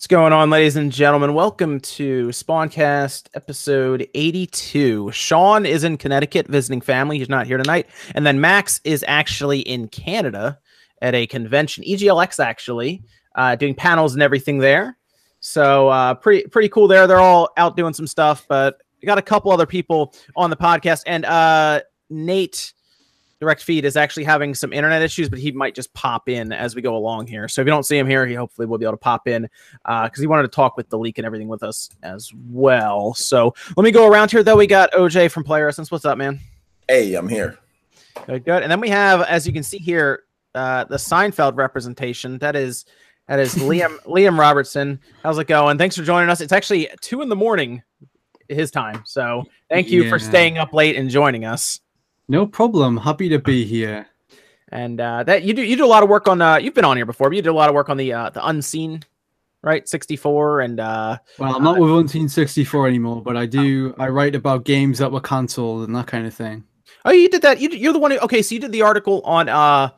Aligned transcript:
What's 0.00 0.06
going 0.06 0.32
on, 0.32 0.48
ladies 0.48 0.76
and 0.76 0.90
gentlemen? 0.90 1.34
Welcome 1.34 1.78
to 1.80 2.28
Spawncast 2.28 3.28
episode 3.34 4.08
82. 4.14 5.12
Sean 5.12 5.66
is 5.66 5.84
in 5.84 5.98
Connecticut 5.98 6.48
visiting 6.48 6.80
family. 6.80 7.18
He's 7.18 7.28
not 7.28 7.46
here 7.46 7.58
tonight. 7.58 7.86
And 8.14 8.24
then 8.24 8.40
Max 8.40 8.80
is 8.84 9.04
actually 9.06 9.60
in 9.60 9.88
Canada 9.88 10.58
at 11.02 11.14
a 11.14 11.26
convention, 11.26 11.84
EGLX 11.84 12.42
actually, 12.42 13.02
uh, 13.34 13.56
doing 13.56 13.74
panels 13.74 14.14
and 14.14 14.22
everything 14.22 14.56
there. 14.56 14.96
So 15.40 15.90
uh, 15.90 16.14
pretty 16.14 16.48
pretty 16.48 16.70
cool 16.70 16.88
there. 16.88 17.06
They're 17.06 17.20
all 17.20 17.50
out 17.58 17.76
doing 17.76 17.92
some 17.92 18.06
stuff, 18.06 18.46
but 18.48 18.78
we 19.02 19.06
got 19.06 19.18
a 19.18 19.22
couple 19.22 19.52
other 19.52 19.66
people 19.66 20.14
on 20.34 20.48
the 20.48 20.56
podcast. 20.56 21.02
And 21.06 21.26
uh, 21.26 21.82
Nate 22.08 22.72
direct 23.40 23.62
feed 23.62 23.84
is 23.84 23.96
actually 23.96 24.24
having 24.24 24.54
some 24.54 24.72
internet 24.72 25.00
issues, 25.00 25.28
but 25.28 25.38
he 25.38 25.50
might 25.50 25.74
just 25.74 25.92
pop 25.94 26.28
in 26.28 26.52
as 26.52 26.74
we 26.74 26.82
go 26.82 26.94
along 26.94 27.26
here. 27.26 27.48
So 27.48 27.62
if 27.62 27.66
you 27.66 27.70
don't 27.70 27.84
see 27.86 27.96
him 27.96 28.06
here, 28.06 28.26
he 28.26 28.34
hopefully 28.34 28.66
will 28.66 28.78
be 28.78 28.84
able 28.84 28.92
to 28.92 28.98
pop 28.98 29.26
in 29.26 29.48
because 29.84 30.10
uh, 30.18 30.20
he 30.20 30.26
wanted 30.26 30.42
to 30.42 30.48
talk 30.48 30.76
with 30.76 30.88
the 30.90 30.98
leak 30.98 31.18
and 31.18 31.26
everything 31.26 31.48
with 31.48 31.62
us 31.62 31.88
as 32.02 32.30
well. 32.50 33.14
So 33.14 33.54
let 33.76 33.84
me 33.84 33.90
go 33.90 34.06
around 34.06 34.30
here 34.30 34.42
though. 34.42 34.56
We 34.56 34.66
got 34.66 34.92
OJ 34.92 35.30
from 35.30 35.44
Player 35.44 35.68
Essence. 35.68 35.90
What's 35.90 36.04
up, 36.04 36.18
man? 36.18 36.38
Hey, 36.86 37.14
I'm 37.14 37.28
here. 37.28 37.58
Good, 38.26 38.44
good. 38.44 38.62
And 38.62 38.70
then 38.70 38.80
we 38.80 38.90
have, 38.90 39.22
as 39.22 39.46
you 39.46 39.52
can 39.52 39.62
see 39.62 39.78
here, 39.78 40.24
uh, 40.54 40.84
the 40.84 40.96
Seinfeld 40.96 41.56
representation. 41.56 42.38
That 42.38 42.56
is 42.56 42.84
that 43.28 43.38
is 43.38 43.54
Liam 43.56 43.96
Liam 44.04 44.38
Robertson. 44.38 45.00
How's 45.22 45.38
it 45.38 45.46
going? 45.46 45.78
Thanks 45.78 45.96
for 45.96 46.02
joining 46.02 46.28
us. 46.28 46.40
It's 46.40 46.52
actually 46.52 46.88
two 47.00 47.22
in 47.22 47.28
the 47.28 47.36
morning 47.36 47.82
his 48.48 48.70
time. 48.70 49.02
So 49.06 49.44
thank 49.70 49.88
you 49.88 50.04
yeah. 50.04 50.10
for 50.10 50.18
staying 50.18 50.58
up 50.58 50.74
late 50.74 50.96
and 50.96 51.08
joining 51.08 51.44
us. 51.44 51.80
No 52.30 52.46
problem. 52.46 52.96
Happy 52.96 53.28
to 53.28 53.40
be 53.40 53.64
here. 53.76 54.06
And 54.68 55.00
uh, 55.00 55.24
that 55.24 55.42
you 55.42 55.52
do 55.52 55.62
you 55.62 55.76
do 55.76 55.84
a 55.84 55.88
lot 55.88 56.04
of 56.04 56.08
work 56.08 56.28
on. 56.28 56.40
Uh, 56.40 56.56
you've 56.56 56.74
been 56.74 56.84
on 56.84 56.96
here 56.96 57.04
before, 57.04 57.28
but 57.28 57.34
you 57.34 57.42
did 57.42 57.48
a 57.48 57.52
lot 57.52 57.68
of 57.68 57.74
work 57.74 57.88
on 57.88 57.96
the 57.96 58.12
uh, 58.12 58.30
the 58.30 58.46
unseen, 58.46 59.02
right? 59.62 59.88
Sixty 59.88 60.14
four 60.14 60.60
and. 60.60 60.78
Uh, 60.78 61.18
well, 61.40 61.56
I'm 61.56 61.64
not 61.64 61.80
with 61.80 61.90
Unseen 61.90 62.28
sixty 62.28 62.64
four 62.64 62.86
anymore, 62.86 63.20
but 63.20 63.36
I 63.36 63.46
do. 63.46 63.92
I 63.98 64.08
write 64.10 64.36
about 64.36 64.64
games 64.64 64.98
that 64.98 65.10
were 65.10 65.20
cancelled 65.20 65.88
and 65.88 65.96
that 65.96 66.06
kind 66.06 66.24
of 66.24 66.32
thing. 66.32 66.62
Oh, 67.04 67.10
you 67.10 67.28
did 67.28 67.42
that. 67.42 67.60
You, 67.60 67.68
you're 67.70 67.92
the 67.92 67.98
one 67.98 68.12
who. 68.12 68.18
Okay, 68.20 68.42
so 68.42 68.54
you 68.54 68.60
did 68.60 68.70
the 68.70 68.82
article 68.82 69.22
on 69.24 69.48
uh, 69.48 69.90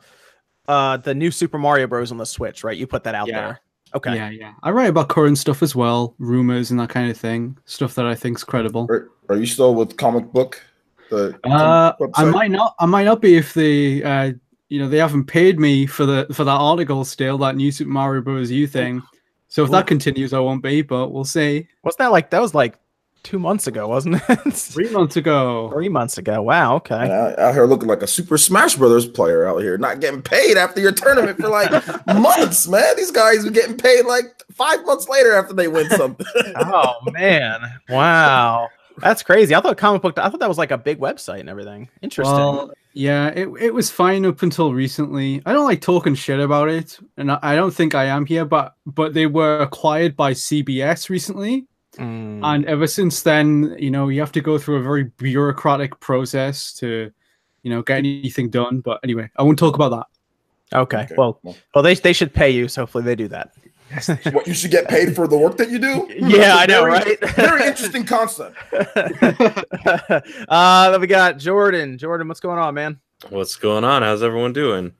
uh, 0.67 0.97
the 0.97 1.13
new 1.13 1.29
Super 1.29 1.59
Mario 1.59 1.85
Bros. 1.85 2.11
on 2.11 2.17
the 2.17 2.25
Switch, 2.25 2.63
right? 2.63 2.75
You 2.75 2.87
put 2.87 3.03
that 3.03 3.13
out 3.13 3.27
yeah. 3.27 3.41
there. 3.41 3.59
Okay. 3.93 4.15
Yeah, 4.15 4.31
yeah. 4.31 4.53
I 4.63 4.71
write 4.71 4.89
about 4.89 5.07
current 5.07 5.37
stuff 5.37 5.61
as 5.61 5.75
well, 5.75 6.15
rumors 6.17 6.71
and 6.71 6.79
that 6.79 6.89
kind 6.89 7.11
of 7.11 7.17
thing, 7.17 7.59
stuff 7.65 7.93
that 7.93 8.07
I 8.07 8.15
think's 8.15 8.43
credible. 8.43 8.87
Are, 8.89 9.11
are 9.29 9.35
you 9.35 9.45
still 9.45 9.75
with 9.75 9.97
comic 9.97 10.31
book? 10.31 10.63
The 11.09 11.37
uh, 11.43 11.93
I 12.15 12.25
might 12.25 12.51
not. 12.51 12.75
I 12.79 12.85
might 12.85 13.03
not 13.03 13.21
be 13.21 13.35
if 13.35 13.53
they, 13.53 14.03
uh, 14.03 14.33
you 14.69 14.79
know, 14.79 14.89
they 14.89 14.97
haven't 14.97 15.25
paid 15.25 15.59
me 15.59 15.85
for 15.85 16.05
the 16.05 16.27
for 16.33 16.43
that 16.43 16.51
article 16.51 17.05
still. 17.05 17.37
That 17.37 17.55
new 17.55 17.71
Super 17.71 17.91
Mario 17.91 18.21
Bros. 18.21 18.51
U 18.51 18.67
thing. 18.67 19.01
So 19.47 19.63
if 19.63 19.69
that 19.69 19.85
continues, 19.85 20.33
I 20.33 20.39
won't 20.39 20.63
be, 20.63 20.81
but 20.81 21.09
we'll 21.09 21.25
see. 21.25 21.67
What's 21.81 21.97
that 21.97 22.07
like? 22.07 22.31
That 22.31 22.41
was 22.41 22.55
like 22.55 22.79
two 23.23 23.39
months 23.39 23.67
ago, 23.67 23.87
wasn't 23.87 24.21
it? 24.27 24.53
Three 24.53 24.89
months 24.89 25.15
ago. 25.15 25.69
Three 25.71 25.89
months 25.89 26.17
ago. 26.17 26.41
Wow. 26.41 26.75
Okay. 26.75 27.07
Yeah, 27.07 27.35
out 27.37 27.53
here 27.53 27.65
looking 27.65 27.87
like 27.87 28.01
a 28.01 28.07
Super 28.07 28.37
Smash 28.37 28.75
Brothers 28.75 29.07
player 29.07 29.47
out 29.47 29.59
here, 29.59 29.77
not 29.77 29.99
getting 29.99 30.21
paid 30.21 30.57
after 30.57 30.81
your 30.81 30.91
tournament 30.91 31.37
for 31.39 31.49
like 31.49 31.71
months, 32.07 32.67
man. 32.67 32.95
These 32.97 33.11
guys 33.11 33.45
are 33.45 33.51
getting 33.51 33.77
paid 33.77 34.05
like 34.05 34.25
five 34.51 34.85
months 34.85 35.07
later 35.07 35.33
after 35.33 35.53
they 35.53 35.67
win 35.67 35.89
something. 35.89 36.27
oh 36.55 36.95
man! 37.11 37.59
Wow. 37.89 38.69
That's 38.97 39.23
crazy. 39.23 39.55
I 39.55 39.61
thought 39.61 39.77
comic 39.77 40.01
book. 40.01 40.17
I 40.17 40.29
thought 40.29 40.39
that 40.39 40.49
was 40.49 40.57
like 40.57 40.71
a 40.71 40.77
big 40.77 40.99
website 40.99 41.39
and 41.39 41.49
everything. 41.49 41.89
Interesting. 42.01 42.35
Well, 42.35 42.71
yeah, 42.93 43.29
it 43.29 43.49
it 43.59 43.73
was 43.73 43.89
fine 43.89 44.25
up 44.25 44.41
until 44.43 44.73
recently. 44.73 45.41
I 45.45 45.53
don't 45.53 45.65
like 45.65 45.81
talking 45.81 46.15
shit 46.15 46.39
about 46.39 46.69
it, 46.69 46.99
and 47.17 47.31
I, 47.31 47.39
I 47.41 47.55
don't 47.55 47.73
think 47.73 47.95
I 47.95 48.05
am 48.05 48.25
here. 48.25 48.45
But 48.45 48.75
but 48.85 49.13
they 49.13 49.25
were 49.25 49.59
acquired 49.59 50.15
by 50.15 50.33
CBS 50.33 51.09
recently, 51.09 51.65
mm. 51.97 52.39
and 52.43 52.65
ever 52.65 52.85
since 52.85 53.23
then, 53.23 53.75
you 53.79 53.89
know, 53.89 54.09
you 54.09 54.19
have 54.19 54.31
to 54.33 54.41
go 54.41 54.57
through 54.57 54.77
a 54.77 54.83
very 54.83 55.05
bureaucratic 55.05 55.99
process 55.99 56.73
to, 56.75 57.11
you 57.63 57.71
know, 57.71 57.81
get 57.81 57.97
anything 57.97 58.49
done. 58.49 58.81
But 58.81 58.99
anyway, 59.03 59.29
I 59.37 59.43
won't 59.43 59.57
talk 59.57 59.75
about 59.75 59.89
that. 59.89 60.77
Okay. 60.77 61.03
okay. 61.03 61.15
Well, 61.17 61.39
well, 61.43 61.83
they 61.83 61.95
they 61.95 62.13
should 62.13 62.33
pay 62.33 62.51
you. 62.51 62.67
So 62.67 62.83
hopefully 62.83 63.03
they 63.05 63.15
do 63.15 63.27
that. 63.29 63.53
What 64.31 64.47
you 64.47 64.53
should 64.53 64.71
get 64.71 64.87
paid 64.87 65.15
for 65.15 65.27
the 65.27 65.37
work 65.37 65.57
that 65.57 65.69
you 65.69 65.79
do? 65.79 66.09
Yeah, 66.33 66.55
I 66.55 66.65
know, 66.65 66.83
very, 66.83 66.91
right? 66.91 67.19
very 67.35 67.67
interesting 67.67 68.05
concept. 68.05 68.55
uh, 70.49 70.91
then 70.91 71.01
we 71.01 71.07
got 71.07 71.37
Jordan. 71.37 71.97
Jordan, 71.97 72.27
what's 72.27 72.39
going 72.39 72.57
on, 72.59 72.73
man? 72.73 72.99
What's 73.29 73.55
going 73.55 73.83
on? 73.83 74.01
How's 74.01 74.23
everyone 74.23 74.53
doing? 74.53 74.93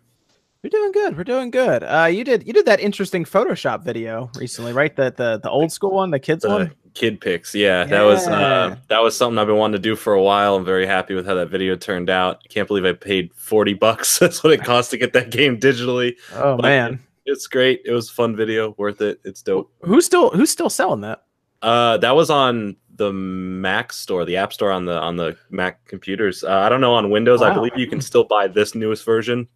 We're 0.63 0.69
doing 0.69 0.91
good. 0.91 1.17
We're 1.17 1.23
doing 1.23 1.51
good. 1.51 1.83
Uh, 1.83 2.05
you 2.05 2.23
did 2.23 2.47
you 2.47 2.53
did 2.53 2.65
that 2.67 2.79
interesting 2.79 3.25
Photoshop 3.25 3.83
video 3.83 4.31
recently, 4.37 4.71
right? 4.71 4.95
The 4.95 5.13
the 5.15 5.39
the 5.43 5.49
old 5.49 5.71
school 5.71 5.91
one, 5.91 6.11
the 6.11 6.19
kids 6.19 6.43
the 6.43 6.49
one. 6.49 6.71
Kid 6.93 7.19
Pix, 7.19 7.55
yeah, 7.55 7.81
yeah, 7.81 7.85
that 7.85 8.01
was 8.03 8.27
uh, 8.27 8.75
that 8.87 9.01
was 9.01 9.17
something 9.17 9.37
I've 9.39 9.47
been 9.47 9.57
wanting 9.57 9.73
to 9.73 9.79
do 9.79 9.95
for 9.95 10.13
a 10.13 10.21
while. 10.21 10.55
I'm 10.55 10.63
very 10.63 10.85
happy 10.85 11.15
with 11.15 11.25
how 11.25 11.33
that 11.35 11.49
video 11.49 11.75
turned 11.75 12.09
out. 12.09 12.47
Can't 12.49 12.67
believe 12.67 12.85
I 12.85 12.93
paid 12.93 13.33
forty 13.33 13.73
bucks. 13.73 14.19
That's 14.19 14.43
what 14.43 14.53
it 14.53 14.63
cost 14.63 14.91
to 14.91 14.97
get 14.97 15.11
that 15.13 15.31
game 15.31 15.59
digitally. 15.59 16.15
Oh 16.33 16.55
but 16.55 16.63
man, 16.63 16.99
it's 17.25 17.47
great. 17.47 17.81
It 17.85 17.91
was 17.91 18.09
a 18.09 18.13
fun 18.13 18.35
video, 18.35 18.75
worth 18.77 19.01
it. 19.01 19.19
It's 19.23 19.41
dope. 19.41 19.71
Who's 19.81 20.05
still 20.05 20.29
who's 20.31 20.49
still 20.49 20.69
selling 20.69 21.01
that? 21.01 21.23
Uh, 21.61 21.97
that 21.97 22.15
was 22.15 22.29
on 22.29 22.75
the 22.95 23.11
Mac 23.13 23.93
store, 23.93 24.25
the 24.25 24.37
App 24.37 24.53
Store 24.53 24.71
on 24.71 24.85
the 24.85 24.99
on 24.99 25.15
the 25.15 25.37
Mac 25.49 25.85
computers. 25.85 26.43
Uh, 26.43 26.59
I 26.59 26.69
don't 26.69 26.81
know 26.81 26.93
on 26.93 27.09
Windows. 27.09 27.39
Wow. 27.41 27.51
I 27.51 27.53
believe 27.53 27.77
you 27.77 27.87
can 27.87 28.01
still 28.01 28.23
buy 28.23 28.47
this 28.47 28.75
newest 28.75 29.05
version 29.05 29.47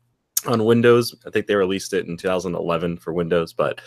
on 0.45 0.65
Windows. 0.65 1.15
I 1.25 1.29
think 1.29 1.47
they 1.47 1.55
released 1.55 1.93
it 1.93 2.07
in 2.07 2.17
2011 2.17 2.97
for 2.97 3.13
Windows, 3.13 3.53
but 3.53 3.81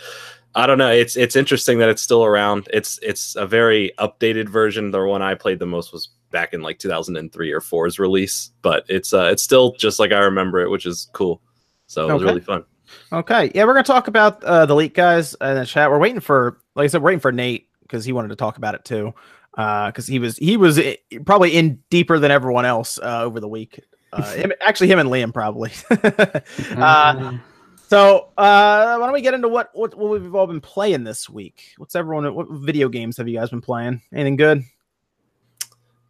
I 0.54 0.66
don't 0.66 0.78
know. 0.78 0.90
It's 0.90 1.16
it's 1.16 1.36
interesting 1.36 1.78
that 1.78 1.88
it's 1.88 2.02
still 2.02 2.24
around. 2.24 2.69
It's 2.72 2.98
it's 3.02 3.36
a 3.36 3.46
very 3.46 3.92
updated 3.98 4.48
version. 4.48 4.90
The 4.90 5.04
one 5.04 5.22
I 5.22 5.34
played 5.34 5.58
the 5.58 5.66
most 5.66 5.92
was 5.92 6.10
back 6.30 6.52
in 6.52 6.62
like 6.62 6.78
2003 6.78 7.52
or 7.52 7.60
4's 7.60 7.98
release, 7.98 8.50
but 8.62 8.84
it's 8.88 9.12
uh 9.12 9.28
it's 9.32 9.42
still 9.42 9.72
just 9.72 9.98
like 9.98 10.12
I 10.12 10.19
remember 10.19 10.60
it, 10.60 10.70
which 10.70 10.86
is 10.86 11.08
cool. 11.12 11.40
So 11.86 12.08
it 12.08 12.12
was 12.12 12.22
really 12.22 12.40
fun. 12.40 12.64
Okay, 13.12 13.50
yeah, 13.54 13.64
we're 13.64 13.74
gonna 13.74 13.84
talk 13.84 14.08
about 14.08 14.42
uh, 14.44 14.66
the 14.66 14.74
leak 14.74 14.94
guys 14.94 15.34
in 15.40 15.54
the 15.54 15.66
chat. 15.66 15.90
We're 15.90 15.98
waiting 15.98 16.20
for, 16.20 16.58
like 16.74 16.84
I 16.84 16.86
said, 16.88 17.02
we're 17.02 17.08
waiting 17.08 17.20
for 17.20 17.32
Nate 17.32 17.68
because 17.82 18.04
he 18.04 18.12
wanted 18.12 18.28
to 18.28 18.36
talk 18.36 18.56
about 18.56 18.74
it 18.74 18.84
too, 18.84 19.12
because 19.52 20.08
uh, 20.08 20.12
he 20.12 20.18
was 20.18 20.36
he 20.36 20.56
was 20.56 20.78
eh, 20.78 20.96
probably 21.24 21.50
in 21.56 21.82
deeper 21.90 22.18
than 22.18 22.30
everyone 22.30 22.64
else 22.64 22.98
uh, 22.98 23.22
over 23.22 23.40
the 23.40 23.48
week. 23.48 23.80
Uh, 24.12 24.22
him, 24.34 24.52
actually, 24.60 24.88
him 24.88 24.98
and 24.98 25.08
Liam 25.08 25.32
probably. 25.32 25.72
uh, 26.76 27.38
so 27.88 28.28
uh, 28.38 28.96
why 28.96 29.06
don't 29.06 29.12
we 29.12 29.20
get 29.20 29.34
into 29.34 29.48
what, 29.48 29.70
what 29.74 29.96
what 29.96 30.20
we've 30.20 30.34
all 30.34 30.46
been 30.46 30.60
playing 30.60 31.02
this 31.04 31.28
week? 31.28 31.74
What's 31.76 31.96
everyone? 31.96 32.32
What 32.34 32.48
video 32.50 32.88
games 32.88 33.16
have 33.16 33.28
you 33.28 33.38
guys 33.38 33.50
been 33.50 33.60
playing? 33.60 34.00
Anything 34.12 34.36
good? 34.36 34.62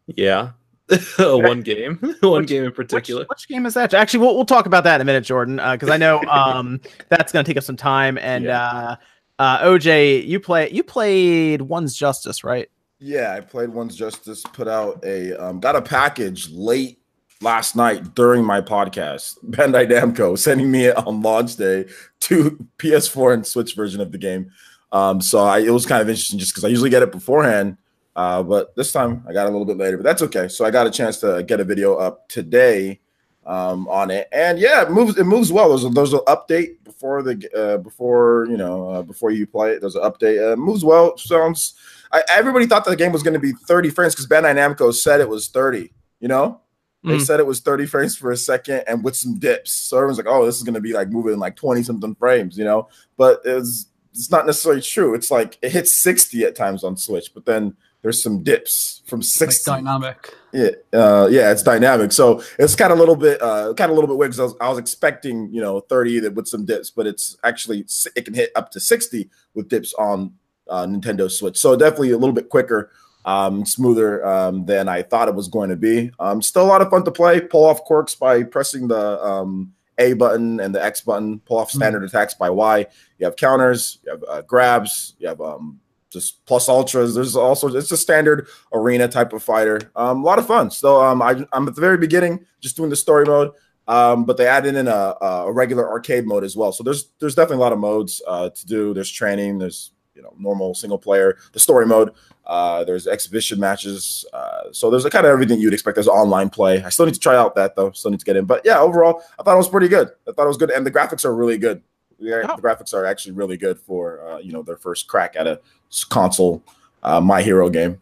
Yeah, 0.06 0.50
one 1.19 1.61
game, 1.61 1.99
one 2.21 2.43
which, 2.43 2.49
game 2.49 2.65
in 2.65 2.73
particular. 2.73 3.23
Which, 3.23 3.28
which, 3.28 3.49
game 3.49 3.67
is 3.67 3.75
that? 3.75 3.95
Actually, 3.95 4.21
we'll, 4.21 4.37
we'll 4.37 4.45
talk 4.45 4.67
about 4.67 4.84
that 4.84 4.97
in 4.97 5.01
a 5.03 5.05
minute, 5.05 5.25
Jordan, 5.25 5.56
because 5.56 5.89
uh, 5.89 5.93
I 5.93 5.97
know 5.97 6.21
um, 6.31 6.81
that's 7.09 7.33
going 7.33 7.45
to 7.45 7.49
take 7.49 7.56
us 7.56 7.67
some 7.67 7.77
time. 7.77 8.19
And 8.19 8.45
yeah. 8.45 8.62
uh, 8.62 8.97
uh, 9.39 9.65
OJ, 9.65 10.27
you 10.27 10.41
play 10.41 10.71
you 10.71 10.83
played 10.83 11.62
One's 11.62 11.95
Justice, 11.95 12.45
right? 12.45 12.69
Yeah, 12.99 13.34
I 13.34 13.41
played 13.41 13.71
One's 13.71 13.97
Justice. 13.97 14.43
Put 14.53 14.69
out 14.69 15.05
a 15.05 15.33
um, 15.34 15.61
got 15.61 15.77
a 15.77 15.83
package 15.83 16.51
late 16.51 16.99
last 17.41 17.77
night 17.77 18.15
during 18.15 18.45
my 18.45 18.61
podcast. 18.61 19.39
Bandai 19.45 19.91
Namco 19.91 20.39
sending 20.39 20.71
me 20.71 20.91
on 20.91 21.22
launch 21.22 21.57
day 21.57 21.87
to 22.21 22.67
PS4 22.78 23.34
and 23.34 23.47
Switch 23.47 23.75
version 23.75 24.01
of 24.01 24.12
the 24.12 24.19
game. 24.19 24.51
Um, 24.93 25.21
so 25.21 25.41
I, 25.41 25.61
it 25.61 25.71
was 25.71 25.87
kind 25.87 26.03
of 26.03 26.09
interesting 26.09 26.39
just 26.39 26.53
because 26.53 26.65
I 26.65 26.69
usually 26.69 26.91
get 26.91 27.03
it 27.03 27.12
beforehand 27.12 27.77
uh, 28.16 28.43
but 28.43 28.75
this 28.76 28.93
time 28.93 29.25
I 29.28 29.32
got 29.32 29.47
a 29.47 29.50
little 29.50 29.65
bit 29.65 29.76
later, 29.76 29.97
but 29.97 30.04
that's 30.04 30.22
okay. 30.22 30.48
So 30.48 30.65
I 30.65 30.71
got 30.71 30.87
a 30.87 30.91
chance 30.91 31.19
to 31.19 31.43
get 31.43 31.60
a 31.60 31.65
video 31.65 31.97
up 31.97 32.28
today 32.28 33.00
um, 33.47 33.88
on 33.88 34.10
it, 34.10 34.28
and 34.32 34.59
yeah, 34.59 34.82
it 34.82 34.91
moves. 34.91 35.16
It 35.16 35.25
moves 35.25 35.53
well. 35.53 35.71
There's 35.71 35.84
a, 35.84 35.88
there's 35.88 36.12
an 36.12 36.21
update 36.26 36.82
before 36.84 37.22
the 37.22 37.48
uh, 37.56 37.78
before 37.78 38.47
you 38.50 38.56
know 38.56 38.91
uh, 38.91 39.03
before 39.03 39.31
you 39.31 39.47
play 39.47 39.72
it. 39.72 39.80
There's 39.80 39.97
an 39.97 40.03
update. 40.03 40.53
Uh, 40.53 40.57
moves 40.57 40.84
well. 40.84 41.16
Sounds. 41.16 41.74
I, 42.12 42.22
everybody 42.28 42.66
thought 42.66 42.84
the 42.84 42.97
game 42.97 43.12
was 43.12 43.22
going 43.22 43.34
to 43.34 43.41
be 43.41 43.53
30 43.53 43.91
frames 43.91 44.15
because 44.15 44.27
Bandai 44.27 44.54
Namco 44.57 44.92
said 44.92 45.21
it 45.21 45.28
was 45.28 45.47
30. 45.47 45.92
You 46.18 46.28
know, 46.28 46.60
they 47.04 47.16
mm. 47.16 47.21
said 47.21 47.41
it 47.41 47.47
was 47.47 47.60
30 47.60 47.86
frames 47.86 48.16
for 48.16 48.33
a 48.33 48.36
second 48.36 48.83
and 48.86 49.03
with 49.03 49.16
some 49.16 49.39
dips. 49.39 49.72
So 49.72 49.97
everyone's 49.97 50.18
like, 50.18 50.27
oh, 50.28 50.45
this 50.45 50.57
is 50.57 50.65
going 50.65 50.74
to 50.74 50.80
be 50.80 50.92
like 50.92 51.09
moving 51.09 51.39
like 51.39 51.57
20 51.57 51.83
something 51.83 52.15
frames, 52.16 52.59
you 52.59 52.65
know. 52.65 52.89
But 53.16 53.41
it's 53.45 53.86
it's 54.12 54.30
not 54.30 54.45
necessarily 54.45 54.83
true. 54.83 55.15
It's 55.15 55.30
like 55.30 55.57
it 55.62 55.72
hits 55.72 55.92
60 55.92 56.45
at 56.45 56.57
times 56.57 56.84
on 56.84 56.97
Switch, 56.97 57.33
but 57.33 57.47
then 57.47 57.77
there's 58.02 58.22
some 58.22 58.42
dips 58.42 59.02
from 59.06 59.22
60 59.22 59.70
like 59.70 59.84
dynamic. 59.84 60.34
Yeah 60.52 60.70
uh, 60.92 61.28
yeah 61.30 61.52
it's 61.52 61.62
dynamic. 61.62 62.12
So 62.12 62.42
it's 62.58 62.74
kind 62.74 62.92
of 62.92 62.98
a 62.98 63.00
little 63.00 63.16
bit 63.16 63.41
uh, 63.42 63.74
kind 63.74 63.91
of 63.91 63.91
a 63.91 63.94
little 63.94 64.08
bit 64.08 64.16
weird 64.16 64.32
because 64.32 64.41
I 64.41 64.44
was, 64.44 64.54
I 64.60 64.68
was, 64.68 64.78
expecting 64.78 65.52
you 65.52 65.60
know 65.60 65.80
30 65.80 66.28
with 66.28 66.48
some 66.48 66.64
dips 66.64 66.91
but 66.91 67.06
it's 67.06 67.36
actually 67.44 67.86
it 68.16 68.24
can 68.24 68.34
hit 68.34 68.50
up 68.56 68.70
to 68.72 68.80
60 68.80 69.28
with 69.54 69.68
dips 69.68 69.92
on 69.94 70.34
uh, 70.68 70.86
nintendo 70.86 71.30
switch. 71.30 71.58
So 71.58 71.76
definitely 71.76 72.12
a 72.12 72.18
little 72.18 72.34
bit 72.34 72.48
quicker 72.48 72.91
um, 73.24 73.66
smoother 73.66 74.24
um, 74.26 74.64
than 74.64 74.88
i 74.88 75.02
thought 75.02 75.28
it 75.28 75.34
was 75.34 75.48
going 75.48 75.70
to 75.70 75.76
be. 75.76 76.10
Um, 76.18 76.41
still 76.41 76.64
a 76.64 76.66
lot 76.66 76.82
of 76.82 76.91
fun 76.91 77.04
to 77.04 77.10
play. 77.10 77.41
Pull 77.41 77.64
off 77.64 77.84
quirks 77.84 78.14
by 78.14 78.42
pressing 78.42 78.88
the 78.88 79.22
um, 79.22 79.72
A 79.98 80.14
button 80.14 80.60
and 80.60 80.74
the 80.74 80.82
X 80.82 81.02
button, 81.02 81.41
pull 81.41 81.58
off 81.58 81.70
standard 81.70 81.98
mm-hmm. 81.98 82.16
attacks 82.16 82.34
by 82.34 82.48
Y. 82.48 82.86
You 83.18 83.26
have 83.26 83.36
counters, 83.36 83.98
you 84.04 84.12
have 84.12 84.24
uh, 84.28 84.42
grabs, 84.42 85.14
you 85.18 85.28
have 85.28 85.41
um, 85.41 85.80
just 86.10 86.45
plus 86.45 86.68
ultras. 86.68 87.15
There's 87.15 87.36
also 87.36 87.68
it's 87.74 87.91
a 87.92 87.97
standard 87.97 88.48
arena 88.72 89.09
type 89.09 89.33
of 89.33 89.42
fighter. 89.42 89.80
Um, 89.97 90.22
a 90.22 90.24
lot 90.24 90.39
of 90.39 90.47
fun. 90.47 90.71
So 90.71 91.03
um, 91.03 91.22
I, 91.22 91.47
am 91.53 91.68
at 91.68 91.74
the 91.74 91.80
very 91.80 91.97
beginning, 91.97 92.45
just 92.60 92.77
doing 92.77 92.91
the 92.91 92.97
story 92.97 93.24
mode. 93.24 93.53
Um, 93.89 94.24
but 94.24 94.36
they 94.36 94.47
added 94.47 94.77
in 94.77 94.86
a, 94.86 95.16
a, 95.21 95.53
regular 95.53 95.89
arcade 95.91 96.24
mode 96.24 96.45
as 96.45 96.57
well. 96.57 96.71
So 96.71 96.84
there's 96.84 97.10
there's 97.18 97.34
definitely 97.34 97.57
a 97.57 97.60
lot 97.60 97.72
of 97.72 97.78
modes 97.78 98.22
uh, 98.27 98.51
to 98.51 98.66
do. 98.66 98.95
There's 98.95 99.10
training. 99.10 99.59
There's 99.59 99.92
you 100.15 100.22
know 100.22 100.33
normal 100.39 100.74
single 100.74 100.98
player. 100.98 101.39
The 101.53 101.60
story 101.60 101.86
mode. 101.86 102.12
Uh, 102.47 102.84
there's 102.84 103.07
exhibition 103.07 103.60
matches. 103.60 104.24
Uh, 104.33 104.72
so 104.72 104.91
there's 104.91 105.04
a 105.04 105.10
kind 105.10 105.24
of 105.24 105.33
everything 105.33 105.60
you'd 105.60 105.72
expect. 105.72 105.95
There's 105.95 106.09
online 106.09 106.51
play. 106.51 106.83
I 106.83 106.89
still 106.89 107.07
need 107.07 107.15
to 107.15 107.21
try 107.21 107.36
out 107.36 107.54
that 107.57 107.74
though. 107.74 107.91
Still 107.92 108.10
need 108.10 108.21
to 108.21 108.27
get 108.27 108.36
in. 108.36 108.45
But 108.45 108.62
yeah, 108.65 108.78
overall, 108.78 109.22
I 109.39 109.42
thought 109.42 109.54
it 109.54 109.59
was 109.59 109.68
pretty 109.68 109.89
good. 109.89 110.09
I 110.28 110.33
thought 110.33 110.45
it 110.45 110.48
was 110.48 110.57
good, 110.57 110.71
and 110.71 110.86
the 110.86 110.91
graphics 110.91 111.24
are 111.24 111.34
really 111.34 111.59
good. 111.59 111.83
Yeah, 112.21 112.43
oh. 112.49 112.57
the 112.57 112.63
graphics 112.63 112.95
are 112.95 113.05
actually 113.07 113.33
really 113.33 113.57
good 113.57 113.78
for 113.78 114.21
uh, 114.27 114.39
you 114.39 114.53
know 114.53 114.63
their 114.63 114.77
first 114.77 115.09
crack 115.09 115.34
at 115.37 115.47
a 115.47 115.61
console 116.09 116.63
uh, 117.03 117.21
My 117.21 117.43
Hero 117.43 117.71
game. 117.71 118.01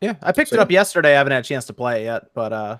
Yeah, 0.00 0.14
I 0.22 0.32
picked 0.32 0.50
so, 0.50 0.56
it 0.56 0.60
up 0.60 0.70
yesterday. 0.70 1.10
I 1.10 1.18
haven't 1.18 1.32
had 1.32 1.44
a 1.44 1.46
chance 1.46 1.66
to 1.66 1.74
play 1.74 2.02
it 2.02 2.04
yet, 2.04 2.32
but 2.32 2.52
uh, 2.52 2.78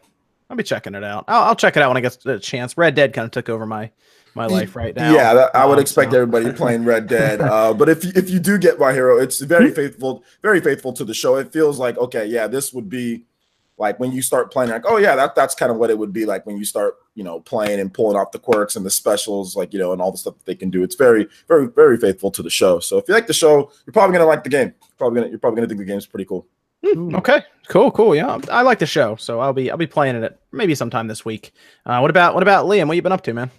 I'll 0.49 0.57
be 0.57 0.63
checking 0.63 0.95
it 0.95 1.05
out. 1.05 1.25
I'll, 1.29 1.45
I'll 1.45 1.57
check 1.57 1.77
it 1.77 1.83
out 1.83 1.91
when 1.91 1.97
I 1.97 2.01
get 2.01 2.25
a 2.27 2.39
chance. 2.39 2.77
Red 2.77 2.95
Dead 2.95 3.13
kind 3.13 3.27
of 3.27 3.31
took 3.31 3.49
over 3.49 3.67
my 3.67 3.91
my 4.35 4.47
life 4.47 4.77
right 4.77 4.95
now. 4.95 5.13
Yeah, 5.13 5.35
that, 5.35 5.57
I 5.57 5.67
would 5.67 5.79
um, 5.79 5.83
expect 5.83 6.13
so. 6.13 6.21
everybody 6.21 6.53
playing 6.53 6.85
Red 6.85 7.07
Dead. 7.07 7.41
Uh, 7.51 7.75
but 7.75 7.89
if 7.89 8.05
if 8.17 8.31
you 8.31 8.39
do 8.39 8.59
get 8.59 8.79
My 8.79 8.93
Hero, 8.93 9.19
it's 9.19 9.41
very 9.41 9.71
faithful, 9.75 10.25
very 10.41 10.61
faithful 10.61 10.93
to 10.93 11.05
the 11.05 11.13
show. 11.13 11.37
It 11.37 11.53
feels 11.53 11.79
like 11.79 11.99
okay, 11.99 12.27
yeah, 12.27 12.47
this 12.47 12.73
would 12.73 12.89
be 12.89 13.25
like 13.81 13.99
when 13.99 14.13
you 14.13 14.21
start 14.21 14.53
playing, 14.53 14.71
like 14.71 14.85
oh 14.87 14.99
yeah, 14.99 15.17
that 15.17 15.35
that's 15.35 15.55
kind 15.55 15.73
of 15.73 15.79
what 15.79 15.89
it 15.91 15.99
would 15.99 16.13
be 16.13 16.27
like 16.27 16.45
when 16.45 16.59
you 16.59 16.65
start, 16.67 16.97
you 17.15 17.25
know, 17.25 17.41
playing 17.41 17.81
and 17.81 17.93
pulling 17.93 18.17
off 18.17 18.31
the 18.31 18.39
quirks 18.39 18.77
and 18.77 18.85
the 18.85 18.91
specials, 18.91 19.57
like 19.57 19.73
you 19.73 19.79
know, 19.79 19.93
and 19.93 20.03
all 20.03 20.13
the 20.13 20.19
stuff 20.19 20.37
that 20.37 20.45
they 20.45 20.55
can 20.55 20.69
do. 20.69 20.83
It's 20.83 20.95
very, 20.95 21.27
very, 21.49 21.67
very 21.67 21.97
faithful 21.97 22.31
to 22.33 22.43
the 22.43 22.51
show. 22.51 22.79
So 22.79 22.99
if 22.99 23.09
you 23.09 23.15
like 23.15 23.27
the 23.27 23.33
show, 23.33 23.73
you're 23.87 23.93
probably 23.93 24.13
gonna 24.13 24.29
like 24.29 24.45
the 24.45 24.51
game. 24.51 24.75
You're 24.83 24.97
probably 24.99 25.21
gonna 25.21 25.31
you're 25.31 25.39
probably 25.39 25.57
gonna 25.57 25.69
think 25.69 25.79
the 25.81 25.87
game's 25.87 26.07
pretty 26.07 26.27
cool. 26.27 26.47
Mm, 26.85 27.17
okay, 27.17 27.43
cool, 27.69 27.91
cool. 27.91 28.15
Yeah, 28.15 28.39
I 28.51 28.63
like 28.63 28.79
the 28.79 28.87
show, 28.87 29.17
so 29.17 29.41
I'll 29.41 29.55
be 29.55 29.71
I'll 29.71 29.79
be 29.79 29.87
playing 29.87 30.15
it 30.23 30.39
maybe 30.53 30.75
sometime 30.75 31.09
this 31.09 31.25
week. 31.25 31.53
Uh, 31.87 31.99
what 32.01 32.11
about 32.11 32.35
what 32.35 32.43
about 32.43 32.67
Liam? 32.67 32.87
What 32.87 32.97
you 32.97 33.03
been 33.03 33.13
up 33.13 33.23
to, 33.23 33.33
man? 33.33 33.51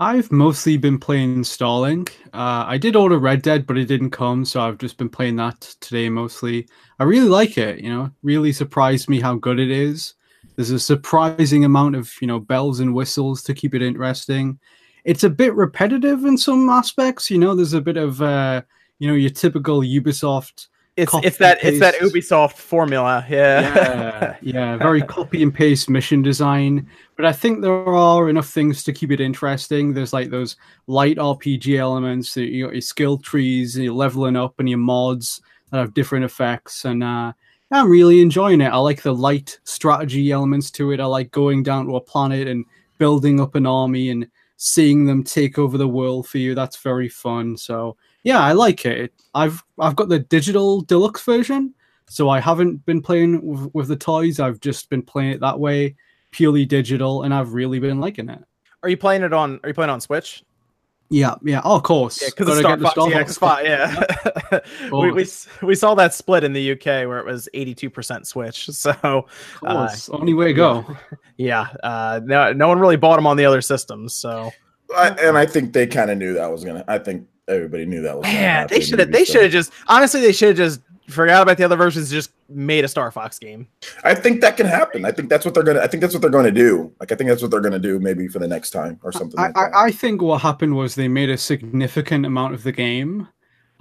I've 0.00 0.32
mostly 0.32 0.78
been 0.78 0.98
playing 0.98 1.42
Starlink. 1.42 2.12
Uh, 2.32 2.64
I 2.66 2.78
did 2.78 2.96
order 2.96 3.18
Red 3.18 3.42
Dead, 3.42 3.66
but 3.66 3.76
it 3.76 3.84
didn't 3.84 4.12
come, 4.12 4.46
so 4.46 4.62
I've 4.62 4.78
just 4.78 4.96
been 4.96 5.10
playing 5.10 5.36
that 5.36 5.60
today 5.80 6.08
mostly. 6.08 6.66
I 6.98 7.04
really 7.04 7.28
like 7.28 7.58
it. 7.58 7.80
You 7.80 7.90
know, 7.90 8.10
really 8.22 8.50
surprised 8.50 9.10
me 9.10 9.20
how 9.20 9.34
good 9.34 9.60
it 9.60 9.70
is. 9.70 10.14
There's 10.56 10.70
a 10.70 10.80
surprising 10.80 11.66
amount 11.66 11.96
of 11.96 12.10
you 12.22 12.26
know 12.26 12.40
bells 12.40 12.80
and 12.80 12.94
whistles 12.94 13.42
to 13.42 13.52
keep 13.52 13.74
it 13.74 13.82
interesting. 13.82 14.58
It's 15.04 15.24
a 15.24 15.30
bit 15.30 15.54
repetitive 15.54 16.24
in 16.24 16.38
some 16.38 16.70
aspects. 16.70 17.30
You 17.30 17.36
know, 17.36 17.54
there's 17.54 17.74
a 17.74 17.80
bit 17.82 17.98
of 17.98 18.22
uh, 18.22 18.62
you 19.00 19.06
know 19.06 19.14
your 19.14 19.28
typical 19.28 19.82
Ubisoft 19.82 20.68
it's 21.00 21.14
it's 21.22 21.36
that 21.38 21.58
it's 21.62 21.80
that 21.80 21.94
Ubisoft 21.96 22.54
formula. 22.54 23.26
Yeah. 23.28 23.60
yeah. 23.60 24.36
Yeah, 24.42 24.76
very 24.76 25.02
copy 25.02 25.42
and 25.42 25.54
paste 25.54 25.90
mission 25.90 26.22
design. 26.22 26.88
But 27.16 27.24
I 27.24 27.32
think 27.32 27.60
there 27.60 27.72
are 27.72 28.28
enough 28.28 28.48
things 28.48 28.82
to 28.84 28.92
keep 28.92 29.10
it 29.10 29.20
interesting. 29.20 29.92
There's 29.92 30.12
like 30.12 30.30
those 30.30 30.56
light 30.86 31.16
RPG 31.16 31.78
elements, 31.78 32.36
you 32.36 32.64
got 32.64 32.72
your 32.72 32.80
skill 32.80 33.18
trees, 33.18 33.76
and 33.76 33.84
you're 33.84 33.94
leveling 33.94 34.36
up 34.36 34.58
and 34.58 34.68
your 34.68 34.78
mods 34.78 35.40
that 35.70 35.78
have 35.78 35.94
different 35.94 36.24
effects. 36.24 36.84
And 36.84 37.02
uh, 37.04 37.32
I'm 37.70 37.90
really 37.90 38.20
enjoying 38.20 38.60
it. 38.60 38.72
I 38.72 38.78
like 38.78 39.02
the 39.02 39.14
light 39.14 39.58
strategy 39.64 40.30
elements 40.32 40.70
to 40.72 40.92
it. 40.92 41.00
I 41.00 41.04
like 41.06 41.30
going 41.30 41.62
down 41.62 41.86
to 41.86 41.96
a 41.96 42.00
planet 42.00 42.48
and 42.48 42.64
building 42.98 43.40
up 43.40 43.54
an 43.54 43.66
army 43.66 44.10
and 44.10 44.26
seeing 44.56 45.06
them 45.06 45.22
take 45.22 45.58
over 45.58 45.78
the 45.78 45.88
world 45.88 46.28
for 46.28 46.38
you. 46.38 46.54
That's 46.54 46.76
very 46.78 47.08
fun. 47.08 47.56
So 47.56 47.96
yeah, 48.22 48.40
I 48.40 48.52
like 48.52 48.84
it. 48.84 49.12
I've 49.34 49.62
I've 49.78 49.96
got 49.96 50.08
the 50.08 50.18
digital 50.18 50.82
deluxe 50.82 51.24
version, 51.24 51.74
so 52.08 52.28
I 52.28 52.40
haven't 52.40 52.84
been 52.86 53.00
playing 53.00 53.42
with, 53.42 53.70
with 53.74 53.88
the 53.88 53.96
toys. 53.96 54.40
I've 54.40 54.60
just 54.60 54.90
been 54.90 55.02
playing 55.02 55.32
it 55.32 55.40
that 55.40 55.58
way, 55.58 55.96
purely 56.30 56.66
digital, 56.66 57.22
and 57.22 57.32
I've 57.32 57.52
really 57.52 57.78
been 57.78 58.00
liking 58.00 58.28
it. 58.28 58.42
Are 58.82 58.88
you 58.88 58.96
playing 58.96 59.22
it 59.22 59.32
on? 59.32 59.60
Are 59.62 59.68
you 59.68 59.74
playing 59.74 59.90
on 59.90 60.00
Switch? 60.00 60.44
Yeah, 61.12 61.34
yeah. 61.42 61.60
Oh, 61.64 61.74
of 61.74 61.82
course. 61.82 62.22
Yeah, 62.22 62.28
because 62.28 62.58
Star 62.60 62.78
Fox 62.78 62.92
Star 62.92 63.24
Fox. 63.24 63.64
Yeah, 63.64 64.60
we, 64.92 65.10
we 65.10 65.26
we 65.62 65.74
saw 65.74 65.94
that 65.96 66.14
split 66.14 66.44
in 66.44 66.52
the 66.52 66.72
UK 66.72 66.84
where 67.08 67.18
it 67.18 67.26
was 67.26 67.48
eighty 67.52 67.74
two 67.74 67.90
percent 67.90 68.26
Switch. 68.26 68.70
So, 68.80 69.26
uh, 69.66 69.88
only 70.10 70.34
way 70.34 70.46
to 70.46 70.54
go. 70.54 70.96
Yeah, 71.36 71.68
uh, 71.82 72.20
no, 72.22 72.52
no 72.52 72.68
one 72.68 72.78
really 72.78 72.96
bought 72.96 73.16
them 73.16 73.26
on 73.26 73.38
the 73.38 73.46
other 73.46 73.62
systems. 73.62 74.12
So, 74.14 74.50
I, 74.94 75.08
and 75.08 75.38
I 75.38 75.46
think 75.46 75.72
they 75.72 75.86
kind 75.86 76.10
of 76.10 76.18
knew 76.18 76.34
that 76.34 76.50
was 76.50 76.64
gonna. 76.64 76.84
I 76.86 76.98
think 76.98 77.26
everybody 77.50 77.86
knew 77.86 78.02
that 78.02 78.18
was. 78.18 78.26
Yeah, 78.26 78.66
they 78.66 78.80
should 78.80 78.98
have. 78.98 79.12
They 79.12 79.24
should 79.24 79.42
have 79.42 79.52
just 79.52 79.72
honestly. 79.88 80.20
They 80.20 80.32
should 80.32 80.48
have 80.48 80.56
just 80.56 80.80
forgot 81.08 81.42
about 81.42 81.56
the 81.58 81.64
other 81.64 81.76
versions. 81.76 82.10
Just 82.10 82.32
made 82.48 82.84
a 82.84 82.88
Star 82.88 83.10
Fox 83.10 83.38
game. 83.38 83.68
I 84.04 84.14
think 84.14 84.40
that 84.40 84.56
can 84.56 84.66
happen. 84.66 85.04
I 85.04 85.12
think 85.12 85.28
that's 85.28 85.44
what 85.44 85.54
they're 85.54 85.62
gonna. 85.62 85.80
I 85.80 85.86
think 85.86 86.00
that's 86.00 86.14
what 86.14 86.22
they're 86.22 86.30
gonna 86.30 86.50
do. 86.50 86.92
Like 87.00 87.12
I 87.12 87.14
think 87.14 87.28
that's 87.28 87.42
what 87.42 87.50
they're 87.50 87.60
gonna 87.60 87.78
do. 87.78 87.98
Maybe 87.98 88.28
for 88.28 88.38
the 88.38 88.48
next 88.48 88.70
time 88.70 88.98
or 89.02 89.12
something. 89.12 89.38
I, 89.38 89.48
like 89.48 89.56
I, 89.56 89.86
I 89.86 89.90
think 89.90 90.22
what 90.22 90.40
happened 90.40 90.76
was 90.76 90.94
they 90.94 91.08
made 91.08 91.30
a 91.30 91.38
significant 91.38 92.26
amount 92.26 92.54
of 92.54 92.62
the 92.62 92.72
game. 92.72 93.28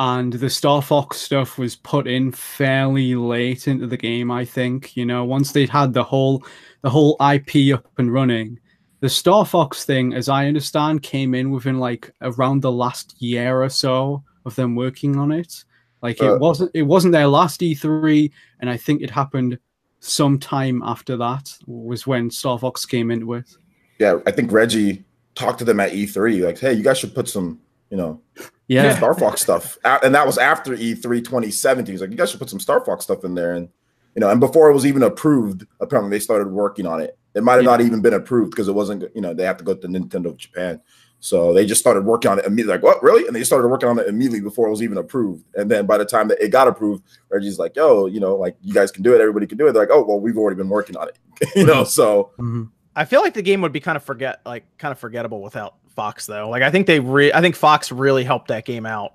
And 0.01 0.31
the 0.31 0.49
Star 0.49 0.81
Fox 0.81 1.17
stuff 1.17 1.57
was 1.57 1.75
put 1.75 2.07
in 2.07 2.31
fairly 2.31 3.15
late 3.15 3.67
into 3.67 3.85
the 3.85 3.97
game. 3.97 4.31
I 4.31 4.45
think 4.45 4.95
you 4.95 5.05
know 5.05 5.25
once 5.25 5.51
they 5.51 5.65
had 5.65 5.93
the 5.93 6.03
whole 6.03 6.45
the 6.81 6.89
whole 6.89 7.17
IP 7.19 7.73
up 7.73 7.85
and 7.97 8.13
running, 8.13 8.59
the 9.01 9.09
Star 9.09 9.45
Fox 9.45 9.85
thing, 9.85 10.13
as 10.13 10.29
I 10.29 10.47
understand, 10.47 11.03
came 11.03 11.33
in 11.33 11.51
within 11.51 11.79
like 11.79 12.11
around 12.21 12.61
the 12.61 12.71
last 12.71 13.15
year 13.21 13.61
or 13.61 13.69
so 13.69 14.23
of 14.45 14.55
them 14.55 14.75
working 14.75 15.17
on 15.17 15.31
it. 15.31 15.63
Like 16.01 16.21
uh, 16.21 16.35
it 16.35 16.39
wasn't 16.39 16.71
it 16.73 16.83
wasn't 16.83 17.11
their 17.13 17.27
last 17.27 17.61
E3, 17.61 18.31
and 18.59 18.69
I 18.69 18.77
think 18.77 19.01
it 19.01 19.09
happened 19.09 19.59
sometime 19.99 20.81
after 20.83 21.17
that 21.17 21.53
was 21.67 22.07
when 22.07 22.31
Star 22.31 22.57
Fox 22.57 22.85
came 22.85 23.11
into 23.11 23.33
it. 23.33 23.49
Yeah, 23.99 24.19
I 24.25 24.31
think 24.31 24.51
Reggie 24.51 25.03
talked 25.35 25.59
to 25.59 25.65
them 25.65 25.79
at 25.79 25.91
E3, 25.91 26.45
like, 26.45 26.57
hey, 26.57 26.73
you 26.73 26.83
guys 26.83 26.97
should 26.97 27.13
put 27.13 27.27
some, 27.27 27.59
you 27.89 27.97
know, 27.97 28.21
yeah, 28.67 28.95
Star 28.95 29.13
Fox 29.13 29.41
stuff. 29.41 29.77
And 29.83 30.15
that 30.15 30.25
was 30.25 30.37
after 30.37 30.75
E3 30.75 31.01
2017. 31.01 31.93
He's 31.93 32.01
like, 32.01 32.11
you 32.11 32.17
guys 32.17 32.31
should 32.31 32.39
put 32.39 32.49
some 32.49 32.61
Star 32.61 32.83
Fox 32.83 33.03
stuff 33.03 33.25
in 33.25 33.35
there. 33.35 33.53
And 33.53 33.67
you 34.15 34.21
know, 34.21 34.29
and 34.29 34.39
before 34.39 34.69
it 34.69 34.73
was 34.73 34.85
even 34.85 35.03
approved, 35.03 35.67
apparently 35.81 36.11
they 36.11 36.19
started 36.19 36.49
working 36.49 36.85
on 36.85 37.01
it. 37.01 37.18
It 37.35 37.43
might 37.43 37.55
have 37.55 37.63
yeah. 37.63 37.71
not 37.71 37.81
even 37.81 38.01
been 38.01 38.13
approved 38.13 38.51
because 38.51 38.67
it 38.67 38.73
wasn't, 38.73 39.03
you 39.13 39.21
know, 39.21 39.33
they 39.33 39.43
have 39.43 39.57
to 39.57 39.63
go 39.63 39.75
to 39.75 39.87
Nintendo 39.87 40.27
of 40.27 40.37
Japan. 40.37 40.81
So 41.21 41.53
they 41.53 41.65
just 41.65 41.81
started 41.81 42.05
working 42.05 42.31
on 42.31 42.39
it 42.39 42.45
immediately. 42.45 42.75
Like, 42.75 42.83
what, 42.83 43.03
really? 43.03 43.27
And 43.27 43.35
they 43.35 43.43
started 43.43 43.67
working 43.67 43.89
on 43.89 43.99
it 43.99 44.07
immediately 44.07 44.41
before 44.41 44.67
it 44.67 44.71
was 44.71 44.81
even 44.81 44.97
approved. 44.97 45.43
And 45.55 45.69
then 45.69 45.85
by 45.85 45.97
the 45.97 46.05
time 46.05 46.29
that 46.29 46.41
it 46.43 46.49
got 46.49 46.67
approved, 46.67 47.03
Reggie's 47.29 47.59
like, 47.59 47.75
yo, 47.75 48.05
you 48.05 48.19
know, 48.19 48.35
like 48.35 48.55
you 48.61 48.73
guys 48.73 48.89
can 48.91 49.03
do 49.03 49.13
it. 49.13 49.21
Everybody 49.21 49.45
can 49.45 49.57
do 49.57 49.67
it. 49.67 49.73
They're 49.73 49.83
like, 49.83 49.91
oh, 49.91 50.03
well, 50.03 50.19
we've 50.19 50.37
already 50.37 50.55
been 50.55 50.69
working 50.69 50.95
on 50.95 51.09
it. 51.09 51.19
you 51.55 51.65
know, 51.65 51.83
so. 51.83 52.31
Mm-hmm. 52.33 52.63
I 52.95 53.05
feel 53.05 53.21
like 53.21 53.33
the 53.33 53.41
game 53.41 53.61
would 53.61 53.71
be 53.71 53.79
kind 53.79 53.95
of 53.95 54.03
forget, 54.03 54.41
like 54.45 54.65
kind 54.77 54.91
of 54.91 54.99
forgettable 54.99 55.41
without 55.41 55.75
Fox, 55.89 56.25
though. 56.25 56.49
Like 56.49 56.63
I 56.63 56.71
think 56.71 56.87
they, 56.87 56.99
re- 56.99 57.33
I 57.33 57.41
think 57.41 57.55
Fox 57.55 57.91
really 57.91 58.23
helped 58.23 58.47
that 58.47 58.65
game 58.65 58.85
out. 58.85 59.13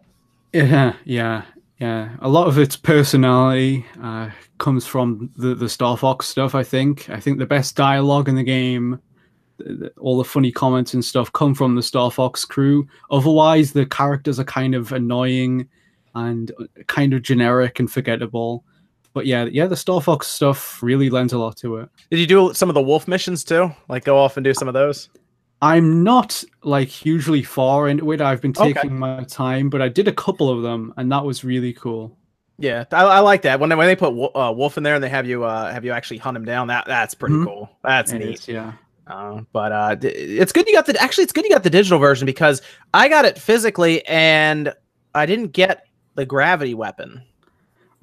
Yeah, 0.53 0.95
yeah, 1.05 1.43
yeah. 1.79 2.17
A 2.21 2.29
lot 2.29 2.47
of 2.47 2.59
its 2.59 2.77
personality, 2.77 3.85
uh, 4.01 4.31
comes 4.59 4.87
from 4.87 5.31
the 5.37 5.55
the 5.55 5.69
Star 5.69 5.97
Fox 5.97 6.27
stuff. 6.27 6.55
I 6.55 6.63
think. 6.63 7.11
I 7.11 7.21
think 7.21 7.39
the 7.39 7.47
best 7.47 7.77
dialogue 7.77 8.29
in 8.29 8.37
the 8.37 8.45
game, 8.45 9.01
all 9.99 10.19
the 10.19 10.25
funny 10.25 10.53
comments 10.53 10.95
and 10.95 11.05
stuff, 11.05 11.33
come 11.33 11.55
from 11.55 11.75
the 11.75 11.83
Star 11.83 12.11
Fox 12.11 12.45
crew. 12.45 12.87
Otherwise, 13.11 13.73
the 13.73 13.87
characters 13.87 14.39
are 14.39 14.45
kind 14.45 14.75
of 14.75 14.93
annoying 14.93 15.69
and 16.15 16.53
kind 16.87 17.13
of 17.13 17.23
generic 17.23 17.81
and 17.81 17.91
forgettable. 17.91 18.65
But 19.13 19.27
yeah, 19.27 19.45
yeah, 19.45 19.67
the 19.67 19.77
Star 19.77 20.01
Fox 20.01 20.27
stuff 20.27 20.83
really 20.83 21.11
lends 21.11 21.33
a 21.33 21.39
lot 21.39 21.57
to 21.59 21.77
it. 21.77 21.89
Did 22.11 22.19
you 22.19 22.27
do 22.27 22.55
some 22.55 22.69
of 22.69 22.75
the 22.75 22.83
wolf 22.83 23.07
missions 23.07 23.45
too? 23.45 23.73
Like 23.89 24.05
go 24.05 24.19
off 24.19 24.37
and 24.37 24.45
do 24.45 24.55
some 24.55 24.69
of 24.69 24.75
those? 24.75 25.09
I'm 25.65 26.03
not 26.03 26.45
like 26.63 26.89
hugely 26.89 27.43
far 27.43 27.89
into 27.89 28.13
it. 28.13 28.21
I've 28.21 28.43
been 28.43 28.53
taking 28.53 28.77
okay. 28.77 28.89
my 28.89 29.25
time, 29.25 29.71
but 29.71 29.81
I 29.81 29.89
did 29.89 30.07
a 30.07 30.13
couple 30.13 30.51
of 30.51 30.61
them, 30.61 30.93
and 30.99 31.11
that 31.11 31.25
was 31.25 31.43
really 31.43 31.73
cool. 31.73 32.19
Yeah, 32.59 32.85
I, 32.93 33.05
I, 33.05 33.19
like 33.21 33.43
that 33.43 33.59
when 33.59 33.71
they, 33.71 33.75
when 33.75 33.87
they 33.87 33.97
put 33.97 34.11
uh, 34.37 34.53
Wolf 34.53 34.77
in 34.77 34.83
there 34.83 34.95
and 34.95 35.03
they 35.03 35.09
have 35.09 35.27
you 35.27 35.45
uh, 35.45 35.73
have 35.73 35.83
you 35.83 35.91
actually 35.91 36.19
hunt 36.19 36.37
him 36.37 36.45
down. 36.45 36.67
That 36.67 36.85
that's 36.85 37.15
pretty 37.15 37.37
mm-hmm. 37.37 37.47
cool. 37.47 37.71
That's 37.83 38.13
it 38.13 38.19
neat. 38.19 38.41
Is, 38.41 38.49
yeah. 38.49 38.75
Uh, 39.07 39.41
but 39.53 39.73
uh, 39.73 39.97
it's 40.03 40.53
good 40.53 40.67
you 40.67 40.75
got 40.75 40.85
the 40.85 41.01
actually 41.03 41.25
it's 41.25 41.33
good 41.33 41.45
you 41.45 41.51
got 41.51 41.63
the 41.63 41.71
digital 41.71 41.99
version 41.99 42.27
because 42.27 42.61
I 42.93 43.09
got 43.09 43.25
it 43.25 43.39
physically 43.39 44.07
and 44.07 44.73
I 45.15 45.25
didn't 45.25 45.53
get 45.53 45.87
the 46.15 46.27
gravity 46.27 46.75
weapon. 46.75 47.23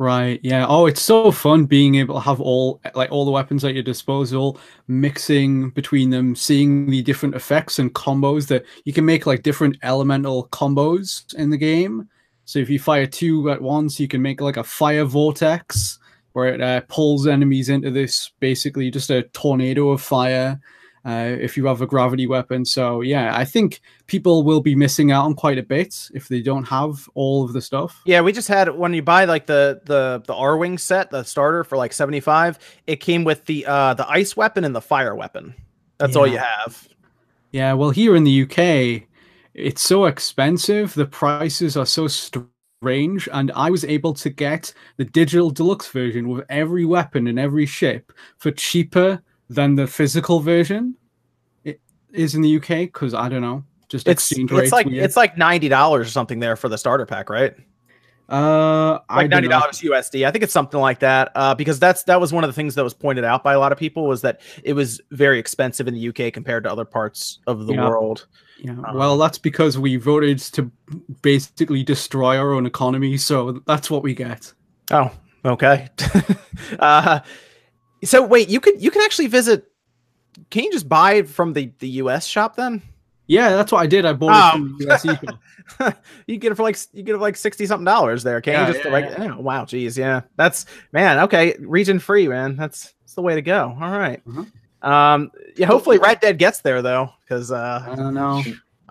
Right. 0.01 0.39
Yeah. 0.41 0.65
Oh, 0.67 0.87
it's 0.87 1.01
so 1.01 1.31
fun 1.31 1.65
being 1.65 1.93
able 1.95 2.15
to 2.15 2.21
have 2.21 2.41
all 2.41 2.81
like 2.95 3.11
all 3.11 3.23
the 3.23 3.29
weapons 3.31 3.63
at 3.63 3.75
your 3.75 3.83
disposal, 3.83 4.59
mixing 4.87 5.69
between 5.71 6.09
them, 6.09 6.35
seeing 6.35 6.89
the 6.89 7.03
different 7.03 7.35
effects 7.35 7.77
and 7.77 7.93
combos 7.93 8.47
that 8.47 8.65
you 8.85 8.93
can 8.93 9.05
make 9.05 9.27
like 9.27 9.43
different 9.43 9.77
elemental 9.83 10.47
combos 10.47 11.31
in 11.35 11.51
the 11.51 11.57
game 11.57 12.09
so 12.51 12.59
if 12.59 12.69
you 12.69 12.79
fire 12.79 13.07
two 13.07 13.49
at 13.49 13.61
once, 13.61 13.97
you 13.97 14.09
can 14.09 14.21
make 14.21 14.41
like 14.41 14.57
a 14.57 14.63
fire 14.63 15.05
vortex 15.05 15.99
where 16.33 16.53
it 16.53 16.61
uh, 16.61 16.81
pulls 16.89 17.25
enemies 17.25 17.69
into 17.69 17.91
this 17.91 18.31
basically 18.41 18.91
just 18.91 19.09
a 19.09 19.23
tornado 19.31 19.89
of 19.89 20.01
fire. 20.01 20.59
Uh, 21.03 21.35
if 21.39 21.57
you 21.57 21.65
have 21.65 21.81
a 21.81 21.87
gravity 21.87 22.27
weapon. 22.27 22.63
So 22.63 23.01
yeah, 23.01 23.35
I 23.35 23.43
think 23.43 23.81
people 24.05 24.43
will 24.43 24.61
be 24.61 24.75
missing 24.75 25.11
out 25.11 25.25
on 25.25 25.33
quite 25.33 25.57
a 25.57 25.63
bit 25.63 26.09
if 26.13 26.27
they 26.27 26.43
don't 26.43 26.65
have 26.65 27.09
all 27.15 27.43
of 27.43 27.53
the 27.53 27.61
stuff. 27.61 27.99
Yeah, 28.05 28.21
we 28.21 28.31
just 28.31 28.47
had 28.47 28.69
when 28.69 28.93
you 28.93 29.01
buy 29.01 29.25
like 29.25 29.47
the 29.47 29.81
the 29.85 30.21
the 30.27 30.33
Arwing 30.33 30.79
set, 30.79 31.09
the 31.09 31.23
starter 31.23 31.63
for 31.63 31.75
like 31.75 31.91
seventy 31.91 32.19
five. 32.19 32.59
It 32.85 32.97
came 32.97 33.23
with 33.23 33.45
the 33.45 33.65
uh 33.65 33.95
the 33.95 34.07
ice 34.07 34.37
weapon 34.37 34.63
and 34.63 34.75
the 34.75 34.81
fire 34.81 35.15
weapon. 35.15 35.55
That's 35.97 36.13
yeah. 36.13 36.19
all 36.19 36.27
you 36.27 36.37
have. 36.37 36.87
Yeah, 37.51 37.73
well, 37.73 37.89
here 37.89 38.15
in 38.15 38.23
the 38.23 38.43
UK, 38.43 39.07
it's 39.55 39.81
so 39.81 40.05
expensive. 40.05 40.93
The 40.93 41.05
prices 41.05 41.75
are 41.77 41.85
so 41.85 42.07
strange, 42.07 43.27
and 43.33 43.51
I 43.55 43.69
was 43.69 43.83
able 43.85 44.13
to 44.13 44.29
get 44.29 44.73
the 44.97 45.05
digital 45.05 45.49
deluxe 45.49 45.89
version 45.89 46.29
with 46.29 46.45
every 46.49 46.85
weapon 46.85 47.27
and 47.27 47.39
every 47.39 47.65
ship 47.65 48.13
for 48.37 48.51
cheaper 48.51 49.21
than 49.51 49.75
the 49.75 49.87
physical 49.87 50.39
version. 50.39 50.95
It 51.63 51.81
is 52.13 52.35
in 52.35 52.41
the 52.41 52.57
UK 52.57 52.67
because 52.91 53.13
I 53.13 53.29
don't 53.29 53.41
know, 53.41 53.63
just 53.89 54.07
it's, 54.07 54.31
it's 54.31 54.71
like 54.71 54.85
weird. 54.85 55.03
it's 55.03 55.17
like 55.17 55.37
ninety 55.37 55.67
dollars 55.67 56.07
or 56.07 56.11
something 56.11 56.39
there 56.39 56.55
for 56.55 56.69
the 56.69 56.77
starter 56.77 57.05
pack, 57.05 57.29
right? 57.29 57.53
Uh, 58.29 58.99
like 59.09 59.29
ninety 59.29 59.49
dollars 59.49 59.81
USD. 59.81 60.25
I 60.25 60.31
think 60.31 60.43
it's 60.45 60.53
something 60.53 60.79
like 60.79 60.99
that. 60.99 61.31
Uh, 61.35 61.53
because 61.53 61.79
that's 61.79 62.03
that 62.03 62.21
was 62.21 62.31
one 62.31 62.45
of 62.45 62.49
the 62.49 62.53
things 62.53 62.75
that 62.75 62.83
was 62.83 62.93
pointed 62.93 63.25
out 63.25 63.43
by 63.43 63.53
a 63.53 63.59
lot 63.59 63.73
of 63.73 63.77
people 63.77 64.07
was 64.07 64.21
that 64.21 64.39
it 64.63 64.71
was 64.71 65.01
very 65.11 65.37
expensive 65.37 65.89
in 65.89 65.93
the 65.93 66.07
UK 66.07 66.31
compared 66.31 66.63
to 66.63 66.71
other 66.71 66.85
parts 66.85 67.39
of 67.47 67.67
the 67.67 67.73
world. 67.73 68.27
Yeah. 68.59 68.71
Um, 68.71 68.95
well, 68.95 69.17
that's 69.17 69.37
because 69.37 69.77
we 69.77 69.97
voted 69.97 70.39
to 70.39 70.71
basically 71.21 71.83
destroy 71.83 72.37
our 72.37 72.53
own 72.53 72.65
economy, 72.65 73.17
so 73.17 73.61
that's 73.67 73.91
what 73.91 74.03
we 74.03 74.13
get. 74.13 74.53
Oh, 74.91 75.11
okay. 75.43 75.89
uh, 76.79 77.19
so 78.03 78.25
wait, 78.25 78.49
you 78.49 78.59
could 78.59 78.81
you 78.81 78.91
can 78.91 79.01
actually 79.01 79.27
visit. 79.27 79.65
Can 80.49 80.63
you 80.63 80.71
just 80.71 80.87
buy 80.87 81.13
it 81.13 81.29
from 81.29 81.53
the 81.53 81.71
the 81.79 81.89
US 81.89 82.25
shop 82.25 82.55
then? 82.55 82.81
Yeah, 83.27 83.51
that's 83.51 83.71
what 83.71 83.81
I 83.81 83.87
did. 83.87 84.05
I 84.05 84.13
bought 84.13 84.31
oh. 84.31 84.47
it 84.47 84.51
from 84.51 84.77
the 84.77 84.91
US 84.91 85.95
you 86.27 86.37
get 86.37 86.51
it 86.51 86.55
for 86.55 86.63
like 86.63 86.77
you 86.93 87.03
get 87.03 87.15
it 87.15 87.17
for 87.17 87.21
like 87.21 87.37
sixty 87.37 87.65
something 87.65 87.85
dollars 87.85 88.23
there. 88.23 88.41
Can 88.41 88.53
yeah, 88.53 88.67
you 88.67 88.73
just 88.73 88.85
yeah, 88.85 88.91
like 88.91 89.05
yeah. 89.05 89.35
Oh, 89.37 89.41
wow, 89.41 89.65
geez, 89.65 89.97
yeah, 89.97 90.21
that's 90.35 90.65
man. 90.91 91.19
Okay, 91.19 91.55
region 91.59 91.99
free, 91.99 92.27
man. 92.27 92.55
That's 92.55 92.93
that's 93.01 93.13
the 93.13 93.21
way 93.21 93.35
to 93.35 93.41
go. 93.41 93.77
All 93.79 93.91
right. 93.91 94.25
mm-hmm. 94.25 94.43
Um, 94.89 95.31
yeah. 95.55 95.67
Hopefully, 95.67 95.99
Red 95.99 96.19
Dead 96.19 96.37
gets 96.39 96.61
there 96.61 96.81
though, 96.81 97.11
because 97.23 97.51
uh, 97.51 97.85
I 97.87 97.95
don't 97.95 98.13
know. 98.13 98.43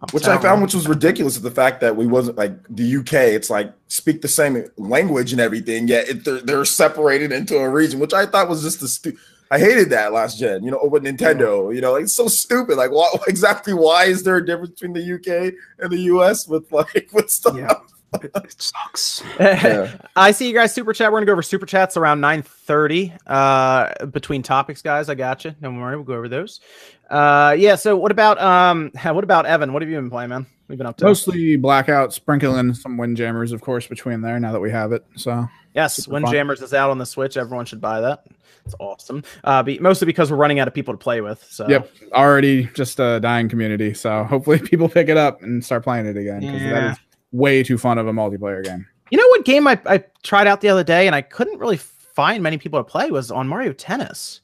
I'm 0.02 0.08
which 0.12 0.26
I 0.26 0.38
found, 0.38 0.62
which 0.62 0.74
was 0.74 0.88
ridiculous, 0.88 1.36
is 1.36 1.42
the 1.42 1.50
fact 1.50 1.80
that 1.82 1.94
we 1.94 2.06
wasn't 2.06 2.38
like 2.38 2.52
the 2.70 2.96
UK. 2.96 3.12
It's 3.12 3.50
like 3.50 3.72
speak 3.88 4.22
the 4.22 4.28
same 4.28 4.64
language 4.78 5.32
and 5.32 5.40
everything, 5.40 5.88
yet 5.88 6.08
it, 6.08 6.24
they're, 6.24 6.40
they're 6.40 6.64
separated 6.64 7.32
into 7.32 7.58
a 7.58 7.68
region, 7.68 8.00
which 8.00 8.14
I 8.14 8.24
thought 8.24 8.48
was 8.48 8.62
just 8.62 8.80
the 8.80 8.88
stu- 8.88 9.16
I 9.50 9.58
hated 9.58 9.90
that 9.90 10.12
last 10.12 10.38
gen, 10.38 10.62
you 10.62 10.70
know, 10.70 10.80
with 10.84 11.02
Nintendo. 11.02 11.74
You 11.74 11.80
know, 11.80 11.92
like, 11.92 12.04
it's 12.04 12.12
so 12.12 12.28
stupid. 12.28 12.76
Like, 12.76 12.92
what 12.92 13.20
exactly? 13.28 13.74
Why 13.74 14.04
is 14.04 14.22
there 14.22 14.36
a 14.36 14.46
difference 14.46 14.70
between 14.70 14.92
the 14.92 15.14
UK 15.14 15.54
and 15.80 15.90
the 15.90 16.00
US 16.14 16.46
with 16.46 16.70
like 16.72 17.08
with 17.12 17.30
stuff? 17.30 17.56
Yeah. 17.56 17.74
It 18.14 18.60
sucks. 18.60 19.22
yeah. 19.38 19.96
I 20.16 20.32
see 20.32 20.48
you 20.48 20.54
guys 20.54 20.74
super 20.74 20.92
chat. 20.92 21.12
We're 21.12 21.18
gonna 21.18 21.26
go 21.26 21.32
over 21.32 21.42
super 21.42 21.66
chats 21.66 21.96
around 21.96 22.20
9 22.20 22.42
30 22.42 23.12
uh 23.26 24.06
between 24.06 24.42
topics, 24.42 24.82
guys. 24.82 25.08
I 25.08 25.14
got 25.14 25.44
you. 25.44 25.54
Don't 25.60 25.78
worry, 25.80 25.96
we'll 25.96 26.04
go 26.04 26.14
over 26.14 26.28
those. 26.28 26.60
Uh 27.08 27.54
yeah, 27.58 27.76
so 27.76 27.96
what 27.96 28.12
about 28.12 28.40
um 28.40 28.90
what 29.02 29.24
about 29.24 29.46
Evan? 29.46 29.72
What 29.72 29.82
have 29.82 29.90
you 29.90 29.96
been 29.96 30.10
playing, 30.10 30.30
man? 30.30 30.46
We've 30.68 30.78
been 30.78 30.86
up 30.86 30.96
to 30.98 31.04
mostly 31.04 31.56
blackout, 31.56 32.12
sprinkling 32.12 32.74
some 32.74 32.96
Windjammers, 32.96 33.52
of 33.52 33.60
course, 33.60 33.86
between 33.86 34.20
there 34.20 34.38
now 34.38 34.52
that 34.52 34.60
we 34.60 34.70
have 34.70 34.92
it. 34.92 35.04
So 35.16 35.48
yes, 35.74 36.06
Windjammers 36.06 36.62
is 36.62 36.74
out 36.74 36.90
on 36.90 36.98
the 36.98 37.06
Switch. 37.06 37.36
Everyone 37.36 37.66
should 37.66 37.80
buy 37.80 38.00
that. 38.00 38.24
It's 38.66 38.74
awesome. 38.78 39.24
Uh, 39.42 39.62
be, 39.62 39.78
mostly 39.78 40.06
because 40.06 40.30
we're 40.30 40.36
running 40.36 40.60
out 40.60 40.68
of 40.68 40.74
people 40.74 40.94
to 40.94 40.98
play 40.98 41.20
with. 41.20 41.44
So 41.50 41.68
yep, 41.68 41.90
already 42.12 42.66
just 42.74 43.00
a 43.00 43.18
dying 43.18 43.48
community. 43.48 43.94
So 43.94 44.22
hopefully 44.24 44.58
people 44.64 44.88
pick 44.88 45.08
it 45.08 45.16
up 45.16 45.42
and 45.42 45.64
start 45.64 45.82
playing 45.82 46.06
it 46.06 46.16
again 46.16 46.40
because 46.40 46.62
yeah. 46.62 46.94
That 47.32 47.36
is 47.36 47.40
way 47.40 47.62
too 47.62 47.78
fun 47.78 47.98
of 47.98 48.06
a 48.06 48.12
multiplayer 48.12 48.64
game. 48.64 48.86
You 49.10 49.18
know 49.18 49.26
what 49.28 49.44
game 49.44 49.66
I, 49.66 49.80
I 49.86 50.04
tried 50.22 50.46
out 50.46 50.60
the 50.60 50.68
other 50.68 50.84
day 50.84 51.06
and 51.06 51.16
I 51.16 51.22
couldn't 51.22 51.58
really 51.58 51.78
find 51.78 52.42
many 52.42 52.58
people 52.58 52.80
to 52.80 52.84
play 52.84 53.10
was 53.10 53.30
on 53.30 53.48
Mario 53.48 53.72
Tennis. 53.72 54.40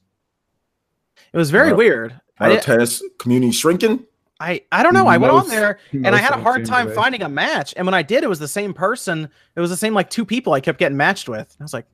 It 1.33 1.37
was 1.37 1.51
very 1.51 1.67
Mario, 1.67 1.77
weird. 1.77 2.21
Mario 2.39 2.59
Tennis 2.59 3.03
community 3.19 3.51
shrinking. 3.51 4.05
I 4.39 4.61
I 4.71 4.83
don't 4.83 4.93
know. 4.93 5.05
Most, 5.05 5.13
I 5.13 5.17
went 5.17 5.33
on 5.33 5.47
there 5.47 5.79
and 5.91 6.09
I 6.09 6.17
had 6.17 6.33
a 6.33 6.41
hard 6.41 6.65
time 6.65 6.91
finding 6.91 7.21
a 7.23 7.29
match. 7.29 7.73
And 7.75 7.87
when 7.87 7.93
I 7.93 8.03
did, 8.03 8.23
it 8.23 8.29
was 8.29 8.39
the 8.39 8.47
same 8.47 8.73
person. 8.73 9.29
It 9.55 9.59
was 9.59 9.69
the 9.69 9.77
same 9.77 9.93
like 9.93 10.09
two 10.09 10.25
people 10.25 10.53
I 10.53 10.61
kept 10.61 10.79
getting 10.79 10.97
matched 10.97 11.27
with. 11.27 11.55
I 11.59 11.63
was 11.63 11.73
like, 11.73 11.87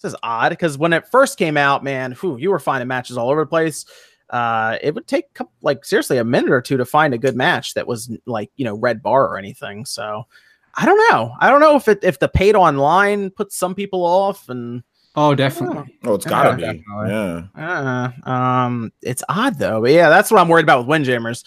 this 0.00 0.12
is 0.12 0.18
odd 0.22 0.50
because 0.50 0.78
when 0.78 0.92
it 0.92 1.08
first 1.08 1.38
came 1.38 1.56
out, 1.56 1.84
man, 1.84 2.12
whew, 2.12 2.36
you 2.38 2.50
were 2.50 2.58
finding 2.58 2.88
matches 2.88 3.18
all 3.18 3.30
over 3.30 3.42
the 3.42 3.46
place. 3.46 3.84
Uh, 4.32 4.78
it 4.80 4.94
would 4.94 5.06
take 5.06 5.26
like 5.60 5.84
seriously 5.84 6.16
a 6.16 6.24
minute 6.24 6.50
or 6.50 6.62
two 6.62 6.78
to 6.78 6.84
find 6.86 7.12
a 7.12 7.18
good 7.18 7.36
match 7.36 7.74
that 7.74 7.86
was 7.86 8.10
like 8.26 8.50
you 8.56 8.64
know 8.64 8.74
red 8.74 9.02
bar 9.02 9.28
or 9.28 9.36
anything. 9.36 9.84
So 9.84 10.26
I 10.74 10.86
don't 10.86 10.98
know. 11.10 11.34
I 11.38 11.50
don't 11.50 11.60
know 11.60 11.76
if 11.76 11.86
it 11.86 12.00
if 12.02 12.18
the 12.18 12.28
paid 12.28 12.56
online 12.56 13.30
puts 13.30 13.56
some 13.56 13.74
people 13.74 14.04
off 14.04 14.48
and. 14.48 14.82
Oh, 15.14 15.34
definitely. 15.34 15.98
Oh, 16.04 16.14
it's 16.14 16.24
gotta 16.24 16.58
yeah, 16.58 16.72
be. 16.72 16.82
Yeah. 17.06 17.42
Uh, 17.54 18.30
um, 18.30 18.90
it's 19.02 19.22
odd 19.28 19.58
though, 19.58 19.82
but 19.82 19.90
yeah, 19.90 20.08
that's 20.08 20.30
what 20.30 20.40
I'm 20.40 20.48
worried 20.48 20.64
about 20.64 20.78
with 20.78 20.88
Windjammers 20.88 21.44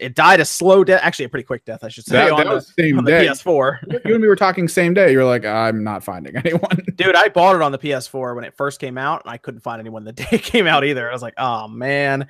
it 0.00 0.14
died 0.14 0.40
a 0.40 0.44
slow 0.44 0.84
death, 0.84 1.00
actually 1.02 1.26
a 1.26 1.28
pretty 1.28 1.44
quick 1.44 1.64
death, 1.64 1.84
I 1.84 1.88
should 1.88 2.04
say. 2.04 2.16
That, 2.16 2.32
on, 2.32 2.44
that 2.46 2.54
the, 2.54 2.60
same 2.60 2.98
on 2.98 3.04
the 3.04 3.10
day. 3.10 3.26
PS4. 3.26 4.04
you 4.04 4.14
and 4.14 4.22
me 4.22 4.28
were 4.28 4.36
talking 4.36 4.68
same 4.68 4.94
day. 4.94 5.12
You're 5.12 5.24
like, 5.24 5.44
I'm 5.44 5.84
not 5.84 6.04
finding 6.04 6.36
anyone. 6.44 6.84
Dude, 6.94 7.14
I 7.14 7.28
bought 7.28 7.56
it 7.56 7.62
on 7.62 7.72
the 7.72 7.78
PS4 7.78 8.34
when 8.34 8.44
it 8.44 8.56
first 8.56 8.80
came 8.80 8.98
out, 8.98 9.24
and 9.24 9.32
I 9.32 9.36
couldn't 9.36 9.60
find 9.60 9.80
anyone 9.80 10.04
the 10.04 10.12
day 10.12 10.28
it 10.32 10.42
came 10.42 10.66
out 10.66 10.84
either. 10.84 11.08
I 11.08 11.12
was 11.12 11.22
like, 11.22 11.34
oh 11.38 11.68
man, 11.68 12.28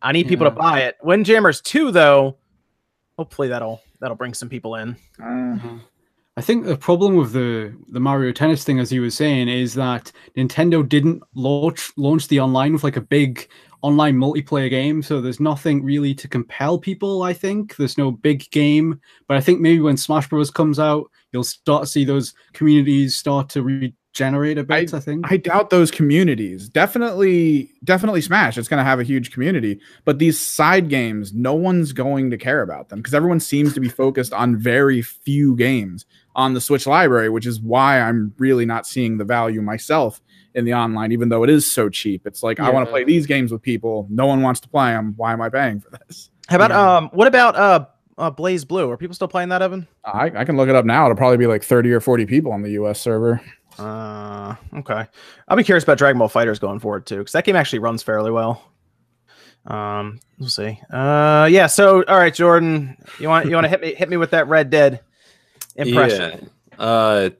I 0.00 0.12
need 0.12 0.28
people 0.28 0.46
yeah. 0.46 0.50
to 0.50 0.56
buy 0.56 0.80
it. 0.82 0.96
Windjammers 1.02 1.60
2, 1.60 1.90
though, 1.90 2.36
hopefully 3.16 3.48
that'll 3.48 3.80
that'll 4.00 4.16
bring 4.16 4.34
some 4.34 4.48
people 4.48 4.74
in. 4.76 4.96
Uh-huh. 5.22 5.78
I 6.36 6.40
think 6.40 6.64
the 6.64 6.76
problem 6.76 7.16
with 7.16 7.32
the 7.32 7.74
the 7.88 8.00
Mario 8.00 8.32
Tennis 8.32 8.64
thing, 8.64 8.78
as 8.78 8.90
you 8.90 9.02
were 9.02 9.10
saying, 9.10 9.48
is 9.48 9.74
that 9.74 10.10
Nintendo 10.36 10.86
didn't 10.86 11.22
launch 11.34 11.92
launch 11.96 12.28
the 12.28 12.40
online 12.40 12.72
with 12.72 12.84
like 12.84 12.96
a 12.96 13.02
big 13.02 13.48
online 13.82 14.16
multiplayer 14.16 14.70
game, 14.70 15.02
so 15.02 15.20
there's 15.20 15.40
nothing 15.40 15.84
really 15.84 16.14
to 16.14 16.28
compel 16.28 16.78
people. 16.78 17.22
I 17.22 17.32
think 17.32 17.76
there's 17.76 17.98
no 17.98 18.12
big 18.12 18.50
game, 18.50 19.00
but 19.26 19.36
I 19.36 19.40
think 19.40 19.60
maybe 19.60 19.80
when 19.80 19.96
Smash 19.96 20.28
Bros 20.28 20.50
comes 20.50 20.78
out, 20.78 21.10
you'll 21.32 21.44
start 21.44 21.82
to 21.82 21.86
see 21.88 22.04
those 22.04 22.34
communities 22.52 23.16
start 23.16 23.48
to 23.50 23.62
regenerate 23.62 24.58
a 24.58 24.64
bit. 24.64 24.94
I, 24.94 24.96
I 24.96 25.00
think. 25.00 25.30
I 25.30 25.36
doubt 25.36 25.70
those 25.70 25.90
communities. 25.90 26.68
Definitely, 26.68 27.70
definitely 27.82 28.20
Smash. 28.20 28.56
It's 28.56 28.68
going 28.68 28.78
to 28.78 28.84
have 28.84 29.00
a 29.00 29.04
huge 29.04 29.32
community, 29.32 29.80
but 30.04 30.18
these 30.18 30.38
side 30.38 30.88
games, 30.88 31.32
no 31.32 31.54
one's 31.54 31.92
going 31.92 32.30
to 32.30 32.38
care 32.38 32.62
about 32.62 32.88
them 32.88 33.00
because 33.00 33.14
everyone 33.14 33.40
seems 33.40 33.74
to 33.74 33.80
be 33.80 33.88
focused 33.88 34.32
on 34.32 34.56
very 34.56 35.02
few 35.02 35.56
games 35.56 36.06
on 36.36 36.54
the 36.54 36.60
Switch 36.60 36.86
library, 36.86 37.28
which 37.28 37.46
is 37.46 37.60
why 37.60 38.00
I'm 38.00 38.32
really 38.38 38.64
not 38.64 38.86
seeing 38.86 39.18
the 39.18 39.24
value 39.24 39.60
myself 39.60 40.20
in 40.54 40.64
the 40.64 40.74
online, 40.74 41.12
even 41.12 41.28
though 41.28 41.42
it 41.42 41.50
is 41.50 41.70
so 41.70 41.88
cheap. 41.88 42.26
It's 42.26 42.42
like 42.42 42.58
yeah. 42.58 42.66
I 42.66 42.70
want 42.70 42.86
to 42.86 42.90
play 42.90 43.04
these 43.04 43.26
games 43.26 43.52
with 43.52 43.62
people. 43.62 44.06
No 44.10 44.26
one 44.26 44.42
wants 44.42 44.60
to 44.60 44.68
play 44.68 44.90
them. 44.90 45.14
Why 45.16 45.32
am 45.32 45.40
I 45.40 45.48
paying 45.48 45.80
for 45.80 45.90
this? 45.90 46.30
How 46.48 46.56
about 46.56 46.70
yeah. 46.70 46.96
um? 46.96 47.10
What 47.12 47.28
about 47.28 47.56
uh, 47.56 47.86
uh 48.18 48.30
BlazBlue? 48.30 48.88
Are 48.88 48.96
people 48.96 49.14
still 49.14 49.28
playing 49.28 49.50
that, 49.50 49.62
Evan? 49.62 49.86
I, 50.04 50.30
I 50.34 50.44
can 50.44 50.56
look 50.56 50.68
it 50.68 50.74
up 50.74 50.84
now. 50.84 51.04
It'll 51.06 51.16
probably 51.16 51.38
be 51.38 51.46
like 51.46 51.62
thirty 51.62 51.92
or 51.92 52.00
forty 52.00 52.26
people 52.26 52.52
on 52.52 52.62
the 52.62 52.70
U.S. 52.72 53.00
server. 53.00 53.40
Uh, 53.78 54.54
okay. 54.74 55.06
I'll 55.48 55.56
be 55.56 55.64
curious 55.64 55.84
about 55.84 55.98
Dragon 55.98 56.18
Ball 56.18 56.28
FighterZ 56.28 56.60
going 56.60 56.78
forward 56.78 57.06
too, 57.06 57.18
because 57.18 57.32
that 57.32 57.44
game 57.44 57.56
actually 57.56 57.78
runs 57.78 58.02
fairly 58.02 58.30
well. 58.30 58.62
Um, 59.66 60.20
we'll 60.38 60.48
see. 60.48 60.80
Uh, 60.90 61.48
yeah. 61.50 61.68
So, 61.68 62.02
all 62.04 62.18
right, 62.18 62.34
Jordan, 62.34 62.96
you 63.18 63.28
want 63.28 63.46
you 63.46 63.54
want 63.54 63.64
to 63.64 63.68
hit 63.68 63.80
me 63.80 63.94
hit 63.94 64.08
me 64.08 64.16
with 64.16 64.30
that 64.30 64.48
Red 64.48 64.70
Dead 64.70 65.00
impression? 65.76 66.50
Yeah. 66.72 66.84
Uh, 66.84 67.30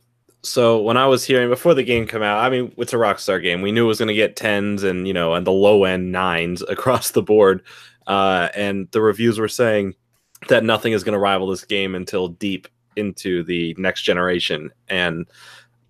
so 0.44 0.82
when 0.82 0.96
I 0.96 1.06
was 1.06 1.24
hearing 1.24 1.48
before 1.48 1.74
the 1.74 1.84
game 1.84 2.06
come 2.06 2.22
out, 2.22 2.44
I 2.44 2.50
mean, 2.50 2.72
it's 2.76 2.92
a 2.92 2.96
Rockstar 2.96 3.40
game. 3.40 3.62
We 3.62 3.70
knew 3.70 3.84
it 3.84 3.88
was 3.88 3.98
going 3.98 4.08
to 4.08 4.14
get 4.14 4.36
tens 4.36 4.82
and 4.82 5.06
you 5.06 5.14
know, 5.14 5.34
and 5.34 5.46
the 5.46 5.52
low 5.52 5.84
end 5.84 6.10
nines 6.10 6.62
across 6.68 7.12
the 7.12 7.22
board. 7.22 7.62
Uh, 8.06 8.48
and 8.56 8.88
the 8.90 9.00
reviews 9.00 9.38
were 9.38 9.48
saying 9.48 9.94
that 10.48 10.64
nothing 10.64 10.92
is 10.92 11.04
going 11.04 11.12
to 11.12 11.18
rival 11.18 11.46
this 11.46 11.64
game 11.64 11.94
until 11.94 12.28
deep 12.28 12.66
into 12.96 13.44
the 13.44 13.74
next 13.78 14.02
generation. 14.02 14.70
And 14.88 15.26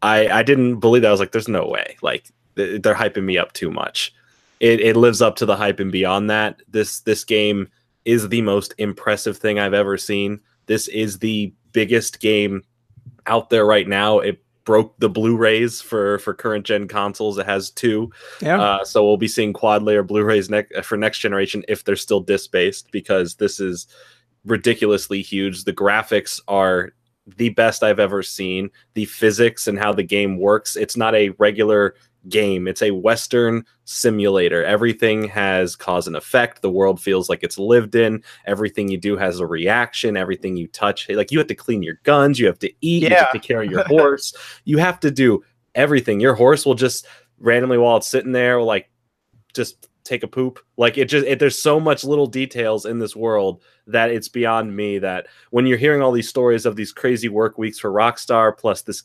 I, 0.03 0.29
I 0.29 0.43
didn't 0.43 0.81
believe 0.81 1.03
that. 1.03 1.09
I 1.09 1.13
was 1.13 1.21
like, 1.21 1.33
there's 1.33 1.49
no 1.49 1.67
way. 1.67 1.97
Like 2.03 2.29
they're 2.55 2.95
hyping 2.95 3.25
me 3.25 3.39
up 3.39 3.55
too 3.55 3.71
much. 3.71 4.13
It, 4.61 4.81
it 4.81 4.97
lives 4.97 5.23
up 5.23 5.37
to 5.37 5.47
the 5.47 5.57
hype 5.57 5.81
and 5.81 5.91
beyond 5.91 6.29
that. 6.31 6.61
This 6.69 7.01
this 7.01 7.25
game 7.25 7.69
is 8.05 8.29
the 8.29 8.43
most 8.43 8.75
impressive 8.79 9.39
thing 9.39 9.59
I've 9.59 9.75
ever 9.75 9.97
seen. 9.97 10.41
This 10.67 10.89
is 10.89 11.19
the 11.19 11.53
biggest 11.73 12.21
game 12.21 12.63
out 13.27 13.51
there 13.51 13.65
right 13.65 13.89
now. 13.89 14.19
It 14.19 14.42
broke 14.65 14.99
the 14.99 15.09
Blu-rays 15.09 15.81
for 15.81 16.19
for 16.19 16.35
current 16.35 16.65
gen 16.65 16.89
consoles. 16.89 17.39
It 17.39 17.47
has 17.47 17.71
two, 17.71 18.11
yeah. 18.41 18.61
Uh, 18.61 18.85
so 18.85 19.05
we'll 19.05 19.17
be 19.17 19.29
seeing 19.29 19.53
quad 19.53 19.83
layer 19.83 20.03
Blu-rays 20.03 20.51
next 20.51 20.85
for 20.85 20.97
next 20.97 21.19
generation 21.19 21.65
if 21.69 21.85
they're 21.85 21.97
still 21.97 22.21
disc 22.21 22.51
based 22.51 22.91
because 22.91 23.37
this 23.37 23.61
is 23.61 23.87
ridiculously 24.45 25.23
huge. 25.23 25.65
The 25.65 25.73
graphics 25.73 26.41
are 26.49 26.93
the 27.37 27.51
best 27.51 27.83
I've 27.83 28.01
ever 28.01 28.23
seen. 28.23 28.71
The 28.95 29.05
physics 29.05 29.69
and 29.69 29.79
how 29.79 29.93
the 29.93 30.03
game 30.03 30.39
works. 30.39 30.77
It's 30.77 30.97
not 30.97 31.15
a 31.15 31.31
regular 31.39 31.95
game. 32.29 32.69
It's 32.69 32.83
a 32.83 32.91
Western 32.91 33.65
simulator. 33.85 34.65
Everything 34.65 35.29
has 35.29 35.77
cause 35.77 36.07
and 36.07 36.17
effect. 36.17 36.63
The 36.63 36.71
world 36.71 37.01
feels 37.01 37.29
like 37.29 37.43
it's 37.43 37.59
lived 37.59 37.95
in. 37.95 38.23
Everything 38.47 38.89
you 38.89 38.99
do 38.99 39.17
has 39.17 39.41
a 39.41 39.47
reaction. 39.47 40.17
Everything 40.17 40.57
you 40.57 40.69
touch, 40.69 41.09
like 41.11 41.31
you 41.31 41.39
have 41.39 41.49
to 41.49 41.55
clean 41.55 41.83
your 41.83 41.99
guns, 42.05 42.39
you 42.39 42.47
have 42.47 42.59
to 42.61 42.73
eat, 42.81 43.03
you 43.03 43.11
have 43.11 43.33
to 43.33 43.55
of 43.55 43.71
your 43.71 43.85
horse. 43.87 44.35
you 44.65 44.79
have 44.79 45.01
to 45.01 45.11
do 45.11 45.43
everything. 45.75 46.21
Your 46.21 46.35
horse 46.35 46.65
will 46.65 46.75
just 46.75 47.07
randomly 47.39 47.79
while 47.79 47.97
it's 47.97 48.09
sitting 48.09 48.33
there, 48.33 48.59
will, 48.59 48.67
like 48.67 48.91
just 49.55 49.89
take 50.05 50.23
a 50.23 50.29
poop. 50.29 50.59
Like 50.77 50.99
it 50.99 51.07
just 51.07 51.27
it, 51.27 51.39
there's 51.39 51.61
so 51.61 51.79
much 51.79 52.05
little 52.05 52.27
details 52.27 52.87
in 52.87 52.99
this 52.99 53.17
world 53.17 53.63
that 53.87 54.11
it's 54.11 54.29
beyond 54.29 54.75
me 54.75 54.99
that 54.99 55.27
when 55.51 55.67
you're 55.67 55.79
hearing 55.79 56.03
all 56.03 56.13
these 56.13 56.29
stories 56.29 56.67
of 56.67 56.77
these 56.77 56.93
crazy 56.93 57.29
work 57.29 57.59
weeks 57.59 57.79
for 57.79 57.91
Rockstar, 57.91 58.57
plus 58.57 58.83
this 58.83 59.03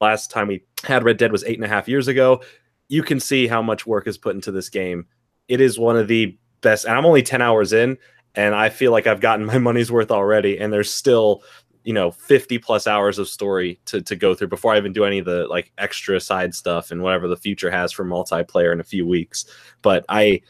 last 0.00 0.30
time 0.30 0.48
we 0.48 0.64
had 0.84 1.04
Red 1.04 1.18
Dead 1.18 1.32
was 1.32 1.44
eight 1.44 1.56
and 1.56 1.64
a 1.64 1.68
half 1.68 1.88
years 1.88 2.08
ago, 2.08 2.42
you 2.88 3.02
can 3.02 3.20
see 3.20 3.46
how 3.46 3.62
much 3.62 3.86
work 3.86 4.06
is 4.06 4.18
put 4.18 4.34
into 4.34 4.50
this 4.50 4.68
game. 4.68 5.06
It 5.48 5.60
is 5.60 5.78
one 5.78 5.96
of 5.96 6.08
the 6.08 6.36
best, 6.60 6.84
and 6.84 6.94
I'm 6.96 7.06
only 7.06 7.22
10 7.22 7.42
hours 7.42 7.72
in, 7.72 7.98
and 8.34 8.54
I 8.54 8.68
feel 8.68 8.92
like 8.92 9.06
I've 9.06 9.20
gotten 9.20 9.46
my 9.46 9.58
money's 9.58 9.92
worth 9.92 10.10
already, 10.10 10.58
and 10.58 10.72
there's 10.72 10.92
still 10.92 11.42
you 11.84 11.94
know 11.94 12.10
50 12.10 12.58
plus 12.58 12.86
hours 12.86 13.18
of 13.18 13.26
story 13.26 13.80
to, 13.86 14.02
to 14.02 14.14
go 14.14 14.34
through 14.34 14.48
before 14.48 14.74
i 14.74 14.76
even 14.76 14.92
do 14.92 15.06
any 15.06 15.18
of 15.18 15.24
the 15.24 15.46
like 15.48 15.72
extra 15.78 16.20
side 16.20 16.54
stuff 16.54 16.90
and 16.90 17.02
whatever 17.02 17.26
the 17.26 17.38
future 17.38 17.70
has 17.70 17.90
for 17.90 18.04
multiplayer 18.04 18.70
in 18.70 18.80
a 18.80 18.84
few 18.84 19.06
weeks. 19.06 19.46
But 19.80 20.04
i 20.08 20.42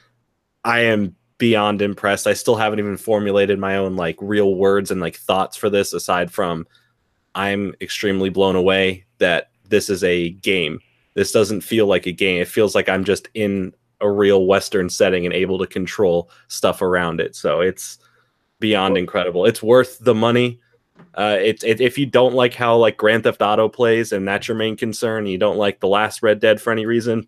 i 0.65 0.81
am 0.81 1.15
beyond 1.39 1.81
impressed. 1.81 2.27
I 2.27 2.35
still 2.35 2.57
haven't 2.57 2.81
even 2.81 2.99
formulated 2.99 3.59
my 3.59 3.77
own 3.77 3.97
like 3.97 4.17
real 4.21 4.57
words 4.57 4.91
and 4.91 5.01
like 5.01 5.17
thoughts 5.17 5.57
for 5.57 5.71
this 5.71 5.93
aside 5.93 6.33
from 6.33 6.67
i'm 7.35 7.75
extremely 7.81 8.29
blown 8.29 8.57
away 8.57 9.07
that 9.21 9.51
this 9.69 9.89
is 9.89 10.03
a 10.03 10.31
game 10.31 10.81
this 11.15 11.33
doesn't 11.33 11.61
feel 11.61 11.87
like 11.87 12.07
a 12.07 12.13
game 12.13 12.41
it 12.41 12.49
feels 12.49 12.75
like 12.75 12.89
i'm 12.89 13.05
just 13.05 13.29
in 13.35 13.73
a 14.01 14.11
real 14.11 14.47
western 14.47 14.89
setting 14.89 15.25
and 15.25 15.35
able 15.35 15.59
to 15.59 15.67
control 15.67 16.31
stuff 16.49 16.83
around 16.83 17.21
it 17.21 17.37
so 17.37 17.61
it's 17.61 17.99
beyond 18.59 18.99
incredible 18.99 19.47
it's 19.47 19.63
worth 19.63 19.99
the 20.01 20.15
money 20.15 20.59
uh, 21.15 21.37
it's 21.41 21.65
it, 21.65 21.81
if 21.81 21.99
you 21.99 22.07
don't 22.07 22.35
like 22.35 22.55
how 22.55 22.77
like 22.77 22.97
Grand 22.97 23.25
Theft 23.25 23.43
Auto 23.43 23.69
plays 23.69 24.13
and 24.13 24.27
that's 24.27 24.49
your 24.49 24.57
main 24.57 24.77
concern, 24.77 25.21
and 25.21 25.29
you 25.29 25.39
don't 25.39 25.57
like 25.57 25.81
the 25.81 25.89
last 25.89 26.23
Red 26.23 26.41
Dead 26.41 26.61
for 26.61 26.73
any 26.73 26.87
reason, 26.87 27.27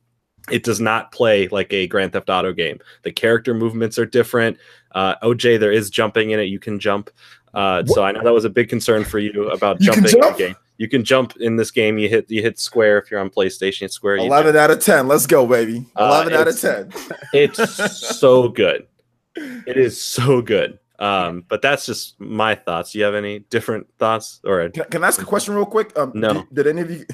it 0.51 0.63
does 0.63 0.81
not 0.81 1.13
play 1.13 1.49
like 1.49 1.73
a 1.73 1.87
Grand 1.87 2.13
Theft 2.13 2.31
Auto 2.31 2.53
game. 2.53 2.79
The 3.03 3.13
character 3.13 3.55
movements 3.55 3.99
are 3.99 4.07
different. 4.07 4.59
Uh, 4.93 5.17
OJ, 5.23 5.59
there 5.59 5.73
is 5.73 5.91
jumping 5.91 6.31
in 6.31 6.41
it. 6.41 6.45
You 6.45 6.59
can 6.59 6.79
jump. 6.79 7.11
Uh, 7.55 7.85
so 7.85 8.03
I 8.03 8.13
know 8.13 8.23
that 8.23 8.33
was 8.33 8.45
a 8.45 8.51
big 8.51 8.69
concern 8.69 9.05
for 9.05 9.19
you 9.19 9.51
about 9.51 9.81
You 9.81 9.87
jumping 9.87 10.05
in 10.05 10.21
the 10.21 10.35
game. 10.39 10.57
You 10.83 10.89
can 10.89 11.05
jump 11.05 11.37
in 11.37 11.55
this 11.55 11.71
game. 11.71 11.97
You 11.97 12.09
hit 12.09 12.29
you 12.29 12.43
hit 12.43 12.59
square 12.59 12.99
if 12.99 13.09
you're 13.09 13.21
on 13.21 13.31
PlayStation. 13.31 13.89
Square. 13.89 14.17
Eleven 14.17 14.57
out 14.57 14.73
of 14.73 14.81
ten. 14.81 15.07
Let's 15.07 15.29
go, 15.29 15.47
baby. 15.47 15.87
Uh, 15.95 16.07
Eleven 16.07 16.33
out 16.33 16.49
of 16.49 16.61
ten. 16.61 16.91
it's 17.33 18.19
so 18.19 18.49
good. 18.49 18.89
It 19.37 19.77
is 19.77 20.01
so 20.01 20.43
good. 20.43 20.81
Um, 20.99 21.45
but 21.47 21.63
that's 21.63 21.87
just 21.87 22.21
my 22.21 22.57
thoughts. 22.57 22.91
Do 22.91 22.99
you 22.99 23.05
have 23.05 23.15
any 23.15 23.39
different 23.39 23.87
thoughts 24.01 24.41
or 24.43 24.71
Can, 24.71 24.83
can 24.87 25.05
I 25.05 25.07
ask 25.07 25.23
a 25.23 25.25
question 25.25 25.55
real 25.55 25.67
quick? 25.67 25.97
Um, 25.97 26.11
No. 26.17 26.33
Did, 26.53 26.53
did 26.53 26.67
any 26.67 26.81
of 26.81 26.91
you? 26.91 27.07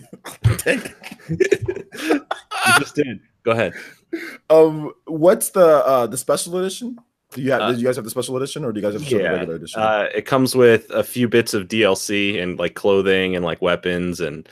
you 1.28 1.36
just 2.78 2.94
did? 2.94 3.20
Go 3.42 3.50
ahead. 3.50 3.74
um, 4.48 4.92
what's 5.04 5.50
the 5.50 5.84
uh 5.84 6.06
the 6.06 6.16
special 6.16 6.56
edition? 6.56 6.96
Do 7.32 7.42
you 7.42 7.52
have? 7.52 7.60
Uh, 7.60 7.70
did 7.72 7.80
you 7.80 7.86
guys 7.86 7.96
have 7.96 8.04
the 8.04 8.10
special 8.10 8.36
edition, 8.36 8.64
or 8.64 8.72
do 8.72 8.80
you 8.80 8.86
guys 8.86 8.94
have 8.94 9.08
the 9.08 9.16
Yeah, 9.18 9.28
regular 9.30 9.54
edition? 9.56 9.80
Uh, 9.80 10.08
it 10.14 10.24
comes 10.24 10.54
with 10.56 10.88
a 10.90 11.04
few 11.04 11.28
bits 11.28 11.52
of 11.54 11.68
DLC 11.68 12.42
and 12.42 12.58
like 12.58 12.74
clothing 12.74 13.36
and 13.36 13.44
like 13.44 13.60
weapons 13.60 14.20
and 14.20 14.48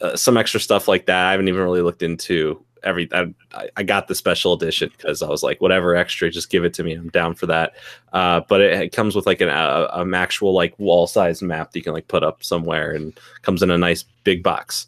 uh, 0.00 0.14
some 0.16 0.36
extra 0.36 0.60
stuff 0.60 0.88
like 0.88 1.06
that. 1.06 1.26
I 1.26 1.30
haven't 1.32 1.48
even 1.48 1.62
really 1.62 1.80
looked 1.82 2.02
into 2.02 2.62
every. 2.82 3.08
I, 3.12 3.32
I- 3.54 3.70
I 3.78 3.82
got 3.82 4.06
the 4.08 4.14
special 4.14 4.52
edition 4.52 4.90
because 4.96 5.22
I 5.22 5.28
was 5.28 5.42
like, 5.42 5.60
whatever 5.60 5.96
extra, 5.96 6.30
just 6.30 6.50
give 6.50 6.64
it 6.64 6.74
to 6.74 6.84
me. 6.84 6.92
I'm 6.92 7.08
down 7.08 7.34
for 7.34 7.46
that. 7.46 7.72
Uh, 8.12 8.40
but 8.48 8.60
it, 8.60 8.72
it 8.82 8.92
comes 8.92 9.16
with 9.16 9.24
like 9.26 9.40
an 9.40 9.48
uh, 9.48 9.88
an 9.94 10.12
actual 10.14 10.52
like 10.52 10.78
wall 10.78 11.06
sized 11.06 11.42
map 11.42 11.72
that 11.72 11.78
you 11.78 11.82
can 11.82 11.92
like 11.94 12.08
put 12.08 12.22
up 12.22 12.44
somewhere 12.44 12.92
and 12.92 13.18
comes 13.42 13.62
in 13.62 13.70
a 13.70 13.78
nice 13.78 14.04
big 14.24 14.42
box. 14.42 14.86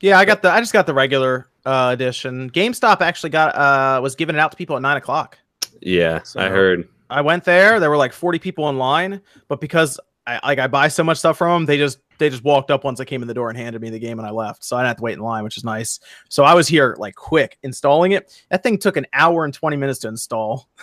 Yeah, 0.00 0.18
I 0.18 0.24
got 0.24 0.42
the 0.42 0.50
I 0.50 0.60
just 0.60 0.72
got 0.72 0.86
the 0.86 0.94
regular 0.94 1.46
uh, 1.66 1.90
edition. 1.92 2.50
GameStop 2.50 3.00
actually 3.02 3.30
got 3.30 3.54
uh 3.54 4.00
was 4.02 4.14
giving 4.14 4.34
it 4.36 4.38
out 4.38 4.50
to 4.50 4.56
people 4.56 4.76
at 4.76 4.82
nine 4.82 4.96
o'clock. 4.96 5.38
Yeah, 5.80 6.22
So- 6.22 6.40
I 6.40 6.48
heard. 6.48 6.88
I 7.10 7.20
went 7.20 7.44
there. 7.44 7.78
There 7.80 7.90
were 7.90 7.96
like 7.98 8.12
forty 8.12 8.38
people 8.38 8.68
in 8.70 8.78
line, 8.78 9.20
but 9.48 9.60
because 9.60 10.00
I 10.26 10.40
like 10.46 10.58
I 10.58 10.66
buy 10.66 10.88
so 10.88 11.04
much 11.04 11.18
stuff 11.18 11.36
from 11.36 11.50
them, 11.62 11.66
they 11.66 11.76
just 11.76 11.98
they 12.18 12.30
just 12.30 12.42
walked 12.44 12.70
up 12.70 12.82
once 12.82 12.98
I 12.98 13.04
came 13.04 13.20
in 13.22 13.28
the 13.28 13.34
door 13.34 13.50
and 13.50 13.58
handed 13.58 13.82
me 13.82 13.90
the 13.90 13.98
game 13.98 14.18
and 14.18 14.26
I 14.26 14.30
left. 14.30 14.64
So 14.64 14.76
I 14.76 14.80
didn't 14.80 14.88
have 14.88 14.96
to 14.98 15.02
wait 15.02 15.12
in 15.14 15.18
line, 15.20 15.44
which 15.44 15.56
is 15.58 15.64
nice. 15.64 16.00
So 16.30 16.44
I 16.44 16.54
was 16.54 16.66
here 16.66 16.96
like 16.98 17.14
quick 17.14 17.58
installing 17.62 18.12
it. 18.12 18.42
That 18.50 18.62
thing 18.62 18.78
took 18.78 18.96
an 18.96 19.06
hour 19.12 19.44
and 19.44 19.52
twenty 19.52 19.76
minutes 19.76 19.98
to 20.00 20.08
install. 20.08 20.68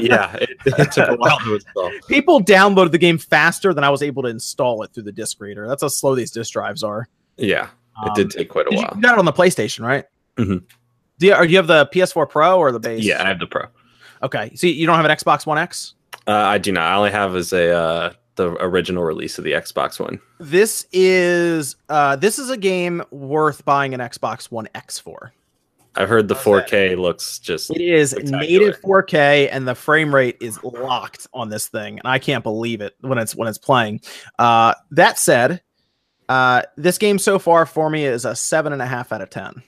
Yeah, 0.00 0.34
it, 0.36 0.50
it 0.66 0.90
took 0.92 1.08
a 1.10 1.16
while 1.16 1.38
to 1.40 1.54
install. 1.54 1.92
People 2.08 2.40
downloaded 2.40 2.90
the 2.90 2.98
game 2.98 3.18
faster 3.18 3.72
than 3.74 3.84
I 3.84 3.90
was 3.90 4.02
able 4.02 4.22
to 4.24 4.28
install 4.28 4.82
it 4.82 4.92
through 4.92 5.04
the 5.04 5.12
disk 5.12 5.40
reader. 5.40 5.68
That's 5.68 5.82
how 5.82 5.88
slow 5.88 6.14
these 6.16 6.30
disk 6.32 6.52
drives 6.54 6.82
are. 6.82 7.08
Yeah, 7.36 7.68
it 8.04 8.08
Um, 8.08 8.14
did 8.14 8.30
take 8.30 8.48
quite 8.48 8.66
a 8.66 8.74
while. 8.74 8.92
you 8.96 9.02
got 9.02 9.12
it 9.12 9.18
on 9.18 9.24
the 9.26 9.32
PlayStation, 9.32 9.84
right? 9.86 10.04
Mhm. 10.36 10.64
Do 11.18 11.26
you, 11.26 11.34
or 11.34 11.44
do 11.46 11.50
you 11.50 11.56
have 11.58 11.66
the 11.68 11.86
PS4 11.92 12.28
Pro 12.28 12.58
or 12.58 12.72
the 12.72 12.80
base? 12.80 13.04
Yeah, 13.04 13.22
I 13.22 13.28
have 13.28 13.38
the 13.38 13.46
Pro. 13.46 13.66
Okay. 14.22 14.54
So 14.54 14.66
you 14.66 14.86
don't 14.86 14.96
have 14.96 15.04
an 15.04 15.16
Xbox 15.16 15.46
One 15.46 15.58
X? 15.58 15.94
Uh, 16.26 16.32
I 16.32 16.58
do 16.58 16.72
not. 16.72 16.90
I 16.90 16.96
only 16.96 17.10
have 17.10 17.34
as 17.36 17.52
a 17.52 17.72
uh, 17.72 18.12
the 18.38 18.50
original 18.64 19.04
release 19.04 19.36
of 19.36 19.44
the 19.44 19.52
Xbox 19.52 20.00
One. 20.00 20.18
This 20.40 20.86
is 20.92 21.76
uh 21.90 22.16
this 22.16 22.38
is 22.38 22.48
a 22.48 22.56
game 22.56 23.02
worth 23.10 23.64
buying 23.66 23.92
an 23.92 24.00
Xbox 24.00 24.50
One 24.50 24.68
X 24.74 24.98
for. 24.98 25.32
I've 25.96 26.08
heard 26.08 26.28
the 26.28 26.36
How's 26.36 26.44
4K 26.44 26.96
looks 26.96 27.40
just 27.40 27.70
It 27.70 27.80
is 27.80 28.14
native 28.14 28.80
4K 28.80 29.48
and 29.50 29.66
the 29.66 29.74
frame 29.74 30.14
rate 30.14 30.36
is 30.40 30.62
locked 30.62 31.26
on 31.34 31.48
this 31.48 31.66
thing, 31.66 31.98
and 31.98 32.06
I 32.06 32.20
can't 32.20 32.44
believe 32.44 32.80
it 32.80 32.94
when 33.00 33.18
it's 33.18 33.34
when 33.34 33.48
it's 33.48 33.58
playing. 33.58 34.00
Uh, 34.38 34.74
that 34.92 35.18
said, 35.18 35.60
uh, 36.28 36.62
this 36.76 36.98
game 36.98 37.18
so 37.18 37.38
far 37.38 37.66
for 37.66 37.90
me 37.90 38.04
is 38.04 38.24
a 38.24 38.36
seven 38.36 38.72
and 38.72 38.80
a 38.80 38.86
half 38.86 39.12
out 39.12 39.20
of 39.20 39.30
ten. 39.30 39.62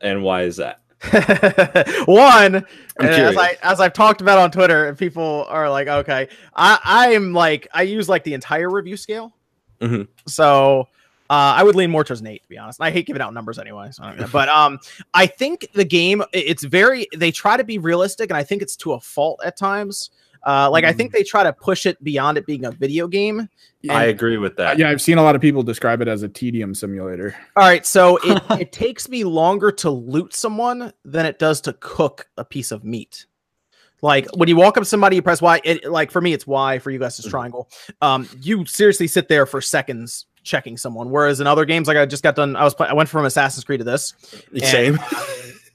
and 0.00 0.22
why 0.22 0.42
is 0.42 0.56
that? 0.56 0.80
One, 2.06 2.64
as. 3.00 3.36
I 3.36 3.56
as 3.62 3.80
I've 3.80 3.92
talked 3.92 4.20
about 4.20 4.38
on 4.38 4.50
Twitter, 4.50 4.88
and 4.88 4.98
people 4.98 5.46
are 5.48 5.70
like, 5.70 5.88
okay, 5.88 6.28
I 6.54 6.78
I 6.84 7.08
am 7.14 7.32
like 7.32 7.68
I 7.72 7.82
use 7.82 8.08
like 8.08 8.24
the 8.24 8.34
entire 8.34 8.68
review 8.70 8.96
scale, 8.96 9.32
Mhm. 9.80 10.08
so 10.26 10.88
uh, 11.30 11.54
I 11.56 11.62
would 11.62 11.74
lean 11.76 11.90
more 11.90 12.04
towards 12.04 12.22
eight 12.24 12.42
to 12.42 12.48
be 12.48 12.58
honest. 12.58 12.80
I 12.82 12.90
hate 12.90 13.06
giving 13.06 13.22
out 13.22 13.32
numbers 13.32 13.58
anyway, 13.58 13.88
so 13.92 14.02
I 14.02 14.08
don't 14.08 14.20
know. 14.20 14.28
but 14.32 14.48
um, 14.60 14.78
I 15.14 15.26
think 15.26 15.68
the 15.74 15.84
game 15.84 16.22
it's 16.32 16.64
very 16.64 17.06
they 17.16 17.30
try 17.30 17.56
to 17.56 17.64
be 17.64 17.78
realistic, 17.78 18.30
and 18.30 18.36
I 18.36 18.42
think 18.42 18.60
it's 18.62 18.76
to 18.76 18.92
a 18.92 19.00
fault 19.00 19.40
at 19.44 19.56
times. 19.56 20.10
Uh, 20.46 20.70
like 20.70 20.84
I 20.84 20.92
think 20.92 21.12
they 21.12 21.22
try 21.22 21.42
to 21.42 21.52
push 21.52 21.86
it 21.86 22.02
beyond 22.02 22.38
it 22.38 22.46
being 22.46 22.64
a 22.64 22.70
video 22.70 23.06
game. 23.06 23.48
I 23.88 24.04
agree 24.06 24.36
with 24.36 24.56
that. 24.56 24.78
yeah, 24.78 24.90
I've 24.90 25.00
seen 25.00 25.18
a 25.18 25.22
lot 25.22 25.34
of 25.34 25.40
people 25.40 25.62
describe 25.62 26.02
it 26.02 26.08
as 26.08 26.22
a 26.22 26.28
tedium 26.28 26.74
simulator. 26.74 27.34
All 27.56 27.62
right, 27.62 27.84
so 27.84 28.16
it, 28.24 28.42
it 28.60 28.72
takes 28.72 29.08
me 29.08 29.24
longer 29.24 29.70
to 29.72 29.90
loot 29.90 30.34
someone 30.34 30.92
than 31.04 31.26
it 31.26 31.38
does 31.38 31.60
to 31.62 31.72
cook 31.74 32.28
a 32.36 32.44
piece 32.44 32.70
of 32.72 32.84
meat. 32.84 33.26
Like 34.02 34.28
when 34.34 34.48
you 34.48 34.56
walk 34.56 34.76
up 34.76 34.82
to 34.82 34.88
somebody, 34.88 35.16
you 35.16 35.22
press 35.22 35.42
Y. 35.42 35.60
It, 35.62 35.84
like 35.90 36.10
for 36.10 36.20
me, 36.20 36.32
it's 36.32 36.46
Y. 36.46 36.78
For 36.78 36.90
you 36.90 36.98
guys, 36.98 37.18
it's 37.18 37.28
triangle. 37.28 37.68
Um, 38.00 38.28
you 38.40 38.64
seriously 38.64 39.06
sit 39.06 39.28
there 39.28 39.44
for 39.44 39.60
seconds 39.60 40.24
checking 40.42 40.78
someone. 40.78 41.10
Whereas 41.10 41.40
in 41.40 41.46
other 41.46 41.66
games, 41.66 41.86
like 41.86 41.98
I 41.98 42.06
just 42.06 42.22
got 42.22 42.34
done, 42.34 42.56
I 42.56 42.64
was 42.64 42.74
play- 42.74 42.88
I 42.88 42.94
went 42.94 43.10
from 43.10 43.26
Assassin's 43.26 43.64
Creed 43.64 43.80
to 43.80 43.84
this. 43.84 44.14
Same. 44.70 44.98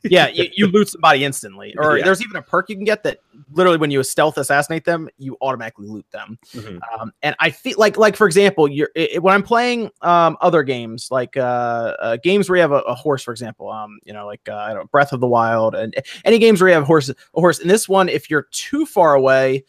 Yeah, 0.10 0.28
you, 0.34 0.50
you 0.54 0.68
loot 0.68 0.90
somebody 0.90 1.24
instantly. 1.26 1.76
Or 1.78 1.98
Yeah. 1.98 2.06
there's 2.06 2.22
even 2.22 2.36
a 2.36 2.42
perk 2.42 2.70
you 2.70 2.76
can 2.76 2.86
get 2.86 3.04
that 3.04 3.20
literally 3.52 3.78
when 3.78 3.92
you 3.92 4.02
stealth 4.04 4.38
assassinate 4.38 4.86
them, 4.86 5.10
you 5.18 5.38
automatically 5.42 5.88
loot 5.88 6.06
them. 6.12 6.38
Mhm. 6.54 6.80
Um, 7.00 7.12
and 7.22 7.36
I 7.40 7.50
feel 7.50 7.76
like, 7.78 7.98
like 7.98 8.16
for 8.16 8.26
example, 8.28 8.68
you're 8.68 8.90
it, 8.96 9.22
when 9.22 9.34
I'm 9.34 9.44
playing 9.44 9.90
um, 10.02 10.38
other 10.42 10.64
games, 10.64 11.10
like 11.12 11.38
uh, 11.38 11.96
uh, 12.00 12.18
games 12.18 12.50
where 12.50 12.58
you 12.58 12.62
have 12.62 12.72
a, 12.72 12.80
a 12.82 12.96
horse, 12.96 13.24
for 13.24 13.32
example, 13.32 13.70
um, 13.70 14.00
you 14.04 14.14
know, 14.14 14.26
like 14.26 14.42
uh, 14.48 14.56
I 14.56 14.70
don't 14.70 14.84
know, 14.84 14.88
Breath 14.88 15.14
of 15.14 15.20
the 15.20 15.28
Wild, 15.28 15.76
and 15.76 15.96
any 16.24 16.40
games 16.40 16.62
where 16.62 16.70
you 16.70 16.76
have 16.76 16.86
horse. 16.86 17.10
A 17.10 17.16
horse. 17.34 17.60
In 17.60 17.68
this 17.68 17.88
one, 17.90 18.10
if 18.10 18.30
you're 18.30 18.48
too 18.52 18.86
far 18.86 19.16
away 19.16 19.64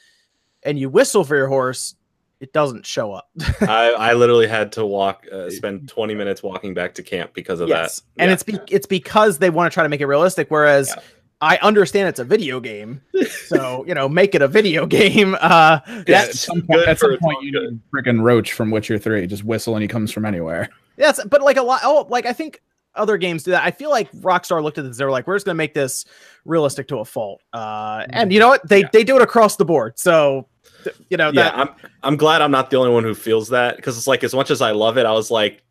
and 0.62 0.78
you 0.78 0.88
whistle 0.88 1.24
for 1.24 1.36
your 1.36 1.48
horse, 1.48 1.94
it 2.40 2.52
doesn't 2.52 2.84
show 2.84 3.12
up. 3.12 3.28
I, 3.62 3.92
I 3.98 4.12
literally 4.14 4.46
had 4.46 4.72
to 4.72 4.84
walk, 4.86 5.26
uh, 5.32 5.48
spend 5.50 5.88
20 5.88 6.14
minutes 6.14 6.42
walking 6.42 6.74
back 6.74 6.94
to 6.94 7.02
camp 7.02 7.32
because 7.34 7.60
of 7.60 7.68
yes, 7.68 8.00
that. 8.00 8.22
and 8.22 8.28
Yeah. 8.28 8.34
it's 8.34 8.42
be- 8.42 8.58
it's 8.74 8.86
because 8.86 9.38
they 9.38 9.50
want 9.50 9.70
to 9.70 9.74
try 9.74 9.82
to 9.82 9.88
make 9.88 10.00
it 10.00 10.06
realistic. 10.06 10.50
Whereas 10.50 10.92
Yeah. 10.94 11.02
I 11.42 11.58
understand 11.58 12.08
it's 12.08 12.18
a 12.18 12.24
video 12.24 12.60
game, 12.60 13.02
so 13.46 13.84
you 13.86 13.94
know, 13.94 14.08
make 14.08 14.34
it 14.34 14.40
a 14.42 14.48
video 14.48 14.86
game. 14.86 15.34
Uh, 15.40 15.80
Yeah, 15.86 15.94
at 15.98 16.06
that's 16.06 16.40
some 16.40 16.62
point, 16.62 16.88
at 16.88 16.98
some 16.98 17.16
point 17.18 17.42
you 17.42 17.52
good. 17.52 17.70
need 17.72 17.80
freaking 17.94 18.22
Roach 18.22 18.52
from 18.54 18.70
Witcher 18.70 18.98
Three. 18.98 19.26
Just 19.26 19.44
whistle 19.44 19.74
and 19.74 19.82
he 19.82 19.88
comes 19.88 20.10
from 20.12 20.24
anywhere. 20.24 20.68
Yes, 20.96 21.22
but 21.24 21.42
like 21.42 21.56
a 21.58 21.62
lot. 21.62 21.80
Oh, 21.84 22.06
like 22.08 22.24
I 22.26 22.32
think 22.32 22.62
other 22.94 23.18
games 23.18 23.42
do 23.42 23.50
that. 23.50 23.62
I 23.62 23.70
feel 23.70 23.90
like 23.90 24.10
Rockstar 24.12 24.62
looked 24.62 24.78
at 24.78 24.84
this. 24.84 24.96
They 24.96 25.04
were 25.04 25.10
like, 25.10 25.26
"We're 25.26 25.36
just 25.36 25.44
gonna 25.44 25.54
make 25.56 25.74
this 25.74 26.06
realistic 26.46 26.88
to 26.88 27.00
a 27.00 27.04
fault." 27.04 27.42
Uh, 27.52 28.06
and 28.08 28.32
you 28.32 28.40
know 28.40 28.48
what? 28.48 28.66
They 28.66 28.80
Yeah. 28.80 28.88
they 28.94 29.04
do 29.04 29.16
it 29.16 29.22
across 29.22 29.56
the 29.56 29.66
board. 29.66 29.98
So, 29.98 30.32
th- 30.32 30.46
you 31.08 31.16
know, 31.16 31.28
yeah, 31.28 31.44
that 31.44 31.58
I'm 31.58 31.68
I'm 32.02 32.16
glad 32.16 32.42
I'm 32.42 32.50
not 32.50 32.70
the 32.70 32.76
only 32.76 32.90
one 32.90 33.04
who 33.04 33.14
feels 33.14 33.48
that 33.48 33.76
because 33.76 33.96
it's 33.96 34.06
like 34.06 34.24
as 34.24 34.34
much 34.34 34.50
as 34.50 34.60
I 34.60 34.72
love 34.72 34.98
it, 34.98 35.06
I 35.06 35.12
was 35.12 35.30
like, 35.30 35.62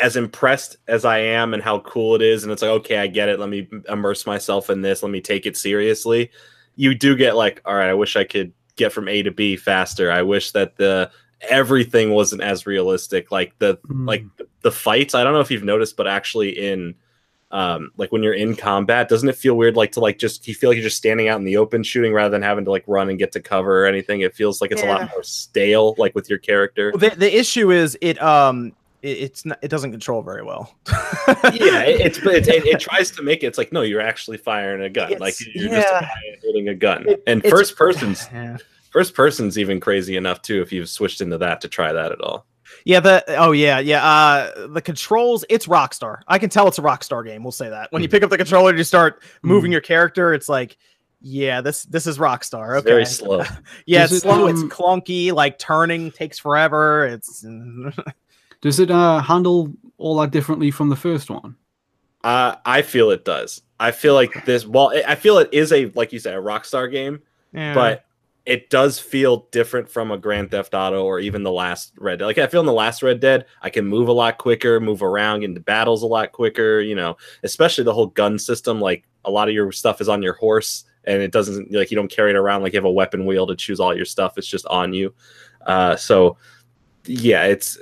as 0.00 0.16
impressed 0.16 0.76
as 0.88 1.04
I 1.04 1.18
am 1.18 1.54
and 1.54 1.62
how 1.62 1.80
cool 1.80 2.14
it 2.14 2.22
is, 2.22 2.42
and 2.42 2.52
it's 2.52 2.62
like, 2.62 2.70
okay, 2.70 2.98
I 2.98 3.06
get 3.06 3.28
it. 3.28 3.38
Let 3.38 3.48
me 3.48 3.68
immerse 3.88 4.26
myself 4.26 4.70
in 4.70 4.82
this. 4.82 5.02
Let 5.02 5.12
me 5.12 5.20
take 5.20 5.46
it 5.46 5.56
seriously. 5.56 6.30
You 6.76 6.94
do 6.94 7.16
get 7.16 7.36
like, 7.36 7.60
all 7.64 7.74
right, 7.74 7.90
I 7.90 7.94
wish 7.94 8.16
I 8.16 8.24
could 8.24 8.52
get 8.76 8.92
from 8.92 9.08
A 9.08 9.22
to 9.22 9.30
B 9.30 9.56
faster. 9.56 10.10
I 10.10 10.22
wish 10.22 10.52
that 10.52 10.76
the 10.76 11.10
everything 11.48 12.10
wasn't 12.10 12.42
as 12.42 12.66
realistic. 12.66 13.30
Like 13.30 13.58
the 13.58 13.76
mm. 13.88 14.06
like 14.06 14.24
the 14.62 14.72
fights. 14.72 15.14
I 15.14 15.24
don't 15.24 15.32
know 15.32 15.40
if 15.40 15.50
you've 15.50 15.64
noticed, 15.64 15.96
but 15.96 16.06
actually 16.06 16.50
in 16.50 16.94
um 17.52 17.90
like 17.96 18.12
when 18.12 18.22
you're 18.22 18.34
in 18.34 18.54
combat 18.54 19.08
doesn't 19.08 19.28
it 19.28 19.34
feel 19.34 19.56
weird 19.56 19.74
like 19.74 19.90
to 19.92 20.00
like 20.00 20.18
just 20.18 20.46
you 20.46 20.54
feel 20.54 20.70
like 20.70 20.76
you're 20.76 20.84
just 20.84 20.96
standing 20.96 21.28
out 21.28 21.38
in 21.38 21.44
the 21.44 21.56
open 21.56 21.82
shooting 21.82 22.12
rather 22.12 22.30
than 22.30 22.42
having 22.42 22.64
to 22.64 22.70
like 22.70 22.84
run 22.86 23.08
and 23.10 23.18
get 23.18 23.32
to 23.32 23.40
cover 23.40 23.84
or 23.84 23.86
anything? 23.86 24.20
It 24.20 24.34
feels 24.34 24.60
like 24.60 24.70
it's 24.70 24.82
yeah. 24.82 24.90
a 24.90 24.98
lot 24.98 25.10
more 25.10 25.22
stale 25.22 25.94
like 25.98 26.14
with 26.14 26.30
your 26.30 26.38
character. 26.38 26.92
The, 26.92 27.10
the 27.10 27.38
issue 27.38 27.72
is 27.72 27.98
it 28.00 28.22
um 28.22 28.72
it, 29.02 29.18
it's 29.18 29.44
not 29.44 29.58
it 29.62 29.68
doesn't 29.68 29.90
control 29.90 30.22
very 30.22 30.42
well. 30.42 30.74
Yeah 31.52 31.82
it, 31.82 32.00
it's 32.00 32.18
it, 32.18 32.48
it, 32.48 32.66
it, 32.66 32.80
tries 32.88 33.10
to 33.12 33.22
make 33.22 33.42
it 33.42 33.46
it's 33.46 33.58
like 33.58 33.72
no 33.72 33.82
you're 33.82 34.00
actually 34.00 34.36
firing 34.36 34.82
a 34.82 34.90
gun. 34.90 35.12
It's, 35.12 35.20
like 35.20 35.34
you're 35.54 35.70
yeah. 35.70 36.00
just 36.00 36.44
holding 36.44 36.68
a 36.68 36.74
gun. 36.74 37.06
And 37.26 37.42
first 37.44 37.76
person's 37.76 38.28
yeah. 38.32 38.58
first 38.90 39.14
person's 39.14 39.58
even 39.58 39.80
crazy 39.80 40.16
enough 40.16 40.42
too 40.42 40.62
if 40.62 40.72
you've 40.72 40.88
switched 40.88 41.20
into 41.20 41.38
that 41.38 41.60
to 41.62 41.68
try 41.68 41.92
that 41.92 42.12
at 42.12 42.20
all 42.20 42.46
yeah, 42.84 43.00
the 43.00 43.24
oh 43.36 43.52
yeah, 43.52 43.78
yeah. 43.78 44.04
Uh 44.04 44.68
the 44.68 44.80
controls, 44.80 45.44
it's 45.48 45.66
Rockstar. 45.66 46.20
I 46.28 46.38
can 46.38 46.50
tell 46.50 46.68
it's 46.68 46.78
a 46.78 46.82
Rockstar 46.82 47.24
game. 47.24 47.42
We'll 47.42 47.52
say 47.52 47.68
that. 47.68 47.92
When 47.92 48.02
you 48.02 48.08
hmm. 48.08 48.12
pick 48.12 48.22
up 48.22 48.30
the 48.30 48.38
controller 48.38 48.74
you 48.74 48.84
start 48.84 49.22
moving 49.42 49.70
mm. 49.70 49.72
your 49.72 49.80
character, 49.80 50.34
it's 50.34 50.48
like, 50.48 50.76
yeah, 51.20 51.60
this 51.60 51.84
this 51.84 52.06
is 52.06 52.18
Rockstar. 52.18 52.78
Okay. 52.78 52.88
Very 52.88 53.06
slow. 53.06 53.44
yeah, 53.86 54.02
Does 54.02 54.12
it's 54.12 54.24
it, 54.24 54.28
slow, 54.28 54.48
um, 54.48 54.50
it's 54.50 54.62
clunky, 54.74 55.32
like 55.32 55.58
turning 55.58 56.10
takes 56.10 56.38
forever. 56.38 57.06
It's 57.06 57.44
Does 58.60 58.80
it 58.80 58.90
uh 58.90 59.20
handle 59.20 59.72
all 59.98 60.18
that 60.20 60.30
differently 60.30 60.70
from 60.70 60.88
the 60.88 60.96
first 60.96 61.30
one? 61.30 61.56
Uh 62.24 62.56
I 62.64 62.82
feel 62.82 63.10
it 63.10 63.24
does. 63.24 63.62
I 63.78 63.92
feel 63.92 64.14
like 64.14 64.44
this 64.44 64.66
well 64.66 64.92
I 65.06 65.14
feel 65.14 65.38
it 65.38 65.48
is 65.52 65.72
a 65.72 65.86
like 65.94 66.12
you 66.12 66.18
said 66.18 66.34
a 66.34 66.38
Rockstar 66.38 66.90
game, 66.90 67.22
yeah. 67.52 67.74
but 67.74 68.04
it 68.46 68.70
does 68.70 68.98
feel 68.98 69.48
different 69.52 69.90
from 69.90 70.10
a 70.10 70.18
Grand 70.18 70.50
Theft 70.50 70.74
Auto 70.74 71.04
or 71.04 71.20
even 71.20 71.42
the 71.42 71.52
last 71.52 71.92
Red 71.98 72.18
Dead. 72.18 72.26
Like 72.26 72.38
I 72.38 72.46
feel 72.46 72.60
in 72.60 72.66
the 72.66 72.72
last 72.72 73.02
Red 73.02 73.20
Dead, 73.20 73.46
I 73.62 73.70
can 73.70 73.86
move 73.86 74.08
a 74.08 74.12
lot 74.12 74.38
quicker, 74.38 74.80
move 74.80 75.02
around 75.02 75.44
into 75.44 75.60
battles 75.60 76.02
a 76.02 76.06
lot 76.06 76.32
quicker. 76.32 76.80
You 76.80 76.94
know, 76.94 77.16
especially 77.42 77.84
the 77.84 77.94
whole 77.94 78.06
gun 78.06 78.38
system. 78.38 78.80
Like 78.80 79.06
a 79.24 79.30
lot 79.30 79.48
of 79.48 79.54
your 79.54 79.70
stuff 79.72 80.00
is 80.00 80.08
on 80.08 80.22
your 80.22 80.34
horse, 80.34 80.84
and 81.04 81.22
it 81.22 81.32
doesn't 81.32 81.72
like 81.72 81.90
you 81.90 81.96
don't 81.96 82.10
carry 82.10 82.30
it 82.30 82.36
around 82.36 82.62
like 82.62 82.72
you 82.72 82.78
have 82.78 82.84
a 82.84 82.90
weapon 82.90 83.26
wheel 83.26 83.46
to 83.46 83.56
choose 83.56 83.80
all 83.80 83.94
your 83.94 84.06
stuff. 84.06 84.38
It's 84.38 84.46
just 84.46 84.66
on 84.66 84.94
you. 84.94 85.14
Uh, 85.66 85.96
so 85.96 86.38
yeah, 87.06 87.44
it's 87.44 87.78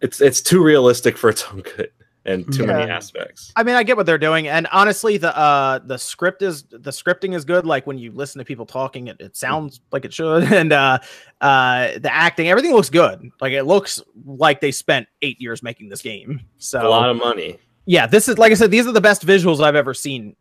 it's 0.00 0.20
it's 0.20 0.40
too 0.40 0.62
realistic 0.62 1.18
for 1.18 1.28
its 1.28 1.44
own 1.52 1.60
good 1.60 1.90
and 2.24 2.52
too 2.52 2.62
yeah. 2.62 2.78
many 2.78 2.90
aspects. 2.90 3.52
I 3.56 3.62
mean, 3.62 3.76
I 3.76 3.82
get 3.82 3.96
what 3.96 4.06
they're 4.06 4.18
doing, 4.18 4.48
and 4.48 4.66
honestly, 4.72 5.16
the 5.16 5.36
uh 5.36 5.78
the 5.78 5.98
script 5.98 6.42
is 6.42 6.64
the 6.64 6.90
scripting 6.90 7.34
is 7.34 7.44
good. 7.44 7.66
Like 7.66 7.86
when 7.86 7.98
you 7.98 8.12
listen 8.12 8.38
to 8.38 8.44
people 8.44 8.66
talking, 8.66 9.08
it, 9.08 9.20
it 9.20 9.36
sounds 9.36 9.80
like 9.92 10.04
it 10.04 10.12
should, 10.12 10.44
and 10.52 10.72
uh 10.72 10.98
uh 11.40 11.98
the 11.98 12.12
acting, 12.12 12.48
everything 12.48 12.72
looks 12.72 12.90
good. 12.90 13.30
Like 13.40 13.52
it 13.52 13.64
looks 13.64 14.02
like 14.24 14.60
they 14.60 14.72
spent 14.72 15.08
eight 15.22 15.40
years 15.40 15.62
making 15.62 15.88
this 15.88 16.02
game. 16.02 16.40
So 16.58 16.86
a 16.86 16.88
lot 16.88 17.10
of 17.10 17.16
money. 17.16 17.58
Yeah, 17.86 18.06
this 18.06 18.28
is 18.28 18.38
like 18.38 18.52
I 18.52 18.54
said, 18.54 18.70
these 18.70 18.86
are 18.86 18.92
the 18.92 19.00
best 19.00 19.26
visuals 19.26 19.62
I've 19.62 19.76
ever 19.76 19.94
seen 19.94 20.36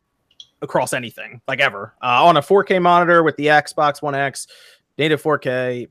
across 0.61 0.93
anything, 0.93 1.41
like 1.47 1.59
ever, 1.59 1.93
uh, 2.01 2.25
on 2.25 2.35
a 2.35 2.41
4K 2.41 2.81
monitor 2.81 3.23
with 3.23 3.37
the 3.37 3.45
Xbox 3.47 4.01
One 4.01 4.13
X, 4.13 4.47
native 4.97 5.23
4K, 5.23 5.87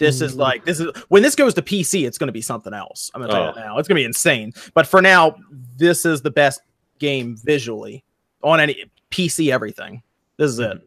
this 0.00 0.22
is 0.22 0.34
mm. 0.34 0.38
like 0.38 0.64
this 0.64 0.80
is 0.80 0.90
when 1.08 1.22
this 1.22 1.36
goes 1.36 1.52
to 1.54 1.62
PC, 1.62 2.06
it's 2.06 2.16
going 2.16 2.28
to 2.28 2.32
be 2.32 2.40
something 2.40 2.72
else. 2.72 3.10
I'm 3.14 3.20
going 3.20 3.28
to 3.28 3.36
tell 3.36 3.44
oh. 3.44 3.48
you 3.50 3.60
now. 3.60 3.78
It's 3.78 3.86
going 3.86 3.96
to 3.96 4.00
be 4.00 4.06
insane. 4.06 4.52
But 4.72 4.86
for 4.86 5.02
now, 5.02 5.36
this 5.76 6.06
is 6.06 6.22
the 6.22 6.30
best 6.30 6.62
game 6.98 7.36
visually 7.36 8.02
on 8.42 8.60
any 8.60 8.86
PC. 9.10 9.52
Everything. 9.52 10.02
This 10.38 10.52
is 10.52 10.58
it. 10.58 10.78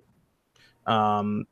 Um, 0.88 1.46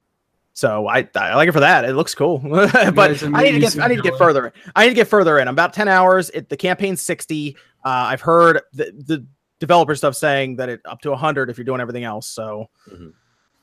so 0.53 0.87
I, 0.87 1.07
I 1.15 1.35
like 1.35 1.49
it 1.49 1.51
for 1.51 1.59
that. 1.59 1.85
It 1.85 1.93
looks 1.93 2.15
cool, 2.15 2.39
but 2.43 3.23
I 3.23 3.43
need 3.43 3.51
to 3.51 3.59
get 3.59 3.79
I 3.79 3.87
need 3.87 3.97
to 3.97 4.01
get 4.01 4.17
further. 4.17 4.51
I 4.75 4.83
need 4.83 4.89
to 4.89 4.95
get 4.95 5.07
further 5.07 5.37
in. 5.37 5.47
I'm 5.47 5.53
about 5.53 5.73
ten 5.73 5.87
hours. 5.87 6.31
It, 6.31 6.49
the 6.49 6.57
campaign's 6.57 7.01
sixty. 7.01 7.55
Uh, 7.85 8.09
I've 8.09 8.21
heard 8.21 8.61
the, 8.73 8.91
the 9.05 9.25
developer 9.59 9.95
stuff 9.95 10.15
saying 10.15 10.55
that 10.55 10.67
it 10.67 10.81
up 10.85 11.01
to 11.01 11.15
hundred 11.15 11.51
if 11.51 11.57
you're 11.57 11.65
doing 11.65 11.79
everything 11.79 12.05
else. 12.05 12.27
So, 12.27 12.69
mm-hmm. 12.91 13.09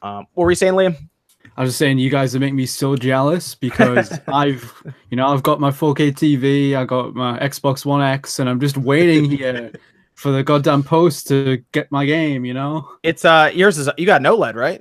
um, 0.09 0.27
what 0.35 0.45
were 0.45 0.51
you 0.51 0.57
saying, 0.57 0.75
Liam? 0.75 0.97
I 1.57 1.63
was 1.63 1.71
just 1.71 1.79
saying, 1.79 1.99
you 1.99 2.11
guys 2.11 2.35
are 2.37 2.41
making 2.41 2.57
me 2.57 2.67
so 2.67 2.97
jealous 2.97 3.55
because 3.55 4.19
I've, 4.29 4.83
you 5.11 5.17
know, 5.17 5.29
I've 5.29 5.43
got 5.43 5.61
my 5.61 5.71
4K 5.71 6.13
TV, 6.13 6.75
I 6.77 6.85
got 6.85 7.15
my 7.15 7.39
Xbox 7.39 7.85
One 7.85 8.03
X, 8.03 8.39
and 8.39 8.49
I'm 8.49 8.61
just 8.61 8.77
waiting 8.77 9.25
here 9.31 9.73
for 10.15 10.33
the 10.33 10.43
goddamn 10.43 10.83
post 10.83 11.29
to 11.29 11.63
get 11.73 11.91
my 11.93 12.05
game. 12.05 12.45
You 12.45 12.55
know, 12.55 12.89
it's 13.03 13.25
uh, 13.25 13.51
yours 13.55 13.79
is 13.79 13.89
you 13.97 14.07
got 14.07 14.23
no 14.23 14.37
OLED, 14.37 14.55
right? 14.55 14.81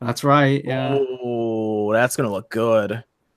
That's 0.00 0.24
right. 0.24 0.62
Yeah. 0.64 0.98
Oh, 0.98 1.92
that's 1.92 2.16
gonna 2.16 2.30
look 2.30 2.50
good. 2.50 2.92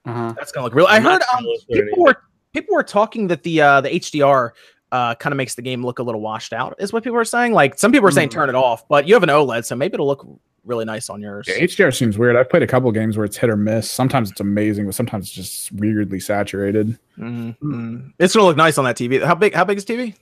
Uh-huh. 0.05 0.33
That's 0.35 0.51
gonna 0.51 0.65
look 0.65 0.73
real. 0.73 0.87
I 0.87 0.99
heard 0.99 1.21
um, 1.35 1.45
people 1.69 2.03
were 2.03 2.17
people 2.53 2.75
were 2.75 2.83
talking 2.83 3.27
that 3.27 3.43
the 3.43 3.61
uh 3.61 3.81
the 3.81 3.89
HDR 3.89 4.51
uh, 4.91 5.15
kind 5.15 5.33
of 5.33 5.37
makes 5.37 5.55
the 5.55 5.61
game 5.61 5.85
look 5.85 5.99
a 5.99 6.03
little 6.03 6.21
washed 6.21 6.53
out, 6.53 6.75
is 6.79 6.93
what 6.93 7.03
people 7.03 7.17
are 7.19 7.25
saying. 7.25 7.53
Like 7.53 7.77
some 7.77 7.91
people 7.91 8.07
are 8.07 8.11
saying 8.11 8.29
mm. 8.29 8.33
turn 8.33 8.49
it 8.49 8.55
off, 8.55 8.87
but 8.87 9.07
you 9.07 9.13
have 9.13 9.23
an 9.23 9.29
OLED, 9.29 9.65
so 9.65 9.75
maybe 9.75 9.93
it'll 9.93 10.07
look 10.07 10.25
really 10.65 10.85
nice 10.85 11.09
on 11.09 11.21
yours. 11.21 11.47
Yeah, 11.47 11.59
HDR 11.63 11.95
seems 11.95 12.17
weird. 12.17 12.35
I've 12.35 12.49
played 12.49 12.63
a 12.63 12.67
couple 12.67 12.91
games 12.91 13.17
where 13.17 13.25
it's 13.25 13.37
hit 13.37 13.49
or 13.49 13.57
miss. 13.57 13.89
Sometimes 13.89 14.31
it's 14.31 14.41
amazing, 14.41 14.85
but 14.85 14.95
sometimes 14.95 15.27
it's 15.27 15.33
just 15.33 15.71
weirdly 15.73 16.19
saturated. 16.19 16.97
Mm-hmm. 17.17 18.09
It's 18.19 18.33
gonna 18.33 18.45
look 18.45 18.57
nice 18.57 18.77
on 18.77 18.85
that 18.85 18.97
TV. 18.97 19.23
How 19.23 19.35
big? 19.35 19.53
How 19.53 19.63
big 19.63 19.77
is 19.77 19.85
TV? 19.85 20.15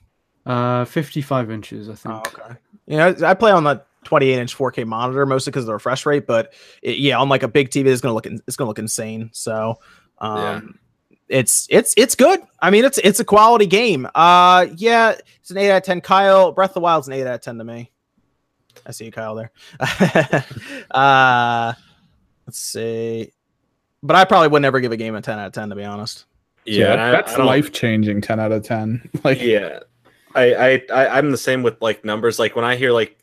Uh, 0.45 0.85
fifty-five 0.85 1.49
inches, 1.49 1.89
I 1.89 1.95
think. 1.95 2.15
Oh, 2.15 2.19
okay. 2.19 2.55
Yeah, 2.85 3.13
I 3.23 3.33
play 3.33 3.51
on 3.51 3.63
the 3.63 3.81
28 4.03 4.39
inch 4.39 4.57
4K 4.57 4.85
monitor 4.85 5.25
mostly 5.25 5.51
because 5.51 5.63
of 5.63 5.67
the 5.67 5.73
refresh 5.73 6.05
rate, 6.05 6.27
but 6.27 6.53
it, 6.81 6.97
yeah, 6.97 7.17
on 7.17 7.29
like 7.29 7.43
a 7.43 7.47
big 7.47 7.69
TV, 7.69 7.87
it's 7.87 8.01
gonna 8.01 8.13
look 8.13 8.25
it's 8.25 8.55
gonna 8.55 8.67
look 8.67 8.79
insane. 8.79 9.29
So, 9.33 9.79
um, 10.19 10.37
yeah. 10.37 10.61
It's 11.29 11.67
it's 11.69 11.93
it's 11.97 12.15
good. 12.15 12.41
I 12.61 12.69
mean, 12.69 12.83
it's 12.85 12.99
it's 12.99 13.19
a 13.19 13.25
quality 13.25 13.65
game. 13.65 14.07
Uh, 14.13 14.67
yeah, 14.75 15.15
it's 15.39 15.49
an 15.49 15.57
eight 15.57 15.71
out 15.71 15.77
of 15.77 15.83
ten. 15.83 16.01
Kyle, 16.01 16.51
Breath 16.51 16.71
of 16.71 16.75
the 16.75 16.79
Wild's 16.81 17.07
an 17.07 17.13
eight 17.13 17.25
out 17.25 17.35
of 17.35 17.41
ten 17.41 17.57
to 17.57 17.63
me. 17.63 17.89
I 18.85 18.91
see 18.91 19.05
you, 19.05 19.11
Kyle 19.11 19.35
there. 19.35 19.51
uh, 20.91 21.73
let's 22.45 22.59
see. 22.59 23.31
But 24.01 24.15
I 24.17 24.25
probably 24.25 24.49
would 24.49 24.61
never 24.61 24.79
give 24.79 24.91
a 24.91 24.97
game 24.97 25.15
a 25.15 25.21
10 25.21 25.39
out 25.39 25.47
of 25.47 25.53
10, 25.53 25.69
to 25.69 25.75
be 25.75 25.83
honest. 25.83 26.25
Yeah, 26.65 26.93
yeah 26.93 27.11
that's 27.11 27.37
life 27.37 27.71
changing 27.71 28.21
10 28.21 28.39
out 28.39 28.51
of 28.51 28.63
10. 28.63 29.09
Like, 29.23 29.41
yeah, 29.41 29.79
I, 30.35 30.53
I, 30.53 30.81
I, 30.93 31.19
am 31.19 31.31
the 31.31 31.37
same 31.37 31.63
with 31.63 31.81
like 31.81 32.03
numbers. 32.03 32.39
Like, 32.39 32.55
when 32.55 32.65
I 32.65 32.75
hear 32.75 32.91
like 32.91 33.17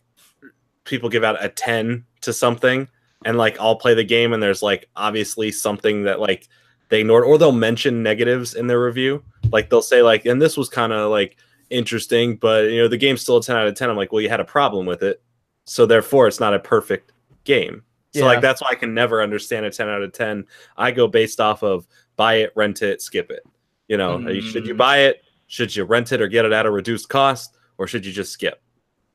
people 0.84 1.08
give 1.08 1.24
out 1.24 1.42
a 1.44 1.48
10 1.48 2.04
to 2.22 2.32
something, 2.32 2.88
and 3.24 3.36
like 3.36 3.60
I'll 3.60 3.76
play 3.76 3.92
the 3.92 4.04
game, 4.04 4.32
and 4.32 4.42
there's 4.42 4.62
like 4.62 4.88
obviously 4.96 5.52
something 5.52 6.04
that 6.04 6.20
like 6.20 6.48
they 6.88 7.00
ignored, 7.00 7.24
or 7.24 7.36
they'll 7.36 7.52
mention 7.52 8.02
negatives 8.02 8.54
in 8.54 8.66
their 8.66 8.82
review. 8.82 9.22
Like, 9.52 9.68
they'll 9.68 9.82
say, 9.82 10.00
like, 10.00 10.24
and 10.24 10.40
this 10.40 10.56
was 10.56 10.70
kind 10.70 10.92
of 10.92 11.10
like 11.10 11.36
interesting, 11.68 12.36
but 12.36 12.70
you 12.70 12.78
know, 12.78 12.88
the 12.88 12.96
game's 12.96 13.20
still 13.20 13.36
a 13.36 13.42
10 13.42 13.56
out 13.56 13.66
of 13.66 13.74
10. 13.74 13.90
I'm 13.90 13.96
like, 13.96 14.12
well, 14.12 14.22
you 14.22 14.30
had 14.30 14.40
a 14.40 14.44
problem 14.44 14.86
with 14.86 15.02
it 15.02 15.22
so 15.70 15.86
therefore 15.86 16.26
it's 16.26 16.40
not 16.40 16.52
a 16.52 16.58
perfect 16.58 17.12
game. 17.44 17.84
So 18.12 18.20
yeah. 18.20 18.26
like 18.26 18.40
that's 18.40 18.60
why 18.60 18.70
I 18.72 18.74
can 18.74 18.92
never 18.92 19.22
understand 19.22 19.64
a 19.64 19.70
10 19.70 19.88
out 19.88 20.02
of 20.02 20.12
10. 20.12 20.44
I 20.76 20.90
go 20.90 21.06
based 21.06 21.38
off 21.40 21.62
of 21.62 21.86
buy 22.16 22.38
it, 22.38 22.52
rent 22.56 22.82
it, 22.82 23.00
skip 23.00 23.30
it. 23.30 23.46
You 23.86 23.96
know, 23.96 24.18
mm. 24.18 24.42
should 24.42 24.66
you 24.66 24.74
buy 24.74 25.02
it? 25.02 25.22
Should 25.46 25.76
you 25.76 25.84
rent 25.84 26.10
it 26.10 26.20
or 26.20 26.26
get 26.26 26.44
it 26.44 26.50
at 26.50 26.66
a 26.66 26.70
reduced 26.72 27.08
cost, 27.08 27.56
or 27.78 27.86
should 27.86 28.04
you 28.04 28.10
just 28.10 28.32
skip? 28.32 28.60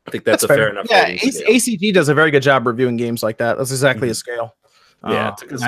I 0.08 0.12
think 0.12 0.24
that's, 0.24 0.44
that's 0.44 0.44
a 0.46 0.48
fair, 0.48 0.58
fair 0.58 0.70
enough. 0.70 0.88
Yeah, 0.90 1.10
ACG 1.10 1.94
does 1.94 2.08
a 2.08 2.14
very 2.14 2.32
good 2.32 2.44
job 2.44 2.66
reviewing 2.66 2.96
games 2.96 3.22
like 3.22 3.38
that. 3.40 3.58
That's 3.58 3.72
exactly 3.72 4.08
mm-hmm. 4.08 4.12
a 4.12 4.16
scale. 4.16 4.56
Yeah, 5.06 5.30
uh, 5.30 5.58
I, 5.62 5.68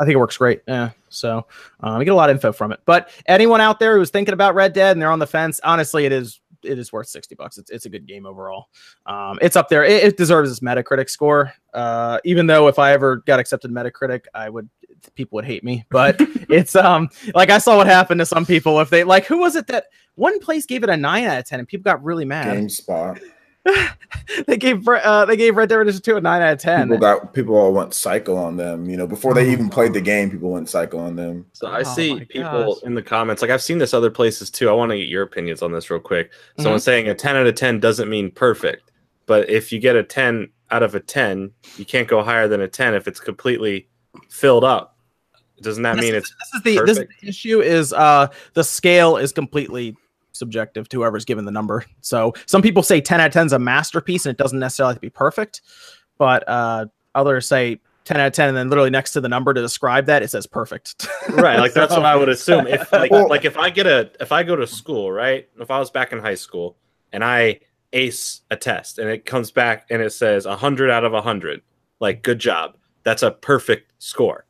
I, 0.00 0.04
think 0.04 0.14
it 0.14 0.18
works 0.18 0.36
great. 0.36 0.62
Yeah, 0.66 0.90
so 1.10 1.46
um, 1.80 1.98
we 1.98 2.04
get 2.04 2.10
a 2.10 2.16
lot 2.16 2.28
of 2.28 2.36
info 2.36 2.52
from 2.52 2.72
it. 2.72 2.80
But 2.86 3.10
anyone 3.26 3.60
out 3.60 3.78
there 3.78 3.96
who's 3.96 4.10
thinking 4.10 4.34
about 4.34 4.56
Red 4.56 4.72
Dead 4.72 4.92
and 4.92 5.02
they're 5.02 5.12
on 5.12 5.20
the 5.20 5.28
fence, 5.28 5.60
honestly, 5.62 6.06
it 6.06 6.12
is 6.12 6.40
it 6.64 6.78
is 6.78 6.92
worth 6.92 7.08
60 7.08 7.34
bucks. 7.34 7.58
It's, 7.58 7.70
it's 7.70 7.86
a 7.86 7.88
good 7.88 8.06
game 8.06 8.26
overall. 8.26 8.68
Um, 9.06 9.38
it's 9.42 9.56
up 9.56 9.68
there. 9.68 9.84
It, 9.84 10.04
it, 10.04 10.16
deserves 10.16 10.50
its 10.50 10.60
Metacritic 10.60 11.10
score. 11.10 11.52
Uh, 11.72 12.18
even 12.24 12.46
though 12.46 12.68
if 12.68 12.78
I 12.78 12.92
ever 12.92 13.16
got 13.26 13.40
accepted 13.40 13.70
Metacritic, 13.70 14.24
I 14.34 14.48
would 14.48 14.68
people 15.14 15.36
would 15.36 15.44
hate 15.44 15.64
me. 15.64 15.84
But 15.90 16.16
it's 16.48 16.76
um 16.76 17.08
like 17.34 17.50
I 17.50 17.58
saw 17.58 17.76
what 17.76 17.86
happened 17.86 18.20
to 18.20 18.26
some 18.26 18.46
people 18.46 18.80
if 18.80 18.90
they 18.90 19.04
like 19.04 19.26
who 19.26 19.38
was 19.38 19.56
it 19.56 19.66
that 19.66 19.86
one 20.14 20.38
place 20.38 20.66
gave 20.66 20.82
it 20.82 20.88
a 20.88 20.96
nine 20.96 21.24
out 21.24 21.38
of 21.38 21.44
ten 21.44 21.58
and 21.58 21.68
people 21.68 21.84
got 21.84 22.02
really 22.02 22.24
mad. 22.24 22.56
GameSpot. 22.56 23.20
they 24.46 24.56
gave 24.56 24.86
uh, 24.86 25.24
they 25.24 25.36
gave 25.36 25.56
Red 25.56 25.68
Dead 25.68 25.76
Redemption 25.76 26.02
2 26.02 26.16
a 26.16 26.20
9 26.20 26.42
out 26.42 26.52
of 26.52 26.58
10. 26.58 26.88
People 26.88 26.98
got 26.98 27.32
people 27.32 27.56
all 27.56 27.72
went 27.72 27.94
psycho 27.94 28.36
on 28.36 28.56
them. 28.56 28.88
You 28.88 28.96
know, 28.96 29.06
before 29.06 29.34
they 29.34 29.50
even 29.50 29.70
played 29.70 29.94
the 29.94 30.00
game, 30.00 30.30
people 30.30 30.50
went 30.50 30.68
psycho 30.68 30.98
on 30.98 31.16
them. 31.16 31.46
So 31.52 31.68
I 31.68 31.80
oh 31.80 31.82
see 31.82 32.24
people 32.26 32.74
gosh. 32.74 32.82
in 32.82 32.94
the 32.94 33.02
comments, 33.02 33.42
like 33.42 33.50
I've 33.50 33.62
seen 33.62 33.78
this 33.78 33.94
other 33.94 34.10
places 34.10 34.50
too. 34.50 34.68
I 34.68 34.72
want 34.72 34.90
to 34.90 34.98
get 34.98 35.08
your 35.08 35.22
opinions 35.22 35.62
on 35.62 35.72
this 35.72 35.90
real 35.90 36.00
quick. 36.00 36.30
Someone 36.58 36.78
mm-hmm. 36.78 36.82
saying 36.82 37.08
a 37.08 37.14
10 37.14 37.36
out 37.36 37.46
of 37.46 37.54
10 37.54 37.80
doesn't 37.80 38.08
mean 38.08 38.30
perfect, 38.30 38.92
but 39.26 39.48
if 39.48 39.72
you 39.72 39.78
get 39.78 39.96
a 39.96 40.02
10 40.02 40.50
out 40.70 40.82
of 40.82 40.94
a 40.94 41.00
10, 41.00 41.50
you 41.76 41.84
can't 41.84 42.08
go 42.08 42.22
higher 42.22 42.48
than 42.48 42.60
a 42.60 42.68
10 42.68 42.94
if 42.94 43.08
it's 43.08 43.20
completely 43.20 43.88
filled 44.28 44.64
up. 44.64 44.98
Doesn't 45.62 45.82
that 45.84 45.96
this 45.96 46.02
mean 46.02 46.14
is, 46.14 46.24
it's 46.24 46.30
this 46.30 46.54
is 46.54 46.62
the 46.62 46.76
perfect? 46.78 47.12
this 47.20 47.28
issue 47.30 47.60
is 47.60 47.92
uh 47.92 48.26
the 48.54 48.64
scale 48.64 49.16
is 49.16 49.32
completely 49.32 49.96
subjective 50.34 50.88
to 50.90 50.98
whoever's 50.98 51.24
given 51.24 51.44
the 51.44 51.50
number. 51.52 51.84
So 52.00 52.34
some 52.44 52.60
people 52.60 52.82
say 52.82 53.00
10 53.00 53.20
out 53.20 53.28
of 53.28 53.32
10 53.32 53.46
is 53.46 53.52
a 53.52 53.58
masterpiece 53.58 54.26
and 54.26 54.30
it 54.30 54.36
doesn't 54.36 54.58
necessarily 54.58 54.92
have 54.92 54.98
to 54.98 55.00
be 55.00 55.10
perfect, 55.10 55.62
but 56.18 56.46
uh, 56.46 56.86
others 57.14 57.48
say 57.48 57.80
10 58.04 58.20
out 58.20 58.26
of 58.26 58.32
10 58.34 58.48
and 58.50 58.56
then 58.56 58.68
literally 58.68 58.90
next 58.90 59.12
to 59.12 59.20
the 59.20 59.28
number 59.28 59.54
to 59.54 59.60
describe 59.60 60.06
that 60.06 60.22
it 60.22 60.28
says 60.28 60.46
perfect. 60.46 61.06
right, 61.30 61.58
like 61.58 61.72
that's 61.72 61.92
what 61.92 62.04
I 62.04 62.14
would 62.14 62.28
assume. 62.28 62.66
If 62.66 62.92
like, 62.92 63.10
like 63.10 63.44
if 63.46 63.56
I 63.56 63.70
get 63.70 63.86
a 63.86 64.10
if 64.20 64.32
I 64.32 64.42
go 64.42 64.54
to 64.54 64.66
school, 64.66 65.10
right? 65.10 65.48
If 65.58 65.70
I 65.70 65.78
was 65.78 65.90
back 65.90 66.12
in 66.12 66.18
high 66.18 66.34
school 66.34 66.76
and 67.12 67.24
I 67.24 67.60
ace 67.94 68.42
a 68.50 68.56
test 68.56 68.98
and 68.98 69.08
it 69.08 69.24
comes 69.24 69.50
back 69.50 69.86
and 69.88 70.02
it 70.02 70.12
says 70.12 70.46
100 70.46 70.90
out 70.90 71.04
of 71.04 71.12
100, 71.12 71.62
like 72.00 72.22
good 72.22 72.38
job. 72.38 72.76
That's 73.04 73.22
a 73.22 73.30
perfect 73.30 73.92
score. 73.98 74.44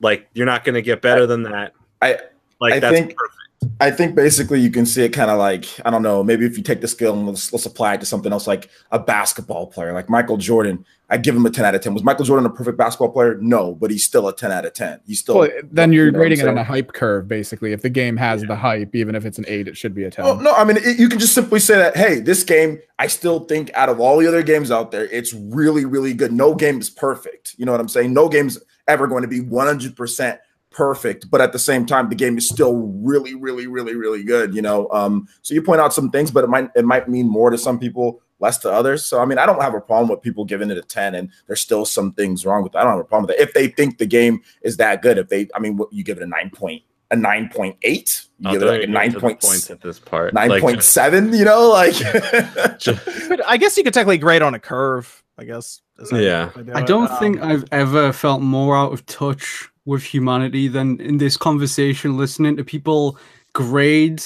Like 0.00 0.28
you're 0.32 0.46
not 0.46 0.64
going 0.64 0.74
to 0.76 0.82
get 0.82 1.02
better 1.02 1.26
than 1.26 1.42
that. 1.44 1.72
I 2.00 2.18
like 2.60 2.74
I 2.74 2.80
that's 2.80 2.96
think- 2.96 3.14
perfect. 3.16 3.36
I 3.80 3.90
think 3.90 4.14
basically 4.14 4.60
you 4.60 4.70
can 4.70 4.86
see 4.86 5.04
it 5.04 5.10
kind 5.10 5.30
of 5.30 5.38
like 5.38 5.66
I 5.84 5.90
don't 5.90 6.02
know 6.02 6.22
maybe 6.22 6.46
if 6.46 6.56
you 6.56 6.62
take 6.62 6.80
the 6.80 6.88
skill 6.88 7.14
and 7.14 7.26
let's, 7.26 7.52
let's 7.52 7.66
apply 7.66 7.94
it 7.94 8.00
to 8.00 8.06
something 8.06 8.32
else 8.32 8.46
like 8.46 8.70
a 8.90 8.98
basketball 8.98 9.66
player 9.66 9.92
like 9.92 10.08
Michael 10.08 10.36
Jordan 10.36 10.84
I 11.08 11.18
give 11.18 11.36
him 11.36 11.46
a 11.46 11.50
10 11.50 11.64
out 11.64 11.74
of 11.74 11.80
10 11.80 11.94
was 11.94 12.02
Michael 12.02 12.24
Jordan 12.24 12.46
a 12.46 12.50
perfect 12.50 12.78
basketball 12.78 13.10
player 13.10 13.36
no 13.40 13.74
but 13.74 13.90
he's 13.90 14.04
still 14.04 14.28
a 14.28 14.34
10 14.34 14.52
out 14.52 14.64
of 14.64 14.72
10 14.72 15.00
he's 15.06 15.20
still 15.20 15.38
Well, 15.38 15.50
then 15.70 15.92
you're 15.92 16.06
you 16.06 16.12
know 16.12 16.18
what 16.18 16.24
rating 16.24 16.40
it 16.40 16.48
on 16.48 16.58
a 16.58 16.64
hype 16.64 16.92
curve, 16.92 17.28
basically. 17.28 17.72
If 17.72 17.82
the 17.82 17.90
game 17.90 18.16
has 18.16 18.42
the 18.42 18.56
hype, 18.56 18.94
even 18.94 19.14
if 19.14 19.24
it's 19.24 19.38
an 19.38 19.44
eight, 19.48 19.68
it 19.68 19.76
should 19.76 19.94
be 19.94 20.04
a 20.04 20.10
ten. 20.10 20.24
Well, 20.24 20.36
no, 20.36 20.52
I 20.52 20.64
mean, 20.64 20.78
it, 20.78 20.98
you 20.98 21.08
can 21.08 21.18
just 21.18 21.34
simply 21.34 21.60
say 21.60 21.76
that, 21.76 21.96
hey, 21.96 22.20
this 22.20 22.42
game, 22.42 22.78
I 22.98 23.06
still 23.06 23.40
think 23.40 23.70
out 23.74 23.88
of 23.88 24.00
all 24.00 24.18
the 24.18 24.26
other 24.26 24.42
games 24.42 24.70
out 24.70 24.90
there, 24.90 25.06
it's 25.06 25.32
really, 25.32 25.84
really 25.84 26.14
good. 26.14 26.32
No 26.32 26.54
game 26.54 26.80
is 26.80 26.90
perfect. 26.90 27.54
You 27.58 27.66
know 27.66 27.72
what 27.72 27.80
I'm 27.80 27.88
saying? 27.88 28.12
No 28.12 28.28
game's 28.28 28.58
ever 28.88 29.06
going 29.06 29.22
to 29.22 29.28
be 29.28 29.40
100% 29.40 30.38
perfect, 30.76 31.30
but 31.30 31.40
at 31.40 31.52
the 31.52 31.58
same 31.58 31.86
time, 31.86 32.08
the 32.10 32.14
game 32.14 32.36
is 32.36 32.46
still 32.48 32.74
really, 33.02 33.34
really, 33.34 33.66
really, 33.66 33.94
really 33.96 34.22
good. 34.22 34.54
You 34.54 34.60
know, 34.62 34.88
um, 34.92 35.26
so 35.42 35.54
you 35.54 35.62
point 35.62 35.80
out 35.80 35.94
some 35.94 36.10
things, 36.10 36.30
but 36.30 36.44
it 36.44 36.48
might 36.48 36.70
it 36.76 36.84
might 36.84 37.08
mean 37.08 37.28
more 37.28 37.48
to 37.50 37.56
some 37.58 37.78
people, 37.78 38.20
less 38.40 38.58
to 38.58 38.70
others. 38.70 39.04
So 39.04 39.20
I 39.20 39.24
mean, 39.24 39.38
I 39.38 39.46
don't 39.46 39.62
have 39.62 39.74
a 39.74 39.80
problem 39.80 40.08
with 40.10 40.20
people 40.22 40.44
giving 40.44 40.70
it 40.70 40.76
a 40.78 40.82
10, 40.82 41.14
and 41.14 41.30
there's 41.46 41.60
still 41.62 41.84
some 41.86 42.12
things 42.12 42.44
wrong 42.44 42.62
with 42.62 42.72
that. 42.72 42.80
I 42.80 42.84
don't 42.84 42.92
have 42.98 43.00
a 43.00 43.04
problem 43.08 43.26
with 43.28 43.36
that. 43.36 43.42
If 43.42 43.54
they 43.54 43.68
think 43.68 43.96
the 43.98 44.06
game 44.06 44.42
is 44.62 44.76
that 44.76 45.00
good, 45.02 45.16
if 45.18 45.28
they, 45.30 45.48
I 45.54 45.58
mean, 45.60 45.76
what, 45.78 45.90
you 45.92 46.04
give 46.04 46.18
it 46.18 46.22
a 46.22 46.26
nine 46.26 46.50
point, 46.50 46.82
a 47.10 47.16
nine 47.16 47.48
point 47.48 47.76
eight, 47.82 48.26
you 48.38 48.48
I'll 48.48 48.52
give 48.52 48.62
it 48.62 48.66
like 48.66 48.82
a 48.82 48.86
nine 48.86 49.12
point 49.18 49.40
points 49.40 49.70
at 49.70 49.80
this 49.80 49.98
part. 49.98 50.34
nine 50.34 50.50
Like, 50.50 50.60
point 50.60 50.82
seven. 50.82 51.32
You 51.32 51.46
know, 51.46 51.70
like 51.70 51.94
But 53.28 53.46
I 53.46 53.56
guess 53.56 53.76
you 53.76 53.82
could 53.84 53.94
technically 53.94 54.18
grade 54.18 54.42
on 54.42 54.54
a 54.54 54.58
curve, 54.60 55.22
I 55.38 55.44
guess. 55.44 55.80
is 55.98 56.12
Yeah. 56.12 56.46
typically 56.46 56.64
do 56.64 56.72
I 56.72 56.80
it. 56.82 56.86
don't 56.86 57.10
Um, 57.10 57.18
think 57.18 57.40
I've 57.40 57.64
ever 57.72 58.12
felt 58.12 58.42
more 58.42 58.76
out 58.76 58.92
of 58.92 59.06
touch 59.06 59.70
with 59.86 60.02
humanity 60.02 60.68
than 60.68 61.00
in 61.00 61.16
this 61.16 61.36
conversation, 61.36 62.16
listening 62.18 62.56
to 62.58 62.64
people 62.64 63.18
grade 63.54 64.22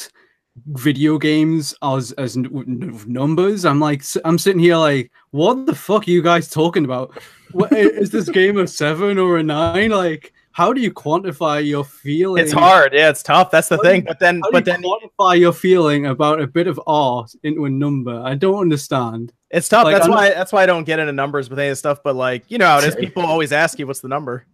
video 0.73 1.17
games 1.19 1.75
as 1.83 2.13
as 2.13 2.37
numbers. 2.37 3.65
I'm 3.65 3.79
like, 3.81 4.03
i'm 4.25 4.39
sitting 4.39 4.61
here 4.61 4.77
like, 4.77 5.13
what 5.31 5.67
the 5.67 5.75
fuck 5.75 6.09
are 6.09 6.11
you 6.11 6.23
guys 6.23 6.51
talking 6.51 6.85
about? 6.85 7.17
What, 7.53 7.73
is 7.73 8.11
this 8.11 8.29
game 8.29 8.59
a 8.59 8.67
seven 8.67 9.19
or 9.19 9.39
a 9.39 9.43
nine? 9.43 9.91
Like, 9.91 10.33
how 10.53 10.73
do 10.73 10.81
you 10.81 10.93
quantify 10.93 11.65
your 11.67 11.85
feeling? 11.85 12.43
it's 12.43 12.53
hard. 12.53 12.93
Yeah, 12.93 13.11
it's 13.11 13.23
tough. 13.23 13.51
That's 13.51 13.69
the 13.69 13.77
How 13.77 13.83
thing. 13.83 14.01
you- 14.03 14.07
But 14.09 14.19
then, 14.19 14.41
but 14.51 14.65
then 14.65 14.83
quantify 14.83 15.39
your 15.39 15.53
feeling 15.53 16.07
about 16.07 16.41
a 16.41 16.47
bit 16.47 16.67
of 16.67 16.81
art 16.87 17.33
into 17.45 17.65
a 17.67 17.71
number? 17.71 18.21
I 18.25 18.35
don't 18.35 18.61
understand. 18.61 19.33
it's 19.51 19.69
tough. 19.69 19.85
like, 19.85 19.95
that's 19.95 20.07
I'm- 20.07 20.15
why. 20.15 20.31
That's 20.31 20.53
why 20.53 20.63
I 20.65 20.67
don't 20.67 20.85
get 20.85 20.99
into 20.99 21.13
numbers 21.13 21.49
with 21.49 21.59
any 21.59 21.69
of 21.69 21.73
this 21.73 21.79
stuff. 21.79 22.03
But 22.03 22.17
like, 22.17 22.45
you 22.49 22.59
know 22.59 22.67
how 22.67 22.79
it 22.79 22.85
is. 22.85 22.95
People 23.05 23.25
always 23.25 23.53
ask 23.53 23.79
you 23.79 23.87
what's 23.87 24.01
the 24.01 24.09
number. 24.09 24.47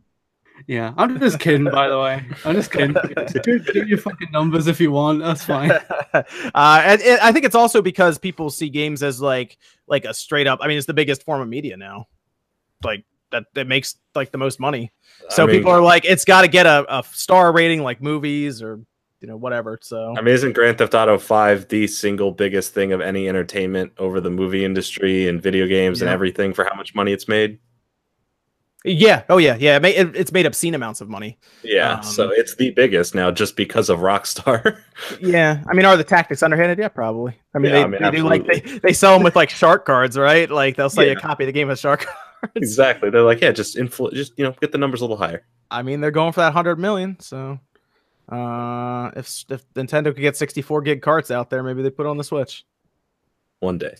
Yeah, 0.66 0.94
I'm 0.96 1.18
just 1.20 1.38
kidding, 1.38 1.64
by 1.64 1.88
the 1.88 1.98
way. 1.98 2.24
I'm 2.44 2.54
just 2.54 2.72
kidding. 2.72 2.96
do, 3.42 3.58
do 3.58 3.86
your 3.86 3.98
fucking 3.98 4.30
numbers 4.32 4.66
if 4.66 4.80
you 4.80 4.90
want. 4.90 5.20
That's 5.20 5.44
fine. 5.44 5.70
uh, 6.12 6.22
and, 6.54 7.00
and 7.02 7.20
I 7.20 7.32
think 7.32 7.44
it's 7.44 7.54
also 7.54 7.82
because 7.82 8.18
people 8.18 8.50
see 8.50 8.68
games 8.68 9.02
as 9.02 9.20
like 9.20 9.58
like 9.86 10.04
a 10.04 10.14
straight 10.14 10.46
up. 10.46 10.60
I 10.62 10.68
mean, 10.68 10.78
it's 10.78 10.86
the 10.86 10.94
biggest 10.94 11.24
form 11.24 11.40
of 11.40 11.48
media 11.48 11.76
now. 11.76 12.06
Like 12.82 13.04
that, 13.30 13.44
that 13.54 13.66
makes 13.66 13.96
like 14.14 14.32
the 14.32 14.38
most 14.38 14.58
money. 14.58 14.92
So 15.30 15.44
I 15.44 15.46
mean, 15.46 15.56
people 15.56 15.72
are 15.72 15.80
like, 15.80 16.04
it's 16.04 16.24
got 16.24 16.42
to 16.42 16.48
get 16.48 16.66
a, 16.66 16.98
a 16.98 17.04
star 17.04 17.52
rating 17.52 17.82
like 17.82 18.02
movies 18.02 18.62
or 18.62 18.80
you 19.20 19.28
know 19.28 19.36
whatever. 19.36 19.78
So 19.82 20.14
I 20.16 20.20
mean, 20.20 20.34
isn't 20.34 20.52
Grand 20.52 20.78
Theft 20.78 20.94
Auto 20.94 21.18
5 21.18 21.68
the 21.68 21.86
single 21.86 22.32
biggest 22.32 22.74
thing 22.74 22.92
of 22.92 23.00
any 23.00 23.28
entertainment 23.28 23.92
over 23.98 24.20
the 24.20 24.30
movie 24.30 24.64
industry 24.64 25.28
and 25.28 25.42
video 25.42 25.66
games 25.66 26.02
and 26.02 26.10
everything 26.10 26.52
for 26.52 26.64
how 26.64 26.74
much 26.74 26.94
money 26.94 27.12
it's 27.12 27.28
made? 27.28 27.58
Yeah, 28.86 29.24
oh 29.28 29.38
yeah, 29.38 29.56
yeah. 29.58 29.76
It 29.76 29.84
it, 29.84 30.16
it's 30.16 30.32
made 30.32 30.46
obscene 30.46 30.74
amounts 30.74 31.00
of 31.00 31.08
money. 31.08 31.38
Yeah, 31.62 31.94
Um, 31.96 32.02
so 32.02 32.30
it's 32.30 32.54
the 32.54 32.70
biggest 32.70 33.14
now 33.14 33.30
just 33.30 33.56
because 33.56 33.88
of 33.90 33.98
Rockstar. 34.00 34.78
Yeah, 35.20 35.62
I 35.68 35.74
mean, 35.74 35.84
are 35.84 35.96
the 35.96 36.04
tactics 36.04 36.42
underhanded? 36.42 36.78
Yeah, 36.78 36.88
probably. 36.88 37.34
I 37.54 37.58
mean, 37.58 37.72
Yeah, 37.72 37.78
they, 37.78 37.84
I 37.84 37.86
mean, 37.88 38.02
they 38.02 38.10
do 38.10 38.24
like 38.24 38.46
they, 38.46 38.60
they 38.60 38.92
sell 38.94 39.12
them 39.14 39.22
with 39.22 39.36
like 39.36 39.50
shark 39.50 39.84
cards, 39.84 40.16
right? 40.16 40.48
Like 40.50 40.76
they'll 40.76 40.88
sell 40.88 41.04
you 41.04 41.12
a 41.12 41.16
copy 41.16 41.44
of 41.44 41.48
the 41.48 41.52
game 41.52 41.68
with 41.68 41.78
shark 41.78 42.00
cards. 42.40 42.52
exactly. 42.54 43.10
They're 43.10 43.22
like, 43.22 43.40
yeah, 43.42 43.52
just 43.52 43.76
influ- 43.76 44.12
just 44.14 44.32
you 44.38 44.44
know, 44.44 44.54
get 44.60 44.72
the 44.72 44.78
numbers 44.78 45.00
a 45.02 45.04
little 45.04 45.16
higher. 45.18 45.44
I 45.70 45.82
mean, 45.82 46.00
they're 46.00 46.10
going 46.10 46.32
for 46.32 46.40
that 46.40 46.52
hundred 46.54 46.78
million. 46.78 47.18
So, 47.20 47.58
uh, 48.30 49.10
if 49.16 49.44
if 49.50 49.68
Nintendo 49.74 50.04
could 50.06 50.20
get 50.20 50.36
sixty 50.36 50.62
four 50.62 50.80
gig 50.80 51.02
carts 51.02 51.30
out 51.30 51.50
there, 51.50 51.62
maybe 51.62 51.82
they 51.82 51.90
put 51.90 52.06
it 52.06 52.08
on 52.08 52.16
the 52.16 52.24
Switch 52.24 52.64
One 53.60 53.78
day. 53.78 53.96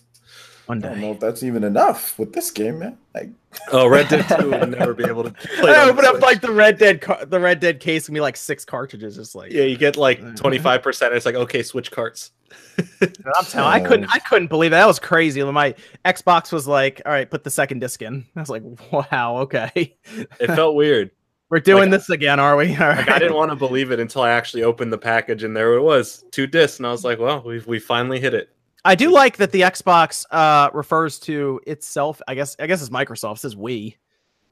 One 0.67 0.85
I 0.85 0.89
don't 0.91 1.01
know 1.01 1.13
if 1.13 1.21
that's 1.21 1.43
even 1.43 1.65
enough 1.65 2.19
with 2.19 2.33
this 2.33 2.51
game, 2.51 2.79
man. 2.81 2.99
Like, 3.15 3.31
Oh, 3.73 3.87
Red 3.87 4.09
Dead 4.09 4.27
2 4.41 4.51
would 4.51 4.69
never 4.71 4.93
be 4.95 5.05
able 5.05 5.25
to 5.25 5.31
play. 5.61 5.73
I 5.75 5.89
open 5.89 6.05
up 6.05 6.21
like 6.21 6.41
the 6.41 6.53
Red 6.53 6.79
Dead 6.79 7.01
car- 7.01 7.25
the 7.25 7.41
Red 7.41 7.61
Dead 7.61 7.81
case 7.81 8.07
and 8.09 8.15
be 8.15 8.21
like 8.21 8.37
six 8.37 8.65
cartridges, 8.65 9.17
just 9.17 9.35
like 9.35 9.53
Yeah, 9.53 9.63
you 9.65 9.77
get 9.77 9.97
like 9.97 10.21
25%. 10.23 11.13
It's 11.13 11.25
like, 11.27 11.35
okay, 11.35 11.63
switch 11.63 11.91
carts. 11.91 12.33
I'm 13.01 13.45
telling. 13.45 13.71
I 13.73 13.81
couldn't. 13.87 14.09
I 14.15 14.19
couldn't 14.21 14.49
believe 14.49 14.71
that. 14.73 14.79
That 14.81 14.87
was 14.87 14.99
crazy. 14.99 15.43
My 15.43 15.75
Xbox 16.05 16.53
was 16.53 16.69
like, 16.69 17.03
"All 17.05 17.11
right, 17.13 17.29
put 17.29 17.43
the 17.43 17.51
second 17.51 17.81
disc 17.81 18.03
in." 18.03 18.25
I 18.37 18.41
was 18.41 18.51
like, 18.51 18.63
"Wow, 18.93 19.39
okay, 19.39 19.97
It 20.39 20.47
felt 20.55 20.75
weird. 20.77 21.11
we're 21.51 21.59
doing 21.61 21.91
Like, 21.91 22.01
this 22.01 22.11
again, 22.11 22.39
are 22.39 22.57
we?" 22.57 22.73
All 22.77 22.87
right. 22.89 22.99
Like 22.99 23.09
I 23.11 23.19
didn't 23.19 23.35
want 23.35 23.51
to 23.51 23.57
believe 23.57 23.91
it 23.91 23.99
until 23.99 24.23
I 24.23 24.31
actually 24.31 24.63
opened 24.63 24.93
the 24.93 24.99
package 24.99 25.43
and 25.43 25.57
there 25.57 25.75
it 25.75 25.81
was, 25.83 26.25
two 26.31 26.47
discs, 26.47 26.79
and 26.79 26.87
I 26.87 26.93
was 26.93 27.03
like, 27.05 27.19
well, 27.19 27.43
we've 27.45 27.67
we 27.67 27.79
finally 27.81 28.21
hit 28.21 28.33
it. 28.35 28.51
I 28.87 28.95
do 28.95 29.11
like 29.11 29.37
that 29.39 29.53
the 29.53 29.63
Xbox 29.63 30.25
uh, 30.31 30.71
refers 30.73 31.19
to 31.21 31.61
itself. 31.67 32.23
I 32.29 32.35
guess. 32.35 32.57
I 32.59 32.67
guess 32.67 32.81
it's 32.81 32.91
Microsoft. 32.91 33.37
It 33.37 33.41
says 33.41 33.57
we. 33.57 33.97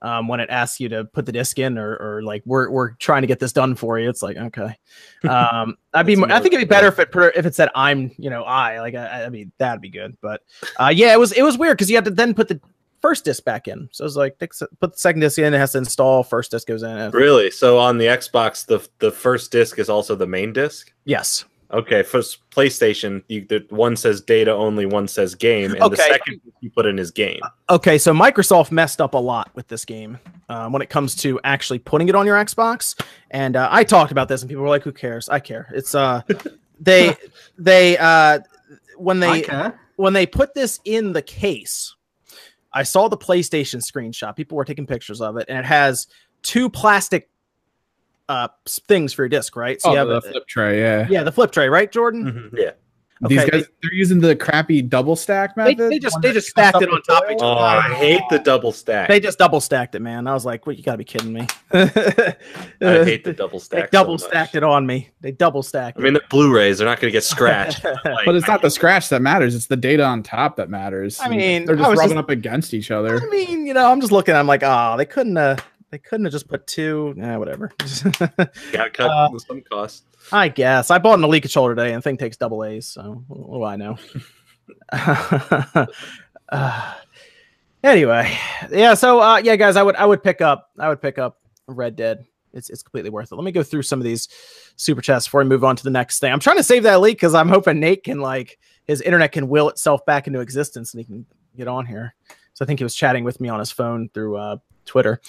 Um, 0.02 0.28
when 0.28 0.38
it 0.38 0.50
asks 0.50 0.80
you 0.80 0.90
to 0.90 1.04
put 1.06 1.24
the 1.24 1.32
disc 1.32 1.58
in, 1.58 1.78
or, 1.78 1.96
or 1.96 2.22
like 2.22 2.42
we're 2.44 2.68
we're 2.68 2.90
trying 2.96 3.22
to 3.22 3.26
get 3.26 3.38
this 3.38 3.54
done 3.54 3.74
for 3.74 3.98
you, 3.98 4.10
it's 4.10 4.22
like 4.22 4.36
okay. 4.36 4.76
Um, 5.28 5.78
I'd 5.94 6.04
be. 6.04 6.14
That's 6.14 6.28
mo- 6.28 6.34
I 6.34 6.40
think 6.40 6.52
it'd 6.52 6.68
be 6.68 6.70
better 6.70 6.88
if 6.88 6.98
it 6.98 7.08
if 7.34 7.46
it 7.46 7.54
said 7.54 7.70
I'm. 7.74 8.10
You 8.18 8.28
know, 8.28 8.42
I 8.42 8.80
like. 8.80 8.94
I, 8.94 9.24
I 9.24 9.28
mean, 9.30 9.50
that'd 9.56 9.80
be 9.80 9.88
good. 9.88 10.18
But 10.20 10.42
uh, 10.78 10.92
yeah, 10.94 11.14
it 11.14 11.18
was 11.18 11.32
it 11.32 11.42
was 11.42 11.56
weird 11.56 11.78
because 11.78 11.88
you 11.88 11.96
had 11.96 12.04
to 12.04 12.10
then 12.10 12.34
put 12.34 12.48
the 12.48 12.60
first 13.00 13.24
disc 13.24 13.44
back 13.44 13.68
in. 13.68 13.88
So 13.92 14.04
it's 14.04 14.16
like 14.16 14.38
put 14.38 14.50
the 14.50 14.92
second 14.96 15.20
disc 15.20 15.38
in. 15.38 15.54
It 15.54 15.58
has 15.58 15.72
to 15.72 15.78
install. 15.78 16.22
First 16.22 16.50
disc 16.50 16.66
goes 16.66 16.82
in. 16.82 17.10
Really? 17.12 17.50
So 17.50 17.78
on 17.78 17.96
the 17.96 18.06
Xbox, 18.06 18.66
the 18.66 18.86
the 18.98 19.10
first 19.10 19.52
disc 19.52 19.78
is 19.78 19.88
also 19.88 20.14
the 20.14 20.26
main 20.26 20.52
disc. 20.52 20.92
Yes. 21.04 21.46
Okay, 21.70 22.02
for 22.02 22.20
PlayStation, 22.20 23.22
you, 23.28 23.46
the 23.46 23.66
one 23.70 23.96
says 23.96 24.20
data 24.20 24.52
only, 24.52 24.86
one 24.86 25.08
says 25.08 25.34
game, 25.34 25.74
and 25.74 25.92
the 25.92 25.96
second 25.96 26.40
you 26.60 26.70
put 26.70 26.86
in 26.86 26.98
is 26.98 27.10
game. 27.10 27.40
Okay, 27.70 27.98
so 27.98 28.12
Microsoft 28.12 28.70
messed 28.70 29.00
up 29.00 29.14
a 29.14 29.18
lot 29.18 29.50
with 29.54 29.66
this 29.68 29.84
game 29.84 30.18
um, 30.48 30.72
when 30.72 30.82
it 30.82 30.90
comes 30.90 31.14
to 31.16 31.40
actually 31.42 31.78
putting 31.78 32.08
it 32.08 32.14
on 32.14 32.26
your 32.26 32.36
Xbox. 32.36 33.00
And 33.30 33.56
uh, 33.56 33.68
I 33.70 33.82
talked 33.82 34.12
about 34.12 34.28
this, 34.28 34.42
and 34.42 34.48
people 34.48 34.62
were 34.62 34.68
like, 34.68 34.82
"Who 34.82 34.92
cares? 34.92 35.28
I 35.28 35.40
care." 35.40 35.68
It's 35.74 35.94
uh, 35.94 36.22
they 36.80 37.16
they 37.58 37.98
uh, 37.98 38.40
when 38.96 39.20
they 39.20 39.44
when 39.96 40.12
they 40.12 40.26
put 40.26 40.54
this 40.54 40.80
in 40.84 41.12
the 41.12 41.22
case, 41.22 41.94
I 42.72 42.82
saw 42.82 43.08
the 43.08 43.16
PlayStation 43.16 43.82
screenshot. 43.82 44.36
People 44.36 44.56
were 44.56 44.64
taking 44.64 44.86
pictures 44.86 45.20
of 45.20 45.36
it, 45.38 45.46
and 45.48 45.58
it 45.58 45.64
has 45.64 46.06
two 46.42 46.68
plastic 46.68 47.30
uh 48.28 48.48
things 48.66 49.12
for 49.12 49.22
your 49.22 49.28
disc, 49.28 49.54
right? 49.56 49.80
So 49.80 49.90
Oh, 49.90 49.92
you 49.92 49.98
have 49.98 50.08
the 50.08 50.16
a- 50.16 50.20
flip 50.20 50.46
tray, 50.46 50.80
yeah. 50.80 51.06
yeah, 51.10 51.22
the 51.22 51.32
flip 51.32 51.50
tray, 51.52 51.68
right, 51.68 51.90
Jordan? 51.90 52.50
Mhm, 52.52 52.58
Yeah. 52.58 52.70
These 53.28 53.44
guys, 53.48 53.64
they're 53.80 53.94
using 53.94 54.20
the 54.20 54.34
crappy 54.36 54.82
double 54.82 55.16
stack 55.16 55.54
They, 55.54 55.74
method. 55.76 55.90
they 55.92 55.98
just 55.98 56.20
they 56.20 56.32
just 56.32 56.48
stacked 56.48 56.82
it 56.82 56.90
on 56.90 57.00
top 57.02 57.24
of 57.24 57.30
each 57.30 57.38
foil. 57.38 57.52
Oh, 57.52 57.58
I 57.58 57.94
hate 57.94 58.20
the 58.28 58.38
double 58.40 58.70
stack. 58.72 59.08
They 59.08 59.18
just 59.20 59.38
double 59.38 59.60
stacked 59.60 59.94
it, 59.94 60.00
man. 60.02 60.26
I 60.26 60.34
was 60.34 60.44
like, 60.44 60.66
"What? 60.66 60.76
You 60.76 60.82
gotta 60.82 60.98
be 60.98 61.04
kidding 61.04 61.32
me!" 61.32 61.46
I 61.72 62.34
hate 62.80 63.24
the 63.24 63.32
double 63.32 63.60
stack. 63.60 63.76
They 63.76 63.80
stack. 63.82 63.90
double 63.92 64.18
stacked 64.18 64.54
it 64.56 64.62
on 64.64 64.84
me. 64.86 65.10
They 65.20 65.30
double 65.30 65.62
stacked. 65.62 65.98
I 65.98 66.02
mean, 66.02 66.14
they're 66.14 66.22
Blu-rays; 66.28 66.78
they're 66.78 66.86
not 66.88 67.00
going 67.00 67.10
to 67.10 67.12
get 67.16 67.24
scratched. 67.24 67.84
it. 67.84 67.96
Like, 68.04 68.26
But 68.26 68.34
it's 68.34 68.48
not 68.48 68.60
the 68.62 68.70
scratch 68.70 69.08
that 69.08 69.22
matters; 69.22 69.54
it's 69.54 69.66
the 69.66 69.76
data 69.76 70.04
on 70.04 70.22
top 70.22 70.56
that 70.56 70.68
matters. 70.68 71.18
I 71.20 71.28
mean, 71.28 71.64
they're 71.64 71.76
just 71.76 71.88
rubbing 71.88 72.08
just- 72.08 72.16
up 72.16 72.30
against 72.30 72.74
each 72.74 72.90
other. 72.90 73.20
I 73.22 73.26
mean, 73.26 73.66
you 73.66 73.74
know, 73.74 73.90
I'm 73.90 74.00
just 74.00 74.12
looking. 74.12 74.34
I'm 74.34 74.46
like, 74.46 74.62
oh, 74.64 74.96
they 74.98 75.06
couldn't. 75.06 75.36
Uh, 75.38 75.56
they 75.94 75.98
couldn't 75.98 76.26
have 76.26 76.32
just 76.32 76.48
put 76.48 76.66
two. 76.66 77.14
Yeah, 77.16 77.36
whatever. 77.36 77.70
got 78.72 78.92
cut 78.94 79.08
Uh, 79.08 79.38
some 79.38 79.62
cost. 79.62 80.02
I 80.32 80.48
guess 80.48 80.90
I 80.90 80.98
bought 80.98 81.20
an 81.20 81.24
Elite 81.24 81.44
controller 81.44 81.72
today, 81.72 81.92
and 81.92 81.98
the 81.98 82.02
thing 82.02 82.16
takes 82.16 82.36
double 82.36 82.64
A's. 82.64 82.88
So 82.88 83.22
what 83.28 83.58
do 83.58 83.62
I 83.64 83.76
know? 83.76 83.96
uh, 86.48 86.94
anyway, 87.84 88.36
yeah. 88.72 88.94
So 88.94 89.20
uh, 89.20 89.36
yeah, 89.36 89.54
guys, 89.54 89.76
I 89.76 89.84
would 89.84 89.94
I 89.94 90.04
would 90.04 90.20
pick 90.20 90.40
up 90.40 90.70
I 90.80 90.88
would 90.88 91.00
pick 91.00 91.16
up 91.16 91.38
Red 91.68 91.94
Dead 91.94 92.26
it's 92.52 92.70
it's 92.70 92.82
completely 92.82 93.10
worth 93.10 93.30
it. 93.30 93.36
Let 93.36 93.44
me 93.44 93.52
go 93.52 93.62
through 93.62 93.82
some 93.82 94.00
of 94.00 94.04
these 94.04 94.28
super 94.74 95.00
chats 95.00 95.26
before 95.28 95.42
we 95.42 95.48
move 95.48 95.62
on 95.62 95.76
to 95.76 95.84
the 95.84 95.90
next 95.90 96.18
thing. 96.18 96.32
I'm 96.32 96.40
trying 96.40 96.56
to 96.56 96.64
save 96.64 96.82
that 96.82 97.00
leak 97.00 97.18
because 97.18 97.34
I'm 97.34 97.48
hoping 97.48 97.78
Nate 97.78 98.02
can 98.02 98.18
like 98.18 98.58
his 98.84 99.00
internet 99.00 99.30
can 99.30 99.48
will 99.48 99.68
itself 99.68 100.04
back 100.06 100.26
into 100.26 100.40
existence 100.40 100.92
and 100.92 100.98
he 100.98 101.04
can 101.04 101.26
get 101.56 101.68
on 101.68 101.86
here. 101.86 102.16
So 102.54 102.64
I 102.64 102.66
think 102.66 102.80
he 102.80 102.84
was 102.84 102.96
chatting 102.96 103.22
with 103.22 103.40
me 103.40 103.48
on 103.48 103.60
his 103.60 103.70
phone 103.70 104.08
through 104.12 104.36
uh, 104.36 104.56
Twitter. 104.86 105.20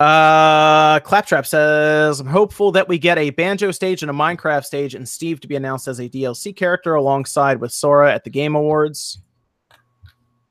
Uh, 0.00 0.98
Claptrap 1.00 1.46
says, 1.46 2.18
I'm 2.18 2.26
hopeful 2.26 2.72
that 2.72 2.88
we 2.88 2.98
get 2.98 3.18
a 3.18 3.30
banjo 3.30 3.70
stage 3.70 4.02
and 4.02 4.10
a 4.10 4.14
Minecraft 4.14 4.64
stage 4.64 4.94
and 4.94 5.08
Steve 5.08 5.40
to 5.40 5.48
be 5.48 5.54
announced 5.54 5.86
as 5.86 6.00
a 6.00 6.08
DLC 6.08 6.54
character 6.56 6.94
alongside 6.94 7.60
with 7.60 7.72
Sora 7.72 8.12
at 8.12 8.24
the 8.24 8.30
Game 8.30 8.56
Awards. 8.56 9.18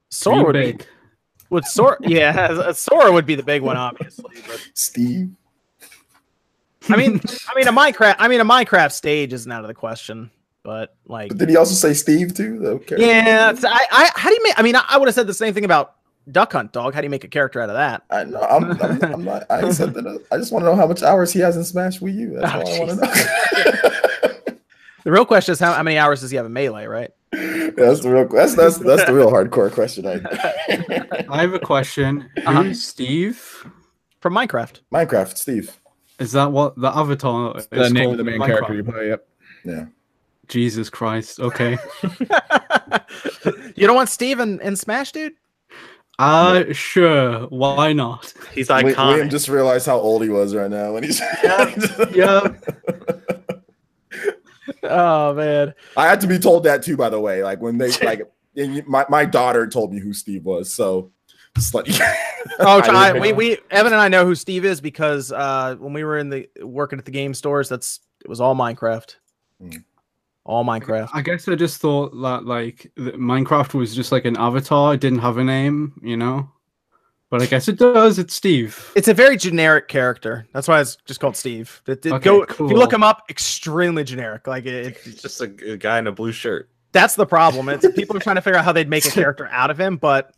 Sora 0.10 0.36
Dream 0.36 0.45
would 0.45 0.54
be, 0.54 0.71
big. 0.71 0.88
would 1.49 1.65
Sora, 1.65 1.97
yeah, 2.01 2.71
Sora 2.71 3.12
would 3.12 3.25
be 3.25 3.36
the 3.36 3.43
big 3.43 3.62
one, 3.62 3.77
obviously. 3.77 4.36
But 4.47 4.65
Steve. 4.73 5.32
I 6.89 6.95
mean, 6.95 7.19
I 7.49 7.58
mean, 7.58 7.67
a 7.67 7.73
Minecraft, 7.73 8.15
I 8.19 8.27
mean, 8.27 8.39
a 8.39 8.45
Minecraft 8.45 8.91
stage 8.91 9.34
isn't 9.34 9.51
out 9.51 9.63
of 9.63 9.67
the 9.67 9.73
question, 9.73 10.32
but 10.63 10.95
like, 11.06 11.30
But 11.30 11.39
did 11.39 11.49
he 11.49 11.58
also 11.58 11.75
say 11.75 11.93
Steve 11.93 12.34
too? 12.34 12.62
Okay. 12.65 12.95
yeah, 12.99 13.54
I, 13.63 13.86
I, 13.91 14.12
how 14.15 14.30
do 14.30 14.36
you 14.36 14.43
make? 14.43 14.58
I 14.58 14.62
mean, 14.62 14.75
I, 14.75 14.86
I 14.88 14.97
would 14.97 15.08
have 15.08 15.15
said 15.15 15.27
the 15.27 15.34
same 15.34 15.54
thing 15.54 15.65
about 15.65 15.95
Duck 16.29 16.53
Hunt 16.53 16.71
Dog. 16.71 16.93
How 16.93 17.01
do 17.01 17.05
you 17.05 17.10
make 17.10 17.23
a 17.23 17.27
character 17.27 17.62
out 17.62 17.69
of 17.69 17.75
that? 17.75 18.03
I 18.12 18.23
know. 18.25 18.41
I'm, 18.41 18.71
I'm, 18.81 19.03
I'm 19.03 19.23
not. 19.25 19.45
I 19.49 19.69
said 19.71 19.93
that. 19.95 20.23
I 20.31 20.38
just 20.38 20.51
want 20.51 20.63
to 20.63 20.69
know 20.69 20.75
how 20.75 20.86
much 20.88 21.01
hours 21.03 21.31
he 21.34 21.39
has 21.39 21.57
in 21.57 21.63
Smash 21.63 21.99
Wii 21.99 22.13
U. 22.15 22.39
That's 22.39 22.53
Oh, 22.53 22.60
all 22.60 22.75
I 22.75 22.79
want 22.86 22.89
to 22.91 22.95
know. 23.86 23.91
The 25.03 25.12
real 25.12 25.25
question 25.25 25.53
is 25.53 25.60
how, 25.60 25.73
how 25.73 25.81
many 25.81 25.97
hours 25.97 26.21
does 26.21 26.29
he 26.29 26.38
have 26.38 26.45
in 26.45 26.53
Melee, 26.53 26.86
right? 26.86 27.10
that's 27.31 28.01
the 28.01 28.10
real. 28.12 28.27
That's 28.27 28.53
that's 28.53 28.77
that's 28.77 29.03
the 29.05 29.13
real 29.15 29.31
hardcore 29.31 29.71
question. 29.71 30.05
I, 30.05 30.21
I 31.27 31.41
have 31.41 31.55
a 31.55 31.60
question. 31.60 32.29
Uh-huh. 32.38 32.62
Who's 32.62 32.84
Steve? 32.86 33.65
From 34.19 34.36
Minecraft. 34.36 34.81
Minecraft, 34.93 35.38
Steve. 35.38 35.75
Is 36.19 36.34
that 36.34 36.51
what 36.51 36.75
the 36.79 36.95
avatar 36.95 37.57
is 37.57 37.65
The 37.71 37.89
name 37.89 38.03
called 38.10 38.19
of 38.19 38.25
the 38.25 38.31
main 38.31 38.39
Minecraft? 38.41 38.45
character 38.45 38.73
you 38.75 38.84
play. 38.84 39.07
Yep. 39.07 39.27
Yeah. 39.65 39.86
Jesus 40.47 40.91
Christ. 40.91 41.39
Okay. 41.39 41.79
you 43.75 43.88
don't 43.88 43.95
want 43.95 44.10
Steve 44.10 44.39
in, 44.39 44.60
in 44.62 44.75
Smash, 44.75 45.12
dude? 45.13 45.34
Uh 46.21 46.73
sure. 46.73 47.47
Why 47.47 47.93
not? 47.93 48.34
He's 48.53 48.67
Wi- 48.67 48.93
iconic. 48.93 49.07
William 49.07 49.29
just 49.29 49.49
realized 49.49 49.86
how 49.88 49.97
old 49.97 50.23
he 50.23 50.29
was 50.29 50.53
right 50.53 50.69
now 50.69 50.93
when 50.93 51.03
he's. 51.03 51.21
Yeah. 52.13 52.53
Oh 54.84 55.34
man. 55.34 55.73
I 55.97 56.07
had 56.07 56.21
to 56.21 56.27
be 56.27 56.39
told 56.39 56.63
that 56.65 56.84
too. 56.84 56.95
By 56.97 57.10
the 57.10 57.19
way, 57.19 57.43
like 57.43 57.62
when 57.62 57.77
they 57.77 57.91
like, 58.03 58.31
my 58.86 59.05
my 59.10 59.25
daughter 59.25 59.67
told 59.67 59.93
me 59.93 59.99
who 59.99 60.13
Steve 60.13 60.45
was. 60.45 60.73
So, 60.73 61.12
just. 61.55 61.75
Oh, 61.75 62.81
I 62.81 63.10
I, 63.10 63.19
we, 63.19 63.34
we 63.34 63.57
Evan 63.69 63.93
and 63.93 64.01
I 64.01 64.07
know 64.07 64.25
who 64.25 64.36
Steve 64.36 64.65
is 64.65 64.81
because 64.81 65.31
uh, 65.31 65.75
when 65.79 65.93
we 65.93 66.03
were 66.03 66.17
in 66.17 66.29
the 66.29 66.47
working 66.62 66.99
at 66.99 67.05
the 67.05 67.12
game 67.12 67.34
stores, 67.34 67.69
that's 67.69 67.99
it 68.23 68.27
was 68.27 68.39
all 68.39 68.55
Minecraft. 68.55 69.15
Hmm. 69.60 69.77
All 70.43 70.65
Minecraft. 70.65 71.10
I 71.13 71.21
guess 71.21 71.47
I 71.47 71.56
just 71.56 71.80
thought 71.82 72.12
that 72.21 72.45
like 72.45 72.91
that 72.97 73.15
Minecraft 73.15 73.73
was 73.75 73.95
just 73.95 74.12
like 74.12 74.25
an 74.25 74.38
avatar. 74.38 74.93
It 74.95 74.99
didn't 75.01 75.19
have 75.19 75.38
a 75.38 75.43
name, 75.43 75.93
you 76.04 76.17
know. 76.17 76.49
But 77.30 77.41
I 77.41 77.45
guess 77.45 77.67
it 77.69 77.77
does. 77.77 78.19
It's 78.19 78.34
Steve. 78.34 78.91
It's 78.95 79.08
a 79.08 79.13
very 79.13 79.38
generic 79.38 79.88
character. 79.88 80.45
That's 80.54 80.67
why 80.67 80.82
it's 80.82 80.97
just 81.06 81.19
called 81.21 81.38
Steve. 81.38 81.82
It, 81.88 82.06
it- 82.06 82.12
Okay, 82.12 82.23
go 82.25 82.41
if 82.43 82.60
you 82.60 82.65
look 82.67 82.91
him 82.91 83.04
up, 83.04 83.23
extremely 83.30 84.04
generic. 84.04 84.47
Like 84.47 84.65
it, 84.65 84.97
He's 84.97 85.13
it- 85.15 85.21
just 85.21 85.39
a, 85.41 85.73
a 85.73 85.77
guy 85.77 85.99
in 85.99 86.08
a 86.08 86.12
blue 86.12 86.34
shirt. 86.34 86.69
that's 86.91 87.15
the 87.15 87.25
problem. 87.25 87.69
It's 87.69 87.88
people 87.95 88.17
are 88.17 88.19
trying 88.19 88.36
to 88.36 88.41
figure 88.41 88.60
out 88.60 88.65
how 88.65 88.73
they'd 88.73 88.89
make 88.89 89.06
a 89.06 89.12
character 89.21 89.47
out 89.49 89.69
of 89.71 89.80
him, 89.80 89.95
but 89.95 90.34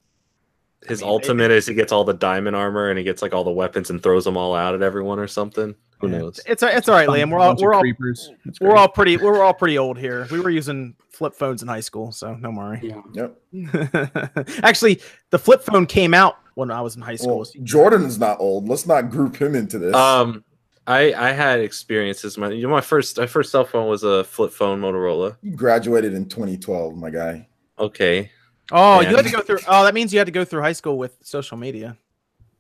His 0.88 1.02
I 1.02 1.06
mean, 1.06 1.12
ultimate 1.14 1.50
is 1.50 1.66
he 1.66 1.74
gets 1.74 1.92
all 1.92 2.04
the 2.04 2.14
diamond 2.14 2.56
armor 2.56 2.90
and 2.90 2.98
he 3.00 3.04
gets 3.04 3.24
like 3.24 3.34
all 3.34 3.44
the 3.44 3.50
weapons 3.52 3.90
and 3.90 4.04
throws 4.04 4.26
them 4.26 4.38
all 4.38 4.54
out 4.54 4.76
at 4.76 4.84
everyone 4.84 5.18
or 5.18 5.28
something. 5.28 5.74
Who 6.04 6.12
Yeah. 6.12 6.18
knows? 6.20 6.40
it's 6.46 6.62
it's 6.64 6.90
all 6.90 6.96
right, 6.96 7.08
Liam. 7.08 7.32
We're 7.32 7.40
all 7.40 7.56
we're 7.60 7.74
all 7.74 7.82
creepers. 7.82 8.30
We're 8.60 8.76
all 8.76 8.88
pretty 8.90 9.18
we're 9.18 9.42
all 9.44 9.54
pretty 9.54 9.78
old 9.78 9.98
here. 9.98 10.28
We 10.32 10.40
were 10.42 10.50
using 10.50 10.96
flip 11.10 11.34
phones 11.36 11.62
in 11.62 11.68
high 11.68 11.80
school, 11.80 12.12
so 12.12 12.36
no 12.36 12.52
worry. 12.52 12.80
Yeah. 12.84 13.02
Yep. 13.14 14.58
Actually, 14.64 15.02
the 15.30 15.40
flip 15.40 15.62
phone 15.64 15.86
came 15.86 16.14
out 16.14 16.38
when 16.56 16.72
I 16.72 16.82
was 16.82 16.96
in 16.96 17.02
high 17.02 17.16
school. 17.16 17.38
Well, 17.40 17.48
Jordan's 17.64 18.20
not 18.20 18.40
old. 18.40 18.68
Let's 18.68 18.86
not 18.86 19.10
group 19.10 19.36
him 19.38 19.56
into 19.56 19.80
this. 19.80 19.96
Um, 19.96 20.44
I 20.86 21.14
I 21.14 21.32
had 21.32 21.60
experiences. 21.62 22.38
My 22.38 22.50
you 22.50 22.64
know 22.64 22.70
my 22.74 22.82
first 22.82 23.18
my 23.18 23.26
first 23.28 23.52
cell 23.52 23.64
phone 23.66 23.88
was 23.88 24.04
a 24.04 24.24
flip 24.26 24.52
phone 24.52 24.82
Motorola. 24.82 25.38
you 25.42 25.56
graduated 25.56 26.14
in 26.14 26.26
2012, 26.28 26.96
my 26.98 27.10
guy. 27.10 27.48
Okay, 27.80 28.30
Oh, 28.72 29.00
you 29.02 29.16
had 29.16 29.26
to 29.26 29.32
go 29.32 29.42
through. 29.42 29.60
Oh, 29.68 29.84
that 29.84 29.94
means 29.94 30.12
you 30.14 30.20
had 30.20 30.26
to 30.28 30.32
go 30.32 30.44
through 30.46 30.62
high 30.62 30.74
school 30.74 30.98
with 30.98 31.18
social 31.22 31.58
media. 31.58 31.98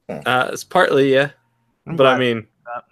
uh, 0.09 0.49
it's 0.51 0.63
partly 0.63 1.13
yeah, 1.13 1.31
I'm 1.87 1.95
but 1.95 2.05
I 2.07 2.17
mean 2.17 2.47
that. 2.65 2.83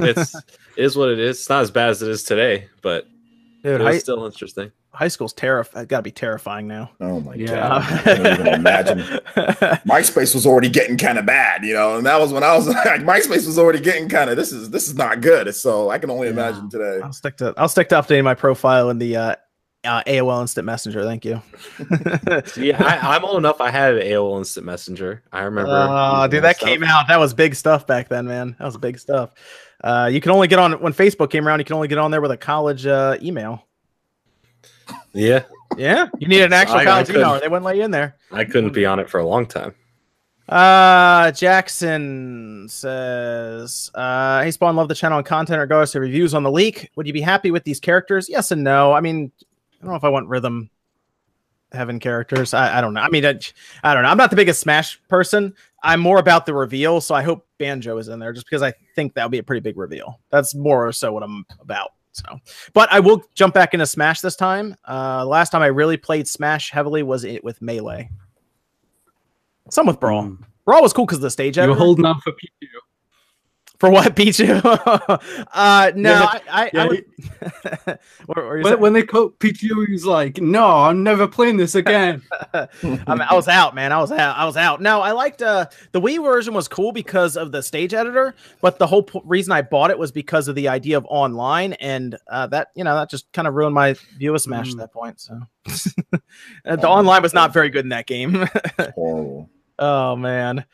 It's 0.00 0.34
it 0.34 0.44
is 0.84 0.96
what 0.96 1.08
it 1.10 1.18
is. 1.18 1.38
It's 1.40 1.48
not 1.48 1.62
as 1.62 1.70
bad 1.70 1.90
as 1.90 2.02
it 2.02 2.10
is 2.10 2.22
today, 2.22 2.68
but 2.82 3.06
dude, 3.62 3.80
it 3.80 3.84
high, 3.84 3.90
was 3.92 4.00
still 4.00 4.24
interesting. 4.26 4.72
high 4.92 5.08
school's 5.08 5.32
terrifying. 5.32 5.86
Got 5.86 5.98
to 5.98 6.02
be 6.02 6.10
terrifying 6.10 6.66
now. 6.68 6.90
Oh 7.00 7.20
my 7.20 7.34
Yeah. 7.34 7.54
god, 7.56 7.82
I 7.92 8.02
can't 8.02 8.20
even 8.40 8.46
imagine. 8.48 8.98
MySpace 9.86 10.34
was 10.34 10.46
already 10.46 10.68
getting 10.68 10.96
kind 10.96 11.18
of 11.18 11.26
bad, 11.26 11.64
you 11.64 11.74
know, 11.74 11.96
and 11.96 12.06
that 12.06 12.18
was 12.20 12.32
when 12.32 12.42
I 12.42 12.56
was 12.56 12.66
like, 12.68 13.02
MySpace 13.02 13.46
was 13.46 13.58
already 13.58 13.80
getting 13.80 14.08
kind 14.08 14.30
of 14.30 14.36
this 14.36 14.52
is 14.52 14.70
this 14.70 14.88
is 14.88 14.94
not 14.94 15.20
good. 15.20 15.54
So 15.54 15.90
I 15.90 15.98
can 15.98 16.10
only 16.10 16.26
Yeah. 16.28 16.32
imagine 16.34 16.70
today. 16.70 17.00
I'll 17.02 17.12
stick 17.12 17.36
to 17.38 17.54
I'll 17.56 17.68
stick 17.68 17.88
to 17.90 17.96
updating 17.96 18.24
my 18.24 18.34
profile 18.34 18.90
in 18.90 18.98
the 18.98 19.16
uh, 19.16 19.36
uh, 19.84 20.02
AOL 20.06 20.40
Instant 20.40 20.64
Messenger. 20.66 21.04
Thank 21.04 21.24
you. 21.24 21.40
Yeah, 22.56 22.82
I, 22.82 23.16
I'm 23.16 23.24
old 23.24 23.36
enough. 23.38 23.60
I 23.60 23.70
had 23.70 23.94
an 23.94 24.02
AOL 24.06 24.38
Instant 24.38 24.66
Messenger. 24.66 25.22
I 25.32 25.42
remember. 25.42 25.70
Oh, 25.72 26.16
using 26.24 26.30
dude, 26.30 26.44
that 26.44 26.56
stuff. 26.56 26.68
came 26.68 26.82
out. 26.84 27.08
That 27.08 27.18
was 27.20 27.34
big 27.34 27.54
stuff 27.54 27.86
back 27.86 28.08
then, 28.08 28.26
man. 28.26 28.56
That 28.58 28.64
was 28.64 28.76
big 28.76 28.98
stuff. 28.98 29.30
Uh, 29.82 30.08
you 30.12 30.20
can 30.20 30.32
only 30.32 30.48
get 30.48 30.58
on 30.58 30.72
when 30.80 30.92
Facebook 30.92 31.30
came 31.30 31.46
around. 31.46 31.60
You 31.60 31.64
can 31.64 31.74
only 31.76 31.88
get 31.88 31.98
on 31.98 32.10
there 32.10 32.20
with 32.20 32.30
a 32.32 32.36
college 32.36 32.86
uh, 32.86 33.16
email. 33.22 33.64
Yeah, 35.12 35.44
Yeah, 35.76 36.08
you 36.18 36.28
need 36.28 36.42
an 36.42 36.52
actual 36.52 36.78
I- 36.78 36.80
I 36.80 36.84
college 36.84 37.10
email, 37.10 37.34
or 37.34 37.40
they 37.40 37.48
wouldn't 37.48 37.64
let 37.64 37.76
you 37.76 37.84
in 37.84 37.90
there. 37.90 38.16
I 38.32 38.44
couldn't 38.44 38.72
be 38.72 38.86
on 38.86 38.98
it 38.98 39.08
for 39.08 39.20
a 39.20 39.26
long 39.26 39.46
time. 39.46 39.74
Uh, 40.48 41.30
Jackson 41.32 42.66
says, 42.70 43.90
uh, 43.94 44.42
"Hey, 44.42 44.50
Spawn, 44.50 44.76
love 44.76 44.88
the 44.88 44.94
channel 44.94 45.18
and 45.18 45.26
content 45.26 45.56
in 45.56 45.60
regards 45.60 45.92
to 45.92 46.00
reviews 46.00 46.32
on 46.32 46.42
the 46.42 46.50
leak. 46.50 46.90
Would 46.96 47.06
you 47.06 47.12
be 47.12 47.20
happy 47.20 47.50
with 47.50 47.64
these 47.64 47.78
characters? 47.80 48.28
Yes 48.30 48.50
and 48.50 48.64
no. 48.64 48.92
I 48.94 49.00
mean, 49.00 49.30
I 49.80 49.84
don't 49.84 49.92
know 49.92 49.96
if 49.96 50.04
I 50.04 50.08
want 50.08 50.28
Rhythm 50.28 50.70
Heaven 51.72 52.00
characters. 52.00 52.54
I, 52.54 52.78
I 52.78 52.80
don't 52.80 52.94
know. 52.94 53.00
I 53.00 53.08
mean, 53.08 53.24
I, 53.24 53.38
I 53.82 53.94
don't 53.94 54.02
know. 54.02 54.08
I'm 54.08 54.16
not 54.16 54.30
the 54.30 54.36
biggest 54.36 54.60
Smash 54.60 55.00
person. 55.08 55.54
I'm 55.82 56.00
more 56.00 56.18
about 56.18 56.46
the 56.46 56.54
reveal, 56.54 57.00
so 57.00 57.14
I 57.14 57.22
hope 57.22 57.46
Banjo 57.58 57.98
is 57.98 58.08
in 58.08 58.18
there 58.18 58.32
just 58.32 58.46
because 58.46 58.62
I 58.62 58.72
think 58.96 59.14
that 59.14 59.24
would 59.24 59.30
be 59.30 59.38
a 59.38 59.42
pretty 59.42 59.60
big 59.60 59.76
reveal. 59.76 60.20
That's 60.30 60.54
more 60.54 60.86
or 60.86 60.92
so 60.92 61.12
what 61.12 61.22
I'm 61.22 61.44
about. 61.60 61.92
So, 62.12 62.24
but 62.72 62.92
I 62.92 62.98
will 62.98 63.22
jump 63.34 63.54
back 63.54 63.74
into 63.74 63.86
Smash 63.86 64.20
this 64.20 64.34
time. 64.34 64.74
Uh, 64.88 65.24
last 65.24 65.50
time 65.50 65.62
I 65.62 65.66
really 65.66 65.96
played 65.96 66.26
Smash 66.26 66.70
heavily 66.70 67.04
was 67.04 67.22
it 67.22 67.44
with 67.44 67.62
Melee. 67.62 68.10
Some 69.70 69.86
with 69.86 70.00
Brawl. 70.00 70.24
Mm. 70.24 70.38
Brawl 70.64 70.82
was 70.82 70.92
cool 70.92 71.06
because 71.06 71.20
the 71.20 71.30
stage 71.30 71.56
You 71.56 71.68
were 71.68 71.74
holding 71.74 72.06
out 72.06 72.22
for 72.22 72.32
Pichu. 72.32 72.66
For 73.78 73.90
what, 73.90 74.12
Pichu? 74.16 74.60
uh, 75.54 75.92
no, 75.94 76.10
Yeah, 76.10 76.22
I, 76.24 76.40
I, 76.50 76.70
yeah, 76.74 76.82
I 76.82 76.86
would. 76.88 77.04
what, 77.86 78.00
what 78.26 78.46
When, 78.48 78.64
saying? 78.64 78.80
when 78.80 78.92
they 78.92 79.02
quote 79.04 79.38
Pichu, 79.38 79.86
he's 79.86 80.04
like, 80.04 80.40
"No, 80.40 80.66
I'm 80.66 81.04
never 81.04 81.28
playing 81.28 81.58
this 81.58 81.74
again." 81.76 82.22
I, 82.52 82.66
mean, 82.82 83.00
I 83.06 83.34
was 83.34 83.46
out, 83.46 83.76
man. 83.76 83.92
I 83.92 83.98
was 84.00 84.10
out. 84.10 84.36
I 84.36 84.44
was 84.46 84.56
out. 84.56 84.82
No, 84.82 85.00
I 85.00 85.12
liked 85.12 85.42
uh, 85.42 85.66
the 85.92 86.00
Wii 86.00 86.20
version 86.24 86.54
was 86.54 86.66
cool 86.66 86.90
because 86.90 87.36
of 87.36 87.52
the 87.52 87.62
stage 87.62 87.94
editor, 87.94 88.34
but 88.60 88.80
the 88.80 88.86
whole 88.88 89.04
p- 89.04 89.20
reason 89.24 89.52
I 89.52 89.62
bought 89.62 89.90
it 89.92 89.98
was 89.98 90.10
because 90.10 90.48
of 90.48 90.56
the 90.56 90.66
idea 90.68 90.96
of 90.98 91.06
online, 91.08 91.74
and 91.74 92.16
uh, 92.28 92.48
that 92.48 92.68
you 92.74 92.82
know 92.82 92.96
that 92.96 93.08
just 93.10 93.30
kind 93.32 93.46
of 93.46 93.54
ruined 93.54 93.74
my 93.76 93.94
view 94.18 94.34
of 94.34 94.40
Smash 94.40 94.70
Mm. 94.70 94.72
at 94.72 94.78
that 94.78 94.92
point. 94.92 95.20
So 95.20 95.38
the 96.64 96.88
online 96.88 97.22
was 97.22 97.32
not 97.34 97.52
very 97.52 97.70
good 97.70 97.84
in 97.84 97.90
that 97.90 98.06
game. 98.08 98.44
Horrible. 98.96 99.50
Oh 99.78 100.16
man. 100.16 100.64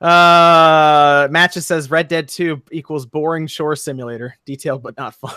Uh 0.00 1.26
Matches 1.30 1.66
says 1.66 1.90
Red 1.90 2.08
Dead 2.08 2.28
2 2.28 2.62
equals 2.70 3.04
boring 3.06 3.46
shore 3.46 3.74
simulator. 3.74 4.36
Detailed 4.46 4.82
but 4.82 4.96
not 4.96 5.14
fun. 5.14 5.34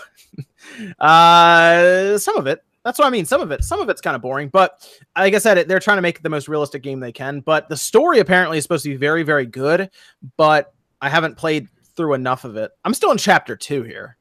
uh 0.99 2.17
some 2.17 2.37
of 2.37 2.47
it. 2.47 2.63
That's 2.83 2.97
what 2.97 3.07
I 3.07 3.11
mean. 3.11 3.25
Some 3.25 3.41
of 3.41 3.51
it. 3.51 3.63
Some 3.63 3.79
of 3.79 3.89
it's 3.89 4.01
kind 4.01 4.15
of 4.15 4.21
boring, 4.21 4.49
but 4.49 4.87
like 5.15 5.35
I 5.35 5.37
said, 5.37 5.67
they're 5.67 5.79
trying 5.79 5.97
to 5.97 6.01
make 6.01 6.21
the 6.21 6.29
most 6.29 6.47
realistic 6.47 6.81
game 6.81 6.99
they 6.99 7.11
can. 7.11 7.41
But 7.41 7.69
the 7.69 7.77
story 7.77 8.19
apparently 8.19 8.57
is 8.57 8.63
supposed 8.63 8.83
to 8.83 8.89
be 8.89 8.95
very, 8.95 9.23
very 9.23 9.45
good. 9.45 9.89
But 10.37 10.73
I 10.99 11.09
haven't 11.09 11.37
played 11.37 11.67
through 11.95 12.13
enough 12.15 12.43
of 12.43 12.57
it. 12.57 12.71
I'm 12.83 12.93
still 12.93 13.11
in 13.11 13.17
chapter 13.17 13.55
two 13.55 13.83
here. 13.83 14.17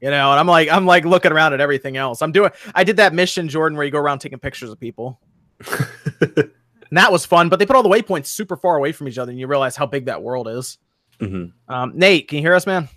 You 0.00 0.10
know, 0.10 0.30
and 0.30 0.38
I'm 0.38 0.46
like, 0.46 0.68
I'm 0.68 0.86
like 0.86 1.04
looking 1.04 1.32
around 1.32 1.54
at 1.54 1.60
everything 1.60 1.96
else. 1.96 2.20
I'm 2.20 2.30
doing 2.30 2.50
I 2.74 2.84
did 2.84 2.98
that 2.98 3.14
mission, 3.14 3.48
Jordan, 3.48 3.76
where 3.76 3.86
you 3.86 3.92
go 3.92 3.98
around 3.98 4.18
taking 4.18 4.38
pictures 4.38 4.70
of 4.70 4.78
people. 4.78 5.18
And 6.94 6.98
that 6.98 7.10
was 7.10 7.26
fun, 7.26 7.48
but 7.48 7.58
they 7.58 7.66
put 7.66 7.74
all 7.74 7.82
the 7.82 7.88
waypoints 7.88 8.26
super 8.26 8.54
far 8.56 8.76
away 8.76 8.92
from 8.92 9.08
each 9.08 9.18
other, 9.18 9.32
and 9.32 9.40
you 9.40 9.48
realize 9.48 9.74
how 9.74 9.84
big 9.84 10.04
that 10.04 10.22
world 10.22 10.46
is. 10.46 10.78
Mhm. 11.18 11.50
Um, 11.68 11.90
Nate, 11.96 12.28
can 12.28 12.36
you 12.36 12.42
hear 12.42 12.54
us, 12.54 12.68
man? 12.68 12.88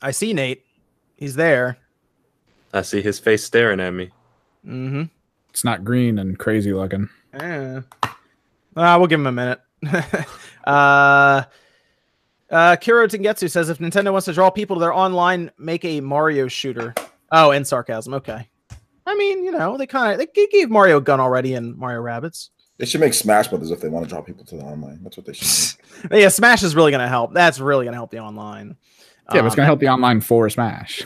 I 0.00 0.10
see 0.12 0.32
Nate. 0.32 0.64
He's 1.16 1.34
there. 1.34 1.76
I 2.72 2.80
see 2.80 3.02
his 3.02 3.18
face 3.18 3.44
staring 3.44 3.78
at 3.78 3.90
me. 3.92 4.06
Mm-hmm. 4.66 5.02
It's 5.50 5.64
not 5.64 5.84
green 5.84 6.18
and 6.18 6.38
crazy 6.38 6.72
looking. 6.72 7.10
Yeah. 7.34 7.82
Uh, 8.74 8.96
we'll 8.98 9.06
give 9.06 9.20
him 9.20 9.26
a 9.26 9.32
minute. 9.32 9.60
uh, 10.64 11.42
Uh, 12.50 12.76
Kiro 12.76 13.06
Tengetsu 13.06 13.50
says 13.50 13.68
if 13.68 13.80
Nintendo 13.80 14.12
wants 14.12 14.24
to 14.24 14.32
draw 14.32 14.48
people 14.48 14.76
to 14.76 14.80
their 14.80 14.94
online, 14.94 15.50
make 15.58 15.84
a 15.84 16.00
Mario 16.00 16.48
shooter. 16.48 16.94
Oh, 17.30 17.50
and 17.50 17.66
sarcasm. 17.66 18.14
Okay. 18.14 18.48
I 19.06 19.14
mean, 19.16 19.44
you 19.44 19.52
know, 19.52 19.76
they 19.76 19.86
kind 19.86 20.12
of 20.20 20.26
they 20.34 20.46
gave 20.46 20.70
Mario 20.70 20.96
a 20.98 21.00
gun 21.00 21.20
already 21.20 21.54
in 21.54 21.78
Mario 21.78 22.00
Rabbids. 22.02 22.50
They 22.78 22.86
should 22.86 23.00
make 23.00 23.14
Smash 23.14 23.48
Brothers 23.48 23.70
if 23.70 23.80
they 23.80 23.88
want 23.88 24.04
to 24.04 24.08
draw 24.10 24.20
people 24.20 24.44
to 24.46 24.56
the 24.56 24.62
online. 24.62 25.00
That's 25.02 25.16
what 25.16 25.26
they 25.26 25.32
should. 25.32 25.76
But 26.10 26.18
yeah, 26.20 26.28
Smash 26.28 26.62
is 26.62 26.74
really 26.74 26.90
going 26.90 27.00
to 27.02 27.08
help. 27.08 27.32
That's 27.32 27.58
really 27.60 27.84
going 27.84 27.92
to 27.92 27.98
help 27.98 28.10
the 28.10 28.18
online. 28.18 28.76
Yeah, 29.32 29.40
but 29.40 29.46
it's 29.46 29.52
Um, 29.54 29.56
gonna 29.56 29.66
help 29.66 29.80
the 29.80 29.88
online 29.88 30.20
for 30.20 30.50
Smash. 30.50 31.02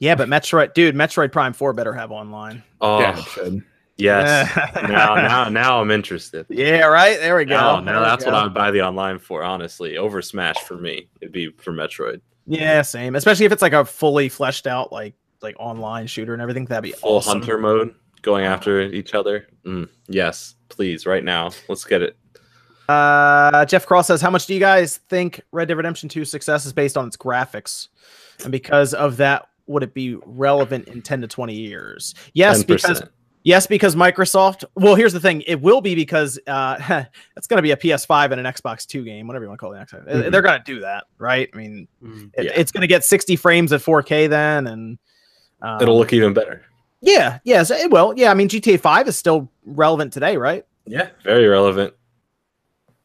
Yeah, 0.00 0.16
but 0.16 0.28
Metroid, 0.28 0.74
dude, 0.74 0.94
Metroid 0.96 1.32
Prime 1.32 1.52
Four 1.54 1.72
better 1.72 1.92
have 1.94 2.10
online. 2.10 2.62
Oh, 2.80 2.98
Yeah, 3.00 3.18
it 3.18 3.24
should. 3.24 3.62
yes. 3.96 4.54
now, 4.82 5.14
now, 5.14 5.48
now 5.48 5.80
I'm 5.80 5.90
interested. 5.92 6.44
Yeah, 6.50 6.86
right. 6.86 7.18
There 7.20 7.36
we 7.36 7.44
go. 7.46 7.54
Now, 7.54 7.80
now 7.80 8.00
that's 8.00 8.24
go. 8.24 8.32
what 8.32 8.40
I 8.40 8.42
would 8.44 8.52
buy 8.54 8.70
the 8.72 8.82
online 8.82 9.18
for. 9.18 9.42
Honestly, 9.44 9.96
over 9.96 10.20
Smash 10.20 10.58
for 10.64 10.76
me, 10.76 11.08
it'd 11.20 11.32
be 11.32 11.50
for 11.58 11.72
Metroid. 11.72 12.20
Yeah, 12.46 12.82
same. 12.82 13.14
Especially 13.14 13.46
if 13.46 13.52
it's 13.52 13.62
like 13.62 13.72
a 13.72 13.84
fully 13.84 14.28
fleshed 14.28 14.66
out 14.66 14.92
like 14.92 15.14
like 15.42 15.56
online 15.58 16.06
shooter 16.06 16.32
and 16.32 16.42
everything. 16.42 16.64
That'd 16.66 16.82
be 16.84 16.92
Full 16.92 17.16
awesome. 17.16 17.40
hunter 17.40 17.58
mode, 17.58 17.94
going 18.22 18.44
after 18.44 18.80
each 18.82 19.14
other. 19.14 19.46
Mm, 19.64 19.88
yes, 20.08 20.54
please, 20.68 21.06
right 21.06 21.24
now. 21.24 21.50
Let's 21.68 21.84
get 21.84 22.02
it. 22.02 22.16
Uh, 22.88 23.64
Jeff 23.64 23.86
Cross 23.86 24.08
says, 24.08 24.20
"How 24.20 24.30
much 24.30 24.46
do 24.46 24.54
you 24.54 24.60
guys 24.60 24.98
think 25.08 25.40
Red 25.52 25.68
Dead 25.68 25.76
Redemption 25.76 26.08
2 26.08 26.24
success 26.24 26.66
is 26.66 26.72
based 26.72 26.96
on 26.96 27.06
its 27.06 27.16
graphics, 27.16 27.88
and 28.42 28.52
because 28.52 28.92
of 28.94 29.16
that, 29.18 29.48
would 29.66 29.82
it 29.82 29.94
be 29.94 30.16
relevant 30.26 30.88
in 30.88 31.00
10 31.00 31.20
to 31.22 31.26
20 31.28 31.54
years?" 31.54 32.14
Yes, 32.34 32.62
10%. 32.64 32.66
because 32.66 33.02
yes, 33.44 33.66
because 33.66 33.94
Microsoft. 33.94 34.64
Well, 34.74 34.94
here's 34.96 35.12
the 35.12 35.20
thing: 35.20 35.42
it 35.46 35.62
will 35.62 35.80
be 35.80 35.94
because 35.94 36.38
uh, 36.48 37.04
it's 37.36 37.46
going 37.46 37.58
to 37.58 37.62
be 37.62 37.70
a 37.70 37.76
PS5 37.76 38.32
and 38.32 38.44
an 38.44 38.52
Xbox 38.52 38.84
Two 38.84 39.04
game, 39.04 39.26
whatever 39.28 39.44
you 39.44 39.48
want 39.48 39.60
to 39.60 39.64
call 39.64 39.72
it. 39.74 39.78
Xbox. 39.78 40.06
Mhm. 40.08 40.30
They're 40.32 40.42
going 40.42 40.58
to 40.60 40.64
do 40.64 40.80
that, 40.80 41.04
right? 41.18 41.48
I 41.54 41.56
mean, 41.56 41.88
it- 42.34 42.46
Yeah. 42.46 42.52
it's 42.56 42.72
going 42.72 42.82
to 42.82 42.88
get 42.88 43.04
60 43.04 43.36
frames 43.36 43.72
at 43.72 43.80
4K 43.80 44.26
then, 44.28 44.66
and 44.66 44.98
um, 45.62 45.80
It'll 45.80 45.96
look 45.96 46.12
even 46.12 46.34
better. 46.34 46.62
Yeah, 47.00 47.38
yes, 47.44 47.70
it 47.70 47.90
will. 47.90 48.14
Yeah, 48.16 48.30
I 48.30 48.34
mean, 48.34 48.48
GTA 48.48 48.78
5 48.78 49.08
is 49.08 49.16
still 49.18 49.50
relevant 49.64 50.12
today, 50.12 50.36
right? 50.36 50.64
Yeah, 50.86 51.08
very 51.24 51.46
relevant. 51.46 51.94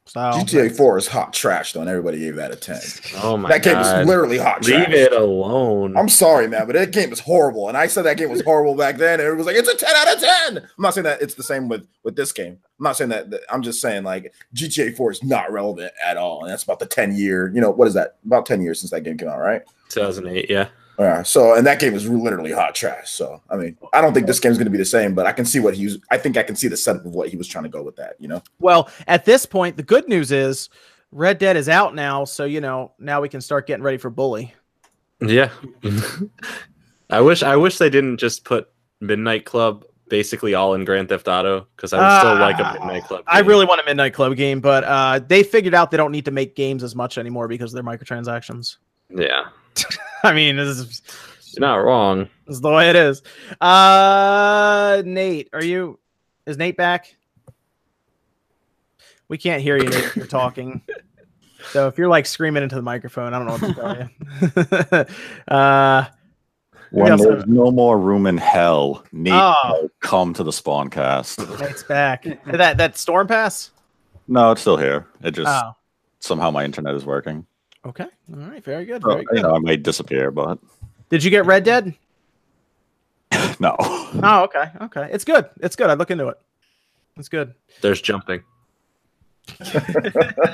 So 0.06 0.20
GTA 0.22 0.72
4 0.78 0.98
is 1.00 1.08
hot 1.08 1.34
trash, 1.34 1.74
though, 1.74 1.82
and 1.82 1.90
everybody 1.90 2.20
gave 2.20 2.38
that 2.38 2.50
a 2.52 2.56
10. 2.56 2.80
Oh 3.24 3.36
my 3.36 3.50
that 3.50 3.62
game 3.62 3.74
god! 3.74 4.02
is 4.02 4.08
literally 4.08 4.38
hot 4.38 4.64
Leave 4.64 4.86
trash. 4.86 4.94
it 4.96 5.12
alone. 5.12 5.98
I'm 5.98 6.08
sorry, 6.08 6.48
man, 6.48 6.66
but 6.66 6.74
that 6.78 6.92
game 6.94 7.12
is 7.12 7.20
horrible. 7.20 7.68
And 7.68 7.76
I 7.76 7.88
said 7.88 8.04
that 8.04 8.16
game 8.16 8.30
was 8.30 8.42
horrible 8.42 8.74
back 8.76 8.96
then, 8.98 9.20
and 9.20 9.28
it 9.28 9.36
was 9.36 9.46
like 9.46 9.58
it's 9.58 9.68
a 9.68 9.76
10 9.76 9.90
out 9.96 10.16
of 10.16 10.22
10. 10.22 10.58
I'm 10.60 10.64
not 10.80 10.94
saying 10.94 11.04
that 11.04 11.22
it's 11.22 11.34
the 11.34 11.44
same 11.44 11.68
with 11.68 11.86
with 12.04 12.16
this 12.16 12.32
game. 12.32 12.54
I'm 12.80 12.84
not 12.84 12.96
saying 12.96 13.10
that. 13.10 13.32
that- 13.32 13.42
I'm 13.50 13.62
just 13.62 13.82
saying 13.82 14.04
like 14.04 14.34
GTA 14.56 14.96
4 14.96 15.12
is 15.12 15.24
not 15.26 15.52
relevant 15.52 15.92
at 16.06 16.16
all, 16.16 16.42
and 16.44 16.52
that's 16.52 16.64
about 16.64 16.80
the 16.80 16.86
10 16.86 17.14
year. 17.18 17.52
You 17.54 17.60
know 17.60 17.72
what 17.72 17.88
is 17.90 17.94
that? 17.96 18.16
About 18.26 18.46
10 18.46 18.62
years 18.62 18.80
since 18.80 18.92
that 18.92 19.02
game 19.02 19.18
came 19.18 19.28
out, 19.28 19.40
right? 19.40 19.64
2008. 19.90 20.50
Yeah. 20.50 20.70
Yeah. 21.00 21.24
So 21.24 21.54
and 21.54 21.66
that 21.68 21.80
game 21.80 21.94
is 21.94 22.10
literally 22.10 22.52
hot 22.52 22.74
trash. 22.76 23.10
So 23.12 23.42
I 23.50 23.56
mean, 23.56 23.78
I 23.94 24.02
don't 24.02 24.14
think 24.14 24.26
this 24.28 24.40
game's 24.40 24.58
going 24.58 24.66
to 24.66 24.72
be 24.72 24.78
the 24.78 24.86
same, 24.86 25.14
but 25.14 25.26
I 25.28 25.32
can 25.32 25.46
see 25.46 25.60
what 25.60 25.76
he 25.76 25.86
was. 25.86 26.00
I 26.10 26.18
think 26.18 26.38
I 26.38 26.44
can 26.44 26.56
see 26.56 26.68
the 26.68 26.78
setup 26.78 27.06
of 27.06 27.14
what 27.14 27.30
he 27.30 27.38
was 27.38 27.48
trying 27.48 27.66
to 27.66 27.70
go 27.70 27.84
with 27.84 27.96
that. 27.98 28.16
You 28.20 28.28
know. 28.30 28.44
Well, 28.60 28.90
at 29.08 29.26
this 29.26 29.46
point, 29.46 29.78
the 29.78 29.84
good 29.84 30.08
news 30.08 30.32
is 30.32 30.70
Red 31.12 31.38
Dead 31.38 31.56
is 31.56 31.70
out 31.70 31.94
now, 31.96 32.26
so 32.26 32.46
you 32.46 32.62
know 32.62 32.94
now 33.00 33.22
we 33.22 33.30
can 33.30 33.42
start 33.42 33.68
getting 33.68 33.84
ready 33.84 33.98
for 33.98 34.10
Bully. 34.10 34.54
Yeah. 35.20 35.50
I 37.10 37.22
wish 37.22 37.44
I 37.44 37.56
wish 37.56 37.78
they 37.78 37.90
didn't 37.90 38.18
just 38.18 38.44
put 38.44 38.70
Midnight 39.00 39.46
Club 39.46 39.86
basically 40.10 40.54
all 40.54 40.74
in 40.74 40.86
Grand 40.86 41.10
Theft 41.10 41.28
Auto 41.28 41.68
because 41.76 41.92
I 41.94 41.98
would 42.00 42.20
still 42.20 42.36
like 42.36 42.60
a 42.60 42.66
Ah, 42.66 42.74
Midnight 42.74 43.04
Club. 43.06 43.24
I 43.28 43.40
really 43.40 43.66
want 43.66 43.82
a 43.82 43.86
Midnight 43.86 44.14
Club 44.14 44.36
game, 44.36 44.62
but 44.62 44.84
uh, 44.84 45.20
they 45.20 45.44
figured 45.44 45.74
out 45.74 45.92
they 45.92 45.98
don't 45.98 46.12
need 46.12 46.26
to 46.26 46.32
make 46.32 46.56
games 46.56 46.84
as 46.84 46.96
much 46.96 47.18
anymore 47.18 47.48
because 47.48 47.72
they're 47.72 47.84
microtransactions. 47.84 48.78
yeah. 49.16 49.46
I 50.24 50.34
mean, 50.34 50.56
this 50.56 50.68
is, 50.78 51.02
You're 51.56 51.68
not 51.68 51.76
wrong. 51.78 52.30
this 52.46 52.56
is 52.56 52.62
the 52.62 52.70
way 52.72 52.90
it 52.90 52.96
is. 52.96 53.22
Uh, 53.62 55.02
Nate, 55.06 55.50
are 55.54 55.64
you? 55.64 56.00
Is 56.46 56.58
Nate 56.58 56.78
back? 56.78 57.16
We 59.28 59.38
can't 59.38 59.62
hear 59.62 59.78
you, 59.78 59.84
Nate. 59.86 59.94
If 59.96 60.16
you're 60.16 60.28
talking. 60.28 60.82
So 61.72 61.88
if 61.88 61.98
you're 61.98 62.08
like 62.08 62.26
screaming 62.26 62.64
into 62.64 62.76
the 62.78 62.82
microphone, 62.82 63.34
I 63.34 63.40
don't 63.40 63.48
know 63.48 63.58
what 63.58 63.76
to 63.76 64.96
tell 64.96 65.06
you. 65.08 65.54
uh, 65.54 66.06
When 66.92 67.18
there's 67.18 67.40
have- 67.42 67.48
no 67.50 67.72
more 67.72 68.00
room 68.00 68.26
in 68.26 68.38
hell, 68.38 69.04
Nate 69.12 69.34
Oh. 69.34 69.90
come 70.00 70.34
to 70.36 70.44
the 70.46 70.54
spawn 70.54 70.90
cast. 70.90 71.40
Nate's 71.60 71.84
back. 71.84 72.24
that 72.46 72.78
that 72.78 72.98
storm 72.98 73.28
pass. 73.28 73.72
No, 74.30 74.52
it's 74.52 74.62
still 74.62 74.78
here. 74.78 75.08
It 75.22 75.32
just 75.32 75.50
Oh, 75.50 75.72
somehow 76.20 76.52
my 76.52 76.64
internet 76.64 76.96
is 76.96 77.04
working. 77.06 77.46
Okay. 77.88 78.08
All 78.34 78.40
right. 78.40 78.64
Very 78.64 78.86
good. 78.86 79.04
Very 79.04 79.22
you 79.22 79.28
good. 79.28 79.44
know, 79.44 79.56
I 79.56 79.60
may 79.60 79.78
disappear, 79.78 80.32
but 80.32 80.60
Did 81.10 81.24
you 81.24 81.32
get 81.32 81.46
Red 81.46 81.64
Dead? 81.64 81.94
no. 83.60 83.76
Oh, 83.80 84.44
okay. 84.44 84.72
Okay. 84.82 85.10
It's 85.12 85.24
good. 85.24 85.50
It's 85.62 85.76
good. 85.76 85.90
I'd 85.90 85.98
look 85.98 86.12
into 86.12 86.28
it. 86.28 86.38
It's 87.18 87.30
good. 87.30 87.54
There's 87.82 88.02
jumping. 88.02 88.44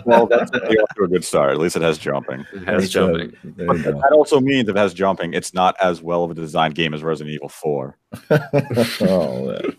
well, 0.06 0.28
that's 0.28 0.52
off 0.52 0.96
to 0.96 1.04
a 1.04 1.08
good 1.08 1.24
start. 1.24 1.52
At 1.52 1.58
least 1.58 1.76
it 1.76 1.82
has 1.82 1.98
jumping. 1.98 2.46
It 2.54 2.64
has 2.68 2.90
jumping. 2.90 3.36
But 3.44 3.84
that 3.84 4.12
also 4.14 4.40
means 4.40 4.70
if 4.70 4.76
it 4.76 4.80
has 4.80 4.94
jumping, 4.94 5.34
it's 5.34 5.54
not 5.54 5.76
as 5.82 6.02
well 6.02 6.24
of 6.24 6.32
a 6.32 6.36
designed 6.36 6.76
game 6.76 6.94
as 6.94 7.02
Resident 7.02 7.34
Evil 7.34 7.50
4. 7.50 7.98
oh, 8.30 9.52
yeah. 9.52 9.72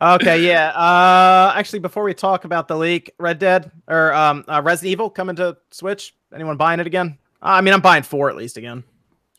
Okay, 0.00 0.46
yeah. 0.46 0.68
Uh 0.70 1.52
actually 1.56 1.80
before 1.80 2.02
we 2.04 2.14
talk 2.14 2.44
about 2.44 2.68
the 2.68 2.76
leak, 2.76 3.12
Red 3.18 3.38
Dead 3.38 3.70
or 3.88 4.12
um 4.14 4.44
uh, 4.48 4.62
Resident 4.64 4.92
Evil 4.92 5.10
coming 5.10 5.36
to 5.36 5.56
Switch. 5.70 6.14
Anyone 6.34 6.56
buying 6.56 6.80
it 6.80 6.86
again? 6.86 7.18
Uh, 7.42 7.46
I 7.46 7.60
mean, 7.60 7.74
I'm 7.74 7.80
buying 7.80 8.02
4 8.02 8.30
at 8.30 8.36
least 8.36 8.56
again. 8.56 8.84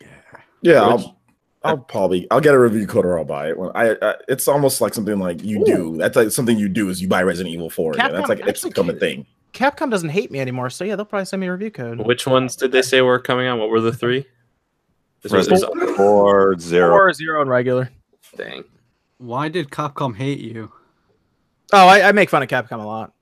Yeah, 0.01 0.07
Yeah. 0.61 0.81
I'll, 0.81 1.19
I'll 1.63 1.77
probably 1.77 2.27
I'll 2.29 2.41
get 2.41 2.53
a 2.53 2.59
review 2.59 2.85
code 2.85 3.05
or 3.05 3.17
I'll 3.17 3.25
buy 3.25 3.49
it. 3.49 3.57
When 3.57 3.71
I, 3.73 3.95
I 4.01 4.15
it's 4.27 4.47
almost 4.47 4.81
like 4.81 4.93
something 4.93 5.17
like 5.19 5.41
you 5.43 5.63
do. 5.65 5.95
That's 5.97 6.15
like 6.15 6.31
something 6.31 6.57
you 6.57 6.67
do 6.69 6.89
is 6.89 7.01
you 7.01 7.07
buy 7.07 7.23
Resident 7.23 7.53
Evil 7.53 7.69
Four. 7.69 7.93
again. 7.93 8.09
Capcom 8.09 8.13
That's 8.13 8.29
like 8.29 8.39
it's 8.39 8.49
actually 8.49 8.69
become 8.71 8.89
a 8.89 8.93
thing. 8.93 9.25
Capcom 9.53 9.89
doesn't 9.89 10.09
hate 10.09 10.31
me 10.31 10.39
anymore, 10.39 10.69
so 10.69 10.83
yeah, 10.83 10.95
they'll 10.95 11.05
probably 11.05 11.25
send 11.25 11.39
me 11.39 11.47
a 11.47 11.51
review 11.51 11.69
code. 11.71 11.99
Which 12.05 12.25
ones 12.27 12.55
did 12.55 12.71
they 12.71 12.81
say 12.81 13.01
were 13.01 13.19
coming 13.19 13.47
out? 13.47 13.59
What 13.59 13.69
were 13.69 13.79
the 13.81 13.93
three? 13.93 14.25
This 15.21 15.31
was, 15.31 15.47
this 15.47 15.61
Resident 15.61 15.89
was- 15.89 15.95
4, 15.95 16.59
0. 16.59 16.89
4 16.89 17.13
0 17.13 17.41
and 17.41 17.49
regular. 17.49 17.89
dang. 18.35 18.63
Why 19.23 19.47
did 19.47 19.69
Capcom 19.69 20.13
hate 20.13 20.39
you? 20.39 20.69
Oh, 21.71 21.87
I, 21.87 22.09
I 22.09 22.11
make 22.11 22.29
fun 22.29 22.43
of 22.43 22.49
Capcom 22.49 22.83
a 22.83 22.85
lot. 22.85 23.13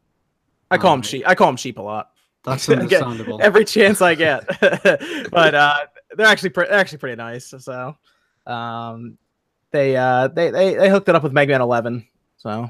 I 0.72 0.78
call 0.78 0.94
them 0.94 1.00
Alright. 1.00 1.06
sheep. 1.06 1.24
I 1.28 1.36
call 1.36 1.46
them 1.46 1.58
sheep 1.58 1.78
a 1.78 1.82
lot. 1.84 2.10
That's 2.44 2.68
understandable. 2.70 3.40
every 3.40 3.66
chance 3.66 4.02
I 4.02 4.16
get. 4.16 4.48
but 5.32 5.54
uh, 5.54 5.86
they're 6.18 6.26
actually 6.26 6.50
pre- 6.50 6.66
they're 6.66 6.80
actually 6.80 6.98
pretty 6.98 7.18
nice. 7.18 7.54
So 7.56 7.96
um, 8.48 9.20
they 9.70 9.96
uh 9.96 10.30
they, 10.30 10.50
they 10.50 10.74
they 10.74 10.90
hooked 10.90 11.08
it 11.08 11.14
up 11.14 11.22
with 11.22 11.34
Mega 11.34 11.52
Man 11.52 11.62
11. 11.62 12.08
So 12.38 12.68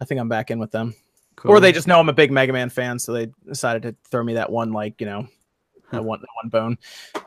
I 0.00 0.04
think 0.06 0.18
I'm 0.18 0.30
back 0.30 0.50
in 0.50 0.58
with 0.58 0.70
them. 0.70 0.94
Or 1.44 1.60
they 1.60 1.72
just 1.72 1.86
know 1.86 2.00
I'm 2.00 2.08
a 2.08 2.14
big 2.14 2.32
Mega 2.32 2.54
Man 2.54 2.70
fan, 2.70 2.98
so 2.98 3.12
they 3.12 3.28
decided 3.46 3.82
to 3.82 3.94
throw 4.10 4.24
me 4.24 4.32
that 4.34 4.50
one 4.50 4.72
like 4.72 4.98
you 4.98 5.06
know 5.06 5.28
that 5.90 6.02
one 6.02 6.20
that 6.20 6.28
one 6.42 6.48
bone. 6.48 6.78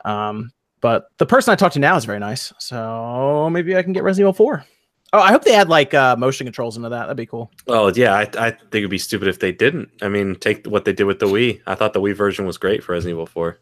Um, 0.04 0.50
but 0.80 1.10
the 1.18 1.26
person 1.26 1.52
I 1.52 1.54
talked 1.54 1.74
to 1.74 1.78
now 1.78 1.96
is 1.96 2.04
very 2.04 2.18
nice, 2.18 2.52
so 2.58 3.48
maybe 3.48 3.76
I 3.76 3.84
can 3.84 3.92
get 3.92 4.02
Resident 4.02 4.24
Evil 4.24 4.32
4. 4.32 4.64
Oh, 5.12 5.20
I 5.20 5.30
hope 5.32 5.44
they 5.44 5.54
add 5.54 5.68
like 5.70 5.94
uh, 5.94 6.16
motion 6.16 6.46
controls 6.46 6.76
into 6.76 6.90
that. 6.90 7.02
That'd 7.02 7.16
be 7.16 7.24
cool. 7.26 7.50
Oh 7.66 7.90
yeah, 7.94 8.14
I, 8.14 8.22
I 8.22 8.50
think 8.50 8.74
it'd 8.74 8.90
be 8.90 8.98
stupid 8.98 9.28
if 9.28 9.38
they 9.40 9.52
didn't. 9.52 9.88
I 10.02 10.08
mean, 10.08 10.34
take 10.36 10.66
what 10.66 10.84
they 10.84 10.92
did 10.92 11.04
with 11.04 11.18
the 11.18 11.26
Wii. 11.26 11.60
I 11.66 11.74
thought 11.74 11.92
the 11.94 12.00
Wii 12.00 12.14
version 12.14 12.44
was 12.46 12.58
great 12.58 12.82
for 12.84 12.92
Resident 12.92 13.14
Evil 13.14 13.26
4. 13.26 13.58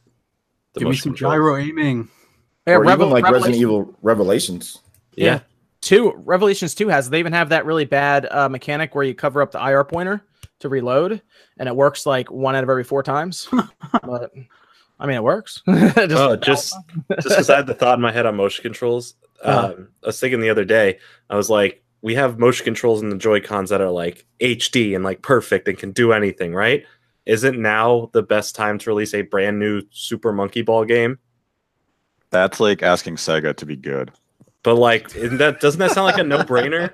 The 0.75 0.81
Give 0.81 0.89
me 0.89 0.97
some 0.97 1.13
control. 1.13 1.33
gyro 1.33 1.57
aiming. 1.57 2.09
Yeah, 2.67 2.75
or 2.75 2.81
Revel- 2.83 3.07
even 3.07 3.13
like 3.23 3.33
Resident 3.33 3.61
Evil 3.61 3.95
Revelations. 4.03 4.79
Yeah. 5.15 5.41
two 5.81 6.13
revelations 6.27 6.75
2 6.75 6.89
has 6.89 7.09
they 7.09 7.21
even 7.21 7.33
have 7.33 7.49
that 7.51 7.65
really 7.65 7.85
bad 7.85 8.27
uh, 8.31 8.49
mechanic 8.49 8.95
where 8.95 9.05
you 9.05 9.15
cover 9.15 9.41
up 9.41 9.53
the 9.53 9.59
ir 9.65 9.83
pointer 9.85 10.23
to 10.59 10.69
reload 10.69 11.23
and 11.59 11.69
it 11.69 11.77
works 11.77 12.05
like 12.07 12.31
one 12.31 12.55
out 12.57 12.65
of 12.65 12.69
every 12.69 12.85
four 12.85 13.03
times 13.03 13.49
but 14.03 14.31
i 14.99 15.07
mean 15.07 15.17
it 15.17 15.23
works 15.23 15.63
just, 15.67 15.97
oh, 16.13 16.37
just 16.37 16.75
just 17.11 17.29
because 17.29 17.51
I 17.51 17.57
had 17.57 17.67
the 17.67 17.75
thought 17.75 17.99
in 17.99 18.03
my 18.03 18.13
head 18.13 18.27
on 18.27 18.37
motion 18.37 18.63
controls. 18.63 19.15
Uh-huh. 19.43 19.75
Um, 19.75 19.89
I 20.03 20.07
was 20.07 20.21
thinking 20.21 20.41
the 20.41 20.51
other 20.51 20.65
day, 20.65 20.99
I 21.31 21.37
was 21.37 21.51
like, 21.51 21.83
we 22.03 22.15
have 22.15 22.39
motion 22.39 22.65
controls 22.65 23.03
in 23.03 23.11
the 23.11 23.17
Joy 23.17 23.41
Cons 23.41 23.71
that 23.71 23.81
are 23.81 23.91
like 23.91 24.27
HD 24.41 24.95
and 24.95 25.05
like 25.05 25.23
perfect 25.23 25.69
and 25.69 25.79
can 25.79 25.93
do 25.93 26.13
anything, 26.13 26.55
right? 26.55 26.85
Isn't 27.27 27.61
now 27.61 28.11
the 28.13 28.23
best 28.23 28.55
time 28.55 28.79
to 28.79 28.91
release 28.91 29.13
a 29.15 29.23
brand 29.23 29.59
new 29.59 29.83
Super 29.91 30.33
Monkey 30.33 30.63
Ball 30.63 30.85
game? 30.85 31.19
That's 32.31 32.61
like 32.61 32.83
asking 32.83 33.17
Sega 33.17 33.57
to 33.57 33.67
be 33.67 33.77
good. 33.77 34.13
But 34.63 34.77
like, 34.77 35.15
isn't 35.15 35.39
that 35.39 35.61
doesn't 35.61 35.79
that 35.79 35.93
sound 35.93 36.07
like 36.07 36.19
a 36.19 36.25
no 36.25 36.39
brainer? 36.39 36.93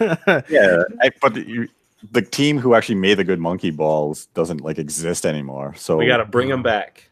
Yeah, 0.48 0.82
I, 1.02 1.10
but 1.20 1.36
you, 1.46 1.68
the 2.10 2.22
team 2.22 2.58
who 2.58 2.74
actually 2.74 2.94
made 2.94 3.14
the 3.14 3.24
good 3.24 3.38
monkey 3.38 3.70
balls 3.70 4.26
doesn't 4.34 4.62
like 4.62 4.78
exist 4.78 5.26
anymore. 5.26 5.74
So 5.76 5.96
We 5.96 6.06
got 6.06 6.16
to 6.18 6.24
bring 6.24 6.48
them 6.48 6.62
back. 6.62 7.09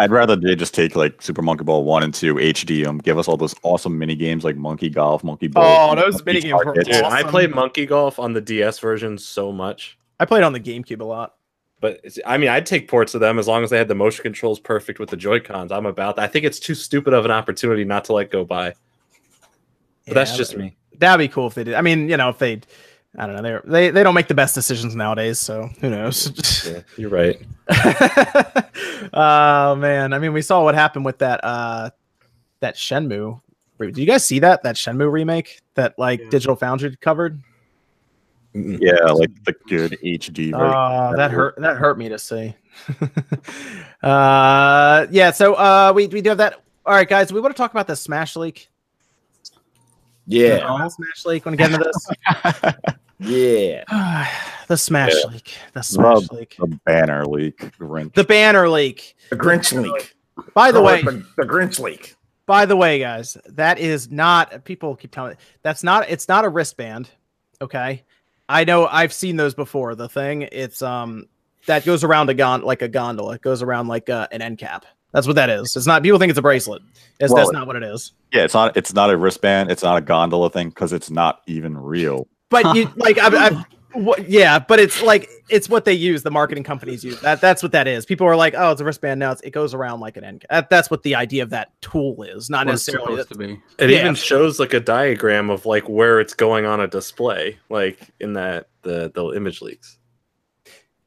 I'd 0.00 0.10
rather 0.12 0.36
they 0.36 0.54
just 0.54 0.74
take 0.74 0.94
like 0.94 1.20
Super 1.20 1.42
Monkey 1.42 1.64
Ball 1.64 1.82
one 1.84 2.02
and 2.04 2.14
two, 2.14 2.34
HD 2.36 2.86
and 2.86 3.02
give 3.02 3.18
us 3.18 3.26
all 3.26 3.36
those 3.36 3.54
awesome 3.64 3.98
mini 3.98 4.14
games 4.14 4.44
like 4.44 4.56
Monkey 4.56 4.88
Golf, 4.88 5.24
Monkey 5.24 5.48
Ball. 5.48 5.90
Oh, 5.90 6.00
those 6.00 6.24
mini 6.24 6.40
games 6.40 6.54
were 6.54 6.64
Target. 6.64 6.86
Dude, 6.86 6.96
I 6.96 7.18
Awesome. 7.18 7.30
played 7.30 7.54
Monkey 7.54 7.84
Golf 7.84 8.18
on 8.20 8.32
the 8.32 8.40
DS 8.40 8.78
version 8.78 9.18
so 9.18 9.50
much. 9.50 9.98
i 10.20 10.24
played 10.24 10.44
on 10.44 10.52
the 10.52 10.60
gamecube 10.60 11.00
a 11.00 11.04
lot 11.04 11.34
But 11.80 12.00
I 12.24 12.38
mean, 12.38 12.48
I'd 12.48 12.64
take 12.64 12.86
ports 12.88 13.14
of 13.14 13.20
them 13.20 13.38
as 13.40 13.48
long 13.48 13.64
as 13.64 13.70
they 13.70 13.78
had 13.78 13.88
the 13.88 13.94
motion 13.96 14.22
controls 14.22 14.60
perfect 14.60 15.00
with 15.00 15.10
the 15.10 15.16
Joy 15.16 15.40
Cons. 15.40 15.72
I'm 15.72 15.86
about. 15.86 16.14
That. 16.16 16.22
I 16.22 16.28
think 16.28 16.44
it's 16.44 16.60
too 16.60 16.74
stupid 16.74 17.12
of 17.12 17.24
an 17.24 17.30
opportunity 17.32 17.84
not 17.84 18.04
to 18.04 18.12
let 18.12 18.30
go 18.30 18.44
by. 18.44 18.74
But 20.06 20.14
that's 20.14 20.36
just 20.36 20.56
me. 20.56 20.76
That'd 20.98 21.18
be 21.18 21.32
cool 21.32 21.48
if 21.48 21.54
they 21.54 21.64
did. 21.64 21.74
I 21.74 21.82
mean, 21.82 22.08
you 22.08 22.16
know, 22.16 22.28
if 22.30 22.38
they, 22.38 22.60
I 23.18 23.26
don't 23.26 23.42
know, 23.42 23.42
they 23.42 23.70
they 23.70 23.90
they 23.90 24.02
don't 24.04 24.14
make 24.14 24.28
the 24.28 24.34
best 24.34 24.54
decisions 24.54 24.94
nowadays, 24.94 25.40
so 25.40 25.68
who 25.80 25.90
knows? 25.90 26.66
yeah, 26.66 26.80
you're 26.96 27.10
right. 27.10 27.40
oh 29.12 29.74
man, 29.74 30.12
I 30.12 30.18
mean, 30.18 30.32
we 30.32 30.40
saw 30.40 30.62
what 30.62 30.76
happened 30.76 31.04
with 31.04 31.18
that 31.18 31.40
uh 31.42 31.90
that 32.60 32.76
Shenmue. 32.76 33.40
Do 33.80 34.00
you 34.00 34.06
guys 34.06 34.24
see 34.24 34.38
that 34.38 34.62
that 34.62 34.76
Shenmue 34.76 35.10
remake 35.10 35.60
that 35.74 35.98
like 35.98 36.20
yeah. 36.20 36.30
Digital 36.30 36.54
Foundry 36.56 36.96
covered? 36.96 37.42
Yeah, 38.54 39.04
like 39.12 39.30
the 39.44 39.54
good 39.68 39.98
HD. 40.02 40.52
Oh, 40.54 41.16
that 41.16 41.30
hurt. 41.30 41.56
That 41.58 41.76
hurt 41.76 41.98
me 41.98 42.08
to 42.08 42.18
see. 42.18 42.54
uh, 44.02 45.06
yeah. 45.10 45.30
So, 45.32 45.54
uh, 45.54 45.92
we 45.94 46.06
we 46.06 46.20
do 46.20 46.30
have 46.30 46.38
that. 46.38 46.62
All 46.86 46.94
right, 46.94 47.08
guys. 47.08 47.32
We 47.32 47.40
want 47.40 47.54
to 47.54 47.58
talk 47.58 47.72
about 47.72 47.86
the 47.86 47.94
Smash 47.94 48.36
leak. 48.36 48.68
Yeah, 50.26 50.88
Smash 50.88 51.26
leak. 51.26 51.44
Want 51.44 51.58
to 51.58 51.64
get 51.64 51.72
into 51.72 51.84
this? 51.84 52.94
yeah, 53.18 53.84
the 54.68 54.76
Smash 54.76 55.12
yeah. 55.14 55.30
leak. 55.30 55.54
The 55.74 55.82
Smash 55.82 56.28
the, 56.28 56.34
leak. 56.34 56.56
The 56.58 56.78
banner 56.84 57.26
leak. 57.26 57.58
Grinch. 57.78 58.14
The 58.14 58.24
banner 58.24 58.68
leak. 58.68 59.16
The 59.30 59.36
Grinch 59.36 59.72
leak. 59.72 60.14
By 60.54 60.72
the 60.72 60.80
way, 60.80 61.02
the, 61.02 61.24
the 61.36 61.44
Grinch 61.44 61.80
leak. 61.80 62.14
By 62.46 62.64
the 62.64 62.76
way, 62.76 62.98
guys, 62.98 63.36
that 63.46 63.78
is 63.78 64.10
not. 64.10 64.64
People 64.64 64.96
keep 64.96 65.10
telling 65.10 65.32
me 65.32 65.36
that's 65.62 65.82
not. 65.82 66.08
It's 66.08 66.28
not 66.28 66.44
a 66.44 66.48
wristband. 66.48 67.10
Okay, 67.60 68.04
I 68.48 68.64
know 68.64 68.86
I've 68.86 69.12
seen 69.12 69.36
those 69.36 69.54
before. 69.54 69.94
The 69.94 70.08
thing 70.08 70.42
it's 70.42 70.80
um 70.80 71.26
that 71.66 71.84
goes 71.84 72.04
around 72.04 72.30
a 72.30 72.34
gon 72.34 72.62
like 72.62 72.82
a 72.82 72.88
gondola. 72.88 73.34
It 73.34 73.42
goes 73.42 73.62
around 73.62 73.88
like 73.88 74.08
uh, 74.08 74.28
an 74.32 74.42
end 74.42 74.58
cap. 74.58 74.86
That's 75.12 75.26
what 75.26 75.36
that 75.36 75.48
is. 75.48 75.74
It's 75.74 75.86
not. 75.86 76.02
People 76.02 76.18
think 76.18 76.30
it's 76.30 76.38
a 76.38 76.42
bracelet. 76.42 76.82
It's 77.18 77.32
well, 77.32 77.42
that's 77.42 77.52
not 77.52 77.66
what 77.66 77.76
it 77.76 77.82
is. 77.82 78.12
Yeah, 78.32 78.44
it's 78.44 78.54
not. 78.54 78.76
It's 78.76 78.92
not 78.92 79.10
a 79.10 79.16
wristband. 79.16 79.70
It's 79.70 79.82
not 79.82 79.96
a 79.96 80.00
gondola 80.00 80.50
thing 80.50 80.68
because 80.68 80.92
it's 80.92 81.10
not 81.10 81.42
even 81.46 81.76
real. 81.76 82.28
But 82.50 82.76
you 82.76 82.90
like 82.96 83.18
I've, 83.18 83.34
I've 83.34 83.64
what, 83.94 84.28
yeah, 84.28 84.58
but 84.58 84.78
it's 84.78 85.02
like 85.02 85.30
it's 85.48 85.68
what 85.68 85.84
they 85.84 85.94
use. 85.94 86.22
The 86.22 86.30
marketing 86.30 86.62
companies 86.62 87.02
use 87.02 87.20
that. 87.20 87.40
That's 87.40 87.62
what 87.62 87.72
that 87.72 87.88
is. 87.88 88.04
People 88.04 88.26
are 88.26 88.36
like, 88.36 88.54
"Oh, 88.56 88.70
it's 88.70 88.80
a 88.80 88.84
wristband." 88.84 89.18
Now 89.18 89.34
it 89.42 89.50
goes 89.50 89.72
around 89.72 90.00
like 90.00 90.16
an 90.16 90.24
end. 90.24 90.44
That, 90.50 90.68
that's 90.68 90.90
what 90.90 91.02
the 91.02 91.14
idea 91.14 91.42
of 91.42 91.50
that 91.50 91.72
tool 91.80 92.22
is. 92.22 92.50
Not 92.50 92.66
what 92.66 92.72
necessarily 92.72 93.22
supposed 93.22 93.28
to 93.30 93.38
be. 93.38 93.60
It 93.78 93.90
yeah. 93.90 94.00
even 94.00 94.14
shows 94.14 94.60
like 94.60 94.74
a 94.74 94.80
diagram 94.80 95.48
of 95.48 95.64
like 95.64 95.88
where 95.88 96.20
it's 96.20 96.34
going 96.34 96.66
on 96.66 96.80
a 96.80 96.86
display, 96.86 97.58
like 97.70 97.98
in 98.20 98.34
that 98.34 98.68
the 98.82 99.10
the 99.14 99.32
image 99.32 99.62
leaks. 99.62 99.98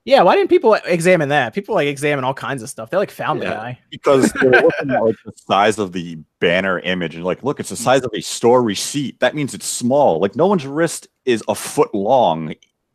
Yeah, 0.04 0.24
why 0.24 0.36
didn't 0.36 0.50
people 0.50 0.74
examine 0.74 1.30
that? 1.30 1.54
People 1.54 1.76
like 1.76 1.88
examine 1.88 2.26
all 2.26 2.34
kinds 2.34 2.64
of 2.64 2.70
stuff. 2.70 2.90
They 2.90 2.98
like 2.98 3.12
found 3.12 3.42
yeah. 3.42 3.50
the 3.50 3.56
guy 3.56 3.80
because 3.92 4.32
they're 4.42 4.50
looking 4.50 4.90
at 4.90 5.04
like 5.04 5.16
the 5.24 5.34
size 5.36 5.78
of 5.78 5.92
the 5.92 6.18
banner 6.40 6.80
image 6.80 7.14
and 7.14 7.24
like, 7.24 7.44
look, 7.44 7.60
it's 7.60 7.70
the 7.70 7.76
size 7.76 8.02
of 8.02 8.10
a 8.16 8.22
store 8.22 8.64
receipt. 8.64 9.20
That 9.20 9.36
means 9.36 9.54
it's 9.54 9.68
small. 9.68 10.20
Like 10.20 10.36
no 10.36 10.48
one's 10.48 10.66
wrist 10.66 11.08
is 11.26 11.44
a 11.48 11.56
foot 11.56 11.94
long 11.94 12.54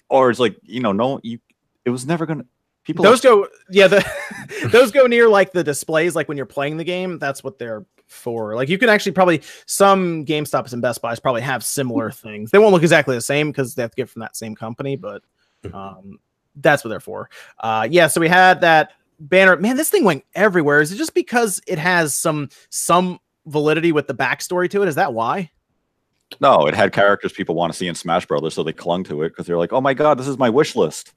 or 0.08 0.30
it's 0.30 0.40
like 0.40 0.56
you 0.62 0.80
know 0.80 0.92
no 0.92 1.20
you 1.22 1.38
it 1.84 1.90
was 1.90 2.06
never 2.06 2.26
gonna 2.26 2.44
people 2.84 3.04
those 3.04 3.20
go 3.20 3.46
yeah 3.70 3.86
the 3.86 4.04
those 4.72 4.90
go 4.90 5.06
near 5.06 5.28
like 5.28 5.52
the 5.52 5.64
displays 5.64 6.14
like 6.14 6.28
when 6.28 6.36
you're 6.36 6.46
playing 6.46 6.76
the 6.76 6.84
game 6.84 7.18
that's 7.18 7.42
what 7.44 7.58
they're 7.58 7.84
for. 8.06 8.54
Like 8.54 8.68
you 8.68 8.78
can 8.78 8.88
actually 8.88 9.12
probably 9.12 9.42
some 9.66 10.24
GameStops 10.24 10.72
and 10.72 10.80
Best 10.80 11.02
Buys 11.02 11.20
probably 11.20 11.42
have 11.42 11.64
similar 11.64 12.10
things. 12.12 12.50
They 12.50 12.58
won't 12.58 12.72
look 12.72 12.82
exactly 12.82 13.14
the 13.14 13.20
same 13.20 13.50
because 13.50 13.74
they 13.74 13.82
have 13.82 13.90
to 13.90 13.96
get 13.96 14.08
from 14.08 14.20
that 14.20 14.36
same 14.36 14.54
company 14.54 14.96
but 14.96 15.22
mm-hmm. 15.62 15.74
um 15.74 16.18
that's 16.56 16.84
what 16.84 16.88
they're 16.88 17.00
for. 17.00 17.28
Uh 17.60 17.86
yeah 17.90 18.06
so 18.06 18.20
we 18.20 18.28
had 18.28 18.60
that 18.62 18.92
banner. 19.20 19.56
Man 19.56 19.76
this 19.76 19.90
thing 19.90 20.04
went 20.04 20.24
everywhere. 20.34 20.80
Is 20.80 20.92
it 20.92 20.96
just 20.96 21.14
because 21.14 21.60
it 21.66 21.78
has 21.78 22.14
some 22.14 22.48
some 22.70 23.18
validity 23.46 23.92
with 23.92 24.06
the 24.06 24.14
backstory 24.14 24.70
to 24.70 24.82
it? 24.82 24.88
Is 24.88 24.94
that 24.94 25.12
why 25.12 25.50
no, 26.40 26.66
it 26.66 26.74
had 26.74 26.92
characters 26.92 27.32
people 27.32 27.54
want 27.54 27.72
to 27.72 27.78
see 27.78 27.88
in 27.88 27.94
Smash 27.94 28.26
Brothers, 28.26 28.54
so 28.54 28.62
they 28.62 28.72
clung 28.72 29.04
to 29.04 29.22
it 29.22 29.30
because 29.30 29.46
they're 29.46 29.58
like, 29.58 29.72
"Oh 29.72 29.80
my 29.80 29.94
god, 29.94 30.18
this 30.18 30.28
is 30.28 30.38
my 30.38 30.50
wish 30.50 30.76
list." 30.76 31.14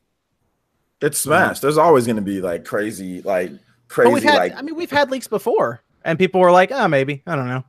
It's 1.01 1.17
Smash. 1.17 1.59
There's 1.59 1.77
always 1.77 2.05
going 2.05 2.17
to 2.17 2.21
be 2.21 2.41
like 2.41 2.65
crazy, 2.65 3.21
like 3.21 3.51
crazy. 3.87 4.27
Had, 4.27 4.37
like 4.37 4.55
I 4.55 4.61
mean, 4.61 4.75
we've 4.75 4.91
had 4.91 5.11
leaks 5.11 5.27
before, 5.27 5.81
and 6.03 6.19
people 6.19 6.41
were 6.41 6.51
like, 6.51 6.71
"Oh, 6.71 6.87
maybe 6.87 7.23
I 7.25 7.35
don't 7.35 7.47
know," 7.47 7.63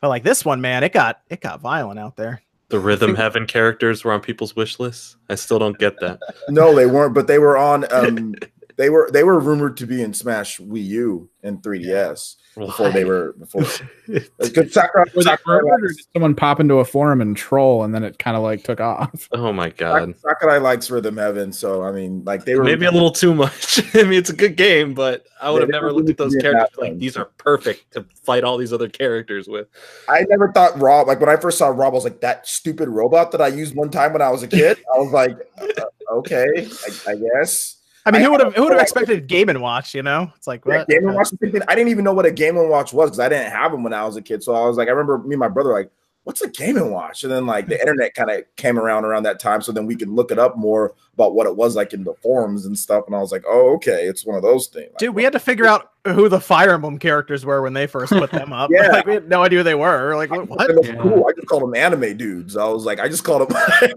but 0.00 0.08
like 0.08 0.22
this 0.22 0.44
one, 0.44 0.60
man, 0.60 0.82
it 0.84 0.92
got 0.92 1.20
it 1.28 1.40
got 1.40 1.60
violent 1.60 1.98
out 1.98 2.16
there. 2.16 2.42
The 2.68 2.80
Rhythm 2.80 3.14
Heaven 3.14 3.46
characters 3.46 4.02
were 4.02 4.12
on 4.12 4.20
people's 4.20 4.56
wish 4.56 4.80
lists. 4.80 5.16
I 5.28 5.34
still 5.34 5.58
don't 5.58 5.78
get 5.78 6.00
that. 6.00 6.20
no, 6.48 6.74
they 6.74 6.86
weren't, 6.86 7.12
but 7.12 7.26
they 7.26 7.38
were 7.38 7.58
on. 7.58 7.84
Um, 7.92 8.34
they 8.82 8.90
were 8.90 9.08
they 9.12 9.22
were 9.22 9.38
rumored 9.38 9.76
to 9.76 9.86
be 9.86 10.02
in 10.02 10.12
Smash 10.12 10.58
Wii 10.58 10.84
U 10.84 11.28
and 11.44 11.62
3DS 11.62 12.34
before 12.56 12.90
they 12.90 13.04
were 13.04 13.32
before. 13.34 13.62
Because 14.08 14.72
Sakurai, 14.72 15.08
Sakurai 15.20 15.62
likes, 15.62 15.96
did 15.96 16.06
someone 16.12 16.34
pop 16.34 16.58
into 16.58 16.74
a 16.74 16.84
forum 16.84 17.20
and 17.20 17.36
troll, 17.36 17.84
and 17.84 17.94
then 17.94 18.02
it 18.02 18.18
kind 18.18 18.36
of 18.36 18.42
like 18.42 18.64
took 18.64 18.80
off. 18.80 19.28
Oh 19.30 19.52
my 19.52 19.70
god! 19.70 20.16
Sakurai 20.18 20.58
likes 20.58 20.90
Rhythm 20.90 21.16
Heaven, 21.16 21.52
so 21.52 21.84
I 21.84 21.92
mean, 21.92 22.24
like 22.24 22.44
they 22.44 22.56
were 22.56 22.64
maybe 22.64 22.84
a 22.86 22.90
little 22.90 23.12
too 23.12 23.34
much. 23.34 23.80
I 23.94 24.02
mean, 24.02 24.14
it's 24.14 24.30
a 24.30 24.36
good 24.36 24.56
game, 24.56 24.94
but 24.94 25.26
I 25.40 25.50
would 25.50 25.62
have 25.62 25.70
never 25.70 25.92
looked 25.92 26.10
at 26.10 26.16
those 26.16 26.34
characters 26.34 26.76
like 26.76 26.98
these 26.98 27.16
are 27.16 27.26
perfect 27.38 27.92
to 27.92 28.04
fight 28.24 28.42
all 28.42 28.58
these 28.58 28.72
other 28.72 28.88
characters 28.88 29.46
with. 29.46 29.68
I 30.08 30.24
never 30.28 30.50
thought 30.50 30.76
Rob 30.80 31.06
like 31.06 31.20
when 31.20 31.28
I 31.28 31.36
first 31.36 31.56
saw 31.56 31.68
Rob, 31.68 31.92
I 31.92 31.94
was 31.94 32.04
like 32.04 32.20
that 32.22 32.48
stupid 32.48 32.88
robot 32.88 33.30
that 33.30 33.40
I 33.40 33.46
used 33.46 33.76
one 33.76 33.90
time 33.90 34.12
when 34.12 34.22
I 34.22 34.30
was 34.30 34.42
a 34.42 34.48
kid. 34.48 34.78
I 34.92 34.98
was 34.98 35.12
like, 35.12 35.38
uh, 35.60 35.84
okay, 36.14 36.68
I, 37.06 37.12
I 37.12 37.14
guess. 37.14 37.78
I 38.04 38.10
mean, 38.10 38.22
who 38.22 38.30
would 38.32 38.40
have 38.40 38.54
who 38.54 38.64
would 38.64 38.72
have 38.72 38.82
expected 38.82 39.26
Game 39.28 39.48
and 39.48 39.60
Watch? 39.60 39.94
You 39.94 40.02
know, 40.02 40.32
it's 40.36 40.46
like 40.46 40.66
what? 40.66 40.86
Yeah, 40.88 40.98
Game 40.98 41.08
and 41.08 41.16
Watch. 41.16 41.28
I 41.42 41.74
didn't 41.74 41.88
even 41.88 42.04
know 42.04 42.12
what 42.12 42.26
a 42.26 42.30
Game 42.30 42.56
and 42.56 42.68
Watch 42.68 42.92
was 42.92 43.10
because 43.10 43.20
I 43.20 43.28
didn't 43.28 43.52
have 43.52 43.72
them 43.72 43.82
when 43.82 43.92
I 43.92 44.04
was 44.04 44.16
a 44.16 44.22
kid. 44.22 44.42
So 44.42 44.54
I 44.54 44.66
was 44.66 44.76
like, 44.76 44.88
I 44.88 44.90
remember 44.90 45.18
me 45.18 45.34
and 45.34 45.40
my 45.40 45.48
brother 45.48 45.72
like, 45.72 45.90
what's 46.24 46.42
a 46.42 46.48
Game 46.48 46.76
and 46.76 46.92
Watch? 46.92 47.24
And 47.24 47.32
then 47.32 47.46
like 47.46 47.66
the 47.66 47.80
internet 47.80 48.14
kind 48.14 48.30
of 48.30 48.44
came 48.56 48.78
around 48.78 49.04
around 49.04 49.24
that 49.24 49.40
time, 49.40 49.62
so 49.62 49.72
then 49.72 49.86
we 49.86 49.96
could 49.96 50.08
look 50.08 50.30
it 50.30 50.38
up 50.38 50.56
more 50.56 50.94
about 51.14 51.34
what 51.34 51.46
it 51.46 51.56
was 51.56 51.76
like 51.76 51.92
in 51.92 52.04
the 52.04 52.14
forums 52.14 52.66
and 52.66 52.78
stuff. 52.78 53.04
And 53.06 53.14
I 53.14 53.18
was 53.18 53.32
like, 53.32 53.44
oh, 53.46 53.74
okay, 53.74 54.04
it's 54.06 54.24
one 54.24 54.36
of 54.36 54.42
those 54.42 54.68
things. 54.68 54.92
Dude, 54.98 55.10
like, 55.10 55.16
we 55.16 55.24
had 55.24 55.32
to 55.32 55.38
figure 55.38 55.66
out 55.66 55.90
who 56.06 56.28
the 56.28 56.40
Fire 56.40 56.70
Emblem 56.70 56.98
characters 56.98 57.44
were 57.44 57.62
when 57.62 57.74
they 57.74 57.86
first 57.86 58.12
put 58.12 58.30
them 58.30 58.52
up. 58.52 58.70
yeah, 58.72 58.88
like, 58.88 59.06
we 59.06 59.14
had 59.14 59.28
no 59.28 59.42
idea 59.42 59.60
who 59.60 59.64
they 59.64 59.74
were. 59.74 60.16
Like, 60.16 60.30
what? 60.30 60.60
I, 60.60 60.74
yeah. 60.82 60.96
cool. 60.96 61.26
I 61.26 61.32
just 61.32 61.48
called 61.48 61.62
them 61.62 61.74
anime 61.74 62.16
dudes. 62.16 62.56
I 62.56 62.66
was 62.66 62.84
like, 62.84 63.00
I 63.00 63.08
just 63.08 63.24
called 63.24 63.48
them 63.48 63.56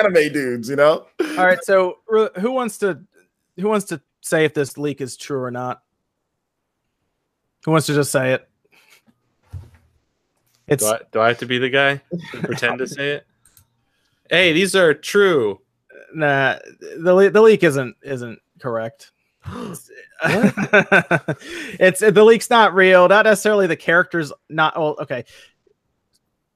anime 0.00 0.32
dudes. 0.32 0.68
You 0.68 0.76
know. 0.76 1.06
All 1.20 1.46
right, 1.46 1.62
so 1.62 1.98
who 2.08 2.52
wants 2.52 2.78
to 2.78 3.00
who 3.56 3.68
wants 3.68 3.86
to 3.86 4.00
say 4.20 4.44
if 4.44 4.54
this 4.54 4.78
leak 4.78 5.00
is 5.00 5.16
true 5.16 5.42
or 5.42 5.50
not? 5.50 5.82
Who 7.64 7.72
wants 7.72 7.86
to 7.88 7.94
just 7.94 8.12
say 8.12 8.34
it? 8.34 8.48
It's 10.68 10.84
do 10.84 10.90
I, 10.90 11.00
do 11.12 11.20
I 11.20 11.28
have 11.28 11.38
to 11.38 11.46
be 11.46 11.58
the 11.58 11.70
guy 11.70 12.00
pretend 12.42 12.78
to 12.78 12.86
say 12.86 13.12
it? 13.12 13.26
Hey, 14.30 14.52
these 14.52 14.76
are 14.76 14.94
true. 14.94 15.60
Nah, 16.14 16.56
the 16.80 17.30
the 17.32 17.42
leak 17.42 17.62
isn't 17.62 17.96
isn't 18.02 18.38
correct. 18.60 19.12
it's 20.24 22.00
the 22.00 22.24
leak's 22.24 22.50
not 22.50 22.74
real. 22.74 23.08
Not 23.08 23.24
necessarily 23.24 23.66
the 23.66 23.76
characters. 23.76 24.32
Not 24.48 24.76
well. 24.76 24.96
Okay, 25.00 25.24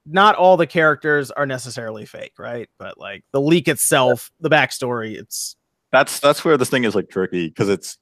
not 0.07 0.35
all 0.35 0.57
the 0.57 0.67
characters 0.67 1.31
are 1.31 1.47
necessarily 1.47 2.05
fake, 2.05 2.35
right? 2.39 2.69
But 2.79 2.99
like 2.99 3.25
the 3.33 3.41
leak 3.41 3.69
itself, 3.69 4.31
the 4.41 4.51
backstory, 4.51 5.17
it's 5.17 5.57
that's 5.91 6.21
that's 6.21 6.45
where 6.45 6.57
this 6.57 6.71
thing 6.71 6.85
is 6.85 6.95
like 6.95 7.09
tricky 7.09 7.49
because 7.49 7.69
it's 7.69 7.99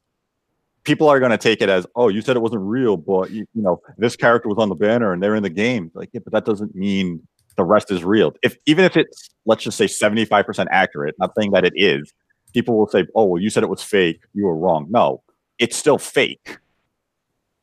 people 0.85 1.09
are 1.09 1.19
going 1.19 1.31
to 1.31 1.39
take 1.39 1.61
it 1.61 1.69
as 1.69 1.87
oh 1.95 2.09
you 2.09 2.21
said 2.21 2.37
it 2.37 2.41
wasn't 2.41 2.61
real 2.61 2.97
but 2.97 3.31
you, 3.31 3.47
you, 3.55 3.63
know 3.63 3.81
this 3.99 4.17
character 4.17 4.49
was 4.49 4.59
on 4.59 4.69
the 4.69 4.75
banner 4.75 5.13
and 5.13 5.23
they're 5.23 5.35
in 5.35 5.43
the 5.43 5.51
game. 5.51 5.91
Like 5.95 6.11
yeah 6.13 6.21
but 6.25 6.33
that 6.33 6.45
doesn't 6.45 6.75
mean 6.75 7.27
the 7.57 7.65
rest 7.65 7.91
is 7.91 8.05
real. 8.05 8.35
If 8.43 8.57
even 8.67 8.85
if 8.85 8.97
it's 8.97 9.31
let's 9.47 9.65
just 9.65 9.77
say 9.77 9.87
75% 9.87 10.67
accurate 10.71 11.15
not 11.19 11.33
saying 11.37 11.53
that 11.53 11.65
it 11.65 11.75
is 11.77 12.13
people 12.53 12.77
will 12.77 12.89
say 12.89 13.07
oh 13.15 13.25
well 13.25 13.43
you 13.43 13.51
said 13.51 13.63
it 13.63 13.71
was 13.71 13.83
fake. 13.83 14.23
You 14.35 14.47
were 14.47 14.57
wrong. 14.57 14.87
No 14.91 15.23
it's 15.59 15.77
still 15.77 15.99
fake. 15.99 16.59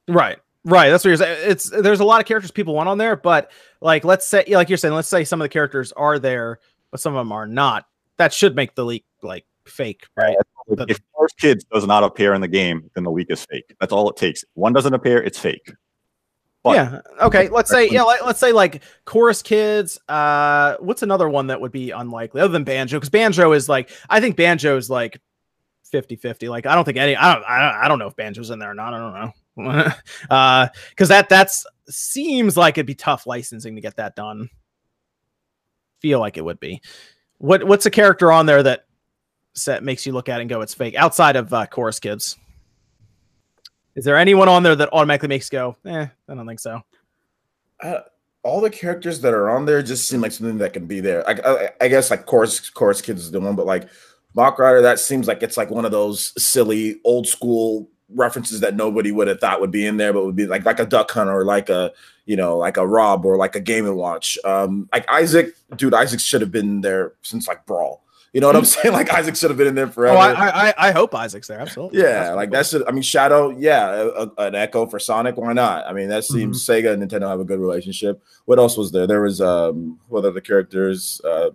Right. 0.07 0.37
Right. 0.63 0.89
That's 0.89 1.03
what 1.03 1.09
you're 1.09 1.17
saying 1.17 1.49
it's 1.49 1.69
there's 1.69 1.99
a 1.99 2.05
lot 2.05 2.21
of 2.21 2.27
characters 2.27 2.51
people 2.51 2.75
want 2.75 2.89
on 2.89 2.97
there 2.97 3.15
but 3.15 3.51
like 3.81 4.03
let's 4.05 4.27
say 4.27 4.43
like 4.49 4.69
you're 4.69 4.77
saying 4.77 4.93
let's 4.93 5.07
say 5.07 5.23
some 5.23 5.41
of 5.41 5.45
the 5.45 5.49
characters 5.49 5.91
are 5.93 6.19
there 6.19 6.59
but 6.91 6.99
some 6.99 7.15
of 7.15 7.19
them 7.19 7.31
are 7.31 7.47
not. 7.47 7.85
That 8.17 8.33
should 8.33 8.55
make 8.55 8.75
the 8.75 8.85
leak 8.85 9.05
like 9.21 9.45
fake, 9.65 10.07
right? 10.15 10.35
If 10.67 10.99
Chorus 11.13 11.33
Kids 11.33 11.63
does 11.71 11.85
not 11.87 12.03
appear 12.03 12.33
in 12.33 12.41
the 12.41 12.47
game, 12.47 12.89
then 12.93 13.03
the 13.03 13.11
leak 13.11 13.27
is 13.29 13.45
fake. 13.45 13.75
That's 13.79 13.93
all 13.93 14.09
it 14.09 14.17
takes. 14.17 14.43
One 14.53 14.73
doesn't 14.73 14.93
appear, 14.93 15.21
it's 15.21 15.39
fake. 15.39 15.71
But, 16.63 16.75
yeah. 16.75 17.01
Okay. 17.21 17.47
Let's 17.49 17.69
say 17.69 17.87
yeah. 17.89 18.03
Let, 18.03 18.21
us 18.23 18.39
say 18.39 18.51
like 18.51 18.83
chorus 19.05 19.41
kids. 19.41 19.97
Uh, 20.09 20.75
what's 20.79 21.01
another 21.01 21.29
one 21.29 21.47
that 21.47 21.61
would 21.61 21.71
be 21.71 21.91
unlikely 21.91 22.41
other 22.41 22.51
than 22.51 22.65
banjo? 22.65 22.97
Because 22.97 23.09
banjo 23.09 23.53
is 23.53 23.69
like 23.69 23.89
I 24.09 24.19
think 24.19 24.35
banjo 24.35 24.75
is 24.75 24.89
like 24.89 25.21
50-50. 25.93 26.49
Like 26.49 26.65
I 26.65 26.75
don't 26.75 26.83
think 26.83 26.97
any. 26.97 27.15
I 27.15 27.33
don't. 27.33 27.43
I 27.45 27.87
don't 27.87 27.99
know 27.99 28.07
if 28.07 28.15
banjo's 28.15 28.49
in 28.49 28.59
there 28.59 28.71
or 28.71 28.73
not. 28.73 28.93
I 28.93 28.97
don't 28.97 29.13
know. 29.13 29.91
uh, 30.29 30.67
because 30.89 31.07
that 31.09 31.29
that's 31.29 31.65
seems 31.89 32.57
like 32.57 32.77
it'd 32.77 32.85
be 32.85 32.95
tough 32.95 33.25
licensing 33.25 33.75
to 33.75 33.81
get 33.81 33.95
that 33.95 34.15
done. 34.15 34.49
Feel 36.01 36.19
like 36.19 36.37
it 36.37 36.43
would 36.43 36.59
be. 36.59 36.81
What 37.37 37.63
what's 37.63 37.85
a 37.85 37.91
character 37.91 38.31
on 38.31 38.45
there 38.45 38.63
that 38.63 38.86
set 39.57 39.83
makes 39.83 40.05
you 40.05 40.13
look 40.13 40.29
at 40.29 40.39
and 40.39 40.49
go, 40.49 40.61
it's 40.61 40.73
fake. 40.73 40.95
Outside 40.95 41.35
of 41.35 41.53
uh, 41.53 41.65
Chorus 41.65 41.99
Kids, 41.99 42.37
is 43.95 44.05
there 44.05 44.15
anyone 44.15 44.47
on 44.47 44.63
there 44.63 44.75
that 44.75 44.89
automatically 44.93 45.27
makes 45.27 45.49
go, 45.49 45.75
eh? 45.85 46.07
I 46.29 46.35
don't 46.35 46.47
think 46.47 46.59
so. 46.59 46.81
Uh, 47.81 47.99
all 48.43 48.61
the 48.61 48.69
characters 48.69 49.19
that 49.21 49.33
are 49.33 49.49
on 49.49 49.65
there 49.65 49.81
just 49.81 50.07
seem 50.07 50.21
like 50.21 50.31
something 50.31 50.57
that 50.59 50.73
can 50.73 50.85
be 50.85 50.99
there. 50.99 51.27
I, 51.27 51.33
I, 51.43 51.69
I 51.81 51.87
guess 51.87 52.09
like 52.11 52.25
Chorus 52.25 52.69
Chorus 52.69 53.01
Kids 53.01 53.21
is 53.21 53.31
the 53.31 53.39
one, 53.39 53.55
but 53.55 53.65
like 53.65 53.89
Mach 54.35 54.57
Rider, 54.59 54.81
that 54.81 54.99
seems 54.99 55.27
like 55.27 55.43
it's 55.43 55.57
like 55.57 55.69
one 55.69 55.83
of 55.83 55.91
those 55.91 56.31
silly 56.41 57.01
old 57.03 57.27
school 57.27 57.89
references 58.09 58.61
that 58.61 58.75
nobody 58.75 59.11
would 59.11 59.27
have 59.27 59.39
thought 59.39 59.59
would 59.59 59.71
be 59.71 59.85
in 59.85 59.97
there, 59.97 60.13
but 60.13 60.25
would 60.25 60.35
be 60.35 60.47
like 60.47 60.63
like 60.63 60.79
a 60.79 60.85
Duck 60.85 61.11
Hunt 61.11 61.29
or 61.29 61.43
like 61.43 61.69
a 61.69 61.91
you 62.25 62.35
know 62.35 62.57
like 62.57 62.77
a 62.77 62.87
Rob 62.87 63.25
or 63.25 63.37
like 63.37 63.55
a 63.55 63.59
Game 63.59 63.85
and 63.85 63.97
Watch. 63.97 64.37
Um, 64.45 64.87
like 64.93 65.09
Isaac, 65.09 65.55
dude, 65.75 65.93
Isaac 65.93 66.19
should 66.19 66.41
have 66.41 66.51
been 66.51 66.81
there 66.81 67.13
since 67.23 67.47
like 67.47 67.65
Brawl. 67.65 68.03
You 68.37 68.41
know 68.41 68.47
what 68.47 68.55
I'm 68.55 68.65
saying? 68.75 68.93
Like 68.93 69.09
Isaac 69.11 69.35
should 69.35 69.49
have 69.49 69.57
been 69.57 69.65
in 69.65 69.73
there 69.73 69.87
forever. 69.87 70.15
Oh, 70.15 70.21
I, 70.21 70.67
I, 70.69 70.73
I 70.77 70.91
hope 70.91 71.15
Isaac's 71.15 71.47
there. 71.47 71.59
Absolutely. 71.59 71.97
Yeah, 72.01 72.11
That's 72.25 72.35
like 72.35 72.49
cool. 72.49 72.57
that 72.59 72.65
should. 72.67 72.87
I 72.87 72.91
mean, 72.91 73.01
Shadow. 73.01 73.49
Yeah, 73.57 73.89
a, 73.89 74.05
a- 74.05 74.31
an 74.49 74.53
Echo 74.53 74.85
for 74.85 74.99
Sonic. 74.99 75.37
Why 75.37 75.53
not? 75.53 75.87
I 75.87 75.93
mean, 75.93 76.07
that 76.09 76.23
seems 76.23 76.63
Sega 76.63 76.93
and 76.93 77.01
Nintendo 77.01 77.27
have 77.27 77.39
a 77.39 77.43
good 77.45 77.59
relationship. 77.59 78.21
What 78.45 78.59
else 78.59 78.77
was 78.77 78.91
there? 78.91 79.07
There 79.07 79.23
was 79.23 79.41
um, 79.41 79.99
what 80.07 80.23
other 80.23 80.39
characters? 80.39 81.19
Uh, 81.25 81.49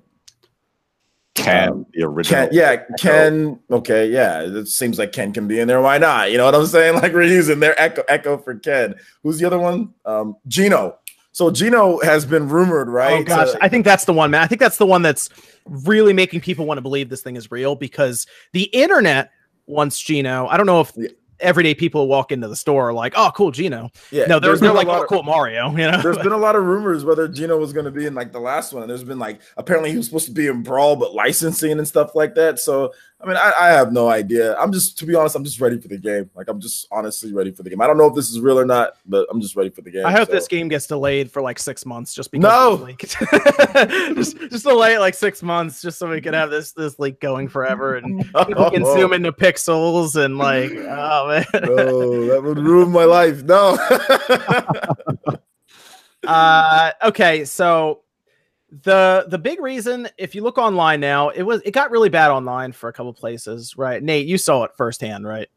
Ken, 1.35 1.69
Um, 1.69 1.87
the 1.95 2.03
original. 2.03 2.47
Ken. 2.47 2.49
Yeah, 2.53 2.77
Ken. 2.99 3.59
Okay, 3.71 4.11
yeah. 4.11 4.43
It 4.43 4.67
seems 4.67 4.99
like 4.99 5.13
Ken 5.13 5.33
can 5.33 5.47
be 5.49 5.61
in 5.61 5.69
there. 5.69 5.81
Why 5.81 5.99
not? 5.99 6.31
You 6.33 6.37
know 6.39 6.45
what 6.47 6.55
I'm 6.55 6.67
saying? 6.67 6.95
Like 7.01 7.13
we're 7.15 7.23
using 7.23 7.61
their 7.61 7.81
Echo 7.81 8.03
Echo 8.09 8.37
for 8.39 8.55
Ken. 8.57 8.97
Who's 9.23 9.39
the 9.39 9.47
other 9.47 9.59
one? 9.59 9.95
Um, 10.05 10.37
Geno. 10.49 10.99
So 11.33 11.51
Geno 11.51 11.99
has 12.01 12.25
been 12.27 12.49
rumored, 12.49 12.89
right? 12.89 13.21
Oh 13.21 13.25
gosh, 13.25 13.53
to- 13.53 13.65
I 13.65 13.69
think 13.69 13.85
that's 13.85 14.05
the 14.05 14.13
one, 14.13 14.31
man. 14.31 14.43
I 14.43 14.47
think 14.47 14.61
that's 14.61 14.77
the 14.77 14.87
one 14.87 15.01
that's 15.03 15.29
really 15.67 16.13
making 16.13 16.41
people 16.43 16.67
want 16.67 16.77
to 16.79 16.83
believe 16.83 17.09
this 17.09 17.23
thing 17.23 17.37
is 17.37 17.51
real 17.51 17.75
because 17.75 18.27
the 18.53 18.65
internet 18.65 19.31
wants 19.67 19.99
Geno. 19.99 20.47
I 20.49 20.57
don't 20.59 20.67
know 20.67 20.81
if 20.83 20.93
Yeah. 20.97 21.09
everyday 21.41 21.75
people 21.75 22.07
walk 22.07 22.33
into 22.33 22.49
the 22.49 22.57
store 22.57 22.91
are 22.91 22.93
like, 22.93 23.15
"Oh, 23.17 23.31
cool, 23.35 23.51
Geno." 23.51 23.91
yeah. 24.11 24.27
no, 24.27 24.39
there's 24.41 24.61
they're, 24.61 24.69
they're 24.73 24.83
been 24.83 24.87
a 24.89 24.91
like, 24.93 24.99
"Oh, 25.01 25.03
of- 25.05 25.09
cool, 25.09 25.23
Mario." 25.23 25.71
You 25.71 25.91
know, 25.91 26.03
There's 26.03 26.19
been 26.23 26.33
a 26.33 26.37
lot 26.37 26.55
of 26.55 26.65
rumors 26.65 27.05
whether 27.05 27.27
Geno 27.29 27.57
was 27.57 27.73
going 27.73 27.87
to 27.87 27.91
be 27.91 28.05
in 28.07 28.15
like 28.15 28.33
the 28.33 28.41
last 28.41 28.73
one. 28.75 28.83
And 28.83 28.91
there's 28.91 29.03
been 29.05 29.19
like 29.19 29.41
apparently 29.57 29.91
he 29.91 29.97
was 29.97 30.07
supposed 30.07 30.27
to 30.27 30.33
be 30.33 30.49
in 30.49 30.63
Brawl, 30.63 30.97
but 30.97 31.15
licensing 31.15 31.79
and 31.79 31.89
stuff 31.89 32.15
like 32.15 32.35
that. 32.35 32.59
So 32.59 32.93
I 33.23 33.27
mean, 33.27 33.37
I, 33.37 33.53
I 33.61 33.69
have 33.69 33.93
no 33.93 34.09
idea. 34.09 34.57
I'm 34.57 34.73
just 34.73 34.99
to 34.99 35.07
be 35.07 35.15
honest, 35.15 35.37
I'm 35.37 35.45
just 35.45 35.61
ready 35.61 35.81
for 35.81 35.87
the 35.87 35.97
game. 35.97 36.29
Like 36.35 36.49
I'm 36.49 36.61
just 36.61 36.89
honestly 36.91 37.33
ready 37.33 37.53
for 37.53 37.63
the 37.63 37.71
game. 37.71 37.81
I 37.81 37.87
don't 37.87 37.97
know 37.97 38.07
if 38.07 38.17
this 38.17 38.29
is 38.31 38.41
real 38.41 38.59
or 38.59 38.65
not, 38.65 38.95
but 39.07 39.29
I'm 39.31 39.41
just 39.41 39.55
ready 39.55 39.71
for 39.71 39.81
the 39.81 39.93
game. 39.93 40.05
I 40.05 40.11
hope 40.11 40.27
so. 40.27 40.35
this 40.35 40.49
game 40.49 40.67
gets 40.67 40.89
delayed 40.89 41.31
for 41.31 41.41
like 41.41 41.61
six 41.61 41.87
months 41.87 42.15
just 42.15 42.33
because 42.33 42.43
No! 42.43 42.89
just 44.15 44.37
just 44.39 44.65
delay 44.65 44.95
it 44.95 44.99
like 44.99 45.15
six 45.15 45.41
months 45.41 45.81
just 45.81 45.99
so 45.99 46.11
we 46.11 46.21
can 46.21 46.35
have 46.35 46.51
this 46.51 46.73
this 46.73 46.99
leak 46.99 47.21
going 47.21 47.47
forever 47.49 47.95
and 47.95 48.25
people 48.47 48.71
can 48.71 48.85
zoom 48.85 49.13
into 49.13 49.33
pixels 49.33 50.17
and 50.17 50.37
like 50.37 50.73
oh 50.77 51.29
man. 51.29 51.47
No, 51.63 52.27
that 52.27 52.43
would 52.43 52.59
ruin 52.59 52.91
my 52.91 53.05
life. 53.05 53.45
No. 53.45 53.79
uh 56.27 56.93
okay 57.05 57.45
so 57.45 58.02
the 58.85 59.27
the 59.29 59.39
big 59.39 59.61
reason 59.61 60.09
if 60.17 60.35
you 60.35 60.43
look 60.43 60.57
online 60.57 60.99
now 60.99 61.29
it 61.29 61.43
was 61.43 61.61
it 61.65 61.73
got 61.73 61.91
really 61.91 62.09
bad 62.09 62.31
online 62.31 62.73
for 62.73 62.89
a 62.89 62.93
couple 62.93 63.13
places 63.13 63.77
right 63.77 64.03
nate 64.03 64.27
you 64.27 64.39
saw 64.39 64.65
it 64.65 64.71
firsthand 64.77 65.27
right 65.27 65.49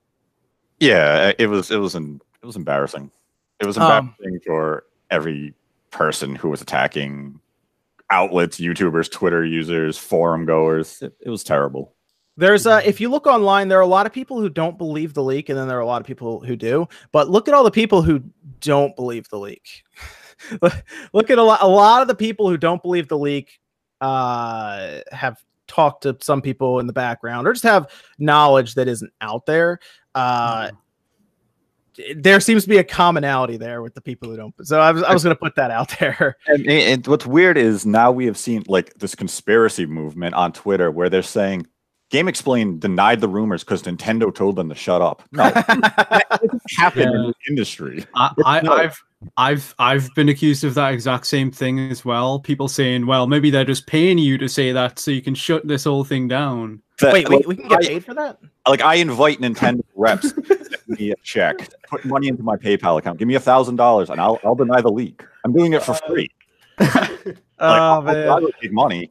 Yeah, 0.82 1.32
it 1.40 1.48
was 1.48 1.72
it 1.72 1.78
was 1.78 1.96
an, 1.96 2.20
it 2.44 2.46
was 2.46 2.58
embarrassing. 2.58 3.10
It 3.62 3.66
was 3.66 3.78
Um, 3.78 3.84
embarrassing 3.84 4.42
for 4.46 4.84
every 5.10 5.54
person 5.92 6.36
who 6.36 6.50
was 6.50 6.62
attacking 6.62 7.40
outlets, 8.10 8.60
YouTubers, 8.60 9.10
Twitter 9.10 9.46
users, 9.46 9.98
forum 9.98 10.46
goers. 10.46 11.02
It, 11.02 11.14
it 11.22 11.30
was 11.30 11.44
terrible. 11.46 11.96
there's 12.36 12.68
uh 12.68 12.82
if 12.84 13.00
you 13.00 13.08
look 13.10 13.26
online 13.28 13.70
there 13.70 13.78
are 13.80 13.82
a 13.82 13.88
lot 13.88 14.06
of 14.06 14.12
people 14.12 14.42
who 14.42 14.50
don't 14.50 14.78
believe 14.78 15.14
the 15.14 15.24
leak 15.24 15.48
and 15.48 15.58
then 15.58 15.70
there 15.70 15.78
are 15.78 15.82
a 15.82 15.86
lot 15.86 16.02
of 16.02 16.06
people 16.08 16.42
who 16.42 16.58
do 16.58 16.86
but 17.14 17.30
look 17.30 17.48
at 17.48 17.54
all 17.54 17.64
the 17.64 17.72
people 17.72 18.02
who 18.02 18.22
don't 18.60 18.94
believe 18.98 19.30
the 19.30 19.40
leak 19.40 19.84
look 21.14 21.30
at 21.30 21.38
a 21.38 21.44
lot 21.44 21.62
a 21.62 21.68
lot 21.68 22.02
of 22.02 22.08
the 22.08 22.16
people 22.16 22.50
who 22.50 22.58
don't 22.58 22.82
believe 22.82 23.08
the 23.08 23.18
leak 23.18 23.60
uh 24.02 25.00
have 25.12 25.38
talked 25.68 26.04
to 26.04 26.16
some 26.22 26.42
people 26.42 26.80
in 26.80 26.88
the 26.88 26.94
background 26.94 27.48
or 27.48 27.54
just 27.54 27.64
have 27.64 27.90
knowledge 28.20 28.76
that 28.76 28.88
isn't 28.88 29.12
out 29.22 29.46
there 29.46 29.80
uh 30.14 30.70
there 32.18 32.42
seems 32.42 32.64
to 32.64 32.70
be 32.70 32.78
a 32.78 32.84
commonality 32.84 33.56
there 33.56 33.82
with 33.82 33.94
the 33.94 34.02
people 34.02 34.30
who 34.30 34.36
don't 34.36 34.54
so 34.64 34.80
i 34.82 34.92
was, 34.92 35.02
I 35.02 35.14
was 35.14 35.24
going 35.24 35.36
to 35.36 35.40
put 35.40 35.56
that 35.56 35.72
out 35.72 35.96
there 36.00 36.38
And, 36.48 36.70
and 36.70 37.08
what's 37.08 37.26
weird 37.26 37.58
is 37.58 37.86
now 37.86 38.12
we 38.12 38.26
have 38.26 38.38
seen 38.38 38.64
like 38.68 38.94
this 38.96 39.16
conspiracy 39.16 39.86
movement 39.86 40.36
on 40.36 40.52
Twitter 40.52 40.92
where 40.92 41.10
they're 41.10 41.24
saying 41.24 41.66
GameXplain 42.12 42.80
denied 42.80 43.20
the 43.20 43.28
rumors 43.28 43.64
because 43.64 43.84
Nintendo 43.84 44.34
told 44.34 44.56
them 44.56 44.70
to 44.70 44.76
shut 44.76 45.02
up. 45.02 45.24
No, 45.32 45.50
that 45.50 46.28
doesn't 46.30 46.62
happen 46.78 47.10
in 47.10 47.24
the 47.28 47.34
industry. 47.50 48.06
I, 48.14 48.32
I, 48.46 48.62
No. 48.62 48.90
I've 49.38 49.76
I've 49.80 50.06
I've 50.06 50.16
been 50.16 50.30
accused 50.30 50.64
of 50.64 50.74
that 50.76 50.94
exact 50.94 51.28
same 51.28 51.52
thing 51.52 51.80
as 51.80 52.04
well. 52.06 52.40
People 52.40 52.68
saying, 52.68 53.06
"Well, 53.06 53.28
maybe 53.28 53.50
they're 53.50 53.66
just 53.66 53.88
paying 53.88 54.18
you 54.18 54.38
to 54.38 54.48
say 54.50 54.72
that 54.72 55.00
so 55.00 55.12
you 55.12 55.22
can 55.22 55.36
shut 55.36 55.68
this 55.68 55.84
whole 55.84 56.04
thing 56.04 56.28
down." 56.28 56.82
That- 57.00 57.14
wait 57.14 57.30
we, 57.30 57.36
like, 57.38 57.48
we 57.48 57.56
can 57.56 57.68
get 57.68 57.84
I- 57.84 57.88
paid 57.88 58.06
for 58.06 58.14
that 58.14 58.40
like 58.68 58.82
I 58.82 58.96
invite 58.96 59.40
Nintendo 59.40 59.84
reps 59.96 60.32
to 60.32 60.44
send 60.46 61.00
me 61.00 61.12
a 61.12 61.16
check, 61.24 61.70
put 61.90 62.06
money 62.06 62.28
into 62.28 62.44
my 62.44 62.56
PayPal 62.58 62.98
account, 62.98 63.20
give 63.20 63.28
me 63.28 63.36
a 63.36 63.40
thousand 63.40 63.76
dollars, 63.76 64.10
and 64.10 64.20
I'll 64.20 64.40
I'll 64.44 64.56
deny 64.56 64.82
the 64.82 64.92
leak. 64.92 65.24
I'm 65.44 65.54
doing 65.54 65.74
it 65.74 65.84
for 65.84 65.92
uh, 65.92 66.00
free. 66.08 66.30
Like, 67.58 67.70
oh 67.70 67.74
I'll, 67.74 68.02
man 68.02 68.30
I'll 68.30 68.52
take 68.62 68.74
money. 68.74 69.10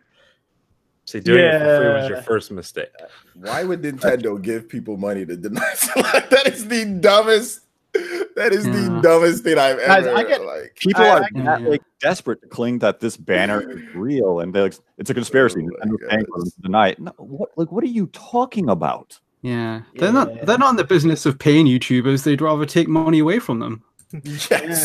See, 1.06 1.20
doing 1.20 1.40
it 1.40 1.58
for 1.60 1.78
free 1.78 1.88
was 1.94 2.08
your 2.10 2.22
first 2.22 2.50
mistake. 2.50 2.90
Why 3.34 3.64
would 3.64 3.80
Nintendo 3.80 4.40
give 4.40 4.68
people 4.68 4.98
money 4.98 5.24
to 5.24 5.34
deny? 5.34 5.74
like, 5.96 6.28
that 6.30 6.46
is 6.48 6.68
the 6.68 6.84
dumbest. 6.84 7.60
That 8.36 8.52
is 8.52 8.64
the 8.64 9.00
dumbest 9.00 9.44
thing 9.44 9.58
I've 9.58 9.78
Guys, 9.78 10.06
ever 10.06 10.16
I 10.16 10.24
get- 10.24 10.44
like. 10.44 10.74
People 10.76 11.04
I- 11.04 11.08
are 11.08 11.16
I- 11.22 11.28
that, 11.44 11.60
Yeah. 11.62 11.68
like 11.68 11.82
desperate 12.00 12.42
to 12.42 12.48
cling 12.48 12.80
that 12.80 12.98
this 12.98 13.16
banner 13.16 13.60
is 13.70 13.80
real, 13.94 14.40
and 14.40 14.52
they're 14.52 14.64
like, 14.64 14.74
it's 14.98 15.08
a 15.10 15.14
conspiracy. 15.14 15.60
Oh 15.60 15.64
my 15.64 15.70
Nintendo's 15.86 16.08
paying 16.10 16.20
for 16.24 16.26
them 16.26 16.26
goodness. 16.34 16.54
to 16.54 16.60
deny. 16.62 16.94
No, 16.98 17.12
what, 17.18 17.50
like, 17.56 17.70
what 17.70 17.84
are 17.84 17.88
you 17.88 18.06
talking 18.08 18.68
about? 18.68 19.20
Yeah, 19.42 19.82
they're 19.96 20.08
Yeah. 20.08 20.12
not 20.12 20.46
they're 20.46 20.58
not 20.58 20.70
in 20.70 20.76
the 20.76 20.84
business 20.84 21.26
of 21.26 21.38
paying 21.38 21.66
YouTubers. 21.66 22.24
They'd 22.24 22.40
rather 22.40 22.66
take 22.66 22.88
money 22.88 23.20
away 23.20 23.38
from 23.38 23.60
them. 23.60 23.82
Yeah, 24.50 24.76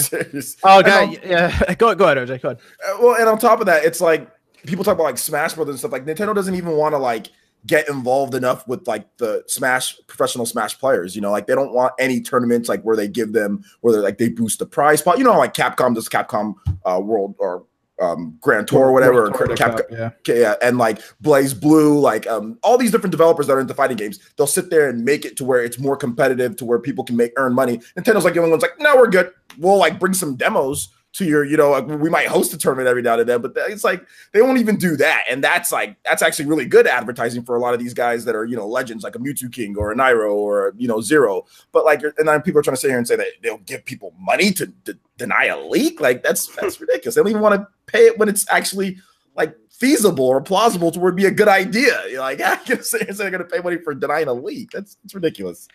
oh 0.64 0.82
god 0.82 1.20
yeah 1.24 1.74
go, 1.78 1.94
go 1.94 2.06
ahead 2.06 2.18
oj 2.18 2.42
go 2.42 2.50
ahead 2.50 2.60
Uh, 2.88 2.98
well, 3.02 3.16
and 3.16 3.30
on 3.30 3.38
top 3.38 3.60
of 3.60 3.68
that, 3.68 3.84
it's 3.86 4.02
like 4.02 4.28
people 4.66 4.84
talk 4.84 4.96
about 4.96 5.04
like 5.04 5.18
Smash 5.20 5.54
Brothers 5.54 5.74
and 5.74 5.80
stuff. 5.80 5.92
Like 5.92 6.06
Nintendo 6.06 6.34
doesn't 6.36 6.56
even 6.56 6.72
want 6.74 6.94
to 6.94 6.98
like 7.00 7.28
get 7.66 7.90
involved 7.90 8.36
enough 8.36 8.68
with 8.68 8.88
like 8.88 9.06
the 9.18 9.44
Smash 9.48 9.98
professional 10.08 10.46
Smash 10.46 10.78
players. 10.80 11.16
You 11.16 11.22
know, 11.22 11.32
like 11.32 11.48
they 11.48 11.56
don't 11.56 11.74
want 11.74 11.94
any 12.00 12.22
tournaments 12.22 12.70
like 12.70 12.82
where 12.84 12.96
they 12.96 13.08
give 13.08 13.34
them 13.34 13.64
where 13.82 13.94
they're 13.94 14.02
like 14.02 14.18
they 14.18 14.30
boost 14.30 14.60
the 14.60 14.66
prize 14.66 15.02
pot. 15.02 15.18
You 15.18 15.24
know, 15.24 15.38
like 15.38 15.54
Capcom 15.54 15.96
does 15.96 16.10
Capcom 16.10 16.56
uh, 16.86 17.00
World 17.02 17.36
or 17.40 17.66
um, 18.00 18.38
Grand 18.42 18.68
Tour 18.68 18.88
or 18.88 18.92
whatever. 18.94 19.28
or 19.28 19.32
Tour 19.32 19.56
Capcom, 19.56 19.78
Cup, 19.78 19.86
yeah. 19.92 20.10
Yeah, 20.28 20.56
and 20.62 20.78
like 20.78 21.00
BlazBlue, 21.22 22.02
like 22.02 22.28
um, 22.28 22.58
all 22.64 22.78
these 22.78 22.92
different 22.92 23.12
developers 23.12 23.48
that 23.48 23.54
are 23.54 23.60
into 23.60 23.74
fighting 23.74 23.98
games, 23.98 24.20
they'll 24.38 24.48
sit 24.48 24.70
there 24.70 24.90
and 24.90 25.04
make 25.04 25.26
it 25.26 25.36
to 25.38 25.46
where 25.46 25.64
it's 25.64 25.80
more 25.80 25.98
competitive, 25.98 26.56
to 26.58 26.66
where 26.66 26.80
people 26.80 27.04
can 27.04 27.18
make 27.18 27.34
earn 27.38 27.54
money. 27.54 27.80
Nintendo's 27.98 28.24
like 28.24 28.34
the 28.34 28.40
only 28.40 28.52
one's 28.52 28.64
like, 28.64 28.80
no, 28.80 28.96
we're 28.96 29.10
good. 29.10 29.32
We'll 29.58 29.78
like 29.78 30.00
bring 30.00 30.14
some 30.14 30.36
demos 30.36 30.90
to 31.14 31.26
your, 31.26 31.44
you 31.44 31.58
know, 31.58 31.72
like, 31.72 31.88
we 31.88 32.10
might 32.10 32.28
host 32.28 32.54
a 32.54 32.58
tournament 32.58 32.88
every 32.88 33.02
now 33.02 33.18
and 33.18 33.28
then, 33.28 33.42
but 33.42 33.54
it's 33.56 33.84
like 33.84 34.06
they 34.32 34.42
won't 34.42 34.60
even 34.60 34.78
do 34.78 34.96
that, 34.98 35.24
and 35.30 35.44
that's 35.44 35.72
like 35.72 35.96
that's 36.04 36.22
actually 36.22 36.46
really 36.46 36.66
good 36.66 36.86
advertising 36.88 37.44
for 37.44 37.56
a 37.56 37.60
lot 37.60 37.74
of 37.74 37.80
these 37.80 37.94
guys 37.94 38.26
that 38.26 38.36
are 38.36 38.46
you 38.46 38.56
know 38.56 38.68
legends 38.68 39.04
like 39.04 39.16
a 39.16 39.20
Mewtwo 39.20 39.52
King 39.52 39.76
or 39.76 39.92
a 39.92 39.96
Nairo 39.96 40.34
or 40.34 40.74
you 40.78 40.88
know 40.88 41.02
Zero. 41.02 41.46
But 41.72 41.86
like, 41.86 42.04
and 42.04 42.28
then 42.28 42.42
people 42.42 42.60
are 42.60 42.64
trying 42.64 42.76
to 42.76 42.82
sit 42.82 42.90
here 42.90 42.98
and 42.98 43.08
say 43.08 43.16
that 43.16 43.28
they'll 43.42 43.58
give 43.60 43.86
people 43.86 44.14
money 44.20 44.52
to, 44.54 44.72
to 44.86 44.98
deny 45.18 45.46
a 45.46 45.60
leak. 45.60 46.00
Like 46.00 46.22
that's 46.22 46.48
that's 46.56 46.80
ridiculous. 46.82 47.16
They 47.16 47.22
don't 47.22 47.30
even 47.30 47.42
want 47.42 47.60
to 47.60 47.68
pay 47.88 48.06
it 48.06 48.18
when 48.20 48.30
it's 48.30 48.46
actually 48.52 48.98
like 49.36 49.56
feasible 49.72 50.26
or 50.26 50.42
plausible 50.42 50.92
to 50.92 51.00
where 51.00 51.10
it'd 51.10 51.18
be 51.18 51.26
a 51.26 51.32
good 51.32 51.48
idea. 51.48 52.04
You're 52.10 52.20
like, 52.20 52.42
I 52.46 52.58
can 52.58 52.84
say 52.84 53.00
they're 53.00 53.32
going 53.32 53.44
to 53.44 53.46
pay 53.46 53.62
money 53.62 53.78
for 53.78 53.94
denying 53.96 54.28
a 54.28 54.34
leak. 54.34 54.72
That's 54.72 54.98
it's 55.04 55.16
ridiculous. 55.16 55.68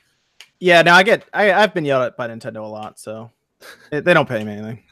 Yeah, 0.61 0.82
now 0.82 0.95
I 0.95 1.03
get. 1.03 1.28
I, 1.35 1.53
I've 1.53 1.74
been 1.74 1.85
yelled 1.85 2.05
at 2.05 2.16
by 2.16 2.28
Nintendo 2.28 2.62
a 2.62 2.68
lot, 2.68 2.99
so 2.99 3.30
they 3.91 4.01
they 4.01 4.15
don't 4.15 4.29
pay 4.29 4.45
me 4.45 4.53
anything. 4.53 4.83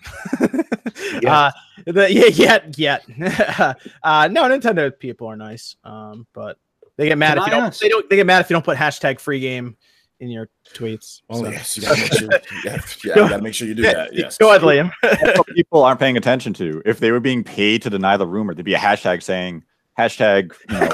uh, 1.26 1.50
the, 1.86 2.12
yeah, 2.12 2.26
yet, 2.26 2.78
yet. 2.78 3.04
uh, 4.02 4.28
no, 4.30 4.44
Nintendo 4.44 4.96
people 4.96 5.26
are 5.26 5.36
nice, 5.36 5.76
um, 5.84 6.26
but 6.32 6.58
they 6.96 7.08
get 7.08 7.18
mad 7.18 7.34
Can 7.34 7.38
if 7.38 7.46
you 7.46 7.52
I 7.52 7.56
don't. 7.56 7.66
ask- 7.68 7.80
They 7.80 7.88
don't. 7.88 8.08
They 8.08 8.16
get 8.16 8.26
mad 8.26 8.40
if 8.40 8.50
you 8.50 8.54
don't 8.54 8.64
put 8.64 8.78
hashtag 8.78 9.20
free 9.20 9.40
game 9.40 9.76
in 10.20 10.28
your 10.30 10.48
tweets. 10.74 11.22
Oh 11.28 11.42
so. 11.42 11.50
yes, 11.50 11.76
you 11.76 11.82
got 11.82 11.96
to 11.96 12.00
make 12.00 12.12
sure. 12.12 12.28
Yeah, 12.64 12.78
yeah, 13.04 13.14
you 13.16 13.28
got 13.28 13.36
to 13.36 13.42
make 13.42 13.54
sure 13.54 13.68
you 13.68 13.74
do 13.74 13.82
that. 13.82 14.14
Yes. 14.14 14.38
Go 14.38 14.50
ahead, 14.50 14.62
Liam. 14.62 14.92
What 15.36 15.46
people 15.48 15.82
aren't 15.82 15.98
paying 16.00 16.16
attention 16.16 16.52
to. 16.54 16.80
If 16.86 17.00
they 17.00 17.10
were 17.10 17.20
being 17.20 17.42
paid 17.42 17.82
to 17.82 17.90
deny 17.90 18.16
the 18.16 18.26
rumor, 18.26 18.54
there'd 18.54 18.64
be 18.64 18.74
a 18.74 18.78
hashtag 18.78 19.22
saying 19.22 19.64
hashtag. 19.98 20.52
You 20.70 20.78
know, 20.78 20.90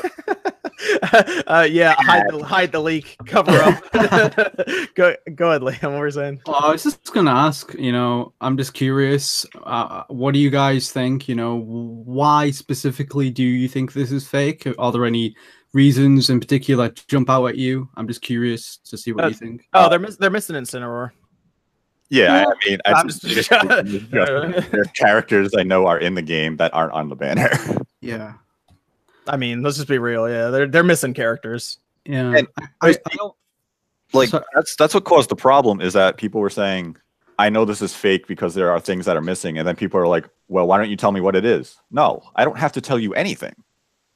uh, 1.47 1.67
yeah, 1.71 1.95
hide 1.99 2.25
the 2.31 2.45
hide 2.45 2.73
the 2.73 2.81
leak, 2.81 3.17
cover 3.27 3.53
up. 3.53 3.83
go 4.95 5.15
go 5.35 5.51
ahead, 5.51 5.63
Liam. 5.63 5.91
What 5.93 5.99
were 5.99 6.07
you 6.07 6.13
saying? 6.13 6.41
Oh, 6.47 6.53
I 6.53 6.73
was 6.73 6.83
just 6.83 7.13
gonna 7.13 7.33
ask. 7.33 7.75
You 7.75 7.93
know, 7.93 8.33
I'm 8.41 8.57
just 8.57 8.75
curious. 8.75 9.47
Uh, 9.65 10.05
what 10.09 10.33
do 10.35 10.41
you 10.41 10.51
guys 10.51 10.91
think? 10.93 11.29
You 11.29 11.35
know, 11.35 11.57
why 11.57 12.51
specifically 12.51 13.31
do 13.31 13.43
you 13.45 13.69
think 13.69 13.93
this 13.93 14.13
is 14.13 14.27
fake? 14.29 14.67
Are 14.79 14.93
there 14.93 15.05
any 15.05 15.35
reasons 15.73 16.31
in 16.31 16.41
particular 16.41 16.91
jump 17.09 17.29
out 17.31 17.47
at 17.47 17.57
you? 17.57 17.89
I'm 17.97 18.09
just 18.09 18.23
curious 18.23 18.79
to 18.87 18.97
see 18.97 19.13
what 19.13 19.25
Uh, 19.25 19.29
you 19.29 19.35
think. 19.35 19.69
Oh, 19.75 19.89
they're 19.89 19.99
miss- 19.99 20.17
they're 20.17 20.31
missing 20.31 20.57
Incineroar. 20.57 21.11
Yeah, 22.11 22.47
I, 22.49 22.51
I 22.51 22.55
mean, 22.71 22.79
I 22.87 22.93
I'm 22.95 23.07
just, 23.09 23.21
just- 23.21 23.51
just- 23.51 24.11
there 24.11 24.81
are 24.81 24.85
characters 24.95 25.53
I 25.55 25.63
know 25.63 25.87
are 25.87 25.99
in 25.99 26.15
the 26.15 26.23
game 26.23 26.57
that 26.57 26.73
aren't 26.73 26.93
on 26.95 27.11
the 27.11 27.17
banner. 27.17 27.51
Yeah, 28.01 28.33
I 29.29 29.37
mean, 29.37 29.63
let's 29.63 29.77
just 29.77 29.89
be 29.89 29.99
real. 29.99 30.29
Yeah, 30.29 30.49
they're 30.49 30.67
they're 30.67 30.85
missing 30.85 31.15
characters. 31.15 31.79
yeah. 32.05 32.35
And 32.37 32.49
I, 32.59 32.89
I, 32.89 32.91
I, 32.91 33.17
don't 33.17 33.35
like 34.13 34.29
So- 34.31 34.43
that's 34.55 34.75
that's 34.77 34.95
what 34.95 35.05
caused 35.05 35.29
the 35.31 35.37
problem 35.37 35.81
is 35.81 35.93
that 35.93 36.17
people 36.17 36.41
were 36.41 36.51
saying, 36.51 36.97
I 37.39 37.51
know 37.51 37.65
this 37.65 37.83
is 37.83 37.95
fake 37.95 38.27
because 38.27 38.55
there 38.55 38.71
are 38.73 38.81
things 38.81 39.07
that 39.07 39.17
are 39.17 39.21
missing, 39.23 39.59
and 39.59 39.67
then 39.69 39.77
people 39.77 40.01
are 40.01 40.09
like, 40.09 40.29
Well, 40.49 40.67
why 40.67 40.79
don't 40.79 40.91
you 40.91 40.97
tell 40.97 41.13
me 41.13 41.21
what 41.21 41.37
it 41.37 41.45
is? 41.45 41.77
No, 41.91 42.23
I 42.37 42.45
don't 42.45 42.59
have 42.59 42.73
to 42.73 42.81
tell 42.81 42.99
you 42.99 43.15
anything. 43.15 43.55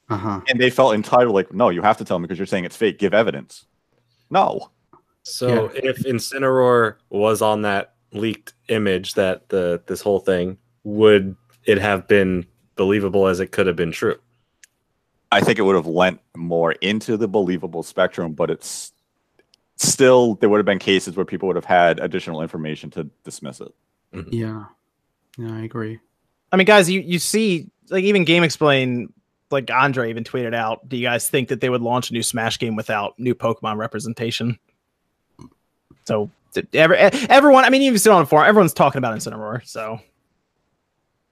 uh-huh. 0.09 0.41
And 0.49 0.61
they 0.61 0.71
felt 0.71 0.95
entitled, 0.95 1.35
like, 1.35 1.53
no, 1.53 1.69
you 1.71 1.83
have 1.83 1.99
to 1.99 2.05
tell 2.05 2.19
me 2.19 2.25
because 2.25 2.39
you're 2.39 2.47
saying 2.47 2.65
it's 2.65 2.77
fake. 2.77 2.99
Give 2.99 3.15
evidence. 3.15 3.67
No. 4.31 4.71
So 5.25 5.71
if 5.75 5.99
Incineroar 6.05 6.97
was 7.11 7.43
on 7.43 7.63
that 7.63 7.95
leaked 8.13 8.55
image 8.69 9.15
that 9.15 9.49
the 9.51 9.81
this 9.87 10.01
whole 10.01 10.19
thing 10.19 10.59
would 10.85 11.37
it 11.65 11.79
have 11.79 12.09
been 12.09 12.45
believable 12.77 13.27
as 13.29 13.39
it 13.39 13.53
could 13.53 13.67
have 13.69 13.77
been 13.77 13.93
true? 13.93 14.19
I 15.33 15.41
think 15.41 15.59
it 15.59 15.63
would 15.63 15.75
have 15.75 15.87
lent 15.87 16.21
more 16.37 16.73
into 16.73 17.17
the 17.17 17.27
believable 17.27 17.83
spectrum, 17.83 18.33
but 18.35 18.51
it's 18.51 18.93
still 19.77 20.35
there 20.37 20.49
would 20.49 20.59
have 20.59 20.67
been 20.67 20.79
cases 20.79 21.17
where 21.17 21.25
people 21.25 21.47
would 21.49 21.57
have 21.57 21.65
had 21.65 21.99
additional 22.01 22.43
information 22.43 22.91
to 22.91 23.05
dismiss 23.25 23.61
it. 23.61 23.73
Yeah, 24.31 24.67
yeah, 25.39 25.55
I 25.55 25.63
agree. 25.63 25.99
I 26.53 26.57
mean, 26.57 26.67
guys, 26.67 26.89
you 26.91 27.01
you 27.01 27.19
see, 27.19 27.71
like 27.89 28.05
even 28.05 28.25
GameXplain, 28.27 29.09
like 29.51 29.71
Andre 29.73 30.11
even 30.11 30.23
tweeted 30.23 30.55
out. 30.55 30.87
Do 30.89 30.97
you 30.99 31.07
guys 31.07 31.29
think 31.29 31.49
that 31.49 31.61
they 31.63 31.71
would 31.71 31.81
launch 31.81 32.11
a 32.11 32.13
new 32.13 32.23
Smash 32.23 32.59
game 32.59 32.77
without 32.77 33.19
new 33.19 33.35
Pokemon 33.35 33.79
representation? 33.79 34.59
So 36.05 36.31
every, 36.75 36.99
everyone, 36.99 37.65
I 37.65 37.71
mean, 37.71 37.83
even 37.83 37.99
still 37.99 38.13
on 38.15 38.23
the 38.23 38.27
forum, 38.27 38.47
everyone's 38.47 38.75
talking 38.75 38.99
about 38.99 39.17
Incineroar. 39.17 39.67
So 39.67 39.99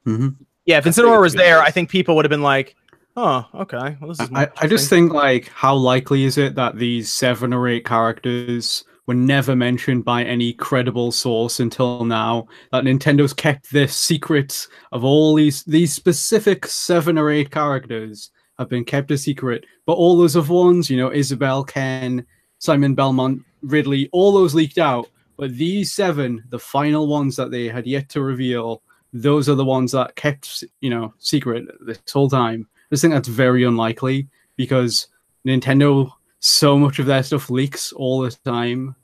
Mhm. 0.06 0.36
yeah, 0.64 0.78
if 0.78 0.86
I 0.86 0.90
Incineroar 0.90 1.20
was 1.20 1.34
there. 1.34 1.60
I 1.60 1.70
think 1.70 1.90
people 1.90 2.16
would 2.16 2.24
have 2.24 2.30
been 2.30 2.42
like, 2.42 2.76
"Oh, 3.16 3.46
okay, 3.54 3.96
well, 4.00 4.08
this 4.08 4.20
is." 4.20 4.30
I, 4.34 4.48
I 4.58 4.66
just 4.66 4.88
think 4.88 5.12
like 5.12 5.48
how 5.48 5.74
likely 5.74 6.24
is 6.24 6.38
it 6.38 6.54
that 6.54 6.76
these 6.76 7.10
seven 7.10 7.52
or 7.52 7.68
eight 7.68 7.84
characters 7.84 8.84
were 9.06 9.14
never 9.14 9.56
mentioned 9.56 10.04
by 10.04 10.22
any 10.22 10.52
credible 10.52 11.12
source 11.12 11.60
until 11.60 12.04
now? 12.04 12.46
That 12.72 12.84
Nintendo's 12.84 13.32
kept 13.32 13.70
this 13.72 13.96
secret 13.96 14.66
of 14.92 15.04
all 15.04 15.34
these 15.34 15.64
these 15.64 15.92
specific 15.92 16.66
seven 16.66 17.18
or 17.18 17.30
eight 17.30 17.50
characters 17.50 18.30
have 18.58 18.68
been 18.68 18.84
kept 18.84 19.10
a 19.10 19.18
secret. 19.18 19.64
But 19.86 19.94
all 19.94 20.16
those 20.16 20.36
of 20.36 20.50
ones 20.50 20.88
you 20.88 20.96
know 20.96 21.12
Isabelle 21.12 21.64
Ken 21.64 22.24
Simon 22.58 22.94
Belmont 22.94 23.42
Ridley 23.62 24.08
all 24.12 24.32
those 24.32 24.54
leaked 24.54 24.78
out. 24.78 25.08
But 25.36 25.56
these 25.56 25.92
seven 25.92 26.44
the 26.50 26.58
final 26.58 27.08
ones 27.08 27.36
that 27.36 27.50
they 27.50 27.68
had 27.68 27.86
yet 27.86 28.08
to 28.10 28.20
reveal 28.20 28.82
those 29.12 29.48
are 29.48 29.54
the 29.54 29.64
ones 29.64 29.92
that 29.92 30.14
kept 30.14 30.62
you 30.80 30.90
know 30.90 31.14
secret 31.18 31.66
this 31.80 31.98
whole 32.12 32.28
time 32.28 32.68
just 32.90 33.02
think 33.02 33.14
that's 33.14 33.28
very 33.28 33.64
unlikely 33.64 34.28
because 34.56 35.06
Nintendo 35.46 36.10
so 36.40 36.76
much 36.76 36.98
of 36.98 37.06
their 37.06 37.22
stuff 37.22 37.50
leaks 37.50 37.92
all 37.92 38.20
the 38.20 38.30
time. 38.44 38.96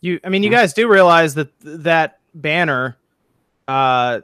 You, 0.00 0.20
I 0.24 0.28
mean, 0.28 0.42
you 0.42 0.50
guys 0.50 0.72
do 0.72 0.88
realize 0.88 1.34
that 1.34 1.50
that 1.60 2.20
banner 2.34 2.96
uh, 3.66 4.20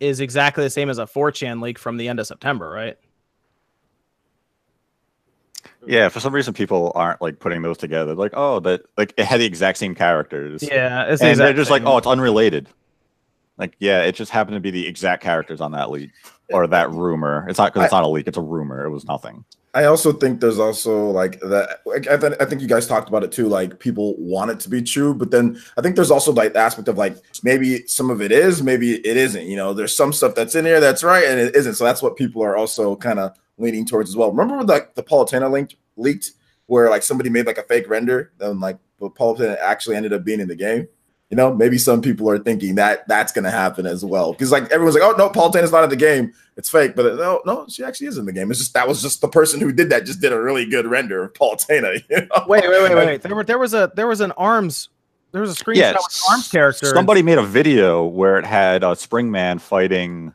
is 0.00 0.20
exactly 0.20 0.64
the 0.64 0.70
same 0.70 0.90
as 0.90 0.98
a 0.98 1.06
4chan 1.06 1.60
leak 1.60 1.78
from 1.78 1.96
the 1.96 2.08
end 2.08 2.20
of 2.20 2.26
September, 2.26 2.70
right? 2.70 2.96
Yeah, 5.86 6.08
for 6.08 6.20
some 6.20 6.34
reason 6.34 6.54
people 6.54 6.92
aren't 6.94 7.20
like 7.20 7.38
putting 7.38 7.62
those 7.62 7.78
together. 7.78 8.14
Like, 8.14 8.32
oh, 8.34 8.60
that 8.60 8.82
like 8.96 9.14
it 9.16 9.24
had 9.24 9.40
the 9.40 9.46
exact 9.46 9.78
same 9.78 9.94
characters. 9.94 10.62
Yeah, 10.62 11.04
it's 11.04 11.20
the 11.20 11.28
and 11.28 11.38
they're 11.38 11.50
exact 11.50 11.56
just 11.56 11.70
like, 11.70 11.82
oh, 11.84 11.98
it's 11.98 12.06
unrelated. 12.06 12.68
Like, 13.56 13.74
yeah, 13.78 14.02
it 14.02 14.14
just 14.14 14.30
happened 14.30 14.56
to 14.56 14.60
be 14.60 14.70
the 14.70 14.86
exact 14.86 15.22
characters 15.22 15.60
on 15.60 15.72
that 15.72 15.90
leak 15.90 16.10
or 16.52 16.66
that 16.66 16.90
rumor. 16.90 17.46
It's 17.48 17.58
not 17.58 17.72
because 17.72 17.86
it's 17.86 17.92
not 17.92 18.04
a 18.04 18.08
leak; 18.08 18.26
it's 18.26 18.38
a 18.38 18.42
rumor. 18.42 18.84
It 18.84 18.90
was 18.90 19.04
nothing. 19.04 19.44
I 19.74 19.84
also 19.84 20.12
think 20.12 20.40
there's 20.40 20.58
also 20.58 21.10
like 21.10 21.38
that. 21.40 21.80
Like, 21.84 22.08
I, 22.08 22.16
th- 22.16 22.32
I 22.40 22.44
think 22.46 22.62
you 22.62 22.68
guys 22.68 22.86
talked 22.86 23.08
about 23.08 23.22
it 23.22 23.32
too. 23.32 23.48
Like 23.48 23.78
people 23.78 24.14
want 24.18 24.50
it 24.50 24.60
to 24.60 24.70
be 24.70 24.82
true, 24.82 25.14
but 25.14 25.30
then 25.30 25.60
I 25.76 25.82
think 25.82 25.94
there's 25.94 26.10
also 26.10 26.32
like 26.32 26.54
the 26.54 26.58
aspect 26.58 26.88
of 26.88 26.96
like 26.96 27.16
maybe 27.42 27.86
some 27.86 28.10
of 28.10 28.22
it 28.22 28.32
is, 28.32 28.62
maybe 28.62 28.94
it 28.94 29.16
isn't. 29.16 29.46
You 29.46 29.56
know, 29.56 29.74
there's 29.74 29.94
some 29.94 30.12
stuff 30.12 30.34
that's 30.34 30.54
in 30.54 30.64
here 30.64 30.80
that's 30.80 31.04
right 31.04 31.24
and 31.24 31.38
it 31.38 31.54
isn't. 31.54 31.74
So 31.74 31.84
that's 31.84 32.02
what 32.02 32.16
people 32.16 32.42
are 32.42 32.56
also 32.56 32.96
kind 32.96 33.18
of 33.18 33.36
leaning 33.58 33.84
towards 33.84 34.10
as 34.10 34.16
well. 34.16 34.32
Remember 34.32 34.64
like 34.64 34.94
the 34.94 35.02
Palutena 35.02 35.50
link 35.50 35.76
leaked, 35.96 36.32
where 36.66 36.88
like 36.88 37.02
somebody 37.02 37.28
made 37.28 37.46
like 37.46 37.58
a 37.58 37.62
fake 37.62 37.88
render, 37.88 38.32
then 38.38 38.60
like 38.60 38.78
the 39.00 39.10
Palutena 39.10 39.58
actually 39.60 39.96
ended 39.96 40.12
up 40.12 40.24
being 40.24 40.40
in 40.40 40.48
the 40.48 40.56
game. 40.56 40.88
You 41.30 41.36
know, 41.36 41.54
maybe 41.54 41.76
some 41.76 42.00
people 42.00 42.30
are 42.30 42.38
thinking 42.38 42.76
that 42.76 43.06
that's 43.06 43.32
going 43.32 43.44
to 43.44 43.50
happen 43.50 43.84
as 43.84 44.02
well 44.04 44.32
because 44.32 44.50
like 44.50 44.70
everyone's 44.70 44.94
like, 44.94 45.04
oh 45.04 45.14
no, 45.16 45.28
Palutena's 45.28 45.72
not 45.72 45.84
in 45.84 45.90
the 45.90 45.96
game 45.96 46.32
it's 46.58 46.68
fake, 46.68 46.96
but 46.96 47.14
no, 47.14 47.40
no, 47.46 47.66
she 47.68 47.84
actually 47.84 48.08
is 48.08 48.18
in 48.18 48.26
the 48.26 48.32
game. 48.32 48.50
It's 48.50 48.58
just 48.58 48.74
that 48.74 48.88
was 48.88 49.00
just 49.00 49.20
the 49.20 49.28
person 49.28 49.60
who 49.60 49.70
did 49.72 49.90
that 49.90 50.04
just 50.04 50.20
did 50.20 50.32
a 50.32 50.40
really 50.40 50.66
good 50.66 50.86
render 50.86 51.22
of 51.22 51.32
Palutena. 51.32 52.02
You 52.10 52.16
know? 52.22 52.44
Wait, 52.48 52.64
wait, 52.68 52.82
wait, 52.82 52.94
wait, 52.94 53.06
wait. 53.06 53.22
There 53.22 53.34
were 53.34 53.44
there 53.44 53.58
was 53.58 53.74
a 53.74 53.92
there 53.94 54.08
was 54.08 54.20
an 54.20 54.32
arms 54.32 54.88
there 55.30 55.40
was 55.40 55.52
a 55.58 55.64
screenshot 55.64 55.76
Yeah, 55.76 55.92
with 55.92 56.22
arms 56.30 56.50
character. 56.50 56.86
Somebody 56.86 57.22
made 57.22 57.38
a 57.38 57.44
video 57.44 58.04
where 58.04 58.38
it 58.38 58.44
had 58.44 58.82
uh, 58.82 58.94
Springman 58.94 59.60
fighting. 59.60 60.34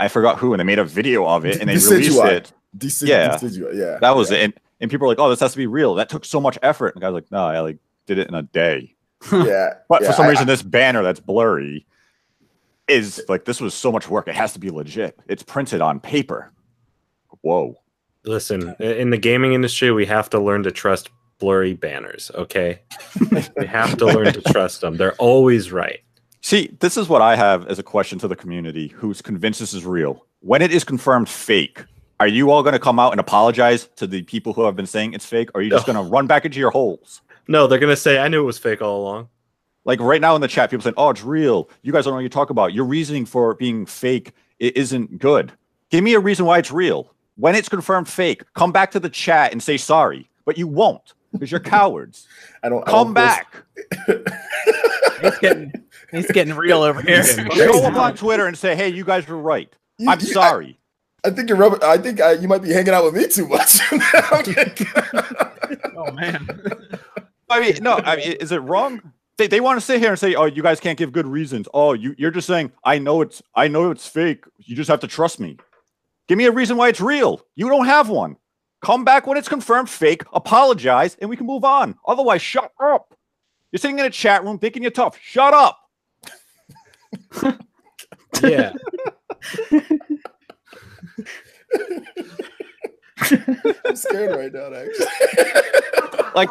I 0.00 0.08
forgot 0.08 0.38
who, 0.38 0.54
and 0.54 0.60
they 0.60 0.64
made 0.64 0.78
a 0.78 0.84
video 0.84 1.26
of 1.26 1.44
it 1.44 1.60
and 1.60 1.68
they 1.68 1.74
released 1.76 2.18
it. 2.18 2.52
Deci- 2.76 3.06
Yeah. 3.06 3.36
Decidueye, 3.36 3.74
yeah, 3.74 3.98
That 4.00 4.16
was 4.16 4.30
yeah. 4.30 4.38
it, 4.38 4.44
and, 4.44 4.54
and 4.80 4.90
people 4.90 5.06
were 5.06 5.12
like, 5.12 5.18
"Oh, 5.18 5.28
this 5.28 5.40
has 5.40 5.52
to 5.52 5.58
be 5.58 5.66
real." 5.66 5.94
That 5.96 6.08
took 6.08 6.24
so 6.24 6.40
much 6.40 6.58
effort. 6.62 6.94
And 6.94 7.02
the 7.02 7.06
guy's 7.06 7.12
like, 7.12 7.30
"No, 7.30 7.44
I 7.44 7.60
like 7.60 7.76
did 8.06 8.18
it 8.18 8.28
in 8.28 8.34
a 8.34 8.42
day." 8.42 8.91
Yeah, 9.30 9.74
But 9.88 10.02
yeah, 10.02 10.08
for 10.08 10.12
some 10.14 10.26
I- 10.26 10.30
reason, 10.30 10.46
this 10.46 10.62
banner 10.62 11.02
that's 11.02 11.20
blurry 11.20 11.86
is 12.88 13.22
like 13.28 13.44
this 13.44 13.60
was 13.60 13.74
so 13.74 13.92
much 13.92 14.08
work. 14.08 14.28
It 14.28 14.34
has 14.34 14.52
to 14.54 14.58
be 14.58 14.70
legit. 14.70 15.18
It's 15.28 15.42
printed 15.42 15.80
on 15.80 16.00
paper. 16.00 16.50
Whoa. 17.42 17.76
Listen, 18.24 18.74
in 18.78 19.10
the 19.10 19.18
gaming 19.18 19.52
industry, 19.52 19.90
we 19.90 20.06
have 20.06 20.30
to 20.30 20.38
learn 20.38 20.62
to 20.64 20.70
trust 20.70 21.10
blurry 21.38 21.74
banners. 21.74 22.30
Okay, 22.34 22.80
we 23.56 23.66
have 23.66 23.96
to 23.98 24.06
learn 24.06 24.32
to 24.32 24.40
trust 24.42 24.80
them. 24.80 24.96
They're 24.96 25.14
always 25.14 25.72
right. 25.72 26.00
See, 26.40 26.76
this 26.80 26.96
is 26.96 27.08
what 27.08 27.20
I 27.22 27.34
have 27.36 27.66
as 27.68 27.78
a 27.78 27.82
question 27.82 28.18
to 28.20 28.28
the 28.28 28.36
community 28.36 28.88
who's 28.88 29.22
convinced 29.22 29.60
this 29.60 29.74
is 29.74 29.84
real. 29.84 30.24
When 30.40 30.62
it 30.62 30.72
is 30.72 30.84
confirmed 30.84 31.28
fake, 31.28 31.84
are 32.20 32.26
you 32.28 32.50
all 32.50 32.62
going 32.62 32.74
to 32.74 32.78
come 32.78 32.98
out 33.00 33.12
and 33.12 33.20
apologize 33.20 33.88
to 33.96 34.06
the 34.06 34.22
people 34.22 34.52
who 34.52 34.64
have 34.64 34.76
been 34.76 34.86
saying 34.86 35.14
it's 35.14 35.26
fake? 35.26 35.50
Or 35.54 35.60
are 35.60 35.62
you 35.62 35.70
just 35.70 35.86
No. 35.88 35.94
going 35.94 36.04
to 36.06 36.10
run 36.12 36.26
back 36.28 36.44
into 36.44 36.58
your 36.60 36.70
holes? 36.70 37.22
No, 37.48 37.66
they're 37.66 37.78
gonna 37.78 37.96
say, 37.96 38.18
"I 38.18 38.28
knew 38.28 38.40
it 38.42 38.46
was 38.46 38.58
fake 38.58 38.82
all 38.82 39.00
along." 39.02 39.28
Like 39.84 40.00
right 40.00 40.20
now 40.20 40.34
in 40.36 40.40
the 40.40 40.48
chat, 40.48 40.70
people 40.70 40.82
saying, 40.84 40.94
"Oh, 40.96 41.10
it's 41.10 41.22
real." 41.24 41.68
You 41.82 41.92
guys 41.92 42.04
don't 42.04 42.12
know 42.12 42.16
what 42.16 42.22
you 42.22 42.28
talk 42.28 42.50
about. 42.50 42.72
Your 42.72 42.84
reasoning 42.84 43.26
for 43.26 43.54
being 43.54 43.84
fake 43.86 44.32
it 44.58 44.76
isn't 44.76 45.18
good. 45.18 45.52
Give 45.90 46.04
me 46.04 46.14
a 46.14 46.20
reason 46.20 46.46
why 46.46 46.58
it's 46.58 46.70
real. 46.70 47.12
When 47.36 47.54
it's 47.56 47.68
confirmed 47.68 48.08
fake, 48.08 48.44
come 48.54 48.70
back 48.70 48.90
to 48.92 49.00
the 49.00 49.08
chat 49.08 49.50
and 49.52 49.62
say 49.62 49.76
sorry. 49.76 50.28
But 50.44 50.56
you 50.56 50.66
won't 50.68 51.14
because 51.32 51.50
you're 51.50 51.60
cowards. 51.60 52.28
I 52.62 52.68
don't 52.68 52.86
I 52.86 52.90
Come 52.90 53.12
don't 53.12 53.14
back. 53.14 53.64
He's 55.22 55.38
getting 55.38 55.72
he's 56.10 56.30
getting 56.32 56.54
real 56.54 56.82
over 56.82 57.00
here. 57.00 57.22
Go 57.56 57.84
up 57.86 57.94
on 57.94 58.14
Twitter 58.16 58.46
and 58.46 58.56
say, 58.58 58.74
"Hey, 58.76 58.88
you 58.88 59.04
guys 59.04 59.26
were 59.26 59.38
right. 59.38 59.72
You- 59.98 60.10
I'm 60.10 60.20
you- 60.20 60.26
sorry." 60.26 60.78
I, 61.24 61.28
I 61.28 61.30
think 61.30 61.48
you're 61.48 61.58
rubbing. 61.58 61.78
I 61.84 61.96
think 61.98 62.20
uh, 62.20 62.30
you 62.40 62.48
might 62.48 62.62
be 62.62 62.72
hanging 62.72 62.92
out 62.92 63.04
with 63.04 63.14
me 63.14 63.28
too 63.28 63.46
much. 63.46 63.78
oh 65.96 66.10
man. 66.12 66.48
I 67.52 67.60
mean, 67.60 67.74
no. 67.82 67.96
I 67.98 68.16
mean, 68.16 68.32
is 68.32 68.52
it 68.52 68.58
wrong? 68.58 69.12
They, 69.38 69.46
they 69.46 69.60
want 69.60 69.78
to 69.78 69.84
sit 69.84 70.00
here 70.00 70.10
and 70.10 70.18
say, 70.18 70.34
"Oh, 70.34 70.44
you 70.46 70.62
guys 70.62 70.80
can't 70.80 70.98
give 70.98 71.12
good 71.12 71.26
reasons." 71.26 71.68
Oh, 71.74 71.92
you 71.92 72.14
you're 72.18 72.30
just 72.30 72.46
saying, 72.46 72.72
"I 72.84 72.98
know 72.98 73.20
it's 73.22 73.42
I 73.54 73.68
know 73.68 73.90
it's 73.90 74.06
fake. 74.06 74.44
You 74.58 74.76
just 74.76 74.88
have 74.88 75.00
to 75.00 75.06
trust 75.08 75.40
me." 75.40 75.56
Give 76.28 76.38
me 76.38 76.44
a 76.46 76.52
reason 76.52 76.76
why 76.76 76.88
it's 76.88 77.00
real. 77.00 77.40
You 77.56 77.68
don't 77.68 77.86
have 77.86 78.08
one. 78.08 78.36
Come 78.82 79.04
back 79.04 79.26
when 79.26 79.36
it's 79.36 79.48
confirmed 79.48 79.90
fake. 79.90 80.22
Apologize, 80.32 81.16
and 81.20 81.28
we 81.30 81.36
can 81.36 81.46
move 81.46 81.64
on. 81.64 81.96
Otherwise, 82.06 82.42
shut 82.42 82.72
up. 82.82 83.14
You're 83.70 83.78
sitting 83.78 83.98
in 83.98 84.06
a 84.06 84.10
chat 84.10 84.44
room 84.44 84.58
thinking 84.58 84.82
you're 84.82 84.90
tough. 84.92 85.18
Shut 85.20 85.54
up. 85.54 85.78
Yeah, 88.42 88.72
I'm 93.84 93.96
scared 93.96 94.36
right 94.36 94.52
now. 94.52 94.72
Actually, 94.74 95.06
Like, 96.34 96.50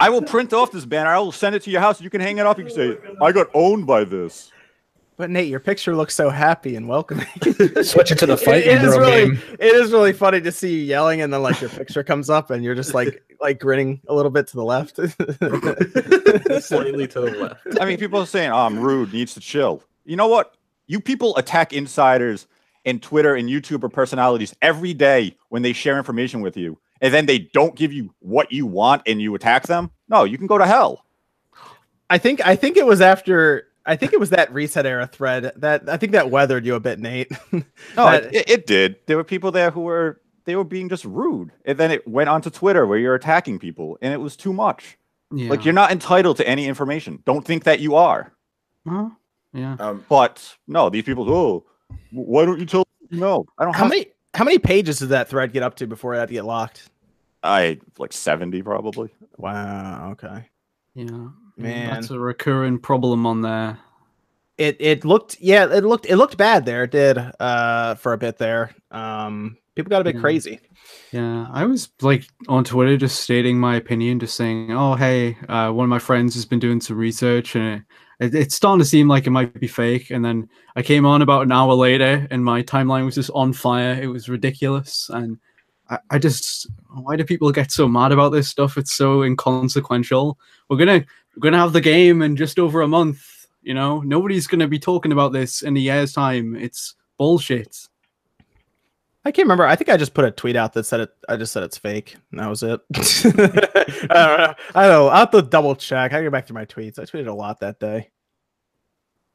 I 0.00 0.10
will 0.10 0.22
print 0.22 0.52
off 0.52 0.72
this 0.72 0.84
banner. 0.84 1.10
I 1.10 1.18
will 1.18 1.32
send 1.32 1.54
it 1.54 1.62
to 1.62 1.70
your 1.70 1.80
house. 1.80 2.00
You 2.00 2.10
can 2.10 2.20
hang 2.20 2.38
it 2.38 2.46
up. 2.46 2.58
You 2.58 2.64
can 2.64 2.74
say, 2.74 2.98
"I 3.20 3.32
got 3.32 3.48
owned 3.54 3.86
by 3.86 4.04
this." 4.04 4.50
But 5.16 5.30
Nate, 5.30 5.48
your 5.48 5.60
picture 5.60 5.94
looks 5.94 6.14
so 6.14 6.28
happy 6.28 6.74
and 6.74 6.88
welcoming. 6.88 7.26
Switch 7.82 8.10
it 8.10 8.18
to 8.18 8.26
the 8.26 8.36
fight 8.36 8.66
it, 8.66 8.66
it 8.66 8.82
is 8.82 8.96
really 8.96 9.26
game. 9.26 9.42
it 9.60 9.74
is 9.74 9.92
really 9.92 10.12
funny 10.12 10.40
to 10.40 10.50
see 10.50 10.72
you 10.72 10.80
yelling 10.80 11.20
and 11.20 11.32
then 11.32 11.40
like 11.40 11.60
your 11.60 11.70
picture 11.70 12.02
comes 12.02 12.28
up 12.28 12.50
and 12.50 12.64
you're 12.64 12.74
just 12.74 12.94
like 12.94 13.22
like 13.40 13.60
grinning 13.60 14.00
a 14.08 14.14
little 14.14 14.32
bit 14.32 14.48
to 14.48 14.56
the 14.56 14.64
left. 14.64 14.96
slightly 16.64 17.06
to 17.06 17.20
the 17.20 17.36
left. 17.38 17.80
I 17.80 17.84
mean, 17.84 17.98
people 17.98 18.20
are 18.20 18.26
saying, 18.26 18.50
"Oh, 18.50 18.56
I'm 18.56 18.80
rude. 18.80 19.12
Needs 19.12 19.34
to 19.34 19.40
chill." 19.40 19.82
You 20.04 20.16
know 20.16 20.26
what? 20.26 20.56
You 20.88 21.00
people 21.00 21.36
attack 21.36 21.72
insiders 21.72 22.48
and 22.84 23.00
Twitter 23.00 23.36
and 23.36 23.48
YouTuber 23.48 23.92
personalities 23.92 24.54
every 24.60 24.94
day 24.94 25.36
when 25.48 25.62
they 25.62 25.72
share 25.72 25.96
information 25.96 26.40
with 26.40 26.56
you, 26.56 26.78
and 27.00 27.12
then 27.14 27.26
they 27.26 27.38
don't 27.38 27.74
give 27.76 27.92
you 27.92 28.14
what 28.20 28.52
you 28.52 28.66
want 28.66 29.02
and 29.06 29.20
you 29.20 29.34
attack 29.34 29.66
them. 29.66 29.90
No, 30.08 30.24
you 30.24 30.38
can 30.38 30.46
go 30.46 30.58
to 30.58 30.66
hell. 30.66 31.04
I 32.10 32.18
think 32.18 32.46
I 32.46 32.56
think 32.56 32.76
it 32.76 32.86
was 32.86 33.00
after 33.00 33.68
I 33.86 33.96
think 33.96 34.12
it 34.12 34.20
was 34.20 34.30
that 34.30 34.52
ResetEra 34.52 35.10
thread 35.10 35.52
that 35.56 35.88
I 35.88 35.96
think 35.96 36.12
that 36.12 36.30
weathered 36.30 36.64
you 36.64 36.74
a 36.74 36.80
bit, 36.80 36.98
Nate. 36.98 37.30
No, 37.52 37.62
That- 38.10 38.34
it, 38.34 38.48
it 38.48 38.66
did. 38.66 38.96
There 39.06 39.16
were 39.16 39.24
people 39.24 39.50
there 39.52 39.70
who 39.70 39.80
were 39.82 40.20
they 40.44 40.56
were 40.56 40.64
being 40.64 40.88
just 40.90 41.04
rude, 41.06 41.52
and 41.64 41.78
then 41.78 41.90
it 41.90 42.06
went 42.06 42.28
onto 42.28 42.50
Twitter 42.50 42.86
where 42.86 42.98
you're 42.98 43.14
attacking 43.14 43.58
people, 43.58 43.96
and 44.02 44.12
it 44.12 44.18
was 44.18 44.36
too 44.36 44.52
much. 44.52 44.98
Yeah. 45.32 45.48
Like 45.48 45.64
you're 45.64 45.72
not 45.74 45.90
entitled 45.90 46.36
to 46.36 46.46
any 46.46 46.66
information. 46.66 47.22
Don't 47.24 47.44
think 47.46 47.64
that 47.64 47.80
you 47.80 47.94
are. 47.94 48.32
Huh? 48.86 49.08
Yeah. 49.54 49.76
Um, 49.80 50.04
But 50.08 50.54
no, 50.68 50.90
these 50.90 51.04
people. 51.04 51.30
Oh, 51.32 51.64
why 52.12 52.44
don't 52.44 52.60
you 52.60 52.66
tell? 52.66 52.84
No, 53.10 53.46
I 53.58 53.64
don't 53.64 53.72
how 53.74 53.84
have. 53.84 53.88
many 53.90 54.06
how 54.34 54.44
many 54.44 54.58
pages 54.58 54.98
did 54.98 55.10
that 55.10 55.28
thread 55.28 55.52
get 55.52 55.62
up 55.62 55.76
to 55.76 55.86
before 55.86 56.14
it 56.14 56.18
had 56.18 56.28
to 56.28 56.34
get 56.34 56.44
locked? 56.44 56.90
I 57.42 57.78
like 57.98 58.12
seventy 58.12 58.62
probably. 58.62 59.10
Wow. 59.36 60.10
Okay. 60.12 60.48
Yeah. 60.94 61.28
Man. 61.56 61.90
That's 61.90 62.10
a 62.10 62.18
recurring 62.18 62.78
problem 62.78 63.26
on 63.26 63.42
there. 63.42 63.78
It 64.56 64.76
it 64.80 65.04
looked 65.04 65.36
yeah 65.40 65.64
it 65.72 65.84
looked 65.84 66.06
it 66.06 66.16
looked 66.16 66.36
bad 66.36 66.64
there. 66.64 66.84
It 66.84 66.90
did 66.92 67.18
uh 67.40 67.96
for 67.96 68.12
a 68.12 68.18
bit 68.18 68.38
there. 68.38 68.74
Um, 68.90 69.56
people 69.74 69.90
got 69.90 70.00
a 70.00 70.04
bit 70.04 70.14
Yeah. 70.14 70.20
crazy. 70.20 70.60
Yeah, 71.12 71.46
I 71.52 71.64
was 71.64 71.88
like 72.02 72.24
on 72.48 72.64
Twitter 72.64 72.96
just 72.96 73.20
stating 73.20 73.58
my 73.58 73.76
opinion, 73.76 74.20
just 74.20 74.36
saying, 74.36 74.70
"Oh, 74.72 74.94
hey, 74.94 75.36
uh, 75.48 75.70
one 75.72 75.84
of 75.84 75.90
my 75.90 75.98
friends 75.98 76.34
has 76.34 76.44
been 76.44 76.58
doing 76.58 76.80
some 76.80 76.96
research, 76.96 77.56
and 77.56 77.84
it, 78.20 78.34
it's 78.34 78.54
starting 78.54 78.80
to 78.80 78.84
seem 78.84 79.08
like 79.08 79.26
it 79.26 79.30
might 79.30 79.58
be 79.58 79.66
fake." 79.66 80.10
And 80.10 80.24
then 80.24 80.48
I 80.76 80.82
came 80.82 81.06
on 81.06 81.22
about 81.22 81.42
an 81.42 81.52
hour 81.52 81.74
later, 81.74 82.26
and 82.30 82.44
my 82.44 82.62
timeline 82.62 83.04
was 83.04 83.14
just 83.14 83.30
on 83.34 83.52
fire. 83.52 83.98
It 84.00 84.06
was 84.08 84.28
ridiculous, 84.28 85.10
and 85.12 85.38
I, 85.90 85.98
I 86.10 86.18
just, 86.18 86.66
why 86.88 87.16
do 87.16 87.24
people 87.24 87.50
get 87.52 87.70
so 87.70 87.88
mad 87.88 88.12
about 88.12 88.30
this 88.30 88.48
stuff? 88.48 88.78
It's 88.78 88.92
so 88.92 89.22
inconsequential. 89.22 90.38
We're 90.68 90.78
gonna 90.78 91.04
we're 91.36 91.40
gonna 91.40 91.58
have 91.58 91.72
the 91.72 91.80
game 91.80 92.22
in 92.22 92.36
just 92.36 92.58
over 92.58 92.82
a 92.82 92.88
month. 92.88 93.46
You 93.62 93.74
know, 93.74 94.00
nobody's 94.00 94.46
gonna 94.46 94.68
be 94.68 94.78
talking 94.78 95.12
about 95.12 95.32
this 95.32 95.62
in 95.62 95.76
a 95.76 95.80
year's 95.80 96.12
time. 96.12 96.56
It's 96.56 96.94
bullshit. 97.18 97.88
I 99.26 99.32
can't 99.32 99.46
remember. 99.46 99.66
I 99.66 99.74
think 99.74 99.88
I 99.88 99.96
just 99.96 100.12
put 100.12 100.26
a 100.26 100.30
tweet 100.30 100.54
out 100.54 100.74
that 100.74 100.84
said 100.84 101.00
it. 101.00 101.10
I 101.28 101.36
just 101.36 101.52
said 101.52 101.62
it's 101.62 101.78
fake. 101.78 102.16
And 102.30 102.40
that 102.40 102.48
was 102.48 102.62
it. 102.62 102.80
I 102.94 104.26
don't 104.26 104.38
know. 104.38 104.54
I 104.74 104.86
don't 104.86 104.90
know. 104.90 105.08
I'll 105.08 105.20
have 105.20 105.30
to 105.30 105.40
double 105.42 105.74
check. 105.74 106.12
I 106.12 106.22
go 106.22 106.30
back 106.30 106.46
through 106.46 106.54
my 106.54 106.66
tweets. 106.66 106.98
I 106.98 107.04
tweeted 107.04 107.28
a 107.28 107.32
lot 107.32 107.60
that 107.60 107.80
day. 107.80 108.10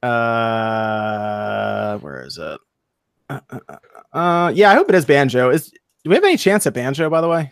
Uh, 0.03 1.97
where 1.99 2.23
is 2.25 2.37
it? 2.37 2.59
Uh, 3.29 3.39
uh, 3.49 3.59
uh, 3.67 3.77
uh, 4.17 4.51
yeah, 4.55 4.71
I 4.71 4.75
hope 4.75 4.89
it 4.89 4.95
is 4.95 5.05
Banjo. 5.05 5.49
Is 5.49 5.69
do 5.69 6.09
we 6.09 6.15
have 6.15 6.23
any 6.23 6.37
chance 6.37 6.65
at 6.67 6.73
Banjo? 6.73 7.09
By 7.09 7.21
the 7.21 7.27
way, 7.27 7.51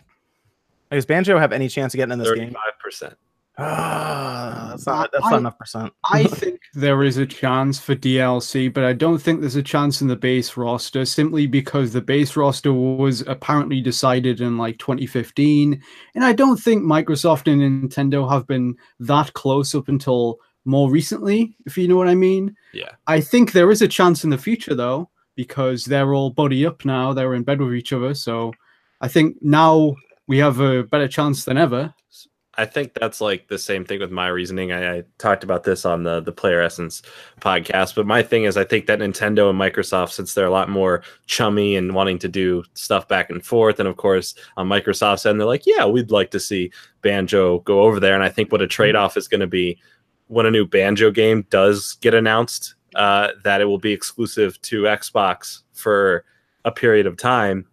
Like, 0.90 0.98
does 0.98 1.06
Banjo 1.06 1.38
have 1.38 1.52
any 1.52 1.68
chance 1.68 1.92
of 1.92 1.98
getting 1.98 2.12
in 2.12 2.18
this 2.18 2.30
game? 2.30 2.44
Thirty-five 2.44 2.78
percent. 2.80 3.14
Ah, 3.58 4.66
that's 4.70 4.86
not. 4.86 5.10
That's 5.12 5.26
I- 5.26 5.30
not 5.30 5.38
enough 5.40 5.58
percent. 5.58 5.92
I 6.10 6.24
think 6.28 6.60
there 6.74 7.02
is 7.02 7.16
a 7.16 7.26
chance 7.26 7.78
for 7.78 7.94
DLC, 7.94 8.72
but 8.72 8.84
I 8.84 8.92
don't 8.92 9.18
think 9.18 9.40
there's 9.40 9.56
a 9.56 9.62
chance 9.62 10.00
in 10.00 10.08
the 10.08 10.16
base 10.16 10.56
roster 10.56 11.04
simply 11.04 11.46
because 11.46 11.92
the 11.92 12.00
base 12.00 12.36
roster 12.36 12.72
was 12.72 13.22
apparently 13.26 13.80
decided 13.80 14.40
in 14.40 14.56
like 14.58 14.78
2015. 14.78 15.82
And 16.14 16.24
I 16.24 16.32
don't 16.32 16.58
think 16.58 16.84
Microsoft 16.84 17.50
and 17.52 17.90
Nintendo 17.90 18.30
have 18.30 18.46
been 18.46 18.76
that 19.00 19.32
close 19.34 19.74
up 19.74 19.88
until 19.88 20.38
more 20.64 20.90
recently, 20.90 21.56
if 21.66 21.78
you 21.78 21.88
know 21.88 21.96
what 21.96 22.08
I 22.08 22.14
mean. 22.14 22.54
Yeah. 22.72 22.90
I 23.06 23.20
think 23.20 23.52
there 23.52 23.70
is 23.70 23.82
a 23.82 23.88
chance 23.88 24.22
in 24.24 24.30
the 24.30 24.38
future 24.38 24.74
though, 24.74 25.08
because 25.34 25.84
they're 25.84 26.14
all 26.14 26.30
buddy 26.30 26.66
up 26.66 26.84
now, 26.84 27.12
they're 27.12 27.34
in 27.34 27.42
bed 27.42 27.60
with 27.60 27.74
each 27.74 27.92
other. 27.92 28.12
So 28.14 28.52
I 29.00 29.08
think 29.08 29.36
now 29.40 29.94
we 30.26 30.38
have 30.38 30.60
a 30.60 30.82
better 30.82 31.08
chance 31.08 31.44
than 31.44 31.56
ever. 31.56 31.94
I 32.58 32.66
think 32.66 32.92
that's 32.94 33.20
like 33.20 33.46
the 33.46 33.56
same 33.56 33.84
thing 33.84 34.00
with 34.00 34.10
my 34.10 34.26
reasoning. 34.26 34.72
I, 34.72 34.96
I 34.96 35.04
talked 35.18 35.44
about 35.44 35.62
this 35.62 35.86
on 35.86 36.02
the 36.02 36.20
the 36.20 36.32
Player 36.32 36.60
Essence 36.60 37.02
podcast, 37.40 37.94
but 37.94 38.04
my 38.04 38.20
thing 38.22 38.44
is, 38.44 38.56
I 38.56 38.64
think 38.64 38.86
that 38.86 38.98
Nintendo 38.98 39.48
and 39.48 39.58
Microsoft, 39.58 40.10
since 40.10 40.34
they're 40.34 40.44
a 40.44 40.50
lot 40.50 40.68
more 40.68 41.02
chummy 41.26 41.76
and 41.76 41.94
wanting 41.94 42.18
to 42.18 42.28
do 42.28 42.64
stuff 42.74 43.06
back 43.06 43.30
and 43.30 43.46
forth, 43.46 43.78
and 43.78 43.88
of 43.88 43.96
course 43.96 44.34
on 44.56 44.68
Microsoft's 44.68 45.24
end, 45.24 45.38
they're 45.38 45.46
like, 45.46 45.66
yeah, 45.66 45.86
we'd 45.86 46.10
like 46.10 46.32
to 46.32 46.40
see 46.40 46.72
Banjo 47.02 47.60
go 47.60 47.82
over 47.82 48.00
there. 48.00 48.14
And 48.14 48.24
I 48.24 48.28
think 48.28 48.50
what 48.50 48.60
a 48.60 48.66
trade 48.66 48.96
off 48.96 49.16
is 49.16 49.28
going 49.28 49.40
to 49.40 49.46
be 49.46 49.78
when 50.26 50.44
a 50.44 50.50
new 50.50 50.66
Banjo 50.66 51.12
game 51.12 51.46
does 51.50 51.94
get 52.00 52.12
announced, 52.12 52.74
uh, 52.96 53.28
that 53.44 53.60
it 53.60 53.66
will 53.66 53.78
be 53.78 53.92
exclusive 53.92 54.60
to 54.62 54.82
Xbox 54.82 55.62
for 55.74 56.24
a 56.64 56.72
period 56.72 57.06
of 57.06 57.16
time, 57.16 57.66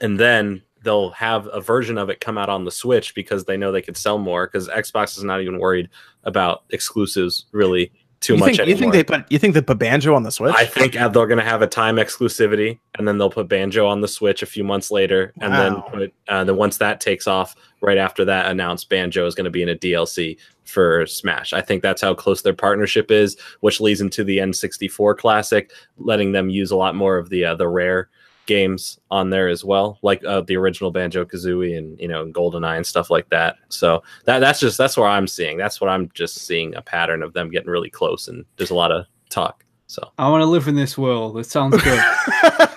and 0.00 0.18
then 0.18 0.62
they'll 0.84 1.10
have 1.10 1.48
a 1.52 1.60
version 1.60 1.98
of 1.98 2.10
it 2.10 2.20
come 2.20 2.38
out 2.38 2.48
on 2.48 2.64
the 2.64 2.70
Switch 2.70 3.14
because 3.14 3.44
they 3.44 3.56
know 3.56 3.72
they 3.72 3.82
could 3.82 3.96
sell 3.96 4.18
more. 4.18 4.46
Because 4.46 4.68
Xbox 4.68 5.16
is 5.16 5.24
not 5.24 5.40
even 5.40 5.58
worried 5.58 5.88
about 6.24 6.64
exclusives 6.70 7.46
really 7.52 7.92
too 8.22 8.34
you 8.34 8.38
much 8.38 8.56
think, 8.56 8.60
anymore. 8.60 8.70
You 8.70 8.76
think 8.76 8.92
they 8.92 9.04
put? 9.04 9.32
You 9.32 9.38
think 9.38 9.54
they 9.54 9.60
put 9.60 9.78
Banjo 9.78 10.14
on 10.14 10.22
the 10.22 10.30
Switch? 10.30 10.54
I 10.56 10.64
think 10.64 10.96
uh, 10.96 11.08
they're 11.08 11.26
going 11.26 11.38
to 11.38 11.44
have 11.44 11.60
a 11.60 11.66
time 11.66 11.96
exclusivity, 11.96 12.78
and 12.96 13.06
then 13.06 13.18
they'll 13.18 13.30
put 13.30 13.48
Banjo 13.48 13.86
on 13.86 14.00
the 14.00 14.08
Switch 14.08 14.42
a 14.42 14.46
few 14.46 14.64
months 14.64 14.90
later, 14.90 15.32
and 15.40 15.52
then 15.52 15.82
put 15.82 16.14
uh, 16.28 16.44
then 16.44 16.56
once 16.56 16.78
that 16.78 17.00
takes 17.00 17.26
off, 17.26 17.54
right 17.80 17.98
after 17.98 18.24
that, 18.24 18.50
announce 18.50 18.84
Banjo 18.84 19.26
is 19.26 19.34
going 19.34 19.44
to 19.44 19.50
be 19.50 19.62
in 19.62 19.68
a 19.68 19.76
DLC 19.76 20.38
for 20.64 21.06
Smash. 21.06 21.52
I 21.52 21.60
think 21.60 21.82
that's 21.82 22.00
how 22.00 22.14
close 22.14 22.42
their 22.42 22.54
partnership 22.54 23.10
is, 23.10 23.36
which 23.60 23.80
leads 23.80 24.00
into 24.00 24.24
the 24.24 24.38
N64 24.38 25.18
Classic, 25.18 25.70
letting 25.98 26.32
them 26.32 26.48
use 26.48 26.70
a 26.70 26.76
lot 26.76 26.94
more 26.94 27.18
of 27.18 27.28
the 27.28 27.44
uh, 27.44 27.54
the 27.54 27.68
rare 27.68 28.08
games 28.52 28.98
on 29.10 29.30
there 29.30 29.48
as 29.48 29.64
well, 29.64 29.98
like 30.02 30.22
uh, 30.24 30.42
the 30.42 30.56
original 30.56 30.90
Banjo 30.90 31.24
Kazooie 31.24 31.78
and 31.78 31.98
you 31.98 32.08
know 32.08 32.26
GoldenEye 32.26 32.76
and 32.76 32.86
stuff 32.86 33.10
like 33.10 33.28
that. 33.30 33.56
So 33.70 34.02
that 34.26 34.40
that's 34.40 34.60
just 34.60 34.76
that's 34.76 34.96
where 34.96 35.08
I'm 35.08 35.26
seeing. 35.26 35.56
That's 35.56 35.80
what 35.80 35.88
I'm 35.88 36.10
just 36.12 36.34
seeing 36.46 36.74
a 36.74 36.82
pattern 36.82 37.22
of 37.22 37.32
them 37.32 37.50
getting 37.50 37.70
really 37.70 37.90
close, 37.90 38.28
and 38.28 38.44
there's 38.56 38.70
a 38.70 38.74
lot 38.74 38.92
of 38.92 39.06
talk. 39.30 39.64
So 39.86 40.10
I 40.18 40.28
want 40.28 40.42
to 40.42 40.46
live 40.46 40.68
in 40.68 40.74
this 40.74 40.98
world. 40.98 41.38
It 41.38 41.44
sounds 41.44 41.82
good. 41.82 42.04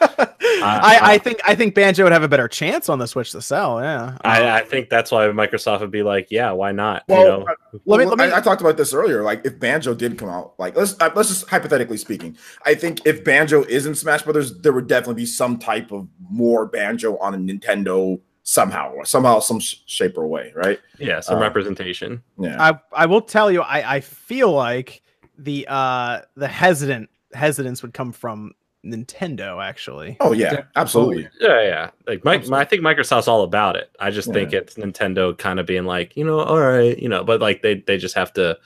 I, 0.66 1.14
I 1.14 1.18
think 1.18 1.40
I 1.48 1.56
think 1.56 1.76
Banjo 1.76 2.04
would 2.04 2.12
have 2.14 2.24
a 2.24 2.28
better 2.28 2.48
chance 2.48 2.90
on 2.90 3.00
the 3.00 3.08
Switch 3.08 3.32
to 3.32 3.42
sell. 3.42 3.82
Yeah. 3.82 4.18
I, 4.22 4.60
I 4.60 4.62
think 4.64 4.90
that's 4.90 5.12
why 5.12 5.28
Microsoft 5.28 5.82
would 5.82 5.92
be 5.92 6.04
like, 6.04 6.28
yeah, 6.32 6.52
why 6.52 6.72
not? 6.72 7.04
Well, 7.08 7.20
you 7.22 7.28
know, 7.28 7.44
uh, 7.44 7.78
Let 7.86 8.00
me- 8.00 8.06
let 8.06 8.18
me- 8.18 8.24
I, 8.26 8.38
I 8.38 8.42
talked 8.42 8.62
about 8.62 8.78
this 8.78 8.94
earlier. 8.94 9.24
Like, 9.24 9.46
if 9.46 9.60
Banjo 9.60 9.94
did 9.94 10.18
come 10.18 10.30
out, 10.30 10.54
like 10.58 10.76
let's 10.76 10.96
uh, 11.00 11.10
let's 11.16 11.30
just 11.30 11.50
hypothetically 11.50 11.98
speaking, 11.98 12.38
I 12.66 12.76
think 12.76 13.06
if 13.06 13.24
Banjo 13.24 13.64
is 13.64 13.86
in 13.86 13.96
Smash 13.96 14.24
Brothers, 14.24 14.58
there 14.60 14.74
would 14.74 14.88
definitely 14.88 15.16
be 15.22 15.26
some 15.26 15.58
type 15.58 15.92
of 15.92 16.08
more 16.30 16.66
Banjo 16.66 17.18
on 17.18 17.34
a 17.34 17.38
Nintendo 17.38 18.20
somehow, 18.44 18.92
or 18.94 19.06
somehow, 19.06 19.40
some 19.40 19.60
sh- 19.60 19.78
shape 19.88 20.18
or 20.18 20.28
way, 20.28 20.52
right? 20.56 20.80
yeah, 21.00 21.20
some 21.20 21.38
uh, 21.38 21.42
representation. 21.42 22.22
Yeah. 22.40 22.58
I 22.60 22.80
I 22.92 23.06
will 23.08 23.22
tell 23.22 23.52
you, 23.52 23.62
I 23.62 23.96
I 23.96 24.00
feel 24.02 24.52
like 24.52 25.02
the 25.38 25.66
uh 25.70 26.22
the 26.36 26.48
hesitant 26.48 27.10
hesitance 27.34 27.82
would 27.82 27.94
come 27.94 28.12
from 28.14 28.54
Nintendo 28.86 29.64
actually. 29.64 30.16
oh 30.20 30.32
yeah, 30.32 30.64
absolutely. 30.76 31.28
Yeah, 31.42 31.62
yeah. 31.64 31.90
Like 32.08 32.24
Mike, 32.24 32.50
I 32.52 32.64
think 32.66 32.82
Microsoft's 32.84 33.28
all 33.28 33.44
about 33.44 33.76
it. 33.76 33.90
I 34.00 34.12
just 34.12 34.32
think 34.32 34.54
it's 34.54 34.76
Nintendo 34.76 35.38
kind 35.38 35.60
of 35.60 35.66
being 35.66 35.86
like, 35.86 36.16
you 36.16 36.24
know, 36.24 36.40
all 36.40 36.60
right, 36.62 36.98
you 36.98 37.10
know, 37.10 37.24
but 37.24 37.42
like 37.42 37.62
they 37.62 37.76
they 37.76 37.98
just 37.98 38.16
have 38.16 38.32
to. 38.34 38.58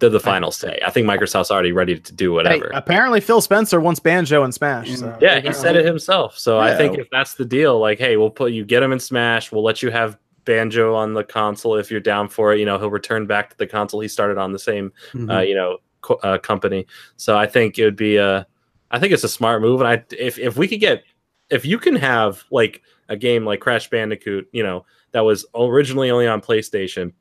They're 0.00 0.08
the 0.10 0.20
final 0.20 0.52
say. 0.52 0.78
I 0.86 0.90
think 0.90 1.08
Microsoft's 1.08 1.50
already 1.50 1.72
ready 1.72 1.98
to 1.98 2.12
do 2.12 2.30
Hey, 2.30 2.34
whatever. 2.34 2.70
apparently 2.72 3.20
Phil 3.20 3.40
Spencer 3.40 3.80
wants 3.80 3.98
Banjo 3.98 4.44
and 4.44 4.54
Smash. 4.54 4.94
So 4.96 5.06
yeah, 5.20 5.40
there 5.40 5.50
he 5.50 5.52
said 5.52 5.74
it 5.74 5.84
himself. 5.84 6.38
So 6.38 6.60
I 6.60 6.76
think 6.76 6.96
if 6.98 7.08
that's 7.10 7.34
the 7.34 7.44
deal, 7.44 7.80
like, 7.80 7.98
hey, 7.98 8.16
we'll 8.16 8.30
put 8.30 8.52
you 8.52 8.64
get 8.64 8.80
him 8.80 8.92
in 8.92 9.00
Smash. 9.00 9.50
We'll 9.50 9.64
let 9.64 9.82
you 9.82 9.90
have 9.90 10.16
Banjo 10.44 10.94
on 10.94 11.14
the 11.14 11.24
console 11.24 11.74
if 11.74 11.90
you're 11.90 11.98
down 11.98 12.28
for 12.28 12.52
it. 12.54 12.60
You 12.60 12.64
know, 12.66 12.78
he'll 12.78 12.90
return 12.90 13.26
back 13.26 13.50
to 13.50 13.58
the 13.58 13.66
console 13.66 13.98
he 14.00 14.06
started 14.06 14.38
on 14.38 14.52
the 14.52 14.58
same 14.60 14.92
Mhm. 15.14 15.36
uh, 15.36 15.40
you 15.40 15.56
know, 15.56 15.78
co- 16.00 16.20
uh, 16.22 16.38
company. 16.38 16.86
So 17.16 17.36
I 17.36 17.46
think 17.46 17.76
it 17.76 17.84
would 17.84 17.96
be 17.96 18.18
a, 18.18 18.46
I 18.90 18.98
think 18.98 19.12
it's 19.12 19.24
a 19.24 19.28
smart 19.28 19.62
move. 19.62 19.80
And 19.80 19.88
I, 19.88 20.04
if 20.16 20.38
if 20.38 20.56
we 20.56 20.68
could 20.68 20.80
get, 20.80 21.04
if 21.50 21.64
you 21.64 21.78
can 21.78 21.96
have 21.96 22.44
like 22.50 22.82
a 23.08 23.16
game 23.16 23.44
like 23.44 23.60
Crash 23.60 23.88
Bandicoot, 23.90 24.48
you 24.52 24.62
know, 24.62 24.84
that 25.12 25.20
was 25.24 25.46
originally 25.54 26.10
only 26.10 26.26
on 26.26 26.40
PlayStation, 26.40 27.12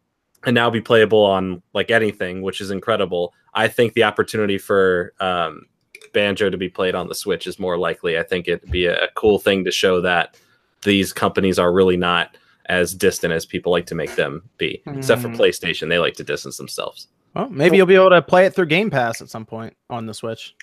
and 0.45 0.53
now 0.55 0.69
be 0.69 0.81
playable 0.81 1.23
on 1.23 1.61
like 1.73 1.91
anything, 1.91 2.41
which 2.41 2.61
is 2.61 2.71
incredible. 2.71 3.33
I 3.53 3.67
think 3.67 3.93
the 3.93 4.03
opportunity 4.03 4.57
for 4.57 5.13
um, 5.19 5.65
Banjo 6.13 6.49
to 6.49 6.57
be 6.57 6.69
played 6.69 6.95
on 6.95 7.07
the 7.07 7.15
Switch 7.15 7.47
is 7.47 7.59
more 7.59 7.77
likely. 7.77 8.17
I 8.17 8.23
think 8.23 8.47
it'd 8.47 8.69
be 8.71 8.85
a, 8.85 8.97
a 9.03 9.07
cool 9.15 9.39
thing 9.39 9.63
to 9.65 9.71
show 9.71 9.99
that 10.01 10.37
these 10.83 11.11
companies 11.11 11.57
are 11.57 11.73
really 11.73 11.97
not 11.97 12.37
as 12.67 12.93
distant 12.93 13.33
as 13.33 13.45
people 13.45 13.71
like 13.71 13.85
to 13.87 13.95
make 13.95 14.15
them 14.15 14.43
be. 14.57 14.81
Except 14.87 15.21
for 15.21 15.29
Mm. 15.29 15.37
PlayStation, 15.37 15.89
they 15.89 15.99
like 15.99 16.13
to 16.15 16.23
distance 16.23 16.57
themselves. 16.57 17.07
Well, 17.33 17.49
maybe 17.49 17.77
you'll 17.77 17.85
be 17.85 17.95
able 17.95 18.09
to 18.09 18.21
play 18.21 18.45
it 18.45 18.53
through 18.53 18.65
Game 18.67 18.89
Pass 18.89 19.21
at 19.21 19.29
some 19.29 19.45
point 19.45 19.75
on 19.89 20.05
the 20.05 20.13
Switch. 20.13 20.53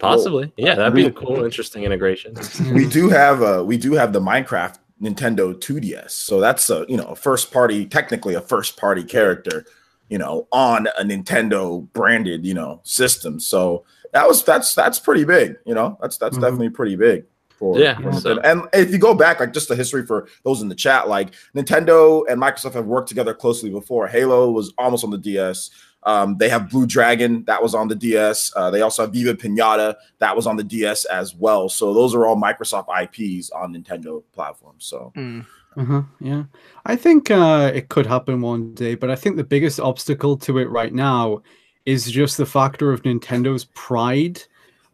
Possibly, 0.00 0.52
yeah, 0.56 0.74
that'd 0.74 0.94
be 0.94 1.06
a 1.06 1.10
cool, 1.12 1.44
interesting 1.44 1.84
integration. 1.84 2.34
we 2.74 2.86
do 2.88 3.08
have 3.10 3.42
uh 3.42 3.62
we 3.64 3.76
do 3.76 3.92
have 3.94 4.12
the 4.12 4.20
Minecraft 4.20 4.78
Nintendo 5.00 5.54
2DS, 5.54 6.10
so 6.10 6.40
that's 6.40 6.68
a 6.70 6.84
you 6.88 6.96
know 6.96 7.04
a 7.04 7.14
first 7.16 7.52
party, 7.52 7.86
technically 7.86 8.34
a 8.34 8.40
first 8.40 8.76
party 8.76 9.04
character. 9.04 9.64
you 10.08 10.18
know, 10.18 10.48
on 10.50 10.88
a 10.98 11.04
Nintendo 11.04 11.86
branded, 11.92 12.44
you 12.44 12.52
know, 12.52 12.80
system. 12.82 13.38
So 13.38 13.84
that 14.12 14.26
was 14.26 14.42
that's 14.42 14.74
that's 14.74 14.98
pretty 14.98 15.24
big, 15.24 15.56
you 15.64 15.72
know. 15.72 15.96
That's 16.00 16.18
that's 16.18 16.36
Mhm. 16.36 16.40
definitely 16.40 16.70
pretty 16.70 16.96
big. 16.96 17.26
For, 17.60 17.78
Yeah, 17.78 18.00
for 18.00 18.12
so- 18.14 18.40
and 18.40 18.62
if 18.72 18.90
you 18.90 18.98
go 18.98 19.14
back, 19.14 19.38
like 19.38 19.52
just 19.52 19.68
the 19.68 19.76
history 19.76 20.04
for 20.04 20.26
those 20.44 20.62
in 20.62 20.68
the 20.68 20.74
chat, 20.74 21.08
like 21.08 21.34
Nintendo 21.54 22.24
and 22.28 22.40
Microsoft 22.42 22.72
have 22.72 22.86
worked 22.86 23.08
together 23.08 23.34
closely 23.34 23.68
before. 23.70 24.08
Halo 24.08 24.50
was 24.50 24.72
almost 24.78 25.04
on 25.04 25.10
the 25.10 25.18
DS. 25.18 25.70
Um, 26.04 26.38
they 26.38 26.48
have 26.48 26.70
Blue 26.70 26.86
Dragon 26.86 27.44
that 27.44 27.62
was 27.62 27.74
on 27.74 27.86
the 27.88 27.94
DS. 27.94 28.50
Uh, 28.56 28.70
they 28.70 28.80
also 28.80 29.02
have 29.02 29.12
Viva 29.12 29.34
Pinata 29.34 29.94
that 30.18 30.34
was 30.34 30.46
on 30.46 30.56
the 30.56 30.64
DS 30.64 31.04
as 31.04 31.34
well. 31.34 31.68
So 31.68 31.92
those 31.92 32.14
are 32.14 32.26
all 32.26 32.34
Microsoft 32.40 32.86
IPs 32.88 33.50
on 33.50 33.74
Nintendo 33.74 34.22
platforms. 34.32 34.86
So 34.86 35.12
Mm. 35.14 35.44
Uh-huh, 35.76 36.02
yeah. 36.20 36.44
I 36.86 36.96
think 36.96 37.30
uh, 37.30 37.70
it 37.74 37.90
could 37.90 38.06
happen 38.06 38.40
one 38.40 38.74
day, 38.74 38.94
but 38.96 39.08
I 39.10 39.14
think 39.14 39.36
the 39.36 39.44
biggest 39.44 39.78
obstacle 39.78 40.36
to 40.38 40.58
it 40.58 40.68
right 40.70 40.92
now 40.92 41.42
is 41.86 42.10
just 42.10 42.38
the 42.38 42.46
factor 42.46 42.90
of 42.90 43.02
Nintendo's 43.02 43.66
pride 43.74 44.42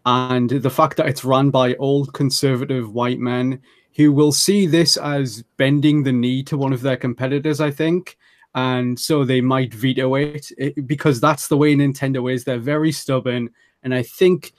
and 0.06 0.48
the 0.48 0.70
fact 0.70 0.96
that 0.96 1.08
it's 1.08 1.24
run 1.24 1.50
by 1.50 1.74
old 1.74 2.14
conservative 2.14 2.94
white 2.94 3.18
men 3.18 3.60
who 3.96 4.12
will 4.12 4.30
see 4.30 4.66
this 4.66 4.96
as 4.96 5.42
bending 5.56 6.04
the 6.04 6.12
knee 6.12 6.44
to 6.44 6.56
one 6.56 6.72
of 6.72 6.82
their 6.82 6.96
competitors, 6.96 7.60
I 7.60 7.72
think. 7.72 8.16
And 8.54 8.98
so 8.98 9.24
they 9.24 9.40
might 9.40 9.74
veto 9.74 10.14
it, 10.14 10.52
it 10.56 10.86
because 10.86 11.20
that's 11.20 11.48
the 11.48 11.56
way 11.56 11.74
Nintendo 11.74 12.32
is. 12.32 12.44
They're 12.44 12.58
very 12.58 12.92
stubborn. 12.92 13.50
And 13.82 13.94
I 13.94 14.02
think 14.02 14.52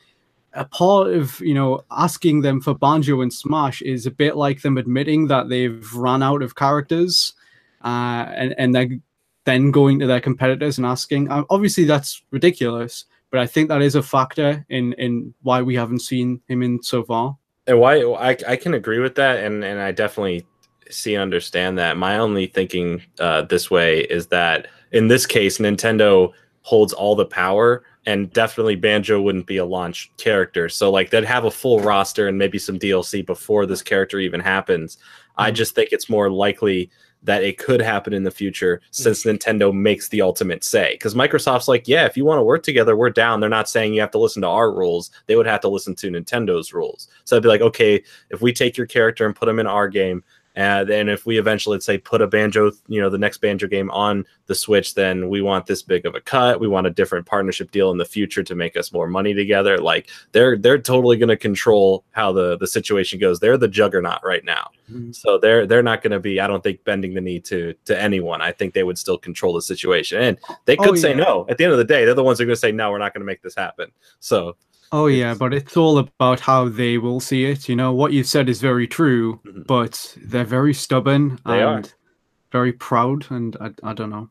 a 0.54 0.66
part 0.66 1.14
of 1.14 1.40
you 1.40 1.54
know 1.54 1.84
asking 1.92 2.42
them 2.42 2.60
for 2.60 2.74
banjo 2.74 3.22
and 3.22 3.32
smash 3.32 3.82
is 3.82 4.06
a 4.06 4.12
bit 4.12 4.36
like 4.36 4.62
them 4.62 4.78
admitting 4.78 5.28
that 5.28 5.50
they've 5.50 5.94
run 5.94 6.24
out 6.24 6.42
of 6.42 6.56
characters 6.56 7.34
uh, 7.84 8.26
and 8.36 8.56
and 8.58 8.74
they're 8.74 8.90
then 9.46 9.72
going 9.72 10.00
to 10.00 10.08
their 10.08 10.20
competitors 10.20 10.78
and 10.78 10.86
asking 10.86 11.30
uh, 11.30 11.44
obviously 11.50 11.86
that's 11.86 12.24
ridiculous 12.32 13.06
but 13.32 13.40
i 13.40 13.46
think 13.46 13.70
that 13.70 13.82
is 13.82 13.96
a 13.96 14.04
factor 14.04 14.66
in 14.70 14.94
in 14.94 15.34
why 15.42 15.62
we 15.62 15.76
haven't 15.76 16.00
seen 16.02 16.42
him 16.48 16.62
in 16.64 16.82
so 16.82 17.04
far 17.04 17.38
And 17.68 17.80
why 17.80 18.02
I, 18.02 18.38
I 18.48 18.56
can 18.56 18.74
agree 18.74 19.00
with 19.00 19.16
that, 19.16 19.44
and 19.44 19.64
and 19.64 19.80
I 19.80 19.92
definitely 19.92 20.46
see 20.90 21.16
and 21.16 21.22
understand 21.22 21.78
that. 21.78 21.98
My 21.98 22.18
only 22.18 22.48
thinking 22.48 23.02
uh, 23.20 23.42
this 23.42 23.70
way 23.70 24.02
is 24.02 24.28
that 24.28 24.68
in 24.94 25.10
this 25.10 25.26
case, 25.26 25.58
Nintendo 25.58 26.32
holds 26.62 26.94
all 26.94 27.16
the 27.16 27.26
power, 27.26 27.84
and 28.06 28.32
definitely 28.32 28.76
Banjo 28.76 29.22
wouldn't 29.22 29.48
be 29.48 29.58
a 29.58 29.66
launch 29.66 30.12
character. 30.18 30.70
So 30.70 30.90
like 30.90 31.10
they'd 31.10 31.26
have 31.26 31.44
a 31.46 31.52
full 31.52 31.82
roster 31.82 32.28
and 32.28 32.38
maybe 32.38 32.58
some 32.58 32.80
DLC 32.80 33.26
before 33.26 33.66
this 33.66 33.82
character 33.82 34.20
even 34.20 34.40
happens. 34.40 34.98
I 35.38 35.52
just 35.52 35.76
think 35.76 35.90
it's 35.92 36.10
more 36.10 36.30
likely 36.32 36.90
that 37.28 37.44
it 37.44 37.58
could 37.58 37.82
happen 37.82 38.14
in 38.14 38.24
the 38.24 38.32
future 38.32 38.78
hmm. 38.78 38.88
since 38.92 39.24
Nintendo 39.24 39.74
makes 39.74 40.08
the 40.08 40.22
ultimate 40.22 40.64
say. 40.64 40.94
Because 40.94 41.14
Microsoft's 41.14 41.68
like, 41.68 41.88
yeah, 41.88 42.06
if 42.06 42.18
you 42.18 42.26
want 42.26 42.40
to 42.40 42.44
work 42.44 42.64
together, 42.64 42.96
we're 42.96 43.10
down. 43.10 43.40
They're 43.40 43.50
not 43.50 43.70
saying 43.70 43.94
you 43.94 44.02
have 44.02 44.12
to 44.12 44.18
listen 44.18 44.42
to 44.42 44.48
our 44.48 44.72
rules. 44.72 45.12
They 45.28 45.36
would 45.36 45.46
have 45.46 45.62
to 45.62 45.70
listen 45.70 45.94
to 45.96 46.10
Nintendo's 46.10 46.74
rules. 46.74 47.10
So 47.26 47.36
I'd 47.36 47.44
be 47.44 47.50
like, 47.50 47.62
okay, 47.62 48.02
if 48.30 48.42
we 48.42 48.54
take 48.54 48.78
your 48.78 48.88
character 48.88 49.26
and 49.26 49.36
put 49.36 49.46
them 49.46 49.60
in 49.60 49.68
our 49.68 49.90
game, 49.90 50.24
and 50.58 50.90
then 50.90 51.08
if 51.08 51.28
we 51.28 51.38
eventually 51.38 51.76
let's 51.76 51.86
say 51.86 52.00
put 52.00 52.20
a 52.20 52.26
banjo, 52.26 52.72
you 52.88 53.00
know, 53.00 53.12
the 53.12 53.18
next 53.20 53.38
banjo 53.42 53.68
game 53.68 53.92
on 53.92 54.26
the 54.48 54.56
Switch, 54.56 54.96
then 54.96 55.30
we 55.30 55.40
want 55.40 55.68
this 55.68 55.84
big 55.84 56.04
of 56.08 56.16
a 56.16 56.20
cut. 56.20 56.60
We 56.60 56.68
want 56.68 56.88
a 56.88 56.90
different 56.90 57.28
partnership 57.28 57.70
deal 57.70 57.92
in 57.92 58.00
the 58.00 58.06
future 58.06 58.42
to 58.42 58.56
make 58.56 58.76
us 58.76 58.92
more 58.92 59.08
money 59.08 59.36
together. 59.36 59.78
Like 59.78 60.10
they're 60.32 60.58
they're 60.58 60.80
totally 60.80 61.16
going 61.16 61.30
to 61.30 61.38
control 61.38 62.04
how 62.12 62.32
the 62.32 62.58
the 62.58 62.66
situation 62.66 63.20
goes. 63.20 63.40
They're 63.40 63.56
the 63.56 63.68
juggernaut 63.68 64.22
right 64.24 64.44
now. 64.44 64.72
Mhm. 64.92 65.16
So 65.16 65.38
they're 65.38 65.68
they're 65.68 65.84
not 65.84 66.02
going 66.02 66.12
to 66.12 66.20
be, 66.20 66.40
I 66.40 66.48
don't 66.48 66.64
think, 66.64 66.84
bending 66.84 67.14
the 67.14 67.22
knee 67.22 67.40
to 67.42 67.76
to 67.86 68.02
anyone. 68.02 68.42
I 68.42 68.52
think 68.52 68.74
they 68.74 68.84
would 68.84 68.98
still 68.98 69.20
control 69.20 69.54
the 69.54 69.62
situation, 69.62 70.20
and 70.24 70.40
they 70.66 70.76
could 70.76 70.90
Oh, 70.90 70.96
say 70.96 71.14
no. 71.14 71.46
At 71.50 71.60
the 71.60 71.66
end 71.66 71.74
of 71.74 71.78
the 71.78 71.84
day, 71.84 72.04
they're 72.04 72.16
the 72.16 72.24
ones 72.24 72.40
who 72.40 72.46
are 72.46 72.48
going 72.48 72.56
to 72.56 72.60
say 72.60 72.72
no. 72.72 72.90
We're 72.90 72.98
not 72.98 73.14
going 73.14 73.22
to 73.22 73.28
make 73.28 73.44
this 73.44 73.54
happen. 73.56 73.92
So 74.22 74.56
oh 74.92 75.08
yeah 75.08 75.34
but 75.34 75.54
it's 75.54 75.76
all 75.78 75.98
about 75.98 76.40
how 76.40 76.68
they 76.70 76.98
will 76.98 77.20
see 77.20 77.46
it 77.46 77.68
you 77.68 77.76
know 77.76 77.92
what 77.94 78.12
you've 78.14 78.28
said 78.28 78.48
is 78.50 78.62
very 78.62 78.88
true 78.88 79.40
Mhm. 79.46 79.68
but 79.68 80.16
they're 80.22 80.44
very 80.46 80.74
stubborn 80.74 81.40
They 81.46 81.62
are. 81.62 81.78
and 81.78 81.94
very 82.52 82.72
proud 82.74 83.26
and 83.30 83.56
i, 83.60 83.72
I 83.84 83.94
don't 83.94 84.10
know 84.10 84.30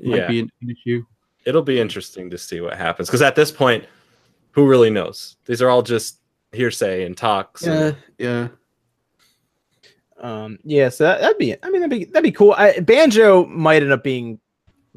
might 0.00 0.16
yeah, 0.16 0.26
be 0.28 0.40
an, 0.40 0.50
an 0.62 0.70
issue 0.70 1.04
it'll 1.46 1.62
be 1.62 1.78
interesting 1.80 2.28
to 2.30 2.38
see 2.38 2.60
what 2.60 2.74
happens 2.76 3.08
because 3.08 3.22
at 3.22 3.36
this 3.36 3.52
point, 3.52 3.84
who 4.52 4.66
really 4.66 4.88
knows? 4.90 5.36
These 5.46 5.60
are 5.62 5.68
all 5.68 5.82
just 5.82 6.20
hearsay 6.52 7.04
and 7.04 7.16
talks. 7.16 7.64
and- 7.66 7.96
yeah 8.18 8.48
Um, 10.20 10.58
yeah, 10.64 10.88
so 10.88 11.04
that, 11.04 11.20
that'd 11.20 11.38
be. 11.38 11.54
I 11.62 11.70
mean, 11.70 11.80
that'd 11.82 11.90
be 11.98 12.04
that'd 12.06 12.22
be 12.22 12.30
cool. 12.32 12.52
I, 12.56 12.78
Banjo 12.80 13.46
might 13.46 13.82
end 13.82 13.92
up 13.92 14.02
being 14.04 14.38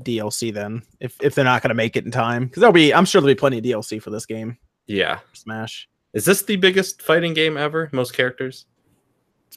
DLC 0.02 0.54
then, 0.54 0.84
if 1.00 1.18
if 1.22 1.36
they're 1.36 1.44
not 1.44 1.62
going 1.64 1.70
to 1.70 1.76
make 1.76 1.96
it 1.98 2.06
in 2.06 2.12
time, 2.12 2.46
because 2.46 2.62
there'll 2.62 2.72
be. 2.74 2.94
I'm 2.94 3.04
sure 3.06 3.20
there'll 3.22 3.34
be 3.36 3.40
plenty 3.40 3.58
of 3.58 3.64
DLC 3.64 4.02
for 4.02 4.10
this 4.12 4.26
game. 4.26 4.58
Yeah. 4.88 5.20
Smash. 5.34 5.88
Is 6.14 6.26
this 6.26 6.42
the 6.44 6.56
biggest 6.56 7.02
fighting 7.02 7.34
game 7.34 7.58
ever? 7.58 7.90
Most 7.92 8.14
characters? 8.14 8.66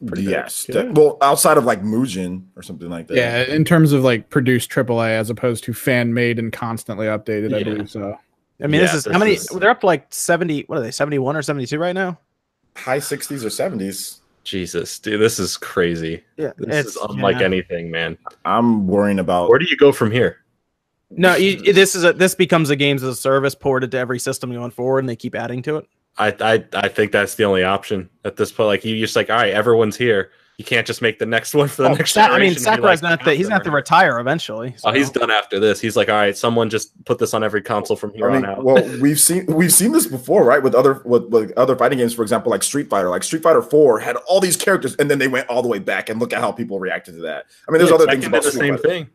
pretty 0.06 0.22
big. 0.22 0.30
yes, 0.30 0.64
Yeah. 0.68 0.76
that- 0.82 0.94
well, 0.94 1.18
outside 1.20 1.58
of 1.58 1.64
like 1.66 1.82
Mugen 1.82 2.44
or 2.56 2.62
something 2.62 2.88
like 2.88 3.06
that. 3.08 3.16
Yeah, 3.16 3.42
in 3.42 3.64
terms 3.66 3.92
of 3.92 4.02
like 4.02 4.30
produced 4.30 4.70
AAA 4.70 5.10
as 5.10 5.28
opposed 5.28 5.62
to 5.64 5.74
fan 5.74 6.14
made 6.14 6.38
and 6.38 6.50
constantly 6.52 7.06
updated, 7.06 7.54
I 7.54 7.62
believe 7.64 7.90
so. 7.90 8.18
I 8.62 8.66
mean, 8.66 8.80
this 8.80 8.94
is 8.94 9.04
this 9.04 9.12
how 9.12 9.18
many? 9.18 9.32
is- 9.34 9.46
They're 9.46 9.68
up 9.70 9.80
to 9.80 9.86
like 9.86 10.06
seventy. 10.10 10.62
What 10.68 10.78
are 10.78 10.80
they? 10.82 10.90
Seventy 10.90 11.18
one 11.18 11.36
or 11.36 11.42
seventy 11.42 11.66
two 11.66 11.78
right 11.78 11.92
now? 11.94 12.18
high 12.76 12.98
60s 12.98 13.42
or 13.44 13.48
70s. 13.48 14.20
Jesus, 14.44 14.98
dude, 15.00 15.20
this 15.20 15.38
is 15.38 15.56
crazy. 15.58 16.22
Yeah, 16.38 16.52
This 16.56 16.86
is 16.86 16.96
unlike 16.96 17.40
yeah. 17.40 17.44
anything, 17.44 17.90
man. 17.90 18.16
I'm 18.46 18.86
worrying 18.86 19.18
about 19.18 19.50
Where 19.50 19.58
do 19.58 19.66
you 19.66 19.76
go 19.76 19.92
from 19.92 20.10
here? 20.10 20.38
No, 21.10 21.34
you, 21.34 21.72
this 21.72 21.94
is 21.94 22.04
a 22.04 22.12
this 22.12 22.34
becomes 22.34 22.70
a 22.70 22.76
games 22.76 23.02
as 23.02 23.08
a 23.18 23.20
service 23.20 23.54
ported 23.54 23.90
to 23.92 23.98
every 23.98 24.18
system 24.18 24.52
going 24.52 24.70
forward, 24.70 25.00
and 25.00 25.08
they 25.08 25.16
keep 25.16 25.34
adding 25.34 25.62
to 25.62 25.76
it. 25.76 25.86
I 26.18 26.28
I 26.40 26.64
I 26.74 26.88
think 26.88 27.12
that's 27.12 27.34
the 27.34 27.44
only 27.44 27.64
option 27.64 28.08
at 28.24 28.36
this 28.36 28.52
point. 28.52 28.68
Like 28.68 28.84
you 28.84 28.96
just 28.98 29.16
like, 29.16 29.28
all 29.30 29.36
right, 29.36 29.52
everyone's 29.52 29.96
here. 29.96 30.30
You 30.58 30.64
can't 30.64 30.86
just 30.86 31.00
make 31.00 31.18
the 31.18 31.24
next 31.26 31.54
one 31.54 31.68
for 31.68 31.82
the 31.82 31.88
Oh, 31.88 31.94
next. 31.94 32.12
Sa- 32.12 32.20
I 32.20 32.24
mean, 32.38 32.52
generation 32.52 32.56
and 32.56 32.60
Sakurai's 32.60 33.02
like, 33.02 33.10
not 33.18 33.24
that 33.24 33.36
he's 33.36 33.48
not 33.48 33.64
to 33.64 33.70
retire 33.70 34.20
eventually. 34.20 34.76
Oh, 34.84 34.92
he's 34.92 35.08
done 35.10 35.30
after 35.30 35.58
this. 35.58 35.80
He's 35.80 35.96
like, 35.96 36.08
all 36.10 36.16
right, 36.16 36.36
someone 36.36 36.68
just 36.68 37.02
put 37.06 37.18
this 37.18 37.32
on 37.32 37.42
every 37.42 37.62
console 37.62 37.96
from 37.96 38.12
here 38.12 38.30
I 38.30 38.34
mean, 38.36 38.44
on 38.44 38.50
out. 38.58 38.62
well, 38.64 38.98
we've 39.00 39.18
seen 39.18 39.46
we've 39.46 39.72
seen 39.72 39.90
this 39.92 40.06
before, 40.06 40.44
right? 40.44 40.62
With 40.62 40.74
other 40.74 41.00
with, 41.06 41.24
with 41.30 41.52
other 41.56 41.74
fighting 41.76 41.98
games, 41.98 42.12
for 42.14 42.22
example, 42.22 42.50
like 42.50 42.62
Street 42.62 42.88
Fighter. 42.90 43.08
Like 43.08 43.24
Street 43.24 43.42
Fighter 43.42 43.62
Four 43.62 43.98
had 44.00 44.16
all 44.28 44.38
these 44.38 44.56
characters, 44.56 44.94
and 44.96 45.10
then 45.10 45.18
they 45.18 45.28
went 45.28 45.48
all 45.48 45.62
the 45.62 45.68
way 45.68 45.78
back. 45.80 46.08
And 46.10 46.20
look 46.20 46.32
at 46.32 46.40
how 46.40 46.52
people 46.52 46.78
reacted 46.78 47.14
to 47.14 47.20
that. 47.22 47.46
I 47.66 47.72
mean, 47.72 47.78
there's 47.78 47.88
Yeah, 47.90 47.94
other 47.96 48.06
Tekken 48.06 48.10
things 48.10 48.24
did 48.24 48.28
about 48.28 48.42
the 48.44 48.50
Street 48.50 48.60
same 48.60 48.76
Fighter. 48.76 48.88
thing. 48.88 49.08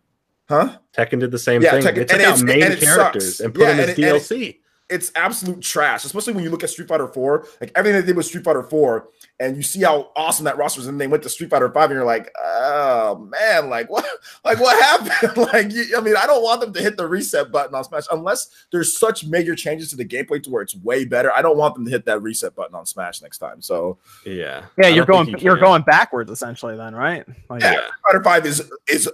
Huh? 0.50 0.78
Tekken 0.98 1.20
did 1.20 1.32
the 1.32 1.40
same 1.40 1.62
Yeah, 1.62 1.72
thing. 1.72 1.84
Tekken- 1.84 1.96
they 1.96 2.06
took 2.06 2.20
out 2.22 2.40
it's- 2.40 2.44
main 2.44 2.78
characters 2.78 3.26
sucks. 3.38 3.40
and 3.40 3.54
put 3.54 3.62
Yeah, 3.64 3.68
them 3.72 3.80
as 3.82 3.90
and 3.90 3.98
and 4.00 4.00
it- 4.00 4.22
DLC. 4.22 4.60
It's 4.90 5.12
absolute 5.16 5.62
trash, 5.62 6.06
especially 6.06 6.34
when 6.34 6.44
you 6.44 6.52
look 6.52 6.64
at 6.64 6.70
Street 6.70 6.88
Fighter 6.88 7.08
Four. 7.08 7.48
Like 7.60 7.72
everything 7.76 8.02
they 8.02 8.06
did 8.06 8.16
with 8.16 8.28
Street 8.28 8.44
Fighter 8.44 8.62
Four, 8.62 9.10
and 9.40 9.58
you 9.58 9.64
see 9.64 9.82
how 9.82 10.12
awesome 10.16 10.46
that 10.46 10.58
roster 10.58 10.80
is. 10.80 10.88
And 10.88 11.02
they 11.02 11.08
went 11.08 11.24
to 11.24 11.30
Street 11.30 11.50
Fighter 11.50 11.72
Five, 11.72 11.90
and 11.90 11.98
you're 11.98 12.06
like, 12.06 12.32
oh 12.38 13.18
man, 13.18 13.70
like 13.70 13.90
what? 13.90 14.06
Like 14.44 14.60
what 14.60 14.80
happened? 14.84 15.38
like 15.54 15.72
you, 15.72 15.96
I 15.98 16.02
mean, 16.02 16.16
I 16.16 16.28
don't 16.28 16.44
want 16.44 16.62
them 16.62 16.72
to 16.74 16.80
hit 16.80 16.98
the 16.98 17.08
reset 17.08 17.52
button 17.52 17.74
on 17.74 17.84
Smash 17.84 18.04
unless 18.12 18.50
there's 18.72 18.96
such 18.96 19.26
major 19.26 19.56
changes 19.56 19.90
to 19.90 19.96
the 19.96 20.06
gameplay 20.06 20.42
to 20.44 20.52
where 20.52 20.62
it's 20.62 20.76
way 20.76 21.04
better. 21.04 21.32
I 21.34 21.42
don't 21.42 21.58
want 21.58 21.74
them 21.74 21.84
to 21.86 21.90
hit 21.90 22.06
that 22.06 22.22
reset 22.22 22.54
button 22.54 22.76
on 22.76 22.86
Smash 22.86 23.24
next 23.24 23.40
time. 23.40 23.64
So 23.64 23.98
yeah. 24.24 24.66
yeah, 24.78 24.90
you're 24.90 25.06
going 25.06 25.30
you 25.30 25.38
you're 25.40 25.58
going 25.58 25.82
backwards 25.82 26.30
essentially 26.30 26.78
then, 26.78 26.94
right? 26.94 27.26
Like, 27.50 27.64
Yeah. 27.64 27.74
Yeah. 27.74 27.88
Fighter 28.06 28.24
Five 28.24 28.46
is 28.46 28.72
is 28.88 29.10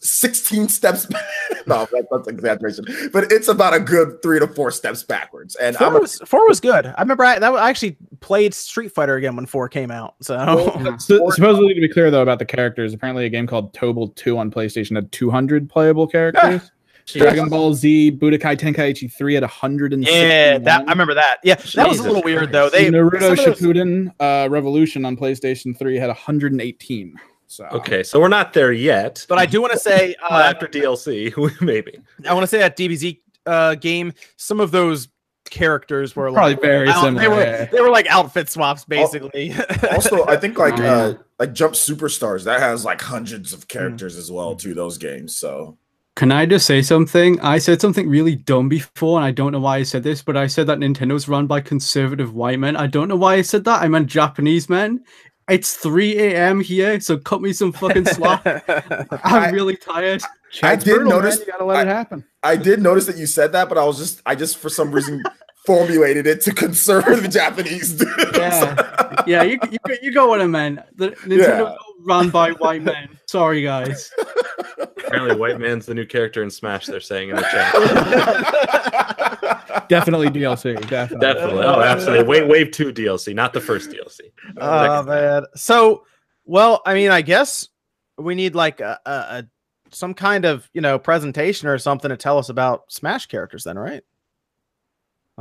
16 0.00 0.68
steps. 0.68 1.08
no, 1.66 1.86
that, 1.92 2.06
that's 2.10 2.26
exaggeration, 2.26 2.84
but 3.12 3.30
it's 3.30 3.48
about 3.48 3.72
a 3.72 3.80
good 3.80 4.20
three 4.22 4.40
to 4.40 4.48
four 4.48 4.70
steps 4.72 5.04
backwards. 5.12 5.54
And 5.56 5.76
I'm 5.76 5.90
Four 5.92 5.98
a, 5.98 6.00
was 6.00 6.18
four 6.26 6.48
was 6.48 6.60
good. 6.60 6.86
I 6.86 7.00
remember 7.00 7.24
I 7.24 7.38
that 7.38 7.52
I 7.52 7.68
actually 7.70 7.96
played 8.20 8.54
Street 8.54 8.92
Fighter 8.92 9.16
again 9.16 9.36
when 9.36 9.46
four 9.46 9.68
came 9.68 9.90
out. 9.90 10.14
So 10.22 10.34
Yeah. 10.34 10.96
So, 11.00 11.30
supposedly, 11.30 11.74
to 11.74 11.80
be 11.80 11.88
clear 11.88 12.10
though 12.10 12.22
about 12.22 12.38
the 12.38 12.44
characters, 12.44 12.92
apparently 12.94 13.24
a 13.26 13.28
game 13.28 13.46
called 13.46 13.72
Tobal 13.74 14.14
2 14.16 14.38
on 14.38 14.50
PlayStation 14.50 14.94
had 14.96 15.10
200 15.12 15.68
playable 15.70 16.06
characters. 16.06 16.70
Dragon 17.06 17.48
Ball 17.48 17.74
Z, 17.74 18.12
Budokai 18.12 18.56
Tenkaichi 18.56 19.12
3 19.12 19.36
at 19.36 19.42
160. 19.42 20.16
yeah, 20.16 20.58
that 20.58 20.82
I 20.86 20.90
remember 20.92 21.14
that. 21.14 21.38
Yeah, 21.42 21.56
that 21.56 21.66
was 21.66 21.74
a 21.76 21.88
Jesus 21.88 22.06
little 22.06 22.22
weird 22.22 22.50
Christ. 22.50 22.52
though. 22.52 22.70
They 22.70 22.90
Naruto 22.90 23.20
some 23.20 23.34
those- 23.36 23.58
Shippuden 23.58 24.12
uh, 24.20 24.48
Revolution 24.48 25.04
on 25.04 25.16
PlayStation 25.16 25.76
3 25.76 25.96
had 25.98 26.06
118. 26.08 27.14
So 27.48 27.66
Okay, 27.72 28.02
so 28.02 28.18
we're 28.20 28.28
not 28.28 28.52
there 28.54 28.72
yet. 28.72 29.26
but 29.28 29.38
I 29.38 29.44
do 29.46 29.60
want 29.60 29.72
to 29.74 29.78
say 29.78 30.14
uh, 30.30 30.34
after 30.36 30.66
DLC, 30.68 31.34
maybe. 31.60 31.98
I 32.26 32.32
want 32.32 32.44
to 32.44 32.46
say 32.46 32.58
that 32.58 32.76
DBZ 32.78 33.20
uh, 33.46 33.74
game, 33.76 34.12
some 34.36 34.60
of 34.60 34.70
those 34.70 35.08
characters 35.50 36.16
were 36.16 36.32
probably 36.32 36.52
like 36.54 36.62
very 36.62 36.88
out- 36.88 37.02
similar. 37.02 37.20
They 37.20 37.28
were 37.28 37.68
they 37.72 37.80
were 37.80 37.90
like 37.90 38.06
outfit 38.06 38.48
swaps 38.48 38.84
basically. 38.86 39.52
also 39.90 40.26
I 40.26 40.36
think 40.36 40.56
like 40.58 40.78
Oh, 40.78 40.84
uh 40.84 41.14
like 41.38 41.52
Jump 41.52 41.74
Superstars 41.74 42.44
that 42.44 42.60
has 42.60 42.84
like 42.84 43.02
hundreds 43.02 43.52
of 43.52 43.68
characters 43.68 44.16
as 44.16 44.30
well 44.30 44.54
to 44.56 44.72
those 44.72 44.96
games. 44.96 45.36
So 45.36 45.76
Can 46.14 46.30
I 46.32 46.46
just 46.46 46.64
say 46.66 46.80
something? 46.80 47.38
I 47.40 47.58
said 47.58 47.80
something 47.80 48.08
really 48.08 48.36
dumb 48.36 48.68
before, 48.68 49.18
and 49.18 49.26
I 49.26 49.30
don't 49.32 49.52
know 49.52 49.60
why 49.60 49.78
I 49.78 49.82
said 49.82 50.04
this, 50.04 50.22
but 50.22 50.36
I 50.36 50.46
said 50.46 50.66
that 50.68 50.78
Nintendo's 50.78 51.28
run 51.28 51.46
by 51.46 51.60
conservative 51.60 52.32
white 52.34 52.58
men. 52.60 52.76
I 52.76 52.86
don't 52.86 53.08
know 53.08 53.16
why 53.16 53.34
I 53.34 53.42
said 53.42 53.64
that. 53.64 53.82
I 53.82 53.88
meant 53.88 54.06
Japanese 54.06 54.68
men. 54.70 55.04
It's 55.52 55.74
3 55.76 56.18
a.m. 56.18 56.60
here, 56.60 56.98
so 57.00 57.18
cut 57.18 57.40
me 57.42 57.52
some 57.52 57.72
fucking 57.72 58.06
slack. 58.06 58.64
I'm 59.24 59.52
really 59.54 59.76
tired. 59.76 60.22
I 60.62 60.76
did 60.76 60.84
brutal, 60.84 61.10
man. 61.12 61.18
notice- 61.22 61.38
You 61.40 61.46
gotta 61.46 61.64
let 61.64 61.86
it 61.86 61.90
happen. 61.90 62.24
I 62.42 62.56
did 62.56 62.80
notice 62.82 63.06
that 63.06 63.16
you 63.16 63.26
said 63.26 63.52
that, 63.52 63.68
but 63.68 63.78
I 63.78 63.84
was 63.84 63.98
just 63.98 64.22
I 64.26 64.34
just 64.34 64.58
for 64.58 64.68
some 64.68 64.90
reason 64.92 65.22
formulated 65.66 66.26
it 66.26 66.40
to 66.42 66.52
conserve 66.52 67.22
the 67.22 67.28
Japanese. 67.28 67.92
dude. 67.94 68.08
Yeah. 68.34 69.22
Yeah, 69.26 69.42
you, 69.44 69.58
you, 69.70 69.78
you 70.02 70.12
got 70.12 70.28
what 70.28 70.40
I 70.40 70.46
meant. 70.46 70.80
The 70.96 71.10
Nintendo 71.10 71.76
run 72.04 72.30
by 72.30 72.50
white 72.52 72.82
men. 72.82 73.18
Sorry, 73.26 73.62
guys. 73.62 74.10
Apparently, 75.12 75.38
White 75.38 75.60
Man's 75.60 75.86
the 75.86 75.94
new 75.94 76.06
character 76.06 76.42
in 76.42 76.50
Smash. 76.50 76.86
They're 76.86 77.00
saying 77.00 77.30
in 77.30 77.36
the 77.36 77.42
chat. 77.42 77.74
Definitely 79.88 80.28
DLC. 80.28 80.74
Definitely. 80.88 81.26
Definitely. 81.26 81.64
Oh, 81.64 81.82
absolutely. 81.82 82.26
Wave 82.26 82.48
Wave 82.48 82.70
Two 82.70 82.92
DLC, 82.92 83.34
not 83.34 83.52
the 83.52 83.60
first 83.60 83.90
DLC. 83.90 84.20
Oh 84.58 85.02
man. 85.02 85.44
So, 85.54 86.04
well, 86.44 86.80
I 86.86 86.94
mean, 86.94 87.10
I 87.10 87.20
guess 87.20 87.68
we 88.16 88.34
need 88.34 88.54
like 88.54 88.80
a, 88.80 88.98
a, 89.04 89.10
a 89.10 89.44
some 89.90 90.14
kind 90.14 90.44
of 90.44 90.68
you 90.72 90.80
know 90.80 90.98
presentation 90.98 91.68
or 91.68 91.78
something 91.78 92.08
to 92.08 92.16
tell 92.16 92.38
us 92.38 92.48
about 92.48 92.90
Smash 92.90 93.26
characters, 93.26 93.64
then, 93.64 93.78
right? 93.78 94.02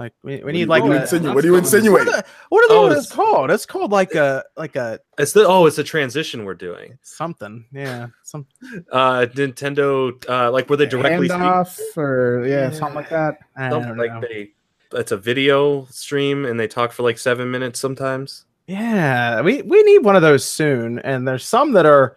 Like 0.02 0.14
we, 0.24 0.44
we 0.44 0.52
need 0.52 0.68
like 0.68 0.82
what, 0.82 0.92
a, 0.92 1.06
do 1.08 1.16
you 1.16 1.22
insinu- 1.22 1.36
what 1.36 1.42
do 1.42 1.48
you 1.48 1.54
fine. 1.54 1.62
what 1.64 1.74
insinuate? 1.74 2.08
what 2.50 2.64
are 2.64 2.68
the 2.70 2.74
Oh, 2.74 2.82
what 2.82 2.92
it's- 2.94 3.06
it's 3.06 3.14
called? 3.14 3.52
It's 3.52 3.66
called 3.68 3.92
like 3.92 4.16
a 4.16 4.44
like 4.58 4.76
a 4.76 5.00
It's 5.20 5.32
the 5.34 5.46
oh, 5.48 5.68
it's 5.68 5.78
a 5.78 5.84
transition 5.84 6.44
we're 6.44 6.56
doing. 6.56 6.98
something. 7.04 7.66
Yeah, 7.72 8.08
some 8.24 8.48
Uh, 8.92 9.28
Nintendo, 9.36 10.12
uh, 10.28 10.52
like 10.52 10.70
were 10.72 10.78
they 10.78 10.88
directly 10.88 11.28
speak, 11.28 11.38
Handoff 11.40 11.80
or 11.98 12.44
yeah, 12.48 12.72
something 12.72 12.96
like 12.96 13.10
that. 13.10 13.36
I 13.56 13.70
something 13.70 13.90
don't 13.90 13.98
like 14.00 14.12
know. 14.14 14.22
they. 14.28 14.52
It's 14.94 15.12
a 15.12 15.18
video 15.18 15.86
stream, 15.92 16.46
and 16.46 16.60
they 16.60 16.68
talk 16.68 16.92
for 16.92 17.04
like 17.04 17.20
seven 17.20 17.52
minutes 17.52 17.80
sometimes. 17.80 18.46
Yeah, 18.68 19.42
we 19.42 19.62
we 19.62 19.84
need 19.84 20.00
one 20.00 20.16
of 20.16 20.24
those 20.24 20.44
soon. 20.44 20.98
And 21.00 21.28
there's 21.28 21.46
some 21.46 21.74
that 21.74 21.86
are 21.86 22.16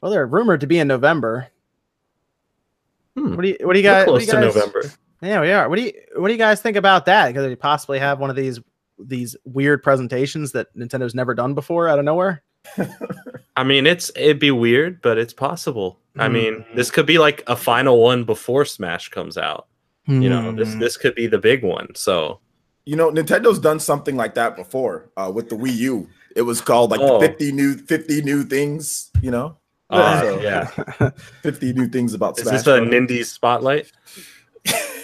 well, 0.00 0.12
they're 0.12 0.26
rumored 0.26 0.60
to 0.60 0.66
be 0.68 0.78
in 0.78 0.86
November. 0.86 1.48
Hmm. 3.16 3.34
What 3.34 3.42
do 3.42 3.48
you 3.48 3.56
what 3.62 3.72
do 3.74 3.80
you 3.80 3.88
We're 3.88 3.92
what 3.98 4.04
do 4.04 4.10
close 4.12 4.26
you 4.26 4.32
to 4.32 4.32
guys- 4.40 4.54
November. 4.54 4.82
Yeah, 5.26 5.40
we 5.40 5.50
are. 5.52 5.68
What 5.68 5.76
do 5.76 5.82
you 5.82 5.92
what 6.16 6.28
do 6.28 6.32
you 6.34 6.38
guys 6.38 6.60
think 6.62 6.76
about 6.76 7.06
that? 7.06 7.28
Because 7.28 7.44
they 7.46 7.56
possibly 7.56 7.98
have 7.98 8.18
one 8.20 8.30
of 8.30 8.36
these 8.36 8.60
these 8.98 9.36
weird 9.44 9.82
presentations 9.82 10.52
that 10.52 10.74
Nintendo's 10.76 11.14
never 11.14 11.34
done 11.34 11.54
before 11.54 11.88
out 11.88 11.98
of 11.98 12.04
nowhere. 12.04 12.42
I 13.56 13.64
mean, 13.64 13.86
it's 13.86 14.10
it'd 14.16 14.38
be 14.38 14.50
weird, 14.50 15.00
but 15.02 15.18
it's 15.18 15.32
possible. 15.32 15.98
I 16.18 16.28
mean, 16.28 16.54
Mm. 16.64 16.74
this 16.76 16.90
could 16.90 17.04
be 17.06 17.18
like 17.18 17.42
a 17.46 17.56
final 17.56 18.00
one 18.02 18.24
before 18.24 18.64
Smash 18.64 19.08
comes 19.10 19.36
out. 19.36 19.66
You 20.06 20.30
know, 20.30 20.52
this 20.52 20.72
Hmm. 20.72 20.78
this 20.78 20.96
could 20.96 21.14
be 21.16 21.26
the 21.26 21.38
big 21.38 21.62
one. 21.64 21.94
So 21.94 22.40
You 22.86 22.94
know, 22.96 23.10
Nintendo's 23.10 23.58
done 23.58 23.80
something 23.80 24.16
like 24.16 24.34
that 24.36 24.54
before 24.56 25.10
uh, 25.16 25.30
with 25.34 25.48
the 25.48 25.56
Wii 25.56 25.74
U. 25.78 26.08
It 26.36 26.42
was 26.42 26.60
called 26.60 26.90
like 26.92 27.00
Oh. 27.00 27.18
50 27.20 27.50
new 27.52 27.74
50 27.76 28.22
new 28.22 28.44
things, 28.44 29.10
you 29.20 29.30
know? 29.32 29.56
uh, 29.90 30.20
So, 30.20 30.40
yeah, 30.40 30.66
50 31.42 31.72
new 31.72 31.88
things 31.88 32.14
about 32.14 32.38
is 32.38 32.44
Smash. 32.44 32.52
this 32.58 32.62
a 32.62 32.78
Brothers. 32.80 32.88
Nindies 32.94 33.26
spotlight? 33.26 33.90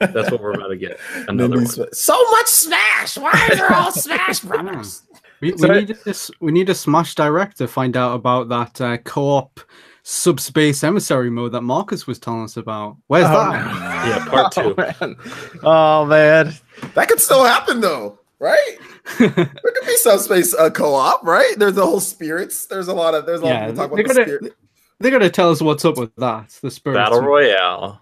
That's 0.00 0.30
what 0.30 0.40
we're 0.40 0.52
about 0.52 0.68
to 0.68 0.76
get. 0.76 0.98
Another 1.28 1.56
one. 1.56 1.66
So 1.66 2.14
much 2.32 2.46
Smash. 2.46 3.16
Why 3.18 3.32
are 3.32 3.56
there 3.56 3.72
all 3.72 3.92
Smash 3.92 4.40
Brothers? 4.40 5.02
We, 5.42 5.52
we 5.52 5.68
need 5.70 5.96
this. 6.04 6.30
We 6.40 6.52
need 6.52 6.68
a 6.68 6.74
Smash 6.74 7.14
Direct 7.14 7.56
to 7.56 7.66
find 7.66 7.96
out 7.96 8.14
about 8.14 8.50
that 8.50 8.78
uh, 8.78 8.98
co-op 8.98 9.58
subspace 10.02 10.84
emissary 10.84 11.30
mode 11.30 11.52
that 11.52 11.62
Marcus 11.62 12.06
was 12.06 12.18
telling 12.18 12.44
us 12.44 12.58
about. 12.58 12.98
Where's 13.06 13.24
Oh, 13.24 13.50
that? 13.50 13.50
man. 13.64 14.08
Yeah, 14.10 14.24
part 14.26 14.52
two. 14.52 14.74
Oh 14.76 14.76
man. 14.76 15.16
Oh, 15.62 16.04
man. 16.04 16.52
That 16.94 17.08
could 17.08 17.20
still 17.20 17.42
happen 17.42 17.80
though, 17.80 18.18
right? 18.38 18.76
There 19.18 19.30
could 19.30 19.86
be 19.86 19.96
subspace 19.96 20.52
uh, 20.54 20.68
co-op, 20.68 21.24
right? 21.24 21.54
There's 21.58 21.72
the 21.74 21.86
whole 21.86 22.00
spirits. 22.00 22.66
There's 22.66 22.88
a 22.88 22.94
lot 22.94 23.14
of 23.14 23.24
there's 23.24 23.40
a 23.40 23.44
lot 23.44 23.50
Yeah, 23.50 23.66
of 23.68 23.70
people 23.76 23.88
talk 23.88 23.96
they 23.96 24.02
about 24.02 24.08
the 24.14 24.20
gotta- 24.20 24.36
spirit. 24.38 24.56
They 25.00 25.10
gotta 25.10 25.30
tell 25.30 25.50
us 25.50 25.62
what's 25.62 25.86
up 25.86 25.96
with 25.96 26.14
that. 26.16 26.50
The 26.60 26.70
spirit 26.70 26.96
Battle 26.96 27.22
Royale. 27.22 27.98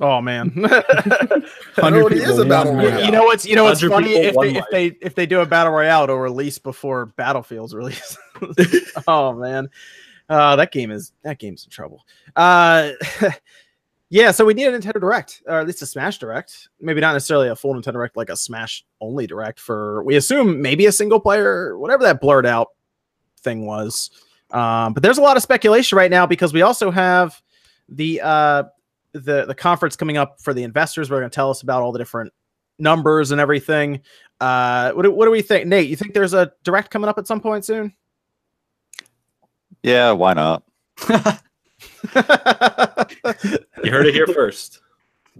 Oh 0.00 0.20
man. 0.20 0.50
Hundred 1.76 2.08
people, 2.08 2.30
is 2.30 2.38
a 2.38 2.44
battle 2.44 2.74
royale. 2.74 3.04
you 3.04 3.12
know 3.12 3.24
what's 3.24 3.46
you 3.46 3.54
know 3.54 3.64
what's 3.64 3.80
funny 3.80 4.08
people, 4.08 4.42
if 4.42 4.52
they, 4.52 4.58
if 4.58 4.64
they 4.70 5.06
if 5.06 5.14
they 5.14 5.26
do 5.26 5.40
a 5.40 5.46
battle 5.46 5.72
royale 5.72 6.04
it'll 6.04 6.18
release 6.18 6.58
before 6.58 7.06
Battlefield's 7.06 7.74
release. 7.74 8.16
oh 9.06 9.34
man. 9.34 9.68
Uh 10.28 10.56
that 10.56 10.72
game 10.72 10.90
is 10.90 11.12
that 11.22 11.38
game's 11.38 11.64
in 11.64 11.70
trouble. 11.70 12.04
Uh 12.34 12.92
yeah, 14.10 14.30
so 14.32 14.44
we 14.44 14.54
need 14.54 14.66
a 14.66 14.78
Nintendo 14.78 15.00
Direct, 15.00 15.42
or 15.46 15.58
at 15.58 15.66
least 15.66 15.82
a 15.82 15.86
Smash 15.86 16.18
Direct. 16.18 16.68
Maybe 16.80 17.00
not 17.00 17.12
necessarily 17.12 17.48
a 17.48 17.56
full 17.56 17.74
Nintendo 17.74 17.94
Direct, 17.94 18.16
like 18.16 18.30
a 18.30 18.36
Smash 18.36 18.84
only 19.00 19.26
Direct 19.26 19.60
for 19.60 20.02
we 20.02 20.16
assume 20.16 20.60
maybe 20.60 20.86
a 20.86 20.92
single 20.92 21.20
player, 21.20 21.78
whatever 21.78 22.02
that 22.02 22.20
blurred 22.20 22.46
out 22.46 22.68
thing 23.42 23.64
was. 23.64 24.10
Um, 24.50 24.92
but 24.92 25.02
there's 25.02 25.18
a 25.18 25.22
lot 25.22 25.36
of 25.36 25.42
speculation 25.42 25.96
right 25.96 26.10
now 26.10 26.26
because 26.26 26.52
we 26.52 26.62
also 26.62 26.90
have 26.90 27.40
the 27.88 28.20
uh 28.22 28.64
the 29.14 29.46
the 29.46 29.54
conference 29.54 29.96
coming 29.96 30.16
up 30.16 30.40
for 30.40 30.52
the 30.52 30.62
investors. 30.62 31.10
We're 31.10 31.20
going 31.20 31.30
to 31.30 31.34
tell 31.34 31.50
us 31.50 31.62
about 31.62 31.82
all 31.82 31.92
the 31.92 31.98
different 31.98 32.32
numbers 32.78 33.30
and 33.30 33.40
everything. 33.40 34.00
Uh, 34.40 34.92
what 34.92 35.02
do, 35.02 35.10
what 35.12 35.24
do 35.24 35.30
we 35.30 35.40
think, 35.42 35.66
Nate? 35.66 35.88
You 35.88 35.96
think 35.96 36.12
there's 36.12 36.34
a 36.34 36.52
direct 36.64 36.90
coming 36.90 37.08
up 37.08 37.16
at 37.18 37.26
some 37.26 37.40
point 37.40 37.64
soon? 37.64 37.94
Yeah, 39.82 40.12
why 40.12 40.34
not? 40.34 40.62
You 42.14 43.90
heard 43.90 44.06
it 44.06 44.14
here 44.14 44.26
first. 44.26 44.80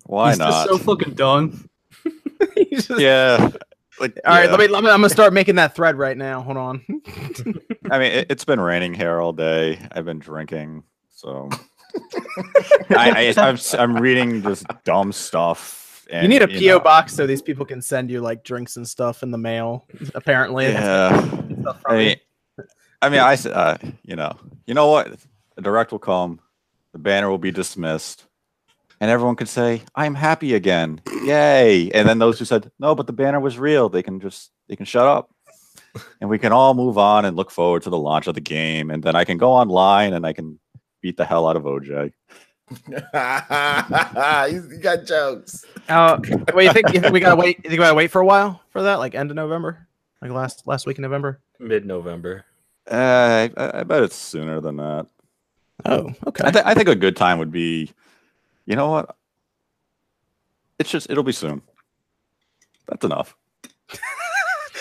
Why 0.05 0.31
He's 0.31 0.39
just 0.39 0.51
not? 0.51 0.68
so 0.68 0.79
fucking 0.79 1.14
done. 1.14 1.68
Just- 2.72 2.91
yeah. 2.99 3.51
Like, 4.01 4.18
All 4.27 4.35
right, 4.35 4.45
yeah. 4.45 4.51
let 4.51 4.59
me, 4.61 4.66
let 4.66 4.83
me. 4.83 4.91
I'm 4.91 4.99
gonna 5.01 5.09
start 5.09 5.33
making 5.33 5.55
that 5.55 5.77
thread 5.77 5.97
right 5.97 6.16
now. 6.16 6.43
Hold 6.43 6.57
on. 6.57 6.83
I 7.91 7.99
mean, 7.99 8.12
it, 8.12 8.27
it's 8.29 8.45
been 8.45 8.61
raining 8.61 8.93
here 8.93 9.20
all 9.20 9.33
day. 9.33 9.79
I've 9.93 10.05
been 10.05 10.18
drinking, 10.18 10.83
so 11.11 11.49
I, 12.90 13.32
I, 13.36 13.42
I'm, 13.49 13.55
s- 13.55 13.74
I'm 13.74 13.97
reading 13.97 14.42
just 14.42 14.66
dumb 14.84 15.12
stuff. 15.12 16.07
And, 16.11 16.22
you 16.22 16.28
need 16.28 16.42
a 16.42 16.49
PO 16.49 16.61
know, 16.61 16.80
box 16.80 17.14
so 17.14 17.26
these 17.26 17.40
people 17.42 17.64
can 17.64 17.80
send 17.80 18.11
you 18.11 18.20
like 18.20 18.45
drinks 18.45 18.76
and 18.76 18.86
stuff 18.86 19.22
in 19.22 19.30
the 19.30 19.38
mail. 19.38 19.86
Apparently, 20.14 20.66
Yeah. 20.66 21.42
I 21.86 21.97
mean. 21.97 22.16
I 23.03 23.09
mean, 23.11 23.20
I 23.20 23.34
uh, 23.34 23.76
you 24.03 24.16
know, 24.16 24.34
you 24.66 24.72
know 24.72 24.88
what? 24.88 25.18
The 25.57 25.62
direct 25.62 25.92
will 25.92 25.99
come, 25.99 26.40
the 26.92 26.99
banner 26.99 27.28
will 27.28 27.36
be 27.38 27.51
dismissed, 27.51 28.24
and 28.99 29.11
everyone 29.11 29.36
could 29.36 29.49
say, 29.49 29.82
"I'm 29.95 30.14
happy 30.14 30.55
again, 30.55 31.03
yay!" 31.22 31.90
And 31.90 32.09
then 32.09 32.18
those 32.18 32.38
who 32.38 32.47
said, 32.47 32.70
"No, 32.78 32.95
but 32.95 33.07
the 33.07 33.12
banner 33.12 33.40
was 33.40 33.59
real," 33.59 33.90
they 33.90 34.03
can 34.03 34.20
just 34.20 34.53
they 34.68 34.76
can 34.76 34.86
shut 34.86 35.07
up, 35.07 35.30
and 36.22 36.30
we 36.30 36.38
can 36.38 36.51
all 36.51 36.72
move 36.72 36.97
on 36.97 37.26
and 37.26 37.36
look 37.36 37.51
forward 37.51 37.82
to 37.82 37.90
the 37.90 37.99
launch 37.99 38.26
of 38.26 38.34
the 38.36 38.40
game. 38.40 38.90
And 38.90 39.03
then 39.03 39.14
I 39.14 39.24
can 39.24 39.36
go 39.36 39.53
online 39.53 40.14
and 40.14 40.24
I 40.26 40.32
can 40.32 40.59
beat 41.05 41.19
the 41.19 41.25
hell 41.27 41.47
out 41.47 41.55
of 41.55 41.65
OJ. 41.65 42.13
He's- 42.89 42.93
you 44.73 44.79
got 44.79 45.05
jokes. 45.05 45.67
Uh, 45.87 46.19
wait, 46.55 46.65
you 46.65 46.73
think, 46.73 46.95
you 46.95 47.01
think 47.01 47.13
we 47.13 47.21
gotta 47.21 47.37
wait? 47.37 47.59
You 47.59 47.65
think 47.65 47.73
we 47.73 47.77
gotta 47.77 47.95
wait 47.95 48.11
for 48.11 48.23
a 48.23 48.25
while 48.25 48.63
for 48.71 48.85
that? 48.85 48.95
Like 48.95 49.15
end 49.15 49.31
of 49.31 49.37
November, 49.37 49.87
like 50.23 50.31
last 50.31 50.67
last 50.67 50.87
week 50.87 50.97
in 50.97 51.03
November. 51.03 51.41
Mid 51.61 51.85
November. 51.85 52.47
Uh, 52.91 53.49
I, 53.55 53.81
I 53.81 53.83
bet 53.83 54.03
it's 54.03 54.17
sooner 54.17 54.63
than 54.63 54.79
that. 54.79 55.07
Oh, 55.85 56.11
okay. 56.27 56.45
I, 56.47 56.51
th- 56.51 56.65
I 56.65 56.73
think 56.73 56.89
a 56.89 56.95
good 56.97 57.17
time 57.17 57.39
would 57.39 57.53
be, 57.53 57.93
you 58.65 58.77
know 58.77 58.89
what? 58.91 59.15
It's 60.79 60.91
just 60.91 61.11
it'll 61.11 61.23
be 61.23 61.33
soon. 61.33 61.61
That's 62.89 63.05
enough. 63.05 63.37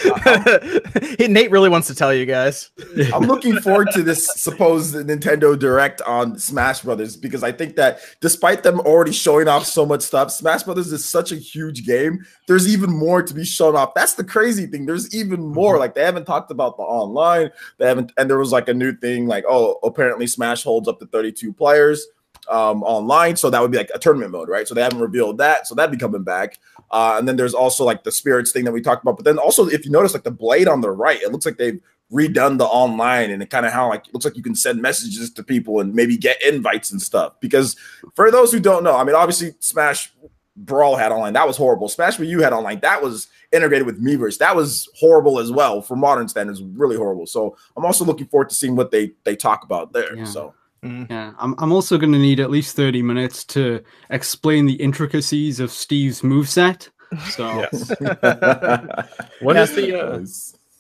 Nate 1.20 1.52
really 1.52 1.70
wants 1.70 1.88
to 1.88 1.96
tell 1.96 2.14
you 2.14 2.26
guys. 2.26 2.72
I'm 3.14 3.24
looking 3.24 3.58
forward 3.58 3.90
to 3.94 4.04
this 4.04 4.30
supposed 4.36 4.96
Nintendo 4.96 5.58
Direct 5.58 6.02
on 6.02 6.38
Smash 6.38 6.82
Brothers 6.82 7.16
because 7.16 7.44
I 7.44 7.52
think 7.52 7.76
that 7.76 8.00
despite 8.22 8.64
them 8.64 8.80
already 8.82 9.12
showing 9.12 9.48
off 9.48 9.66
so 9.66 9.86
much 9.86 10.02
stuff, 10.02 10.32
Smash 10.32 10.64
Brothers 10.64 10.92
is 10.92 11.04
such 11.06 11.32
a 11.32 11.36
huge 11.36 11.86
game. 11.86 12.26
There's 12.48 12.68
even 12.68 12.92
more 12.92 13.24
to 13.24 13.34
be 13.34 13.46
shown 13.46 13.76
off. 13.76 13.94
That's 13.94 14.14
the 14.14 14.24
crazy 14.24 14.66
thing. 14.66 14.86
There's 14.86 15.14
even 15.14 15.42
more. 15.42 15.74
Mm-hmm. 15.74 15.80
Like 15.80 15.96
they 15.96 16.04
haven't 16.04 16.26
talked 16.26 16.52
about 16.52 16.78
the 16.78 16.84
online. 16.84 17.52
They 17.78 17.88
haven't, 17.88 18.12
and 18.18 18.30
there 18.30 18.40
was 18.40 18.52
like 18.52 18.68
a 18.68 18.74
new 18.74 18.96
thing 18.96 19.28
like, 19.28 19.46
oh, 19.48 19.80
apparently 19.84 20.28
Smash 20.28 20.64
holds 20.64 20.88
up 20.88 21.00
to 21.00 21.06
32 21.06 21.54
players 21.54 22.06
um 22.50 22.84
online 22.84 23.36
so 23.36 23.50
that 23.50 23.62
would 23.62 23.72
be 23.72 23.78
like 23.78 23.92
a 23.96 24.00
tournament 24.00 24.32
mode 24.32 24.50
right? 24.50 24.68
So 24.68 24.74
they 24.76 24.82
haven't 24.82 25.00
revealed 25.00 25.38
that 25.38 25.68
so 25.68 25.76
that'd 25.76 25.92
be 25.92 25.98
coming 25.98 26.24
back. 26.24 26.60
Uh 26.92 27.16
and 27.18 27.28
then 27.28 27.36
there's 27.38 27.54
also 27.54 27.84
like 27.86 28.04
the 28.04 28.12
spirits 28.12 28.52
thing 28.52 28.66
that 28.66 28.72
we 28.72 28.82
talked 28.82 29.04
about 29.04 29.18
but 29.18 29.26
then 29.26 29.38
also 29.38 29.68
if 29.68 29.86
you 29.86 29.92
notice 29.92 30.14
like 30.14 30.24
the 30.24 30.32
blade 30.32 30.68
on 30.68 30.82
the 30.82 30.92
right 30.92 31.22
it 31.22 31.32
looks 31.32 31.46
like 31.46 31.58
they've 31.58 31.80
redone 32.12 32.58
the 32.60 32.66
online 32.66 33.32
and 33.32 33.42
it 33.42 33.50
kind 33.50 33.66
of 33.66 33.72
how 33.72 33.90
like 33.90 34.08
it 34.08 34.14
looks 34.14 34.26
like 34.26 34.38
you 34.38 34.44
can 34.44 34.54
send 34.56 34.80
messages 34.82 35.32
to 35.32 35.42
people 35.42 35.80
and 35.80 35.96
maybe 35.96 36.16
get 36.16 36.40
invites 36.44 36.92
and 36.92 37.02
stuff 37.02 37.34
because 37.40 37.76
for 38.16 38.30
those 38.30 38.52
who 38.52 38.60
don't 38.60 38.84
know 38.84 38.96
i 38.96 39.04
mean 39.04 39.16
obviously 39.16 39.52
smash 39.60 40.14
brawl 40.56 40.96
had 40.96 41.12
online 41.12 41.34
that 41.34 41.48
was 41.48 41.58
horrible. 41.58 41.90
Smash 41.90 42.18
Wii 42.18 42.28
U 42.28 42.42
had 42.42 42.54
online 42.54 42.80
that 42.82 43.02
was 43.02 43.28
integrated 43.52 43.88
with 43.88 44.00
Miiverse 44.04 44.38
that 44.38 44.56
was 44.56 44.88
horrible 45.00 45.40
as 45.40 45.52
well 45.52 45.82
for 45.82 45.96
modern 45.96 46.28
standards 46.28 46.62
really 46.62 46.96
horrible. 46.96 47.26
So 47.26 47.58
i'm 47.76 47.84
also 47.86 48.06
looking 48.06 48.28
forward 48.28 48.50
to 48.50 48.56
seeing 48.56 48.76
what 48.76 48.92
they 48.92 49.14
they 49.24 49.36
talk 49.36 49.64
about 49.64 49.94
there 49.94 50.16
Yeah. 50.16 50.26
so 50.26 50.54
Yeah, 50.84 51.34
I'm, 51.40 51.56
I'm 51.60 51.72
also 51.72 51.98
going 51.98 52.12
to 52.12 52.20
need 52.20 52.40
at 52.40 52.50
least 52.52 52.76
30 52.76 53.02
minutes 53.02 53.46
to 53.46 53.82
explain 54.10 54.66
the 54.66 54.74
intricacies 54.76 55.60
of 55.60 55.72
Steve's 55.72 56.22
moveset. 56.22 56.90
So, 57.30 57.46
Yes. 57.72 57.90
When 59.42 59.56
is 59.58 59.76
the 59.76 60.00
uh, 60.02 60.26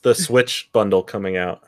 the 0.02 0.16
Switch 0.16 0.70
bundle 0.74 1.04
coming 1.04 1.38
out? 1.38 1.62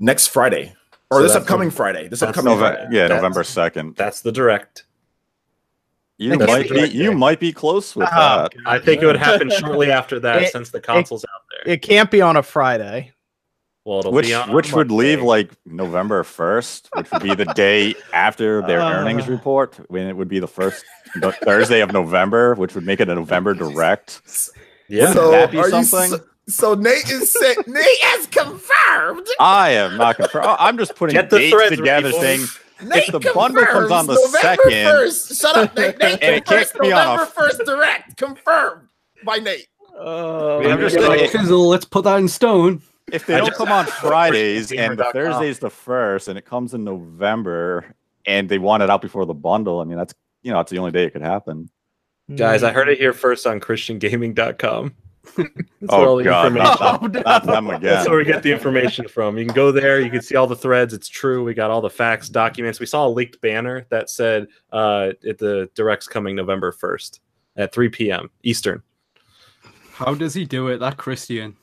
next 0.00 0.26
Friday 0.28 0.74
or 1.10 1.18
So 1.18 1.22
this 1.22 1.36
upcoming 1.36 1.68
Nov- 1.68 1.74
Friday. 1.76 2.08
This 2.08 2.22
upcoming 2.22 2.54
Nove- 2.54 2.58
Friday. 2.58 2.86
yeah, 2.90 3.02
That's- 3.02 3.18
November 3.22 3.44
second. 3.44 3.94
That's 3.96 4.20
the 4.22 4.32
direct. 4.32 4.84
You 6.18 6.36
That's 6.36 6.50
might 6.50 6.68
be 6.68 6.88
you 6.88 7.12
might 7.12 7.38
be 7.40 7.52
close 7.52 7.94
with 7.96 8.08
Oh, 8.12 8.16
that. 8.16 8.52
I 8.66 8.78
think 8.78 9.00
it 9.02 9.06
would 9.06 9.16
happen 9.16 9.48
shortly 9.50 9.90
after 9.90 10.18
that, 10.20 10.42
It- 10.42 10.52
since 10.52 10.70
the 10.70 10.80
console's 10.80 11.24
out 11.24 11.42
there. 11.64 11.72
It 11.74 11.80
can't 11.82 12.10
be 12.10 12.20
on 12.20 12.36
a 12.36 12.42
Friday. 12.42 13.12
Well, 13.84 14.00
it'll 14.00 14.12
Which 14.12 14.26
be 14.26 14.34
on 14.34 14.52
which 14.52 14.72
would 14.72 14.90
leave 14.90 15.22
like 15.22 15.50
November 15.66 16.22
first, 16.24 16.88
which 16.94 17.10
would 17.10 17.22
be 17.22 17.34
the 17.34 17.46
day 17.54 17.94
after 18.12 18.60
their 18.66 18.80
Uh. 18.80 18.92
earnings 18.92 19.26
report, 19.28 19.76
when 19.88 20.06
it 20.06 20.16
would 20.16 20.28
be 20.28 20.38
the 20.38 20.48
first 20.48 20.84
the 21.20 21.32
Thursday 21.32 21.80
of 21.80 21.92
November, 21.92 22.54
which 22.54 22.74
would 22.74 22.84
make 22.84 23.00
it 23.00 23.08
a 23.08 23.14
November 23.14 23.54
direct. 23.54 24.20
yeah. 24.88 25.08
Wouldn't 25.08 25.30
that 25.32 25.50
be 25.50 25.58
are 25.58 25.68
you 25.70 25.82
something? 25.84 26.18
so, 26.18 26.24
so 26.48 26.74
Nate 26.74 27.08
is 27.10 27.32
saying 27.32 27.56
Nate 27.66 27.84
has 28.02 28.26
confirmed. 28.26 29.26
I 29.40 29.70
am 29.70 29.96
not 29.96 30.16
confirmed. 30.16 30.46
I'm 30.58 30.76
just 30.78 30.94
putting 30.94 31.14
Get 31.14 31.30
the 31.30 31.38
dates 31.38 31.76
together, 31.76 32.08
ready, 32.08 32.18
saying 32.18 32.40
boys. 32.40 32.56
Nate 32.82 33.12
the 33.12 33.20
bundle 33.34 33.64
comes 33.66 33.90
on 33.90 34.06
the 34.06 34.14
confirms 34.14 34.32
November 34.34 34.62
second- 34.62 34.86
1st. 34.86 35.40
Shut 35.40 35.56
up, 35.56 35.76
Nate. 35.76 35.98
Nate 36.00 36.18
And 36.22 36.34
it 36.36 36.44
confirms 36.46 36.70
kicked 36.72 36.80
me 36.82 36.92
on 36.92 37.00
a- 37.00 37.04
November 37.12 37.26
first 37.32 37.60
direct 37.66 38.16
confirmed 38.16 38.88
by 39.24 39.36
Nate. 39.36 39.66
Oh, 39.98 40.60
I'm 40.62 40.78
just 40.80 40.96
Yeah, 40.96 41.06
saying- 41.08 41.20
like, 41.22 41.30
Fizzle, 41.30 41.68
let's 41.68 41.84
put 41.84 42.04
that 42.04 42.18
in 42.18 42.28
stone. 42.28 42.82
If 43.12 43.26
they 43.26 43.34
I 43.34 43.38
don't 43.38 43.48
just- 43.48 43.58
come 43.58 43.70
on 43.72 43.86
Fridays 44.00 44.72
and 44.72 44.98
the 44.98 45.10
Thursday's 45.12 45.58
the 45.58 45.70
first, 45.70 46.28
and 46.28 46.38
it 46.38 46.44
comes 46.44 46.74
in 46.74 46.84
November, 46.84 47.94
and 48.26 48.48
they 48.48 48.58
want 48.58 48.82
it 48.82 48.90
out 48.90 49.02
before 49.02 49.26
the 49.26 49.34
bundle, 49.34 49.80
I 49.80 49.84
mean 49.84 49.98
that's 49.98 50.14
you 50.42 50.50
know 50.52 50.58
that's 50.58 50.70
the 50.70 50.78
only 50.78 50.92
day 50.92 51.04
it 51.04 51.10
could 51.12 51.22
happen. 51.22 51.70
Guys, 52.36 52.62
I 52.62 52.70
heard 52.70 52.88
it 52.88 52.96
here 52.98 53.12
first 53.12 53.44
on 53.46 53.58
ChristianGaming.com. 53.58 54.94
That's 55.36 55.48
where 55.80 55.90
all 55.90 56.08
Oh 56.14 56.18
the 56.18 56.24
god, 56.24 56.46
information- 56.46 56.76
not, 56.80 57.02
Oh, 57.02 57.06
not, 57.06 57.24
not 57.24 57.46
them 57.46 57.80
That's 57.82 58.08
where 58.08 58.18
we 58.18 58.24
get 58.24 58.42
the 58.42 58.52
information 58.52 59.06
from. 59.08 59.36
You 59.36 59.44
can 59.44 59.54
go 59.54 59.70
there. 59.72 60.00
You 60.00 60.10
can 60.10 60.22
see 60.22 60.34
all 60.36 60.46
the 60.46 60.56
threads. 60.56 60.94
It's 60.94 61.08
true. 61.08 61.44
We 61.44 61.52
got 61.54 61.70
all 61.70 61.80
the 61.82 61.90
facts, 61.90 62.28
documents. 62.30 62.80
We 62.80 62.86
saw 62.86 63.06
a 63.06 63.10
leaked 63.10 63.40
banner 63.42 63.84
that 63.90 64.08
said 64.10 64.46
uh, 64.72 65.10
it, 65.22 65.38
the 65.38 65.68
direct's 65.74 66.06
coming 66.06 66.36
November 66.36 66.72
1st 66.72 67.20
at 67.56 67.72
3 67.72 67.88
p.m. 67.90 68.30
Eastern. 68.44 68.82
How 69.92 70.14
does 70.14 70.32
he 70.32 70.44
do 70.46 70.68
it? 70.68 70.78
That 70.78 70.96
Christian. 70.96 71.56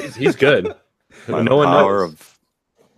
He's, 0.00 0.16
he's 0.16 0.36
good. 0.36 0.74
By 1.28 1.42
no 1.42 1.50
the 1.50 1.56
one 1.56 1.66
power 1.68 2.00
knows. 2.06 2.12
of 2.12 2.36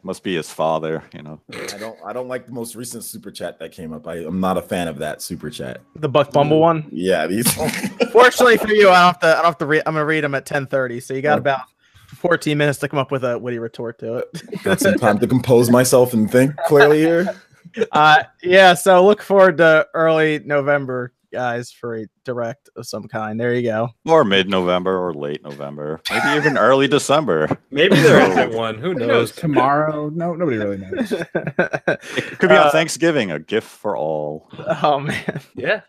must 0.03 0.23
be 0.23 0.36
his 0.36 0.51
father, 0.51 1.03
you 1.12 1.23
know. 1.23 1.40
I 1.53 1.78
don't 1.78 1.99
I 2.05 2.12
don't 2.12 2.28
like 2.28 2.47
the 2.47 2.53
most 2.53 2.74
recent 2.77 3.05
super 3.05 3.31
chat 3.31 3.59
that 3.59 3.73
came 3.73 3.93
up. 3.93 4.07
I, 4.07 4.16
I'm 4.16 4.40
not 4.40 4.57
a 4.57 4.62
fan 4.62 4.89
of 4.89 4.99
that 4.99 5.23
super 5.23 5.51
chat. 5.51 5.81
the 5.97 6.09
Buck 6.09 6.32
Bumble 6.32 6.61
one. 6.61 6.89
Yeah, 6.90 7.27
these 7.27 7.53
Fortunately 8.12 8.57
for 8.57 8.73
you, 8.73 8.90
I 8.90 9.03
don't 9.03 9.12
have 9.12 9.19
to. 9.20 9.27
I 9.27 9.35
don't 9.36 9.45
have 9.45 9.59
to 9.59 9.66
read. 9.66 9.82
I'm 9.86 9.95
gonna 9.95 10.05
read 10.05 10.24
them 10.24 10.35
at 10.35 10.47
10:30. 10.47 11.03
So 11.03 11.15
you 11.15 11.23
got 11.23 11.39
about 11.39 11.62
14 12.09 12.57
minutes 12.57 12.78
to 12.81 12.89
come 12.89 12.99
up 12.99 13.11
with 13.11 13.24
a 13.24 13.39
witty 13.39 13.59
retort 13.59 13.99
to 13.99 14.19
it. 14.19 14.62
got 14.62 14.81
some 14.81 14.95
time 14.95 15.19
to 15.19 15.27
compose 15.27 15.70
myself 15.70 16.15
and 16.15 16.31
think 16.31 16.57
clearly 16.66 16.99
here. 16.99 17.39
uh, 17.93 18.23
yeah. 18.43 18.74
So 18.74 19.05
look 19.05 19.23
forward 19.23 19.59
to 19.59 19.86
early 19.95 20.40
November, 20.40 21.12
guys, 21.33 21.71
for 21.71 21.97
a 21.97 22.07
direct 22.25 22.69
of 22.77 22.87
some 22.87 23.09
kind. 23.09 23.39
There 23.41 23.55
you 23.55 23.63
go. 23.63 23.89
Or 24.07 24.25
mid 24.25 24.49
November 24.49 24.97
or 24.99 25.13
late 25.15 25.43
November. 25.43 26.01
Maybe 26.11 26.37
even 26.37 26.59
early 26.59 26.89
December. 26.89 27.49
Maybe 27.71 27.97
there 27.97 28.31
isn't 28.31 28.55
one. 28.55 28.79
Who 28.79 28.95
knows? 28.95 29.33
Tomorrow, 29.33 30.11
no, 30.11 30.35
nobody 30.35 30.57
really 30.59 30.79
knows. 30.79 31.13
It 31.33 32.39
could 32.39 32.49
be 32.51 32.57
on 32.57 32.67
Uh, 32.69 32.71
Thanksgiving, 32.71 33.31
a 33.31 33.39
gift 33.39 33.69
for 33.69 33.97
all. 33.97 34.49
oh 34.83 35.01
man. 35.01 35.41
Yeah. 35.55 35.81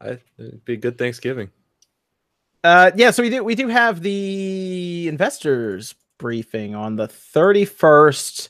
I, 0.00 0.18
it'd 0.38 0.64
be 0.64 0.74
a 0.74 0.76
good 0.76 0.98
Thanksgiving. 0.98 1.50
Uh, 2.64 2.90
yeah, 2.96 3.10
so 3.12 3.22
we 3.22 3.30
do 3.30 3.42
we 3.44 3.54
do 3.54 3.68
have 3.68 4.02
the 4.02 5.06
investors 5.08 5.94
briefing 6.18 6.74
on 6.74 6.96
the 6.96 7.06
31st. 7.06 8.48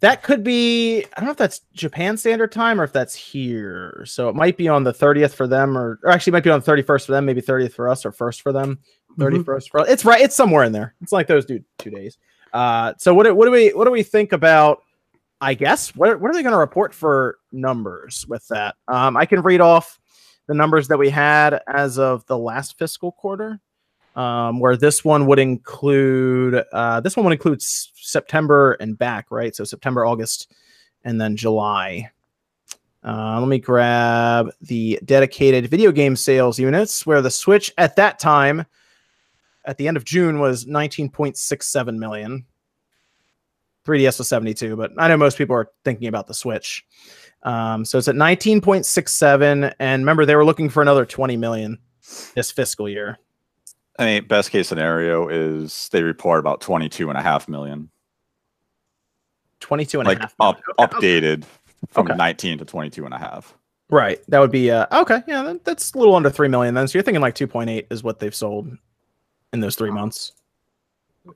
That 0.00 0.22
could 0.22 0.44
be 0.44 1.04
I 1.04 1.08
don't 1.16 1.24
know 1.24 1.32
if 1.32 1.36
that's 1.36 1.62
Japan 1.72 2.16
Standard 2.16 2.52
Time 2.52 2.80
or 2.80 2.84
if 2.84 2.92
that's 2.92 3.14
here. 3.14 4.04
So 4.06 4.28
it 4.28 4.36
might 4.36 4.56
be 4.56 4.68
on 4.68 4.84
the 4.84 4.92
30th 4.92 5.34
for 5.34 5.48
them, 5.48 5.76
or, 5.76 5.98
or 6.04 6.10
actually 6.10 6.32
might 6.32 6.44
be 6.44 6.50
on 6.50 6.60
the 6.60 6.70
31st 6.70 7.06
for 7.06 7.12
them, 7.12 7.24
maybe 7.24 7.42
30th 7.42 7.72
for 7.72 7.88
us, 7.88 8.06
or 8.06 8.12
first 8.12 8.42
for 8.42 8.52
them. 8.52 8.78
31st 9.18 9.70
for 9.70 9.80
it's 9.88 10.04
right, 10.04 10.20
it's 10.20 10.36
somewhere 10.36 10.64
in 10.64 10.72
there. 10.72 10.94
It's 11.00 11.12
like 11.12 11.26
those 11.26 11.44
do 11.44 11.60
two 11.78 11.90
days. 11.90 12.18
Uh, 12.52 12.94
so 12.98 13.12
what 13.12 13.24
do, 13.24 13.34
what 13.34 13.46
do 13.46 13.50
we 13.50 13.70
what 13.70 13.84
do 13.84 13.90
we 13.90 14.02
think 14.02 14.32
about? 14.32 14.82
I 15.40 15.54
guess 15.54 15.94
what 15.94 16.20
what 16.20 16.30
are 16.30 16.34
they 16.34 16.42
going 16.42 16.52
to 16.52 16.58
report 16.58 16.94
for 16.94 17.38
numbers 17.52 18.24
with 18.28 18.46
that? 18.48 18.76
Um, 18.86 19.16
I 19.16 19.26
can 19.26 19.42
read 19.42 19.60
off 19.60 19.98
the 20.46 20.54
numbers 20.54 20.88
that 20.88 20.98
we 20.98 21.10
had 21.10 21.60
as 21.68 21.98
of 21.98 22.24
the 22.26 22.38
last 22.38 22.78
fiscal 22.78 23.12
quarter, 23.12 23.60
um, 24.18 24.58
where 24.58 24.76
this 24.76 25.04
one 25.04 25.26
would 25.26 25.38
include 25.38 26.64
uh, 26.72 26.98
this 27.00 27.16
one 27.16 27.24
would 27.24 27.32
include 27.32 27.62
September 27.62 28.72
and 28.80 28.98
back, 28.98 29.30
right? 29.30 29.54
So 29.54 29.62
September, 29.62 30.04
August, 30.04 30.52
and 31.04 31.20
then 31.20 31.36
July. 31.36 32.10
Uh, 33.04 33.38
let 33.38 33.48
me 33.48 33.60
grab 33.60 34.50
the 34.60 34.98
dedicated 35.04 35.70
video 35.70 35.92
game 35.92 36.16
sales 36.16 36.58
units, 36.58 37.06
where 37.06 37.22
the 37.22 37.30
Switch 37.30 37.72
at 37.78 37.94
that 37.94 38.18
time, 38.18 38.66
at 39.64 39.78
the 39.78 39.86
end 39.86 39.96
of 39.96 40.04
June, 40.04 40.40
was 40.40 40.66
19.67 40.66 41.96
million. 41.96 42.44
3DS 43.86 44.18
was 44.18 44.28
72, 44.28 44.74
but 44.76 44.90
I 44.98 45.06
know 45.06 45.16
most 45.16 45.38
people 45.38 45.54
are 45.54 45.70
thinking 45.84 46.08
about 46.08 46.26
the 46.26 46.34
Switch. 46.34 46.84
Um, 47.44 47.84
so 47.84 47.98
it's 47.98 48.08
at 48.08 48.16
19.67. 48.16 49.72
And 49.78 50.02
remember, 50.02 50.26
they 50.26 50.34
were 50.34 50.44
looking 50.44 50.68
for 50.68 50.82
another 50.82 51.06
20 51.06 51.36
million 51.36 51.78
this 52.34 52.50
fiscal 52.50 52.88
year. 52.88 53.16
I 53.98 54.04
mean, 54.04 54.26
best 54.26 54.50
case 54.50 54.68
scenario 54.68 55.28
is 55.28 55.88
they 55.90 56.02
report 56.02 56.38
about 56.38 56.60
22 56.60 57.08
and 57.08 57.18
a 57.18 57.22
half 57.22 57.48
million. 57.48 57.90
22 59.60 60.00
and 60.00 60.06
a 60.06 60.10
like 60.10 60.20
half 60.20 60.34
up. 60.40 60.60
Okay, 60.78 60.96
updated 61.20 61.44
from 61.88 62.06
Okay. 62.06 62.16
19 62.16 62.58
to 62.58 62.64
22 62.64 63.04
and 63.04 63.14
a 63.14 63.18
half. 63.18 63.54
Right. 63.90 64.20
That 64.28 64.38
would 64.38 64.50
be, 64.52 64.70
uh, 64.70 64.86
okay. 65.00 65.22
Yeah, 65.26 65.42
that, 65.42 65.64
that's 65.64 65.92
a 65.94 65.98
little 65.98 66.14
under 66.14 66.30
3 66.30 66.48
million 66.48 66.74
then. 66.74 66.86
So 66.86 66.98
you're 66.98 67.02
thinking 67.02 67.22
like 67.22 67.34
2.8 67.34 67.86
is 67.90 68.02
what 68.02 68.18
they've 68.20 68.34
sold 68.34 68.70
in 69.52 69.60
those 69.60 69.76
three 69.76 69.90
months. 69.90 70.32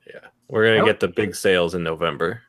Yeah. 0.07 0.19
We're 0.47 0.65
going 0.65 0.79
to 0.79 0.85
get 0.85 0.99
the 0.99 1.07
big 1.07 1.35
sales 1.35 1.73
in 1.75 1.83
November 1.83 2.41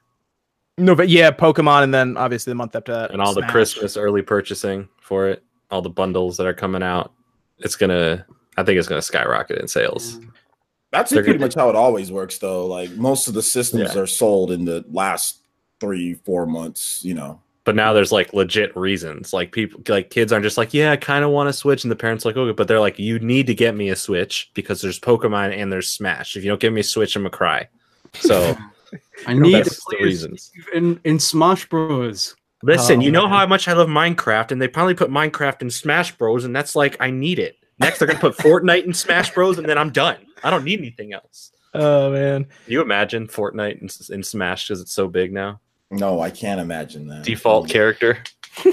No, 0.77 0.95
but 0.95 1.09
yeah, 1.09 1.31
Pokemon, 1.31 1.85
and 1.85 1.95
then 1.95 2.16
obviously 2.16 2.51
the 2.51 2.57
month 2.57 2.77
after 2.77 2.93
that. 2.93 3.11
and 3.12 3.23
all 3.23 3.32
the 3.35 3.43
Christmas 3.43 3.97
early 3.97 4.23
purchasing 4.23 4.89
for 5.01 5.28
it, 5.28 5.43
all 5.70 5.81
the 5.82 5.89
bundles 5.91 6.36
that 6.36 6.47
are 6.47 6.55
coming 6.55 6.82
out. 6.82 7.12
It's 7.59 7.77
going 7.77 7.91
to, 7.91 8.24
I 8.57 8.63
think 8.63 8.79
it's 8.79 8.89
going 8.89 8.99
to 9.01 9.07
skyrocket 9.07 9.59
in 9.59 9.69
sales. 9.69 10.21
That's 10.93 11.11
They're 11.11 11.23
pretty 11.25 11.39
gonna- 11.39 11.47
much 11.47 11.55
how 11.55 11.69
it 11.71 11.77
always 11.77 12.13
works, 12.13 12.39
though. 12.39 12.67
Like 12.67 12.91
most 12.93 13.27
of 13.29 13.35
the 13.35 13.43
systems 13.43 13.95
Yeah. 13.95 14.01
are 14.03 14.07
sold 14.07 14.51
in 14.53 14.65
the 14.65 14.85
last 14.91 15.39
three, 15.81 16.15
four 16.15 16.47
months. 16.47 17.05
You 17.05 17.15
know, 17.15 17.41
But 17.65 17.75
now 17.75 17.93
there's 17.93 18.13
like 18.13 18.33
legit 18.33 18.77
reasons. 18.77 19.33
Like 19.33 19.51
people, 19.51 19.81
like 19.89 20.11
kids 20.11 20.33
aren't 20.33 20.45
just 20.45 20.57
like, 20.59 20.73
yeah, 20.73 20.93
I 20.93 20.97
kind 20.97 21.25
of 21.25 21.31
want 21.31 21.49
a 21.49 21.53
Switch, 21.53 21.83
and 21.85 21.91
the 21.91 21.97
parents 21.97 22.25
are 22.25 22.29
like, 22.29 22.37
okay, 22.37 22.53
but 22.53 22.69
they're 22.69 22.79
like, 22.81 22.99
you 22.99 23.19
need 23.19 23.47
to 23.49 23.55
get 23.55 23.75
me 23.75 23.89
a 23.89 23.97
Switch 23.97 24.51
because 24.55 24.81
there's 24.81 25.01
Pokemon 25.01 25.53
and 25.57 25.73
there's 25.73 25.89
Smash. 25.89 26.37
If 26.37 26.45
you 26.45 26.51
don't 26.51 26.61
give 26.61 26.73
me 26.73 26.81
a 26.83 26.85
Switch, 26.85 27.17
I'm 27.17 27.23
gonna 27.23 27.31
cry. 27.31 27.69
So 28.15 28.57
I 29.27 29.35
need 29.35 29.51
to 29.51 29.57
that's 29.65 29.85
the 29.87 29.97
reasons. 30.01 30.53
In 30.73 31.01
in 31.05 31.19
Smash 31.19 31.69
Bros. 31.69 32.37
Listen, 32.63 33.01
Oh, 33.01 33.03
you 33.03 33.11
know 33.11 33.23
man. 33.29 33.31
how 33.31 33.47
much 33.47 33.67
I 33.67 33.73
love 33.73 33.89
Minecraft, 33.89 34.53
and 34.53 34.63
they 34.63 34.69
probably 34.69 34.95
put 34.95 35.11
Minecraft 35.11 35.61
in 35.63 35.71
Smash 35.71 36.17
Bros, 36.17 36.45
and 36.45 36.55
that's 36.55 36.77
like 36.77 36.97
I 37.01 37.11
need 37.11 37.39
it. 37.41 37.57
Next, 37.79 37.99
they're 37.99 38.09
gonna 38.09 38.21
put 38.21 38.37
Fortnite 38.37 38.85
and 38.85 38.97
Smash 38.97 39.33
Bros, 39.35 39.59
and 39.59 39.69
then 39.69 39.79
I'm 39.79 39.91
done. 39.91 40.17
I 40.43 40.51
don't 40.51 40.65
need 40.65 40.79
anything 40.79 41.13
else. 41.13 41.53
Oh, 41.75 42.13
man. 42.13 42.45
Can 42.45 42.73
you 42.73 42.81
imagine 42.81 43.27
Fortnite 43.27 43.81
and, 43.81 44.11
in 44.11 44.23
Smash 44.23 44.69
because 44.69 44.81
it's 44.81 44.93
so 44.93 45.09
big 45.09 45.33
now? 45.33 45.61
no, 45.91 46.21
I 46.21 46.31
can't 46.31 46.61
imagine 46.61 47.07
that. 47.09 47.25
Default 47.25 47.65
um, 47.65 47.69
character. 47.69 48.23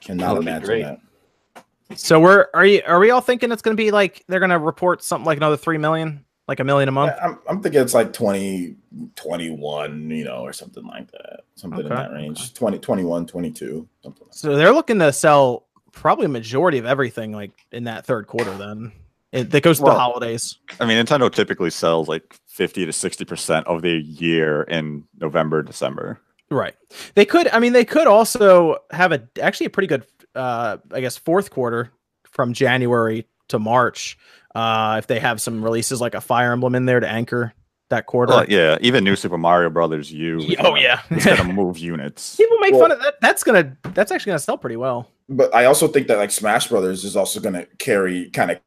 Cannot 0.00 0.26
That 0.26 0.32
would 0.34 0.44
be 0.44 0.50
imagine 0.50 0.80
that. 0.82 1.98
So 1.98 2.20
we're, 2.20 2.46
are 2.54 2.64
you, 2.66 2.82
are 2.86 2.98
we 2.98 3.10
all 3.10 3.20
thinking 3.20 3.52
it's 3.52 3.62
going 3.62 3.76
to 3.76 3.82
be 3.82 3.90
like, 3.90 4.24
they're 4.28 4.40
going 4.40 4.50
to 4.50 4.58
report 4.58 5.02
something 5.02 5.26
like 5.26 5.36
another 5.36 5.56
3 5.56 5.78
million? 5.78 6.24
Like 6.48 6.60
a 6.60 6.64
million 6.64 6.88
a 6.88 6.92
month? 6.92 7.12
I- 7.20 7.26
I'm, 7.26 7.38
I'm 7.48 7.62
thinking 7.62 7.80
it's 7.80 7.94
like 7.94 8.12
20, 8.12 8.76
21, 9.14 10.10
you 10.10 10.24
know, 10.24 10.38
or 10.38 10.52
something 10.52 10.84
like 10.84 11.10
that. 11.12 11.40
Something 11.54 11.80
in 11.80 11.88
that 11.88 12.12
range. 12.12 12.54
20, 12.54 12.78
21, 12.78 13.26
22, 13.26 13.88
something 14.02 14.22
like 14.24 14.34
So 14.34 14.56
they're 14.56 14.72
looking 14.72 14.98
to 14.98 15.12
sell 15.12 15.66
probably 15.92 16.26
a 16.26 16.30
majority 16.30 16.78
of 16.78 16.86
everything 16.86 17.32
like 17.32 17.52
in 17.70 17.84
that 17.84 18.04
third 18.06 18.26
quarter 18.26 18.56
then. 18.56 18.92
It, 19.30 19.50
that 19.52 19.62
goes 19.62 19.78
to 19.78 19.84
the 19.84 19.94
holidays. 19.94 20.58
I 20.78 20.84
mean, 20.84 21.02
Nintendo 21.02 21.32
typically 21.32 21.70
sells 21.70 22.06
like 22.06 22.36
50 22.48 22.84
to 22.84 22.92
60% 22.92 23.64
of 23.64 23.80
the 23.80 23.92
year 23.92 24.62
in 24.64 25.04
November, 25.18 25.62
December. 25.62 26.20
Right. 26.50 26.74
They 27.14 27.24
could. 27.24 27.48
I 27.48 27.58
mean, 27.58 27.72
they 27.72 27.86
could 27.86 28.06
also 28.06 28.76
have 28.90 29.10
a 29.12 29.26
actually 29.40 29.66
a 29.66 29.70
pretty 29.70 29.86
good, 29.86 30.04
uh, 30.34 30.76
I 30.90 31.00
guess, 31.00 31.16
fourth 31.16 31.50
quarter 31.50 31.90
from 32.30 32.52
January 32.52 33.26
to 33.48 33.58
March. 33.58 34.18
Uh, 34.54 34.96
if 34.98 35.06
they 35.06 35.18
have 35.18 35.40
some 35.40 35.64
releases 35.64 35.98
like 35.98 36.14
a 36.14 36.20
Fire 36.20 36.52
Emblem 36.52 36.74
in 36.74 36.84
there 36.84 37.00
to 37.00 37.08
anchor 37.08 37.54
that 37.88 38.04
quarter. 38.04 38.34
Well, 38.34 38.44
yeah, 38.50 38.76
even 38.82 39.02
New 39.02 39.16
Super 39.16 39.38
Mario 39.38 39.70
Brothers 39.70 40.12
U. 40.12 40.40
is 40.40 40.56
oh 40.58 40.62
gonna- 40.62 40.80
yeah. 40.82 41.00
It's 41.10 41.24
to 41.24 41.44
move 41.44 41.78
units. 41.78 42.36
People 42.36 42.58
make 42.58 42.72
Well- 42.72 42.82
fun 42.82 42.92
of 42.92 43.00
that. 43.00 43.14
That's 43.22 43.42
gonna. 43.44 43.78
That's 43.94 44.12
actually 44.12 44.30
gonna 44.32 44.38
sell 44.40 44.58
pretty 44.58 44.76
well. 44.76 45.08
But 45.28 45.54
I 45.54 45.64
also 45.66 45.88
think 45.88 46.08
that 46.08 46.18
like 46.18 46.30
Smash 46.30 46.68
Brothers 46.68 47.04
is 47.04 47.16
also 47.16 47.40
going 47.40 47.54
to 47.54 47.66
carry 47.78 48.30
kind 48.30 48.50
of 48.50 48.58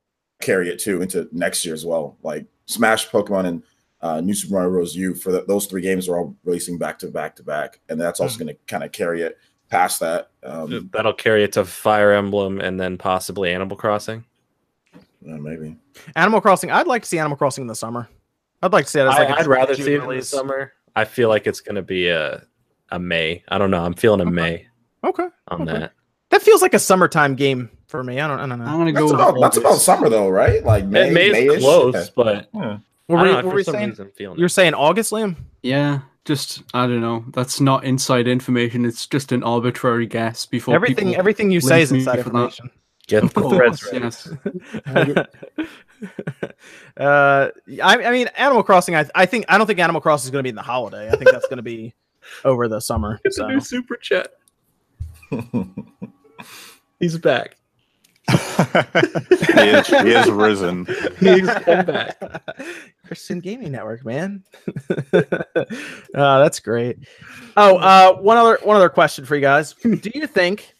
carry 0.41 0.69
it 0.69 0.79
too 0.79 1.01
into 1.01 1.27
next 1.31 1.63
year 1.65 1.73
as 1.73 1.85
well. 1.85 2.17
Like 2.23 2.45
Smash, 2.65 3.09
Pokemon, 3.09 3.45
and 3.45 3.63
uh, 4.01 4.21
New 4.21 4.33
Super 4.33 4.53
Mario 4.55 4.69
Bros. 4.71 4.95
U 4.95 5.13
for 5.15 5.31
the, 5.31 5.43
those 5.45 5.65
three 5.67 5.81
games 5.81 6.07
are 6.09 6.17
all 6.17 6.35
releasing 6.43 6.77
back 6.77 6.97
to 6.99 7.07
back 7.07 7.35
to 7.37 7.43
back, 7.43 7.79
and 7.89 7.99
that's 7.99 8.19
also 8.19 8.37
Hmm. 8.37 8.43
going 8.45 8.55
to 8.55 8.61
kind 8.67 8.83
of 8.83 8.91
carry 8.91 9.21
it 9.21 9.37
past 9.69 9.99
that. 9.99 10.29
Um, 10.43 10.89
That'll 10.93 11.13
carry 11.13 11.43
it 11.43 11.51
to 11.53 11.65
Fire 11.65 12.11
Emblem 12.13 12.59
and 12.59 12.79
then 12.79 12.97
possibly 12.97 13.51
Animal 13.53 13.77
Crossing. 13.77 14.23
yeah, 15.21 15.37
maybe. 15.37 15.75
Animal 16.15 16.41
Crossing. 16.41 16.71
I'd 16.71 16.87
like 16.87 17.01
to 17.03 17.07
see 17.07 17.19
Animal 17.19 17.37
Crossing 17.37 17.63
in 17.63 17.67
the 17.67 17.75
summer. 17.75 18.07
I'd 18.61 18.73
like 18.73 18.85
to 18.85 18.91
see 18.91 18.99
it 18.99 19.03
as 19.05 19.15
I, 19.15 19.19
like 19.23 19.29
a 19.29 19.39
I'd 19.39 19.47
rather 19.47 19.75
see 19.75 19.93
it 19.93 20.03
in 20.03 20.09
the 20.09 20.21
summer. 20.23 20.73
I 20.95 21.03
feel 21.05 21.29
like 21.29 21.45
it's 21.47 21.61
going 21.61 21.75
to 21.75 21.81
be 21.81 22.07
a 22.09 22.43
a 22.89 22.99
May. 22.99 23.43
I 23.49 23.57
don't 23.57 23.71
know. 23.71 23.83
I'm 23.83 23.93
feeling 23.95 24.21
a 24.21 24.23
Okay. 24.23 24.31
May 24.31 24.67
Okay, 25.03 25.27
on 25.49 25.61
Okay. 25.63 25.71
that. 25.79 25.93
That 26.35 26.41
feels 26.43 26.61
like 26.61 26.73
a 26.73 26.79
summertime 26.79 27.35
game 27.35 27.69
for 27.87 28.03
me. 28.03 28.19
I 28.19 28.27
don't. 28.27 28.39
I 28.39 28.45
don't 28.47 28.59
know. 28.59 28.65
I'm 28.65 28.77
gonna 28.77 28.91
That's 28.91 29.11
go. 29.11 29.15
about 29.15 29.39
that's 29.39 29.57
about 29.57 29.75
summer 29.75 30.09
though, 30.09 30.29
right? 30.29 30.63
Like 30.63 30.85
May, 30.85 31.09
May, 31.09 31.31
May 31.31 31.45
May-ish? 31.45 31.57
is 31.57 31.63
close, 31.63 31.95
Okay. 31.95 32.09
but 32.15 32.49
Yeah. 32.53 32.77
What 33.07 33.19
I 33.19 33.21
were, 33.21 33.25
don't 33.25 33.25
you- 33.27 33.31
know, 33.31 33.35
what 33.35 33.41
for 33.43 33.47
were 33.49 33.57
you 33.59 33.63
some 33.63 33.73
saying? 33.75 33.89
reason 33.89 34.11
feeling 34.15 34.37
You're 34.39 34.47
it. 34.47 34.49
saying 34.49 34.73
August, 34.73 35.11
Liam? 35.11 35.35
Yeah, 35.63 35.99
just 36.25 36.63
I 36.73 36.87
don't 36.87 37.01
know. 37.01 37.23
That's 37.33 37.61
not 37.61 37.83
inside 37.85 38.27
information. 38.27 38.83
It's 38.85 39.07
just 39.07 39.31
an 39.31 39.43
arbitrary 39.43 40.07
guess. 40.07 40.45
Before 40.45 40.75
Everything, 40.75 41.15
everything 41.15 41.51
you 41.51 41.61
say 41.61 41.81
is 41.81 41.91
inside 41.91 42.23
for 42.23 42.29
that. 42.31 42.35
information. 42.35 42.71
Get 43.07 43.23
Of 43.23 43.33
the 43.35 43.41
course, 43.41 43.79
threads 43.79 43.83
ready. 43.91 44.03
yes. 44.03 44.27
uh, 46.97 47.49
I, 47.83 48.03
I 48.03 48.11
mean, 48.11 48.27
Animal 48.35 48.63
Crossing. 48.63 48.95
I, 48.95 49.05
I 49.13 49.27
think 49.27 49.45
I 49.47 49.59
don't 49.59 49.67
think 49.67 49.77
Animal 49.79 50.01
Crossing 50.01 50.25
is 50.27 50.31
going 50.31 50.39
to 50.39 50.43
be 50.43 50.49
in 50.49 50.55
the 50.55 50.63
holiday. 50.63 51.07
I 51.07 51.11
think 51.15 51.29
that's 51.31 51.45
going 51.47 51.57
to 51.57 51.63
be 51.63 51.93
over 52.43 52.67
the 52.67 52.79
summer. 52.79 53.19
It's 53.23 53.37
a 53.37 53.47
new 53.47 53.59
super 53.59 53.95
chat. 53.97 54.29
He's 56.99 57.17
back. 57.17 57.57
he, 58.27 58.37
is, 59.69 59.87
he 59.87 60.11
is 60.11 60.29
risen. 60.31 60.85
He's 61.19 61.47
come 61.49 61.85
back. 61.85 62.19
Christian 63.05 63.39
Gaming 63.39 63.71
Network, 63.71 64.03
man. 64.03 64.43
uh, 65.13 65.23
that's 66.13 66.59
great. 66.59 66.97
Oh, 67.55 67.77
uh, 67.77 68.15
one 68.17 68.37
other 68.37 68.57
one 68.63 68.75
other 68.77 68.89
question 68.89 69.25
for 69.25 69.35
you 69.35 69.41
guys. 69.41 69.73
Do 69.73 70.11
you 70.15 70.25
think 70.27 70.73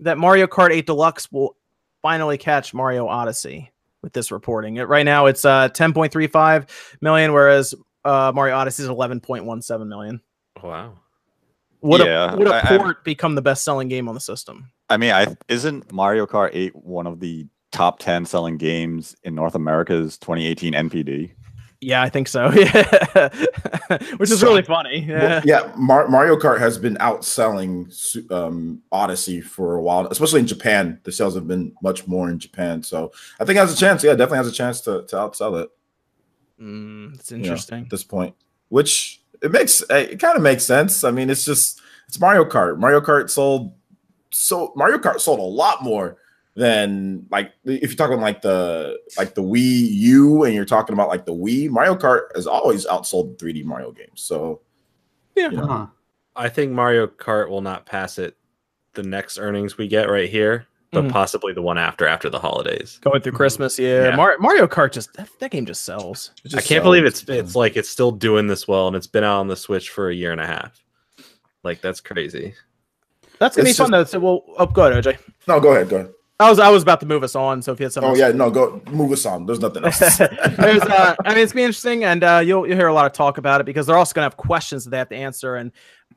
that 0.00 0.18
Mario 0.18 0.46
Kart 0.46 0.70
8 0.70 0.84
Deluxe 0.86 1.30
will 1.32 1.56
finally 2.02 2.36
catch 2.38 2.74
Mario 2.74 3.06
Odyssey 3.06 3.70
with 4.02 4.12
this 4.12 4.30
reporting? 4.30 4.76
It- 4.76 4.88
Right 4.88 5.04
now, 5.06 5.26
it's 5.26 5.44
uh 5.44 5.68
10.35 5.70 6.68
million, 7.00 7.32
whereas 7.32 7.74
uh, 8.04 8.32
Mario 8.34 8.56
Odyssey 8.56 8.82
is 8.82 8.88
11.17 8.90 9.86
million. 9.86 10.20
Wow. 10.62 10.98
Would 11.80 12.02
Yeah, 12.02 12.32
a 12.34 12.36
would 12.36 12.48
a 12.48 12.54
I- 12.54 12.74
I- 12.74 12.78
port 12.78 13.04
become 13.04 13.34
the 13.34 13.42
best 13.42 13.64
selling 13.64 13.88
game 13.88 14.08
on 14.08 14.14
the 14.14 14.20
system? 14.20 14.70
I 14.92 14.96
mean, 14.98 15.12
I 15.12 15.36
isn't 15.48 15.90
Mario 15.92 16.26
Kart 16.26 16.50
8 16.52 16.76
one 16.76 17.06
of 17.06 17.20
the 17.20 17.46
top 17.72 17.98
10 17.98 18.26
selling 18.26 18.58
games 18.58 19.16
in 19.22 19.34
North 19.34 19.54
America's 19.54 20.18
2018 20.18 20.74
NPD? 20.74 21.32
Yeah, 21.80 22.00
I 22.02 22.08
think 22.10 22.28
so. 22.28 22.50
Yeah, 22.54 23.28
which 24.16 24.30
is 24.30 24.40
So- 24.40 24.46
really 24.46 24.62
funny. 24.62 25.04
Well, 25.08 25.18
Yeah. 25.22 25.42
yeah, 25.44 25.72
Mar- 25.76 26.08
Mario 26.08 26.36
Kart 26.36 26.58
has 26.60 26.78
been 26.78 26.96
outselling 26.96 27.90
um, 28.30 28.82
Odyssey 28.92 29.40
for 29.40 29.74
a 29.76 29.82
while, 29.82 30.06
especially 30.08 30.40
in 30.40 30.46
Japan. 30.46 31.00
The 31.04 31.10
sales 31.12 31.34
have 31.34 31.48
been 31.48 31.72
much 31.82 32.06
more 32.06 32.30
in 32.30 32.38
Japan, 32.38 32.82
so 32.82 33.10
I 33.40 33.44
think 33.44 33.56
it 33.56 33.60
has 33.60 33.72
a 33.72 33.76
chance. 33.76 34.04
Yeah, 34.04 34.12
definitely 34.12 34.38
has 34.38 34.48
a 34.48 34.52
chance 34.52 34.80
to 34.82 35.04
to 35.08 35.16
outsell 35.16 35.62
it. 35.62 35.70
Mm, 36.60 37.14
it's 37.14 37.30
you 37.30 37.38
know, 37.38 37.42
interesting. 37.44 37.84
at 37.84 37.90
this 37.90 38.04
point, 38.04 38.34
which 38.68 39.20
it 39.42 39.50
makes 39.50 39.82
it 39.90 40.20
kind 40.20 40.36
of 40.36 40.42
makes 40.42 40.64
sense. 40.64 41.02
I 41.04 41.10
mean, 41.10 41.30
it's 41.30 41.44
just 41.44 41.80
it's 42.08 42.20
Mario 42.20 42.44
Kart. 42.44 42.78
Mario 42.78 43.00
Kart 43.00 43.28
sold 43.28 43.72
so 44.32 44.72
Mario 44.76 44.98
Kart 44.98 45.20
sold 45.20 45.38
a 45.38 45.42
lot 45.42 45.82
more 45.82 46.16
than 46.54 47.26
like 47.30 47.52
if 47.64 47.90
you're 47.90 47.96
talking 47.96 48.20
like 48.20 48.42
the 48.42 48.98
like 49.16 49.34
the 49.34 49.42
Wii 49.42 49.88
U 49.90 50.44
and 50.44 50.54
you're 50.54 50.64
talking 50.66 50.92
about 50.92 51.08
like 51.08 51.24
the 51.24 51.32
Wii. 51.34 51.70
Mario 51.70 51.94
Kart 51.96 52.24
has 52.34 52.46
always 52.46 52.84
outsold 52.86 53.38
3D 53.38 53.64
Mario 53.64 53.90
games. 53.92 54.20
So 54.20 54.60
Yeah. 55.34 55.50
you 55.50 55.56
know, 55.56 55.66
Huh. 55.66 55.86
I 56.36 56.48
think 56.50 56.72
Mario 56.72 57.06
Kart 57.06 57.48
will 57.48 57.62
not 57.62 57.86
pass 57.86 58.18
it 58.18 58.36
the 58.94 59.02
next 59.02 59.38
earnings 59.38 59.78
we 59.78 59.88
get 59.88 60.10
right 60.10 60.28
here, 60.28 60.66
but 60.90 61.04
Mhm. 61.04 61.10
possibly 61.10 61.54
the 61.54 61.62
one 61.62 61.78
after 61.78 62.06
after 62.06 62.28
the 62.28 62.38
holidays. 62.38 62.98
Going 63.02 63.22
through 63.22 63.32
Christmas, 63.32 63.78
yeah. 63.78 64.08
Yeah. 64.10 64.16
Mar- 64.16 64.36
Mario 64.38 64.66
Kart 64.66 64.92
just 64.92 65.14
that, 65.14 65.28
that 65.38 65.50
game 65.50 65.64
just 65.64 65.84
sells. 65.86 66.32
it 66.44 66.54
I 66.54 66.60
can't 66.60 66.84
believe 66.84 67.06
it's 67.06 67.22
it's 67.28 67.56
like 67.56 67.78
it's 67.78 67.88
still 67.88 68.10
doing 68.12 68.46
this 68.46 68.68
well 68.68 68.88
and 68.88 68.96
it's 68.96 69.06
been 69.06 69.24
out 69.24 69.40
on 69.40 69.48
the 69.48 69.56
Switch 69.56 69.88
for 69.88 70.10
a 70.10 70.14
year 70.14 70.32
and 70.32 70.40
a 70.40 70.46
half. 70.46 70.82
Like 71.64 71.80
that's 71.80 72.00
crazy. 72.02 72.54
That's 73.42 73.56
gonna 73.56 73.68
It's 73.68 73.76
be 73.78 73.82
fun 73.82 73.90
though. 73.90 74.04
So 74.04 74.20
we'll 74.20 74.44
oh, 74.56 74.66
go 74.66 74.86
ahead, 74.88 75.04
OJ. 75.04 75.18
no. 75.48 75.58
Go 75.58 75.72
ahead. 75.72 75.88
Go 75.88 75.96
ahead. 75.96 76.12
I 76.38 76.48
was 76.48 76.58
I 76.58 76.68
was 76.70 76.82
about 76.82 77.00
to 77.00 77.06
move 77.06 77.22
us 77.24 77.34
on. 77.34 77.60
So 77.62 77.72
if 77.72 77.80
you 77.80 77.84
had 77.84 77.92
something, 77.92 78.12
Oh 78.12 78.14
yeah, 78.14 78.30
no. 78.32 78.50
Go 78.50 78.80
move 78.90 79.10
us 79.12 79.26
on. 79.26 79.46
There's 79.46 79.60
nothing 79.60 79.84
else. 79.84 79.98
There's, 80.18 80.82
uh, 80.82 81.14
I 81.24 81.28
mean, 81.34 81.38
it's 81.38 81.52
gonna 81.52 81.60
be 81.60 81.64
interesting, 81.64 82.04
and 82.04 82.22
uh, 82.22 82.40
you'll 82.44 82.66
you'll 82.66 82.76
hear 82.76 82.86
a 82.88 82.94
lot 82.94 83.06
of 83.06 83.12
talk 83.12 83.38
about 83.38 83.60
it 83.60 83.64
because 83.64 83.86
they're 83.86 83.98
also 83.98 84.14
going 84.14 84.22
to 84.22 84.26
have 84.26 84.36
questions 84.36 84.84
that 84.84 84.90
they 84.90 84.98
have 84.98 85.08
to 85.10 85.16
answer, 85.16 85.56
and 85.56 85.72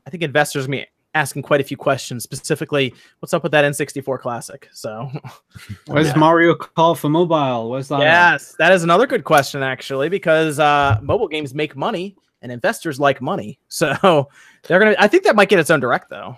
I 0.06 0.10
think 0.12 0.24
investors 0.24 0.66
are 0.66 0.68
going 0.68 0.80
to 0.82 0.86
be 0.86 0.92
asking 1.16 1.42
quite 1.44 1.62
a 1.62 1.64
few 1.64 1.78
questions, 1.78 2.24
specifically, 2.24 2.94
what's 3.20 3.34
up 3.34 3.42
with 3.42 3.52
that 3.54 3.64
N64 3.66 4.20
Classic? 4.20 4.68
So, 4.74 5.10
Where's 5.88 6.08
Yeah. 6.08 6.18
Mario 6.18 6.56
Kart 6.56 6.98
for 6.98 7.08
mobile? 7.10 7.70
Where's 7.70 7.88
that? 7.88 8.02
at? 8.02 8.04
yes, 8.34 8.56
that 8.60 8.72
is 8.74 8.84
another 8.84 9.08
good 9.08 9.24
question 9.24 9.64
actually, 9.64 10.10
because 10.10 10.60
uh, 10.60 11.00
mobile 11.02 11.28
games 11.30 11.54
make 11.54 11.76
money, 11.76 12.16
and 12.42 12.52
investors 12.52 13.00
like 13.00 13.22
money, 13.22 13.60
so 13.68 14.28
they're 14.64 14.80
gonna. 14.80 14.96
I 15.00 15.08
think 15.08 15.24
that 15.24 15.36
might 15.36 15.50
get 15.50 15.60
its 15.60 15.70
own 15.70 15.80
direct 15.80 16.10
though. 16.10 16.36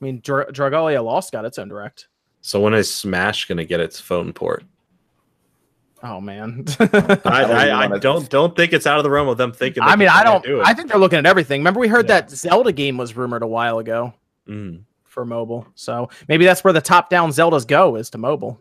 I 0.00 0.04
mean, 0.04 0.20
Dra- 0.20 0.50
Dragalia 0.52 1.02
Lost 1.04 1.32
got 1.32 1.44
its 1.44 1.58
own 1.58 1.68
direct. 1.68 2.08
So 2.42 2.60
when 2.60 2.74
is 2.74 2.92
Smash 2.92 3.46
gonna 3.46 3.64
get 3.64 3.80
its 3.80 3.98
phone 3.98 4.32
port? 4.32 4.64
Oh 6.02 6.20
man. 6.20 6.64
I, 6.78 6.84
don't 6.86 7.24
I, 7.24 7.80
I 7.94 7.98
don't 7.98 8.28
don't 8.28 8.54
think 8.54 8.72
it's 8.72 8.86
out 8.86 8.98
of 8.98 9.04
the 9.04 9.10
realm 9.10 9.28
of 9.28 9.38
them 9.38 9.52
thinking. 9.52 9.82
I 9.82 9.96
mean, 9.96 10.08
I 10.08 10.22
don't. 10.22 10.44
do 10.44 10.62
I 10.62 10.74
think 10.74 10.88
they're 10.88 10.98
looking 10.98 11.18
at 11.18 11.26
everything. 11.26 11.60
Remember, 11.60 11.80
we 11.80 11.88
heard 11.88 12.06
Yeah. 12.08 12.20
that 12.20 12.30
Zelda 12.30 12.70
game 12.72 12.96
was 12.98 13.16
rumored 13.16 13.42
a 13.42 13.46
while 13.46 13.78
ago 13.78 14.12
Mm. 14.46 14.82
for 15.04 15.24
mobile. 15.24 15.66
So 15.74 16.10
maybe 16.28 16.44
that's 16.44 16.62
where 16.62 16.72
the 16.72 16.80
top-down 16.80 17.30
Zeldas 17.30 17.66
go 17.66 17.96
is 17.96 18.10
to 18.10 18.18
mobile. 18.18 18.60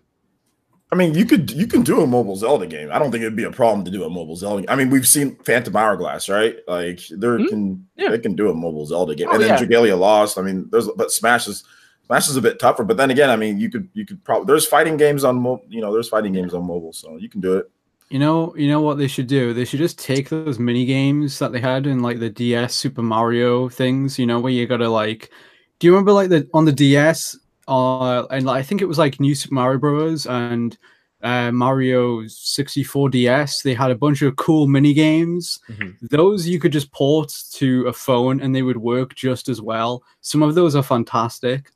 I 0.92 0.96
mean, 0.96 1.14
you 1.16 1.26
could 1.26 1.50
you 1.52 1.66
can 1.68 1.82
do 1.82 2.02
a 2.02 2.08
mobile 2.08 2.36
Zelda 2.36 2.68
game. 2.68 2.90
I 2.92 3.00
don't 3.00 3.12
think 3.12 3.24
it'd 3.24 3.36
be 3.36 3.44
a 3.44 3.52
problem 3.52 3.84
to 3.86 3.92
do 3.92 4.04
a 4.04 4.10
mobile 4.10 4.36
Zelda. 4.36 4.62
Game. 4.62 4.70
I 4.70 4.76
mean, 4.76 4.90
we've 4.90 5.08
seen 5.08 5.36
Phantom 5.44 5.76
Hourglass, 5.76 6.30
right? 6.30 6.58
Like 6.68 7.00
they 7.12 7.28
Hmm? 7.28 7.46
can 7.48 7.88
Yeah. 7.98 8.10
they 8.12 8.20
can 8.20 8.36
do 8.36 8.50
a 8.50 8.54
mobile 8.54 8.86
Zelda 8.86 9.16
game, 9.16 9.28
Oh, 9.30 9.34
and 9.34 9.42
then 9.42 9.50
yeah. 9.50 9.60
Dragalia 9.60 9.98
Lost. 9.98 10.38
I 10.38 10.42
mean, 10.44 10.68
there's 10.72 10.88
but 10.96 11.12
Smash 11.12 11.48
is 11.48 11.64
Smash 12.06 12.30
is 12.30 12.36
a 12.38 12.42
bit 12.42 12.60
tougher. 12.60 12.84
But 12.84 12.98
then 12.98 13.10
again, 13.10 13.32
I 13.32 13.36
mean, 13.36 13.60
you 13.60 13.70
could 13.72 13.90
you 13.94 14.06
could 14.06 14.24
probably 14.24 14.46
there's 14.46 14.68
fighting 14.68 14.96
games 14.96 15.24
on 15.24 15.38
mobile. 15.42 15.66
You 15.70 15.82
know, 15.82 15.92
there's 15.92 16.08
fighting 16.10 16.34
games 16.34 16.54
on 16.54 16.64
mobile, 16.66 16.94
so 16.94 17.18
you 17.18 17.30
can 17.30 17.42
do 17.42 17.58
it. 17.58 17.70
You 18.10 18.20
know, 18.20 18.56
you 18.56 18.68
know 18.70 18.82
what 18.82 19.00
they 19.00 19.08
should 19.08 19.26
do? 19.26 19.52
They 19.54 19.66
should 19.66 19.80
just 19.80 19.98
take 19.98 20.30
those 20.30 20.60
mini 20.60 20.86
games 20.86 21.40
that 21.40 21.52
they 21.52 21.60
had 21.60 21.88
in 21.88 22.04
like 22.04 22.20
the 22.20 22.30
DS 22.30 22.76
Super 22.76 23.02
Mario 23.02 23.68
things. 23.70 24.20
You 24.20 24.28
know, 24.28 24.40
where 24.40 24.52
you 24.52 24.68
gotta 24.68 24.88
like. 24.88 25.32
Do 25.80 25.88
you 25.88 25.92
remember 25.94 26.14
like 26.14 26.30
the 26.30 26.48
on 26.54 26.66
the 26.66 26.72
DS? 26.72 27.36
Uh, 27.68 28.26
and 28.28 28.46
like, 28.46 28.60
I 28.60 28.64
think 28.64 28.82
it 28.82 28.86
was 28.86 28.98
like 28.98 29.20
New 29.20 29.36
Super 29.36 29.56
Mario 29.56 29.80
Bros. 29.80 30.28
and 30.28 30.78
uh, 31.22 31.52
Mario 31.52 32.28
64 32.28 33.10
DS. 33.10 33.62
They 33.64 33.74
had 33.74 33.90
a 33.90 33.96
bunch 33.96 34.22
of 34.22 34.36
cool 34.36 34.68
mini 34.68 34.94
games. 34.94 35.60
Mhm. 35.70 35.96
Those 36.02 36.48
you 36.48 36.60
could 36.60 36.72
just 36.72 36.92
port 36.92 37.34
to 37.54 37.88
a 37.88 37.94
phone 37.94 38.42
and 38.42 38.54
they 38.54 38.62
would 38.62 38.78
work 38.78 39.16
just 39.16 39.50
as 39.50 39.62
well. 39.62 40.04
Some 40.22 40.44
of 40.44 40.54
those 40.54 40.76
are 40.76 40.84
fantastic. 40.84 41.72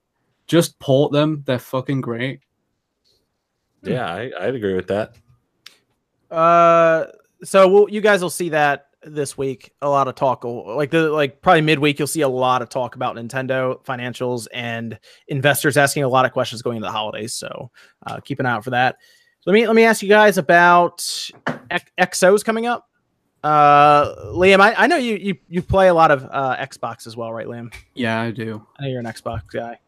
Just 0.46 0.78
port 0.80 1.12
them; 1.12 1.44
they're 1.46 1.58
fucking 1.60 2.02
great. 2.02 2.42
Yeah, 3.82 4.06
I, 4.14 4.32
I'd 4.40 4.56
agree 4.56 4.76
with 4.76 4.88
that. 4.88 5.16
Uh, 6.30 7.06
so 7.44 7.68
we'll, 7.68 7.90
you 7.90 8.02
guys 8.02 8.22
will 8.22 8.30
see 8.30 8.50
that 8.50 8.89
this 9.04 9.38
week. 9.38 9.72
A 9.82 9.90
lot 9.90 10.08
of 10.08 10.16
talk, 10.16 10.44
like 10.44 10.92
the 10.92 11.10
like 11.10 11.42
probably 11.42 11.62
midweek, 11.62 12.00
you'll 12.00 12.08
see 12.08 12.22
a 12.22 12.30
lot 12.30 12.62
of 12.62 12.70
talk 12.70 12.96
about 12.96 13.16
Nintendo 13.16 13.84
financials 13.84 14.48
and 14.54 15.00
investors 15.28 15.78
asking 15.78 16.04
a 16.04 16.10
lot 16.10 16.26
of 16.26 16.32
questions 16.32 16.62
going 16.62 16.78
into 16.78 16.88
the 16.88 16.92
holidays. 16.92 17.34
So 17.34 17.72
uh, 18.08 18.20
keep 18.20 18.40
an 18.40 18.46
eye 18.46 18.52
out 18.52 18.64
for 18.64 18.72
that. 18.72 18.98
So 19.42 19.52
let 19.52 19.54
me 19.54 19.68
let 19.68 19.76
me 19.76 19.84
ask 19.84 20.02
you 20.02 20.10
guys 20.10 20.38
about 20.38 21.00
X- 21.70 21.92
XOs 22.00 22.44
coming 22.44 22.66
up. 22.66 22.90
Uh, 23.44 24.14
Liam, 24.34 24.60
I, 24.60 24.74
I 24.78 24.88
know 24.88 24.98
you 24.98 25.16
you 25.16 25.38
you 25.48 25.62
play 25.62 25.88
a 25.88 25.94
lot 25.94 26.12
of 26.12 26.26
uh, 26.30 26.58
Xbox 26.58 27.08
as 27.08 27.16
well, 27.16 27.32
right, 27.32 27.48
Liam? 27.48 27.74
Yeah, 27.94 28.22
I 28.22 28.32
do. 28.32 28.66
I 28.78 28.84
know 28.84 28.90
you're 28.90 29.00
an 29.00 29.06
Xbox 29.06 29.44
guy. 29.52 29.80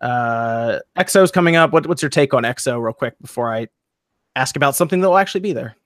Uh, 0.00 0.80
XO's 0.98 1.30
coming 1.30 1.56
up. 1.56 1.72
What, 1.72 1.86
what's 1.86 2.02
your 2.02 2.10
take 2.10 2.34
on 2.34 2.42
XO, 2.42 2.82
real 2.82 2.92
quick, 2.92 3.14
before 3.20 3.52
I 3.52 3.68
ask 4.34 4.56
about 4.56 4.76
something 4.76 5.00
that 5.00 5.08
will 5.08 5.18
actually 5.18 5.40
be 5.40 5.52
there? 5.52 5.76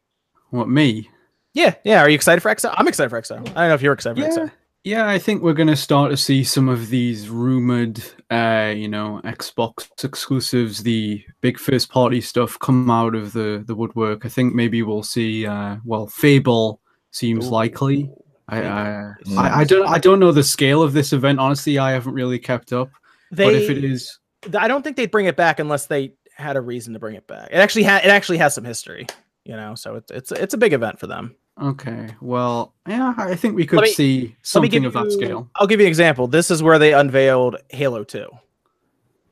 What 0.51 0.69
me? 0.69 1.09
Yeah, 1.55 1.75
yeah. 1.85 2.01
Are 2.01 2.09
you 2.09 2.15
excited 2.15 2.41
for 2.41 2.51
XO? 2.55 2.73
I'm 2.77 2.87
excited 2.89 3.11
for 3.11 3.21
XO. 3.21 3.37
I 3.41 3.43
don't 3.43 3.55
know 3.55 3.75
if 3.75 3.83
you're 3.83 3.93
excited 3.93 4.17
for 4.23 4.23
Yeah, 4.29 4.47
XO. 4.47 4.51
yeah. 4.85 5.09
I 5.09 5.19
think 5.19 5.43
we're 5.43 5.53
gonna 5.55 5.77
start 5.77 6.11
to 6.11 6.17
see 6.17 6.45
some 6.45 6.69
of 6.69 6.89
these 6.91 7.29
rumored, 7.29 8.03
uh, 8.31 8.73
you 8.77 8.89
know, 8.89 9.21
Xbox 9.25 9.89
exclusives, 10.05 10.83
the 10.83 11.25
big 11.41 11.59
first 11.59 11.91
party 11.91 12.21
stuff 12.21 12.59
come 12.61 12.91
out 12.91 13.15
of 13.15 13.33
the 13.33 13.65
the 13.67 13.75
woodwork. 13.75 14.25
I 14.25 14.29
think 14.29 14.55
maybe 14.55 14.83
we'll 14.83 15.03
see. 15.03 15.47
Uh, 15.47 15.77
well, 15.85 16.07
Fable 16.07 16.81
seems 17.11 17.47
Ooh. 17.47 17.51
likely. 17.51 18.11
I, 18.49 18.59
I, 18.63 19.13
Mm. 19.27 19.37
I 19.39 19.61
I 19.61 19.65
don't 19.65 19.89
I 19.89 19.99
don't 19.99 20.19
know 20.21 20.33
the 20.33 20.43
scale 20.45 20.83
of 20.83 20.93
this 20.93 21.13
event. 21.13 21.39
Honestly, 21.41 21.79
I 21.79 21.91
haven't 21.93 22.15
really 22.15 22.39
kept 22.39 22.73
up. 22.73 22.91
They, 23.33 23.45
but 23.45 23.55
if 23.55 23.71
it 23.71 23.85
is, 23.85 24.19
I 24.59 24.67
don't 24.69 24.83
think 24.83 24.97
they'd 24.97 25.11
bring 25.11 25.27
it 25.27 25.37
back 25.37 25.59
unless 25.61 25.87
they 25.87 26.15
had 26.35 26.57
a 26.57 26.61
reason 26.61 26.93
to 26.95 26.99
bring 26.99 27.15
it 27.17 27.27
back. 27.29 27.49
It 27.53 27.57
actually 27.59 27.85
had. 27.85 28.05
It 28.05 28.09
actually 28.09 28.39
has 28.39 28.55
some 28.55 28.65
history, 28.65 29.07
you 29.45 29.55
know. 29.55 29.75
So 29.77 29.95
it's 29.97 30.11
it's 30.11 30.33
it's 30.33 30.55
a 30.55 30.59
big 30.59 30.73
event 30.73 30.99
for 30.99 31.07
them. 31.07 31.37
Okay. 31.61 32.09
Well, 32.20 32.74
yeah, 32.89 33.15
I 33.19 33.35
think 33.37 33.55
we 33.55 33.66
could 33.66 33.81
me- 33.82 33.93
see 33.93 34.37
something 34.43 34.85
of 34.85 34.93
that 34.95 35.05
you- 35.05 35.11
scale. 35.11 35.51
I'll 35.57 35.66
give 35.66 35.81
you 35.81 35.87
an 35.87 35.91
example. 35.91 36.27
This 36.27 36.51
is 36.51 36.62
where 36.62 36.78
they 36.78 36.95
unveiled 36.95 37.57
Halo 37.69 38.05
2. 38.05 38.27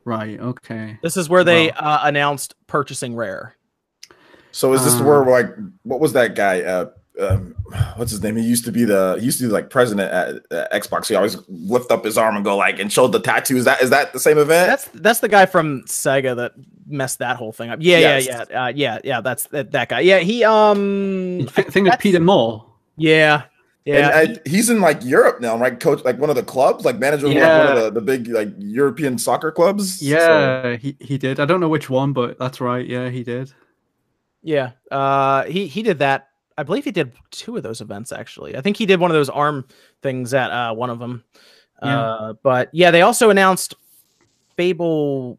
Right. 0.04 0.38
Okay. 0.40 0.98
This 1.02 1.16
is 1.16 1.28
where 1.28 1.44
they 1.44 1.70
uh, 1.70 2.06
announced 2.06 2.54
purchasing 2.66 3.14
Rare. 3.14 3.54
So 4.52 4.72
is 4.72 4.84
this 4.84 5.00
Uh, 5.00 5.04
where 5.04 5.24
like 5.24 5.54
what 5.82 6.00
was 6.00 6.14
that 6.14 6.34
guy? 6.34 6.62
Uh, 6.62 6.90
um, 7.20 7.54
what's 7.96 8.10
his 8.12 8.22
name? 8.22 8.36
He 8.36 8.42
used 8.44 8.64
to 8.64 8.72
be 8.72 8.84
the 8.84 9.16
he 9.18 9.26
used 9.26 9.38
to 9.40 9.46
be 9.46 9.52
like 9.52 9.68
president 9.68 10.10
at, 10.10 10.36
at 10.50 10.72
Xbox. 10.82 11.08
He 11.08 11.14
always 11.14 11.36
lift 11.48 11.90
up 11.92 12.04
his 12.04 12.16
arm 12.16 12.36
and 12.36 12.44
go 12.44 12.56
like 12.56 12.78
and 12.78 12.90
showed 12.92 13.12
the 13.12 13.20
tattoos. 13.20 13.58
Is 13.60 13.64
that 13.66 13.82
is 13.82 13.90
that 13.90 14.12
the 14.14 14.20
same 14.20 14.38
event? 14.38 14.68
That's 14.68 14.84
that's 14.94 15.20
the 15.20 15.28
guy 15.28 15.44
from 15.44 15.82
Sega 15.82 16.34
that 16.36 16.52
messed 16.88 17.18
that 17.20 17.36
whole 17.36 17.52
thing 17.52 17.70
up. 17.70 17.78
Yeah, 17.82 17.98
Yes. 17.98 18.26
yeah, 18.26 18.44
yeah, 18.50 18.64
uh, 18.64 18.72
yeah, 18.74 18.98
yeah. 19.04 19.20
That's 19.20 19.44
that, 19.48 19.70
that 19.72 19.88
guy. 19.88 20.00
Yeah, 20.00 20.18
he 20.18 20.44
um, 20.44 21.38
You 21.40 21.46
thi- 21.46 21.62
think 21.62 21.88
of 21.92 21.98
Peter 21.98 22.20
Moore. 22.20 22.64
yeah, 22.96 23.42
yeah. 23.84 24.20
And 24.20 24.38
I, 24.38 24.48
he's 24.50 24.68
in 24.70 24.80
like 24.80 25.04
Europe 25.04 25.40
now, 25.40 25.56
right? 25.58 25.78
Coach 25.78 26.04
like 26.04 26.18
one 26.18 26.30
of 26.30 26.36
the 26.36 26.42
clubs, 26.42 26.84
like 26.84 26.98
manager 26.98 27.26
of 27.26 27.32
like, 27.32 27.42
one 27.42 27.48
Yeah. 27.48 27.72
of 27.74 27.84
the, 27.94 28.00
the 28.00 28.00
big 28.00 28.28
like 28.28 28.48
European 28.58 29.18
soccer 29.18 29.50
clubs. 29.52 30.00
So- 30.00 30.04
Yeah, 30.06 30.76
he, 30.76 30.96
he 31.00 31.16
did. 31.18 31.40
I 31.40 31.44
don't 31.46 31.60
know 31.60 31.68
which 31.70 31.88
one, 31.88 32.12
but 32.12 32.38
that's 32.38 32.60
right. 32.60 32.86
Yeah, 32.86 33.08
he 33.08 33.22
did. 33.22 33.52
Yeah. 34.42 34.72
Uh 34.90 35.44
he 35.44 35.66
he 35.66 35.82
did 35.82 35.98
that. 36.00 36.28
I 36.56 36.62
believe 36.64 36.84
he 36.84 36.90
did 36.92 37.12
two 37.30 37.56
of 37.56 37.62
those 37.62 37.80
events 37.80 38.12
actually. 38.12 38.56
I 38.56 38.60
think 38.60 38.76
he 38.76 38.86
did 38.86 39.00
one 39.00 39.10
of 39.10 39.14
those 39.14 39.28
arm 39.30 39.64
things 40.02 40.34
at 40.34 40.50
uh 40.50 40.74
one 40.74 40.90
of 40.90 40.98
them. 40.98 41.24
Yeah. 41.82 42.00
Uh 42.00 42.32
but 42.42 42.68
yeah, 42.72 42.90
they 42.90 43.02
also 43.02 43.30
announced 43.30 43.74
Fable 44.56 45.38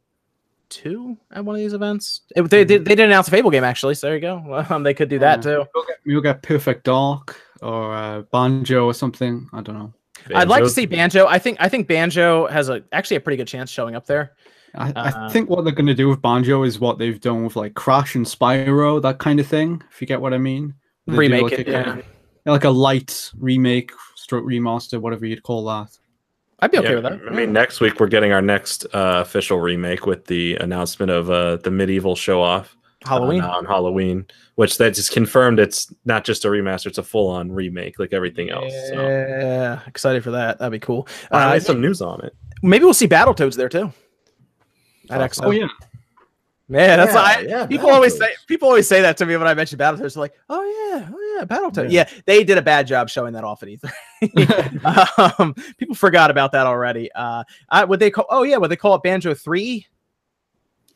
2 0.70 1.18
at 1.32 1.44
one 1.46 1.56
of 1.56 1.60
these 1.60 1.74
events. 1.74 2.22
It- 2.36 2.50
they, 2.50 2.64
they 2.64 2.78
they 2.78 2.96
did 2.96 3.06
announce 3.06 3.28
a 3.28 3.32
Fable 3.32 3.52
game 3.52 3.64
actually, 3.64 3.96
so 3.96 4.08
there 4.08 4.16
you 4.16 4.22
go. 4.22 4.66
Um, 4.70 4.84
they 4.84 4.94
could 4.94 5.10
do 5.10 5.20
that 5.20 5.38
Yeah. 5.46 5.52
too. 5.64 5.66
We'll 5.74 5.86
get, 5.86 5.98
we'll 6.06 6.22
get 6.22 6.42
Perfect 6.44 6.84
Dark 6.86 7.40
or 7.62 7.94
uh, 7.96 8.22
Banjo 8.32 8.86
or 8.86 8.94
something. 8.94 9.50
I 9.54 9.62
don't 9.62 9.78
know. 9.78 9.94
I'd 10.36 10.48
like 10.50 10.64
to 10.64 10.70
see 10.70 10.86
Banjo. 10.86 11.26
I 11.28 11.40
think 11.40 11.58
I 11.60 11.70
think 11.70 11.88
Banjo 11.88 12.48
has 12.48 12.70
a 12.70 12.84
actually 12.92 13.18
a 13.18 13.20
pretty 13.22 13.38
good 13.38 13.48
chance 13.48 13.72
showing 13.72 13.96
up 13.96 14.06
there. 14.06 14.34
I, 14.76 14.92
Uh, 14.92 15.30
think 15.30 15.50
what 15.50 15.64
they're 15.64 15.74
going 15.74 15.88
to 15.88 15.96
do 15.96 16.10
with 16.10 16.22
Banjo 16.22 16.62
is 16.64 16.80
what 16.80 17.00
they've 17.00 17.20
done 17.20 17.44
with 17.44 17.56
like 17.56 17.74
Crash 17.74 18.14
and 18.16 18.26
Spyro, 18.26 19.02
that 19.02 19.18
kind 19.18 19.40
of 19.40 19.48
thing. 19.48 19.82
If 19.92 20.00
you 20.02 20.06
get 20.08 20.22
what 20.22 20.34
I 20.34 20.38
mean. 20.38 20.76
They 21.08 21.18
Remake 21.18 21.42
like 21.44 21.54
it, 21.54 21.68
a, 21.70 21.72
yeah. 21.72 22.02
like 22.46 22.66
a 22.66 22.70
light 22.70 23.32
remake, 23.40 23.92
stroke 24.16 24.46
remaster, 24.46 25.00
whatever 25.02 25.26
you'd 25.26 25.42
call 25.42 25.66
that. 25.66 25.98
I'd 26.62 26.72
be 26.72 26.78
okay 26.80 26.90
Yeah, 26.90 26.96
with 26.96 27.04
that. 27.04 27.20
I 27.28 27.34
mean, 27.36 27.54
next 27.54 27.80
week 27.80 28.00
we're 28.00 28.08
getting 28.08 28.32
our 28.34 28.42
next 28.42 28.86
uh, 28.94 29.20
official 29.22 29.60
remake 29.60 30.06
with 30.06 30.26
the 30.26 30.56
announcement 30.56 31.12
of 31.12 31.30
uh, 31.30 31.56
the 31.58 31.70
MediEvil 31.70 32.18
show 32.18 32.42
off 32.42 32.76
Halloween. 33.06 33.42
on, 33.42 33.50
on 33.50 33.66
Halloween, 33.66 34.26
which 34.56 34.78
that 34.78 34.94
just 34.94 35.12
confirmed 35.14 35.60
it's 35.60 35.94
not 36.06 36.26
just 36.26 36.44
a 36.44 36.50
remaster; 36.50 36.88
it's 36.88 36.98
a 36.98 37.04
full 37.04 37.30
on 37.30 37.50
remake, 37.52 37.98
like 37.98 38.12
everything 38.12 38.50
else. 38.50 38.74
So 38.90 38.94
Yeah, 39.02 39.80
excited 39.88 40.22
for 40.24 40.32
that. 40.32 40.60
That'd 40.60 40.74
be 40.74 40.80
cool. 40.80 41.08
finally 41.30 41.58
Uh, 41.58 41.60
some 41.62 41.80
news 41.80 42.02
on 42.02 42.26
it. 42.26 42.36
maybe 42.62 42.84
we'll 42.84 42.94
see 42.94 43.08
Battletoads 43.08 43.56
there 43.56 43.70
too. 43.70 43.94
At 45.10 45.22
Awesome. 45.22 45.46
XO. 45.46 45.48
Oh 45.48 45.52
yeah, 45.52 45.68
Yeah, 46.70 46.98
that's 46.98 47.14
Yeah, 47.14 47.20
I, 47.20 47.40
yeah, 47.48 47.66
people 47.66 47.90
always 47.90 48.14
Battletoads. 48.16 48.20
say 48.20 48.34
people 48.48 48.68
always 48.68 48.88
say 48.88 49.02
that 49.02 49.18
to 49.18 49.26
me 49.26 49.36
when 49.38 49.48
I 49.48 49.56
mention 49.56 49.80
Battletoads. 49.80 50.14
They're 50.14 50.22
like, 50.22 50.36
"Oh 50.50 50.64
yeah, 50.64 51.10
oh 51.12 51.36
yeah, 51.38 51.46
Battletoads." 51.46 51.92
Yeah. 51.92 52.06
Yeah. 52.08 52.22
they 52.26 52.44
did 52.44 52.60
a 52.60 52.62
bad 52.62 52.86
job 52.86 53.10
showing 53.10 53.34
that 53.34 53.44
off 53.44 53.64
at 53.64 53.70
E3. 53.70 55.40
um, 55.40 55.56
people 55.78 55.96
forgot 55.96 56.30
about 56.30 56.52
that 56.52 56.68
already. 56.68 57.12
Uh, 57.14 57.44
I, 57.70 57.86
would 57.86 58.00
they 58.00 58.12
call? 58.12 58.28
Oh 58.30 58.44
yeah, 58.44 58.58
would 58.58 58.70
they 58.70 58.76
call 58.76 58.94
it 58.96 59.04
Banjo 59.04 59.34
Three? 59.34 59.88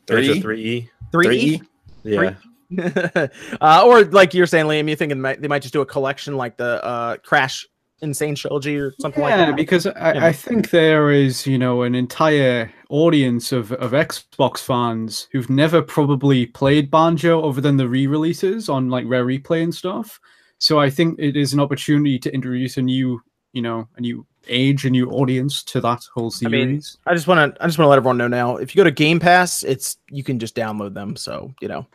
Banjo 0.06 0.40
Three? 0.40 0.88
three 1.10 1.38
E. 1.38 1.62
Yeah, 2.04 2.34
uh, 3.60 3.82
or 3.84 4.04
like 4.04 4.34
you're 4.34 4.46
saying, 4.46 4.66
Liam, 4.66 4.88
you 4.88 4.96
thinking 4.96 5.20
might, 5.20 5.40
they 5.40 5.48
might 5.48 5.62
just 5.62 5.72
do 5.72 5.80
a 5.80 5.86
collection 5.86 6.36
like 6.36 6.56
the 6.56 6.84
uh, 6.84 7.16
Crash 7.18 7.66
N. 8.04 8.14
Sane 8.14 8.34
Trilogy 8.36 8.76
or 8.78 8.94
something 9.00 9.22
yeah. 9.22 9.36
like 9.36 9.48
that? 9.48 9.56
because 9.56 9.86
I, 9.86 10.12
Yeah. 10.14 10.26
I 10.26 10.32
think 10.32 10.70
there 10.70 11.10
is 11.10 11.46
you 11.46 11.58
know 11.58 11.82
an 11.82 11.94
entire 11.94 12.70
audience 12.90 13.50
of 13.50 13.72
of 13.72 13.90
Xbox 13.90 14.58
fans 14.58 15.26
who've 15.32 15.50
never 15.50 15.82
probably 15.82 16.46
played 16.46 16.90
Banjo 16.90 17.42
other 17.48 17.60
than 17.60 17.76
the 17.76 17.88
re-releases 17.88 18.68
on 18.68 18.88
like 18.88 19.04
Rare 19.08 19.26
Replay 19.26 19.62
and 19.62 19.74
stuff. 19.74 20.20
So 20.58 20.78
I 20.78 20.88
think 20.88 21.18
it 21.18 21.36
is 21.36 21.52
an 21.52 21.60
opportunity 21.60 22.18
to 22.20 22.32
introduce 22.32 22.76
a 22.76 22.82
new 22.82 23.20
you 23.52 23.62
know 23.62 23.88
a 23.96 24.00
new 24.00 24.26
age, 24.48 24.84
a 24.84 24.90
new 24.90 25.10
audience 25.10 25.62
to 25.64 25.80
that 25.80 26.02
whole 26.14 26.32
I 26.44 26.48
mean, 26.48 26.60
series. 26.60 26.98
I 27.06 27.14
just 27.14 27.26
want 27.26 27.54
to 27.54 27.62
I 27.62 27.66
just 27.66 27.78
want 27.78 27.86
to 27.86 27.90
let 27.90 27.96
everyone 27.96 28.18
know 28.18 28.28
now. 28.28 28.56
If 28.56 28.74
you 28.74 28.80
go 28.80 28.84
to 28.84 28.90
Game 28.90 29.20
Pass, 29.20 29.62
it's 29.62 29.96
you 30.10 30.22
can 30.22 30.38
just 30.38 30.54
download 30.54 30.94
them. 30.94 31.16
So 31.16 31.54
you 31.60 31.68
know, 31.68 31.86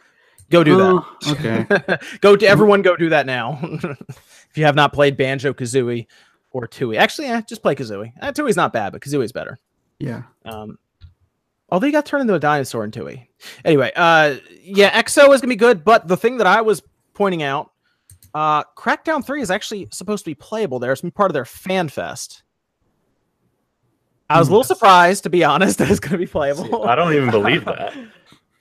go 0.49 0.63
do 0.63 0.77
that. 0.77 1.05
Oh, 1.25 1.31
okay. 1.31 1.97
go 2.21 2.35
to 2.35 2.47
everyone. 2.47 2.81
Go 2.81 2.95
do 2.95 3.09
that 3.09 3.25
now. 3.25 3.59
if 3.63 4.51
you 4.55 4.65
have 4.65 4.75
not 4.75 4.93
played 4.93 5.17
Banjo 5.17 5.53
Kazooie 5.53 6.07
or 6.51 6.67
Tooie, 6.67 6.97
actually, 6.97 7.27
yeah, 7.27 7.41
just 7.41 7.61
play 7.61 7.75
Kazooie. 7.75 8.13
Uh, 8.21 8.31
Tooie's 8.31 8.55
not 8.55 8.73
bad, 8.73 8.91
but 8.91 9.01
Kazooie's 9.01 9.31
better. 9.31 9.59
Yeah. 9.99 10.23
Um, 10.45 10.77
although 11.69 11.85
he 11.85 11.91
got 11.91 12.05
turned 12.05 12.21
into 12.21 12.35
a 12.35 12.39
dinosaur 12.39 12.83
in 12.83 12.91
Tooie. 12.91 13.27
Anyway, 13.63 13.91
uh, 13.95 14.35
yeah, 14.61 15.01
XO 15.01 15.33
is 15.33 15.41
gonna 15.41 15.49
be 15.49 15.55
good. 15.55 15.83
But 15.83 16.07
the 16.07 16.17
thing 16.17 16.37
that 16.37 16.47
I 16.47 16.61
was 16.61 16.81
pointing 17.13 17.43
out, 17.43 17.71
uh, 18.33 18.63
Crackdown 18.77 19.25
Three 19.25 19.41
is 19.41 19.51
actually 19.51 19.87
supposed 19.91 20.23
to 20.25 20.29
be 20.29 20.35
playable. 20.35 20.79
there. 20.79 20.91
It's 20.91 21.01
been 21.01 21.11
part 21.11 21.31
of 21.31 21.33
their 21.33 21.45
fan 21.45 21.89
fest. 21.89 22.43
I 24.29 24.37
was 24.37 24.47
a 24.47 24.51
little 24.51 24.63
surprised, 24.63 25.23
to 25.23 25.29
be 25.29 25.43
honest, 25.43 25.77
that 25.79 25.89
it's 25.89 25.99
going 25.99 26.11
to 26.11 26.17
be 26.17 26.27
playable. 26.27 26.87
I 26.87 26.95
don't 26.95 27.13
even 27.13 27.31
believe 27.31 27.65
that. 27.65 27.95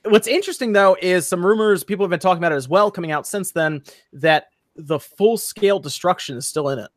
What's 0.05 0.27
interesting 0.27 0.71
though 0.71 0.97
is 1.01 1.27
some 1.27 1.45
rumors 1.45 1.83
people 1.83 2.05
have 2.05 2.09
been 2.09 2.19
talking 2.19 2.39
about 2.39 2.51
it 2.51 2.55
as 2.55 2.69
well 2.69 2.89
coming 2.89 3.11
out 3.11 3.27
since 3.27 3.51
then 3.51 3.83
that 4.13 4.49
the 4.75 4.99
full 4.99 5.37
scale 5.37 5.79
destruction 5.79 6.37
is 6.37 6.47
still 6.47 6.69
in 6.69 6.79
it. 6.79 6.89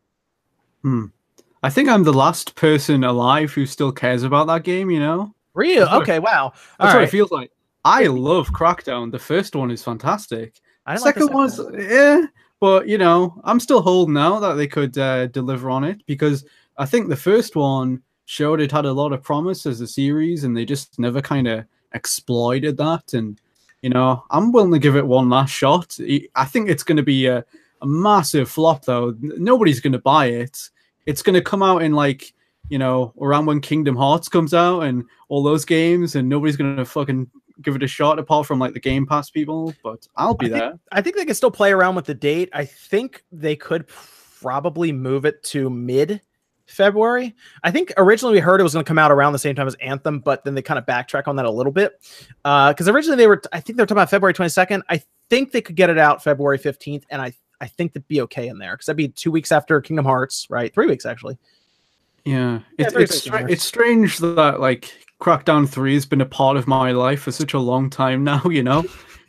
I 1.62 1.70
think 1.70 1.89
I'm 1.89 2.03
the 2.03 2.12
last 2.12 2.55
person 2.55 3.05
alive 3.05 3.53
who 3.53 3.66
still 3.66 3.93
cares 3.93 4.23
about 4.23 4.47
that 4.49 4.65
game, 4.65 4.91
you 4.91 5.01
know? 5.01 5.35
Real? 5.55 5.89
Okay, 5.89 6.19
wow. 6.19 6.45
All 6.45 6.53
That's 6.79 6.95
what 6.95 7.03
it 7.05 7.11
feels 7.11 7.31
like. 7.31 7.51
I 7.85 8.07
love 8.07 8.51
Crackdown. 8.51 9.11
The 9.11 9.19
first 9.19 9.55
one 9.55 9.70
is 9.70 9.83
fantastic. 9.83 10.61
I 10.87 10.95
didn't 10.95 11.05
like 11.05 11.15
the 11.15 11.20
second 11.23 11.35
one's 11.35 11.61
yeah, 11.79 12.27
but 12.61 12.89
you 12.89 12.99
know, 12.99 13.41
I'm 13.45 13.61
still 13.61 13.83
holding 13.83 14.16
out 14.16 14.41
that 14.41 14.55
they 14.55 14.66
could 14.66 14.97
uh, 14.99 15.27
deliver 15.29 15.70
on 15.70 15.85
it 15.85 16.05
because 16.07 16.45
I 16.79 16.87
think 16.87 17.09
the 17.09 17.16
first 17.16 17.55
one 17.55 18.03
showed 18.24 18.61
it 18.61 18.73
had 18.73 18.85
a 18.85 18.93
lot 18.93 19.12
of 19.12 19.23
promise 19.23 19.66
as 19.66 19.81
a 19.81 19.87
series, 19.87 20.45
and 20.45 20.57
they 20.57 20.65
just 20.65 20.99
never 20.99 21.20
kind 21.20 21.47
of 21.47 21.65
exploited 21.94 22.77
that. 22.78 23.14
And 23.14 23.40
you 23.82 23.90
know, 23.90 24.24
I'm 24.31 24.52
willing 24.52 24.73
to 24.73 24.78
give 24.78 24.97
it 24.97 25.06
one 25.06 25.28
last 25.28 25.51
shot. 25.51 25.98
I- 26.01 26.44
think 26.44 26.69
it's 26.69 26.85
going 26.85 26.97
to 26.98 27.02
be 27.02 27.27
a, 27.27 27.44
a 27.81 27.86
massive 27.86 28.48
flop, 28.48 28.85
though. 28.85 29.16
Nobody's 29.20 29.81
going 29.81 29.93
to 29.93 29.98
buy 29.98 30.27
it. 30.27 30.70
It's 31.06 31.23
going 31.23 31.35
to 31.35 31.43
come 31.43 31.62
out 31.62 31.82
in 31.82 31.93
like 31.93 32.32
you 32.69 32.78
know 32.78 33.12
around 33.20 33.47
when 33.47 33.60
Kingdom 33.60 33.97
Hearts 33.97 34.28
comes 34.28 34.55
out 34.55 34.81
and 34.82 35.05
all 35.28 35.43
those 35.43 35.64
games, 35.64 36.14
and 36.14 36.28
nobody's 36.28 36.56
going 36.56 36.77
to 36.77 36.85
fucking 36.85 37.28
give 37.60 37.77
it 37.77 37.82
a 37.82 37.89
shot 37.89 38.19
apart 38.19 38.47
from 38.47 38.59
like 38.59 38.73
the 38.73 38.81
Game 38.81 39.05
Pass 39.06 39.31
people. 39.31 39.74
But 39.82 40.06
I'll 40.16 40.35
be 40.35 40.47
I 40.47 40.48
think- 40.51 40.60
there. 40.60 40.78
I 40.93 41.02
think 41.02 41.16
they 41.16 41.24
can 41.24 41.35
still 41.35 41.51
play 41.51 41.73
around 41.73 41.97
with 41.97 42.06
the 42.06 42.14
date. 42.14 42.51
I 42.52 42.64
think 42.64 43.24
they 43.32 43.56
could 43.56 43.89
probably 43.89 44.93
move 44.93 45.24
it 45.24 45.43
to 45.44 45.69
mid 45.70 46.20
February. 46.73 47.35
I 47.62 47.70
think 47.70 47.93
originally 47.97 48.35
we 48.35 48.40
heard 48.40 48.61
it 48.61 48.65
was 48.65 48.73
going 48.73 48.85
to 48.85 48.89
come 48.89 48.99
out 48.99 49.12
around 49.12 49.32
the 49.32 49.39
same 49.39 49.55
time 49.55 49.66
as 49.66 49.74
Anthem, 49.77 50.20
but 50.20 50.44
then 50.44 50.55
they 50.55 50.62
kind 50.62 50.78
of 50.78 50.86
backtrack 50.86 51.28
on 51.28 51.36
that 51.36 51.44
a 51.44 51.51
little 51.51 51.73
bit. 51.73 52.01
Uh, 52.44 52.73
because 52.73 52.89
originally 52.89 53.16
they 53.16 53.27
were, 53.27 53.40
I 53.53 53.61
think 53.61 53.77
they 53.77 53.82
were 53.82 53.86
talking 53.86 53.99
about 53.99 54.11
February 54.11 54.35
22nd. 54.35 54.82
I 54.89 55.03
think 55.31 55.53
they 55.53 55.61
could 55.61 55.77
get 55.77 55.90
it 55.90 55.99
out 55.99 56.23
February 56.23 56.59
15th, 56.59 57.05
and 57.11 57.23
I 57.23 57.32
I 57.62 57.69
think 57.69 57.93
that'd 57.93 58.09
be 58.09 58.20
okay 58.23 58.49
in 58.49 58.59
there 58.59 58.73
because 58.73 58.86
that'd 58.86 58.97
be 58.97 59.09
two 59.09 59.31
weeks 59.31 59.53
after 59.53 59.81
Kingdom 59.81 60.05
Hearts, 60.05 60.49
right? 60.51 60.74
Three 60.74 60.89
weeks 60.89 61.07
actually. 61.07 61.39
Yeah, 62.24 62.61
Yeah, 62.77 62.86
it's 62.86 63.24
it's, 63.24 63.28
it's 63.28 63.65
strange 63.65 64.19
that 64.19 64.61
like 64.61 64.93
Crackdown 65.20 65.69
Three 65.69 65.94
has 65.94 66.05
been 66.05 66.20
a 66.20 66.27
part 66.27 66.57
of 66.57 66.66
my 66.66 66.90
life 66.90 67.23
for 67.23 67.31
such 67.31 67.55
a 67.55 67.61
long 67.61 67.89
time 67.89 68.24
now. 68.24 68.43
You 68.51 68.65
know, 68.65 68.85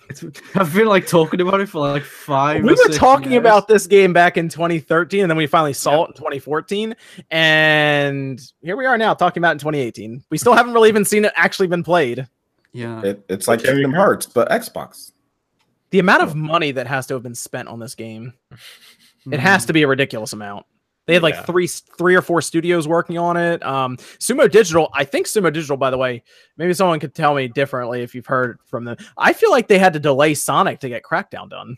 it's, 0.09 0.23
I've 0.55 0.73
been 0.73 0.87
like 0.87 1.07
talking 1.07 1.41
about 1.41 1.61
it 1.61 1.69
for 1.69 1.79
like 1.79 2.03
five. 2.03 2.63
we 2.63 2.69
or 2.69 2.73
were 2.73 2.77
six 2.77 2.97
talking 2.97 3.31
years. 3.31 3.41
about 3.41 3.67
this 3.67 3.87
game 3.87 4.13
back 4.13 4.37
in 4.37 4.49
2013 4.49 5.21
and 5.21 5.29
then 5.29 5.37
we 5.37 5.47
finally 5.47 5.73
saw 5.73 6.05
it 6.05 6.09
in 6.09 6.13
2014 6.13 6.95
and 7.31 8.41
here 8.61 8.75
we 8.75 8.85
are 8.85 8.97
now 8.97 9.13
talking 9.13 9.41
about 9.41 9.51
it 9.51 9.53
in 9.53 9.59
2018 9.59 10.23
we 10.29 10.37
still 10.37 10.53
haven't 10.53 10.73
really 10.73 10.89
even 10.89 11.05
seen 11.05 11.25
it 11.25 11.33
actually 11.35 11.67
been 11.67 11.83
played. 11.83 12.27
Yeah, 12.71 13.01
It, 13.03 13.25
it's 13.29 13.47
like 13.47 13.59
Terry 13.59 13.75
Kingdom 13.75 13.93
Hearts, 13.93 14.25
but 14.25 14.49
Xbox. 14.49 15.11
the 15.91 15.99
amount 15.99 16.23
of 16.23 16.35
money 16.35 16.71
that 16.71 16.87
has 16.87 17.05
to 17.07 17.13
have 17.13 17.21
been 17.21 17.35
spent 17.35 17.67
on 17.67 17.79
this 17.79 17.93
game 17.93 18.33
it 18.51 18.59
hmm. 19.25 19.33
has 19.35 19.65
to 19.65 19.73
be 19.73 19.83
a 19.83 19.87
ridiculous 19.87 20.33
amount 20.33 20.65
they 21.05 21.13
had 21.15 21.23
like 21.23 21.33
Yeah. 21.35 21.43
three 21.43 21.67
three 21.67 22.15
or 22.15 22.21
four 22.21 22.41
studios 22.41 22.87
working 22.87 23.17
on 23.17 23.35
it 23.37 23.63
um 23.65 23.97
sumo 24.19 24.49
digital 24.49 24.89
i 24.93 25.03
think 25.03 25.27
sumo 25.27 25.51
digital 25.51 25.77
by 25.77 25.89
the 25.89 25.97
way 25.97 26.23
maybe 26.57 26.73
someone 26.73 26.99
could 26.99 27.13
tell 27.13 27.35
me 27.35 27.47
differently 27.47 28.01
if 28.01 28.15
you've 28.15 28.25
heard 28.25 28.59
from 28.65 28.85
them 28.85 28.95
i 29.17 29.33
feel 29.33 29.51
like 29.51 29.67
they 29.67 29.79
had 29.79 29.93
to 29.93 29.99
delay 29.99 30.33
sonic 30.33 30.79
to 30.79 30.89
get 30.89 31.03
crackdown 31.03 31.49
done 31.49 31.77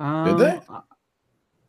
Mm. 0.00 0.26
Did 0.26 0.38
they? 0.38 0.60
Um, 0.74 0.82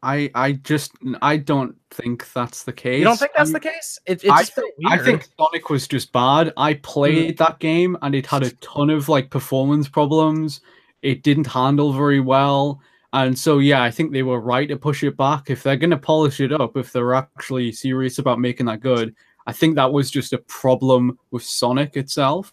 I 0.01 0.29
I 0.35 0.51
just 0.53 0.91
I 1.21 1.37
don't 1.37 1.75
think 1.91 2.31
that's 2.33 2.63
the 2.63 2.73
case. 2.73 2.99
you 2.99 3.03
don't 3.05 3.17
think 3.17 3.31
that's 3.35 3.49
I'm- 3.49 3.53
the 3.53 3.59
case 3.59 3.99
it, 4.05 4.23
it 4.23 4.31
I 4.31 4.39
just 4.39 4.53
felt 4.53 4.67
think, 4.77 4.91
I. 4.91 4.95
Mm-hmm. 4.97 5.05
think 5.05 5.27
Sonic 5.39 5.69
was 5.69 5.87
just 5.87 6.11
bad. 6.11 6.53
I 6.57 6.73
played 6.75 7.37
that 7.37 7.59
game 7.59 7.97
and 8.01 8.13
it 8.15 8.25
had 8.25 8.43
a 8.43 8.49
ton 8.57 8.89
of 8.89 9.09
like 9.09 9.29
performance 9.29 9.87
problems. 9.87 10.61
It 11.01 11.21
didn't 11.23 11.47
handle 11.47 11.93
very 11.93 12.19
well, 12.19 12.81
And 13.15 13.39
so, 13.39 13.59
yeah, 13.59 13.81
I 13.81 13.91
think 13.91 14.11
they 14.11 14.23
were 14.23 14.41
right 14.41 14.67
to 14.67 14.75
push 14.75 15.01
it 15.01 15.15
back. 15.15 15.49
If 15.49 15.63
they're 15.63 15.77
going 15.77 15.91
to 15.91 15.97
polish 15.97 16.41
it 16.41 16.51
up, 16.51 16.75
if 16.75 16.91
they're 16.91 17.13
actually 17.13 17.71
serious 17.71 18.19
about 18.19 18.41
making 18.41 18.65
that 18.65 18.81
good, 18.81 19.15
I 19.47 19.53
think 19.53 19.75
that 19.75 19.93
was 19.93 20.11
just 20.11 20.33
a 20.33 20.37
problem 20.39 21.17
with 21.31 21.41
Sonic 21.41 21.95
itself. 21.95 22.51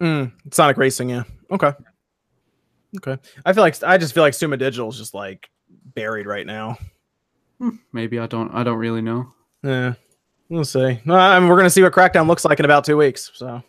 Mm, 0.00 0.32
Sonic 0.50 0.78
Racing, 0.78 1.10
yeah. 1.10 1.24
Okay. 1.50 1.72
Okay. 2.96 3.18
I 3.44 3.52
feel 3.52 3.62
like 3.62 3.82
I 3.82 3.98
just 3.98 4.14
feel 4.14 4.22
like 4.22 4.32
Sumo 4.32 4.58
Digital 4.58 4.88
is 4.88 4.96
just 4.96 5.12
like 5.12 5.50
buried 5.94 6.26
right 6.26 6.46
now. 6.46 6.78
Hmm, 7.58 7.76
maybe 7.92 8.18
I 8.18 8.26
don't. 8.26 8.54
I 8.54 8.62
don't 8.62 8.78
really 8.78 9.02
know. 9.02 9.34
Yeah, 9.62 9.94
we'll 10.48 10.64
see. 10.64 10.98
No, 11.04 11.14
I 11.14 11.38
mean, 11.38 11.48
we're 11.48 11.56
gonna 11.56 11.68
see 11.68 11.82
what 11.82 11.92
Crackdown 11.92 12.26
looks 12.26 12.46
like 12.46 12.58
in 12.58 12.64
about 12.64 12.84
two 12.84 12.96
weeks. 12.96 13.32
So 13.34 13.62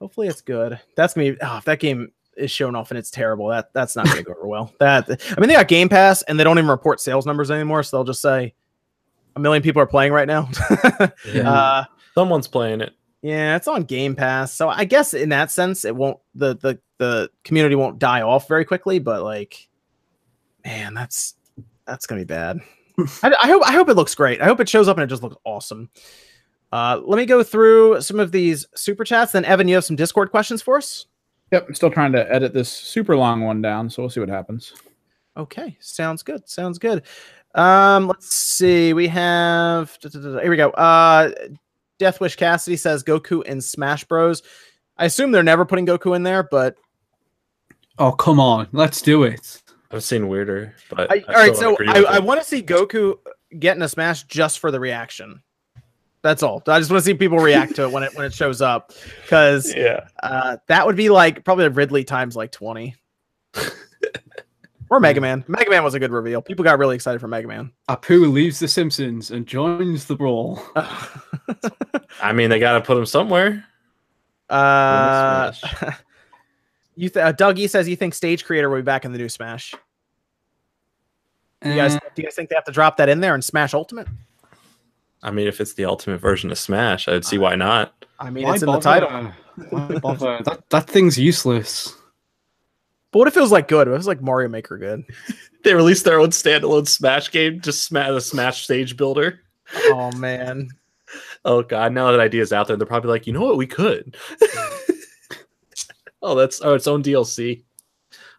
hopefully 0.00 0.28
it's 0.28 0.42
good. 0.42 0.78
That's 0.96 1.14
gonna 1.14 1.32
be. 1.32 1.38
Oh, 1.40 1.56
if 1.56 1.64
that 1.64 1.80
game 1.80 2.12
is 2.38 2.50
shown 2.50 2.74
off 2.76 2.90
and 2.90 2.98
it's 2.98 3.10
terrible, 3.10 3.48
that 3.48 3.72
that's 3.72 3.96
not 3.96 4.06
gonna 4.06 4.22
go 4.22 4.32
over 4.32 4.46
well. 4.46 4.72
That 4.80 5.08
I 5.36 5.40
mean, 5.40 5.48
they 5.48 5.54
got 5.56 5.68
Game 5.68 5.88
Pass 5.88 6.22
and 6.22 6.38
they 6.38 6.44
don't 6.44 6.58
even 6.58 6.70
report 6.70 7.00
sales 7.00 7.26
numbers 7.26 7.50
anymore, 7.50 7.82
so 7.82 7.96
they'll 7.98 8.04
just 8.04 8.20
say 8.22 8.54
a 9.36 9.40
million 9.40 9.62
people 9.62 9.80
are 9.82 9.86
playing 9.86 10.12
right 10.12 10.26
now. 10.26 10.48
Yeah. 11.32 11.50
uh, 11.50 11.84
Someone's 12.14 12.48
playing 12.48 12.80
it. 12.80 12.92
yeah, 13.22 13.56
it's 13.56 13.68
on 13.68 13.84
Game 13.84 14.14
Pass, 14.16 14.52
so 14.54 14.68
I 14.68 14.84
guess 14.84 15.14
in 15.14 15.28
that 15.30 15.50
sense, 15.50 15.84
it 15.84 15.94
won't 15.94 16.18
the 16.34 16.56
the 16.56 16.78
the 16.98 17.30
community 17.44 17.74
won't 17.76 17.98
die 17.98 18.22
off 18.22 18.48
very 18.48 18.64
quickly. 18.64 18.98
But 18.98 19.22
like, 19.22 19.68
man, 20.64 20.94
that's 20.94 21.34
that's 21.86 22.06
gonna 22.06 22.20
be 22.22 22.24
bad. 22.24 22.60
I, 23.22 23.32
I 23.42 23.46
hope 23.46 23.62
I 23.64 23.72
hope 23.72 23.88
it 23.88 23.94
looks 23.94 24.14
great. 24.14 24.40
I 24.40 24.46
hope 24.46 24.58
it 24.60 24.68
shows 24.68 24.88
up 24.88 24.96
and 24.96 25.04
it 25.04 25.06
just 25.08 25.22
looks 25.22 25.36
awesome. 25.44 25.90
Uh, 26.72 27.00
let 27.06 27.16
me 27.16 27.24
go 27.24 27.42
through 27.42 28.00
some 28.02 28.20
of 28.20 28.30
these 28.32 28.66
super 28.74 29.02
chats. 29.04 29.32
Then 29.32 29.44
Evan, 29.44 29.68
you 29.68 29.74
have 29.76 29.84
some 29.84 29.96
Discord 29.96 30.30
questions 30.30 30.60
for 30.60 30.76
us. 30.76 31.06
Yep, 31.50 31.68
I'm 31.68 31.74
still 31.74 31.90
trying 31.90 32.12
to 32.12 32.32
edit 32.32 32.52
this 32.52 32.70
super 32.70 33.16
long 33.16 33.42
one 33.42 33.62
down, 33.62 33.88
so 33.88 34.02
we'll 34.02 34.10
see 34.10 34.20
what 34.20 34.28
happens. 34.28 34.74
Okay, 35.36 35.76
sounds 35.80 36.22
good. 36.22 36.48
Sounds 36.48 36.78
good. 36.78 37.04
Um, 37.54 38.06
let's 38.06 38.34
see. 38.34 38.92
We 38.92 39.08
have 39.08 39.96
here 40.02 40.50
we 40.50 40.56
go. 40.56 40.70
Uh, 40.70 41.30
Death 41.98 42.20
Wish 42.20 42.36
Cassidy 42.36 42.76
says 42.76 43.02
Goku 43.02 43.44
in 43.44 43.60
Smash 43.60 44.04
Bros. 44.04 44.42
I 44.96 45.06
assume 45.06 45.30
they're 45.30 45.42
never 45.42 45.64
putting 45.64 45.86
Goku 45.86 46.14
in 46.14 46.22
there, 46.22 46.42
but 46.42 46.76
Oh, 47.98 48.12
come 48.12 48.38
on. 48.38 48.68
Let's 48.72 49.02
do 49.02 49.24
it. 49.24 49.62
I've 49.90 50.04
seen 50.04 50.28
weirder, 50.28 50.74
but 50.90 51.10
I, 51.10 51.16
I 51.16 51.34
all 51.34 51.34
right. 51.34 51.56
So 51.56 51.76
I, 51.88 52.16
I 52.16 52.18
want 52.18 52.40
to 52.40 52.46
see 52.46 52.62
Goku 52.62 53.14
get 53.58 53.76
in 53.76 53.82
a 53.82 53.88
Smash 53.88 54.24
just 54.24 54.58
for 54.58 54.70
the 54.70 54.78
reaction. 54.78 55.42
That's 56.22 56.42
all. 56.42 56.62
I 56.66 56.78
just 56.78 56.90
want 56.90 57.00
to 57.02 57.04
see 57.04 57.14
people 57.14 57.38
react 57.38 57.76
to 57.76 57.84
it 57.84 57.92
when 57.92 58.02
it 58.02 58.14
when 58.16 58.26
it 58.26 58.34
shows 58.34 58.60
up, 58.60 58.92
because 59.22 59.72
yeah. 59.76 60.08
uh, 60.22 60.56
that 60.66 60.86
would 60.86 60.96
be 60.96 61.10
like 61.10 61.44
probably 61.44 61.66
a 61.66 61.70
Ridley 61.70 62.04
times 62.04 62.34
like 62.36 62.50
twenty. 62.52 62.96
or 64.90 65.00
Mega 65.00 65.20
Man. 65.20 65.44
Mega 65.48 65.70
Man 65.70 65.84
was 65.84 65.94
a 65.94 66.00
good 66.00 66.10
reveal. 66.10 66.42
People 66.42 66.64
got 66.64 66.78
really 66.78 66.94
excited 66.96 67.20
for 67.20 67.28
Mega 67.28 67.46
Man. 67.46 67.70
Apu 67.88 68.30
leaves 68.32 68.58
The 68.58 68.68
Simpsons 68.68 69.30
and 69.30 69.46
joins 69.46 70.06
the 70.06 70.16
brawl. 70.16 70.60
I 72.22 72.32
mean, 72.32 72.50
they 72.50 72.58
got 72.58 72.72
to 72.74 72.80
put 72.80 72.96
him 72.96 73.06
somewhere. 73.06 73.64
Uh, 74.48 75.52
you 76.96 77.10
th- 77.10 77.22
uh, 77.22 77.32
Dougie 77.34 77.68
says 77.68 77.88
you 77.88 77.96
think 77.96 78.14
Stage 78.14 78.44
Creator 78.44 78.70
will 78.70 78.78
be 78.78 78.82
back 78.82 79.04
in 79.04 79.12
the 79.12 79.18
new 79.18 79.28
Smash. 79.28 79.74
You 81.64 81.74
guys, 81.74 81.94
Eh, 81.96 81.98
do 82.14 82.22
you 82.22 82.24
guys 82.24 82.34
think 82.34 82.48
they 82.48 82.54
have 82.54 82.64
to 82.64 82.72
drop 82.72 82.96
that 82.98 83.08
in 83.08 83.20
there 83.20 83.34
and 83.34 83.44
Smash 83.44 83.74
Ultimate? 83.74 84.06
I 85.22 85.30
mean, 85.30 85.46
if 85.46 85.60
it's 85.60 85.74
the 85.74 85.84
ultimate 85.84 86.18
version 86.18 86.50
of 86.50 86.58
Smash, 86.58 87.08
I'd 87.08 87.24
see 87.24 87.38
why 87.38 87.56
not. 87.56 88.04
I 88.20 88.30
mean, 88.30 88.44
why 88.44 88.54
it's 88.54 88.62
in 88.62 88.70
the 88.70 88.80
title. 88.80 89.32
Why 89.70 89.98
bother? 90.02 90.40
that, 90.44 90.62
that 90.70 90.86
thing's 90.88 91.18
useless. 91.18 91.94
But 93.10 93.20
what 93.20 93.28
if 93.28 93.36
it 93.36 93.40
was 93.40 93.52
like 93.52 93.68
good? 93.68 93.88
What 93.88 93.88
if 93.88 93.94
it 93.94 93.98
was 93.98 94.06
like 94.06 94.22
Mario 94.22 94.48
Maker 94.48 94.78
good? 94.78 95.04
They 95.64 95.74
released 95.74 96.04
their 96.04 96.20
own 96.20 96.28
standalone 96.28 96.86
Smash 96.86 97.32
game, 97.32 97.60
just 97.60 97.82
smash 97.82 98.10
a 98.10 98.20
Smash 98.20 98.62
stage 98.62 98.96
builder. 98.96 99.40
Oh 99.86 100.12
man. 100.12 100.68
Oh 101.44 101.62
god, 101.62 101.94
now 101.94 102.10
that 102.10 102.20
idea's 102.20 102.52
out 102.52 102.68
there, 102.68 102.76
they're 102.76 102.86
probably 102.86 103.10
like, 103.10 103.26
you 103.26 103.32
know 103.32 103.40
what, 103.40 103.56
we 103.56 103.66
could. 103.66 104.14
oh, 106.20 106.34
that's 106.34 106.60
oh, 106.62 106.74
its 106.74 106.86
own 106.86 107.02
DLC. 107.02 107.62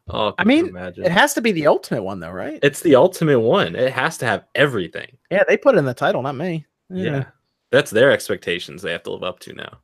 Oh, 0.07 0.35
I 0.37 0.43
mean, 0.43 0.67
imagine? 0.67 1.03
It 1.03 1.11
has 1.11 1.33
to 1.33 1.41
be 1.41 1.51
the 1.51 1.65
ultimate 1.65 2.03
one 2.03 2.19
though, 2.19 2.29
right? 2.29 2.59
it's 2.61 2.81
the 2.81 2.93
ultimate 2.93 3.39
one. 3.39 3.75
It 3.75 3.91
has 3.91 4.19
to 4.19 4.27
have 4.27 4.45
everything. 4.53 5.17
yeah, 5.31 5.43
they 5.47 5.57
put 5.57 5.75
it 5.75 5.79
in 5.79 5.85
the 5.85 5.95
title, 5.95 6.21
not 6.21 6.35
me. 6.35 6.67
Yeah. 6.89 7.25
That's 7.71 7.91
their 7.91 8.11
expectations 8.11 8.81
they 8.81 8.91
have 8.91 9.03
to 9.03 9.11
live 9.11 9.23
up 9.23 9.39
to 9.41 9.53
now. 9.53 9.77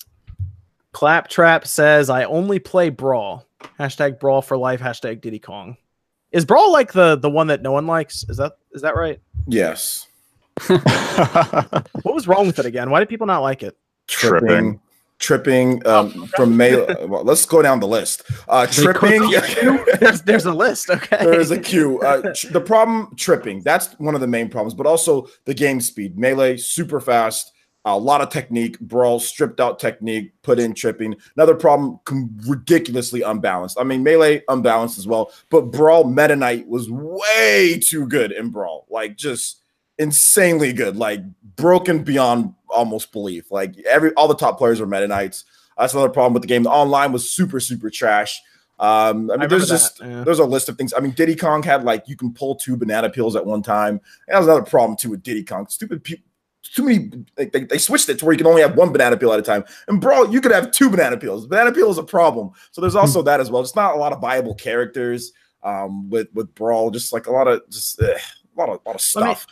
Claptrap 0.91 1.67
says, 1.67 2.09
I 2.09 2.23
only 2.23 2.57
play 2.59 2.89
Brawl. 2.89 3.45
Hashtag 3.79 4.19
Brawl 4.19 4.41
for 4.41 4.57
life. 4.57 4.79
Hashtag 4.79 5.21
Diddy 5.21 5.39
Kong. 5.39 5.77
Is 6.31 6.45
Brawl 6.45 6.71
like 6.71 6.93
the 6.93 7.15
the 7.15 7.29
one 7.29 7.47
that 7.47 7.61
no 7.61 7.71
one 7.71 7.87
likes? 7.87 8.25
Is 8.27 8.37
that 8.37 8.57
is 8.71 8.81
that 8.81 8.95
right? 8.95 9.19
Yes. 9.47 10.07
What 10.69 12.15
was 12.15 12.27
wrong 12.27 12.47
with 12.47 12.59
it 12.59 12.65
again? 12.65 12.89
Why 12.89 12.99
did 12.99 13.09
people 13.09 13.27
not 13.27 13.39
like 13.39 13.63
it? 13.63 13.77
Tripping. 14.07 14.47
Tripping 14.47 14.79
um, 15.85 16.27
from 16.35 16.57
Melee. 16.57 17.05
Well, 17.05 17.23
let's 17.23 17.45
go 17.45 17.61
down 17.61 17.79
the 17.79 17.87
list. 17.87 18.23
Uh, 18.47 18.67
tripping. 18.67 19.29
there's 19.99 20.21
there's 20.21 20.45
a 20.45 20.53
list. 20.53 20.89
Okay. 20.89 21.17
there 21.17 21.39
is 21.39 21.51
a 21.51 21.59
queue. 21.59 21.99
Uh, 22.01 22.33
tr- 22.33 22.51
the 22.51 22.61
problem, 22.61 23.13
tripping. 23.17 23.61
That's 23.61 23.93
one 23.99 24.15
of 24.15 24.21
the 24.21 24.27
main 24.27 24.49
problems, 24.49 24.73
but 24.73 24.85
also 24.85 25.27
the 25.45 25.53
game 25.53 25.81
speed. 25.81 26.17
Melee, 26.17 26.57
super 26.57 26.99
fast. 26.99 27.51
A 27.87 27.97
lot 27.97 28.21
of 28.21 28.29
technique. 28.29 28.79
Brawl, 28.79 29.19
stripped 29.19 29.59
out 29.59 29.77
technique. 29.77 30.33
Put 30.41 30.57
in 30.57 30.73
tripping. 30.73 31.15
Another 31.35 31.53
problem, 31.53 31.99
com- 32.05 32.35
ridiculously 32.47 33.21
unbalanced. 33.21 33.79
I 33.79 33.83
mean, 33.83 34.01
Melee 34.01 34.41
unbalanced 34.47 34.97
as 34.97 35.07
well, 35.07 35.31
but 35.51 35.71
Brawl 35.71 36.05
Meta 36.05 36.35
Knight 36.35 36.67
was 36.67 36.89
way 36.89 37.79
too 37.79 38.07
good 38.07 38.31
in 38.31 38.49
Brawl. 38.49 38.87
Like 38.89 39.17
just 39.17 39.61
insanely 39.97 40.73
good. 40.73 40.97
Like 40.97 41.21
broken 41.55 42.03
beyond 42.03 42.53
almost 42.75 43.11
belief. 43.11 43.51
Like 43.51 43.77
every 43.87 44.13
all 44.13 44.27
the 44.27 44.35
top 44.35 44.57
players 44.57 44.79
were 44.79 44.87
Meta 44.87 45.07
Knights. 45.07 45.45
That's 45.77 45.93
another 45.93 46.09
problem 46.09 46.33
with 46.33 46.41
the 46.41 46.47
game. 46.47 46.63
The 46.63 46.69
online 46.69 47.11
was 47.11 47.29
super 47.29 47.59
super 47.59 47.89
trash. 47.89 48.41
Um, 48.77 48.87
I 48.87 49.13
mean, 49.13 49.27
remember 49.27 49.47
there's 49.57 49.69
just 49.69 50.01
yeah. 50.01 50.23
there's 50.23 50.39
a 50.39 50.45
list 50.45 50.67
of 50.67 50.77
things. 50.77 50.93
I 50.93 50.99
mean, 50.99 51.11
Diddy 51.11 51.35
Kong 51.35 51.63
had 51.63 51.83
like 51.83 52.03
you 52.07 52.17
can 52.17 52.33
pull 52.33 52.55
two 52.55 52.75
banana 52.75 53.09
peels 53.09 53.35
at 53.35 53.45
one 53.45 53.63
time. 53.63 54.01
That 54.27 54.37
was 54.37 54.47
another 54.47 54.63
problem 54.63 54.97
too 54.97 55.11
with 55.11 55.23
Diddy 55.23 55.43
Kong. 55.43 55.67
Stupid 55.67 56.03
people. 56.03 56.25
Too 56.73 56.83
many. 56.83 57.11
They, 57.35 57.45
they, 57.45 57.63
they 57.63 57.77
switched 57.77 58.09
it 58.09 58.19
to 58.19 58.25
where 58.25 58.33
you 58.33 58.37
can 58.37 58.47
only 58.47 58.61
have 58.63 58.75
one 58.75 58.91
banana 58.91 59.15
peel 59.15 59.31
at 59.31 59.39
a 59.39 59.43
time. 59.43 59.63
And 59.87 60.01
Brawl, 60.01 60.33
you 60.33 60.41
could 60.41 60.51
have 60.51 60.71
two 60.71 60.89
banana 60.89 61.15
peels. 61.15 61.45
Banana 61.45 61.71
peel 61.71 61.91
is 61.91 61.99
a 61.99 62.03
problem. 62.03 62.51
So 62.71 62.81
there's 62.81 62.95
also 62.95 63.21
that 63.21 63.39
as 63.39 63.51
well. 63.51 63.61
Just 63.61 63.75
not 63.75 63.95
a 63.95 63.97
lot 63.97 64.11
of 64.11 64.19
viable 64.19 64.55
characters 64.55 65.31
um, 65.63 66.09
with 66.09 66.27
with 66.33 66.53
Brawl. 66.55 66.89
Just 66.89 67.13
like 67.13 67.27
a 67.27 67.31
lot 67.31 67.47
of 67.47 67.61
just 67.69 68.01
a 68.01 68.19
lot 68.57 68.69
of 68.69 68.79
lot 68.85 68.95
of 68.95 69.15
Let 69.15 69.27
me- 69.27 69.35
stuff. 69.35 69.47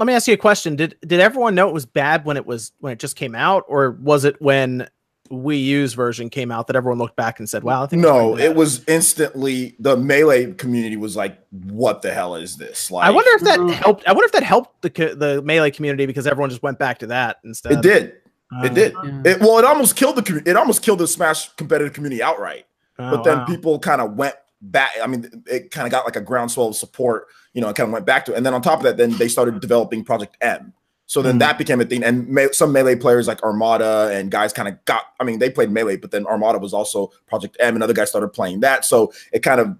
Let 0.00 0.06
me 0.06 0.14
ask 0.14 0.26
you 0.26 0.32
a 0.34 0.38
question. 0.38 0.76
Did 0.76 0.96
did 1.06 1.20
everyone 1.20 1.54
know 1.54 1.68
it 1.68 1.74
was 1.74 1.84
bad 1.84 2.24
when 2.24 2.38
it 2.38 2.46
was 2.46 2.72
when 2.80 2.94
it 2.94 2.98
just 2.98 3.16
came 3.16 3.34
out, 3.34 3.64
or 3.68 3.90
was 3.90 4.24
it 4.24 4.40
when 4.40 4.88
Wii 5.30 5.62
U's 5.62 5.92
version 5.92 6.30
came 6.30 6.50
out 6.50 6.68
that 6.68 6.74
everyone 6.74 6.96
looked 6.98 7.16
back 7.16 7.38
and 7.38 7.46
said, 7.48 7.62
"Wow, 7.62 7.82
I 7.82 7.86
think 7.86 8.00
No, 8.00 8.36
it 8.38 8.56
was 8.56 8.82
instantly 8.88 9.76
the 9.78 9.98
melee 9.98 10.52
community 10.54 10.96
was 10.96 11.16
like, 11.16 11.38
"What 11.50 12.00
the 12.00 12.12
hell 12.14 12.34
is 12.34 12.56
this?" 12.56 12.90
Like, 12.90 13.06
I 13.06 13.10
wonder 13.10 13.30
if 13.34 13.42
that 13.42 13.58
Mm. 13.60 13.72
helped. 13.72 14.08
I 14.08 14.12
wonder 14.12 14.24
if 14.24 14.32
that 14.32 14.42
helped 14.42 14.80
the 14.80 14.88
the 14.88 15.42
melee 15.42 15.70
community 15.70 16.06
because 16.06 16.26
everyone 16.26 16.48
just 16.48 16.62
went 16.62 16.78
back 16.78 16.98
to 17.00 17.06
that 17.08 17.36
instead. 17.44 17.72
it 17.72 17.82
did. 17.82 18.12
Uh, 18.56 18.64
It 18.64 18.74
did. 18.74 18.94
Yeah. 19.04 19.20
It, 19.26 19.40
well, 19.40 19.58
it 19.58 19.66
almost 19.66 19.96
killed 19.96 20.16
the 20.16 20.22
commu- 20.22 20.48
it 20.48 20.56
almost 20.56 20.80
killed 20.82 21.00
the 21.00 21.06
Smash 21.06 21.50
competitive 21.56 21.92
community 21.92 22.22
outright. 22.22 22.64
oh, 22.98 23.10
but 23.16 23.22
then 23.24 23.38
wow. 23.40 23.44
people 23.44 23.78
kind 23.78 24.00
of 24.00 24.14
went 24.16 24.34
back. 24.60 24.90
I 25.02 25.06
mean, 25.06 25.44
it 25.46 25.70
kind 25.70 25.86
of 25.86 25.90
got 25.90 26.04
like 26.04 26.16
a 26.16 26.20
groundswell 26.20 26.68
of 26.68 26.76
support, 26.76 27.26
you 27.54 27.60
know, 27.60 27.68
and 27.68 27.76
kind 27.76 27.88
of 27.88 27.92
went 27.92 28.06
back 28.06 28.24
to 28.26 28.32
it. 28.32 28.36
And 28.36 28.44
then 28.44 28.54
on 28.54 28.62
top 28.62 28.80
of 28.80 28.84
that, 28.84 28.96
then 28.96 29.16
they 29.18 29.28
started 29.28 29.60
developing 29.60 30.04
Project 30.04 30.36
M. 30.40 30.72
So 31.06 31.22
then 31.22 31.36
Mhm. 31.36 31.40
that 31.40 31.58
became 31.58 31.80
a 31.80 31.84
thing. 31.84 32.04
And 32.04 32.28
me- 32.28 32.52
some 32.52 32.70
melee 32.70 32.94
players 32.94 33.26
like 33.26 33.42
Armada 33.42 34.10
and 34.12 34.30
guys 34.30 34.52
kind 34.52 34.68
of 34.68 34.84
got, 34.84 35.06
I 35.18 35.24
mean, 35.24 35.40
they 35.40 35.50
played 35.50 35.70
melee, 35.70 35.96
but 35.96 36.12
then 36.12 36.24
Armada 36.26 36.58
was 36.58 36.72
also 36.72 37.10
Project 37.26 37.56
M, 37.58 37.74
and 37.74 37.82
other 37.82 37.92
guys 37.94 38.10
started 38.10 38.28
playing 38.28 38.60
that. 38.60 38.84
So 38.84 39.12
it 39.32 39.40
kind 39.40 39.60
of 39.60 39.76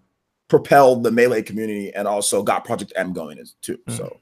propelled 0.49 1.05
the 1.05 1.13
melee 1.13 1.43
community 1.43 1.95
and 1.95 2.09
also 2.09 2.43
got 2.43 2.65
Project 2.65 2.93
M 2.97 3.13
going 3.13 3.39
as 3.39 3.55
too. 3.63 3.79
Mhm. 3.89 3.97
So 3.97 4.17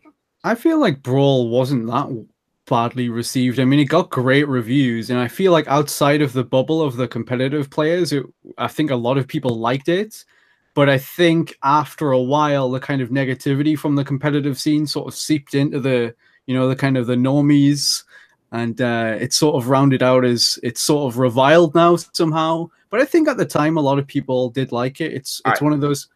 I 0.45 0.55
feel 0.55 0.79
like 0.79 1.03
Brawl 1.03 1.49
wasn't 1.49 1.87
that 1.87 2.27
badly 2.69 3.09
received. 3.09 3.59
I 3.59 3.65
mean, 3.65 3.81
it 3.81 3.87
got 3.87 4.11
great 4.11 4.47
reviews, 4.47 5.09
and 5.09 5.19
I 5.19 5.29
feel 5.29 5.53
like 5.53 5.67
outside 5.67 6.21
of 6.21 6.35
the 6.35 6.45
bubble 6.45 6.83
of 6.83 6.97
the 6.97 7.09
competitive 7.09 7.71
players, 7.71 8.13
it, 8.13 8.27
I 8.59 8.69
think 8.69 8.91
a 8.91 8.97
lot 8.97 9.17
of 9.17 9.27
people 9.27 9.59
liked 9.59 9.89
it. 9.89 10.27
But 10.75 10.89
I 10.89 10.99
think 10.99 11.57
after 11.63 12.13
a 12.13 12.21
while, 12.23 12.71
the 12.71 12.81
kind 12.81 13.03
of 13.03 13.09
negativity 13.09 13.77
from 13.79 13.97
the 13.97 14.05
competitive 14.05 14.59
scene 14.59 14.87
sort 14.87 15.09
of 15.09 15.15
seeped 15.15 15.55
into 15.55 15.81
the, 15.81 16.15
you 16.47 16.55
know, 16.55 16.69
the 16.69 16.77
kind 16.77 16.97
of 16.97 17.07
the 17.07 17.17
normies, 17.17 18.05
and 18.53 18.81
uh, 18.81 19.17
it's 19.19 19.37
sort 19.37 19.57
of 19.63 19.69
rounded 19.69 20.03
out 20.03 20.25
as 20.25 20.59
it's 20.63 20.81
sort 20.81 21.13
of 21.13 21.19
reviled 21.19 21.75
now 21.75 21.97
somehow. 21.97 22.69
But 22.91 23.01
I 23.01 23.05
think 23.05 23.29
at 23.29 23.37
the 23.37 23.45
time, 23.45 23.77
a 23.77 23.81
lot 23.81 23.99
of 23.99 24.07
people 24.07 24.51
did 24.51 24.71
like 24.73 25.01
it. 25.01 25.13
It's 25.13 25.43
it's 25.47 25.61
I- 25.61 25.65
one 25.65 25.73
of 25.73 25.81
those. 25.81 26.09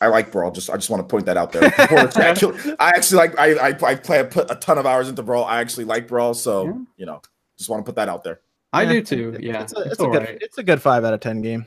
I 0.00 0.08
like 0.08 0.30
Brawl. 0.30 0.50
Just 0.50 0.68
I 0.68 0.74
just 0.74 0.90
want 0.90 1.02
to 1.02 1.10
point 1.10 1.24
that 1.26 1.38
out 1.38 1.52
there. 1.52 1.72
Actually- 2.20 2.76
I 2.78 2.90
actually 2.90 3.16
like 3.16 3.38
I 3.38 3.54
I, 3.54 3.76
I 3.82 3.94
play 3.94 4.20
I 4.20 4.24
put 4.24 4.50
a 4.50 4.54
ton 4.56 4.76
of 4.78 4.84
hours 4.86 5.08
into 5.08 5.22
Brawl. 5.22 5.44
I 5.44 5.60
actually 5.60 5.84
like 5.84 6.06
Brawl, 6.06 6.34
so 6.34 6.66
Yeah. 6.66 6.72
you 6.98 7.06
know, 7.06 7.22
just 7.56 7.70
want 7.70 7.84
to 7.84 7.88
put 7.90 7.96
that 7.96 8.08
out 8.08 8.22
there. 8.22 8.40
I 8.74 8.82
Yeah, 8.82 8.92
do 8.92 9.02
too. 9.02 9.36
Yeah, 9.40 9.62
it's 9.62 9.72
a, 9.74 9.80
it's 9.80 9.92
it's 9.92 10.00
a 10.02 10.06
good 10.06 10.22
right. 10.22 10.38
it's 10.42 10.58
a 10.58 10.62
good 10.62 10.82
five 10.82 11.02
out 11.04 11.14
of 11.14 11.20
ten 11.20 11.40
game. 11.40 11.66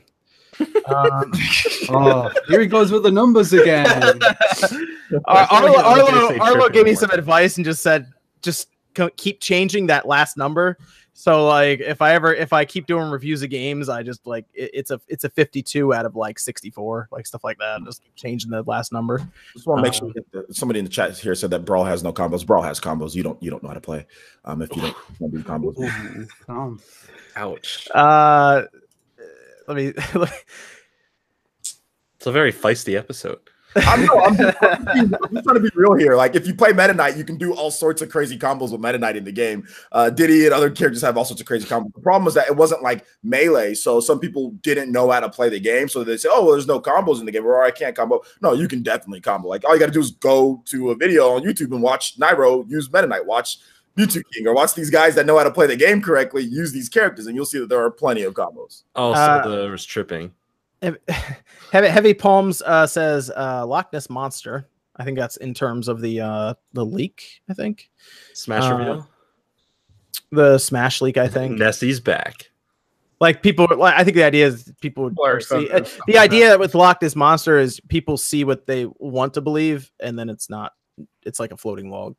Um, 0.86 1.32
oh, 1.90 2.30
here 2.48 2.60
he 2.60 2.66
goes 2.66 2.90
with 2.92 3.02
the 3.02 3.10
numbers 3.10 3.52
again. 3.52 3.86
Ar- 5.26 5.48
Arlo, 5.50 5.72
like 5.72 5.84
I 5.84 6.02
was 6.02 6.10
gonna 6.10 6.26
Arlo, 6.26 6.38
Arlo 6.40 6.68
gave 6.68 6.84
me 6.84 6.94
some 6.94 7.10
advice 7.10 7.56
and 7.56 7.64
just 7.64 7.82
said, 7.82 8.06
just 8.42 8.68
co- 8.94 9.10
keep 9.16 9.40
changing 9.40 9.86
that 9.88 10.06
last 10.06 10.36
number. 10.36 10.78
So 11.12 11.46
like, 11.46 11.80
if 11.80 12.00
I 12.00 12.14
ever, 12.14 12.32
if 12.32 12.52
I 12.54 12.64
keep 12.64 12.86
doing 12.86 13.10
reviews 13.10 13.42
of 13.42 13.50
games, 13.50 13.90
I 13.90 14.02
just 14.02 14.26
like 14.26 14.46
it, 14.54 14.70
it's 14.72 14.90
a 14.90 15.00
it's 15.06 15.24
a 15.24 15.28
52 15.28 15.92
out 15.92 16.06
of 16.06 16.16
like 16.16 16.38
64, 16.38 17.08
like 17.12 17.26
stuff 17.26 17.44
like 17.44 17.58
that. 17.58 17.82
Just 17.84 18.02
keep 18.02 18.14
changing 18.14 18.50
the 18.50 18.62
last 18.62 18.90
number. 18.90 19.20
Just 19.52 19.66
want 19.66 19.80
to 19.80 19.82
make 19.82 20.00
Um, 20.00 20.12
sure 20.12 20.22
that 20.32 20.56
somebody 20.56 20.78
in 20.78 20.86
the 20.86 20.90
chat 20.90 21.18
here 21.18 21.34
said 21.34 21.50
that 21.50 21.66
Brawl 21.66 21.84
has 21.84 22.02
no 22.02 22.12
combos. 22.12 22.46
Brawl 22.46 22.62
has 22.62 22.80
combos. 22.80 23.14
You 23.14 23.22
don't 23.22 23.42
you 23.42 23.50
don't 23.50 23.62
know 23.62 23.68
how 23.68 23.74
to 23.74 23.80
play. 23.82 24.06
Um, 24.46 24.62
if 24.62 24.74
you 24.74 24.80
don't, 24.80 24.96
don't 25.20 25.30
do 25.30 25.42
combos. 25.42 26.28
Um, 26.48 26.80
Ouch. 27.36 27.86
Uh, 27.94 28.62
let 30.14 30.20
me. 30.20 30.36
It's 32.16 32.26
a 32.26 32.32
very 32.32 32.52
feisty 32.52 32.98
episode. 32.98 33.38
I'm, 33.76 34.04
no, 34.04 34.20
I'm, 34.20 34.36
just, 34.36 34.56
I'm 34.62 34.84
just 34.84 34.94
being- 34.94 35.14
I'm 35.22 35.32
just 35.32 35.44
trying 35.44 35.54
to 35.54 35.60
be 35.60 35.70
real 35.74 35.94
here. 35.94 36.16
Like, 36.16 36.34
if 36.34 36.46
you 36.46 36.54
play 36.54 36.72
Meta 36.72 36.92
Knight, 36.92 37.16
you 37.16 37.24
can 37.24 37.36
do 37.36 37.54
all 37.54 37.70
sorts 37.70 38.02
of 38.02 38.10
crazy 38.10 38.36
combos 38.36 38.72
with 38.72 38.80
Meta 38.80 38.98
Knight 38.98 39.16
in 39.16 39.24
the 39.24 39.30
game. 39.32 39.66
Uh, 39.92 40.10
Diddy 40.10 40.44
and 40.44 40.52
other 40.52 40.70
characters 40.70 41.02
have 41.02 41.16
all 41.16 41.24
sorts 41.24 41.40
of 41.40 41.46
crazy 41.46 41.68
combos. 41.68 41.94
The 41.94 42.00
problem 42.00 42.26
is 42.26 42.34
that 42.34 42.48
it 42.48 42.56
wasn't 42.56 42.82
like 42.82 43.06
melee, 43.22 43.74
so 43.74 44.00
some 44.00 44.18
people 44.18 44.50
didn't 44.62 44.90
know 44.90 45.08
how 45.10 45.20
to 45.20 45.30
play 45.30 45.48
the 45.48 45.60
game. 45.60 45.88
So 45.88 46.02
they 46.02 46.16
say, 46.16 46.28
"Oh, 46.32 46.42
well, 46.44 46.52
there's 46.52 46.66
no 46.66 46.80
combos 46.80 47.20
in 47.20 47.26
the 47.26 47.32
game," 47.32 47.46
or 47.46 47.62
"I 47.62 47.70
can't 47.70 47.94
combo." 47.94 48.22
No, 48.42 48.54
you 48.54 48.66
can 48.66 48.82
definitely 48.82 49.20
combo. 49.20 49.48
Like, 49.48 49.64
all 49.64 49.72
you 49.72 49.78
got 49.80 49.86
to 49.86 49.92
do 49.92 50.00
is 50.00 50.10
go 50.10 50.62
to 50.66 50.90
a 50.90 50.96
video 50.96 51.30
on 51.30 51.42
YouTube 51.42 51.72
and 51.72 51.80
watch 51.80 52.18
Nairo 52.18 52.68
use 52.68 52.92
Meta 52.92 53.06
Knight. 53.06 53.24
Watch 53.24 53.58
Mewtwo 53.96 54.22
King 54.32 54.46
or 54.46 54.54
watch 54.54 54.74
these 54.74 54.90
guys 54.90 55.14
that 55.16 55.26
know 55.26 55.36
how 55.36 55.44
to 55.44 55.50
play 55.50 55.66
the 55.66 55.76
game 55.76 56.00
correctly 56.00 56.42
use 56.42 56.72
these 56.72 56.88
characters, 56.88 57.26
and 57.26 57.34
you'll 57.36 57.44
see 57.46 57.58
that 57.58 57.68
there 57.68 57.82
are 57.82 57.90
plenty 57.90 58.22
of 58.22 58.34
combos. 58.34 58.84
Oh, 58.96 59.12
so 59.14 59.20
Uh, 59.20 59.48
there 59.48 59.70
was 59.70 59.84
tripping. 59.84 60.32
Heavy, 61.72 61.88
Heavy 61.88 62.14
Palms 62.14 62.62
uh, 62.62 62.86
says 62.86 63.30
uh, 63.36 63.66
Loch 63.66 63.92
Ness 63.92 64.08
monster. 64.08 64.66
I 64.96 65.04
think 65.04 65.18
that's 65.18 65.36
in 65.36 65.52
terms 65.54 65.88
of 65.88 66.00
the 66.00 66.20
uh, 66.20 66.54
the 66.72 66.84
leak. 66.84 67.42
I 67.50 67.54
think 67.54 67.90
Smash 68.34 68.64
uh, 68.64 68.74
reveal. 68.76 69.08
the 70.32 70.58
Smash 70.58 71.00
leak. 71.02 71.16
I 71.18 71.28
think 71.28 71.58
Nessie's 71.58 72.00
back. 72.00 72.50
like 73.20 73.42
people. 73.42 73.66
Like, 73.76 73.94
I 73.94 74.04
think 74.04 74.14
the 74.16 74.24
idea 74.24 74.46
is 74.46 74.72
people 74.80 75.04
would 75.04 75.16
are 75.22 75.36
are 75.36 75.40
see, 75.40 75.64
excited 75.66 75.86
uh, 75.86 76.02
the 76.06 76.18
idea 76.18 76.58
with 76.58 76.74
Loch 76.74 77.02
Ness 77.02 77.14
monster 77.16 77.58
is 77.58 77.78
people 77.88 78.16
see 78.16 78.44
what 78.44 78.66
they 78.66 78.86
want 78.98 79.34
to 79.34 79.40
believe, 79.42 79.90
and 80.00 80.18
then 80.18 80.30
it's 80.30 80.48
not. 80.48 80.72
It's 81.24 81.38
like 81.40 81.52
a 81.52 81.56
floating 81.58 81.90
log. 81.90 82.14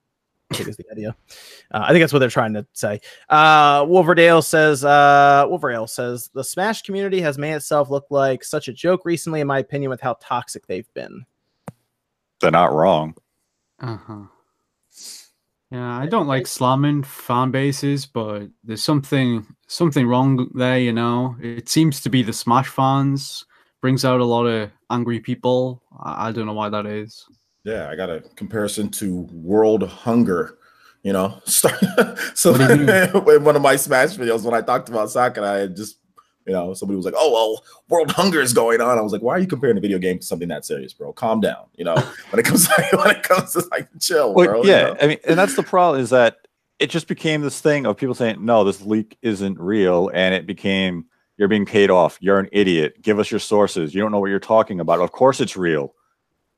I 0.51 0.55
think 0.55 0.69
is 0.69 0.77
the 0.77 0.91
idea. 0.91 1.15
Uh, 1.71 1.83
I 1.83 1.89
think 1.89 2.01
that's 2.01 2.13
what 2.13 2.19
they're 2.19 2.29
trying 2.29 2.53
to 2.53 2.65
say. 2.73 2.99
Uh, 3.29 3.83
Wolverdale 3.85 4.43
says, 4.43 4.83
uh, 4.83 5.45
Wolverdale 5.47 5.89
says, 5.89 6.29
the 6.33 6.43
Smash 6.43 6.81
community 6.81 7.21
has 7.21 7.37
made 7.37 7.53
itself 7.53 7.89
look 7.89 8.05
like 8.09 8.43
such 8.43 8.67
a 8.67 8.73
joke 8.73 9.05
recently, 9.05 9.41
in 9.41 9.47
my 9.47 9.59
opinion, 9.59 9.89
with 9.89 10.01
how 10.01 10.17
toxic 10.21 10.67
they've 10.67 10.93
been. 10.93 11.25
They're 12.39 12.51
not 12.51 12.73
wrong. 12.73 13.15
Uh-huh. 13.79 14.25
Yeah, 15.71 15.97
I 15.97 16.05
don't 16.07 16.27
like 16.27 16.47
slamming 16.47 17.03
fan 17.03 17.51
bases, 17.51 18.05
but 18.05 18.47
there's 18.63 18.83
something 18.83 19.45
something 19.67 20.05
wrong 20.05 20.49
there, 20.53 20.77
you 20.77 20.91
know. 20.91 21.37
It 21.41 21.69
seems 21.69 22.01
to 22.01 22.09
be 22.09 22.23
the 22.23 22.33
Smash 22.33 22.67
fans 22.67 23.45
brings 23.79 24.03
out 24.03 24.19
a 24.19 24.25
lot 24.25 24.45
of 24.45 24.69
angry 24.89 25.21
people. 25.21 25.81
I, 25.97 26.27
I 26.27 26.31
don't 26.33 26.45
know 26.45 26.53
why 26.53 26.69
that 26.69 26.85
is. 26.85 27.25
Yeah, 27.63 27.89
I 27.89 27.95
got 27.95 28.09
a 28.09 28.21
comparison 28.35 28.89
to 28.91 29.21
world 29.31 29.83
hunger. 29.83 30.57
You 31.03 31.13
know, 31.13 31.41
Start, 31.45 31.75
so 32.35 32.55
you 32.55 32.63
in 33.35 33.43
one 33.43 33.55
of 33.55 33.61
my 33.63 33.75
Smash 33.75 34.17
videos, 34.17 34.43
when 34.43 34.53
I 34.53 34.61
talked 34.61 34.87
about 34.87 35.09
Sakurai, 35.09 35.63
I 35.63 35.67
just 35.67 35.97
you 36.45 36.53
know 36.53 36.75
somebody 36.75 36.95
was 36.95 37.05
like, 37.05 37.15
"Oh 37.17 37.31
well, 37.31 37.63
world 37.89 38.11
hunger 38.11 38.39
is 38.39 38.53
going 38.53 38.81
on." 38.81 38.99
I 38.99 39.01
was 39.01 39.11
like, 39.11 39.23
"Why 39.23 39.33
are 39.33 39.39
you 39.39 39.47
comparing 39.47 39.77
a 39.77 39.81
video 39.81 39.97
game 39.97 40.19
to 40.19 40.25
something 40.25 40.47
that 40.49 40.63
serious, 40.63 40.93
bro? 40.93 41.11
Calm 41.13 41.39
down." 41.39 41.65
You 41.75 41.85
know, 41.85 41.95
when 42.29 42.39
it 42.39 42.43
comes 42.45 42.67
when 42.93 43.09
it 43.15 43.23
comes 43.23 43.53
to 43.53 43.63
like 43.71 43.89
chill, 43.99 44.35
Well, 44.35 44.45
bro. 44.45 44.63
you 44.63 44.69
yeah, 44.69 44.81
know? 44.83 44.97
I 45.01 45.07
mean, 45.07 45.17
and 45.27 45.39
that's 45.39 45.55
the 45.55 45.63
problem 45.63 46.01
is 46.01 46.11
that 46.11 46.47
it 46.77 46.91
just 46.91 47.07
became 47.07 47.41
this 47.41 47.59
thing 47.61 47.87
of 47.87 47.97
people 47.97 48.13
saying, 48.13 48.43
"No, 48.45 48.63
this 48.63 48.81
leak 48.83 49.17
isn't 49.23 49.59
real," 49.59 50.11
and 50.13 50.35
it 50.35 50.45
became, 50.45 51.05
"You're 51.37 51.47
being 51.47 51.65
paid 51.65 51.89
off. 51.89 52.19
You're 52.21 52.37
an 52.39 52.49
idiot. 52.51 53.01
Give 53.01 53.17
us 53.17 53.31
your 53.31 53.39
sources. 53.39 53.95
You 53.95 54.01
don't 54.01 54.11
know 54.11 54.19
what 54.19 54.29
you're 54.29 54.39
talking 54.39 54.79
about. 54.79 54.99
Of 54.99 55.11
course, 55.11 55.39
it's 55.41 55.57
real." 55.57 55.95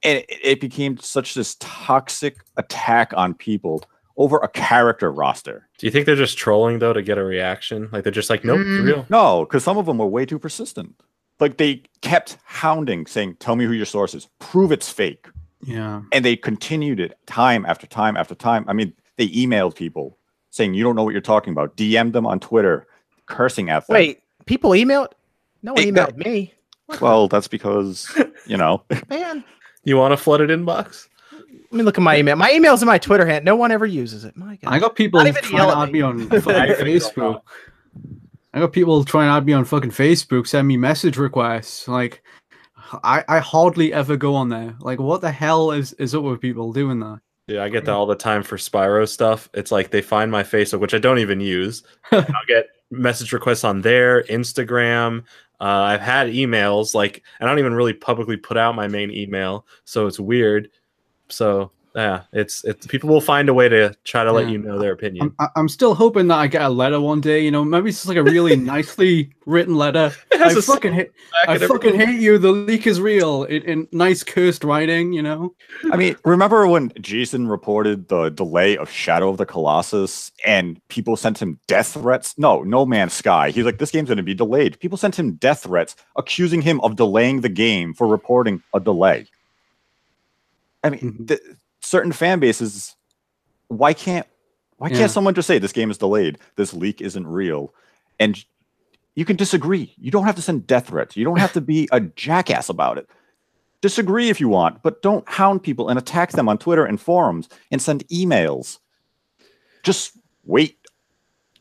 And 0.04 0.20
it, 0.20 0.26
it 0.44 0.62
became 0.62 0.98
such 0.98 1.34
this 1.34 1.56
toxic 1.60 2.38
attack 2.58 3.14
on 3.16 3.34
people 3.34 3.84
over 4.18 4.38
a 4.40 4.48
character 4.50 5.12
roster. 5.12 5.68
Do 5.80 5.88
you 5.88 5.92
think 5.92 6.06
they're 6.06 6.16
just 6.16 6.38
trolling 6.38 6.80
though 6.80 6.94
to 6.94 7.02
get 7.02 7.18
a 7.18 7.24
reaction? 7.24 7.90
Like 7.92 8.04
they're 8.04 8.12
just 8.12 8.30
like, 8.30 8.44
nope, 8.44 8.60
Mm. 8.60 8.78
it's 8.80 8.86
real. 8.86 9.06
No, 9.10 9.46
because 9.46 9.64
some 9.64 9.78
of 9.78 9.86
them 9.86 9.98
were 9.98 10.06
way 10.08 10.26
too 10.26 10.38
persistent. 10.40 10.96
Like 11.40 11.58
they 11.58 11.82
kept 12.02 12.38
hounding, 12.44 13.08
saying, 13.08 13.38
"Tell 13.40 13.56
me 13.56 13.66
who 13.66 13.72
your 13.74 13.88
source 13.88 14.14
is. 14.14 14.28
Prove 14.40 14.72
it's 14.72 14.90
fake." 14.90 15.28
Yeah. 15.66 16.02
and 16.12 16.26
they 16.26 16.36
continued 16.36 17.00
it 17.00 17.18
time 17.26 17.66
after 17.66 17.88
time 17.88 18.18
after 18.18 18.36
time. 18.36 18.66
I 18.68 18.74
mean, 18.74 18.94
they 19.18 19.30
emailed 19.30 19.76
people 19.76 20.18
saying 20.50 20.74
you 20.74 20.84
don't 20.84 20.96
know 20.96 21.04
what 21.04 21.14
you're 21.14 21.22
talking 21.22 21.52
about, 21.54 21.76
DM'd 21.78 22.12
them 22.14 22.28
on 22.28 22.40
Twitter, 22.42 22.86
cursing 23.28 23.70
at 23.70 23.88
them. 23.88 23.94
Wait, 23.96 24.20
people 24.46 24.72
emailed? 24.72 25.14
No 25.64 25.72
one 25.74 25.82
Hey, 25.82 25.90
no. 25.92 26.06
emailed 26.06 26.18
me. 26.18 26.54
well, 27.02 27.28
that's 27.30 27.48
because 27.48 28.14
you 28.46 28.58
know. 28.58 28.84
Man, 29.10 29.44
You 29.84 29.98
want 29.98 30.14
a 30.14 30.18
flooded 30.18 30.50
inbox? 30.50 31.08
let 31.74 31.78
me 31.80 31.84
look 31.84 31.98
at 31.98 32.04
my 32.04 32.18
email. 32.18 32.36
My 32.36 32.52
email's 32.52 32.84
in 32.84 32.86
my 32.86 33.00
Twitter 33.00 33.26
hand. 33.26 33.44
No 33.44 33.56
one 33.56 33.72
ever 33.72 33.86
uses 33.88 34.26
it. 34.26 34.38
My 34.38 34.58
God. 34.58 34.72
I 34.72 34.78
got 34.78 34.96
people 34.96 35.20
Not 35.20 35.28
even 35.28 35.42
trying 35.44 35.68
to 35.68 35.78
add 35.78 35.92
me 35.92 36.02
on 36.02 36.20
Facebook. 36.30 37.42
I 38.54 38.60
got 38.60 38.72
people 38.72 39.04
trying 39.04 39.28
to 39.28 39.34
add 39.34 39.46
me 39.48 39.54
on 39.54 39.66
fucking 39.66 39.90
Facebook, 39.90 40.46
send 40.46 40.68
me 40.68 40.78
message 40.78 41.18
requests. 41.18 41.88
Like, 41.88 42.22
I, 43.04 43.24
I 43.28 43.40
hardly 43.40 43.92
ever 43.92 44.16
go 44.16 44.36
on 44.36 44.50
there. 44.50 44.76
Like, 44.82 45.00
what 45.00 45.22
the 45.22 45.32
hell 45.32 45.72
is, 45.72 45.94
is 45.94 46.14
up 46.14 46.22
with 46.22 46.40
people 46.40 46.72
doing 46.74 47.00
that? 47.00 47.22
Yeah, 47.48 47.64
I 47.64 47.70
get 47.70 47.86
that 47.86 47.94
all 47.94 48.06
the 48.06 48.16
time 48.16 48.44
for 48.44 48.58
Spyro 48.58 49.10
stuff. 49.10 49.50
It's 49.56 49.72
like 49.72 49.90
they 49.90 50.04
find 50.04 50.32
my 50.32 50.44
Facebook, 50.44 50.80
which 50.80 50.94
I 50.94 51.00
don't 51.00 51.20
even 51.20 51.40
use. 51.40 51.82
I'll 52.12 52.24
get 52.48 52.68
message 52.92 53.34
requests 53.34 53.64
on 53.64 53.82
there, 53.82 54.22
Instagram. 54.24 55.24
Uh, 55.64 55.84
I've 55.84 56.02
had 56.02 56.28
emails 56.28 56.94
like 56.94 57.24
I 57.40 57.46
don't 57.46 57.58
even 57.58 57.74
really 57.74 57.94
publicly 57.94 58.36
put 58.36 58.58
out 58.58 58.76
my 58.76 58.90
main 58.90 59.10
email, 59.12 59.66
so 59.86 60.08
it's 60.08 60.20
weird. 60.20 60.70
So 61.30 61.72
yeah, 61.96 62.22
it's 62.34 62.64
it's 62.64 62.88
people 62.88 63.08
will 63.10 63.22
find 63.22 63.50
a 63.50 63.54
way 63.54 63.70
to 63.70 63.96
try 64.04 64.24
to 64.24 64.32
let 64.32 64.50
you 64.50 64.58
know 64.58 64.80
their 64.80 64.94
opinion. 64.94 65.28
I'm, 65.40 65.48
I- 65.48 65.60
I'm 65.60 65.70
still 65.70 65.94
hoping 65.94 66.28
that 66.30 66.38
I 66.40 66.48
get 66.48 66.64
a 66.64 66.70
letter 66.70 67.00
one 67.00 67.22
day. 67.22 67.44
You 67.44 67.52
know, 67.52 67.64
maybe 67.64 67.90
it's 67.90 68.00
just 68.00 68.08
like 68.08 68.18
a 68.18 68.24
really 68.24 68.56
nicely 68.74 69.30
written 69.46 69.76
letter. 69.76 70.12
I 70.32 70.54
fucking 70.56 70.94
hate, 70.94 71.12
I 71.48 71.58
fucking 71.60 71.96
hate 72.00 72.20
you. 72.20 72.40
The 72.40 72.52
leak 72.52 72.88
is 72.88 73.00
real. 73.00 73.44
In, 73.44 73.62
in 73.64 73.88
nice 73.92 74.24
cursed 74.24 74.64
writing, 74.64 75.14
you 75.14 75.22
know. 75.22 75.54
I 75.92 75.96
mean, 75.98 76.16
remember 76.26 76.66
when 76.68 76.92
Jason 77.00 77.48
reported 77.48 78.08
the 78.08 78.30
delay 78.30 78.76
of 78.76 78.90
Shadow 78.90 79.30
of 79.30 79.38
the 79.38 79.46
Colossus 79.46 80.32
and 80.44 80.82
people 80.88 81.16
sent 81.16 81.40
him 81.42 81.60
death 81.68 81.90
threats? 81.94 82.36
No, 82.40 82.64
No 82.64 82.86
Man's 82.88 83.14
Sky. 83.14 83.52
He's 83.52 83.66
like, 83.66 83.78
this 83.78 83.92
game's 83.92 84.10
going 84.10 84.18
to 84.18 84.24
be 84.24 84.34
delayed. 84.34 84.80
People 84.80 84.98
sent 84.98 85.18
him 85.20 85.34
death 85.34 85.64
threats, 85.64 85.96
accusing 86.16 86.62
him 86.64 86.82
of 86.82 86.96
delaying 86.96 87.42
the 87.42 87.50
game 87.50 87.94
for 87.94 88.08
reporting 88.08 88.64
a 88.74 88.80
delay. 88.80 89.28
I 90.84 90.90
mean, 90.90 91.00
Mhm. 91.00 91.28
th- 91.30 91.40
certain 91.94 92.12
fan 92.12 92.40
bases, 92.40 92.96
why 93.68 93.94
can't 93.94 94.28
why 94.78 94.90
Yeah. 94.90 94.98
can't 94.98 95.12
someone 95.12 95.34
just 95.36 95.48
say 95.48 95.60
this 95.60 95.72
game 95.72 95.92
is 95.92 95.98
delayed? 95.98 96.38
This 96.56 96.74
leak 96.74 97.00
isn't 97.00 97.28
real, 97.28 97.74
and 98.20 98.44
you 99.16 99.24
can 99.26 99.36
disagree. 99.36 99.94
You 99.98 100.12
don't 100.12 100.26
have 100.26 100.36
to 100.36 100.42
send 100.42 100.68
death 100.68 100.88
threats. 100.88 101.16
You 101.16 101.24
don't 101.24 101.40
have 101.40 101.54
to 101.54 101.62
be 101.62 101.88
a 101.92 102.00
jackass 102.02 102.70
about 102.70 102.98
it 102.98 103.08
disagree 103.84 104.30
if 104.30 104.40
you 104.40 104.48
want, 104.48 104.82
but 104.82 105.02
don't 105.02 105.28
hound 105.28 105.62
people 105.62 105.90
and 105.90 106.00
attack 106.00 106.32
them 106.32 106.48
on 106.48 106.58
Twitter 106.58 106.86
and 106.86 107.00
forums 107.00 107.50
and 107.70 107.82
send 107.82 108.08
emails. 108.08 108.80
Just 109.84 110.18
wait 110.46 110.78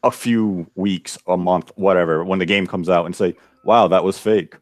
a 0.04 0.10
few 0.12 0.70
weeks, 0.76 1.18
a 1.26 1.36
month, 1.36 1.72
whatever, 1.74 2.24
when 2.24 2.38
the 2.38 2.46
game 2.46 2.66
comes 2.66 2.88
out 2.88 3.06
and 3.06 3.14
say, 3.14 3.34
wow, 3.64 3.88
that 3.88 4.04
was 4.04 4.18
fake. 4.18 4.54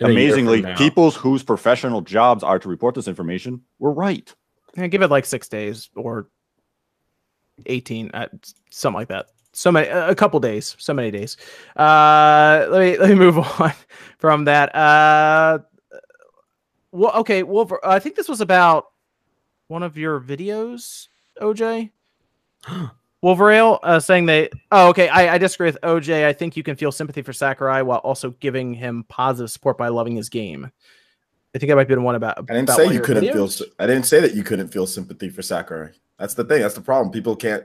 In 0.00 0.10
Amazingly, 0.10 0.64
people 0.74 1.12
whose 1.12 1.44
professional 1.44 2.00
jobs 2.00 2.42
are 2.42 2.58
to 2.58 2.68
report 2.68 2.96
this 2.96 3.06
information 3.06 3.62
were 3.78 3.92
right. 3.92 4.34
Yeah, 4.76 4.86
give 4.88 5.02
it 5.02 5.10
like 5.10 5.24
six 5.24 5.48
days 5.48 5.90
or 5.94 6.28
18, 7.66 8.10
uh, 8.12 8.28
something 8.70 8.98
like 8.98 9.08
that. 9.08 9.26
So 9.52 9.70
many, 9.70 9.88
a 9.88 10.14
couple 10.14 10.40
days, 10.40 10.74
so 10.78 10.92
many 10.92 11.12
days. 11.12 11.36
Uh, 11.76 12.66
let 12.70 12.80
me 12.80 12.98
let 12.98 13.08
me 13.10 13.14
move 13.14 13.38
on 13.38 13.72
from 14.18 14.44
that. 14.46 14.74
Uh, 14.74 15.60
well, 16.90 17.12
okay, 17.16 17.42
Wolver, 17.42 17.80
I 17.84 17.98
think 17.98 18.16
this 18.16 18.28
was 18.28 18.40
about 18.40 18.86
one 19.68 19.82
of 19.82 19.96
your 19.96 20.20
videos, 20.20 21.08
OJ. 21.40 21.90
Wolverdale 23.24 23.78
uh, 23.82 23.98
saying 24.00 24.26
they. 24.26 24.50
Oh, 24.70 24.88
okay. 24.88 25.08
I, 25.08 25.34
I 25.34 25.38
disagree 25.38 25.68
with 25.68 25.80
OJ. 25.82 26.26
I 26.26 26.34
think 26.34 26.58
you 26.58 26.62
can 26.62 26.76
feel 26.76 26.92
sympathy 26.92 27.22
for 27.22 27.32
Sakurai 27.32 27.80
while 27.80 27.98
also 27.98 28.30
giving 28.32 28.74
him 28.74 29.06
positive 29.08 29.50
support 29.50 29.78
by 29.78 29.88
loving 29.88 30.14
his 30.14 30.28
game. 30.28 30.70
I 31.54 31.58
think 31.58 31.68
that 31.68 31.76
might 31.76 31.88
be 31.88 31.94
the 31.94 32.00
one 32.00 32.14
about. 32.16 32.38
I 32.38 32.42
didn't 32.54 32.64
about 32.64 32.76
say 32.76 32.92
you 32.92 33.00
couldn't 33.00 33.24
feel. 33.32 33.46
videos. 33.46 33.58
sy- 33.58 33.64
I 33.78 33.86
didn't 33.86 34.04
say 34.06 34.20
that 34.20 34.34
you 34.34 34.42
couldn't 34.42 34.68
feel 34.68 34.86
sympathy 34.86 35.28
for 35.28 35.42
Sakurai. 35.42 35.90
That's 36.18 36.34
the 36.34 36.44
thing. 36.44 36.62
That's 36.62 36.74
the 36.74 36.80
problem. 36.80 37.12
People 37.12 37.36
can't. 37.36 37.64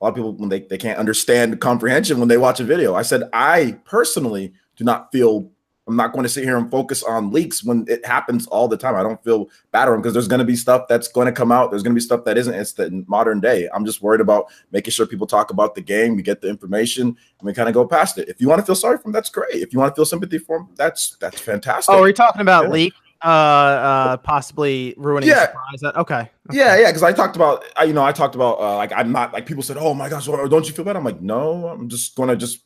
A 0.00 0.04
lot 0.04 0.10
of 0.10 0.14
people 0.14 0.32
when 0.34 0.48
they, 0.50 0.60
they 0.60 0.76
can't 0.78 0.98
understand 0.98 1.58
comprehension 1.60 2.18
when 2.18 2.28
they 2.28 2.36
watch 2.38 2.60
a 2.60 2.64
video. 2.64 2.94
I 2.94 3.02
said 3.02 3.22
I 3.32 3.78
personally 3.84 4.52
do 4.76 4.84
not 4.84 5.10
feel 5.12 5.50
I'm 5.88 5.96
not 5.96 6.12
going 6.12 6.24
to 6.24 6.28
sit 6.28 6.42
here 6.44 6.56
and 6.58 6.68
focus 6.70 7.02
on 7.04 7.30
leaks 7.30 7.62
when 7.62 7.84
it 7.88 8.04
happens 8.04 8.46
all 8.48 8.66
the 8.68 8.76
time. 8.76 8.94
I 8.96 9.02
don't 9.04 9.22
feel 9.22 9.48
bad 9.70 9.88
on 9.88 9.98
because 9.98 10.12
there's 10.14 10.26
going 10.28 10.40
to 10.40 10.44
be 10.44 10.56
stuff 10.56 10.86
that's 10.88 11.06
going 11.08 11.26
to 11.26 11.32
come 11.32 11.52
out. 11.52 11.70
There's 11.70 11.82
going 11.84 11.92
to 11.92 11.98
be 11.98 12.00
stuff 12.02 12.24
that 12.24 12.36
isn't. 12.36 12.52
It's 12.54 12.72
the 12.72 13.04
modern 13.06 13.38
day. 13.40 13.68
I'm 13.72 13.86
just 13.86 14.02
worried 14.02 14.20
about 14.20 14.46
making 14.72 14.90
sure 14.90 15.06
people 15.06 15.26
talk 15.28 15.50
about 15.50 15.74
the 15.76 15.80
game. 15.82 16.16
We 16.16 16.22
get 16.22 16.40
the 16.40 16.48
information 16.48 17.02
and 17.06 17.16
we 17.42 17.54
kind 17.54 17.68
of 17.68 17.74
go 17.74 17.86
past 17.86 18.18
it. 18.18 18.28
If 18.28 18.40
you 18.40 18.48
want 18.48 18.58
to 18.60 18.66
feel 18.66 18.74
sorry 18.74 18.96
for 18.96 19.04
them, 19.04 19.12
that's 19.12 19.30
great. 19.30 19.54
If 19.54 19.72
you 19.72 19.78
want 19.78 19.94
to 19.94 19.96
feel 19.96 20.06
sympathy 20.06 20.38
for 20.38 20.58
them, 20.58 20.68
that's 20.74 21.16
that's 21.20 21.40
fantastic. 21.40 21.94
Oh, 21.94 22.02
are 22.02 22.08
you 22.08 22.14
talking 22.14 22.40
about 22.42 22.64
Yeah. 22.64 22.70
leak? 22.72 22.94
Uh, 23.24 23.28
uh, 23.28 24.16
possibly 24.18 24.94
ruining 24.96 25.28
Yeah. 25.28 25.52
That 25.80 25.96
okay. 25.96 26.30
Yeah, 26.52 26.76
yeah, 26.78 26.88
because 26.88 27.02
I 27.02 27.12
talked 27.12 27.34
about, 27.36 27.64
I, 27.76 27.84
you 27.84 27.92
know, 27.92 28.04
I 28.04 28.12
talked 28.12 28.34
about 28.34 28.60
uh, 28.60 28.76
like 28.76 28.92
I'm 28.92 29.10
not 29.10 29.32
like 29.32 29.46
people 29.46 29.62
said, 29.62 29.76
oh 29.78 29.94
my 29.94 30.08
gosh, 30.08 30.26
don't 30.26 30.66
you 30.66 30.74
feel 30.74 30.84
bad? 30.84 30.96
I'm 30.96 31.04
like, 31.04 31.20
no, 31.20 31.66
I'm 31.66 31.88
just 31.88 32.14
gonna 32.14 32.36
just 32.36 32.60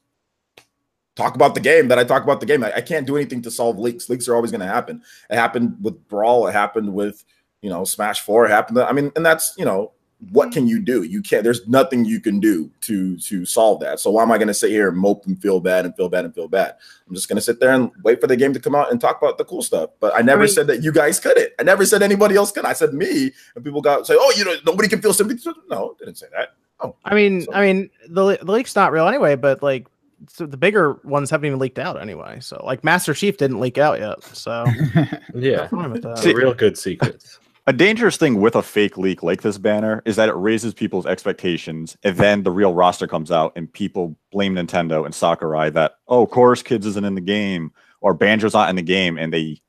talk 1.16 1.34
about 1.34 1.54
the 1.54 1.60
game 1.60 1.88
that 1.88 1.98
I 1.98 2.04
talk 2.04 2.22
about 2.22 2.40
the 2.40 2.46
game. 2.46 2.64
I, 2.64 2.72
I 2.74 2.80
can't 2.80 3.06
do 3.06 3.16
anything 3.16 3.42
to 3.42 3.50
solve 3.50 3.78
leaks. 3.78 4.08
Leaks 4.08 4.28
are 4.28 4.34
always 4.34 4.50
gonna 4.50 4.66
happen. 4.66 5.02
It 5.28 5.36
happened 5.36 5.76
with 5.80 6.08
Brawl. 6.08 6.46
It 6.46 6.52
happened 6.52 6.92
with 6.92 7.24
you 7.62 7.70
know 7.70 7.84
Smash 7.84 8.20
Four. 8.20 8.46
It 8.46 8.50
happened. 8.50 8.78
I 8.78 8.92
mean, 8.92 9.12
and 9.16 9.24
that's 9.24 9.54
you 9.56 9.64
know 9.64 9.92
what 10.32 10.52
can 10.52 10.66
you 10.68 10.78
do? 10.80 11.02
You 11.02 11.22
can't. 11.22 11.42
There's 11.42 11.66
nothing 11.66 12.04
you 12.04 12.20
can 12.20 12.40
do 12.40 12.70
to 12.82 13.16
to 13.18 13.46
solve 13.46 13.80
that. 13.80 14.00
So 14.00 14.10
why 14.10 14.22
am 14.22 14.30
I 14.30 14.36
gonna 14.38 14.52
sit 14.54 14.70
here 14.70 14.88
and 14.90 14.98
mope 14.98 15.24
and 15.26 15.40
feel 15.40 15.60
bad 15.60 15.86
and 15.86 15.96
feel 15.96 16.08
bad 16.10 16.24
and 16.26 16.34
feel 16.34 16.46
bad? 16.48 16.76
I'm 17.08 17.14
just 17.14 17.28
gonna 17.28 17.40
sit 17.40 17.58
there 17.58 17.70
and 17.72 17.90
wait 18.04 18.20
for 18.20 18.26
the 18.26 18.36
game 18.36 18.52
to 18.52 18.60
come 18.60 18.74
out 18.74 18.90
and 18.92 19.00
talk 19.00 19.20
about 19.22 19.38
the 19.38 19.44
cool 19.44 19.62
stuff. 19.62 19.90
But 19.98 20.14
I 20.14 20.20
never 20.20 20.42
mean- 20.42 20.48
said 20.48 20.66
that 20.66 20.82
you 20.82 20.92
guys 20.92 21.18
couldn't. 21.20 21.50
I 21.58 21.62
never 21.62 21.86
said 21.86 22.02
anybody 22.02 22.36
else 22.36 22.52
could. 22.52 22.64
I 22.66 22.74
said 22.74 22.92
me, 22.92 23.32
and 23.54 23.64
people 23.64 23.80
got 23.80 24.06
say, 24.06 24.14
"Oh, 24.18 24.32
you 24.36 24.44
know, 24.44 24.54
nobody 24.66 24.88
can 24.88 25.00
feel 25.00 25.14
sympathy." 25.14 25.50
No, 25.70 25.96
didn't 25.98 26.16
say 26.18 26.26
that. 26.36 26.50
Oh, 26.80 26.96
I 27.04 27.14
mean, 27.14 27.42
So- 27.42 27.52
I 27.54 27.60
mean, 27.66 27.90
the 28.08 28.38
the 28.42 28.52
leak's 28.52 28.76
not 28.76 28.92
real 28.92 29.08
anyway, 29.08 29.36
but 29.36 29.62
like, 29.62 29.86
so 30.28 30.44
the 30.44 30.56
bigger 30.58 30.94
ones 31.04 31.30
haven't 31.30 31.46
even 31.46 31.58
leaked 31.58 31.78
out 31.78 32.00
anyway. 32.00 32.38
So 32.40 32.62
like, 32.64 32.84
Master 32.84 33.14
Chief 33.14 33.38
didn't 33.38 33.58
leak 33.60 33.78
out 33.78 33.98
yet. 34.00 34.22
So 34.22 34.64
Yeah, 35.34 35.66
fine 35.68 35.92
that. 35.92 36.04
it's 36.18 36.26
a 36.26 36.34
real 36.34 36.52
good 36.52 36.76
secrets. 36.76 37.38
A 37.70 37.72
dangerous 37.72 38.16
thing 38.16 38.40
with 38.40 38.56
a 38.56 38.64
fake 38.64 38.98
leak 38.98 39.22
like 39.22 39.42
this 39.42 39.56
banner 39.56 40.02
is 40.04 40.16
that 40.16 40.28
it 40.28 40.32
raises 40.32 40.74
people's 40.74 41.06
expectations, 41.06 41.96
and 42.02 42.16
then 42.16 42.42
the 42.42 42.50
real 42.50 42.74
roster 42.74 43.06
comes 43.06 43.30
out, 43.30 43.52
and 43.54 43.72
people 43.72 44.16
blame 44.32 44.56
Nintendo 44.56 45.04
and 45.04 45.14
Sakurai 45.14 45.70
that 45.70 45.98
oh, 46.08 46.26
Chorus 46.26 46.64
Kids 46.64 46.84
isn't 46.84 47.04
in 47.04 47.14
the 47.14 47.20
game 47.20 47.70
or 48.00 48.12
Banjo's 48.12 48.54
not 48.54 48.70
in 48.70 48.74
the 48.74 48.82
game, 48.82 49.16
and 49.16 49.32
they 49.32 49.62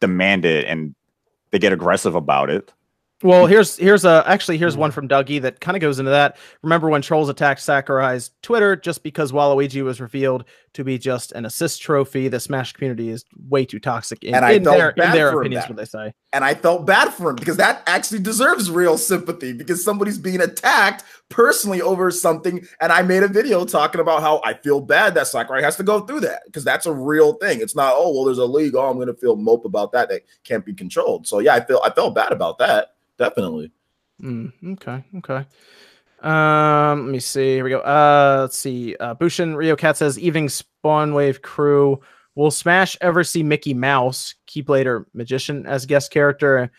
demand 0.00 0.44
it 0.44 0.66
and 0.66 0.94
they 1.50 1.58
get 1.58 1.72
aggressive 1.72 2.14
about 2.14 2.50
it. 2.50 2.74
Well, 3.22 3.46
here's 3.46 3.78
here's 3.78 4.04
a 4.04 4.22
actually 4.26 4.58
here's 4.58 4.76
one 4.76 4.90
hmm. 4.90 4.94
from 4.94 5.08
Dougie 5.08 5.40
that 5.40 5.60
kind 5.60 5.74
of 5.74 5.80
goes 5.80 5.98
into 5.98 6.10
that. 6.10 6.36
Remember 6.62 6.90
when 6.90 7.00
trolls 7.00 7.30
attacked 7.30 7.62
Sakurai's 7.62 8.30
Twitter 8.42 8.76
just 8.76 9.02
because 9.02 9.32
Waluigi 9.32 9.82
was 9.82 10.02
revealed 10.02 10.44
to 10.74 10.84
be 10.84 10.98
just 10.98 11.32
an 11.32 11.46
assist 11.46 11.80
trophy? 11.80 12.28
The 12.28 12.38
Smash 12.38 12.74
community 12.74 13.08
is 13.08 13.24
way 13.48 13.64
too 13.64 13.80
toxic 13.80 14.22
in, 14.22 14.34
And 14.34 14.44
I 14.44 14.52
in 14.52 14.64
felt 14.64 14.76
their 14.76 14.90
in 14.90 15.12
their 15.12 15.32
for 15.32 15.40
opinions. 15.40 15.64
that- 15.64 15.70
What 15.70 15.76
they 15.78 15.84
say. 15.86 16.12
and 16.34 16.44
I 16.44 16.52
felt 16.52 16.84
bad 16.84 17.14
for 17.14 17.30
him 17.30 17.36
because 17.36 17.56
that 17.56 17.82
actually 17.86 18.20
deserves 18.20 18.70
real 18.70 18.98
sympathy 18.98 19.54
because 19.54 19.82
somebody's 19.82 20.18
being 20.18 20.42
attacked 20.42 21.02
personally 21.30 21.80
over 21.80 22.10
something. 22.10 22.66
And 22.82 22.92
I 22.92 23.00
made 23.00 23.22
a 23.22 23.28
video 23.28 23.64
talking 23.64 24.02
about 24.02 24.20
how 24.20 24.42
I 24.44 24.52
feel 24.52 24.82
bad 24.82 25.14
that 25.14 25.26
Sakurai 25.26 25.62
has 25.62 25.76
to 25.76 25.82
go 25.82 26.00
through 26.00 26.20
that 26.20 26.42
because 26.44 26.64
that's 26.64 26.84
a 26.84 26.92
real 26.92 27.32
thing. 27.34 27.62
It's 27.62 27.74
not, 27.74 27.94
oh, 27.96 28.12
well, 28.12 28.24
there's 28.24 28.36
a 28.36 28.44
league. 28.44 28.74
Oh, 28.74 28.90
I'm 28.90 28.96
going 28.96 29.06
to 29.06 29.14
feel 29.14 29.36
mope 29.36 29.64
about 29.64 29.92
that. 29.92 30.10
That 30.10 30.20
can't 30.44 30.66
be 30.66 30.74
controlled. 30.74 31.26
So, 31.26 31.38
yeah, 31.38 31.54
I 31.54 31.64
feel 31.64 31.80
I 31.82 31.88
felt 31.88 32.14
bad 32.14 32.32
about 32.32 32.58
that. 32.58 32.95
Definitely. 33.18 33.72
Mm, 34.22 34.52
okay, 34.72 35.04
okay. 35.18 35.46
Um, 36.22 37.06
let 37.06 37.12
me 37.12 37.20
see. 37.20 37.54
Here 37.56 37.64
we 37.64 37.70
go. 37.70 37.80
Uh, 37.80 38.38
let's 38.42 38.58
see. 38.58 38.96
Uh, 38.96 39.14
Bushin 39.14 39.54
Rio 39.54 39.76
Cat 39.76 39.96
says, 39.96 40.18
"Evening 40.18 40.48
Spawn 40.48 41.12
Wave 41.14 41.42
crew. 41.42 42.00
Will 42.34 42.50
Smash 42.50 42.96
ever 43.00 43.24
see 43.24 43.42
Mickey 43.42 43.74
Mouse, 43.74 44.34
Keyblade 44.46 45.04
Magician 45.14 45.66
as 45.66 45.86
guest 45.86 46.10
character?" 46.10 46.70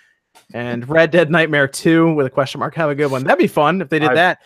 And 0.53 0.87
Red 0.87 1.11
Dead 1.11 1.31
Nightmare 1.31 1.67
2 1.67 2.13
with 2.13 2.27
a 2.27 2.29
question 2.29 2.59
mark. 2.59 2.75
Have 2.75 2.89
a 2.89 2.95
good 2.95 3.09
one. 3.09 3.23
That'd 3.23 3.39
be 3.39 3.47
fun 3.47 3.81
if 3.81 3.89
they 3.89 3.99
did 3.99 4.11
I- 4.11 4.15
that. 4.15 4.39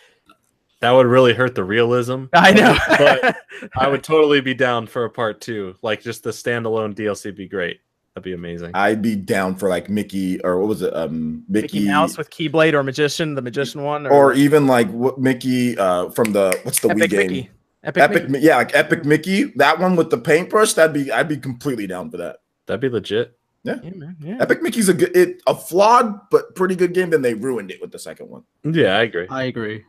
That 0.80 0.90
would 0.90 1.06
really 1.06 1.32
hurt 1.32 1.54
the 1.54 1.62
realism. 1.62 2.24
I 2.32 2.52
know. 2.52 2.76
but 2.88 3.36
I 3.76 3.86
would 3.86 4.02
totally 4.02 4.40
be 4.40 4.52
down 4.52 4.88
for 4.88 5.04
a 5.04 5.10
part 5.10 5.40
two. 5.40 5.76
Like 5.80 6.02
just 6.02 6.24
the 6.24 6.30
standalone 6.30 6.92
DLC 6.96 7.26
would 7.26 7.36
be 7.36 7.46
great. 7.46 7.78
That'd 8.14 8.24
be 8.24 8.34
amazing. 8.34 8.72
I'd 8.74 9.00
be 9.00 9.16
down 9.16 9.56
for 9.56 9.70
like 9.70 9.88
Mickey 9.88 10.38
or 10.42 10.58
what 10.58 10.68
was 10.68 10.82
it? 10.82 10.94
Um, 10.94 11.44
Mickey, 11.48 11.78
Mickey 11.78 11.86
Mouse 11.86 12.18
with 12.18 12.28
Keyblade 12.30 12.74
or 12.74 12.82
Magician, 12.82 13.34
the 13.34 13.42
Magician 13.42 13.82
one, 13.82 14.06
or 14.06 14.34
even 14.34 14.66
like 14.66 14.90
what 14.90 15.18
Mickey 15.18 15.78
uh, 15.78 16.10
from 16.10 16.32
the 16.32 16.58
what's 16.62 16.80
the 16.80 16.90
Epic 16.90 17.04
Wii 17.04 17.10
game? 17.10 17.20
Mickey. 17.20 17.50
Epic, 17.84 18.02
Epic, 18.02 18.22
Mickey. 18.28 18.32
Mi- 18.32 18.46
yeah, 18.46 18.56
like 18.58 18.76
Epic 18.76 19.04
Mickey. 19.06 19.44
That 19.56 19.78
one 19.78 19.96
with 19.96 20.10
the 20.10 20.18
paintbrush. 20.18 20.74
That'd 20.74 20.92
be 20.92 21.10
I'd 21.10 21.28
be 21.28 21.38
completely 21.38 21.86
down 21.86 22.10
for 22.10 22.18
that. 22.18 22.40
That'd 22.66 22.82
be 22.82 22.90
legit. 22.90 23.38
Yeah, 23.64 23.76
man. 23.76 24.16
Yeah. 24.20 24.36
Epic 24.40 24.60
Mickey's 24.60 24.88
a 24.88 24.94
good, 24.94 25.16
it, 25.16 25.40
a 25.46 25.54
flawed 25.54 26.28
but 26.30 26.54
pretty 26.54 26.74
good 26.74 26.92
game. 26.92 27.10
Then 27.10 27.22
they 27.22 27.34
ruined 27.34 27.70
it 27.70 27.80
with 27.80 27.92
the 27.92 27.98
second 27.98 28.28
one. 28.28 28.42
Yeah, 28.64 28.98
I 28.98 29.02
agree. 29.02 29.26
I 29.30 29.44
agree. 29.44 29.84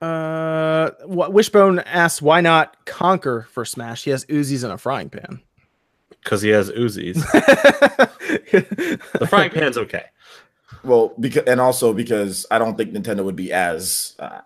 Uh, 0.00 0.90
what 1.04 1.32
Wishbone 1.32 1.80
asks, 1.80 2.22
why 2.22 2.40
not 2.40 2.86
Conker 2.86 3.46
for 3.48 3.64
Smash? 3.64 4.04
He 4.04 4.10
has 4.10 4.24
Uzis 4.26 4.64
in 4.64 4.70
a 4.70 4.78
frying 4.78 5.10
pan. 5.10 5.42
Because 6.28 6.42
he 6.42 6.50
has 6.50 6.70
Uzis. 6.70 7.14
the 9.18 9.26
frying 9.26 9.50
pan's 9.50 9.78
okay. 9.78 10.04
Well, 10.84 11.14
because 11.18 11.44
and 11.44 11.58
also 11.58 11.94
because 11.94 12.44
I 12.50 12.58
don't 12.58 12.76
think 12.76 12.92
Nintendo 12.92 13.24
would 13.24 13.34
be 13.34 13.50
as, 13.50 14.14
uh, 14.18 14.40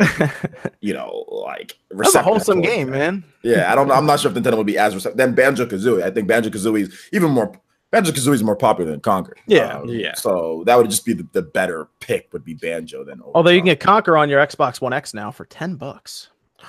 you 0.81 0.95
know, 0.95 1.25
like 1.29 1.77
That's 1.91 2.15
a 2.15 2.23
wholesome 2.23 2.61
game, 2.61 2.93
that. 2.93 2.99
man. 2.99 3.25
Yeah, 3.43 3.73
I 3.73 3.75
don't. 3.75 3.91
I'm 3.91 4.07
not 4.07 4.21
sure 4.21 4.31
if 4.31 4.37
Nintendo 4.37 4.59
would 4.59 4.67
be 4.67 4.79
as 4.79 4.95
receptive. 4.95 5.19
Then 5.19 5.35
Banjo 5.35 5.67
Kazooie. 5.67 6.05
I 6.05 6.13
think 6.13 6.29
Banjo 6.29 6.51
Kazooie 6.51 6.83
is 6.83 7.09
even 7.13 7.33
more. 7.33 7.53
Banjo 7.91 8.13
Kazooie 8.13 8.35
is 8.35 8.45
more 8.45 8.55
popular 8.55 8.93
than 8.93 9.01
Conker. 9.01 9.33
Yeah. 9.49 9.79
Um, 9.79 9.89
Yeah. 9.89 10.15
So 10.15 10.63
that 10.67 10.77
would 10.79 10.89
just 10.89 11.05
be 11.05 11.15
the, 11.15 11.27
the 11.33 11.43
better 11.43 11.89
pick. 11.99 12.33
Would 12.33 12.45
be 12.45 12.55
Banjo 12.55 13.03
than. 13.03 13.21
over 13.23 13.33
Although 13.35 13.51
you 13.51 13.59
can 13.59 13.67
get 13.67 13.81
Conker 13.81 14.17
on 14.17 14.29
your 14.31 14.41
Xbox 14.47 14.81
One 14.81 14.93
X 14.93 15.15
now 15.15 15.33
for 15.33 15.47
ten 15.47 15.75
bucks. 15.75 16.29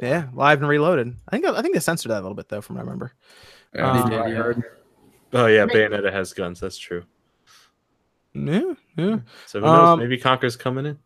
Yeah, 0.00 0.28
live 0.32 0.60
and 0.60 0.68
reloaded. 0.68 1.12
I 1.28 1.30
think 1.32 1.44
I 1.44 1.60
think 1.60 1.74
they 1.74 1.80
censored 1.80 2.12
that 2.12 2.20
a 2.20 2.22
little 2.22 2.36
bit 2.36 2.48
though, 2.48 2.60
from 2.60 2.76
what 2.76 2.82
I 2.82 2.84
remember. 2.84 3.14
Yeah, 3.78 3.90
Um, 3.92 4.10
did, 4.10 4.32
yeah. 4.32 4.52
Oh 5.40 5.46
yeah, 5.46 5.66
Bayonetta 5.66 6.12
has 6.12 6.32
guns. 6.32 6.60
That's 6.60 6.78
true. 6.78 7.04
Yeah, 8.34 8.74
yeah. 8.96 9.18
So 9.46 9.60
who 9.60 9.66
knows? 9.66 9.88
Um, 9.88 9.98
Maybe 10.00 10.18
Conker's 10.18 10.56
coming 10.56 10.86
in. 10.86 10.98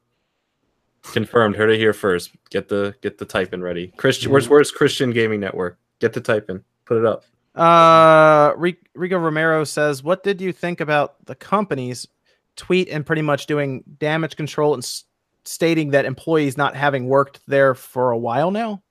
Confirmed. 1.12 1.57
Heard 1.57 1.70
it 1.70 1.78
here 1.78 1.93
first. 1.93 2.31
Get 2.51 2.69
the 2.69 2.94
get 3.03 3.19
the 3.19 3.24
typing 3.24 3.61
ready. 3.61 3.93
Christian, 3.97 4.31
where's 4.31 4.49
where's 4.49 4.70
Christian 4.70 5.11
Gaming 5.11 5.40
Network? 5.40 5.78
Get 6.01 6.12
the 6.12 6.20
typing. 6.20 6.62
Put 6.85 6.99
it 6.99 7.07
up. 7.07 7.24
Uh, 7.57 8.53
Ri- 8.57 8.78
Rico 8.94 9.19
Romero 9.19 9.65
says, 9.65 10.03
"What 10.03 10.23
did 10.23 10.40
you 10.40 10.53
think 10.53 10.81
about 10.81 11.27
the 11.27 11.35
company's 11.35 12.07
tweet 12.57 12.89
and 12.89 13.05
pretty 13.05 13.23
much 13.23 13.47
doing 13.47 13.82
damage 13.99 14.36
control 14.36 14.74
and 14.74 14.82
s- 14.82 15.05
stating 15.44 15.90
that 15.90 16.05
employees 16.05 16.57
not 16.57 16.77
having 16.77 17.07
worked 17.09 17.40
there 17.49 17.74
for 17.74 18.12
a 18.12 18.19
while 18.19 18.51
now?" 18.53 18.82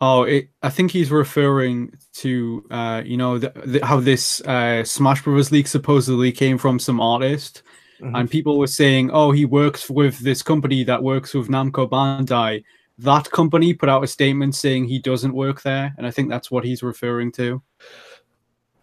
Oh, 0.00 0.22
it, 0.22 0.48
I 0.62 0.70
think 0.70 0.92
he's 0.92 1.10
referring 1.10 1.92
to, 2.14 2.64
uh, 2.70 3.02
you 3.04 3.16
know, 3.16 3.38
the, 3.38 3.52
the, 3.66 3.84
how 3.84 3.98
this 3.98 4.40
uh, 4.42 4.84
Smash 4.84 5.22
Brothers 5.22 5.50
leak 5.50 5.66
supposedly 5.66 6.30
came 6.30 6.56
from 6.56 6.78
some 6.78 7.00
artist, 7.00 7.62
Mhm. 8.00 8.16
and 8.16 8.30
people 8.30 8.58
were 8.60 8.68
saying, 8.68 9.10
"Oh, 9.12 9.32
he 9.32 9.44
works 9.44 9.90
with 9.90 10.20
this 10.20 10.40
company 10.40 10.84
that 10.84 11.02
works 11.02 11.34
with 11.34 11.48
Namco 11.48 11.88
Bandai." 11.90 12.62
That 12.98 13.28
company 13.32 13.74
put 13.74 13.88
out 13.88 14.04
a 14.04 14.06
statement 14.06 14.54
saying 14.54 14.84
he 14.84 15.00
doesn't 15.00 15.34
work 15.34 15.62
there, 15.62 15.92
and 15.98 16.06
I 16.06 16.12
think 16.12 16.28
that's 16.30 16.48
what 16.50 16.64
he's 16.64 16.82
referring 16.84 17.32
to. 17.32 17.60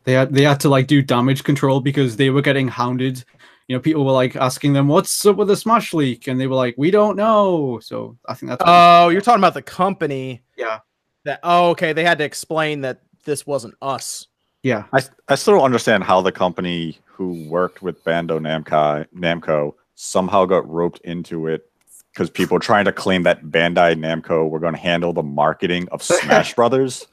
They 0.04 0.12
had 0.14 0.34
they 0.34 0.44
had 0.44 0.60
to 0.62 0.70
like 0.70 0.88
do 0.88 1.02
damage 1.02 1.46
control 1.46 1.80
because 1.80 2.18
they 2.18 2.30
were 2.30 2.42
getting 2.42 2.68
hounded. 2.68 3.24
You 3.70 3.76
know, 3.78 3.80
people 3.80 4.06
were 4.06 4.12
like 4.12 4.36
asking 4.36 4.74
them, 4.74 4.90
"What's 4.90 5.26
up 5.26 5.38
with 5.38 5.48
the 5.48 5.56
Smash 5.56 5.94
leak?" 5.94 6.28
and 6.28 6.38
they 6.40 6.48
were 6.48 6.56
like, 6.56 6.76
"We 6.78 6.92
don't 6.92 7.16
know." 7.16 7.80
So 7.82 8.18
I 8.28 8.34
think 8.34 8.50
that's. 8.50 8.64
Oh, 8.66 9.08
you're 9.10 9.22
talking 9.22 9.40
about 9.40 9.54
the 9.54 9.62
company. 9.62 10.44
Yeah. 10.58 10.80
That 11.26 11.40
oh, 11.44 11.70
okay. 11.72 11.92
They 11.94 12.04
had 12.04 12.18
to 12.20 12.24
explain 12.24 12.82
that 12.82 13.02
this 13.26 13.46
wasn't 13.46 13.76
us. 13.82 14.28
yeah. 14.64 14.86
I, 14.94 15.02
I 15.28 15.36
still 15.36 15.56
don't 15.56 15.64
understand 15.64 16.04
how 16.04 16.22
the 16.22 16.32
company 16.32 17.00
who 17.06 17.48
worked 17.50 17.82
with 17.82 18.04
Bando 18.04 18.40
Namco, 18.40 19.06
Namco 19.16 19.74
somehow 19.96 20.46
got 20.46 20.70
roped 20.70 21.02
into 21.02 21.48
it 21.48 21.70
because 22.14 22.30
people 22.30 22.56
were 22.56 22.62
trying 22.62 22.86
to 22.86 22.94
claim 22.94 23.24
that 23.24 23.44
Bandai 23.44 23.96
Namco 23.96 24.50
were 24.50 24.60
going 24.60 24.74
to 24.74 24.80
handle 24.80 25.12
the 25.12 25.24
marketing 25.24 25.88
of 25.92 26.02
Smash 26.02 26.54
Brothers. 26.56 27.08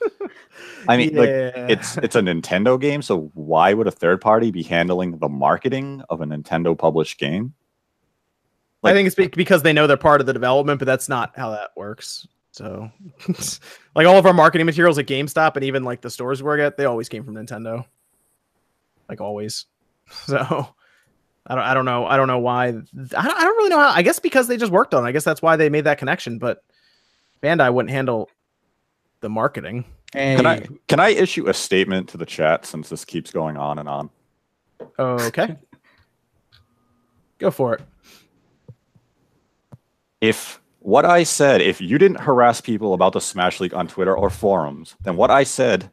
I 0.89 0.97
mean, 0.97 1.15
like 1.15 1.29
it's 1.29 1.97
it's 1.99 2.17
a 2.17 2.21
Nintendo 2.21 2.81
game, 2.81 3.03
so 3.03 3.31
why 3.35 3.73
would 3.73 3.87
a 3.87 3.91
third 3.93 4.21
party 4.21 4.51
be 4.51 4.63
handling 4.63 5.19
the 5.19 5.29
marketing 5.29 6.03
of 6.09 6.21
a 6.21 6.25
Nintendo 6.25 6.77
published 6.77 7.19
game? 7.19 7.55
I 8.85 8.93
think 8.93 9.07
it's 9.07 9.37
because 9.37 9.63
they 9.63 9.73
know 9.73 9.87
they're 9.87 9.97
part 9.97 10.21
of 10.21 10.27
the 10.27 10.33
development, 10.33 10.81
but 10.81 10.87
that's 10.87 11.09
not 11.09 11.33
how 11.37 11.51
that 11.51 11.71
works. 11.77 12.27
So, 12.53 12.91
like 13.97 14.07
all 14.07 14.19
of 14.19 14.27
our 14.27 14.35
marketing 14.35 14.67
materials 14.67 14.99
at 14.99 15.07
GameStop 15.07 15.57
and 15.57 15.65
even 15.65 15.85
like 15.85 16.03
the 16.03 16.11
stores 16.11 16.43
we 16.43 16.47
work 16.47 16.61
at, 16.61 16.77
they 16.77 16.85
always 16.85 17.09
came 17.09 17.25
from 17.25 17.35
Nintendo. 17.35 17.85
Like 19.09 19.21
always. 19.21 19.67
So, 20.27 20.37
I 21.47 21.55
don't, 21.55 21.65
I 21.65 21.73
don't 21.75 21.85
know, 21.87 22.05
I 22.05 22.17
don't 22.17 22.29
know 22.29 22.39
why. 22.39 22.67
I 22.67 22.71
don't, 22.71 23.15
I 23.17 23.41
don't 23.45 23.57
really 23.57 23.71
know 23.71 23.79
how. 23.79 23.89
I 23.91 24.03
guess 24.03 24.19
because 24.19 24.47
they 24.47 24.57
just 24.59 24.71
worked 24.73 24.93
on. 24.95 25.05
it. 25.05 25.09
I 25.09 25.13
guess 25.13 25.25
that's 25.25 25.41
why 25.41 25.57
they 25.57 25.71
made 25.71 25.85
that 25.85 25.97
connection. 25.97 26.39
But 26.39 26.63
Bandai 27.43 27.73
wouldn't 27.73 27.91
handle 27.91 28.29
the 29.21 29.31
marketing. 29.31 29.85
Hey, 30.13 30.37
Can 30.37 30.47
I 30.47 30.67
can 30.89 31.01
I 31.01 31.09
issue 31.11 31.49
a 31.49 31.55
statement 31.55 32.11
to 32.11 32.19
the 32.19 32.27
chat 32.27 32.67
since 32.67 32.91
this 32.91 33.05
keeps 33.05 33.31
going 33.31 33.57
on 33.57 33.79
and 33.79 33.89
on? 33.89 34.11
Okay. 34.99 35.57
Go 37.39 37.51
for 37.51 37.75
it. 37.75 37.81
If 40.21 40.61
what 40.85 41.05
I 41.05 41.23
said, 41.23 41.61
if 41.61 41.81
you 41.81 41.97
didn't 41.97 42.21
harass 42.21 42.61
people 42.61 42.93
about 42.95 43.13
the 43.13 43.21
Smash 43.21 43.61
League 43.61 43.75
on 43.75 43.87
Twitter 43.87 44.17
or 44.17 44.31
forums, 44.31 44.97
then 45.03 45.17
what 45.17 45.31
I 45.31 45.45
said 45.45 45.91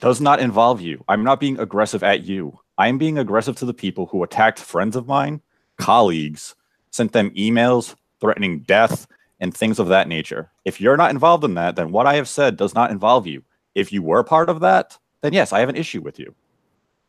does 0.00 0.20
not 0.20 0.40
involve 0.40 0.80
you. 0.80 1.04
I'm 1.08 1.22
not 1.22 1.38
being 1.38 1.58
aggressive 1.58 2.02
at 2.02 2.22
you. 2.22 2.58
I'm 2.78 2.98
being 2.98 3.18
aggressive 3.18 3.56
to 3.56 3.66
the 3.66 3.74
people 3.74 4.06
who 4.06 4.22
attacked 4.22 4.58
friends 4.58 4.96
of 4.96 5.06
mine, 5.06 5.42
colleagues, 5.76 6.54
sent 6.90 7.12
them 7.12 7.30
emails 7.30 7.94
threatening 8.20 8.60
death 8.60 9.06
and 9.38 9.54
things 9.54 9.78
of 9.78 9.88
that 9.88 10.08
nature. 10.08 10.50
If 10.64 10.80
you're 10.80 10.96
not 10.96 11.10
involved 11.10 11.44
in 11.44 11.54
that, 11.54 11.76
then 11.76 11.92
what 11.92 12.06
I 12.06 12.14
have 12.14 12.28
said 12.28 12.56
does 12.56 12.74
not 12.74 12.90
involve 12.90 13.26
you. 13.26 13.42
If 13.74 13.92
you 13.92 14.02
were 14.02 14.24
part 14.24 14.48
of 14.48 14.60
that, 14.60 14.96
then 15.20 15.32
yes, 15.32 15.52
I 15.52 15.60
have 15.60 15.68
an 15.68 15.76
issue 15.76 16.00
with 16.00 16.18
you. 16.18 16.34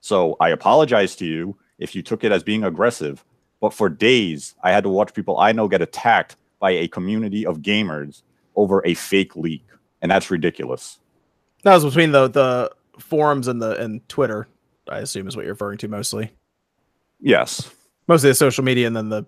So 0.02 0.36
I 0.40 0.50
apologize 0.50 1.16
to 1.18 1.26
you 1.26 1.58
if 1.80 1.96
you 1.96 2.02
took 2.02 2.24
it 2.24 2.32
as 2.32 2.44
being 2.44 2.64
aggressive. 2.64 3.24
But 3.62 3.74
for 3.74 3.88
days, 3.88 4.56
I 4.62 4.72
had 4.72 4.84
to 4.84 4.90
watch 4.90 5.14
people 5.14 5.38
I 5.38 5.54
know 5.54 5.70
get 5.70 5.82
attacked 5.82 6.36
by 6.64 6.72
a 6.72 6.88
community 6.88 7.46
of 7.46 7.58
gamers 7.58 8.22
over 8.56 8.82
a 8.86 8.94
fake 8.94 9.36
leak, 9.36 9.66
and 10.02 10.10
that's 10.10 10.32
ridiculous. 10.32 10.98
That 11.64 11.74
was 11.74 11.84
between 11.84 12.14
the 12.14 12.30
the 12.30 12.72
forums 13.00 13.50
and 13.50 13.62
the 13.62 13.76
and 13.76 14.08
Twitter. 14.08 14.48
I 14.88 15.00
assume 15.00 15.28
is 15.28 15.36
what 15.36 15.44
you're 15.44 15.56
referring 15.56 15.78
to 15.80 15.90
mostly. 15.90 16.32
Yes, 17.20 17.70
Mostly 18.08 18.30
the 18.30 18.36
social 18.36 18.64
media 18.64 18.88
and 18.88 18.96
then 18.96 19.10
the 19.10 19.26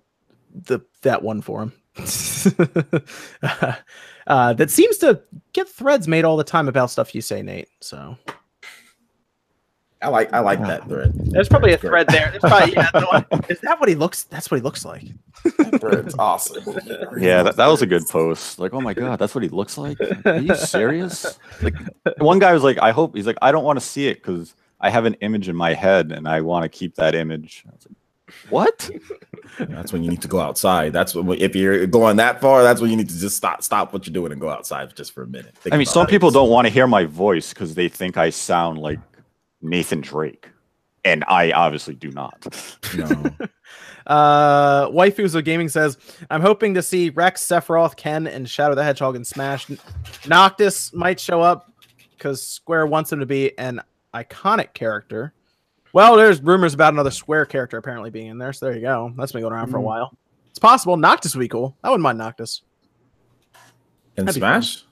the 0.53 0.79
that 1.01 1.23
one 1.23 1.41
forum. 1.41 1.73
uh, 4.27 4.53
that 4.53 4.71
seems 4.71 4.97
to 4.99 5.21
get 5.51 5.67
threads 5.67 6.07
made 6.07 6.23
all 6.23 6.37
the 6.37 6.43
time 6.45 6.69
about 6.69 6.89
stuff 6.89 7.13
you 7.13 7.19
say, 7.19 7.41
Nate. 7.41 7.67
So 7.81 8.17
I 10.05 10.09
like 10.09 10.31
I 10.33 10.39
like 10.39 10.59
that 10.61 10.87
thread. 10.87 11.11
there's 11.15 11.49
probably 11.49 11.73
a 11.73 11.77
Great. 11.77 11.89
thread 11.89 12.07
there. 12.09 12.29
There's 12.31 12.41
probably, 12.41 12.73
yeah, 12.73 12.91
the 12.91 13.05
one- 13.05 13.43
is 13.49 13.59
that 13.61 13.79
what 13.79 13.89
he 13.89 13.95
looks? 13.95 14.23
That's 14.23 14.51
what 14.51 14.57
he 14.57 14.61
looks 14.61 14.85
like. 14.85 15.03
That 15.43 15.81
thread's 15.81 16.15
awesome. 16.19 16.63
yeah, 17.17 17.41
that, 17.43 17.55
that 17.57 17.67
was 17.67 17.81
a 17.81 17.87
good 17.87 18.03
post. 18.07 18.59
Like, 18.59 18.73
oh 18.73 18.81
my 18.81 18.93
god, 18.93 19.17
that's 19.19 19.33
what 19.33 19.43
he 19.43 19.49
looks 19.49 19.77
like. 19.77 19.97
Are 20.25 20.37
you 20.37 20.55
serious? 20.55 21.39
Like, 21.61 21.73
one 22.19 22.39
guy 22.39 22.53
was 22.53 22.63
like, 22.63 22.77
I 22.81 22.91
hope 22.91 23.15
he's 23.15 23.27
like, 23.27 23.37
I 23.41 23.51
don't 23.51 23.63
want 23.63 23.79
to 23.79 23.85
see 23.85 24.07
it 24.07 24.15
because 24.21 24.53
I 24.79 24.89
have 24.91 25.05
an 25.05 25.15
image 25.15 25.49
in 25.49 25.55
my 25.55 25.73
head 25.73 26.11
and 26.11 26.27
I 26.27 26.41
want 26.41 26.63
to 26.63 26.69
keep 26.69 26.95
that 26.95 27.15
image. 27.15 27.63
I 27.67 27.71
was 27.73 27.87
like, 27.87 27.97
what? 28.49 28.89
That's 29.59 29.93
when 29.93 30.03
you 30.03 30.09
need 30.09 30.21
to 30.23 30.27
go 30.27 30.39
outside. 30.39 30.93
That's 30.93 31.15
when 31.15 31.29
if 31.39 31.55
you're 31.55 31.87
going 31.87 32.17
that 32.17 32.41
far, 32.41 32.63
that's 32.63 32.81
when 32.81 32.89
you 32.91 32.97
need 32.97 33.09
to 33.09 33.17
just 33.17 33.37
stop 33.37 33.63
stop 33.63 33.93
what 33.93 34.05
you're 34.05 34.13
doing 34.13 34.31
and 34.31 34.41
go 34.41 34.49
outside 34.49 34.95
just 34.95 35.13
for 35.13 35.23
a 35.23 35.27
minute. 35.27 35.55
Think 35.57 35.73
I 35.73 35.77
mean, 35.77 35.85
some 35.87 36.05
people 36.07 36.29
don't 36.31 36.49
want 36.49 36.67
to 36.67 36.73
hear 36.73 36.85
my 36.87 37.05
voice 37.05 37.53
because 37.53 37.73
they 37.75 37.87
think 37.87 38.17
I 38.17 38.29
sound 38.31 38.77
like 38.79 38.99
Nathan 39.69 40.01
Drake, 40.01 40.49
and 41.03 41.23
I 41.27 41.51
obviously 41.51 41.95
do 41.95 42.11
not. 42.11 42.45
No. 42.95 43.31
Uh, 44.07 44.87
Waifuzo 44.91 45.43
Gaming 45.43 45.67
says, 45.67 45.97
"I'm 46.29 46.41
hoping 46.41 46.75
to 46.75 46.83
see 46.83 47.09
Rex, 47.09 47.43
Sephiroth, 47.43 47.95
Ken, 47.95 48.27
and 48.27 48.47
Shadow 48.47 48.75
the 48.75 48.83
Hedgehog 48.83 49.15
in 49.15 49.25
Smash. 49.25 49.65
Noctis 50.27 50.93
might 50.93 51.19
show 51.19 51.41
up 51.41 51.71
because 52.11 52.45
Square 52.45 52.85
wants 52.85 53.11
him 53.11 53.19
to 53.19 53.25
be 53.25 53.57
an 53.57 53.81
iconic 54.13 54.75
character. 54.75 55.33
Well, 55.91 56.17
there's 56.17 56.39
rumors 56.39 56.75
about 56.75 56.93
another 56.93 57.09
Square 57.09 57.47
character 57.47 57.77
apparently 57.77 58.11
being 58.11 58.27
in 58.27 58.37
there, 58.37 58.53
so 58.53 58.67
there 58.67 58.75
you 58.75 58.81
go. 58.81 59.11
That's 59.17 59.31
been 59.31 59.41
going 59.41 59.53
around 59.55 59.71
for 59.71 59.77
a 59.77 59.81
Mm. 59.81 59.85
while. 59.85 60.15
It's 60.51 60.59
possible. 60.59 60.97
Noctis 60.97 61.33
would 61.33 61.41
be 61.41 61.47
cool. 61.47 61.75
I 61.83 61.89
wouldn't 61.89 62.03
mind 62.03 62.19
Noctis. 62.19 62.61
In 64.17 64.25
That'd 64.25 64.35
be 64.39 64.41
fun. 64.41 64.61
Smash, 64.61 64.83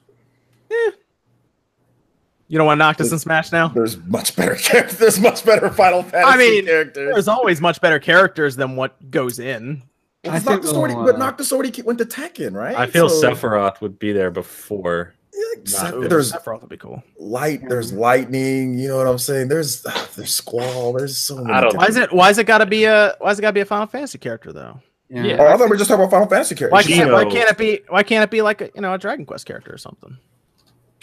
You 2.48 2.57
don't 2.57 2.68
want 2.68 2.78
Noctis 2.80 3.11
in 3.11 3.20
Smash 3.20 3.52
now? 3.52 3.70
there's 3.70 3.98
much 3.98 4.36
better 4.36 4.56
characters. 4.60 4.98
There's 4.99 5.20
much 5.20 5.45
better 5.45 5.70
Final 5.70 6.03
Fantasy 6.03 6.34
I 6.34 6.38
mean, 6.38 6.65
characters. 6.65 7.14
There's 7.14 7.28
always 7.28 7.61
much 7.61 7.82
better 7.82 7.99
characters 7.99 8.56
than 8.56 8.76
what 8.76 9.10
goes 9.10 9.40
in. 9.40 9.82
Well, 10.24 10.34
I 10.34 10.38
it's 10.38 10.45
think 10.45 10.57
Noctis 10.64 10.74
already, 10.78 10.94
they'll, 10.94 11.03
but 11.06 11.15
uh, 11.15 11.18
Noctis 11.18 11.52
already 11.52 11.82
went 11.82 11.99
to 11.99 12.06
Tekken, 12.06 12.53
right? 12.53 12.76
I 12.76 12.88
feel 12.88 13.10
So- 13.10 13.32
Sephiroth 13.32 13.82
would 13.82 13.98
be 13.99 14.11
there 14.14 14.32
before. 14.32 15.15
Yeah, 15.34 15.61
Sep- 15.65 15.94
Ooh, 15.95 16.07
there's 16.07 16.32
Sephiroth 16.32 16.61
would 16.61 16.70
be 16.70 16.78
cool. 16.78 17.02
light. 17.18 17.68
There's 17.68 17.91
lightning. 17.91 18.78
You 18.78 18.90
know 18.90 18.98
what 18.98 19.07
I'm 19.07 19.18
saying? 19.18 19.48
There's 19.48 19.84
ah, 19.88 20.07
there's 20.15 20.34
squall. 20.34 20.94
There's 20.94 21.18
so 21.18 21.38
many. 21.38 21.52
I 21.52 21.61
don't- 21.61 21.76
Why 21.76 21.88
is 21.88 21.98
it? 21.98 22.14
Why 22.14 22.30
is 22.30 22.38
it 22.38 22.44
got 22.45 22.60
to 22.60 22.65
be 22.68 22.84
a? 22.86 23.15
Why 23.20 23.32
is 23.32 23.40
it 23.40 23.41
got 23.41 23.49
to 23.49 23.53
be 23.53 23.61
a 23.61 23.65
Final 23.65 23.88
Fantasy 23.88 24.18
character 24.20 24.53
though? 24.53 24.80
yeah. 25.10 25.38
Oh, 25.40 25.48
I 25.48 25.52
thought 25.57 25.61
we 25.61 25.68
were 25.70 25.78
just 25.78 25.90
talking 25.90 26.03
about 26.03 26.11
Final 26.11 26.28
Fantasy 26.30 26.53
characters. 26.56 26.72
Why 26.74 26.84
can't, 26.84 27.11
why 27.11 27.26
can't 27.26 27.49
it 27.49 27.57
be? 27.57 27.82
Why 27.90 28.03
can't 28.03 28.24
it 28.24 28.30
be 28.30 28.41
like 28.44 28.61
a, 28.61 28.70
you 28.76 28.82
know 28.82 28.94
a 28.94 28.98
Dragon 28.99 29.26
Quest 29.26 29.45
character 29.48 29.74
or 29.74 29.78
something? 29.78 30.18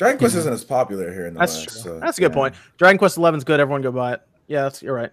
Dragon 0.01 0.19
Quest 0.19 0.35
isn't 0.35 0.53
as 0.55 0.65
popular 0.65 1.13
here 1.13 1.27
in 1.27 1.35
the 1.35 1.41
That's 1.41 1.57
West. 1.57 1.69
true. 1.69 1.81
so, 1.83 2.01
That's 2.01 2.17
a 2.17 2.23
good 2.23 2.31
yeah. 2.31 2.35
point. 2.35 2.55
Dragon 2.79 2.97
Quest 2.97 3.19
Eleven's 3.19 3.45
good. 3.45 3.61
Everyone 3.61 3.83
go 3.83 3.93
buy 3.93 4.15
it. 4.15 4.23
Yeah, 4.47 4.63
that's 4.63 4.83
you're 4.83 4.95
right. 4.95 5.13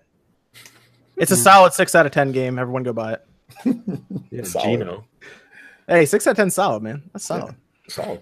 It's 1.18 1.32
a 1.32 1.36
solid 1.36 1.74
six 1.74 1.94
out 1.94 2.06
of 2.06 2.14
ten 2.14 2.32
game. 2.32 2.58
Everyone 2.58 2.84
go 2.84 2.94
buy 2.94 3.14
it. 3.14 3.26
Yeah, 4.32 4.44
Solid. 4.44 4.66
Geno. 4.66 5.06
Hey, 5.90 6.06
six 6.06 6.26
out 6.26 6.32
of 6.32 6.38
ten, 6.38 6.50
solid 6.50 6.84
man. 6.84 7.04
That's 7.12 7.26
solid. 7.26 7.56
Solid. 7.90 8.22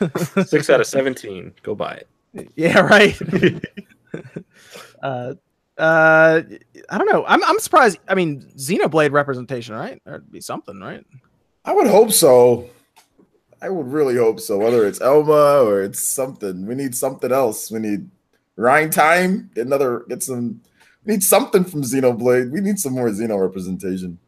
Six 0.46 0.68
out 0.68 0.80
of 0.80 0.86
17. 0.86 1.52
Go 1.62 1.74
buy 1.74 2.02
it. 2.34 2.50
Yeah, 2.56 2.80
right. 2.80 3.18
uh, 5.02 5.34
uh, 5.78 6.42
I 6.90 6.98
don't 6.98 7.10
know. 7.10 7.24
I'm 7.26 7.42
I'm 7.44 7.58
surprised. 7.58 7.98
I 8.08 8.14
mean, 8.14 8.42
Xenoblade 8.56 9.12
representation, 9.12 9.74
right? 9.74 10.00
There'd 10.04 10.30
be 10.30 10.40
something, 10.40 10.78
right? 10.80 11.04
I 11.64 11.72
would 11.72 11.86
hope 11.86 12.12
so. 12.12 12.68
I 13.62 13.68
would 13.68 13.86
really 13.92 14.16
hope 14.16 14.40
so. 14.40 14.58
Whether 14.58 14.84
it's 14.86 15.00
Elma 15.00 15.62
or 15.62 15.82
it's 15.82 16.02
something, 16.02 16.66
we 16.66 16.74
need 16.74 16.96
something 16.96 17.30
else. 17.30 17.70
We 17.70 17.78
need 17.78 18.10
Ryan 18.56 18.90
time. 18.90 19.50
Get 19.54 19.66
another. 19.66 20.04
Get 20.08 20.22
some. 20.22 20.60
We 21.04 21.14
need 21.14 21.22
something 21.22 21.64
from 21.64 21.82
Xenoblade. 21.82 22.50
We 22.50 22.60
need 22.60 22.80
some 22.80 22.92
more 22.92 23.08
Xeno 23.08 23.40
representation. 23.40 24.18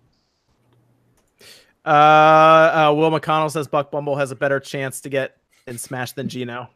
Uh, 1.85 1.89
uh, 1.89 2.95
Will 2.97 3.11
McConnell 3.11 3.51
says 3.51 3.67
Buck 3.67 3.91
Bumble 3.91 4.17
has 4.17 4.31
a 4.31 4.37
better 4.37 4.61
chance 4.61 5.01
to 5.01 5.09
get 5.09 5.37
in 5.67 5.79
Smash 5.79 6.13
than 6.13 6.29
Geno. 6.29 6.71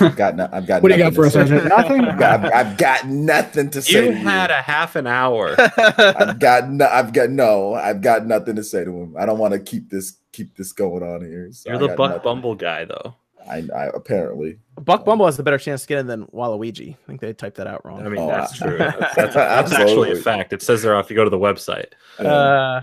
I've 0.00 0.16
got. 0.16 0.36
No, 0.36 0.48
I've 0.52 0.66
got. 0.66 0.82
What 0.82 0.90
do 0.90 0.94
you 0.96 1.02
got 1.02 1.14
nothing 1.14 1.14
for 1.14 1.22
to 1.22 1.26
us, 1.26 1.32
say. 1.48 1.58
Sergeant? 1.58 1.68
Nothing. 1.68 2.04
I've 2.04 2.18
got, 2.18 2.44
I've, 2.44 2.52
I've 2.66 2.78
got 2.78 3.06
nothing 3.08 3.70
to 3.70 3.82
say. 3.82 4.04
You 4.06 4.10
to 4.12 4.16
had 4.18 4.50
you. 4.50 4.56
a 4.56 4.62
half 4.62 4.96
an 4.96 5.06
hour. 5.06 5.56
I've 5.78 6.38
got. 6.38 6.68
No, 6.70 6.86
I've 6.86 7.12
got 7.12 7.30
no. 7.30 7.74
I've 7.74 8.00
got 8.02 8.26
nothing 8.26 8.56
to 8.56 8.64
say 8.64 8.84
to 8.84 8.90
him. 8.90 9.16
I 9.18 9.24
don't 9.26 9.38
want 9.38 9.54
to 9.54 9.60
keep 9.60 9.88
this 9.90 10.18
keep 10.32 10.56
this 10.56 10.72
going 10.72 11.02
on 11.02 11.22
here. 11.22 11.50
So 11.52 11.70
You're 11.70 11.76
I 11.76 11.86
the 11.86 11.88
Buck 11.96 12.10
nothing. 12.10 12.22
Bumble 12.24 12.54
guy, 12.54 12.84
though. 12.84 13.14
I, 13.50 13.64
I 13.74 13.86
apparently. 13.94 14.58
Buck 14.78 15.06
Bumble 15.06 15.24
has 15.24 15.38
a 15.38 15.42
better 15.42 15.56
chance 15.58 15.82
to 15.82 15.88
get 15.88 15.98
in 16.00 16.06
than 16.06 16.26
Waluigi. 16.26 16.92
I 16.94 17.06
think 17.06 17.20
they 17.22 17.32
typed 17.32 17.56
that 17.56 17.66
out 17.66 17.82
wrong. 17.86 18.04
I 18.04 18.08
mean, 18.10 18.20
Oh, 18.20 18.28
that's 18.28 18.60
I- 18.60 18.66
true. 18.68 18.76
That's, 18.78 19.14
that's, 19.14 19.34
that's 19.34 19.72
actually 19.72 20.12
a 20.12 20.16
fact. 20.16 20.52
It 20.52 20.60
says 20.60 20.82
there 20.82 20.98
if 21.00 21.08
you 21.08 21.16
go 21.16 21.24
to 21.24 21.30
the 21.30 21.38
website. 21.38 21.92
Uh, 22.18 22.82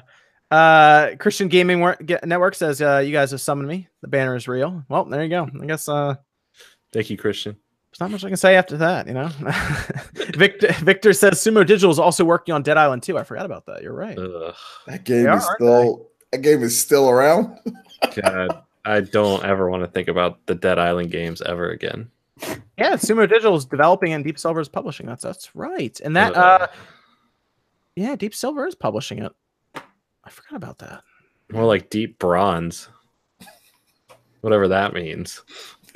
uh, 0.49 1.15
Christian 1.19 1.49
Gaming 1.49 1.79
Network 2.23 2.55
says 2.55 2.81
uh, 2.81 2.97
you 3.05 3.11
guys 3.11 3.29
have 3.31 3.41
summoned 3.41 3.67
me. 3.67 3.87
The 4.01 4.07
banner 4.07 4.35
is 4.35 4.47
real. 4.47 4.83
Well, 4.89 5.05
there 5.05 5.21
you 5.23 5.29
go. 5.29 5.47
I 5.61 5.65
guess 5.67 5.87
uh, 5.87 6.15
Thank 6.95 7.09
you, 7.09 7.17
Christian. 7.17 7.57
there's 7.91 7.99
not 7.99 8.09
much 8.09 8.23
I 8.23 8.29
can 8.29 8.37
say 8.37 8.55
after 8.55 8.77
that. 8.77 9.05
You 9.05 9.13
know, 9.15 9.27
Victor 10.37 10.71
Victor 10.79 11.11
says 11.11 11.33
Sumo 11.33 11.67
Digital 11.67 11.91
is 11.91 11.99
also 11.99 12.23
working 12.23 12.55
on 12.55 12.63
Dead 12.63 12.77
Island 12.77 13.03
2. 13.03 13.17
I 13.17 13.23
forgot 13.23 13.45
about 13.45 13.65
that. 13.65 13.83
You're 13.83 13.91
right. 13.93 14.17
Ugh, 14.17 14.55
that 14.87 15.03
game 15.03 15.23
They 15.23 15.29
are, 15.29 15.37
is 15.37 15.43
aren't 15.43 15.57
still. 15.57 16.07
That 16.31 16.37
game 16.41 16.63
is 16.63 16.79
still 16.79 17.09
around. 17.09 17.59
God, 18.23 18.63
I 18.85 19.01
don't 19.01 19.43
ever 19.43 19.69
want 19.69 19.83
to 19.83 19.87
think 19.87 20.07
about 20.07 20.39
the 20.45 20.55
Dead 20.55 20.79
Island 20.79 21.11
games 21.11 21.41
ever 21.41 21.69
again. 21.71 22.09
Yeah, 22.77 22.93
Sumo 22.93 23.27
Digital 23.27 23.55
is 23.57 23.65
developing 23.65 24.13
and 24.13 24.23
Deep 24.23 24.39
Silver 24.39 24.61
is 24.61 24.69
publishing. 24.69 25.05
That's 25.05 25.23
that's 25.23 25.53
right. 25.53 25.99
And 25.99 26.15
that 26.15 26.33
Ugh. 26.33 26.61
uh, 26.61 26.67
yeah, 27.97 28.15
Deep 28.15 28.33
Silver 28.33 28.65
is 28.67 28.75
publishing 28.75 29.19
it. 29.19 29.33
I 29.75 30.29
forgot 30.29 30.55
about 30.55 30.77
that. 30.77 31.03
More 31.51 31.65
like 31.65 31.89
deep 31.89 32.19
bronze. 32.19 32.87
Whatever 34.39 34.69
that 34.69 34.93
means. 34.93 35.41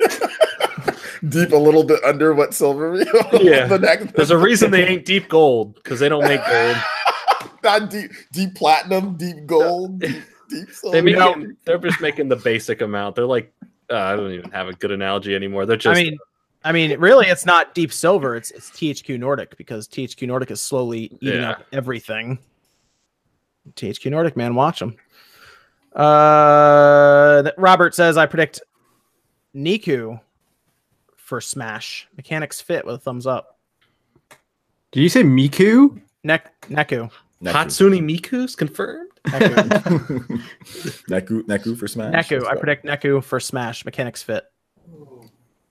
Deep 1.28 1.52
a 1.52 1.56
little 1.56 1.84
bit 1.84 2.02
under 2.04 2.34
what 2.34 2.54
silver. 2.54 2.96
Yeah. 3.40 3.66
the 3.66 3.78
next, 3.78 4.12
There's 4.14 4.30
a 4.30 4.38
reason 4.38 4.70
they 4.70 4.86
ain't 4.86 5.04
deep 5.04 5.28
gold 5.28 5.74
because 5.74 6.00
they 6.00 6.08
don't 6.08 6.24
make 6.24 6.40
gold. 6.46 6.76
not 7.62 7.90
deep, 7.90 8.10
deep 8.32 8.54
platinum, 8.54 9.16
deep 9.16 9.46
gold, 9.46 10.00
deep, 10.00 10.22
deep 10.48 10.70
silver. 10.70 10.96
They 10.96 11.00
make 11.02 11.16
know- 11.18 11.34
it- 11.34 11.56
they're 11.64 11.78
just 11.78 12.00
making 12.00 12.28
the 12.28 12.36
basic 12.36 12.80
amount. 12.80 13.16
They're 13.16 13.26
like, 13.26 13.52
uh, 13.90 13.96
I 13.96 14.16
don't 14.16 14.32
even 14.32 14.50
have 14.52 14.68
a 14.68 14.72
good 14.72 14.90
analogy 14.92 15.34
anymore. 15.34 15.66
They're 15.66 15.76
just, 15.76 15.98
I 15.98 16.02
mean, 16.02 16.18
I 16.62 16.72
mean, 16.72 16.98
really, 17.00 17.26
it's 17.26 17.44
not 17.46 17.74
Deep 17.74 17.92
Silver. 17.92 18.36
It's 18.36 18.50
it's 18.50 18.70
THQ 18.70 19.18
Nordic 19.18 19.56
because 19.56 19.88
THQ 19.88 20.26
Nordic 20.28 20.50
is 20.50 20.60
slowly 20.60 21.04
eating 21.20 21.40
Yeah. 21.40 21.50
up 21.52 21.64
everything. 21.72 22.38
THQ 23.74 24.10
Nordic, 24.10 24.36
man, 24.36 24.54
watch 24.54 24.78
them. 24.78 24.94
Uh, 25.94 27.50
Robert 27.56 27.94
says 27.94 28.16
I 28.16 28.26
predict 28.26 28.60
Niku 29.56 30.20
for 31.30 31.40
Smash. 31.40 32.08
Mechanics 32.16 32.60
fit 32.60 32.84
with 32.84 32.96
a 32.96 32.98
thumbs 32.98 33.24
up. 33.24 33.56
Did 34.90 35.00
you 35.00 35.08
say 35.08 35.22
Miku? 35.22 36.02
Nek 36.24 36.60
Neku. 36.68 37.08
Neku. 37.40 37.52
Hatsune 37.52 38.00
Miku's 38.02 38.56
confirmed. 38.56 39.12
Neku. 39.28 40.42
Neku, 41.08 41.42
Neku 41.44 41.78
for 41.78 41.86
Smash. 41.86 42.12
Neku. 42.12 42.40
Let's 42.40 42.48
I 42.48 42.54
go. 42.54 42.60
predict 42.60 42.84
Neku 42.84 43.22
for 43.22 43.38
Smash. 43.38 43.84
Mechanics 43.84 44.24
fit. 44.24 44.44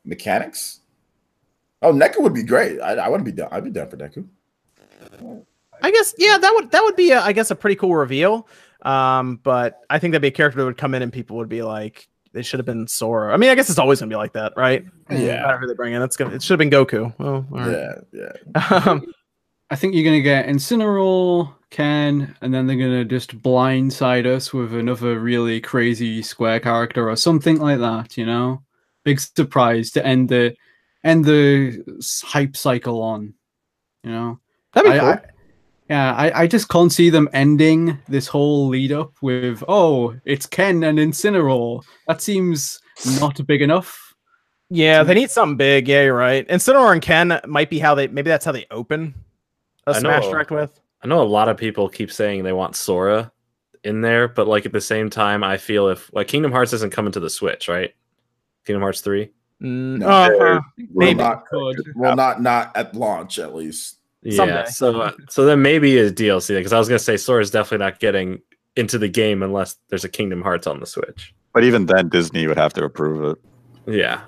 mechanics. 0.06 0.80
Oh, 1.82 1.92
Neku 1.92 2.22
would 2.22 2.34
be 2.34 2.44
great. 2.44 2.80
I, 2.80 2.94
I 2.94 3.10
wouldn't 3.10 3.26
be 3.26 3.34
down. 3.34 3.50
I'd 3.52 3.66
be 3.66 3.70
down 3.70 3.90
for 3.90 3.98
Neku. 3.98 4.26
I 5.82 5.92
guess 5.92 6.14
yeah, 6.18 6.38
that 6.38 6.52
would 6.56 6.72
that 6.72 6.84
would 6.84 6.96
be 6.96 7.12
a, 7.12 7.20
I 7.20 7.34
guess 7.34 7.52
a 7.52 7.56
pretty 7.56 7.76
cool 7.76 7.96
reveal. 7.98 8.48
Um, 8.82 9.42
but 9.44 9.82
I 9.90 10.00
think 10.00 10.14
that'd 10.14 10.22
be 10.22 10.30
a 10.30 10.32
character 10.32 10.60
that 10.60 10.66
would 10.66 10.78
come 10.78 10.96
in 10.96 11.02
and 11.02 11.12
people 11.12 11.36
would 11.36 11.50
be 11.50 11.64
like, 11.64 12.08
they 12.34 12.42
should 12.42 12.60
have 12.60 12.66
been 12.66 12.88
Sora. 12.88 13.34
I 13.34 13.38
mean, 13.38 13.50
I 13.50 13.56
guess 13.56 13.70
it's 13.70 13.80
always 13.80 14.00
gonna 14.00 14.10
be 14.10 14.16
like 14.16 14.34
that, 14.34 14.54
right? 14.56 14.86
Yeah. 15.10 15.18
No 15.18 15.42
matter 15.48 15.58
who 15.60 15.68
they 15.68 15.74
bring 15.74 15.94
in, 15.94 16.02
it's 16.02 16.16
gonna 16.18 16.36
it 16.36 16.42
should 16.44 16.60
have 16.60 16.70
been 16.70 16.86
Goku. 16.86 17.14
Well, 17.18 17.46
all 17.52 17.58
right. 17.58 17.98
Yeah, 18.12 18.32
yeah. 18.54 18.82
Um, 18.86 19.06
I 19.72 19.76
think 19.76 19.94
you're 19.94 20.04
gonna 20.04 20.22
get 20.22 20.48
Incineroar, 20.48 21.54
Ken, 21.70 22.36
and 22.42 22.54
then 22.54 22.66
they're 22.68 22.76
gonna 22.78 23.06
just 23.06 23.42
blindside 23.42 24.26
us 24.26 24.52
with 24.54 24.74
another 24.74 25.20
really 25.20 25.62
crazy 25.62 26.22
square 26.22 26.60
character 26.60 27.10
or 27.10 27.16
something 27.16 27.58
like 27.60 27.80
that. 27.80 28.18
You 28.18 28.26
know, 28.26 28.64
big 29.04 29.20
surprise 29.20 29.92
to 29.92 30.06
end 30.06 30.30
the 30.30 30.56
end 31.04 31.26
the 31.26 31.84
hype 32.24 32.58
cycle 32.58 33.02
on. 33.02 33.34
You 34.04 34.12
know, 34.12 34.40
that'd 34.74 34.92
be 34.92 34.98
I- 34.98 35.00
cool. 35.00 35.10
I- 35.10 35.22
yeah, 35.90 36.14
I, 36.14 36.44
I 36.44 36.48
just 36.48 36.70
can't 36.70 36.92
see 36.92 37.10
them 37.10 37.28
ending 37.34 37.98
this 38.08 38.28
whole 38.28 38.68
lead 38.68 38.92
up 38.92 39.14
with 39.22 39.64
oh, 39.68 40.16
it's 40.26 40.46
Ken 40.46 40.84
and 40.84 41.00
Incineroar. 41.00 41.84
That 42.08 42.22
seems 42.22 42.80
not 43.20 43.46
big 43.48 43.62
enough. 43.62 44.14
yeah, 44.70 45.04
they 45.04 45.14
need 45.16 45.32
something 45.32 45.58
big. 45.58 45.88
Yeah, 45.88 46.04
you're 46.04 46.16
right. 46.16 46.48
Incineroar 46.48 46.94
and 46.94 47.02
Ken 47.02 47.40
might 47.48 47.70
be 47.70 47.80
how 47.80 47.96
they 47.96 48.08
maybe 48.08 48.30
that's 48.30 48.46
how 48.46 48.52
they 48.52 48.66
open 48.72 49.14
a 49.88 49.92
I 49.92 50.00
Smash 50.00 50.24
know. 50.24 50.32
Direct 50.32 50.52
with. 50.52 50.80
I 51.02 51.08
know 51.08 51.22
a 51.22 51.24
lot 51.24 51.48
of 51.50 51.58
people 51.58 51.88
keep 51.90 52.12
saying 52.12 52.44
they 52.44 52.52
want 52.54 52.76
Sora 52.76 53.32
in 53.86 54.02
there, 54.02 54.28
but 54.28 54.48
like 54.48 54.66
at 54.66 54.74
the 54.74 54.82
same 54.82 55.10
time, 55.10 55.44
I 55.44 55.58
feel 55.58 55.88
if 55.88 56.12
like 56.14 56.28
Kingdom 56.28 56.52
Hearts 56.52 56.74
isn't 56.74 56.92
coming 56.92 57.14
to 57.14 57.20
the 57.22 57.30
Switch, 57.30 57.68
right? 57.70 57.94
Kingdom 58.66 58.82
Hearts 58.82 59.00
three. 59.02 59.32
Mm, 59.62 60.00
No, 60.00 60.08
uh-huh. 60.08 60.62
Maybe. 60.94 61.16
not, 61.16 61.46
Could. 61.48 61.78
well, 61.96 62.16
not 62.16 62.42
not 62.42 62.76
at 62.76 62.94
launch 62.96 63.40
at 63.40 63.56
least. 63.56 63.99
Someday. 64.30 64.54
Yeah. 64.54 64.64
So 64.66 65.02
uh, 65.02 65.12
so 65.30 65.46
then 65.46 65.62
maybe 65.62 65.98
a 65.98 66.12
DLC 66.12 66.58
because 66.58 66.74
I 66.74 66.80
was 66.80 66.90
gonna 66.90 67.00
say 67.00 67.16
Sora 67.18 67.42
is 67.42 67.52
definitely 67.52 67.86
not 67.86 68.00
getting 68.00 68.42
into 68.76 68.98
the 68.98 69.08
game 69.08 69.42
unless 69.44 69.78
there's 69.90 70.04
a 70.04 70.10
Kingdom 70.10 70.42
Hearts 70.42 70.68
on 70.68 70.80
the 70.80 70.86
Switch. 70.86 71.34
But 71.54 71.64
even 71.64 71.86
then, 71.86 72.10
Disney 72.10 72.46
would 72.48 72.58
have 72.58 72.74
to 72.74 72.84
approve 72.84 73.38
it. 73.88 73.92
Yeah. 73.92 74.22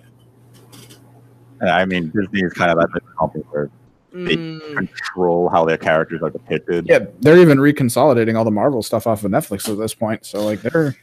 And 1.59 1.69
I 1.69 1.85
mean, 1.85 2.11
Disney 2.15 2.41
is 2.41 2.53
kind 2.53 2.71
of 2.71 2.77
that 2.77 2.87
type 2.91 3.03
of 3.07 3.17
company 3.19 3.43
where 3.51 3.69
they 4.13 4.35
Mm, 4.35 4.75
control 4.75 5.49
how 5.49 5.63
their 5.63 5.77
characters 5.77 6.21
are 6.21 6.29
depicted. 6.29 6.85
Yeah, 6.87 6.99
they're 7.19 7.37
even 7.37 7.59
reconsolidating 7.59 8.37
all 8.37 8.43
the 8.43 8.51
Marvel 8.51 8.83
stuff 8.83 9.07
off 9.07 9.23
of 9.23 9.31
Netflix 9.31 9.69
at 9.69 9.77
this 9.77 9.93
point. 9.93 10.25
So 10.25 10.43
like 10.43 10.61
they're 10.61 10.95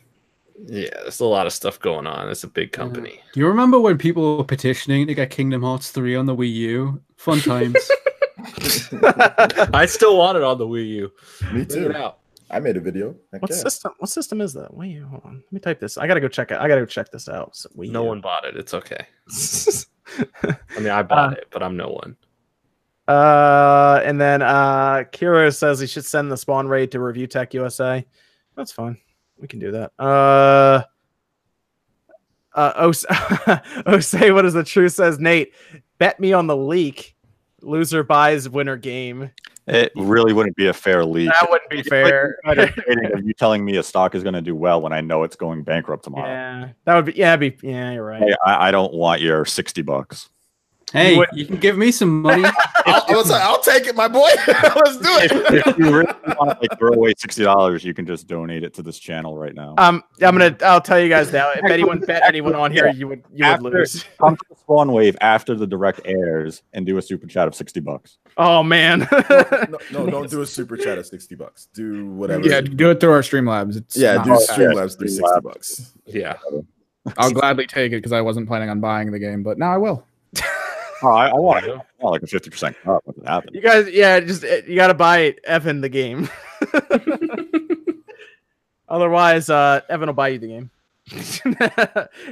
Yeah. 0.66 0.90
There's 1.02 1.20
a 1.20 1.24
lot 1.26 1.46
of 1.46 1.52
stuff 1.52 1.78
going 1.80 2.06
on. 2.06 2.28
It's 2.28 2.44
a 2.44 2.48
big 2.48 2.72
company. 2.72 3.20
Do 3.32 3.40
you 3.40 3.46
remember 3.46 3.78
when 3.80 3.96
people 3.96 4.36
were 4.38 4.44
petitioning 4.44 5.06
to 5.06 5.14
get 5.14 5.30
Kingdom 5.30 5.62
Hearts 5.62 5.90
3 5.90 6.16
on 6.16 6.26
the 6.26 6.36
Wii 6.36 6.52
U? 6.52 7.02
Fun 7.16 7.40
times. 7.40 7.78
I 9.74 9.86
still 9.86 10.16
want 10.16 10.36
it 10.36 10.44
on 10.44 10.58
the 10.58 10.66
Wii 10.66 10.88
U. 10.88 11.12
Me 11.52 11.64
too. 11.64 11.90
it 11.90 11.96
out. 11.96 12.18
I 12.50 12.60
made 12.60 12.76
a 12.76 12.80
video. 12.80 13.14
Heck 13.32 13.42
what 13.42 13.50
yeah. 13.50 13.56
system? 13.58 13.92
What 13.98 14.08
system 14.10 14.40
is 14.40 14.54
that? 14.54 14.72
Wait, 14.72 14.98
hold 15.02 15.22
on. 15.24 15.42
Let 15.44 15.52
me 15.52 15.60
type 15.60 15.80
this. 15.80 15.98
I 15.98 16.06
gotta 16.06 16.20
go 16.20 16.28
check 16.28 16.50
it. 16.50 16.58
I 16.58 16.66
gotta 16.68 16.80
go 16.80 16.86
check 16.86 17.10
this 17.10 17.28
out. 17.28 17.54
So 17.56 17.68
we 17.74 17.90
No 17.90 18.04
one 18.04 18.20
bought 18.20 18.44
it. 18.44 18.56
It's 18.56 18.72
okay. 18.74 19.06
I 20.42 20.78
mean, 20.80 20.88
I 20.88 21.02
bought 21.02 21.32
Uh, 21.34 21.36
it, 21.36 21.48
but 21.50 21.62
I'm 21.62 21.76
no 21.76 21.88
one. 21.88 22.16
Uh, 23.06 24.00
and 24.04 24.20
then 24.20 24.42
uh, 24.42 25.04
Kira 25.12 25.54
says 25.54 25.80
he 25.80 25.86
should 25.86 26.04
send 26.04 26.30
the 26.30 26.36
spawn 26.36 26.68
raid 26.68 26.90
to 26.92 27.00
Review 27.00 27.26
Tech 27.26 27.52
USA. 27.54 28.04
That's 28.54 28.72
fine. 28.72 28.96
We 29.38 29.48
can 29.48 29.58
do 29.58 29.70
that. 29.72 29.92
Uh, 29.98 30.82
uh, 32.54 32.72
Os- 32.76 33.04
Osei, 33.86 34.32
what 34.34 34.44
is 34.44 34.54
the 34.54 34.64
truth? 34.64 34.92
Says 34.92 35.18
Nate, 35.18 35.52
bet 35.98 36.18
me 36.18 36.32
on 36.32 36.46
the 36.46 36.56
leak. 36.56 37.14
Loser 37.60 38.02
buys 38.02 38.48
winner 38.48 38.76
game. 38.76 39.30
It 39.66 39.92
really 39.96 40.32
wouldn't 40.32 40.56
be 40.56 40.68
a 40.68 40.72
fair 40.72 41.04
leak. 41.04 41.28
That 41.28 41.50
wouldn't 41.50 41.68
be 41.68 41.80
It's 41.80 41.88
fair. 41.88 42.38
like 42.46 42.56
insider 42.58 42.82
trading 42.82 43.12
of 43.18 43.26
you 43.26 43.34
telling 43.34 43.64
me 43.64 43.76
a 43.76 43.82
stock 43.82 44.14
is 44.14 44.22
going 44.22 44.34
to 44.34 44.40
do 44.40 44.54
well 44.54 44.80
when 44.80 44.92
I 44.94 45.00
know 45.02 45.24
it's 45.24 45.36
going 45.36 45.62
bankrupt 45.62 46.04
tomorrow. 46.04 46.26
yeah, 46.26 46.68
that 46.84 46.94
would 46.94 47.04
be. 47.04 47.12
Yeah, 47.12 47.36
be. 47.36 47.54
Yeah, 47.62 47.92
you're 47.92 48.04
right. 48.04 48.22
Hey, 48.22 48.34
I, 48.46 48.68
I 48.68 48.70
don't 48.70 48.94
want 48.94 49.20
your 49.20 49.44
sixty 49.44 49.82
bucks. 49.82 50.30
hey, 50.92 51.18
would- 51.18 51.28
you 51.34 51.44
can 51.44 51.56
give 51.56 51.76
me 51.76 51.90
some 51.90 52.22
money. 52.22 52.44
I'll, 52.88 53.04
I 53.08 53.16
was 53.16 53.30
like, 53.30 53.42
I'll 53.42 53.60
take 53.60 53.86
it, 53.86 53.94
my 53.94 54.08
boy. 54.08 54.28
Let's 54.46 54.96
do 54.98 55.08
it. 55.18 55.66
if 55.66 55.78
you 55.78 55.84
really 55.84 56.12
want 56.38 56.50
to 56.50 56.58
like 56.60 56.78
throw 56.78 56.92
away 56.92 57.12
sixty 57.16 57.42
dollars, 57.44 57.84
you 57.84 57.94
can 57.94 58.06
just 58.06 58.26
donate 58.26 58.62
it 58.64 58.74
to 58.74 58.82
this 58.82 58.98
channel 58.98 59.36
right 59.36 59.54
now. 59.54 59.74
Um, 59.78 60.02
I'm 60.22 60.36
gonna. 60.36 60.56
I'll 60.62 60.80
tell 60.80 61.00
you 61.00 61.08
guys 61.08 61.32
now. 61.32 61.50
If 61.52 61.64
anyone 61.70 62.00
bet 62.00 62.22
anyone 62.24 62.54
on 62.54 62.72
here, 62.72 62.88
you 62.88 63.08
would. 63.08 63.24
You 63.32 63.44
would 63.44 63.52
After- 63.52 63.70
lose. 63.70 64.04
Come 64.20 64.36
to 64.36 64.42
the 64.50 64.56
Spawn 64.56 64.92
Wave 64.92 65.16
after 65.20 65.54
the 65.54 65.66
direct 65.66 66.00
airs 66.04 66.62
and 66.72 66.84
do 66.86 66.98
a 66.98 67.02
super 67.02 67.26
chat 67.26 67.48
of 67.48 67.54
sixty 67.54 67.80
bucks. 67.80 68.18
Oh 68.36 68.62
man. 68.62 69.08
no, 69.10 69.78
no, 69.92 70.06
don't 70.10 70.30
do 70.30 70.42
a 70.42 70.46
super 70.46 70.76
chat 70.76 70.98
of 70.98 71.06
sixty 71.06 71.34
bucks. 71.34 71.68
Do 71.74 72.06
whatever. 72.10 72.46
yeah, 72.48 72.60
do 72.60 72.90
it 72.90 73.00
through 73.00 73.12
our 73.12 73.22
Streamlabs. 73.22 73.76
It's 73.76 73.96
yeah. 73.96 74.14
not 74.14 74.24
Do. 74.24 74.32
Streamlabs 74.32 74.98
do 74.98 75.04
Streamlabs. 75.06 75.10
sixty 75.10 75.40
bucks. 75.42 75.92
Yeah. 76.06 76.36
I'll 77.16 77.30
gladly 77.30 77.66
take 77.66 77.92
it 77.92 77.96
because 77.96 78.12
I 78.12 78.20
wasn't 78.20 78.48
planning 78.48 78.68
on 78.68 78.80
buying 78.80 79.10
the 79.10 79.18
game, 79.18 79.42
but 79.42 79.58
now 79.58 79.72
I 79.72 79.78
will. 79.78 80.04
Oh, 81.02 81.08
I, 81.08 81.28
I 81.28 81.34
want, 81.34 81.64
I 81.64 81.68
want 82.00 82.12
like 82.12 82.22
a 82.22 82.26
fifty 82.26 82.50
percent 82.50 82.76
cut. 82.82 83.00
What 83.06 83.16
happened? 83.26 83.54
You 83.54 83.60
guys, 83.60 83.88
yeah, 83.90 84.18
just 84.20 84.44
uh, 84.44 84.56
you 84.66 84.74
got 84.76 84.88
to 84.88 84.94
buy 84.94 85.36
Evan 85.44 85.80
the 85.80 85.88
game. 85.88 86.28
Otherwise, 88.88 89.50
uh, 89.50 89.80
Evan 89.88 90.06
will 90.08 90.14
buy 90.14 90.28
you 90.28 90.38
the 90.38 90.46
game. 90.48 90.70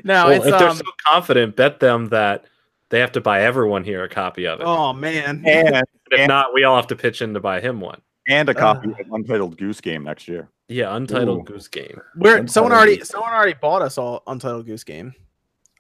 no, 0.05 0.27
Well, 0.27 0.31
it's 0.31 0.47
if 0.47 0.59
they're 0.59 0.69
um. 0.69 0.77
so 0.77 0.85
confident, 1.07 1.57
bet 1.57 1.81
them 1.81 2.09
that 2.09 2.45
they 2.91 3.01
have 3.01 3.13
to 3.13 3.21
buy 3.21 3.43
everyone 3.43 3.85
here 3.85 4.05
a 4.05 4.09
copy 4.09 4.47
of 4.47 4.61
it. 4.61 4.65
Oh 4.65 4.93
man. 4.93 5.43
And 5.47 5.77
if 6.11 6.19
and- 6.21 6.29
not, 6.29 6.53
we 6.55 6.65
all 6.65 6.77
have 6.77 6.87
to 6.89 6.97
pitch 6.97 7.23
in 7.23 7.35
to 7.35 7.41
buy 7.41 7.61
him 7.61 7.81
one. 7.81 8.01
and 8.29 8.49
a 8.49 8.53
Uh. 8.53 8.59
copy 8.59 8.91
of 8.91 8.97
Untitled 9.13 9.57
Goose 9.59 9.81
Game 9.81 10.05
next 10.05 10.29
year. 10.29 10.49
Yeah, 10.69 10.95
Untitled 10.97 11.41
Ooh. 11.49 11.53
Goose 11.53 11.69
Game. 11.69 12.01
Where 12.17 12.33
Untitled 12.39 12.51
someone 12.51 12.73
already 12.73 12.97
Goose. 12.99 13.09
someone 13.09 13.33
already 13.33 13.55
bought 13.61 13.83
us 13.83 13.99
all 13.99 14.23
Untitled 14.27 14.67
Goose 14.67 14.85
Game. 14.85 15.15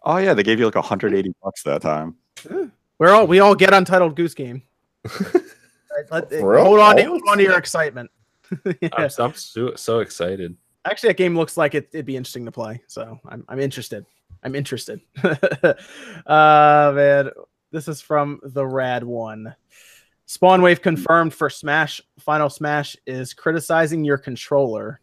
Oh 0.04 0.18
yeah, 0.18 0.34
they 0.34 0.42
gave 0.42 0.58
you 0.58 0.66
like 0.66 0.74
hundred 0.76 1.14
eighty 1.14 1.32
bucks 1.42 1.62
that 1.64 1.82
time. 1.82 2.14
We're 2.98 3.12
all 3.12 3.26
we 3.26 3.40
all 3.40 3.54
get 3.54 3.72
Untitled 3.74 4.16
Goose 4.16 4.34
Game. 4.34 4.62
Let- 6.10 6.30
For 6.30 6.58
hold 6.58 6.78
on, 6.80 6.96
to, 6.96 7.02
All? 7.04 7.08
hold 7.10 7.22
on 7.28 7.38
to 7.38 7.42
your 7.44 7.58
excitement. 7.58 8.10
Yeah. 8.80 8.90
I'm, 8.92 9.10
I'm 9.18 9.34
so, 9.34 9.74
so 9.74 9.98
excited. 9.98 10.56
Actually, 10.84 11.08
that 11.08 11.16
game 11.16 11.36
looks 11.36 11.56
like 11.56 11.74
it, 11.74 11.88
it'd 11.92 12.06
be 12.06 12.16
interesting 12.16 12.44
to 12.44 12.52
play. 12.52 12.80
So 12.86 13.18
I'm 13.28 13.44
I'm 13.48 13.58
interested. 13.58 14.06
I'm 14.44 14.54
interested. 14.54 15.00
uh 15.24 15.74
man, 16.94 17.30
this 17.72 17.88
is 17.88 18.00
from 18.00 18.38
the 18.44 18.64
Rad 18.64 19.02
One. 19.02 19.52
Spawn 20.26 20.62
Wave 20.62 20.80
confirmed 20.80 21.34
for 21.34 21.50
Smash. 21.50 22.00
Final 22.20 22.48
Smash 22.48 22.96
is 23.04 23.34
criticizing 23.34 24.04
your 24.04 24.18
controller. 24.18 25.00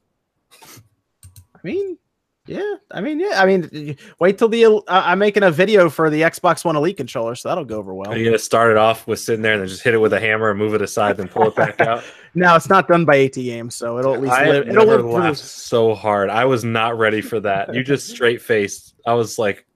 I 0.53 1.59
mean, 1.63 1.97
yeah. 2.45 2.75
I 2.91 3.01
mean, 3.01 3.19
yeah. 3.19 3.41
I 3.41 3.45
mean, 3.45 3.97
wait 4.19 4.37
till 4.37 4.49
the. 4.49 4.65
Uh, 4.65 4.81
I'm 4.87 5.19
making 5.19 5.43
a 5.43 5.51
video 5.51 5.89
for 5.89 6.09
the 6.09 6.21
Xbox 6.21 6.65
One 6.65 6.75
Elite 6.75 6.97
controller, 6.97 7.35
so 7.35 7.49
that'll 7.49 7.65
go 7.65 7.77
over 7.77 7.93
well. 7.93 8.11
Are 8.11 8.17
you 8.17 8.25
gonna 8.25 8.37
start 8.37 8.71
it 8.71 8.77
off 8.77 9.07
with 9.07 9.19
sitting 9.19 9.41
there 9.41 9.53
and 9.53 9.61
then 9.61 9.67
just 9.69 9.83
hit 9.83 9.93
it 9.93 9.99
with 9.99 10.13
a 10.13 10.19
hammer 10.19 10.49
and 10.49 10.59
move 10.59 10.73
it 10.73 10.81
aside, 10.81 11.17
then 11.17 11.27
pull 11.27 11.47
it 11.47 11.55
back 11.55 11.79
out? 11.79 12.03
No, 12.35 12.55
it's 12.55 12.67
not 12.67 12.87
done 12.87 13.05
by 13.05 13.25
AT 13.25 13.33
Games, 13.33 13.75
so 13.75 13.99
it'll 13.99 14.15
at 14.15 14.21
least 14.21 14.33
I 14.33 14.49
live. 14.49 14.67
It'll 14.67 14.87
never 14.87 15.03
live 15.03 15.05
laughed 15.05 15.37
so 15.37 15.93
hard. 15.93 16.31
I 16.31 16.45
was 16.45 16.63
not 16.63 16.97
ready 16.97 17.21
for 17.21 17.39
that. 17.41 17.75
You 17.75 17.83
just 17.83 18.09
straight 18.09 18.41
faced. 18.41 18.95
I 19.05 19.13
was 19.13 19.37
like, 19.37 19.67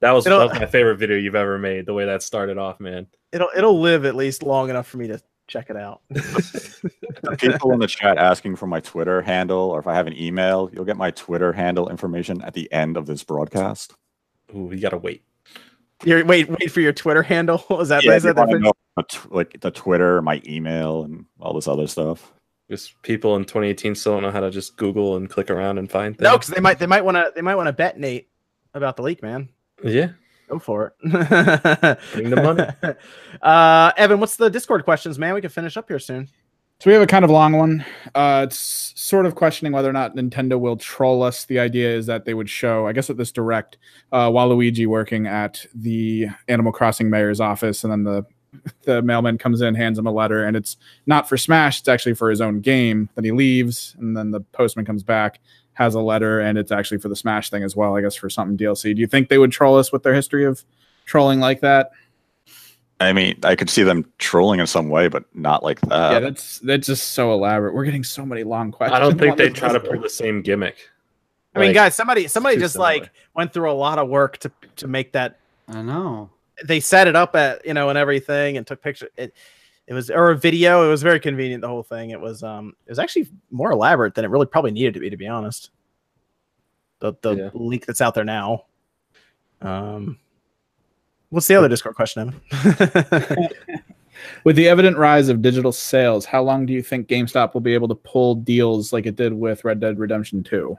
that 0.00 0.12
was, 0.12 0.24
that 0.24 0.34
was 0.34 0.58
my 0.58 0.64
favorite 0.64 0.96
video 0.96 1.18
you've 1.18 1.34
ever 1.34 1.58
made. 1.58 1.84
The 1.84 1.92
way 1.92 2.06
that 2.06 2.22
started 2.22 2.56
off, 2.56 2.80
man. 2.80 3.06
It'll 3.32 3.50
it'll 3.54 3.80
live 3.80 4.06
at 4.06 4.14
least 4.14 4.42
long 4.42 4.70
enough 4.70 4.86
for 4.86 4.96
me 4.96 5.08
to 5.08 5.20
check 5.46 5.70
it 5.70 5.76
out. 5.76 6.02
The 7.22 7.36
people 7.38 7.72
in 7.72 7.78
the 7.78 7.86
chat 7.86 8.18
asking 8.18 8.56
for 8.56 8.66
my 8.66 8.80
Twitter 8.80 9.22
handle 9.22 9.70
or 9.70 9.78
if 9.78 9.86
I 9.86 9.94
have 9.94 10.06
an 10.06 10.16
email, 10.16 10.68
you'll 10.72 10.84
get 10.84 10.98
my 10.98 11.10
Twitter 11.10 11.54
handle 11.54 11.88
information 11.88 12.42
at 12.42 12.52
the 12.52 12.70
end 12.70 12.98
of 12.98 13.06
this 13.06 13.24
broadcast. 13.24 13.94
Ooh, 14.54 14.70
you 14.70 14.80
gotta 14.80 14.98
wait. 14.98 15.22
You're, 16.04 16.22
wait, 16.24 16.50
wait 16.50 16.70
for 16.70 16.80
your 16.80 16.92
Twitter 16.92 17.22
handle. 17.22 17.64
Is 17.80 17.88
that, 17.88 18.04
Yeah, 18.04 18.16
is 18.16 18.24
that 18.24 18.36
the 18.36 18.42
wanna 18.42 18.58
know 18.58 18.72
like 19.30 19.58
the 19.60 19.70
Twitter, 19.70 20.20
my 20.20 20.42
email, 20.46 21.04
and 21.04 21.24
all 21.40 21.54
this 21.54 21.66
other 21.66 21.86
stuff. 21.86 22.32
Because 22.68 22.94
people 23.02 23.36
in 23.36 23.44
2018 23.44 23.94
still 23.94 24.14
don't 24.14 24.22
know 24.22 24.30
how 24.30 24.40
to 24.40 24.50
just 24.50 24.76
Google 24.76 25.16
and 25.16 25.30
click 25.30 25.50
around 25.50 25.78
and 25.78 25.90
find 25.90 26.16
things. 26.16 26.24
No, 26.24 26.36
because 26.36 26.48
they 26.48 26.60
might 26.60 26.78
they 26.78 26.86
might 26.86 27.04
want 27.04 27.16
to 27.16 27.32
they 27.34 27.42
might 27.42 27.56
want 27.56 27.68
to 27.68 27.72
bet 27.72 27.98
Nate 27.98 28.28
about 28.74 28.96
the 28.96 29.02
leak, 29.02 29.22
man. 29.22 29.48
Yeah. 29.82 30.10
Go 30.48 30.58
for 30.58 30.94
it. 31.02 31.98
Bring 32.12 32.30
the 32.30 32.40
money. 32.42 32.94
Uh, 33.42 33.92
Evan, 33.98 34.20
what's 34.20 34.36
the 34.36 34.48
Discord 34.48 34.84
questions, 34.84 35.18
man? 35.18 35.34
We 35.34 35.40
can 35.42 35.50
finish 35.50 35.76
up 35.76 35.88
here 35.88 35.98
soon. 35.98 36.28
So 36.80 36.88
we 36.90 36.94
have 36.94 37.02
a 37.02 37.06
kind 37.06 37.24
of 37.24 37.30
long 37.30 37.52
one. 37.52 37.84
Uh, 38.14 38.46
it's 38.48 38.92
sort 38.96 39.26
of 39.26 39.34
questioning 39.34 39.72
whether 39.72 39.88
or 39.88 39.92
not 39.92 40.16
Nintendo 40.16 40.58
will 40.58 40.76
troll 40.76 41.22
us. 41.22 41.44
The 41.44 41.58
idea 41.58 41.94
is 41.94 42.06
that 42.06 42.24
they 42.24 42.32
would 42.32 42.48
show, 42.48 42.86
I 42.86 42.92
guess, 42.92 43.10
at 43.10 43.16
this 43.16 43.32
direct, 43.32 43.76
uh, 44.12 44.30
Waluigi 44.30 44.86
working 44.86 45.26
at 45.26 45.66
the 45.74 46.28
Animal 46.48 46.72
Crossing 46.72 47.10
mayor's 47.10 47.40
office, 47.40 47.84
and 47.84 47.92
then 47.92 48.04
the 48.04 48.26
the 48.82 49.02
mailman 49.02 49.38
comes 49.38 49.60
in, 49.60 49.74
hands 49.74 49.98
him 49.98 50.06
a 50.06 50.12
letter, 50.12 50.44
and 50.44 50.56
it's 50.56 50.76
not 51.06 51.28
for 51.28 51.36
Smash. 51.36 51.80
It's 51.80 51.88
actually 51.88 52.14
for 52.14 52.30
his 52.30 52.40
own 52.40 52.60
game. 52.60 53.08
Then 53.14 53.24
he 53.24 53.32
leaves, 53.32 53.96
and 53.98 54.16
then 54.16 54.30
the 54.30 54.40
postman 54.40 54.84
comes 54.84 55.02
back, 55.02 55.40
has 55.74 55.94
a 55.94 56.00
letter, 56.00 56.40
and 56.40 56.56
it's 56.58 56.72
actually 56.72 56.98
for 56.98 57.08
the 57.08 57.16
Smash 57.16 57.50
thing 57.50 57.62
as 57.62 57.76
well. 57.76 57.96
I 57.96 58.00
guess 58.00 58.14
for 58.14 58.30
something 58.30 58.56
DLC. 58.56 58.94
Do 58.94 59.00
you 59.00 59.06
think 59.06 59.28
they 59.28 59.38
would 59.38 59.52
troll 59.52 59.76
us 59.76 59.92
with 59.92 60.02
their 60.02 60.14
history 60.14 60.44
of 60.44 60.64
trolling 61.04 61.40
like 61.40 61.60
that? 61.60 61.90
I 63.00 63.12
mean, 63.12 63.38
I 63.42 63.56
could 63.56 63.68
see 63.68 63.82
them 63.82 64.10
trolling 64.18 64.60
in 64.60 64.66
some 64.66 64.88
way, 64.88 65.08
but 65.08 65.24
not 65.34 65.62
like 65.64 65.80
that. 65.82 66.12
yeah, 66.12 66.20
that's 66.20 66.60
that's 66.60 66.86
just 66.86 67.08
so 67.12 67.32
elaborate. 67.32 67.74
We're 67.74 67.84
getting 67.84 68.04
so 68.04 68.24
many 68.24 68.44
long 68.44 68.70
questions. 68.72 68.96
I 68.96 69.00
don't 69.00 69.18
think 69.18 69.36
they 69.36 69.50
try 69.50 69.72
to 69.72 69.80
pull 69.80 70.00
the 70.00 70.08
same 70.08 70.42
gimmick. 70.42 70.76
I 71.56 71.58
mean, 71.60 71.68
Like, 71.68 71.74
guys, 71.74 71.94
somebody 71.94 72.28
somebody 72.28 72.56
just 72.56 72.74
similar. 72.74 72.90
like 72.92 73.10
went 73.34 73.52
through 73.52 73.70
a 73.70 73.74
lot 73.74 73.98
of 73.98 74.08
work 74.08 74.38
to 74.38 74.52
to 74.76 74.86
make 74.86 75.12
that. 75.12 75.38
I 75.68 75.82
know. 75.82 76.30
They 76.64 76.78
set 76.78 77.08
it 77.08 77.16
up 77.16 77.34
at 77.34 77.66
you 77.66 77.74
know 77.74 77.88
and 77.88 77.98
everything 77.98 78.56
and 78.56 78.66
took 78.66 78.80
pictures. 78.80 79.10
It 79.16 79.34
it 79.86 79.94
was 79.94 80.10
or 80.10 80.30
a 80.30 80.36
video. 80.36 80.84
It 80.86 80.88
was 80.88 81.02
very 81.02 81.20
convenient. 81.20 81.60
The 81.60 81.68
whole 81.68 81.82
thing. 81.82 82.10
It 82.10 82.20
was 82.20 82.42
um 82.42 82.74
it 82.86 82.90
was 82.90 82.98
actually 82.98 83.28
more 83.50 83.70
elaborate 83.70 84.14
than 84.14 84.24
it 84.24 84.28
really 84.28 84.46
probably 84.46 84.70
needed 84.70 84.94
to 84.94 85.00
be. 85.00 85.10
To 85.10 85.16
be 85.16 85.26
honest, 85.28 85.70
the 87.00 87.12
the 87.22 87.34
Yeah. 87.36 87.50
link 87.54 87.86
that's 87.86 88.00
out 88.00 88.14
there 88.14 88.24
now. 88.24 88.64
Um, 89.60 90.18
what's 91.30 91.46
the 91.46 91.54
other 91.54 91.68
Discord 91.68 91.94
question? 91.96 92.34
Evan? 92.52 93.48
With 94.44 94.56
the 94.56 94.68
evident 94.68 94.96
rise 94.96 95.28
of 95.28 95.42
digital 95.42 95.72
sales, 95.72 96.24
how 96.24 96.42
long 96.42 96.66
do 96.66 96.72
you 96.72 96.82
think 96.82 97.08
GameStop 97.08 97.52
will 97.52 97.60
be 97.60 97.74
able 97.74 97.88
to 97.88 97.94
pull 97.94 98.36
deals 98.36 98.92
like 98.92 99.06
it 99.06 99.16
did 99.16 99.32
with 99.32 99.64
Red 99.64 99.80
Dead 99.80 99.98
Redemption 99.98 100.42
2? 100.44 100.76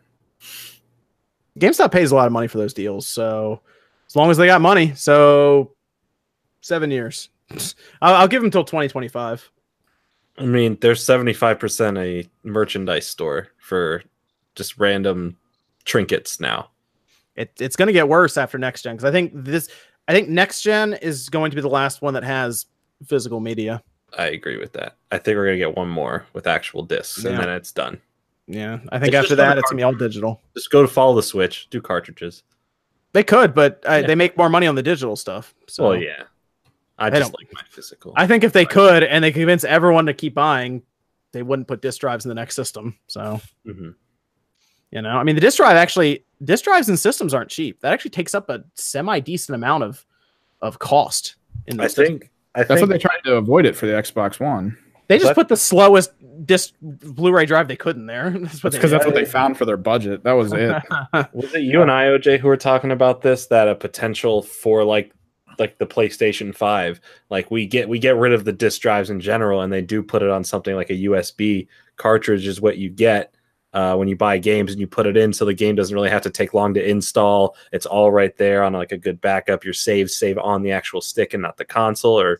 GameStop 1.60 1.92
pays 1.92 2.12
a 2.12 2.16
lot 2.16 2.28
of 2.28 2.34
money 2.34 2.48
for 2.48 2.58
those 2.58 2.74
deals, 2.74 3.08
so 3.08 3.62
as 4.08 4.16
long 4.16 4.32
as 4.32 4.38
they 4.38 4.46
got 4.48 4.62
money, 4.62 4.94
so 4.96 5.74
seven 6.62 6.90
years. 6.92 7.30
I'll, 8.02 8.16
I'll 8.16 8.28
give 8.28 8.42
them 8.42 8.52
till 8.52 8.64
twenty 8.64 8.88
twenty 8.88 9.08
five. 9.08 9.50
I 10.38 10.44
mean, 10.44 10.78
there's 10.82 11.02
75% 11.06 11.98
a 11.98 12.28
merchandise 12.44 13.08
store 13.08 13.48
for 13.58 14.04
just 14.56 14.78
random 14.78 15.38
trinkets 15.86 16.42
now. 16.42 16.72
It, 17.38 17.54
it's 17.58 17.78
going 17.78 17.88
to 17.88 17.94
get 17.94 18.10
worse 18.10 18.36
after 18.36 18.58
next 18.58 18.82
gen 18.82 18.96
because 18.98 19.06
I 19.08 19.14
think 19.14 19.32
this, 19.34 19.70
I 20.10 20.14
think 20.14 20.28
next 20.28 20.62
gen 20.62 20.94
is 20.96 21.30
going 21.30 21.52
to 21.52 21.56
be 21.56 21.62
the 21.62 21.70
last 21.70 22.02
one 22.02 22.14
that 22.16 22.26
has 22.26 22.66
physical 23.08 23.40
media. 23.40 23.82
I 24.18 24.28
agree 24.28 24.58
with 24.58 24.74
that. 24.74 24.98
I 25.12 25.18
think 25.18 25.36
we're 25.38 25.46
gonna 25.46 25.58
get 25.58 25.76
one 25.76 25.90
more 25.90 26.26
with 26.34 26.48
actual 26.48 26.84
discs, 26.84 27.24
and 27.26 27.38
then 27.38 27.50
it's 27.50 27.72
done. 27.72 28.00
Yeah, 28.48 28.80
I 28.90 29.00
think 29.00 29.14
It's 29.14 29.24
after 29.24 29.36
that 29.36 29.58
it's 29.58 29.70
gonna 29.70 29.80
be 29.80 29.84
all 29.84 29.94
digital. 29.94 30.42
Just 30.56 30.70
go 30.70 30.82
to 30.82 30.88
follow 30.88 31.16
the 31.16 31.24
Switch, 31.24 31.70
do 31.70 31.82
cartridges. 31.82 32.44
They 33.14 33.24
could, 33.24 33.54
but 33.54 33.84
uh, 33.88 33.94
Yeah. 34.02 34.08
they 34.08 34.16
make 34.16 34.38
more 34.38 34.50
money 34.50 34.68
on 34.68 34.76
the 34.76 34.84
digital 34.84 35.16
stuff. 35.16 35.54
So 35.68 35.90
well, 35.90 35.96
yeah. 35.98 36.24
I 36.98 37.10
They 37.10 37.20
just 37.20 37.32
don't- 37.32 37.42
like 37.42 37.54
my 37.54 37.62
physical. 37.70 38.14
I 38.16 38.26
think 38.28 38.44
if 38.44 38.54
they 38.54 38.66
could 38.66 39.04
and 39.04 39.24
they 39.24 39.32
convince 39.32 39.64
everyone 39.64 40.06
to 40.06 40.14
keep 40.14 40.34
buying, 40.34 40.82
they 41.34 41.44
wouldn't 41.44 41.68
put 41.68 41.82
disk 41.82 42.00
drives 42.02 42.26
in 42.26 42.30
the 42.30 42.36
next 42.36 42.56
system. 42.56 42.98
So 43.08 43.42
Mhm. 43.68 43.96
you 44.92 45.02
know, 45.02 45.10
I 45.18 45.24
mean, 45.24 45.36
the 45.36 45.42
disk 45.42 45.58
drive 45.58 45.76
actually, 45.76 46.24
disk 46.44 46.64
drives 46.64 46.88
and 46.90 46.98
systems 46.98 47.34
aren't 47.34 47.50
cheap. 47.50 47.82
That 47.82 47.92
actually 47.94 48.12
takes 48.12 48.34
up 48.34 48.50
a 48.50 48.64
semi 48.76 49.20
decent 49.20 49.56
amount 49.56 49.84
of 49.84 50.06
of 50.62 50.80
cost. 50.80 51.36
In 51.68 51.80
I 51.80 51.88
systems. 51.88 52.08
think. 52.08 52.32
I 52.56 52.64
That's 52.64 52.80
what 52.80 52.90
they 52.90 52.98
tried 52.98 53.20
to 53.26 53.36
avoid 53.36 53.66
it 53.66 53.76
for 53.76 53.86
the 53.86 53.92
Xbox 53.94 54.40
One. 54.40 54.78
they 55.08 55.18
just 55.18 55.28
that- 55.28 55.36
put 55.36 55.50
the 55.50 55.58
slowest 55.58 56.12
disk 56.46 56.74
Blu-ray 56.82 57.46
drive 57.46 57.68
they 57.68 57.76
could 57.76 57.96
in 57.98 58.06
there. 58.06 58.30
That's 58.40 58.64
what 58.64 58.72
That's 58.72 58.76
because 58.78 58.92
that's 58.92 59.06
what 59.06 59.16
they 59.16 59.26
found 59.26 59.58
for 59.58 59.66
their 59.66 59.78
budget. 59.78 60.24
That 60.24 60.34
was 60.34 60.52
it. 60.54 60.82
was 61.34 61.54
it 61.54 61.62
you 61.62 61.82
and 61.82 61.92
I, 61.92 62.06
OJ, 62.08 62.40
who 62.40 62.48
were 62.48 62.58
talking 62.58 62.92
about 62.92 63.22
this? 63.22 63.48
That 63.48 63.68
a 63.68 63.76
potential 63.76 64.42
for 64.42 64.84
like 64.84 65.12
like 65.60 65.78
the 65.78 65.86
PlayStation 65.86 66.56
Five, 66.56 67.02
like 67.30 67.52
we 67.52 67.66
get 67.66 67.88
we 67.90 68.00
get 68.00 68.16
rid 68.16 68.34
of 68.34 68.46
the 68.46 68.54
disk 68.54 68.82
drives 68.82 69.10
in 69.10 69.20
general, 69.20 69.62
and 69.62 69.72
they 69.72 69.82
do 69.82 70.04
put 70.04 70.22
it 70.22 70.30
on 70.30 70.44
something 70.44 70.76
like 70.76 70.90
a 70.90 71.04
USB 71.06 71.68
cartridge 71.98 72.48
is 72.48 72.62
what 72.62 72.78
you 72.78 72.90
get. 72.90 73.34
Uh, 73.74 73.94
when 73.94 74.08
you 74.08 74.16
buy 74.16 74.38
games 74.38 74.72
and 74.72 74.80
you 74.80 74.88
put 74.88 75.06
it 75.06 75.18
in, 75.18 75.34
so 75.34 75.44
the 75.44 75.54
game 75.54 75.76
doesn't 75.76 75.94
really 75.94 76.10
have 76.10 76.22
to 76.22 76.30
take 76.30 76.54
long 76.54 76.74
to 76.74 76.90
install. 76.90 77.58
It's 77.74 77.86
all 77.86 78.10
right 78.10 78.36
there 78.38 78.64
on 78.64 78.72
like 78.72 78.94
a 78.94 78.98
good 78.98 79.20
backup. 79.20 79.66
Your 79.66 79.74
saves 79.74 80.16
save 80.16 80.38
on 80.38 80.62
the 80.62 80.72
actual 80.72 81.02
stick 81.02 81.34
and 81.34 81.44
not 81.44 81.58
the 81.58 81.66
console, 81.66 82.18
or 82.18 82.40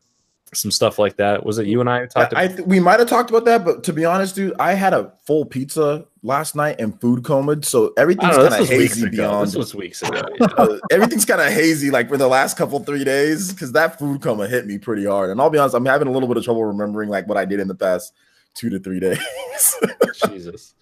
some 0.54 0.72
stuff 0.72 0.98
like 0.98 1.18
that. 1.18 1.46
Was 1.46 1.58
it 1.58 1.68
you 1.68 1.82
and 1.82 1.90
I 1.90 2.06
talked 2.06 2.34
I, 2.34 2.44
I 2.44 2.48
th- 2.48 2.62
we 2.62 2.80
might 2.80 3.00
have 3.00 3.10
talked 3.10 3.30
about 3.30 3.46
that, 3.46 3.66
but 3.66 3.84
to 3.84 3.94
be 3.94 4.06
honest, 4.06 4.36
dude, 4.36 4.54
I 4.60 4.74
had 4.74 4.94
a 4.94 5.14
full 5.26 5.46
pizza 5.46 6.06
last 6.26 6.56
night 6.56 6.78
and 6.80 7.00
food 7.00 7.24
coma, 7.24 7.62
so 7.64 7.94
everything's 7.98 8.36
kind 8.36 8.54
of 8.54 8.60
was 8.60 8.70
weeks 8.70 8.96
hazy 8.96 9.08
ago. 9.08 9.12
beyond. 9.18 9.48
This 9.48 9.56
was 9.56 9.76
weeks 9.76 10.02
ago. 10.02 10.22
yeah. 10.40 10.48
uh, 10.58 10.78
everything's 10.92 11.24
kind 11.24 11.40
of 11.40 11.54
hazy, 11.54 11.92
like 11.92 12.10
for 12.10 12.18
the 12.18 12.28
last 12.28 12.58
couple 12.58 12.80
three 12.80 13.04
days, 13.04 13.54
because 13.54 13.72
that 13.74 14.00
food 14.00 14.22
coma 14.22 14.48
hit 14.48 14.66
me 14.66 14.78
pretty 14.80 15.06
hard. 15.06 15.30
And 15.30 15.40
I'll 15.40 15.50
be 15.52 15.60
honest, 15.60 15.76
I'm 15.76 15.86
having 15.86 16.08
a 16.08 16.12
little 16.12 16.28
bit 16.28 16.38
of 16.38 16.44
trouble 16.44 16.66
remembering 16.66 17.10
like 17.10 17.28
what 17.28 17.38
I 17.38 17.46
did 17.46 17.60
in 17.60 17.68
the 17.68 17.76
past 17.76 18.14
two 18.56 18.70
to 18.72 18.80
three 18.80 19.00
days. 19.00 19.20
Jesus, 20.28 20.74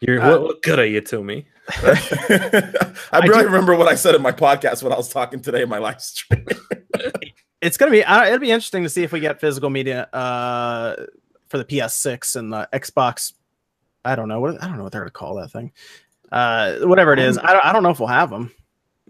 you're 0.00 0.20
Uh, 0.20 0.30
what, 0.32 0.42
what 0.42 0.62
good 0.62 0.78
are 0.78 0.86
you 0.86 1.00
to 1.00 1.24
me? 1.24 1.46
I 1.82 3.20
barely 3.22 3.40
do- 3.40 3.46
remember 3.46 3.74
what 3.74 3.88
I 3.88 3.94
said 3.94 4.14
in 4.14 4.20
my 4.20 4.32
podcast 4.32 4.82
when 4.82 4.92
I 4.92 4.96
was 4.96 5.08
talking 5.08 5.40
today 5.40 5.62
in 5.62 5.68
my 5.68 5.78
live 5.78 6.00
stream. 6.02 6.44
it's 7.62 7.78
gonna 7.78 7.90
be 7.90 8.04
uh, 8.04 8.26
it'll 8.26 8.38
be 8.38 8.50
interesting 8.50 8.82
to 8.82 8.90
see 8.90 9.02
if 9.02 9.12
we 9.12 9.20
get 9.20 9.40
physical 9.40 9.70
media 9.70 10.02
uh 10.12 10.94
for 11.48 11.56
the 11.56 11.64
PS6 11.64 12.36
and 12.36 12.52
the 12.52 12.68
Xbox. 12.72 13.32
I 14.04 14.16
don't 14.16 14.28
know 14.28 14.40
what 14.40 14.62
I 14.62 14.66
don't 14.66 14.76
know 14.76 14.84
what 14.84 14.92
they're 14.92 15.02
gonna 15.02 15.10
call 15.10 15.36
that 15.36 15.50
thing. 15.50 15.72
Uh, 16.32 16.78
whatever 16.80 17.12
it 17.12 17.18
is, 17.18 17.38
I 17.38 17.52
don't, 17.52 17.64
I 17.64 17.72
don't 17.72 17.82
know 17.82 17.90
if 17.90 18.00
we'll 18.00 18.08
have 18.08 18.30
them. 18.30 18.50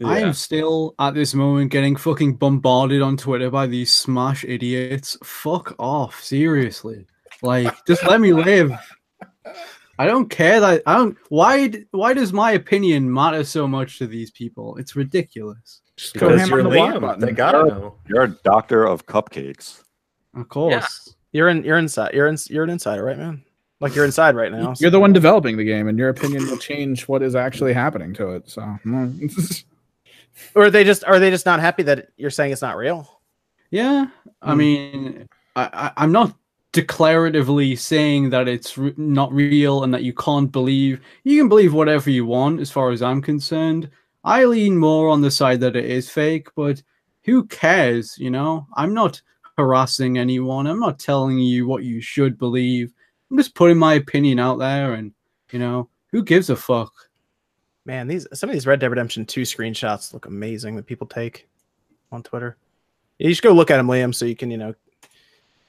I 0.05 0.19
am 0.19 0.33
still 0.33 0.95
at 0.99 1.15
this 1.15 1.35
moment 1.35 1.71
getting 1.71 1.95
fucking 1.95 2.37
bombarded 2.37 3.01
on 3.01 3.17
Twitter 3.17 3.49
by 3.49 3.69
these 3.69 3.93
smash 3.93 4.45
idiots. 4.45 5.17
Fuck 5.23 5.77
off, 5.79 6.21
seriously. 6.23 7.07
Like, 7.43 7.73
just 7.87 8.05
let 8.05 8.21
me 8.21 8.33
live. 8.33 8.73
I 9.99 10.07
don't 10.07 10.29
care 10.29 10.59
that 10.59 10.83
I 10.87 10.97
don't. 10.97 11.17
Why? 11.29 11.73
Why 11.93 12.13
does 12.13 12.33
my 12.33 12.53
opinion 12.53 13.13
matter 13.13 13.45
so 13.45 13.69
much 13.69 13.99
to 13.99 14.09
these 14.09 14.33
people? 14.33 14.77
It's 14.77 14.97
ridiculous. 14.97 15.81
Just 15.97 16.15
go 16.15 16.31
Because 16.31 16.49
you're 16.49 16.63
the 16.65 16.71
Liam. 16.71 17.21
They 17.21 17.31
gotta 17.31 17.69
know. 17.69 17.95
You're 18.09 18.25
a 18.25 18.29
doctor 18.29 18.85
of 18.85 19.07
cupcakes. 19.07 19.85
Of 20.35 20.49
course. 20.49 21.15
You're 21.31 21.49
in. 21.49 21.63
You're 21.63 21.79
inside. 21.79 22.15
You're 22.15 22.27
in. 22.27 22.37
You're 22.49 22.65
an 22.65 22.71
insider, 22.71 23.05
right, 23.05 23.19
man? 23.19 23.45
Like 23.85 23.95
you're 23.95 24.07
inside 24.07 24.35
right 24.35 24.51
now. 24.51 24.73
You're 24.79 24.91
the 24.91 24.99
one 24.99 25.13
developing 25.13 25.59
the 25.59 25.65
game, 25.65 25.89
and 25.89 25.99
your 25.99 26.09
opinion 26.09 26.49
will 26.49 26.57
change 26.57 27.07
what 27.07 27.23
is 27.23 27.37
actually 27.37 27.75
happening 27.75 28.15
to 28.15 28.31
it. 28.31 28.49
So, 28.49 28.63
or 30.55 30.65
are 30.65 30.71
they 30.71 30.85
just 30.85 31.05
are 31.05 31.19
they 31.19 31.29
just 31.29 31.45
not 31.45 31.61
happy 31.61 31.83
that 31.83 32.09
you're 32.17 32.31
saying 32.31 32.53
it's 32.53 32.63
not 32.63 32.79
real? 32.79 33.21
Yeah, 33.71 34.07
I 34.41 34.53
Hmm. 34.53 34.59
mean, 34.59 35.29
I, 35.55 35.69
I, 35.75 35.93
I'm 35.99 36.13
not 36.13 36.35
declaratively 36.73 37.79
saying 37.79 38.31
that 38.31 38.49
it's 38.49 38.79
re- 38.79 38.95
not 38.97 39.31
real 39.35 39.85
and 39.85 39.93
that 39.93 40.03
you 40.03 40.15
can't 40.15 40.51
believe. 40.51 41.03
You 41.25 41.39
can 41.39 41.51
believe 41.51 41.75
whatever 41.75 42.09
you 42.09 42.25
want, 42.25 42.61
as 42.61 42.71
far 42.71 42.91
as 42.91 43.03
I'm 43.03 43.21
concerned. 43.21 43.91
I 44.25 44.47
lean 44.47 44.79
more 44.79 45.11
on 45.11 45.21
the 45.21 45.31
side 45.31 45.61
that 45.61 45.77
it 45.77 45.85
is 45.85 46.09
fake, 46.09 46.49
but 46.57 46.83
who 47.25 47.45
cares? 47.45 48.17
You 48.19 48.31
know, 48.31 48.67
I'm 48.79 48.95
not 48.95 49.21
harassing 49.59 50.17
anyone. 50.17 50.67
I'm 50.67 50.81
not 50.81 50.99
telling 50.99 51.39
you 51.39 51.67
what 51.67 51.85
you 51.85 52.01
should 52.01 52.39
believe. 52.39 52.95
I'm 53.35 53.39
just 53.39 53.57
putting 53.57 53.79
my 53.79 53.95
opinion 53.95 54.39
out 54.39 54.61
there, 54.61 54.93
and 54.95 55.11
you 55.51 55.59
know, 55.59 55.89
who 56.13 56.23
gives 56.23 56.51
a 56.51 56.55
fuck? 56.55 56.93
Man, 57.85 58.07
these 58.07 58.29
some 58.33 58.49
of 58.49 58.55
these 58.55 58.65
Red 58.65 58.79
Dead 58.79 58.87
Redemption 58.87 59.27
2 59.27 59.43
screenshots 59.43 60.13
look 60.13 60.27
amazing 60.27 60.77
that 60.77 60.87
people 60.87 61.09
take 61.09 61.49
on 62.13 62.23
Twitter. 62.23 62.57
You 63.19 63.35
should 63.35 63.43
go 63.43 63.53
look 63.53 63.73
at 63.73 63.79
them, 63.79 63.89
Liam, 63.89 64.15
so 64.15 64.25
you 64.25 64.37
can, 64.37 64.53
you 64.53 64.57
know, 64.57 64.75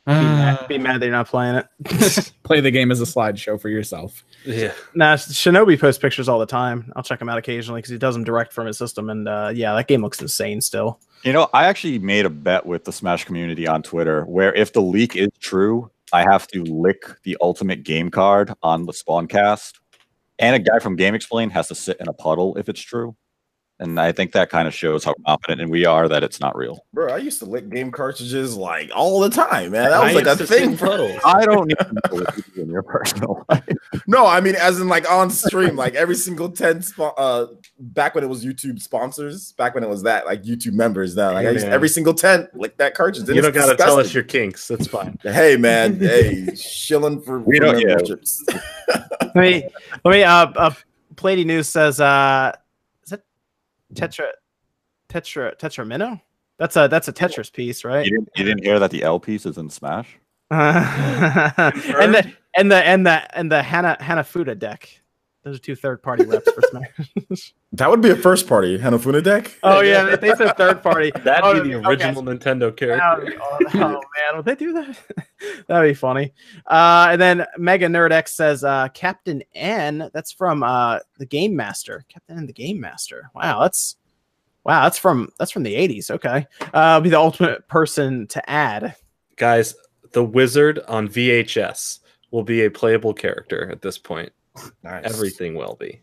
be, 0.06 0.14
mad, 0.14 0.68
be 0.68 0.78
mad 0.78 1.02
that 1.02 1.08
you're 1.08 1.16
not 1.16 1.28
playing 1.28 1.56
it. 1.56 2.34
play 2.44 2.62
the 2.62 2.70
game 2.70 2.92
as 2.92 3.02
a 3.02 3.06
slideshow 3.06 3.60
for 3.60 3.70
yourself. 3.70 4.24
Yeah. 4.46 4.72
nah, 4.94 5.16
Shinobi 5.16 5.80
posts 5.80 6.00
pictures 6.00 6.30
all 6.30 6.38
the 6.38 6.46
time. 6.46 6.94
I'll 6.96 7.02
check 7.02 7.20
him 7.20 7.30
out 7.30 7.40
occasionally 7.40 7.80
because 7.80 7.90
he 7.90 7.98
does 7.98 8.14
them 8.14 8.24
direct 8.24 8.54
from 8.54 8.68
his 8.68 8.78
system. 8.78 9.10
And 9.10 9.28
uh, 9.28 9.52
yeah, 9.56 9.74
that 9.74 9.88
game 9.88 10.04
looks 10.04 10.22
insane 10.22 10.62
still. 10.62 11.00
You 11.24 11.34
know, 11.34 11.50
I 11.52 11.66
actually 11.66 11.98
made 11.98 12.28
a 12.28 12.30
bet 12.30 12.68
with 12.68 12.86
the 12.86 12.92
Smash 12.92 13.24
community 13.24 13.68
on 13.68 13.82
Twitter 13.82 14.24
where 14.26 14.54
if 14.54 14.72
the 14.72 14.84
leak 14.84 15.16
is 15.16 15.30
true, 15.40 15.90
I 16.14 16.22
have 16.22 16.48
to 16.48 16.64
lick 16.64 17.04
the 17.24 17.38
ultimate 17.42 17.84
game 17.84 18.10
card 18.10 18.54
on 18.62 18.86
the 18.86 18.94
spawn 18.94 19.28
cast. 19.28 19.80
And 20.38 20.56
a 20.56 20.60
guy 20.60 20.80
from 20.80 20.98
GameXplain 20.98 21.52
has 21.52 21.68
to 21.70 21.76
sit 21.76 21.98
in 22.00 22.08
a 22.08 22.14
puddle 22.14 22.58
if 22.58 22.70
it's 22.70 22.82
true. 22.82 23.16
And 23.78 24.00
I 24.00 24.14
think 24.14 24.32
that 24.32 24.50
kind 24.50 24.70
of 24.70 24.74
shows 24.74 25.04
how 25.04 25.14
confident 25.26 25.60
and 25.60 25.70
we 25.70 25.86
are 25.86 26.08
that 26.08 26.24
it's 26.24 26.40
not 26.40 26.56
real. 26.56 26.86
Bro, 26.94 27.12
I 27.14 27.18
used 27.18 27.40
to 27.40 27.46
lick 27.46 27.68
game 27.70 27.92
cartridges 27.92 28.56
like 28.56 28.90
all 28.96 29.20
the 29.20 29.30
time, 29.30 29.72
man. 29.72 29.90
That 29.90 29.94
I 29.94 30.06
was 30.06 30.16
like 30.16 30.26
a 30.26 30.30
used 30.30 30.40
to 30.40 30.48
sit 30.48 30.60
thing 30.60 30.72
in 30.72 30.78
for. 30.78 31.20
I 31.26 31.44
don't 31.46 31.68
need 31.68 31.78
to 31.80 31.92
know 31.94 32.02
what 32.24 32.38
you 32.38 32.44
do 32.56 32.62
in 32.62 32.70
your 32.70 32.84
personal 32.84 33.46
life. 33.50 33.66
No, 34.08 34.26
I 34.26 34.40
mean 34.40 34.56
as 34.56 34.80
in 34.80 34.88
like 34.88 35.12
on 35.12 35.30
stream, 35.30 35.76
like 35.76 35.94
every 35.94 36.16
single 36.16 36.48
10 36.50 36.80
spo- 36.80 37.14
uh 37.18 37.48
back 37.78 38.16
when 38.16 38.24
it 38.24 38.28
was 38.28 38.46
YouTube 38.46 38.82
sponsors, 38.82 39.52
back 39.54 39.76
when 39.76 39.84
it 39.84 39.90
was 39.90 40.04
that, 40.04 40.26
like 40.26 40.44
YouTube 40.44 40.72
members 40.74 41.14
now. 41.18 41.34
Like 41.34 41.46
I 41.46 41.50
used, 41.52 41.66
every 41.68 41.90
single 41.90 42.14
10 42.14 42.48
lick 42.54 42.78
that 42.78 42.94
cartridge. 42.96 43.28
and 43.28 43.36
You 43.36 43.42
don't 43.42 43.54
gotta 43.54 43.76
tell 43.76 44.00
us 44.00 44.14
your 44.14 44.24
kinks. 44.24 44.70
That's 44.70 44.88
fine. 44.88 45.20
Hey 45.24 45.58
man, 45.58 46.00
hey, 46.00 46.56
shilling 46.56 47.22
for, 47.22 47.40
We 47.42 47.58
for 47.58 47.66
don't- 47.66 47.80
yeah. 47.82 47.88
memberships. 47.88 48.42
Let 49.20 49.36
me, 49.36 49.68
let 50.06 50.12
me, 50.12 50.24
uh, 50.24 50.46
uh, 50.56 50.72
Plady 51.18 51.44
News 51.44 51.68
says, 51.68 52.00
uh, 52.00 52.54
is 52.56 52.56
that 52.56 52.65
Tetra, 53.96 54.28
Tetra, 55.10 55.58
Tetra 55.58 55.88
Minnow? 55.88 56.22
That's 56.58 56.76
a, 56.76 56.88
that's 56.88 57.08
a 57.08 57.14
Tetris 57.14 57.52
piece, 57.52 57.84
right? 57.84 58.06
You 58.06 58.12
didn't, 58.12 58.30
you 58.36 58.44
didn't 58.46 58.64
hear 58.64 58.80
that 58.80 58.92
the 58.92 59.04
L 59.04 59.20
piece 59.20 59.46
is 59.46 59.58
in 59.58 59.70
Smash? 59.70 60.18
and 60.52 62.14
the, 62.14 62.34
and 62.56 62.72
the, 62.72 62.78
and 62.78 63.06
the, 63.06 63.38
and 63.38 63.52
the 63.52 63.62
Hana, 63.62 63.98
Hanafuda 64.00 64.58
deck 64.58 65.02
Those 65.46 65.58
are 65.58 65.60
two 65.60 65.76
third 65.76 66.02
party 66.02 66.26
reps 66.26 66.52
for 66.52 66.62
Smash. 66.72 67.54
That 67.74 67.90
would 67.90 68.02
be 68.02 68.10
a 68.10 68.16
first 68.16 68.48
party 68.48 68.78
Hanafuda 68.80 69.22
deck. 69.24 69.52
oh 69.62 69.82
yeah, 69.82 70.16
they 70.16 70.34
said 70.36 70.56
third 70.58 70.82
party. 70.82 71.12
That'd 71.24 71.44
Oh, 71.44 71.62
be 71.62 71.70
the 71.70 71.76
okay. 71.76 71.88
original 71.88 72.24
Nintendo 72.24 72.76
character. 72.76 73.26
be- 73.26 73.38
Oh, 73.40 73.58
oh, 73.76 74.02
man, 74.02 74.36
would 74.38 74.46
they 74.46 74.56
do 74.56 74.74
that? 74.74 74.98
That'd 75.68 75.90
be 75.92 75.94
funny. 75.94 76.34
Uh, 76.66 77.10
and 77.12 77.22
then 77.22 77.46
Mega 77.58 77.88
Nerd 77.88 78.12
X 78.12 78.34
says 78.34 78.64
uh, 78.64 78.88
Captain 78.94 79.44
N. 79.54 80.10
That's 80.14 80.32
from 80.32 80.64
uh, 80.64 81.00
the 81.20 81.26
Game 81.26 81.56
Master. 81.56 82.06
Captain 82.08 82.38
N, 82.38 82.46
the 82.48 82.54
Game 82.54 82.80
Master. 82.80 83.30
Wow, 83.36 83.60
that's 83.62 83.98
wow. 84.64 84.84
That's 84.84 84.98
from 84.98 85.30
that's 85.38 85.52
from 85.52 85.64
the 85.64 85.76
'80s. 85.76 86.10
Okay, 86.12 86.48
uh, 86.74 87.00
be 87.02 87.10
the 87.10 87.20
ultimate 87.20 87.68
person 87.68 88.26
to 88.28 88.50
add. 88.50 88.96
Guys, 89.36 89.76
the 90.14 90.24
wizard 90.24 90.80
on 90.88 91.10
VHS 91.10 92.00
will 92.32 92.44
be 92.44 92.64
a 92.64 92.72
playable 92.72 93.14
character 93.14 93.70
at 93.70 93.82
this 93.82 93.98
point. 93.98 94.32
Nice. 94.84 95.04
Everything 95.06 95.56
will 95.56 95.78
be. 95.80 96.02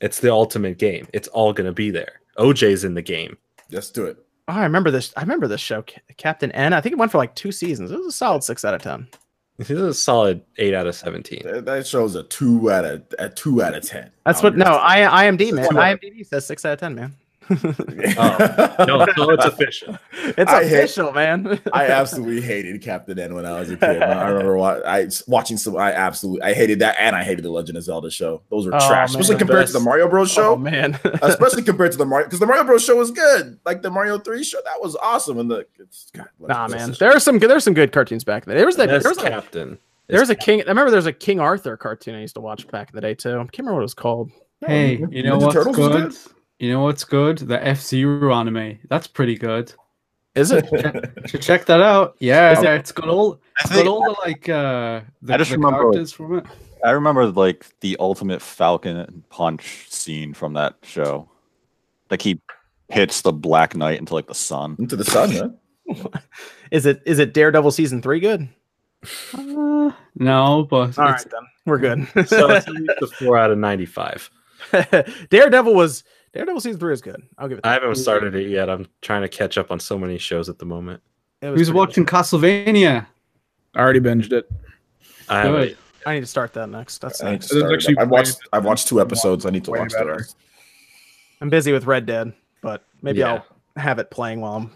It's 0.00 0.20
the 0.20 0.32
ultimate 0.32 0.78
game. 0.78 1.08
It's 1.12 1.28
all 1.28 1.52
going 1.52 1.66
to 1.66 1.72
be 1.72 1.90
there. 1.90 2.20
OJ's 2.38 2.84
in 2.84 2.94
the 2.94 3.02
game. 3.02 3.36
Let's 3.70 3.90
do 3.90 4.04
it. 4.04 4.18
Oh, 4.48 4.52
I 4.52 4.62
remember 4.62 4.90
this. 4.90 5.12
I 5.16 5.22
remember 5.22 5.48
this 5.48 5.60
show, 5.60 5.82
Captain 6.16 6.52
N. 6.52 6.72
I 6.72 6.80
think 6.80 6.92
it 6.92 6.98
went 6.98 7.10
for 7.10 7.18
like 7.18 7.34
two 7.34 7.50
seasons. 7.50 7.90
It 7.90 7.96
was 7.96 8.06
a 8.06 8.12
solid 8.12 8.44
six 8.44 8.64
out 8.64 8.74
of 8.74 8.82
ten. 8.82 9.08
This 9.58 9.70
is 9.70 9.80
a 9.80 9.94
solid 9.94 10.42
8 10.58 10.74
out 10.74 10.86
of 10.86 10.94
17. 10.94 11.40
That, 11.44 11.64
that 11.64 11.86
shows 11.86 12.14
a 12.14 12.24
two 12.24 12.70
out 12.70 12.84
of 12.84 13.02
a 13.18 13.30
two 13.30 13.62
out 13.62 13.74
of 13.74 13.82
ten. 13.82 14.10
That's 14.26 14.42
what. 14.42 14.56
No, 14.56 14.78
I 14.82 15.24
IMD 15.24 15.52
man. 15.52 15.68
IMDb 15.70 16.26
says 16.26 16.46
six 16.46 16.64
out 16.64 16.74
of 16.74 16.80
ten, 16.80 16.94
man. 16.94 17.16
Oh, 17.50 18.74
No, 18.86 19.06
so 19.16 19.30
it's 19.30 19.44
official. 19.52 19.98
It's 20.12 20.50
I 20.50 20.64
hate- 20.64 20.72
official, 20.78 21.12
man. 21.12 21.60
I 21.72 21.86
absolutely 21.86 22.40
hated 22.40 22.80
Captain 22.82 23.18
N 23.18 23.34
when 23.34 23.46
I 23.46 23.58
was 23.58 23.70
a 23.70 23.76
kid. 23.76 24.02
I 24.02 24.28
remember 24.28 24.56
wa- 24.56 24.80
I 24.86 25.08
watching 25.26 25.56
some. 25.56 25.76
I 25.76 25.92
absolutely 25.92 26.42
I 26.42 26.54
hated 26.54 26.80
that, 26.80 26.96
and 26.98 27.14
I 27.14 27.22
hated 27.24 27.44
the 27.44 27.50
Legend 27.50 27.78
of 27.78 27.84
Zelda 27.84 28.10
show. 28.10 28.42
Those 28.50 28.66
were 28.66 28.74
Oh, 28.74 28.78
trash, 28.78 29.12
man. 29.12 29.20
especially 29.20 29.38
compared 29.38 29.66
to 29.68 29.72
the 29.72 29.80
Mario 29.80 30.08
Bros. 30.08 30.30
show. 30.30 30.52
Oh 30.54 30.56
man. 30.56 30.98
especially 31.22 31.62
compared 31.62 31.92
to 31.92 31.98
the 31.98 32.06
Mario, 32.06 32.26
because 32.26 32.40
the 32.40 32.46
Mario 32.46 32.64
Bros. 32.64 32.84
show 32.84 32.96
was 32.96 33.10
good. 33.10 33.58
Like 33.64 33.82
the 33.82 33.90
Mario 33.90 34.18
Three 34.18 34.42
show, 34.44 34.58
that 34.64 34.80
was 34.80 34.96
awesome. 34.96 35.38
And 35.38 35.50
the 35.50 35.66
it's, 35.78 36.10
God, 36.14 36.28
Nah, 36.40 36.66
Legend 36.66 36.80
man. 36.90 36.96
There 36.98 37.12
are 37.14 37.20
some 37.20 37.38
good. 37.38 37.50
There's 37.50 37.64
some 37.64 37.74
good 37.74 37.92
cartoons 37.92 38.24
back 38.24 38.44
in 38.44 38.48
the 38.50 38.54
day. 38.54 38.58
There 38.58 38.66
was 38.66 38.76
that. 38.76 38.88
Best 38.88 39.02
There 39.04 39.10
was 39.10 39.18
a, 39.18 39.28
captain. 39.28 39.78
there 40.08 40.20
was 40.20 40.30
a 40.30 40.34
King. 40.34 40.60
I 40.62 40.64
remember 40.68 40.90
there 40.90 40.98
was 40.98 41.06
a 41.06 41.12
King 41.12 41.40
Arthur 41.40 41.76
cartoon 41.76 42.14
I 42.14 42.20
used 42.20 42.34
to 42.34 42.40
watch 42.40 42.66
back 42.68 42.90
in 42.90 42.94
the 42.96 43.00
day 43.00 43.14
too. 43.14 43.30
I 43.30 43.38
can't 43.38 43.58
remember 43.58 43.74
what 43.74 43.80
it 43.80 43.82
was 43.82 43.94
called. 43.94 44.30
Hey, 44.66 44.96
you 45.10 45.22
know 45.22 45.36
Ninja 45.38 45.42
what's 45.42 45.54
Turtles 45.54 45.76
was 45.76 45.88
good? 46.24 46.35
You 46.58 46.72
know 46.72 46.82
what's 46.82 47.04
good? 47.04 47.38
The 47.38 47.64
F 47.66 47.80
Zero 47.80 48.32
anime. 48.34 48.78
That's 48.88 49.06
pretty 49.06 49.36
good. 49.36 49.72
Is 50.34 50.52
it? 50.52 50.66
Should 51.26 51.42
check 51.42 51.66
that 51.66 51.80
out. 51.80 52.16
Yeah, 52.18 52.60
yeah, 52.60 52.74
it- 52.74 52.80
it's 52.80 52.92
got 52.92 53.08
all 53.08 53.40
I 53.58 53.62
it's 53.64 53.74
got 53.76 53.86
all 53.86 54.02
the 54.04 54.16
like 54.24 54.48
uh 54.48 55.00
the, 55.22 55.34
I 55.34 55.36
just 55.38 55.50
the 55.50 55.56
remember- 55.56 55.80
characters 55.92 56.12
from 56.12 56.38
it. 56.38 56.46
I 56.84 56.90
remember 56.90 57.26
like 57.26 57.66
the 57.80 57.96
ultimate 58.00 58.40
Falcon 58.42 59.24
punch 59.30 59.86
scene 59.90 60.34
from 60.34 60.52
that 60.54 60.76
show. 60.82 61.28
Like 62.10 62.22
he 62.22 62.40
hits 62.88 63.22
the 63.22 63.32
Black 63.32 63.74
Knight 63.74 63.98
into 63.98 64.14
like 64.14 64.26
the 64.28 64.34
sun. 64.34 64.76
into 64.78 64.94
the 64.96 65.04
sun, 65.04 65.32
man. 65.34 65.58
Is 66.70 66.84
it? 66.86 67.02
Is 67.06 67.18
it 67.18 67.32
Daredevil 67.34 67.70
season 67.70 68.02
three 68.02 68.20
good? 68.20 68.48
Uh, 69.34 69.90
no, 70.16 70.66
but 70.68 70.98
All 70.98 71.08
it's, 71.12 71.24
then 71.24 71.40
we're 71.64 71.78
good. 71.78 72.06
So 72.28 72.50
it's 72.50 72.66
at 72.66 72.72
least 72.74 72.90
a 73.02 73.06
4 73.06 73.38
out 73.38 73.50
of 73.52 73.58
95. 73.58 74.30
Daredevil 75.30 75.74
was 75.74 76.02
Daredevil 76.36 76.60
season 76.60 76.78
three 76.78 76.92
is 76.92 77.00
good. 77.00 77.22
I'll 77.38 77.48
give 77.48 77.58
it. 77.58 77.66
I 77.66 77.72
haven't 77.72 77.94
started 77.96 78.34
it 78.34 78.48
yet. 78.50 78.68
I'm 78.68 78.86
trying 79.00 79.22
to 79.22 79.28
catch 79.28 79.56
up 79.56 79.70
on 79.70 79.80
so 79.80 79.98
many 79.98 80.18
shows 80.18 80.48
at 80.48 80.58
the 80.58 80.66
moment. 80.66 81.00
It 81.40 81.48
was 81.48 81.60
who's 81.60 81.68
pretty 81.68 81.78
watching 81.78 82.06
Castlevania? 82.06 83.06
I 83.74 83.80
already 83.80 84.00
binged 84.00 84.32
it. 84.32 84.50
I 85.28 85.38
haven't. 85.42 85.52
Good. 85.60 85.68
good. 85.68 85.76
I 86.06 86.14
need 86.14 86.20
to 86.20 86.26
start 86.26 86.52
that 86.52 86.68
next. 86.68 86.98
That's 86.98 87.22
I 87.22 87.26
need 87.26 87.32
next. 87.32 87.48
to 87.48 87.58
start 87.58 87.72
it 87.72 87.74
actually 87.74 87.96
up. 87.96 88.02
I've 88.02 88.10
watched. 88.10 88.38
I've 88.52 88.64
watched 88.64 88.88
two 88.88 89.00
episodes. 89.00 89.46
I 89.46 89.50
need 89.50 89.64
to 89.64 89.70
way 89.70 89.80
watch 89.80 89.92
the 89.92 89.98
better. 89.98 90.12
rest. 90.16 90.36
I'm 91.40 91.48
busy 91.50 91.72
with 91.72 91.84
Red 91.86 92.06
Dead, 92.06 92.32
but 92.62 92.84
maybe 93.02 93.18
Yeah. 93.20 93.42
I'll 93.76 93.82
have 93.82 93.98
it 93.98 94.10
playing 94.10 94.40
while 94.40 94.56
I'm 94.56 94.70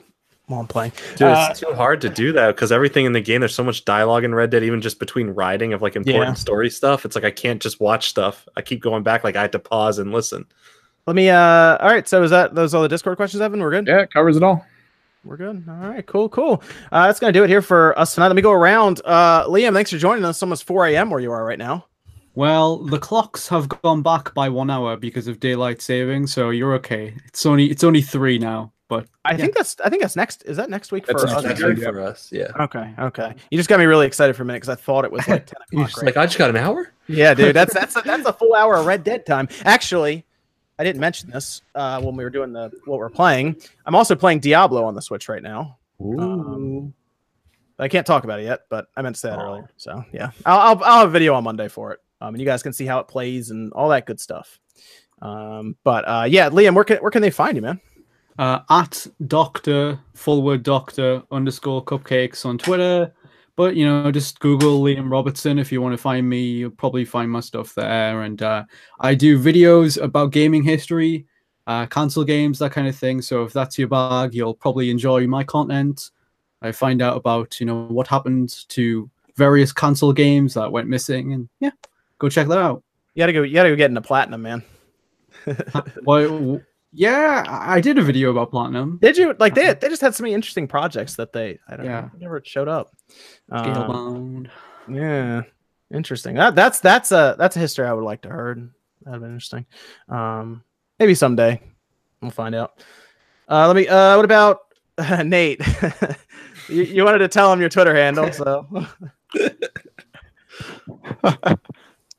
while 0.47 0.61
I'm 0.61 0.67
playing. 0.67 0.93
Dude, 1.13 1.29
Uh, 1.29 1.49
it's 1.51 1.61
too 1.61 1.73
hard 1.75 2.01
to 2.01 2.09
do 2.09 2.33
that 2.33 2.49
because 2.57 2.73
everything 2.73 3.05
in 3.07 3.13
the 3.13 3.21
game, 3.21 3.41
there's 3.41 3.55
so 3.55 3.63
much 3.63 3.85
dialogue 3.85 4.25
in 4.25 4.35
Red 4.35 4.51
Dead, 4.51 4.65
even 4.65 4.81
just 4.81 4.99
between 4.99 5.29
writing 5.31 5.73
of 5.73 5.81
like 5.83 5.95
important 5.95 6.25
Yeah. 6.27 6.35
story 6.35 6.69
stuff. 6.71 7.05
It's 7.05 7.15
like 7.15 7.25
I 7.25 7.31
can't 7.31 7.63
just 7.63 7.81
watch 7.81 8.09
stuff. 8.09 8.49
I 8.57 8.63
keep 8.63 8.81
going 8.83 9.03
back, 9.05 9.23
like 9.25 9.37
I 9.37 9.43
had 9.43 9.53
to 9.53 9.59
pause 9.61 9.99
and 10.01 10.11
listen. 10.13 10.47
Let 11.07 11.17
me. 11.17 11.31
Uh. 11.31 11.77
All 11.79 11.89
right. 11.89 12.07
So 12.09 12.23
is 12.23 12.31
that 12.31 12.55
those 12.55 12.75
all 12.75 12.83
the 12.83 12.89
Discord 12.89 13.17
questions, 13.17 13.41
Evan? 13.41 13.61
We're 13.61 13.71
good. 13.71 13.87
Yeah, 13.87 14.01
it 14.03 14.13
covers 14.13 14.37
it 14.37 14.43
all. 14.43 14.65
We're 15.25 15.37
good. 15.37 15.65
All 15.69 15.75
right, 15.91 16.07
cool, 16.07 16.31
cool. 16.31 16.63
Uh, 16.91 17.07
that's 17.07 17.21
gonna 17.21 17.33
do 17.35 17.45
it 17.45 17.51
here 17.51 17.61
for 17.61 17.99
us 17.99 18.15
tonight. 18.15 18.29
Let 18.29 18.37
me 18.37 18.43
go 18.43 18.53
around. 18.53 19.03
Uh, 19.05 19.45
Liam, 19.47 19.75
thanks 19.75 19.91
for 19.91 19.99
joining 19.99 20.25
us. 20.25 20.37
It's 20.37 20.43
almost 20.43 20.65
4 20.65 20.87
a.m. 20.87 21.11
where 21.11 21.21
you 21.21 21.31
are 21.31 21.45
right 21.45 21.59
now. 21.59 21.85
Well, 22.35 22.79
the 22.79 22.99
clocks 22.99 23.47
have 23.49 23.69
gone 23.69 24.01
back 24.03 24.33
by 24.33 24.49
one 24.49 24.71
hour 24.71 24.97
because 24.97 25.27
of 25.29 25.39
daylight 25.39 25.83
saving, 25.83 26.27
so 26.29 26.49
you're 26.51 26.73
okay. 26.77 27.15
It's 27.27 27.45
only 27.45 27.71
it's 27.71 27.85
only 27.85 28.01
three 28.01 28.39
now, 28.39 28.73
but 28.89 29.09
I 29.27 29.33
Yeah. 29.33 29.37
think 29.39 29.55
that's. 29.57 29.77
I 29.85 29.91
think 29.91 30.01
that's 30.01 30.17
next. 30.17 30.43
Is 30.47 30.57
that 30.57 30.71
next 30.71 30.91
week 30.91 31.05
for 31.07 31.13
That's 31.13 31.25
us? 31.25 31.31
next 31.45 31.61
That's 31.61 31.63
week. 31.65 31.77
here? 31.79 31.87
good 31.93 31.95
for 31.95 32.01
us. 32.03 32.31
Yeah. 32.33 32.47
Okay, 32.59 32.95
okay. 33.01 33.35
You 33.51 33.59
just 33.59 33.69
got 33.69 33.79
me 33.79 33.85
really 33.85 34.07
excited 34.07 34.35
for 34.37 34.43
a 34.45 34.47
minute 34.47 34.63
because 34.63 34.71
I 34.79 34.81
thought 34.81 35.05
it 35.05 35.13
was 35.13 35.29
like 35.29 35.45
10 35.47 35.55
You're 35.73 35.81
o'clock. 35.83 35.89
just 35.91 36.03
right? 36.03 36.07
Like 36.07 36.17
I 36.17 36.25
just 36.27 36.39
got 36.39 36.49
an 36.51 36.57
hour. 36.57 36.93
Yeah, 37.09 37.35
dude, 37.35 37.55
that's 37.55 37.75
that's 37.75 37.95
a, 37.97 38.01
that's 38.03 38.25
a 38.27 38.33
full 38.33 38.55
hour 38.55 38.77
of 38.77 38.87
Red 38.87 39.05
Dead 39.05 39.27
time. 39.27 39.49
Actually, 39.67 40.25
I 40.81 40.83
didn't 40.83 41.01
mention 41.01 41.31
this 41.31 41.61
uh, 41.75 42.01
when 42.01 42.17
we 42.17 42.25
were 42.25 42.31
doing 42.31 42.55
the 42.55 42.73
what 42.87 42.99
we're 42.99 43.11
playing. 43.11 43.57
I'm 43.85 43.95
also 43.95 44.15
playing 44.15 44.41
Diablo 44.41 44.83
on 44.85 44.95
the 44.95 45.03
Switch 45.03 45.29
right 45.29 45.43
now. 45.43 45.77
Um, 46.01 46.95
I 47.79 47.87
can't 47.89 48.07
talk 48.07 48.25
about 48.25 48.41
it 48.41 48.45
yet, 48.45 48.61
but 48.71 48.87
I 48.97 49.03
meant 49.03 49.15
to 49.17 49.21
say 49.21 49.29
that 49.29 49.39
Aw. 49.39 49.43
earlier. 49.43 49.71
So 49.77 50.03
yeah, 50.11 50.31
I'll, 50.47 50.59
I'll 50.59 50.85
I'll 50.85 50.99
have 51.01 51.09
a 51.09 51.13
video 51.13 51.35
on 51.35 51.45
Monday 51.45 51.69
for 51.69 51.93
it, 51.93 52.01
um, 52.23 52.35
and 52.35 52.41
you 52.41 52.47
guys 52.47 52.63
can 52.63 52.73
see 52.73 52.87
how 52.87 52.99
it 52.99 53.09
plays 53.09 53.51
and 53.51 53.71
all 53.75 53.91
that 53.91 54.07
good 54.07 54.19
stuff. 54.19 54.59
Um, 55.21 55.77
but 55.85 56.09
uh, 56.09 56.25
yeah, 56.27 56.49
Liam, 56.49 56.75
where 56.75 56.85
can 56.85 56.97
where 56.97 57.11
can 57.11 57.21
they 57.21 57.31
find 57.31 57.57
you, 57.57 57.63
man? 57.63 57.79
uh, 58.41 58.61
at 58.71 59.07
Doctor 59.27 60.01
full 60.15 60.43
word 60.43 60.63
Doctor 60.63 61.23
underscore 61.31 61.85
Cupcakes 61.85 62.47
on 62.47 62.57
Twitter. 62.57 63.13
But 63.61 63.77
you 63.77 63.85
know, 63.85 64.11
just 64.11 64.41
Google 64.41 64.81
Liam 64.81 65.11
Robertson 65.11 65.59
if 65.59 65.71
you 65.71 65.83
want 65.83 65.93
to 65.93 65.99
find 65.99 66.27
me. 66.27 66.41
You'll 66.41 66.71
probably 66.71 67.05
find 67.05 67.31
my 67.31 67.41
stuff 67.41 67.75
there. 67.75 68.23
And 68.23 68.41
uh, 68.41 68.65
I 69.01 69.15
do 69.15 69.39
videos 69.39 70.03
about 70.03 70.33
gaming 70.33 70.63
history, 70.63 71.27
uh, 71.67 71.85
console 71.85 72.25
games, 72.25 72.59
that 72.61 72.73
kind 72.73 72.89
of 72.89 72.97
thing. 72.97 73.21
So 73.21 73.43
if 73.43 73.53
that's 73.53 73.79
your 73.79 73.89
bag, 73.89 74.33
you'll 74.33 74.55
probably 74.55 74.89
enjoy 74.89 75.27
my 75.27 75.45
content. 75.45 76.11
I 76.63 76.73
find 76.73 77.03
out 77.03 77.19
about 77.19 77.61
you 77.61 77.67
know 77.67 77.85
what 77.89 78.07
happened 78.07 78.67
to 78.71 79.11
various 79.37 79.75
console 79.75 80.15
games 80.15 80.55
that 80.55 80.73
went 80.73 80.89
missing, 80.89 81.35
and 81.35 81.47
yeah, 81.61 81.73
go 82.19 82.31
check 82.31 82.49
that 82.49 82.57
out. 82.57 82.83
You 83.13 83.21
gotta 83.21 83.35
go. 83.35 83.43
You 83.43 83.53
gotta 83.53 83.69
go 83.69 83.77
get 83.77 83.91
into 83.91 84.01
platinum, 84.01 84.41
man. 84.41 84.63
Well, 86.05 86.63
yeah, 86.95 87.45
I 87.47 87.83
did 87.83 87.99
a 87.99 88.03
video 88.03 88.31
about 88.31 88.53
platinum. 88.53 88.99
Did 89.03 89.19
you 89.19 89.37
like 89.39 89.55
they 89.55 89.75
they 89.75 89.91
just 89.91 90.01
had 90.01 90.15
so 90.15 90.23
many 90.23 90.33
interesting 90.33 90.67
projects 90.67 91.17
that 91.17 91.35
they 91.35 91.59
I 91.69 91.77
don't 91.77 91.85
Yeah. 91.85 92.01
know 92.01 92.11
never 92.21 92.41
showed 92.43 92.67
up. 92.69 92.97
Um, 93.51 94.49
Yeah, 94.89 95.43
interesting. 95.93 96.37
That, 96.37 96.55
that's 96.55 96.81
that's 96.81 97.13
a 97.13 97.37
that's 97.39 97.57
a 97.57 97.61
history 97.61 97.87
I 97.87 97.93
would 97.93 98.05
like 98.05 98.23
to 98.23 98.29
heard. 98.29 98.71
That'd 99.05 99.21
be 99.21 99.27
interesting. 99.27 99.67
Um, 100.09 100.63
maybe 100.99 101.15
someday 101.15 101.61
we'll 102.21 102.31
find 102.31 102.55
out. 102.55 102.83
Uh, 103.49 103.67
let 103.67 103.77
me. 103.77 103.89
Uh, 103.89 104.17
what 104.17 104.25
about 104.25 104.61
Nate? 105.25 105.61
you, 106.69 106.83
you 106.83 107.05
wanted 107.05 107.19
to 107.19 107.29
tell 107.29 107.53
him 107.53 107.61
your 107.61 107.69
Twitter 107.69 107.95
handle, 107.95 108.33
so 108.33 108.87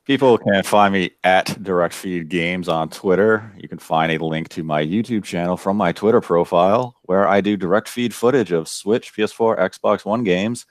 People 0.04 0.36
can 0.36 0.64
find 0.64 0.92
me 0.92 1.12
at 1.22 1.62
Direct 1.62 1.94
Feed 1.94 2.28
Games 2.28 2.68
on 2.68 2.90
Twitter. 2.90 3.52
You 3.56 3.68
can 3.68 3.78
find 3.78 4.10
a 4.10 4.18
link 4.18 4.48
to 4.48 4.64
my 4.64 4.84
YouTube 4.84 5.22
channel 5.22 5.56
from 5.56 5.76
my 5.76 5.92
Twitter 5.92 6.20
profile, 6.20 6.96
where 7.02 7.28
I 7.28 7.40
do 7.40 7.56
direct 7.56 7.88
feed 7.88 8.12
footage 8.12 8.50
of 8.50 8.66
Switch, 8.66 9.14
PS4, 9.14 9.60
Xbox 9.60 10.04
One 10.04 10.24
games, 10.24 10.66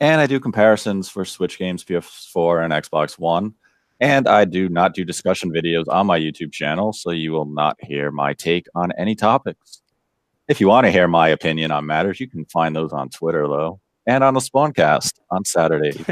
and 0.00 0.20
I 0.20 0.26
do 0.26 0.38
comparisons 0.40 1.08
for 1.08 1.24
Switch 1.24 1.58
games, 1.58 1.84
PS4, 1.84 2.64
and 2.64 2.72
Xbox 2.72 3.18
One. 3.18 3.54
And 4.00 4.28
I 4.28 4.44
do 4.44 4.68
not 4.68 4.94
do 4.94 5.04
discussion 5.04 5.50
videos 5.50 5.84
on 5.88 6.06
my 6.06 6.18
YouTube 6.20 6.52
channel, 6.52 6.92
so 6.92 7.10
you 7.12 7.32
will 7.32 7.46
not 7.46 7.76
hear 7.80 8.10
my 8.10 8.34
take 8.34 8.66
on 8.74 8.92
any 8.98 9.14
topics. 9.14 9.80
If 10.48 10.60
you 10.60 10.68
want 10.68 10.84
to 10.84 10.90
hear 10.90 11.08
my 11.08 11.28
opinion 11.28 11.70
on 11.70 11.86
matters, 11.86 12.20
you 12.20 12.28
can 12.28 12.44
find 12.44 12.76
those 12.76 12.92
on 12.92 13.08
Twitter, 13.08 13.48
though, 13.48 13.80
and 14.06 14.22
on 14.22 14.34
the 14.34 14.40
Spawncast 14.40 15.14
on 15.30 15.44
Saturday. 15.46 15.92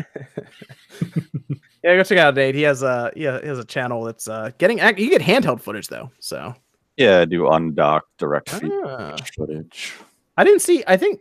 yeah, 1.83 1.97
go 1.97 2.03
check 2.03 2.19
out 2.19 2.35
Nate. 2.35 2.55
He 2.55 2.63
has 2.63 2.83
a 2.83 3.13
yeah 3.15 3.41
he 3.41 3.47
has 3.49 3.59
a 3.59 3.65
channel 3.65 4.03
that's 4.05 4.29
uh 4.29 4.51
getting 4.59 4.79
you 4.79 5.11
get 5.11 5.21
handheld 5.23 5.61
footage 5.61 5.89
though. 5.89 6.11
So 6.21 6.55
Yeah, 6.97 7.21
I 7.21 7.25
do 7.27 7.49
undocked 7.49 8.17
direct 8.19 8.51
feed 8.51 8.73
Ah. 8.85 9.17
footage. 9.37 9.93
I 10.37 10.45
didn't 10.45 10.61
see. 10.63 10.83
I 10.87 10.97
think 10.97 11.21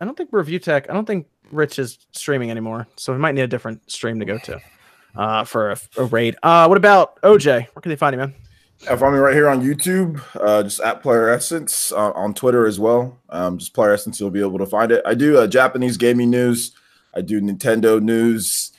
I 0.00 0.04
don't 0.04 0.16
think 0.16 0.30
Review 0.32 0.58
Tech. 0.58 0.88
I 0.88 0.92
don't 0.94 1.06
think 1.06 1.26
Rich 1.50 1.78
is 1.78 1.98
streaming 2.12 2.50
anymore, 2.50 2.86
so 2.96 3.12
we 3.12 3.18
might 3.18 3.34
need 3.34 3.42
a 3.42 3.48
different 3.48 3.90
stream 3.90 4.18
to 4.20 4.24
go 4.24 4.38
to 4.38 4.60
uh, 5.16 5.44
for 5.44 5.70
a, 5.72 5.78
a 5.96 6.04
raid. 6.04 6.36
Uh, 6.42 6.66
what 6.66 6.76
about 6.76 7.20
OJ? 7.22 7.66
Where 7.74 7.80
can 7.82 7.90
they 7.90 7.96
find 7.96 8.14
you, 8.14 8.18
man? 8.18 8.34
Uh, 8.88 8.96
Find 8.96 9.12
me 9.12 9.18
right 9.18 9.34
here 9.34 9.48
on 9.48 9.60
YouTube, 9.60 10.22
uh, 10.40 10.62
just 10.62 10.80
at 10.80 11.02
Player 11.02 11.28
Essence, 11.30 11.90
uh, 11.90 12.12
on 12.12 12.32
Twitter 12.32 12.64
as 12.66 12.78
well. 12.78 13.18
Um, 13.28 13.58
just 13.58 13.74
Player 13.74 13.92
Essence, 13.92 14.20
you'll 14.20 14.30
be 14.30 14.40
able 14.40 14.58
to 14.58 14.66
find 14.66 14.92
it. 14.92 15.02
I 15.04 15.14
do 15.14 15.38
uh, 15.38 15.48
Japanese 15.48 15.96
gaming 15.96 16.30
news. 16.30 16.72
I 17.14 17.22
do 17.22 17.40
Nintendo 17.40 18.00
news, 18.00 18.72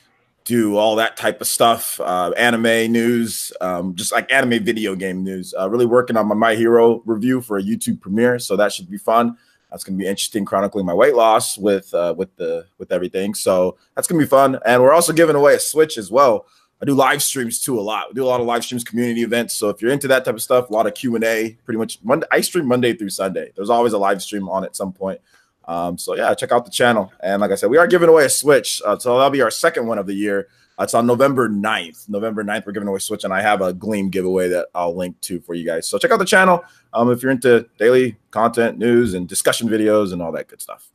do 0.44 0.76
all 0.78 0.96
that 0.96 1.18
type 1.18 1.42
of 1.42 1.46
stuff, 1.46 2.00
uh, 2.00 2.32
anime 2.36 2.90
news, 2.90 3.52
um, 3.60 3.94
just 3.94 4.12
like 4.12 4.32
anime 4.32 4.64
video 4.64 4.94
game 4.94 5.22
news. 5.22 5.52
Uh, 5.58 5.68
really 5.68 5.84
working 5.84 6.16
on 6.16 6.26
my 6.28 6.34
My 6.34 6.54
Hero 6.54 7.02
review 7.04 7.42
for 7.42 7.58
a 7.58 7.62
YouTube 7.62 8.00
premiere, 8.00 8.38
so 8.38 8.56
that 8.56 8.72
should 8.72 8.88
be 8.88 8.96
fun. 8.96 9.36
That's 9.70 9.84
going 9.84 9.98
to 9.98 10.02
be 10.02 10.08
interesting, 10.08 10.44
chronicling 10.44 10.86
my 10.86 10.94
weight 10.94 11.14
loss 11.14 11.56
with 11.56 11.92
uh, 11.94 12.14
with 12.16 12.34
the 12.36 12.66
with 12.78 12.92
everything. 12.92 13.34
So 13.34 13.76
that's 13.94 14.08
going 14.08 14.20
to 14.20 14.26
be 14.26 14.28
fun, 14.28 14.58
and 14.66 14.82
we're 14.82 14.92
also 14.92 15.12
giving 15.12 15.36
away 15.36 15.54
a 15.54 15.60
Switch 15.60 15.96
as 15.96 16.10
well. 16.10 16.46
I 16.82 16.86
do 16.86 16.94
live 16.94 17.22
streams 17.22 17.60
too 17.60 17.78
a 17.78 17.82
lot. 17.82 18.08
We 18.08 18.14
do 18.14 18.24
a 18.24 18.26
lot 18.26 18.40
of 18.40 18.46
live 18.46 18.64
streams, 18.64 18.84
community 18.84 19.22
events. 19.22 19.54
So 19.54 19.68
if 19.68 19.82
you're 19.82 19.90
into 19.92 20.08
that 20.08 20.24
type 20.24 20.34
of 20.34 20.42
stuff, 20.42 20.70
a 20.70 20.72
lot 20.72 20.86
of 20.86 20.94
Q 20.94 21.14
and 21.14 21.24
A. 21.24 21.58
Pretty 21.64 21.78
much 21.78 21.98
Monday, 22.02 22.26
I 22.32 22.40
stream 22.40 22.66
Monday 22.66 22.94
through 22.94 23.10
Sunday. 23.10 23.52
There's 23.54 23.70
always 23.70 23.92
a 23.92 23.98
live 23.98 24.22
stream 24.22 24.48
on 24.48 24.64
at 24.64 24.74
some 24.74 24.92
point. 24.92 25.20
Um, 25.66 25.98
so 25.98 26.16
yeah, 26.16 26.34
check 26.34 26.52
out 26.52 26.64
the 26.64 26.70
channel. 26.70 27.12
And 27.20 27.40
like 27.40 27.50
I 27.50 27.54
said, 27.54 27.70
we 27.70 27.76
are 27.76 27.86
giving 27.86 28.08
away 28.08 28.24
a 28.24 28.30
Switch. 28.30 28.80
Uh, 28.84 28.98
so 28.98 29.14
that'll 29.14 29.30
be 29.30 29.42
our 29.42 29.50
second 29.50 29.86
one 29.86 29.98
of 29.98 30.06
the 30.06 30.14
year. 30.14 30.48
It's 30.80 30.94
on 30.94 31.06
November 31.06 31.48
9th. 31.48 32.08
November 32.08 32.42
9th, 32.42 32.66
we're 32.66 32.72
giving 32.72 32.88
away 32.88 33.00
Switch, 33.00 33.24
and 33.24 33.34
I 33.34 33.42
have 33.42 33.60
a 33.60 33.72
Gleam 33.72 34.08
giveaway 34.08 34.48
that 34.48 34.68
I'll 34.74 34.96
link 34.96 35.20
to 35.22 35.40
for 35.40 35.54
you 35.54 35.64
guys. 35.64 35.86
So 35.86 35.98
check 35.98 36.10
out 36.10 36.18
the 36.18 36.24
channel 36.24 36.64
um, 36.94 37.10
if 37.10 37.22
you're 37.22 37.32
into 37.32 37.68
daily 37.78 38.16
content, 38.30 38.78
news, 38.78 39.14
and 39.14 39.28
discussion 39.28 39.68
videos 39.68 40.12
and 40.12 40.22
all 40.22 40.32
that 40.32 40.48
good 40.48 40.62
stuff. 40.62 40.90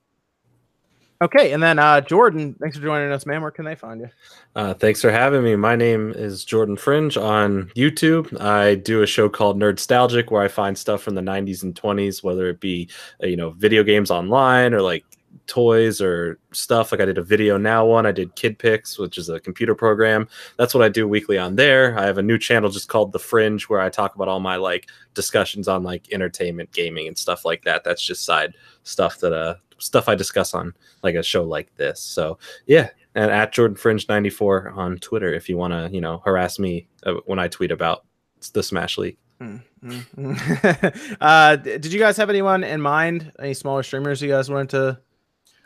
Okay, 1.21 1.53
and 1.53 1.63
then 1.63 1.79
uh, 1.79 2.01
Jordan, 2.01 2.55
thanks 2.59 2.75
for 2.75 2.83
joining 2.83 3.11
us, 3.11 3.25
man. 3.25 3.41
Where 3.41 3.51
can 3.51 3.63
they 3.63 3.75
find 3.75 4.01
you? 4.01 4.09
Uh, 4.53 4.73
thanks 4.73 5.01
for 5.01 5.11
having 5.11 5.43
me. 5.43 5.55
My 5.55 5.75
name 5.75 6.11
is 6.11 6.43
Jordan 6.43 6.75
Fringe 6.75 7.15
on 7.15 7.71
YouTube. 7.75 8.39
I 8.41 8.75
do 8.75 9.01
a 9.01 9.07
show 9.07 9.29
called 9.29 9.57
Nerdstalgic 9.57 10.29
where 10.29 10.41
I 10.41 10.49
find 10.49 10.77
stuff 10.77 11.01
from 11.01 11.15
the 11.15 11.21
90s 11.21 11.63
and 11.63 11.73
20s, 11.73 12.21
whether 12.21 12.49
it 12.49 12.59
be 12.59 12.89
uh, 13.23 13.27
you 13.27 13.37
know 13.37 13.51
video 13.51 13.81
games 13.81 14.11
online 14.11 14.73
or 14.73 14.81
like 14.81 15.05
toys 15.47 16.01
or 16.01 16.39
stuff. 16.51 16.91
Like 16.91 17.01
I 17.01 17.05
did 17.05 17.17
a 17.17 17.23
video 17.23 17.57
now 17.57 17.85
one. 17.85 18.05
I 18.05 18.11
did 18.11 18.35
Kid 18.35 18.57
Pix, 18.59 18.97
which 18.97 19.17
is 19.17 19.29
a 19.29 19.39
computer 19.39 19.75
program. 19.75 20.27
That's 20.57 20.73
what 20.73 20.83
I 20.83 20.89
do 20.89 21.07
weekly 21.07 21.37
on 21.37 21.55
there. 21.55 21.97
I 21.97 22.05
have 22.05 22.17
a 22.17 22.23
new 22.23 22.37
channel 22.37 22.69
just 22.69 22.89
called 22.89 23.11
The 23.11 23.19
Fringe 23.19 23.63
where 23.69 23.81
I 23.81 23.89
talk 23.89 24.15
about 24.15 24.27
all 24.27 24.39
my 24.39 24.55
like 24.55 24.89
discussions 25.13 25.67
on 25.67 25.83
like 25.83 26.11
entertainment, 26.11 26.71
gaming, 26.71 27.07
and 27.07 27.17
stuff 27.17 27.45
like 27.45 27.63
that. 27.63 27.83
That's 27.83 28.01
just 28.01 28.25
side 28.25 28.55
stuff 28.83 29.19
that 29.19 29.33
uh 29.33 29.55
stuff 29.77 30.07
I 30.07 30.15
discuss 30.15 30.53
on 30.53 30.73
like 31.03 31.15
a 31.15 31.23
show 31.23 31.43
like 31.43 31.75
this. 31.75 31.99
So 32.01 32.37
yeah, 32.65 32.89
and 33.13 33.31
at 33.31 33.53
Jordan 33.53 33.77
Fringe 33.77 34.07
ninety 34.07 34.29
four 34.29 34.69
on 34.71 34.97
Twitter 34.97 35.33
if 35.33 35.49
you 35.49 35.57
want 35.57 35.73
to 35.73 35.89
you 35.93 36.01
know 36.01 36.21
harass 36.25 36.59
me 36.59 36.87
uh, 37.05 37.15
when 37.25 37.39
I 37.39 37.47
tweet 37.47 37.71
about 37.71 38.05
the 38.53 38.63
Smash 38.63 38.97
League. 38.97 39.17
Mm-hmm. 39.41 41.15
uh, 41.21 41.55
did 41.57 41.91
you 41.91 41.99
guys 41.99 42.17
have 42.17 42.29
anyone 42.29 42.63
in 42.63 42.81
mind? 42.81 43.31
Any 43.39 43.53
smaller 43.53 43.83
streamers 43.83 44.21
you 44.21 44.29
guys 44.29 44.49
wanted 44.49 44.69
to? 44.69 44.99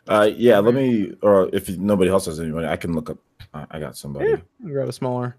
Uh, 0.10 0.31
yeah, 0.36 0.57
let 0.57 0.73
me. 0.73 1.14
Or 1.22 1.49
if 1.53 1.69
nobody 1.69 2.10
else 2.10 2.26
has 2.26 2.40
anybody, 2.40 2.68
I 2.68 2.76
can 2.76 2.94
look 2.94 3.11
up. 3.11 3.18
I 3.53 3.80
got 3.80 3.95
somebody. 3.95 4.31
Yeah, 4.31 4.38
grab 4.64 4.90
a 4.90 4.91
smaller 4.91 5.38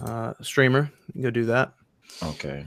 uh, 0.00 0.34
streamer. 0.42 0.90
You 1.14 1.22
go 1.22 1.30
do 1.30 1.44
that. 1.46 1.72
Okay. 2.22 2.66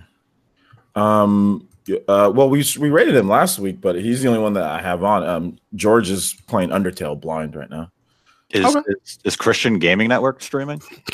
Um, 0.95 1.67
uh, 2.07 2.31
well, 2.33 2.49
we 2.49 2.63
we 2.79 2.89
rated 2.89 3.15
him 3.15 3.27
last 3.27 3.59
week, 3.59 3.81
but 3.81 3.95
he's 3.95 4.21
the 4.21 4.29
only 4.29 4.39
one 4.39 4.53
that 4.53 4.63
I 4.63 4.81
have 4.81 5.03
on. 5.03 5.23
Um, 5.23 5.57
George 5.75 6.09
is 6.09 6.33
playing 6.47 6.69
Undertale 6.69 7.19
blind 7.19 7.55
right 7.55 7.69
now. 7.69 7.91
Is, 8.51 8.75
okay. 8.75 8.93
is, 9.03 9.19
is 9.25 9.35
Christian 9.35 9.79
Gaming 9.79 10.07
Network 10.07 10.41
streaming? 10.41 10.81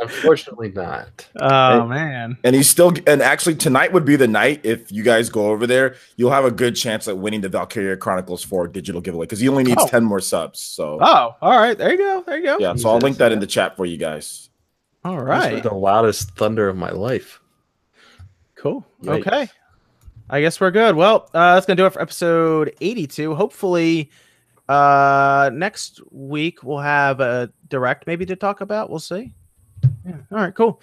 Unfortunately, 0.00 0.70
not. 0.70 1.28
Oh 1.40 1.80
and, 1.80 1.90
man! 1.90 2.38
And 2.44 2.54
he's 2.54 2.68
still. 2.68 2.92
And 3.06 3.22
actually, 3.22 3.54
tonight 3.56 3.92
would 3.92 4.04
be 4.04 4.16
the 4.16 4.28
night 4.28 4.60
if 4.64 4.90
you 4.90 5.02
guys 5.02 5.28
go 5.28 5.50
over 5.50 5.66
there. 5.66 5.96
You'll 6.16 6.30
have 6.30 6.44
a 6.44 6.50
good 6.50 6.76
chance 6.76 7.08
at 7.08 7.18
winning 7.18 7.40
the 7.40 7.48
Valkyria 7.48 7.96
Chronicles 7.96 8.44
Four 8.44 8.68
digital 8.68 9.00
giveaway 9.00 9.24
because 9.24 9.40
he 9.40 9.48
only 9.48 9.64
needs 9.64 9.82
oh. 9.82 9.88
ten 9.88 10.04
more 10.04 10.20
subs. 10.20 10.60
So. 10.60 10.98
Oh, 11.00 11.36
all 11.40 11.58
right. 11.58 11.76
There 11.76 11.90
you 11.92 11.98
go. 11.98 12.24
There 12.26 12.38
you 12.38 12.44
go. 12.44 12.58
Yeah. 12.58 12.74
So 12.76 12.90
I'll 12.90 12.98
link 12.98 13.18
that 13.18 13.32
in 13.32 13.40
the 13.40 13.46
chat 13.46 13.76
for 13.76 13.86
you 13.86 13.96
guys. 13.96 14.50
All 15.04 15.20
right. 15.20 15.62
The 15.62 15.74
loudest 15.74 16.32
thunder 16.32 16.68
of 16.68 16.76
my 16.76 16.90
life. 16.90 17.40
Cool. 18.54 18.86
Yikes. 19.02 19.26
Okay. 19.26 19.48
I 20.28 20.40
guess 20.40 20.60
we're 20.60 20.70
good. 20.70 20.94
Well, 20.94 21.28
uh, 21.34 21.54
that's 21.54 21.66
gonna 21.66 21.76
do 21.76 21.86
it 21.86 21.92
for 21.92 22.02
episode 22.02 22.74
82. 22.80 23.34
Hopefully, 23.34 24.10
uh, 24.70 25.50
next 25.52 26.00
week 26.12 26.62
we'll 26.62 26.78
have 26.78 27.20
a 27.20 27.52
direct 27.68 28.06
maybe 28.06 28.24
to 28.26 28.36
talk 28.36 28.60
about. 28.60 28.88
We'll 28.88 29.00
see. 29.00 29.34
Yeah. 30.06 30.16
All 30.30 30.38
right. 30.38 30.54
Cool. 30.54 30.80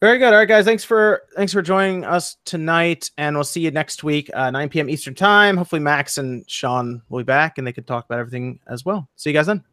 Very 0.00 0.18
good. 0.18 0.32
All 0.32 0.38
right, 0.38 0.46
guys. 0.46 0.64
Thanks 0.64 0.84
for 0.84 1.22
thanks 1.34 1.52
for 1.52 1.62
joining 1.62 2.04
us 2.04 2.36
tonight, 2.44 3.10
and 3.16 3.34
we'll 3.34 3.44
see 3.44 3.62
you 3.62 3.70
next 3.70 4.04
week, 4.04 4.30
uh, 4.34 4.50
9 4.50 4.68
p.m. 4.68 4.90
Eastern 4.90 5.14
time. 5.14 5.56
Hopefully, 5.56 5.80
Max 5.80 6.18
and 6.18 6.48
Sean 6.48 7.02
will 7.08 7.20
be 7.20 7.24
back, 7.24 7.58
and 7.58 7.66
they 7.66 7.72
can 7.72 7.84
talk 7.84 8.04
about 8.04 8.18
everything 8.18 8.60
as 8.66 8.84
well. 8.84 9.08
See 9.16 9.30
you 9.30 9.34
guys 9.34 9.46
then. 9.46 9.64